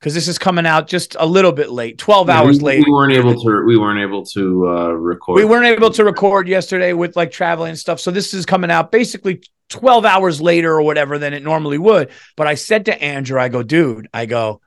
because 0.00 0.14
this 0.14 0.26
is 0.26 0.38
coming 0.38 0.66
out 0.66 0.88
just 0.88 1.16
a 1.18 1.26
little 1.26 1.52
bit 1.52 1.70
late, 1.70 1.98
12 1.98 2.28
Yeah, 2.28 2.40
hours 2.40 2.58
we, 2.58 2.64
later. 2.64 2.84
We 2.86 2.92
weren't 2.92 3.12
able 3.12 3.40
to. 3.40 3.64
We 3.66 3.76
weren't 3.76 4.00
able 4.00 4.24
to 4.24 4.68
uh, 4.68 4.88
record. 4.92 5.36
We 5.36 5.44
weren't 5.44 5.66
able 5.66 5.90
to 5.90 6.04
record 6.04 6.48
yesterday 6.48 6.92
with 6.92 7.16
like 7.16 7.30
traveling 7.30 7.70
and 7.70 7.78
stuff. 7.78 8.00
So 8.00 8.10
this 8.10 8.34
is 8.34 8.46
coming 8.46 8.70
out 8.70 8.90
basically 8.90 9.42
12 9.68 10.04
hours 10.04 10.40
later 10.40 10.72
or 10.72 10.82
whatever 10.82 11.18
than 11.18 11.34
it 11.34 11.42
normally 11.42 11.78
would. 11.78 12.10
But 12.36 12.46
I 12.46 12.54
said 12.54 12.86
to 12.86 13.02
Andrew, 13.02 13.38
I 13.38 13.48
go, 13.48 13.62
dude, 13.62 14.08
I 14.12 14.26
go, 14.26 14.60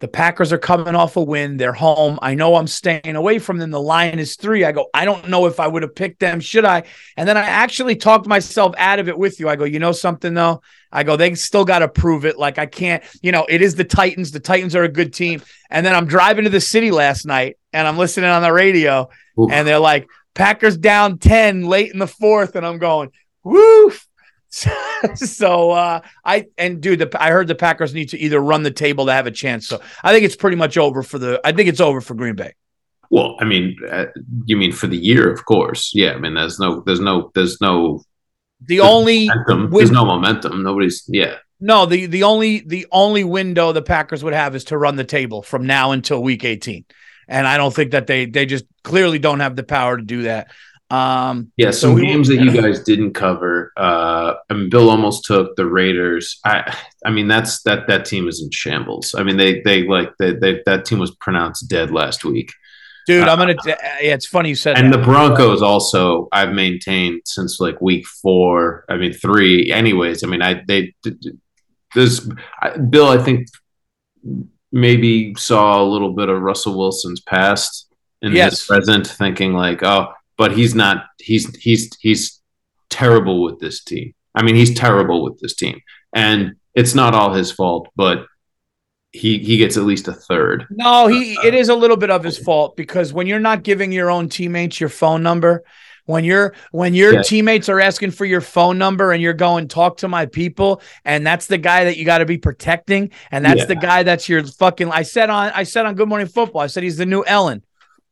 the 0.00 0.08
Packers 0.08 0.50
are 0.50 0.58
coming 0.58 0.94
off 0.94 1.16
a 1.16 1.22
win. 1.22 1.58
They're 1.58 1.74
home. 1.74 2.18
I 2.22 2.34
know 2.34 2.56
I'm 2.56 2.66
staying 2.66 3.16
away 3.16 3.38
from 3.38 3.58
them. 3.58 3.70
The 3.70 3.80
line 3.80 4.18
is 4.18 4.34
three. 4.36 4.64
I 4.64 4.72
go, 4.72 4.88
I 4.94 5.04
don't 5.04 5.28
know 5.28 5.46
if 5.46 5.60
I 5.60 5.68
would 5.68 5.82
have 5.82 5.94
picked 5.94 6.20
them. 6.20 6.40
Should 6.40 6.64
I? 6.64 6.84
And 7.18 7.28
then 7.28 7.36
I 7.36 7.42
actually 7.42 7.96
talked 7.96 8.26
myself 8.26 8.74
out 8.78 8.98
of 8.98 9.08
it 9.08 9.18
with 9.18 9.38
you. 9.38 9.48
I 9.48 9.56
go, 9.56 9.64
you 9.64 9.78
know 9.78 9.92
something 9.92 10.32
though? 10.32 10.62
I 10.90 11.02
go, 11.02 11.16
they 11.16 11.34
still 11.34 11.66
got 11.66 11.80
to 11.80 11.88
prove 11.88 12.24
it. 12.24 12.38
Like 12.38 12.58
I 12.58 12.64
can't, 12.64 13.04
you 13.20 13.30
know, 13.30 13.44
it 13.46 13.60
is 13.60 13.74
the 13.74 13.84
Titans. 13.84 14.32
The 14.32 14.40
Titans 14.40 14.74
are 14.74 14.84
a 14.84 14.88
good 14.88 15.12
team. 15.12 15.42
And 15.68 15.84
then 15.84 15.94
I'm 15.94 16.06
driving 16.06 16.44
to 16.44 16.50
the 16.50 16.62
city 16.62 16.90
last 16.90 17.26
night 17.26 17.58
and 17.72 17.86
I'm 17.86 17.98
listening 17.98 18.30
on 18.30 18.42
the 18.42 18.52
radio 18.52 19.10
and 19.36 19.68
they're 19.68 19.78
like 19.78 20.08
Packers 20.34 20.78
down 20.78 21.18
10 21.18 21.64
late 21.64 21.92
in 21.92 21.98
the 21.98 22.06
fourth 22.06 22.56
and 22.56 22.66
I'm 22.66 22.78
going 22.78 23.10
woof 23.44 24.06
so 25.14 25.70
uh 25.70 26.00
I 26.24 26.46
and 26.58 26.80
dude 26.80 26.98
the, 26.98 27.22
I 27.22 27.30
heard 27.30 27.46
the 27.46 27.54
Packers 27.54 27.94
need 27.94 28.10
to 28.10 28.18
either 28.18 28.40
run 28.40 28.62
the 28.62 28.70
table 28.70 29.06
to 29.06 29.12
have 29.12 29.26
a 29.26 29.30
chance 29.30 29.66
so 29.68 29.80
I 30.02 30.12
think 30.12 30.24
it's 30.24 30.36
pretty 30.36 30.56
much 30.56 30.76
over 30.76 31.02
for 31.02 31.18
the 31.18 31.40
I 31.44 31.52
think 31.52 31.68
it's 31.68 31.80
over 31.80 32.00
for 32.00 32.14
Green 32.14 32.34
Bay 32.34 32.54
Well, 33.10 33.36
I 33.40 33.44
mean, 33.44 33.76
uh, 33.90 34.06
you 34.46 34.56
mean 34.56 34.72
for 34.72 34.86
the 34.86 34.96
year, 34.96 35.32
of 35.32 35.44
course. 35.44 35.92
Yeah, 35.94 36.12
I 36.12 36.18
mean, 36.18 36.34
there's 36.34 36.58
no, 36.60 36.80
there's 36.86 37.00
no, 37.00 37.30
there's 37.34 37.60
no 37.60 38.02
the 38.64 38.80
only 38.80 39.26
momentum. 39.28 39.70
win- 39.70 39.78
There's 39.78 39.90
no 39.90 40.04
momentum. 40.04 40.62
Nobody's. 40.62 41.02
Yeah, 41.08 41.36
no 41.60 41.86
the 41.86 42.06
the 42.06 42.22
only 42.22 42.60
the 42.60 42.86
only 42.92 43.24
window 43.24 43.72
the 43.72 43.82
Packers 43.82 44.22
would 44.22 44.34
have 44.34 44.54
is 44.54 44.64
to 44.64 44.78
run 44.78 44.96
the 44.96 45.04
table 45.04 45.42
from 45.42 45.66
now 45.66 45.90
until 45.92 46.22
week 46.22 46.44
18 46.44 46.84
and 47.28 47.46
I 47.46 47.56
don't 47.56 47.74
think 47.74 47.90
that 47.92 48.06
they 48.06 48.26
they 48.26 48.46
just 48.46 48.64
clearly 48.84 49.18
don't 49.18 49.40
have 49.40 49.56
the 49.56 49.62
power 49.62 49.96
to 49.96 50.02
do 50.02 50.22
that 50.22 50.50
um 50.90 51.52
yeah. 51.56 51.70
So 51.70 51.88
Some 51.88 51.94
we- 51.94 52.06
games 52.06 52.28
that 52.28 52.40
you 52.40 52.50
guys 52.52 52.80
didn't 52.82 53.12
cover. 53.14 53.72
Uh, 53.76 54.34
I 54.50 54.54
mean, 54.54 54.68
Bill 54.70 54.90
almost 54.90 55.24
took 55.24 55.54
the 55.56 55.66
Raiders. 55.66 56.40
I, 56.44 56.76
I 57.04 57.10
mean, 57.10 57.28
that's 57.28 57.62
that 57.62 57.86
that 57.88 58.04
team 58.04 58.26
is 58.28 58.42
in 58.42 58.50
shambles. 58.50 59.14
I 59.16 59.22
mean, 59.22 59.36
they 59.36 59.60
they 59.62 59.86
like 59.86 60.10
they, 60.18 60.32
they 60.32 60.62
that 60.66 60.84
team 60.84 60.98
was 60.98 61.12
pronounced 61.16 61.68
dead 61.68 61.90
last 61.90 62.24
week. 62.24 62.50
dude 63.06 63.26
I'm 63.28 63.38
going 63.38 63.56
to 63.56 63.76
yeah 64.02 64.14
it's 64.14 64.26
funny 64.26 64.50
you 64.50 64.54
said 64.54 64.76
And 64.76 64.92
that. 64.92 64.98
the 64.98 65.02
Broncos 65.04 65.62
also, 65.62 66.28
I've 66.32 66.52
maintained 66.52 67.22
since 67.24 67.58
like 67.60 67.80
week 67.80 68.04
four. 68.22 68.84
I 68.88 68.96
mean, 68.96 69.12
three. 69.12 69.70
Anyways, 69.72 70.22
I 70.24 70.26
mean, 70.26 70.42
I 70.42 70.62
they 70.68 70.92
this 71.94 72.28
I, 72.62 72.76
Bill. 72.76 73.08
I 73.08 73.18
think 73.18 73.46
maybe 74.72 75.34
saw 75.36 75.82
a 75.82 75.84
little 75.84 76.12
bit 76.14 76.28
of 76.28 76.40
Russell 76.42 76.76
Wilson's 76.78 77.20
past 77.20 77.86
in 78.22 78.32
Yes. 78.32 78.52
his 78.52 78.66
present, 78.66 79.06
thinking 79.06 79.54
like, 79.54 79.82
oh, 79.82 80.12
but 80.40 80.56
he's 80.56 80.74
not. 80.74 81.04
He's 81.18 81.44
he's 81.58 81.82
he's 82.00 82.40
terrible 82.88 83.42
with 83.42 83.60
this 83.60 83.84
team. 83.84 84.14
I 84.34 84.42
mean, 84.42 84.54
he's 84.56 84.74
terrible 84.74 85.22
with 85.22 85.38
this 85.38 85.54
team, 85.54 85.78
and 86.14 86.54
it's 86.74 86.94
not 86.94 87.14
all 87.14 87.34
his 87.34 87.52
fault, 87.52 87.88
but 87.94 88.24
he 89.12 89.38
he 89.38 89.58
gets 89.58 89.76
at 89.76 89.84
least 89.84 90.08
a 90.08 90.14
third. 90.14 90.66
No, 90.70 91.08
he 91.08 91.34
it 91.44 91.54
is 91.54 91.68
a 91.68 91.74
little 91.74 91.98
bit 91.98 92.10
of 92.10 92.24
his 92.24 92.38
fault 92.38 92.74
because 92.74 93.12
when 93.12 93.26
you're 93.26 93.38
not 93.50 93.62
giving 93.64 93.92
your 93.92 94.10
own 94.10 94.30
teammates 94.30 94.80
your 94.80 94.88
phone 94.88 95.22
number, 95.22 95.62
when 96.06 96.24
you're 96.24 96.54
when 96.70 96.94
your 96.94 97.12
Yeah. 97.14 97.22
teammates 97.22 97.68
are 97.68 97.78
asking 97.80 98.12
for 98.12 98.24
your 98.24 98.40
phone 98.40 98.78
number 98.78 99.12
and 99.12 99.20
you're 99.20 99.34
going 99.34 99.68
talk 99.68 99.98
to 99.98 100.08
my 100.08 100.24
people 100.24 100.80
and 101.04 101.26
that's 101.26 101.48
the 101.48 101.58
guy 101.58 101.84
that 101.84 101.98
you 101.98 102.06
got 102.06 102.18
to 102.18 102.24
be 102.24 102.38
protecting 102.38 103.10
and 103.30 103.44
that's 103.44 103.58
Yeah. 103.60 103.66
the 103.66 103.76
guy 103.76 104.04
that's 104.04 104.26
your 104.26 104.42
fucking 104.44 104.90
I 104.90 105.02
said 105.02 105.28
on 105.28 105.52
I 105.54 105.64
said 105.64 105.84
on 105.84 105.96
Good 105.96 106.08
Morning 106.08 106.28
Football 106.28 106.62
I 106.62 106.68
said 106.68 106.82
he's 106.84 106.96
the 106.96 107.04
new 107.04 107.24
Ellen 107.26 107.62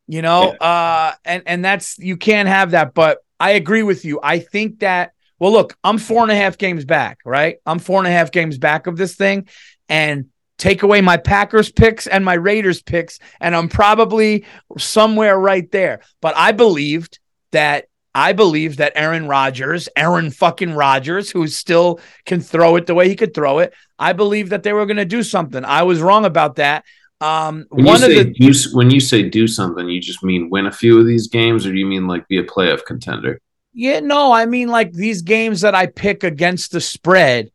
you 0.08 0.22
know 0.22 0.50
uh 0.60 1.12
and 1.24 1.42
and 1.46 1.64
that's 1.64 1.98
you 1.98 2.16
can't 2.16 2.48
have 2.48 2.72
that 2.72 2.94
but 2.94 3.18
I 3.38 3.52
agree 3.52 3.84
with 3.84 4.04
you 4.04 4.18
I 4.22 4.40
think 4.40 4.80
that 4.80 5.12
well 5.38 5.52
look 5.52 5.76
I'm 5.84 5.98
four 5.98 6.22
and 6.22 6.32
a 6.32 6.36
half 6.36 6.58
games 6.58 6.84
back 6.84 7.18
right 7.24 7.58
I'm 7.64 7.78
four 7.78 7.98
and 7.98 8.08
a 8.08 8.10
half 8.10 8.32
games 8.32 8.58
back 8.58 8.86
of 8.88 8.96
this 8.96 9.14
thing 9.14 9.46
and 9.88 10.26
take 10.56 10.82
away 10.82 11.00
my 11.00 11.18
Packers 11.18 11.70
picks 11.70 12.08
and 12.08 12.24
my 12.24 12.34
Raiders 12.34 12.82
picks 12.82 13.20
and 13.40 13.54
I'm 13.54 13.68
probably 13.68 14.44
somewhere 14.78 15.38
right 15.38 15.70
there 15.70 16.00
but 16.20 16.36
I 16.36 16.52
believed 16.52 17.20
that 17.52 17.84
I 18.14 18.32
believe 18.32 18.78
that 18.78 18.94
Aaron 18.96 19.28
Rodgers, 19.28 19.88
Aaron 19.94 20.32
fucking 20.32 20.72
Rodgers, 20.72 21.30
who 21.30 21.46
still 21.46 22.00
can 22.24 22.40
throw 22.40 22.74
it 22.74 22.86
the 22.86 22.94
way 22.94 23.08
he 23.08 23.14
could 23.14 23.32
throw 23.32 23.60
it, 23.60 23.72
I 23.96 24.12
believe 24.12 24.48
that 24.48 24.64
they 24.64 24.72
were 24.72 24.86
going 24.86 24.96
to 24.96 25.04
do 25.04 25.22
something. 25.22 25.64
I 25.64 25.82
was 25.82 26.00
wrong 26.00 26.24
about 26.24 26.56
that. 26.56 26.84
Um, 27.20 27.66
When 27.70 27.86
one 27.86 28.00
you 28.00 28.06
of 28.06 28.12
say 28.12 28.14
the 28.14 28.24
do, 28.24 28.52
when 28.72 28.90
you 28.90 29.00
say 29.00 29.28
do 29.28 29.46
something, 29.48 29.88
you 29.88 30.00
just 30.00 30.22
mean 30.22 30.50
win 30.50 30.66
a 30.66 30.72
few 30.72 30.98
of 31.00 31.06
these 31.06 31.28
games, 31.28 31.66
or 31.66 31.72
do 31.72 31.78
you 31.78 31.86
mean 31.86 32.06
like 32.06 32.28
be 32.28 32.38
a 32.38 32.44
playoff 32.44 32.84
contender? 32.86 33.40
yeah, 33.72 34.00
no, 34.00 34.32
I 34.32 34.46
mean 34.46 34.68
like 34.68 34.92
these 34.92 35.22
games 35.22 35.60
that 35.60 35.74
I 35.74 35.86
pick 35.86 36.24
against 36.24 36.72
the 36.72 36.80
spread. 36.80 37.50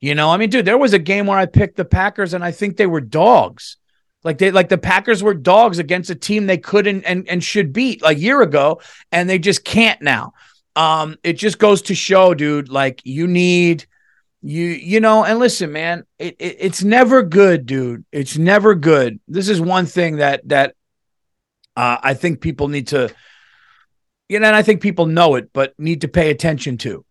You 0.00 0.14
know, 0.14 0.30
I 0.30 0.38
mean, 0.38 0.48
dude, 0.50 0.64
there 0.64 0.78
was 0.78 0.94
a 0.94 0.98
game 0.98 1.26
where 1.26 1.38
I 1.38 1.46
picked 1.46 1.76
the 1.76 1.84
Packers 1.84 2.34
and 2.34 2.42
I 2.42 2.52
think 2.52 2.76
they 2.76 2.86
were 2.86 3.02
dogs. 3.02 3.76
Like 4.24 4.38
they 4.38 4.50
like 4.50 4.68
the 4.68 4.78
Packers 4.78 5.22
were 5.22 5.34
dogs 5.34 5.78
against 5.78 6.10
a 6.10 6.14
team 6.14 6.46
they 6.46 6.58
couldn't 6.58 7.04
and 7.04 7.28
and 7.28 7.42
should 7.42 7.72
beat 7.72 8.02
a 8.04 8.14
year 8.14 8.42
ago, 8.42 8.80
and 9.12 9.28
they 9.28 9.38
just 9.38 9.64
can't 9.64 10.00
now. 10.02 10.32
Um, 10.76 11.16
it 11.22 11.34
just 11.34 11.58
goes 11.58 11.82
to 11.82 11.94
show, 11.94 12.34
dude, 12.34 12.68
like 12.68 13.00
you 13.04 13.26
need 13.26 13.86
you 14.42 14.66
you 14.66 15.00
know, 15.00 15.24
and 15.24 15.38
listen, 15.38 15.72
man, 15.72 16.04
it, 16.18 16.36
it 16.38 16.56
it's 16.60 16.82
never 16.82 17.22
good, 17.22 17.66
dude. 17.66 18.04
It's 18.10 18.38
never 18.38 18.74
good. 18.74 19.20
This 19.28 19.48
is 19.48 19.60
one 19.60 19.86
thing 19.86 20.16
that 20.16 20.48
that 20.48 20.74
uh, 21.76 21.98
I 22.02 22.14
think 22.14 22.40
people 22.40 22.68
need 22.68 22.88
to, 22.88 23.14
you 24.28 24.40
know, 24.40 24.46
and 24.46 24.56
I 24.56 24.62
think 24.62 24.80
people 24.80 25.06
know 25.06 25.34
it, 25.34 25.50
but 25.52 25.74
need 25.78 26.02
to 26.02 26.08
pay 26.08 26.30
attention 26.30 26.78
to. 26.78 27.04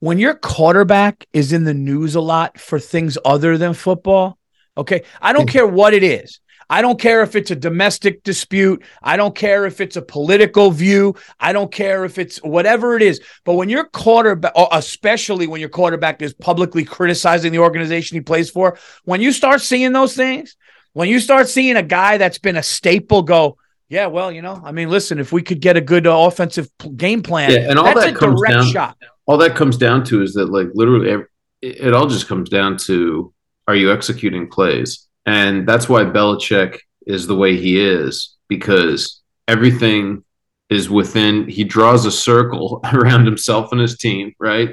When 0.00 0.18
your 0.18 0.34
quarterback 0.34 1.26
is 1.32 1.52
in 1.52 1.64
the 1.64 1.74
news 1.74 2.14
a 2.14 2.20
lot 2.20 2.58
for 2.58 2.78
things 2.78 3.16
other 3.24 3.56
than 3.58 3.72
football, 3.74 4.38
okay, 4.76 5.02
I 5.20 5.32
don't 5.32 5.48
care 5.48 5.66
what 5.66 5.94
it 5.94 6.02
is. 6.02 6.40
I 6.68 6.82
don't 6.82 6.98
care 7.00 7.22
if 7.22 7.36
it's 7.36 7.50
a 7.50 7.56
domestic 7.56 8.22
dispute. 8.24 8.82
I 9.02 9.16
don't 9.16 9.34
care 9.34 9.66
if 9.66 9.80
it's 9.80 9.96
a 9.96 10.02
political 10.02 10.70
view. 10.70 11.14
I 11.38 11.52
don't 11.52 11.70
care 11.72 12.04
if 12.04 12.18
it's 12.18 12.38
whatever 12.38 12.96
it 12.96 13.02
is. 13.02 13.20
But 13.44 13.54
when 13.54 13.68
your 13.68 13.84
quarterback, 13.84 14.52
or 14.56 14.68
especially 14.72 15.46
when 15.46 15.60
your 15.60 15.68
quarterback 15.70 16.22
is 16.22 16.34
publicly 16.34 16.84
criticizing 16.84 17.52
the 17.52 17.58
organization 17.60 18.16
he 18.16 18.20
plays 18.20 18.50
for, 18.50 18.78
when 19.04 19.20
you 19.20 19.32
start 19.32 19.60
seeing 19.60 19.92
those 19.92 20.14
things, 20.16 20.56
when 20.92 21.08
you 21.08 21.20
start 21.20 21.48
seeing 21.48 21.76
a 21.76 21.82
guy 21.82 22.18
that's 22.18 22.38
been 22.38 22.56
a 22.56 22.62
staple 22.62 23.22
go, 23.22 23.58
yeah, 23.88 24.06
well, 24.06 24.32
you 24.32 24.42
know, 24.42 24.60
I 24.64 24.72
mean, 24.72 24.88
listen, 24.90 25.20
if 25.20 25.30
we 25.30 25.42
could 25.42 25.60
get 25.60 25.76
a 25.76 25.80
good 25.80 26.06
uh, 26.08 26.18
offensive 26.26 26.68
game 26.96 27.22
plan, 27.22 27.52
Yeah, 27.52 27.70
and 27.70 27.78
all 27.78 27.84
that's 27.84 28.00
that 28.00 28.16
a 28.16 28.18
comes 28.18 28.40
direct 28.40 28.54
down- 28.54 28.66
shot. 28.72 28.96
All 29.26 29.38
that 29.38 29.54
comes 29.54 29.76
down 29.76 30.04
to 30.06 30.22
is 30.22 30.34
that 30.34 30.46
like 30.50 30.68
literally, 30.74 31.24
it 31.62 31.94
all 31.94 32.06
just 32.08 32.26
comes 32.28 32.48
down 32.48 32.76
to 32.78 33.32
are 33.68 33.74
you 33.76 33.92
executing 33.92 34.48
plays, 34.48 35.05
and 35.26 35.66
that's 35.68 35.88
why 35.88 36.04
Belichick 36.04 36.78
is 37.06 37.26
the 37.26 37.36
way 37.36 37.56
he 37.56 37.80
is 37.80 38.36
because 38.48 39.20
everything 39.48 40.24
is 40.70 40.88
within. 40.90 41.48
He 41.48 41.64
draws 41.64 42.04
a 42.06 42.10
circle 42.12 42.80
around 42.92 43.24
himself 43.26 43.70
and 43.72 43.80
his 43.80 43.98
team, 43.98 44.32
right? 44.38 44.68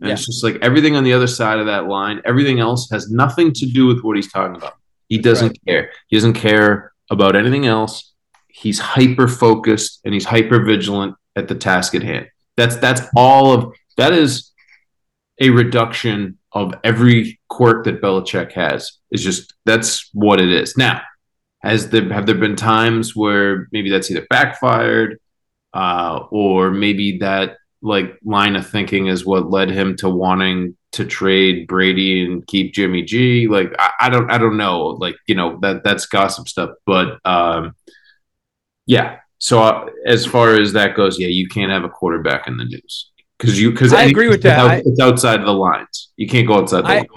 And 0.00 0.08
Yeah. 0.08 0.12
it's 0.14 0.26
just 0.26 0.42
like 0.44 0.58
everything 0.62 0.96
on 0.96 1.04
the 1.04 1.12
other 1.12 1.26
side 1.26 1.58
of 1.58 1.66
that 1.66 1.86
line, 1.86 2.20
everything 2.24 2.58
else 2.60 2.88
has 2.90 3.10
nothing 3.10 3.52
to 3.54 3.66
do 3.66 3.86
with 3.86 4.02
what 4.02 4.16
he's 4.16 4.30
talking 4.32 4.56
about. 4.56 4.74
He 5.08 5.18
doesn't 5.18 5.56
care. 5.66 5.90
He 6.08 6.16
doesn't 6.16 6.34
care 6.34 6.92
about 7.10 7.36
anything 7.36 7.66
else. 7.66 8.12
He's 8.48 8.78
hyper 8.78 9.28
focused 9.28 10.00
and 10.04 10.12
he's 10.12 10.24
hyper 10.24 10.64
vigilant 10.64 11.14
at 11.36 11.46
the 11.48 11.54
task 11.54 11.94
at 11.94 12.02
hand. 12.02 12.28
That's 12.56 12.76
that's 12.76 13.02
all 13.14 13.52
of 13.52 13.72
that 13.98 14.12
is 14.12 14.50
a 15.40 15.50
reduction 15.50 16.38
of 16.52 16.74
every 16.82 17.38
quirk 17.48 17.84
that 17.84 18.00
Belichick 18.00 18.52
has. 18.52 18.95
Is 19.16 19.24
just 19.24 19.54
that's 19.64 20.08
what 20.12 20.40
it 20.40 20.48
is. 20.50 20.76
Now, 20.76 21.00
has 21.62 21.90
there 21.90 22.08
have 22.12 22.26
there 22.26 22.34
been 22.34 22.56
times 22.56 23.16
where 23.16 23.68
maybe 23.72 23.90
that's 23.90 24.10
either 24.10 24.26
backfired, 24.30 25.18
uh, 25.74 26.20
or 26.30 26.70
maybe 26.70 27.18
that 27.18 27.56
like 27.82 28.18
line 28.24 28.56
of 28.56 28.66
thinking 28.68 29.06
is 29.08 29.24
what 29.26 29.50
led 29.50 29.70
him 29.70 29.96
to 29.96 30.08
wanting 30.08 30.76
to 30.92 31.04
trade 31.04 31.66
Brady 31.66 32.24
and 32.24 32.46
keep 32.46 32.72
Jimmy 32.72 33.02
G. 33.02 33.48
Like 33.48 33.74
I, 33.78 33.90
I 34.02 34.08
don't 34.08 34.30
I 34.30 34.38
don't 34.38 34.56
know. 34.56 34.86
Like 34.88 35.16
you 35.26 35.34
know 35.34 35.58
that 35.62 35.82
that's 35.84 36.06
gossip 36.06 36.48
stuff, 36.48 36.70
but 36.86 37.18
um, 37.24 37.74
yeah. 38.86 39.18
So 39.38 39.62
uh, 39.62 39.86
as 40.06 40.24
far 40.24 40.54
as 40.54 40.72
that 40.72 40.96
goes, 40.96 41.18
yeah, 41.18 41.28
you 41.28 41.48
can't 41.48 41.70
have 41.70 41.84
a 41.84 41.88
quarterback 41.90 42.48
in 42.48 42.56
the 42.56 42.64
news 42.64 43.10
because 43.38 43.60
you 43.60 43.70
because 43.70 43.92
I 43.92 44.04
agree 44.04 44.28
with 44.28 44.42
that. 44.42 44.58
I- 44.60 44.82
It's 44.84 45.00
outside 45.00 45.40
of 45.40 45.46
the 45.46 45.52
lines. 45.52 46.10
You 46.16 46.26
can't 46.28 46.46
go 46.46 46.54
outside 46.54 46.82
the 46.84 46.88
I- 46.88 46.96
lines. 46.98 47.08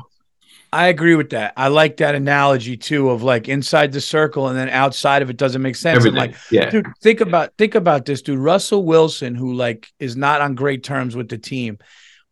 I 0.72 0.88
agree 0.88 1.15
with 1.15 1.31
that. 1.31 1.53
I 1.57 1.69
like 1.69 1.98
that 1.98 2.15
analogy 2.15 2.77
too 2.77 3.09
of 3.09 3.23
like 3.23 3.49
inside 3.49 3.91
the 3.91 4.01
circle 4.01 4.48
and 4.48 4.57
then 4.57 4.69
outside 4.69 5.22
of 5.22 5.30
it 5.30 5.38
doesn't 5.38 5.61
make 5.61 5.75
sense. 5.75 5.98
Everything. 5.98 6.17
like, 6.17 6.35
yeah. 6.51 6.69
dude, 6.69 6.88
think 7.01 7.22
about 7.22 7.53
think 7.57 7.75
about 7.75 8.06
this, 8.06 8.22
dude. 8.22 8.39
Russell 8.39 8.83
Wilson, 8.83 9.35
who 9.35 9.53
like 9.53 9.91
is 9.99 10.15
not 10.15 10.41
on 10.41 10.56
great 10.56 10.83
terms 10.83 11.15
with 11.15 11.30
the 11.30 11.38
team, 11.38 11.80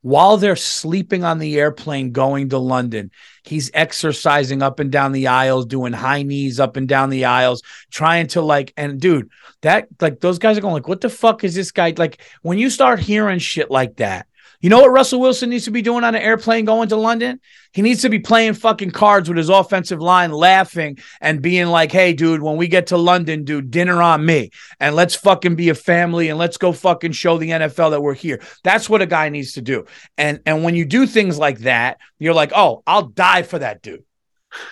while 0.01 0.37
they're 0.37 0.55
sleeping 0.55 1.23
on 1.23 1.39
the 1.39 1.59
airplane 1.59 2.11
going 2.11 2.49
to 2.49 2.59
London, 2.59 3.11
he's 3.43 3.71
exercising 3.73 4.61
up 4.61 4.79
and 4.79 4.91
down 4.91 5.11
the 5.11 5.27
aisles, 5.27 5.65
doing 5.65 5.93
high 5.93 6.21
knees 6.21 6.59
up 6.59 6.77
and 6.77 6.87
down 6.87 7.09
the 7.09 7.25
aisles, 7.25 7.63
trying 7.91 8.27
to 8.27 8.41
like, 8.41 8.71
and 8.77 9.01
dude, 9.01 9.29
that 9.63 9.87
like 9.99 10.19
those 10.19 10.39
guys 10.39 10.57
are 10.57 10.61
going 10.61 10.73
like, 10.73 10.87
what 10.87 11.01
the 11.01 11.09
fuck 11.09 11.43
is 11.43 11.55
this 11.55 11.71
guy? 11.71 11.93
Like 11.97 12.21
when 12.41 12.59
you 12.59 12.69
start 12.69 12.99
hearing 12.99 13.39
shit 13.39 13.71
like 13.71 13.97
that, 13.97 14.27
you 14.59 14.69
know 14.69 14.79
what 14.79 14.91
Russell 14.91 15.19
Wilson 15.19 15.49
needs 15.51 15.65
to 15.65 15.71
be 15.71 15.81
doing 15.81 16.03
on 16.03 16.15
an 16.15 16.21
airplane 16.21 16.65
going 16.65 16.89
to 16.89 16.95
London? 16.95 17.39
He 17.73 17.81
needs 17.83 18.01
to 18.01 18.09
be 18.09 18.19
playing 18.19 18.55
fucking 18.55 18.91
cards 18.91 19.29
with 19.29 19.37
his 19.37 19.49
offensive 19.49 20.01
line, 20.01 20.31
laughing 20.31 20.97
and 21.21 21.41
being 21.41 21.67
like, 21.67 21.91
hey, 21.91 22.13
dude, 22.13 22.41
when 22.41 22.57
we 22.57 22.67
get 22.67 22.87
to 22.87 22.97
London, 22.97 23.43
dude, 23.43 23.69
dinner 23.69 24.01
on 24.01 24.25
me. 24.25 24.49
And 24.79 24.95
let's 24.95 25.13
fucking 25.15 25.55
be 25.55 25.69
a 25.69 25.75
family 25.75 26.29
and 26.29 26.39
let's 26.39 26.57
go 26.57 26.71
fucking 26.71 27.11
show 27.11 27.37
the 27.37 27.49
NFL 27.51 27.91
that 27.91 28.01
we're 28.01 28.15
here. 28.15 28.41
That's 28.63 28.89
what 28.89 29.01
a 29.01 29.05
guy 29.05 29.29
needs 29.29 29.53
to 29.53 29.61
do. 29.61 29.85
And 30.17 30.39
and 30.45 30.63
when 30.63 30.73
you 30.75 30.85
do 30.85 31.05
things 31.05 31.37
like 31.37 31.59
that, 31.59 31.99
you're 32.17 32.33
like, 32.33 32.51
oh, 32.55 32.81
I'll 32.87 33.03
die 33.07 33.43
for 33.43 33.59
that 33.59 33.81
dude. 33.83 34.03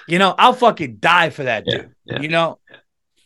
You 0.07 0.17
know, 0.19 0.33
I'll 0.37 0.53
fucking 0.53 0.97
die 0.97 1.29
for 1.29 1.43
that 1.43 1.63
Yeah, 1.67 1.77
dude. 1.77 1.95
yeah. 2.05 2.21
You 2.21 2.27
know, 2.29 2.59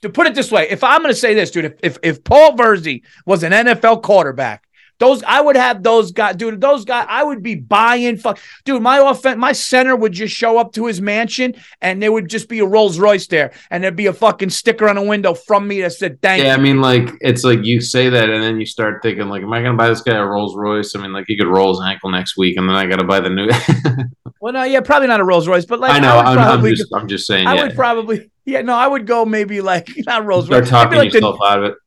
to 0.02 0.10
put 0.10 0.28
it 0.28 0.36
this 0.36 0.52
way, 0.52 0.68
if 0.70 0.84
I'm 0.84 1.02
going 1.02 1.14
to 1.14 1.20
say 1.20 1.34
this, 1.34 1.52
dude, 1.52 1.66
if, 1.66 1.74
if 1.84 1.98
if 2.04 2.24
Paul 2.24 2.54
Virzi 2.58 3.04
was 3.26 3.44
an 3.44 3.52
NFL 3.52 4.02
quarterback, 4.02 4.64
those 5.00 5.24
I 5.24 5.42
would 5.42 5.56
have 5.56 5.82
those 5.82 6.12
guys, 6.12 6.36
dude. 6.36 6.62
Those 6.62 6.86
guys, 6.86 7.06
I 7.10 7.24
would 7.24 7.42
be 7.42 7.56
buying. 7.56 8.18
Fuck, 8.18 8.40
dude. 8.66 8.82
My 8.82 8.98
offense, 8.98 9.38
my 9.38 9.52
center 9.52 9.96
would 9.96 10.12
just 10.12 10.36
show 10.36 10.58
up 10.58 10.74
to 10.74 10.86
his 10.86 11.02
mansion, 11.02 11.56
and 11.82 12.02
there 12.02 12.12
would 12.12 12.30
just 12.30 12.50
be 12.50 12.60
a 12.60 12.66
Rolls 12.66 13.00
Royce 13.00 13.28
there, 13.28 13.52
and 13.72 13.84
there'd 13.84 13.96
be 13.96 14.08
a 14.08 14.14
fucking 14.14 14.50
sticker 14.50 14.88
on 14.88 14.96
the 14.96 15.02
window 15.02 15.34
from 15.34 15.68
me 15.68 15.82
that 15.82 15.94
said 15.94 16.22
"Thank 16.22 16.42
you. 16.42 16.48
Yeah, 16.48 16.56
I 16.56 16.58
mean, 16.58 16.82
like 16.82 17.10
it's 17.22 17.44
like 17.44 17.64
you 17.64 17.82
say 17.82 18.10
that, 18.10 18.30
and 18.30 18.44
then 18.44 18.60
you 18.60 18.66
start 18.66 19.02
thinking, 19.02 19.30
like, 19.30 19.42
am 19.42 19.54
I 19.54 19.62
going 19.62 19.74
to 19.74 19.78
buy 19.78 19.90
this 19.90 20.02
guy 20.02 20.16
a 20.16 20.26
Rolls 20.26 20.56
Royce? 20.56 20.96
I 20.96 21.02
mean, 21.02 21.14
like 21.14 21.26
he 21.28 21.38
could 21.38 21.48
roll 21.48 21.70
his 21.70 21.82
ankle 21.86 22.12
next 22.12 22.38
week, 22.38 22.58
and 22.58 22.68
then 22.68 22.76
I 22.76 22.86
got 22.86 23.00
to 23.00 23.06
buy 23.06 23.20
the 23.20 23.30
new. 23.30 23.50
Well, 24.42 24.54
no, 24.54 24.64
yeah, 24.64 24.80
probably 24.80 25.08
not 25.08 25.20
a 25.20 25.26
Rolls 25.26 25.48
Royce, 25.48 25.66
but 25.66 25.80
like 25.80 25.92
I 25.92 26.00
know. 26.00 26.18
I'm, 26.18 26.28
I'm 26.28 26.38
probably, 26.38 26.74
just, 26.74 26.94
I'm 26.94 27.08
just 27.08 27.28
saying. 27.28 27.46
I 27.46 27.56
yeah. 27.56 27.64
would 27.64 27.76
probably, 27.76 28.32
yeah, 28.46 28.62
no, 28.62 28.74
I 28.74 28.88
would 28.88 29.06
go 29.06 29.26
maybe 29.26 29.60
like 29.60 29.90
not 30.06 30.26
Rolls 30.26 30.50
Royce. 30.50 30.68
start 30.68 30.86
talking 30.86 30.98
like 30.98 31.12
the 31.12 31.18
yourself 31.18 31.40
out 31.46 31.60
of 31.60 31.72
it. 31.72 31.78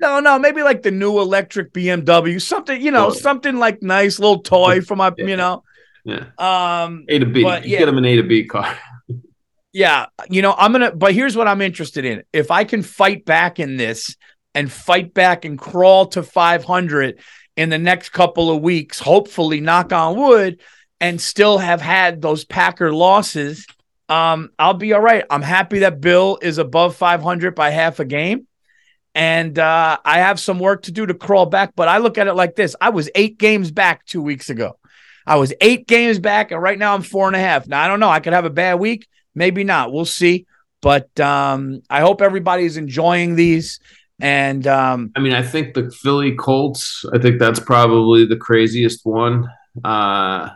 No, 0.00 0.18
no, 0.20 0.38
maybe 0.38 0.62
like 0.62 0.82
the 0.82 0.90
new 0.90 1.20
electric 1.20 1.72
BMW, 1.72 2.40
something, 2.40 2.80
you 2.80 2.90
know, 2.90 3.08
Oh. 3.08 3.10
something 3.10 3.56
like 3.58 3.82
nice 3.82 4.18
little 4.18 4.40
toy 4.40 4.80
for 4.80 4.96
my, 4.96 5.12
Yeah. 5.16 5.26
you 5.26 5.36
know. 5.36 5.62
Yeah, 6.04 6.24
Um, 6.38 7.04
A 7.08 7.18
to 7.18 7.26
B. 7.26 7.42
But, 7.42 7.64
You 7.66 7.72
yeah. 7.72 7.78
get 7.80 7.88
him 7.88 7.98
an 7.98 8.04
A 8.06 8.16
to 8.16 8.22
B 8.22 8.44
car. 8.46 8.76
yeah, 9.72 10.06
you 10.30 10.40
know, 10.42 10.54
I'm 10.56 10.72
gonna, 10.72 10.92
but 10.92 11.12
here's 11.12 11.36
what 11.36 11.46
I'm 11.46 11.60
interested 11.60 12.04
in. 12.04 12.22
If 12.32 12.50
I 12.50 12.64
can 12.64 12.82
fight 12.82 13.24
back 13.26 13.60
in 13.60 13.76
this 13.76 14.16
and 14.54 14.72
fight 14.72 15.12
back 15.14 15.44
and 15.44 15.58
crawl 15.58 16.06
to 16.06 16.22
500 16.22 17.18
in 17.56 17.68
the 17.68 17.78
next 17.78 18.08
couple 18.10 18.50
of 18.50 18.62
weeks, 18.62 18.98
hopefully, 18.98 19.60
knock 19.60 19.92
on 19.92 20.16
wood, 20.16 20.60
and 21.00 21.20
still 21.20 21.58
have 21.58 21.80
had 21.82 22.20
those 22.22 22.44
Packer 22.44 22.92
losses, 22.92 23.66
um, 24.08 24.50
I'll 24.58 24.74
be 24.74 24.92
all 24.92 25.00
right. 25.00 25.24
I'm 25.30 25.42
happy 25.42 25.80
that 25.80 26.00
Bill 26.00 26.38
is 26.42 26.58
above 26.58 26.96
500 26.96 27.54
by 27.54 27.70
half 27.70 28.00
a 28.00 28.04
game. 28.04 28.46
And 29.14 29.58
uh, 29.58 29.98
I 30.04 30.18
have 30.18 30.38
some 30.38 30.58
work 30.58 30.82
to 30.82 30.92
do 30.92 31.04
to 31.04 31.14
crawl 31.14 31.46
back, 31.46 31.72
but 31.74 31.88
I 31.88 31.98
look 31.98 32.16
at 32.16 32.28
it 32.28 32.34
like 32.34 32.54
this 32.54 32.76
I 32.80 32.90
was 32.90 33.10
eight 33.14 33.38
games 33.38 33.70
back 33.70 34.06
two 34.06 34.22
weeks 34.22 34.50
ago. 34.50 34.76
I 35.26 35.36
was 35.36 35.52
eight 35.60 35.86
games 35.86 36.18
back, 36.18 36.50
and 36.50 36.62
right 36.62 36.78
now 36.78 36.94
I'm 36.94 37.02
four 37.02 37.26
and 37.26 37.36
a 37.36 37.40
half. 37.40 37.66
Now, 37.66 37.82
I 37.82 37.88
don't 37.88 38.00
know. 38.00 38.08
I 38.08 38.20
could 38.20 38.32
have 38.32 38.44
a 38.44 38.50
bad 38.50 38.74
week, 38.80 39.06
maybe 39.34 39.64
not. 39.64 39.92
We'll 39.92 40.04
see. 40.04 40.46
But 40.80 41.18
um, 41.20 41.82
I 41.90 42.00
hope 42.00 42.22
everybody's 42.22 42.76
enjoying 42.76 43.36
these 43.36 43.80
And 44.20 44.66
um, 44.66 45.12
I 45.16 45.20
mean, 45.20 45.32
I 45.32 45.42
think 45.42 45.74
the 45.74 45.90
Philly 45.90 46.34
Colts. 46.36 47.04
I 47.12 47.18
think 47.18 47.38
that's 47.38 47.60
probably 47.60 48.26
the 48.26 48.36
craziest 48.36 49.00
one. 49.04 49.48
Uh, 49.82 50.50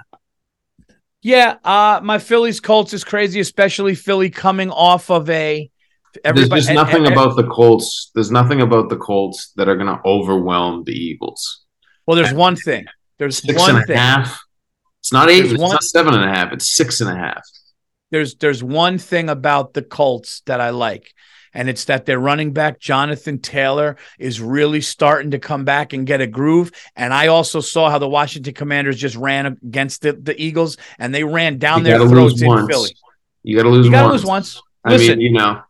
yeah, 1.23 1.57
uh, 1.65 2.00
my 2.02 2.18
Phillies 2.18 2.60
Colts 2.60 2.92
is 2.92 3.05
crazy, 3.05 3.41
especially 3.41 3.94
Philly 3.94 4.31
coming 4.31 4.70
off 4.70 5.10
of 5.10 5.28
a. 5.31 5.70
there's 6.23 6.49
just 6.49 6.70
nothing 6.73 7.05
and- 7.07 7.12
about 7.12 7.36
the 7.36 7.44
Colts. 7.44 8.10
There's 8.15 8.31
nothing 8.31 8.60
about 8.60 8.89
the 8.89 8.97
Colts 8.97 9.52
that 9.57 9.68
are 9.68 9.76
going 9.76 9.89
to 9.89 10.01
overwhelm 10.05 10.84
the 10.84 10.93
Eagles. 10.93 11.65
Well, 12.07 12.17
there's 12.17 12.33
one 12.34 12.57
thing. 12.57 12.84
There's 13.18 13.39
Six 13.39 13.59
one 13.59 13.70
and 13.70 13.78
a 13.84 13.86
thing. 13.86 13.97
half. 13.97 14.41
It's 15.01 15.12
not 15.12 15.31
eight. 15.31 15.41
There's 15.41 15.52
It's 15.52 15.60
one- 15.62 15.73
not 15.73 15.83
seven 15.84 16.15
and 16.15 16.25
a 16.25 16.28
half. 16.28 16.52
It's 16.52 16.75
six 16.75 17.01
and 17.01 17.10
a 17.10 17.17
half. 17.17 17.43
There's 18.10 18.34
there's 18.36 18.62
one 18.62 18.99
thing 18.99 19.28
about 19.28 19.75
the 19.75 19.83
Colts 19.83 20.43
that 20.47 20.60
I 20.60 20.70
like, 20.70 21.12
and 21.52 21.68
it's 21.68 21.86
that 21.86 22.07
their 22.07 22.18
running 22.18 22.52
back 22.52 22.78
Jonathan 22.78 23.39
Taylor 23.41 23.97
is 24.18 24.41
really 24.41 24.81
starting 24.81 25.33
to 25.33 25.39
come 25.39 25.65
back 25.65 25.93
and 25.93 26.07
get 26.07 26.20
a 26.20 26.26
groove. 26.26 26.70
And 26.94 27.12
I 27.12 27.26
also 27.28 27.60
saw 27.60 27.91
how 27.91 27.99
the 27.99 28.09
Washington 28.09 28.55
Commanders 28.55 28.99
just 28.99 29.17
ran 29.17 29.47
against 29.47 30.02
the, 30.02 30.12
the 30.12 30.41
Eagles, 30.41 30.76
and 30.99 31.15
they 31.15 31.25
ran 31.25 31.59
down 31.59 31.78
You 31.78 31.84
their 31.99 32.09
throats 32.09 32.41
in 32.41 32.47
once. 32.49 32.68
Philly. 32.68 32.97
You 33.43 33.57
got 33.57 33.65
to 33.65 33.68
lose 33.70 33.86
You 33.86 33.93
gotta 33.93 34.12
lose 34.12 34.25
once. 34.25 34.60
I 34.84 34.91
Listen, 34.91 35.18
mean, 35.18 35.20
you 35.20 35.33
know, 35.33 35.62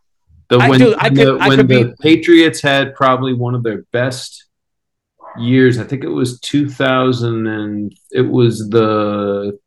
the 0.49 0.59
I 0.59 0.69
when, 0.69 0.79
do- 0.79 0.95
I 0.99 1.09
could- 1.09 1.17
the, 1.19 1.37
I 1.41 1.49
when 1.49 1.59
could 1.59 1.69
the 1.69 1.85
be- 1.87 1.95
Patriots 2.01 2.61
had 2.61 2.95
probably 2.95 3.33
one 3.33 3.55
of 3.55 3.63
their 3.63 3.83
best 3.93 4.45
years. 5.39 5.79
I 5.79 5.85
think 5.85 6.05
it 6.05 6.09
was 6.09 6.39
2000 6.41 7.47
and 7.47 7.93
it 8.11 8.23
was 8.23 8.69
the 8.69 9.59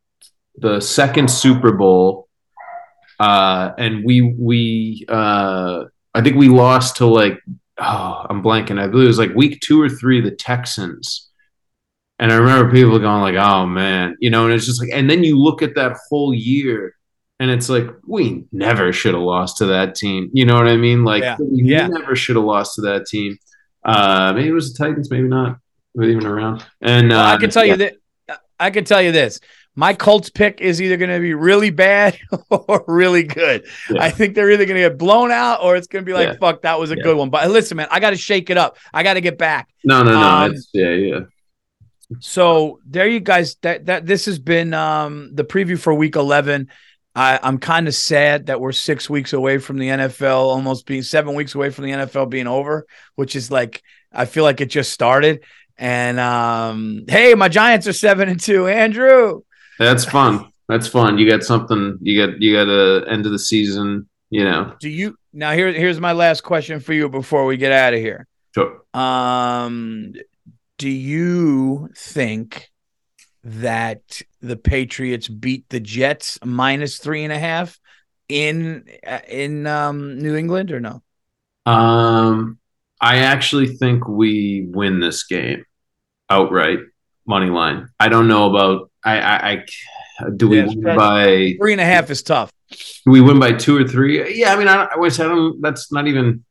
the 0.59 0.79
second 0.79 1.29
Super 1.29 1.71
Bowl, 1.71 2.27
uh, 3.19 3.71
and 3.77 4.03
we 4.03 4.21
we 4.21 5.05
uh, 5.09 5.83
I 6.13 6.21
think 6.21 6.35
we 6.35 6.49
lost 6.49 6.97
to 6.97 7.05
like 7.05 7.39
oh 7.77 8.25
I'm 8.29 8.41
blanking. 8.41 8.79
I 8.81 8.87
believe 8.87 9.05
it 9.05 9.07
was 9.07 9.19
like 9.19 9.35
week 9.35 9.59
two 9.61 9.81
or 9.81 9.89
three 9.89 10.21
the 10.21 10.31
Texans. 10.31 11.29
And 12.19 12.31
I 12.31 12.37
remember 12.37 12.71
people 12.71 12.97
going 12.97 13.21
like, 13.21 13.35
"Oh 13.35 13.67
man," 13.67 14.15
you 14.19 14.31
know, 14.31 14.45
and 14.45 14.53
it's 14.53 14.65
just 14.65 14.81
like, 14.81 14.89
and 14.91 15.07
then 15.07 15.23
you 15.23 15.39
look 15.39 15.61
at 15.61 15.75
that 15.75 15.95
whole 16.09 16.33
year, 16.33 16.95
and 17.39 17.51
it's 17.51 17.69
like, 17.69 17.87
we 18.05 18.45
never 18.51 18.91
should 18.91 19.13
have 19.13 19.23
lost 19.23 19.57
to 19.57 19.65
that 19.67 19.95
team. 19.95 20.29
You 20.33 20.45
know 20.45 20.55
what 20.55 20.67
I 20.67 20.77
mean? 20.77 21.03
Like, 21.03 21.23
Yeah. 21.23 21.37
we 21.39 21.63
Yeah. 21.63 21.87
never 21.87 22.15
should 22.15 22.35
have 22.35 22.45
lost 22.45 22.75
to 22.75 22.81
that 22.81 23.05
team. 23.05 23.37
Uh, 23.85 24.33
maybe 24.35 24.49
it 24.49 24.53
was 24.53 24.73
the 24.73 24.83
Titans, 24.83 25.09
maybe 25.11 25.27
not. 25.27 25.57
They 25.95 26.07
even 26.07 26.25
around? 26.25 26.63
And 26.81 27.09
Well, 27.09 27.19
uh, 27.19 27.33
I 27.33 27.37
can 27.37 27.49
tell 27.49 27.65
yeah. 27.65 27.73
you 27.73 27.77
that 27.77 27.95
I 28.59 28.69
can 28.71 28.83
tell 28.85 29.01
you 29.01 29.11
this. 29.11 29.39
My 29.75 29.93
Colts 29.93 30.31
pick 30.31 30.59
is 30.61 30.81
either 30.81 30.97
going 30.97 31.11
to 31.11 31.19
be 31.19 31.35
really 31.35 31.69
bad 31.69 32.17
or 32.49 32.83
really 32.87 33.21
good. 33.23 33.63
Yeah. 33.91 34.01
I 34.03 34.09
think 34.09 34.33
they're 34.33 34.49
either 34.51 34.65
going 34.65 34.81
to 34.81 34.89
get 34.89 34.97
blown 34.97 35.29
out 35.31 35.61
or 35.61 35.75
it's 35.75 35.85
going 35.85 36.03
to 36.03 36.05
be 36.05 36.13
like, 36.13 36.27
Yeah. 36.29 36.35
fuck, 36.39 36.63
that 36.63 36.79
was 36.79 36.89
a 36.91 36.97
Yeah. 36.97 37.03
good 37.03 37.17
one. 37.17 37.29
But 37.29 37.47
listen, 37.51 37.77
man, 37.77 37.87
I 37.91 37.99
got 37.99 38.09
to 38.09 38.15
shake 38.17 38.49
it 38.49 38.57
up. 38.57 38.77
I 38.91 39.03
got 39.03 39.13
to 39.13 39.21
get 39.21 39.37
back. 39.37 39.69
No, 39.83 40.01
no, 40.01 40.11
no. 40.13 40.19
Um, 40.19 40.51
it's, 40.53 40.69
yeah, 40.73 40.89
yeah. 40.89 41.19
So 42.19 42.79
there 42.87 43.07
you 43.07 43.19
guys 43.19 43.55
that 43.61 43.85
that 43.87 44.05
this 44.05 44.25
has 44.25 44.39
been 44.39 44.73
um 44.73 45.29
the 45.33 45.43
preview 45.43 45.77
for 45.79 45.93
week 45.93 46.15
11. 46.15 46.69
I, 47.17 47.39
I'm 47.41 47.57
kind 47.57 47.87
of 47.87 47.95
sad 47.95 48.45
that 48.45 48.61
we're 48.61 48.71
six 48.71 49.09
weeks 49.09 49.33
away 49.33 49.57
from 49.57 49.79
the 49.79 49.87
NFL, 49.87 50.37
almost 50.37 50.85
being 50.85 51.01
seven 51.01 51.33
weeks 51.33 51.55
away 51.55 51.71
from 51.71 51.85
the 51.85 51.91
NFL 51.91 52.29
being 52.29 52.45
over, 52.45 52.85
which 53.15 53.35
is 53.35 53.49
like 53.49 53.81
I 54.13 54.25
feel 54.25 54.43
like 54.43 54.61
it 54.61 54.67
just 54.67 54.91
started. 54.91 55.43
And 55.79 56.19
um, 56.19 57.05
hey, 57.07 57.33
my 57.33 57.49
Giants 57.49 57.87
are 57.87 57.93
seven 57.93 58.29
and 58.29 58.39
two. 58.39 58.67
Andrew, 58.67 59.41
That's 59.79 60.05
fun. 60.05 60.51
That's 60.69 60.87
fun. 60.87 61.17
You 61.17 61.27
got 61.27 61.43
something. 61.43 61.97
You 62.01 62.27
got 62.27 62.39
you 62.39 62.53
got 62.53 62.67
a 62.67 63.09
end 63.09 63.25
of 63.25 63.31
the 63.31 63.39
season. 63.39 64.07
You 64.29 64.43
know. 64.43 64.75
do 64.79 64.89
you 64.89 65.17
now? 65.33 65.53
Here, 65.53 65.73
here's 65.73 65.99
my 65.99 66.11
last 66.11 66.41
question 66.41 66.79
for 66.79 66.93
you 66.93 67.09
before 67.09 67.47
we 67.47 67.57
get 67.57 67.71
out 67.71 67.95
of 67.95 67.99
here. 67.99 68.27
Sure. 68.53 68.83
Um, 68.93 70.13
do 70.77 70.89
you 70.89 71.89
think 71.95 72.69
that 73.47 74.21
the 74.41 74.57
Patriots 74.57 75.27
beat 75.27 75.69
the 75.69 75.79
Jets 75.79 76.39
minus 76.43 76.99
three 76.99 77.23
and 77.23 77.33
a 77.33 77.39
half 77.39 77.79
in 78.29 78.85
uh, 79.05 79.19
in 79.27 79.65
um, 79.67 80.19
New 80.19 80.35
England 80.35 80.71
or 80.71 80.79
no? 80.79 81.01
Um, 81.65 82.59
I 83.01 83.17
actually 83.19 83.67
think 83.77 84.07
we 84.07 84.67
win 84.69 84.99
this 84.99 85.25
game 85.25 85.63
outright, 86.29 86.79
money 87.27 87.49
line. 87.49 87.87
I 87.99 88.09
don't 88.09 88.27
know 88.27 88.49
about. 88.49 88.91
I. 89.03 89.19
I. 89.21 89.51
I 89.51 89.65
do 90.35 90.49
we 90.49 90.57
Yeah, 90.57 90.65
win 90.65 90.93
by? 90.95 91.53
Three 91.59 91.73
and 91.73 91.81
a 91.81 91.85
half 91.85 92.09
is 92.09 92.23
tough. 92.23 92.51
Do 93.05 93.11
we 93.11 93.21
win 93.21 93.39
by 93.39 93.53
two 93.53 93.77
or 93.77 93.87
three? 93.87 94.35
Yeah, 94.39 94.53
I 94.53 94.57
mean, 94.57 94.67
I, 94.67 94.85
I 94.93 94.97
wish 94.97 95.19
I 95.19 95.23
don't. 95.23 95.61
That's 95.61 95.91
not 95.91 96.07
even. 96.07 96.43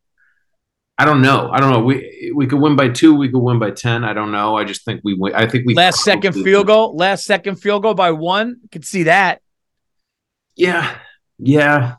I 0.98 1.04
don't 1.04 1.20
know. 1.20 1.50
I 1.52 1.60
don't 1.60 1.70
know. 1.70 1.80
We 1.80 2.32
we 2.34 2.46
could 2.46 2.60
win 2.60 2.74
by 2.74 2.88
two. 2.88 3.14
We 3.14 3.28
could 3.28 3.40
win 3.40 3.58
by 3.58 3.70
ten. 3.70 4.02
I 4.02 4.14
don't 4.14 4.32
know. 4.32 4.56
I 4.56 4.64
just 4.64 4.84
think 4.84 5.02
we 5.04 5.14
win. 5.14 5.34
I 5.34 5.46
think 5.46 5.66
we 5.66 5.74
Last 5.74 6.02
second 6.02 6.32
field 6.32 6.68
goal. 6.68 6.96
Last 6.96 7.24
second 7.24 7.56
field 7.56 7.82
goal 7.82 7.94
by 7.94 8.12
one. 8.12 8.60
Could 8.72 8.84
see 8.84 9.02
that. 9.04 9.42
Yeah, 10.56 10.96
yeah. 11.38 11.96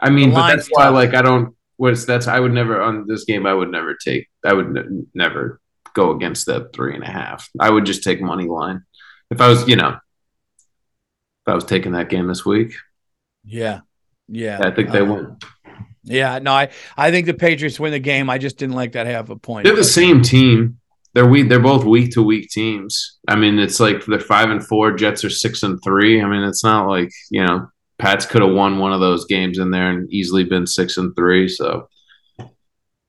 I 0.00 0.08
mean, 0.10 0.30
The 0.30 0.36
but 0.36 0.48
that's 0.56 0.68
why, 0.68 0.84
tough. 0.84 0.94
like, 0.94 1.14
I 1.14 1.20
don't. 1.20 1.54
What's 1.76 2.06
that's? 2.06 2.26
I 2.26 2.40
would 2.40 2.52
never 2.52 2.80
on 2.80 3.06
this 3.06 3.24
game. 3.24 3.46
I 3.46 3.52
would 3.52 3.70
never 3.70 3.94
take. 3.94 4.28
I 4.44 4.54
would 4.54 4.78
n- 4.78 5.06
never 5.14 5.60
go 5.94 6.12
against 6.12 6.46
that 6.46 6.72
three 6.72 6.94
and 6.94 7.04
a 7.04 7.10
half. 7.10 7.48
I 7.60 7.68
would 7.68 7.84
just 7.84 8.02
take 8.02 8.20
money 8.22 8.46
line 8.46 8.82
if 9.30 9.40
I 9.40 9.48
was, 9.48 9.68
you 9.68 9.76
know, 9.76 9.90
if 9.90 11.48
I 11.48 11.54
was 11.54 11.64
taking 11.64 11.92
that 11.92 12.08
game 12.08 12.26
this 12.28 12.46
week. 12.46 12.74
Yeah, 13.44 13.80
yeah. 14.26 14.58
I 14.62 14.70
think 14.70 14.90
they 14.90 15.00
uh, 15.00 15.04
win. 15.04 15.36
Yeah, 16.08 16.38
no, 16.38 16.52
I 16.52 16.70
I 16.96 17.10
think 17.10 17.26
the 17.26 17.34
Patriots 17.34 17.78
win 17.78 17.92
the 17.92 17.98
game. 17.98 18.30
I 18.30 18.38
just 18.38 18.56
didn't 18.56 18.74
like 18.74 18.92
that 18.92 19.06
half 19.06 19.30
a 19.30 19.36
point. 19.36 19.64
They're 19.64 19.76
the 19.76 19.84
same 19.84 20.22
team. 20.22 20.78
They're 21.14 21.26
week. 21.26 21.48
They're 21.48 21.58
both 21.58 21.84
week 21.84 22.12
to 22.12 22.22
week 22.22 22.50
teams. 22.50 23.18
I 23.26 23.36
mean, 23.36 23.58
it's 23.58 23.80
like 23.80 24.04
they're 24.06 24.20
five 24.20 24.50
and 24.50 24.64
four. 24.64 24.92
Jets 24.92 25.24
are 25.24 25.30
six 25.30 25.62
and 25.62 25.82
three. 25.82 26.22
I 26.22 26.28
mean, 26.28 26.42
it's 26.42 26.64
not 26.64 26.88
like 26.88 27.10
you 27.30 27.44
know, 27.44 27.68
Pats 27.98 28.26
could 28.26 28.42
have 28.42 28.52
won 28.54 28.78
one 28.78 28.92
of 28.92 29.00
those 29.00 29.26
games 29.26 29.58
in 29.58 29.70
there 29.70 29.90
and 29.90 30.10
easily 30.12 30.44
been 30.44 30.66
six 30.66 30.96
and 30.96 31.14
three. 31.16 31.48
So, 31.48 31.88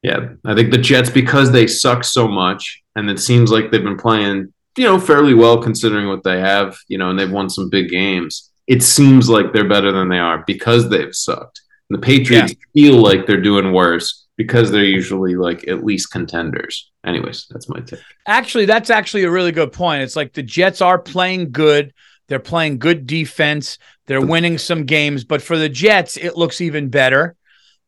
yeah, 0.02 0.30
I 0.46 0.56
think 0.56 0.72
the 0.72 0.78
Jets 0.78 1.10
because 1.10 1.52
they 1.52 1.68
suck 1.68 2.04
so 2.04 2.28
much, 2.28 2.82
and 2.96 3.10
it 3.10 3.20
seems 3.20 3.52
like 3.52 3.70
they've 3.70 3.84
been 3.84 3.98
playing, 3.98 4.54
you 4.78 4.86
know, 4.86 5.00
fairly 5.00 5.34
well 5.34 5.62
considering 5.62 6.08
what 6.08 6.24
they 6.24 6.40
have, 6.40 6.78
you 6.88 6.98
know, 6.98 7.12
and 7.12 7.20
they've 7.20 7.32
won 7.32 7.50
some 7.50 7.70
big 7.70 7.90
games. 7.90 8.50
It 8.66 8.82
seems 8.82 9.30
like 9.30 9.54
they're 9.54 9.68
better 9.68 9.92
than 9.92 10.10
they 10.10 10.20
are 10.20 10.44
because 10.46 10.90
they've 10.90 11.14
sucked. 11.14 11.62
The 11.90 11.98
Patriots 11.98 12.54
feel 12.74 13.02
like 13.02 13.26
they're 13.26 13.42
doing 13.42 13.74
worse 13.74 14.28
because 14.38 14.72
they're 14.72 14.84
usually 14.84 15.36
like 15.36 15.68
at 15.68 15.84
least 15.84 16.12
contenders. 16.12 16.92
Anyways, 17.06 17.48
that's 17.50 17.68
my 17.68 17.80
tip. 17.80 18.00
Actually, 18.28 18.66
that's 18.66 18.90
actually 18.90 19.24
a 19.24 19.32
really 19.32 19.52
good 19.52 19.72
point. 19.72 20.04
It's 20.04 20.16
like 20.16 20.34
the 20.34 20.44
Jets 20.44 20.82
are 20.82 21.00
playing 21.00 21.52
good. 21.52 21.94
They're 22.28 22.40
playing 22.40 22.78
good 22.78 23.08
defense. 23.08 23.80
They're 24.06 24.22
winning 24.22 24.60
some 24.60 24.86
games, 24.86 25.24
but 25.24 25.42
for 25.42 25.58
the 25.58 25.70
Jets, 25.70 26.16
it 26.16 26.38
looks 26.38 26.62
even 26.62 26.90
better 26.90 27.36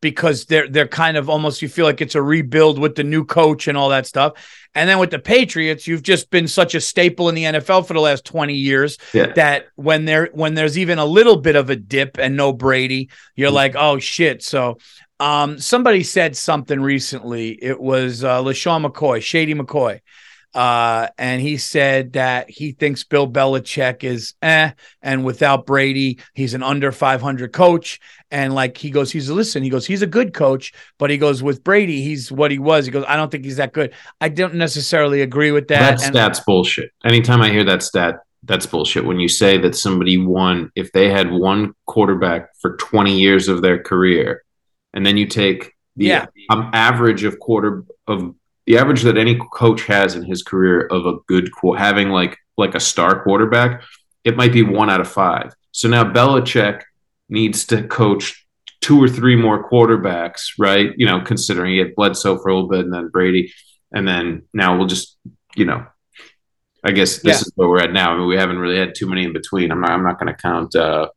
because 0.02 0.44
they're 0.44 0.68
they're 0.68 0.86
kind 0.86 1.16
of 1.16 1.30
almost 1.30 1.62
you 1.62 1.68
feel 1.68 1.86
like 1.86 2.02
it's 2.02 2.14
a 2.14 2.20
rebuild 2.20 2.78
with 2.78 2.94
the 2.96 3.04
new 3.04 3.24
coach 3.24 3.68
and 3.68 3.78
all 3.78 3.88
that 3.88 4.06
stuff. 4.06 4.34
And 4.74 4.88
then 4.88 4.98
with 4.98 5.10
the 5.10 5.18
Patriots, 5.18 5.86
you've 5.86 6.02
just 6.02 6.28
been 6.30 6.48
such 6.48 6.74
a 6.74 6.80
staple 6.80 7.28
in 7.30 7.34
the 7.34 7.44
NFL 7.44 7.86
for 7.86 7.94
the 7.94 8.00
last 8.00 8.24
20 8.26 8.54
years 8.54 8.98
Yeah. 9.14 9.32
that 9.34 9.68
when 9.76 10.04
there 10.04 10.28
when 10.34 10.52
there's 10.54 10.76
even 10.76 10.98
a 10.98 11.04
little 11.06 11.36
bit 11.36 11.56
of 11.56 11.70
a 11.70 11.76
dip 11.76 12.18
and 12.18 12.36
no 12.36 12.52
Brady, 12.52 13.08
you're 13.36 13.50
like, 13.50 13.74
oh 13.76 13.98
shit. 13.98 14.42
So 14.42 14.78
um, 15.20 15.58
somebody 15.58 16.02
said 16.02 16.36
something 16.36 16.80
recently. 16.80 17.50
It 17.62 17.80
was 17.80 18.24
uh, 18.24 18.42
LeSean 18.42 18.84
McCoy, 18.84 19.22
Shady 19.22 19.54
McCoy. 19.54 20.00
Uh, 20.54 21.08
and 21.18 21.40
he 21.40 21.56
said 21.56 22.12
that 22.12 22.50
he 22.50 22.72
thinks 22.72 23.04
Bill 23.04 23.30
Belichick 23.30 24.04
is 24.04 24.34
eh, 24.42 24.72
and 25.00 25.24
without 25.24 25.64
Brady, 25.66 26.18
he's 26.34 26.54
an 26.54 26.62
under 26.62 26.92
500 26.92 27.52
coach. 27.52 28.00
And 28.30 28.54
like 28.54 28.76
he 28.76 28.90
goes, 28.90 29.10
he's 29.10 29.28
a 29.28 29.34
listen, 29.34 29.62
he 29.62 29.70
goes, 29.70 29.86
he's 29.86 30.02
a 30.02 30.06
good 30.06 30.34
coach, 30.34 30.72
but 30.98 31.10
he 31.10 31.18
goes 31.18 31.42
with 31.42 31.64
Brady, 31.64 32.02
he's 32.02 32.30
what 32.30 32.50
he 32.50 32.58
was. 32.58 32.84
He 32.86 32.92
goes, 32.92 33.04
I 33.08 33.16
don't 33.16 33.30
think 33.30 33.44
he's 33.44 33.56
that 33.56 33.72
good. 33.72 33.94
I 34.20 34.28
don't 34.28 34.54
necessarily 34.54 35.22
agree 35.22 35.52
with 35.52 35.68
that. 35.68 35.80
That 35.98 36.04
And- 36.04 36.14
stat's 36.14 36.40
bullshit. 36.40 36.90
Anytime 37.04 37.40
I 37.42 37.50
hear 37.50 37.64
that 37.64 37.82
stat, 37.82 38.20
that's 38.44 38.66
bullshit. 38.66 39.04
When 39.04 39.20
you 39.20 39.28
say 39.28 39.56
that 39.58 39.74
somebody 39.76 40.18
won, 40.18 40.70
if 40.74 40.92
they 40.92 41.08
had 41.10 41.30
one 41.30 41.74
quarterback 41.86 42.48
for 42.60 42.76
20 42.76 43.18
years 43.18 43.48
of 43.48 43.62
their 43.62 43.82
career, 43.82 44.42
and 44.92 45.06
then 45.06 45.16
you 45.16 45.26
take 45.26 45.72
the 45.96 46.06
Yeah. 46.06 46.26
um, 46.50 46.70
average 46.72 47.22
of 47.24 47.38
quarter 47.38 47.84
of 48.06 48.34
the 48.66 48.78
average 48.78 49.02
that 49.02 49.18
any 49.18 49.38
coach 49.52 49.86
has 49.86 50.14
in 50.14 50.22
his 50.24 50.42
career 50.42 50.86
of 50.86 51.06
a 51.06 51.16
good 51.26 51.50
having 51.76 52.10
like 52.10 52.36
like 52.56 52.74
a 52.74 52.80
star 52.80 53.22
quarterback, 53.22 53.82
it 54.24 54.36
might 54.36 54.52
be 54.52 54.62
one 54.62 54.90
out 54.90 55.00
of 55.00 55.08
five. 55.10 55.54
So 55.72 55.88
now 55.88 56.04
Belichick 56.04 56.82
needs 57.28 57.64
to 57.66 57.82
coach 57.88 58.46
two 58.82 59.02
or 59.02 59.08
three 59.08 59.36
more 59.36 59.68
quarterbacks, 59.70 60.52
right? 60.58 60.90
You 60.96 61.06
know, 61.06 61.20
considering 61.20 61.72
he 61.72 61.78
had 61.78 61.94
Bledsoe 61.94 62.38
for 62.38 62.48
a 62.48 62.54
little 62.54 62.68
bit 62.68 62.84
and 62.84 62.92
then 62.92 63.08
Brady, 63.08 63.52
and 63.92 64.06
then 64.06 64.42
now 64.52 64.76
we'll 64.76 64.86
just, 64.86 65.16
you 65.56 65.64
know, 65.64 65.86
I 66.84 66.90
guess 66.92 67.18
this 67.18 67.36
Yeah. 67.36 67.40
is 67.40 67.52
where 67.54 67.68
we're 67.68 67.80
at 67.80 67.92
now. 67.92 68.12
I 68.12 68.18
mean, 68.18 68.26
we 68.26 68.36
haven't 68.36 68.58
really 68.58 68.76
had 68.76 68.94
too 68.94 69.06
many 69.08 69.24
in 69.24 69.32
between. 69.32 69.70
I'm 69.70 69.80
not. 69.80 69.90
I'm 69.90 70.02
not 70.02 70.18
going 70.18 70.34
to 70.34 70.40
count. 70.40 70.74
Uh, 70.74 71.08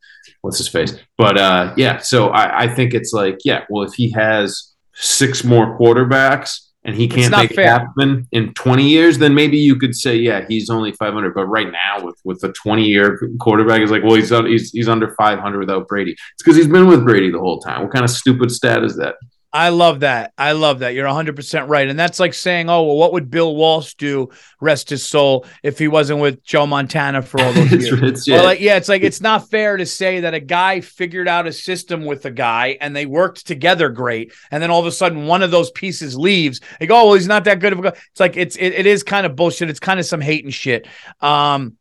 what's 0.41 0.57
his 0.59 0.67
face? 0.67 0.95
But 1.17 1.37
uh, 1.37 1.73
yeah. 1.75 1.97
So 1.97 2.29
I, 2.29 2.63
I 2.63 2.67
think 2.67 2.93
it's 2.93 3.13
like, 3.13 3.39
yeah. 3.43 3.65
Well, 3.69 3.83
if 3.83 3.93
he 3.95 4.11
has 4.11 4.73
six 4.93 5.43
more 5.43 5.77
quarterbacks 5.77 6.64
and 6.85 6.95
he 6.95 7.07
can't 7.07 7.35
make 7.35 7.55
fair. 7.55 7.65
it 7.65 7.69
happen 7.69 8.27
in 8.31 8.53
20 8.53 8.87
years, 8.87 9.17
then 9.17 9.33
maybe 9.33 9.57
you 9.57 9.75
could 9.75 9.95
say, 9.95 10.15
yeah, 10.15 10.45
he's 10.47 10.69
only 10.69 10.91
500. 10.91 11.33
But 11.33 11.47
right 11.47 11.71
now, 11.71 12.05
with 12.05 12.19
with 12.23 12.43
a 12.43 12.53
20 12.53 12.85
year 12.85 13.19
quarterback, 13.39 13.81
is 13.81 13.89
like, 13.89 14.03
well, 14.03 14.13
he's 14.13 14.29
he's 14.29 14.71
he's 14.71 14.87
under 14.87 15.13
500 15.15 15.59
without 15.59 15.87
Brady. 15.87 16.11
It's 16.11 16.43
because 16.43 16.55
he's 16.55 16.67
been 16.67 16.87
with 16.87 17.03
Brady 17.03 17.31
the 17.31 17.39
whole 17.39 17.59
time. 17.59 17.81
What 17.81 17.91
kind 17.91 18.05
of 18.05 18.11
stupid 18.11 18.51
stat 18.51 18.83
is 18.83 18.95
that? 18.97 19.15
I 19.55 19.69
love 19.69 20.01
that. 20.01 20.33
I 20.37 20.51
love 20.51 20.79
that. 20.79 20.95
You're 20.95 21.07
100% 21.07 21.69
right. 21.69 21.87
And 21.87 21.97
that's 21.97 22.19
like 22.19 22.33
saying, 22.33 22.69
oh, 22.69 22.83
well, 22.83 22.97
what 22.97 23.13
would 23.13 23.31
Bill 23.31 23.55
Walsh 23.55 23.93
do, 23.93 24.27
rest 24.59 24.89
his 24.89 25.05
soul, 25.05 25.45
if 25.63 25.79
he 25.79 25.87
wasn't 25.87 26.19
with 26.19 26.43
Joe 26.43 26.67
Montana 26.67 27.21
for 27.21 27.39
all 27.39 27.53
those 27.53 27.71
years? 27.71 27.93
it's- 27.93 28.27
yeah. 28.27 28.41
like, 28.41 28.59
yeah, 28.59 28.75
it's 28.75 28.89
like 28.89 29.01
it's 29.01 29.21
not 29.21 29.49
fair 29.49 29.77
to 29.77 29.85
say 29.85 30.19
that 30.19 30.33
a 30.33 30.41
guy 30.41 30.81
figured 30.81 31.29
out 31.29 31.47
a 31.47 31.53
system 31.53 32.03
with 32.03 32.25
a 32.25 32.31
guy 32.31 32.77
and 32.81 32.93
they 32.93 33.05
worked 33.05 33.47
together 33.47 33.87
great, 33.87 34.33
and 34.51 34.61
then 34.61 34.71
all 34.71 34.81
of 34.81 34.87
a 34.87 34.91
sudden 34.91 35.25
one 35.25 35.41
of 35.41 35.51
those 35.51 35.71
pieces 35.71 36.17
leaves. 36.17 36.59
They 36.81 36.87
go, 36.87 36.99
oh, 36.99 37.05
well, 37.05 37.13
he's 37.13 37.25
not 37.25 37.45
that 37.45 37.61
good 37.61 37.71
of 37.71 37.79
a 37.79 37.81
guy. 37.83 37.97
It's 38.11 38.19
like 38.19 38.35
it's 38.35 38.57
it, 38.57 38.73
it 38.73 38.85
is 38.85 39.03
kind 39.03 39.25
of 39.25 39.37
bullshit. 39.37 39.69
It's 39.69 39.79
kind 39.79 40.01
of 40.01 40.05
some 40.05 40.19
hate 40.19 40.43
and 40.43 40.53
shit. 40.53 40.85
Um, 41.21 41.77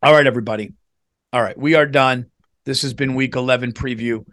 all 0.00 0.12
right, 0.12 0.28
everybody. 0.28 0.74
All 1.32 1.42
right, 1.42 1.58
we 1.58 1.74
are 1.74 1.86
done. 1.86 2.26
This 2.66 2.82
has 2.82 2.94
been 2.94 3.16
week 3.16 3.34
11 3.34 3.72
preview. 3.72 4.24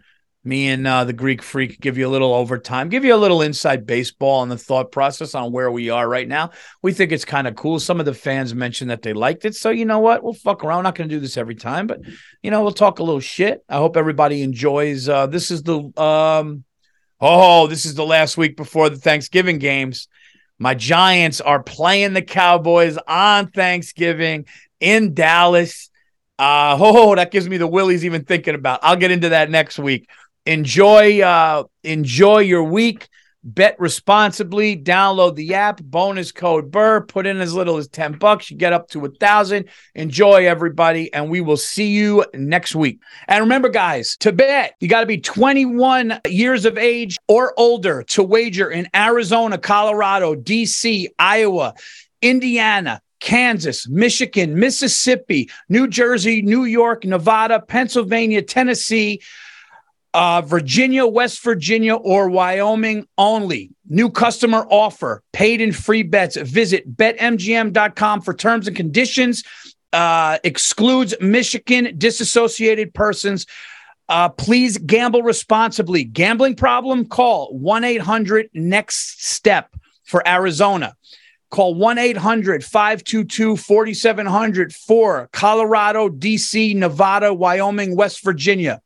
Me 0.48 0.68
and 0.68 0.86
uh, 0.86 1.04
the 1.04 1.12
Greek 1.12 1.42
Freak 1.42 1.78
give 1.78 1.98
you 1.98 2.08
a 2.08 2.08
little 2.08 2.32
overtime, 2.32 2.88
give 2.88 3.04
you 3.04 3.14
a 3.14 3.16
little 3.16 3.42
inside 3.42 3.84
baseball 3.84 4.42
and 4.42 4.50
the 4.50 4.56
thought 4.56 4.90
process 4.90 5.34
on 5.34 5.52
where 5.52 5.70
we 5.70 5.90
are 5.90 6.08
right 6.08 6.26
now. 6.26 6.52
We 6.80 6.94
think 6.94 7.12
it's 7.12 7.26
kind 7.26 7.46
of 7.46 7.54
cool. 7.54 7.78
Some 7.78 8.00
of 8.00 8.06
the 8.06 8.14
fans 8.14 8.54
mentioned 8.54 8.90
that 8.90 9.02
they 9.02 9.12
liked 9.12 9.44
it. 9.44 9.54
So, 9.54 9.68
you 9.68 9.84
know 9.84 9.98
what? 9.98 10.22
We'll 10.22 10.32
fuck 10.32 10.64
around. 10.64 10.78
We're 10.78 10.82
not 10.84 10.94
going 10.94 11.10
to 11.10 11.14
do 11.14 11.20
this 11.20 11.36
every 11.36 11.54
time, 11.54 11.86
but, 11.86 12.00
you 12.42 12.50
know, 12.50 12.62
we'll 12.62 12.72
talk 12.72 12.98
a 12.98 13.02
little 13.02 13.20
shit. 13.20 13.62
I 13.68 13.76
hope 13.76 13.98
everybody 13.98 14.40
enjoys. 14.42 15.06
Uh, 15.06 15.26
this 15.26 15.50
is 15.50 15.62
the, 15.64 15.80
um, 16.00 16.64
oh, 17.20 17.66
this 17.66 17.84
is 17.84 17.94
the 17.94 18.06
last 18.06 18.38
week 18.38 18.56
before 18.56 18.88
the 18.88 18.96
Thanksgiving 18.96 19.58
games. 19.58 20.08
My 20.58 20.72
Giants 20.72 21.42
are 21.42 21.62
playing 21.62 22.14
the 22.14 22.22
Cowboys 22.22 22.96
on 23.06 23.50
Thanksgiving 23.50 24.46
in 24.80 25.12
Dallas. 25.12 25.90
Uh, 26.38 26.74
oh, 26.80 27.14
that 27.16 27.32
gives 27.32 27.46
me 27.46 27.58
the 27.58 27.66
willies 27.66 28.06
even 28.06 28.24
thinking 28.24 28.54
about. 28.54 28.80
I'll 28.82 28.96
get 28.96 29.10
into 29.10 29.28
that 29.28 29.50
next 29.50 29.78
week. 29.78 30.08
Enjoy, 30.48 31.20
uh, 31.20 31.64
enjoy 31.84 32.38
your 32.38 32.64
week. 32.64 33.10
Bet 33.44 33.78
responsibly. 33.78 34.78
Download 34.78 35.34
the 35.34 35.54
app. 35.54 35.82
Bonus 35.82 36.32
code 36.32 36.70
Burr. 36.70 37.02
Put 37.02 37.26
in 37.26 37.38
as 37.42 37.52
little 37.52 37.76
as 37.76 37.86
ten 37.86 38.12
bucks. 38.14 38.50
You 38.50 38.56
get 38.56 38.72
up 38.72 38.88
to 38.90 39.04
a 39.04 39.10
thousand. 39.10 39.66
Enjoy, 39.94 40.46
everybody, 40.46 41.12
and 41.12 41.28
we 41.28 41.42
will 41.42 41.58
see 41.58 41.88
you 41.88 42.24
next 42.32 42.74
week. 42.74 43.00
And 43.28 43.42
remember, 43.42 43.68
guys, 43.68 44.16
to 44.20 44.32
bet 44.32 44.74
you 44.80 44.88
got 44.88 45.00
to 45.00 45.06
be 45.06 45.18
21 45.18 46.18
years 46.26 46.64
of 46.64 46.78
age 46.78 47.18
or 47.28 47.52
older 47.58 48.02
to 48.04 48.22
wager 48.22 48.70
in 48.70 48.88
Arizona, 48.96 49.58
Colorado, 49.58 50.34
DC, 50.34 51.08
Iowa, 51.18 51.74
Indiana. 52.22 53.02
Kansas, 53.20 53.88
Michigan, 53.88 54.56
Mississippi, 54.56 55.50
New 55.68 55.88
Jersey, 55.88 56.40
New 56.40 56.62
York, 56.62 57.04
Nevada, 57.04 57.58
Pennsylvania, 57.60 58.42
Tennessee, 58.42 59.20
uh, 60.14 60.42
Virginia, 60.42 61.06
West 61.06 61.42
Virginia, 61.42 61.94
or 61.94 62.28
Wyoming 62.28 63.06
only. 63.16 63.70
New 63.88 64.10
customer 64.10 64.66
offer, 64.70 65.22
paid 65.32 65.60
and 65.60 65.74
free 65.74 66.02
bets. 66.02 66.36
Visit 66.36 66.96
betmgm.com 66.96 68.20
for 68.22 68.34
terms 68.34 68.66
and 68.66 68.76
conditions. 68.76 69.44
Uh, 69.92 70.38
excludes 70.44 71.14
Michigan 71.20 71.94
disassociated 71.96 72.92
persons. 72.92 73.46
Uh, 74.08 74.28
please 74.28 74.78
gamble 74.78 75.22
responsibly. 75.22 76.04
Gambling 76.04 76.56
problem? 76.56 77.06
Call 77.06 77.56
1 77.56 77.84
800 77.84 78.48
NEXT 78.54 79.22
STEP 79.24 79.76
for 80.04 80.26
Arizona. 80.26 80.94
Call 81.50 81.74
1 81.74 81.98
800 81.98 82.64
522 82.64 83.56
4700 83.56 84.72
for 84.72 85.28
Colorado, 85.32 86.08
DC, 86.08 86.74
Nevada, 86.74 87.32
Wyoming, 87.32 87.96
West 87.96 88.22
Virginia. 88.22 88.82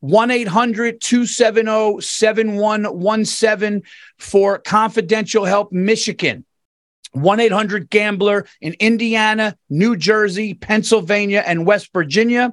1 0.00 0.30
800 0.30 1.00
270 1.00 2.00
7117 2.00 3.82
for 4.18 4.58
confidential 4.58 5.44
help, 5.44 5.72
Michigan. 5.72 6.44
1 7.12 7.40
800 7.40 7.90
Gambler 7.90 8.46
in 8.60 8.74
Indiana, 8.78 9.56
New 9.68 9.96
Jersey, 9.96 10.54
Pennsylvania, 10.54 11.42
and 11.44 11.66
West 11.66 11.90
Virginia. 11.92 12.52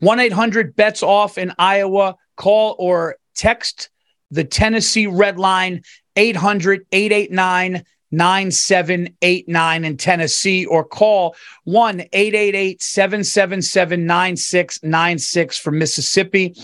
1 0.00 0.20
800 0.20 0.74
Bets 0.74 1.02
Off 1.02 1.38
in 1.38 1.52
Iowa. 1.58 2.16
Call 2.36 2.74
or 2.78 3.16
text 3.34 3.90
the 4.30 4.44
Tennessee 4.44 5.06
Red 5.06 5.38
Line 5.38 5.82
800 6.16 6.86
889 6.90 7.84
9789 8.16 9.84
in 9.84 9.96
Tennessee 9.96 10.66
or 10.66 10.84
call 10.84 11.34
1 11.64 12.00
888 12.12 12.82
777 12.82 14.06
9696 14.06 15.58
for 15.58 15.70
Mississippi. 15.70 16.54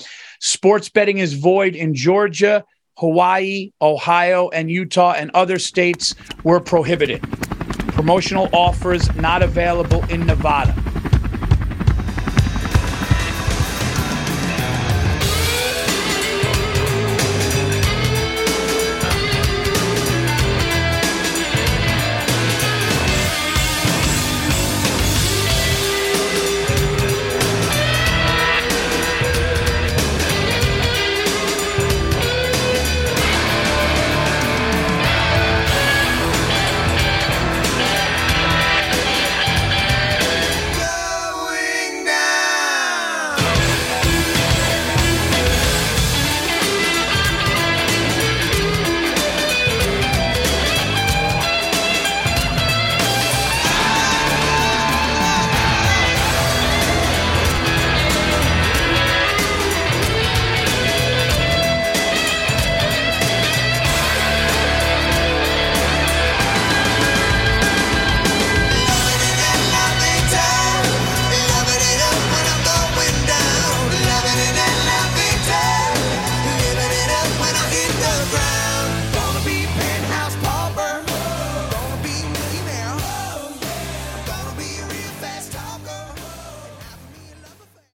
Sports 0.40 0.88
betting 0.88 1.18
is 1.18 1.34
void 1.34 1.76
in 1.76 1.94
Georgia, 1.94 2.64
Hawaii, 2.96 3.72
Ohio, 3.82 4.48
and 4.50 4.70
Utah, 4.70 5.12
and 5.12 5.30
other 5.34 5.58
states 5.58 6.14
were 6.44 6.60
prohibited. 6.60 7.22
Promotional 7.92 8.48
offers 8.52 9.14
not 9.16 9.42
available 9.42 10.04
in 10.10 10.26
Nevada. 10.26 10.74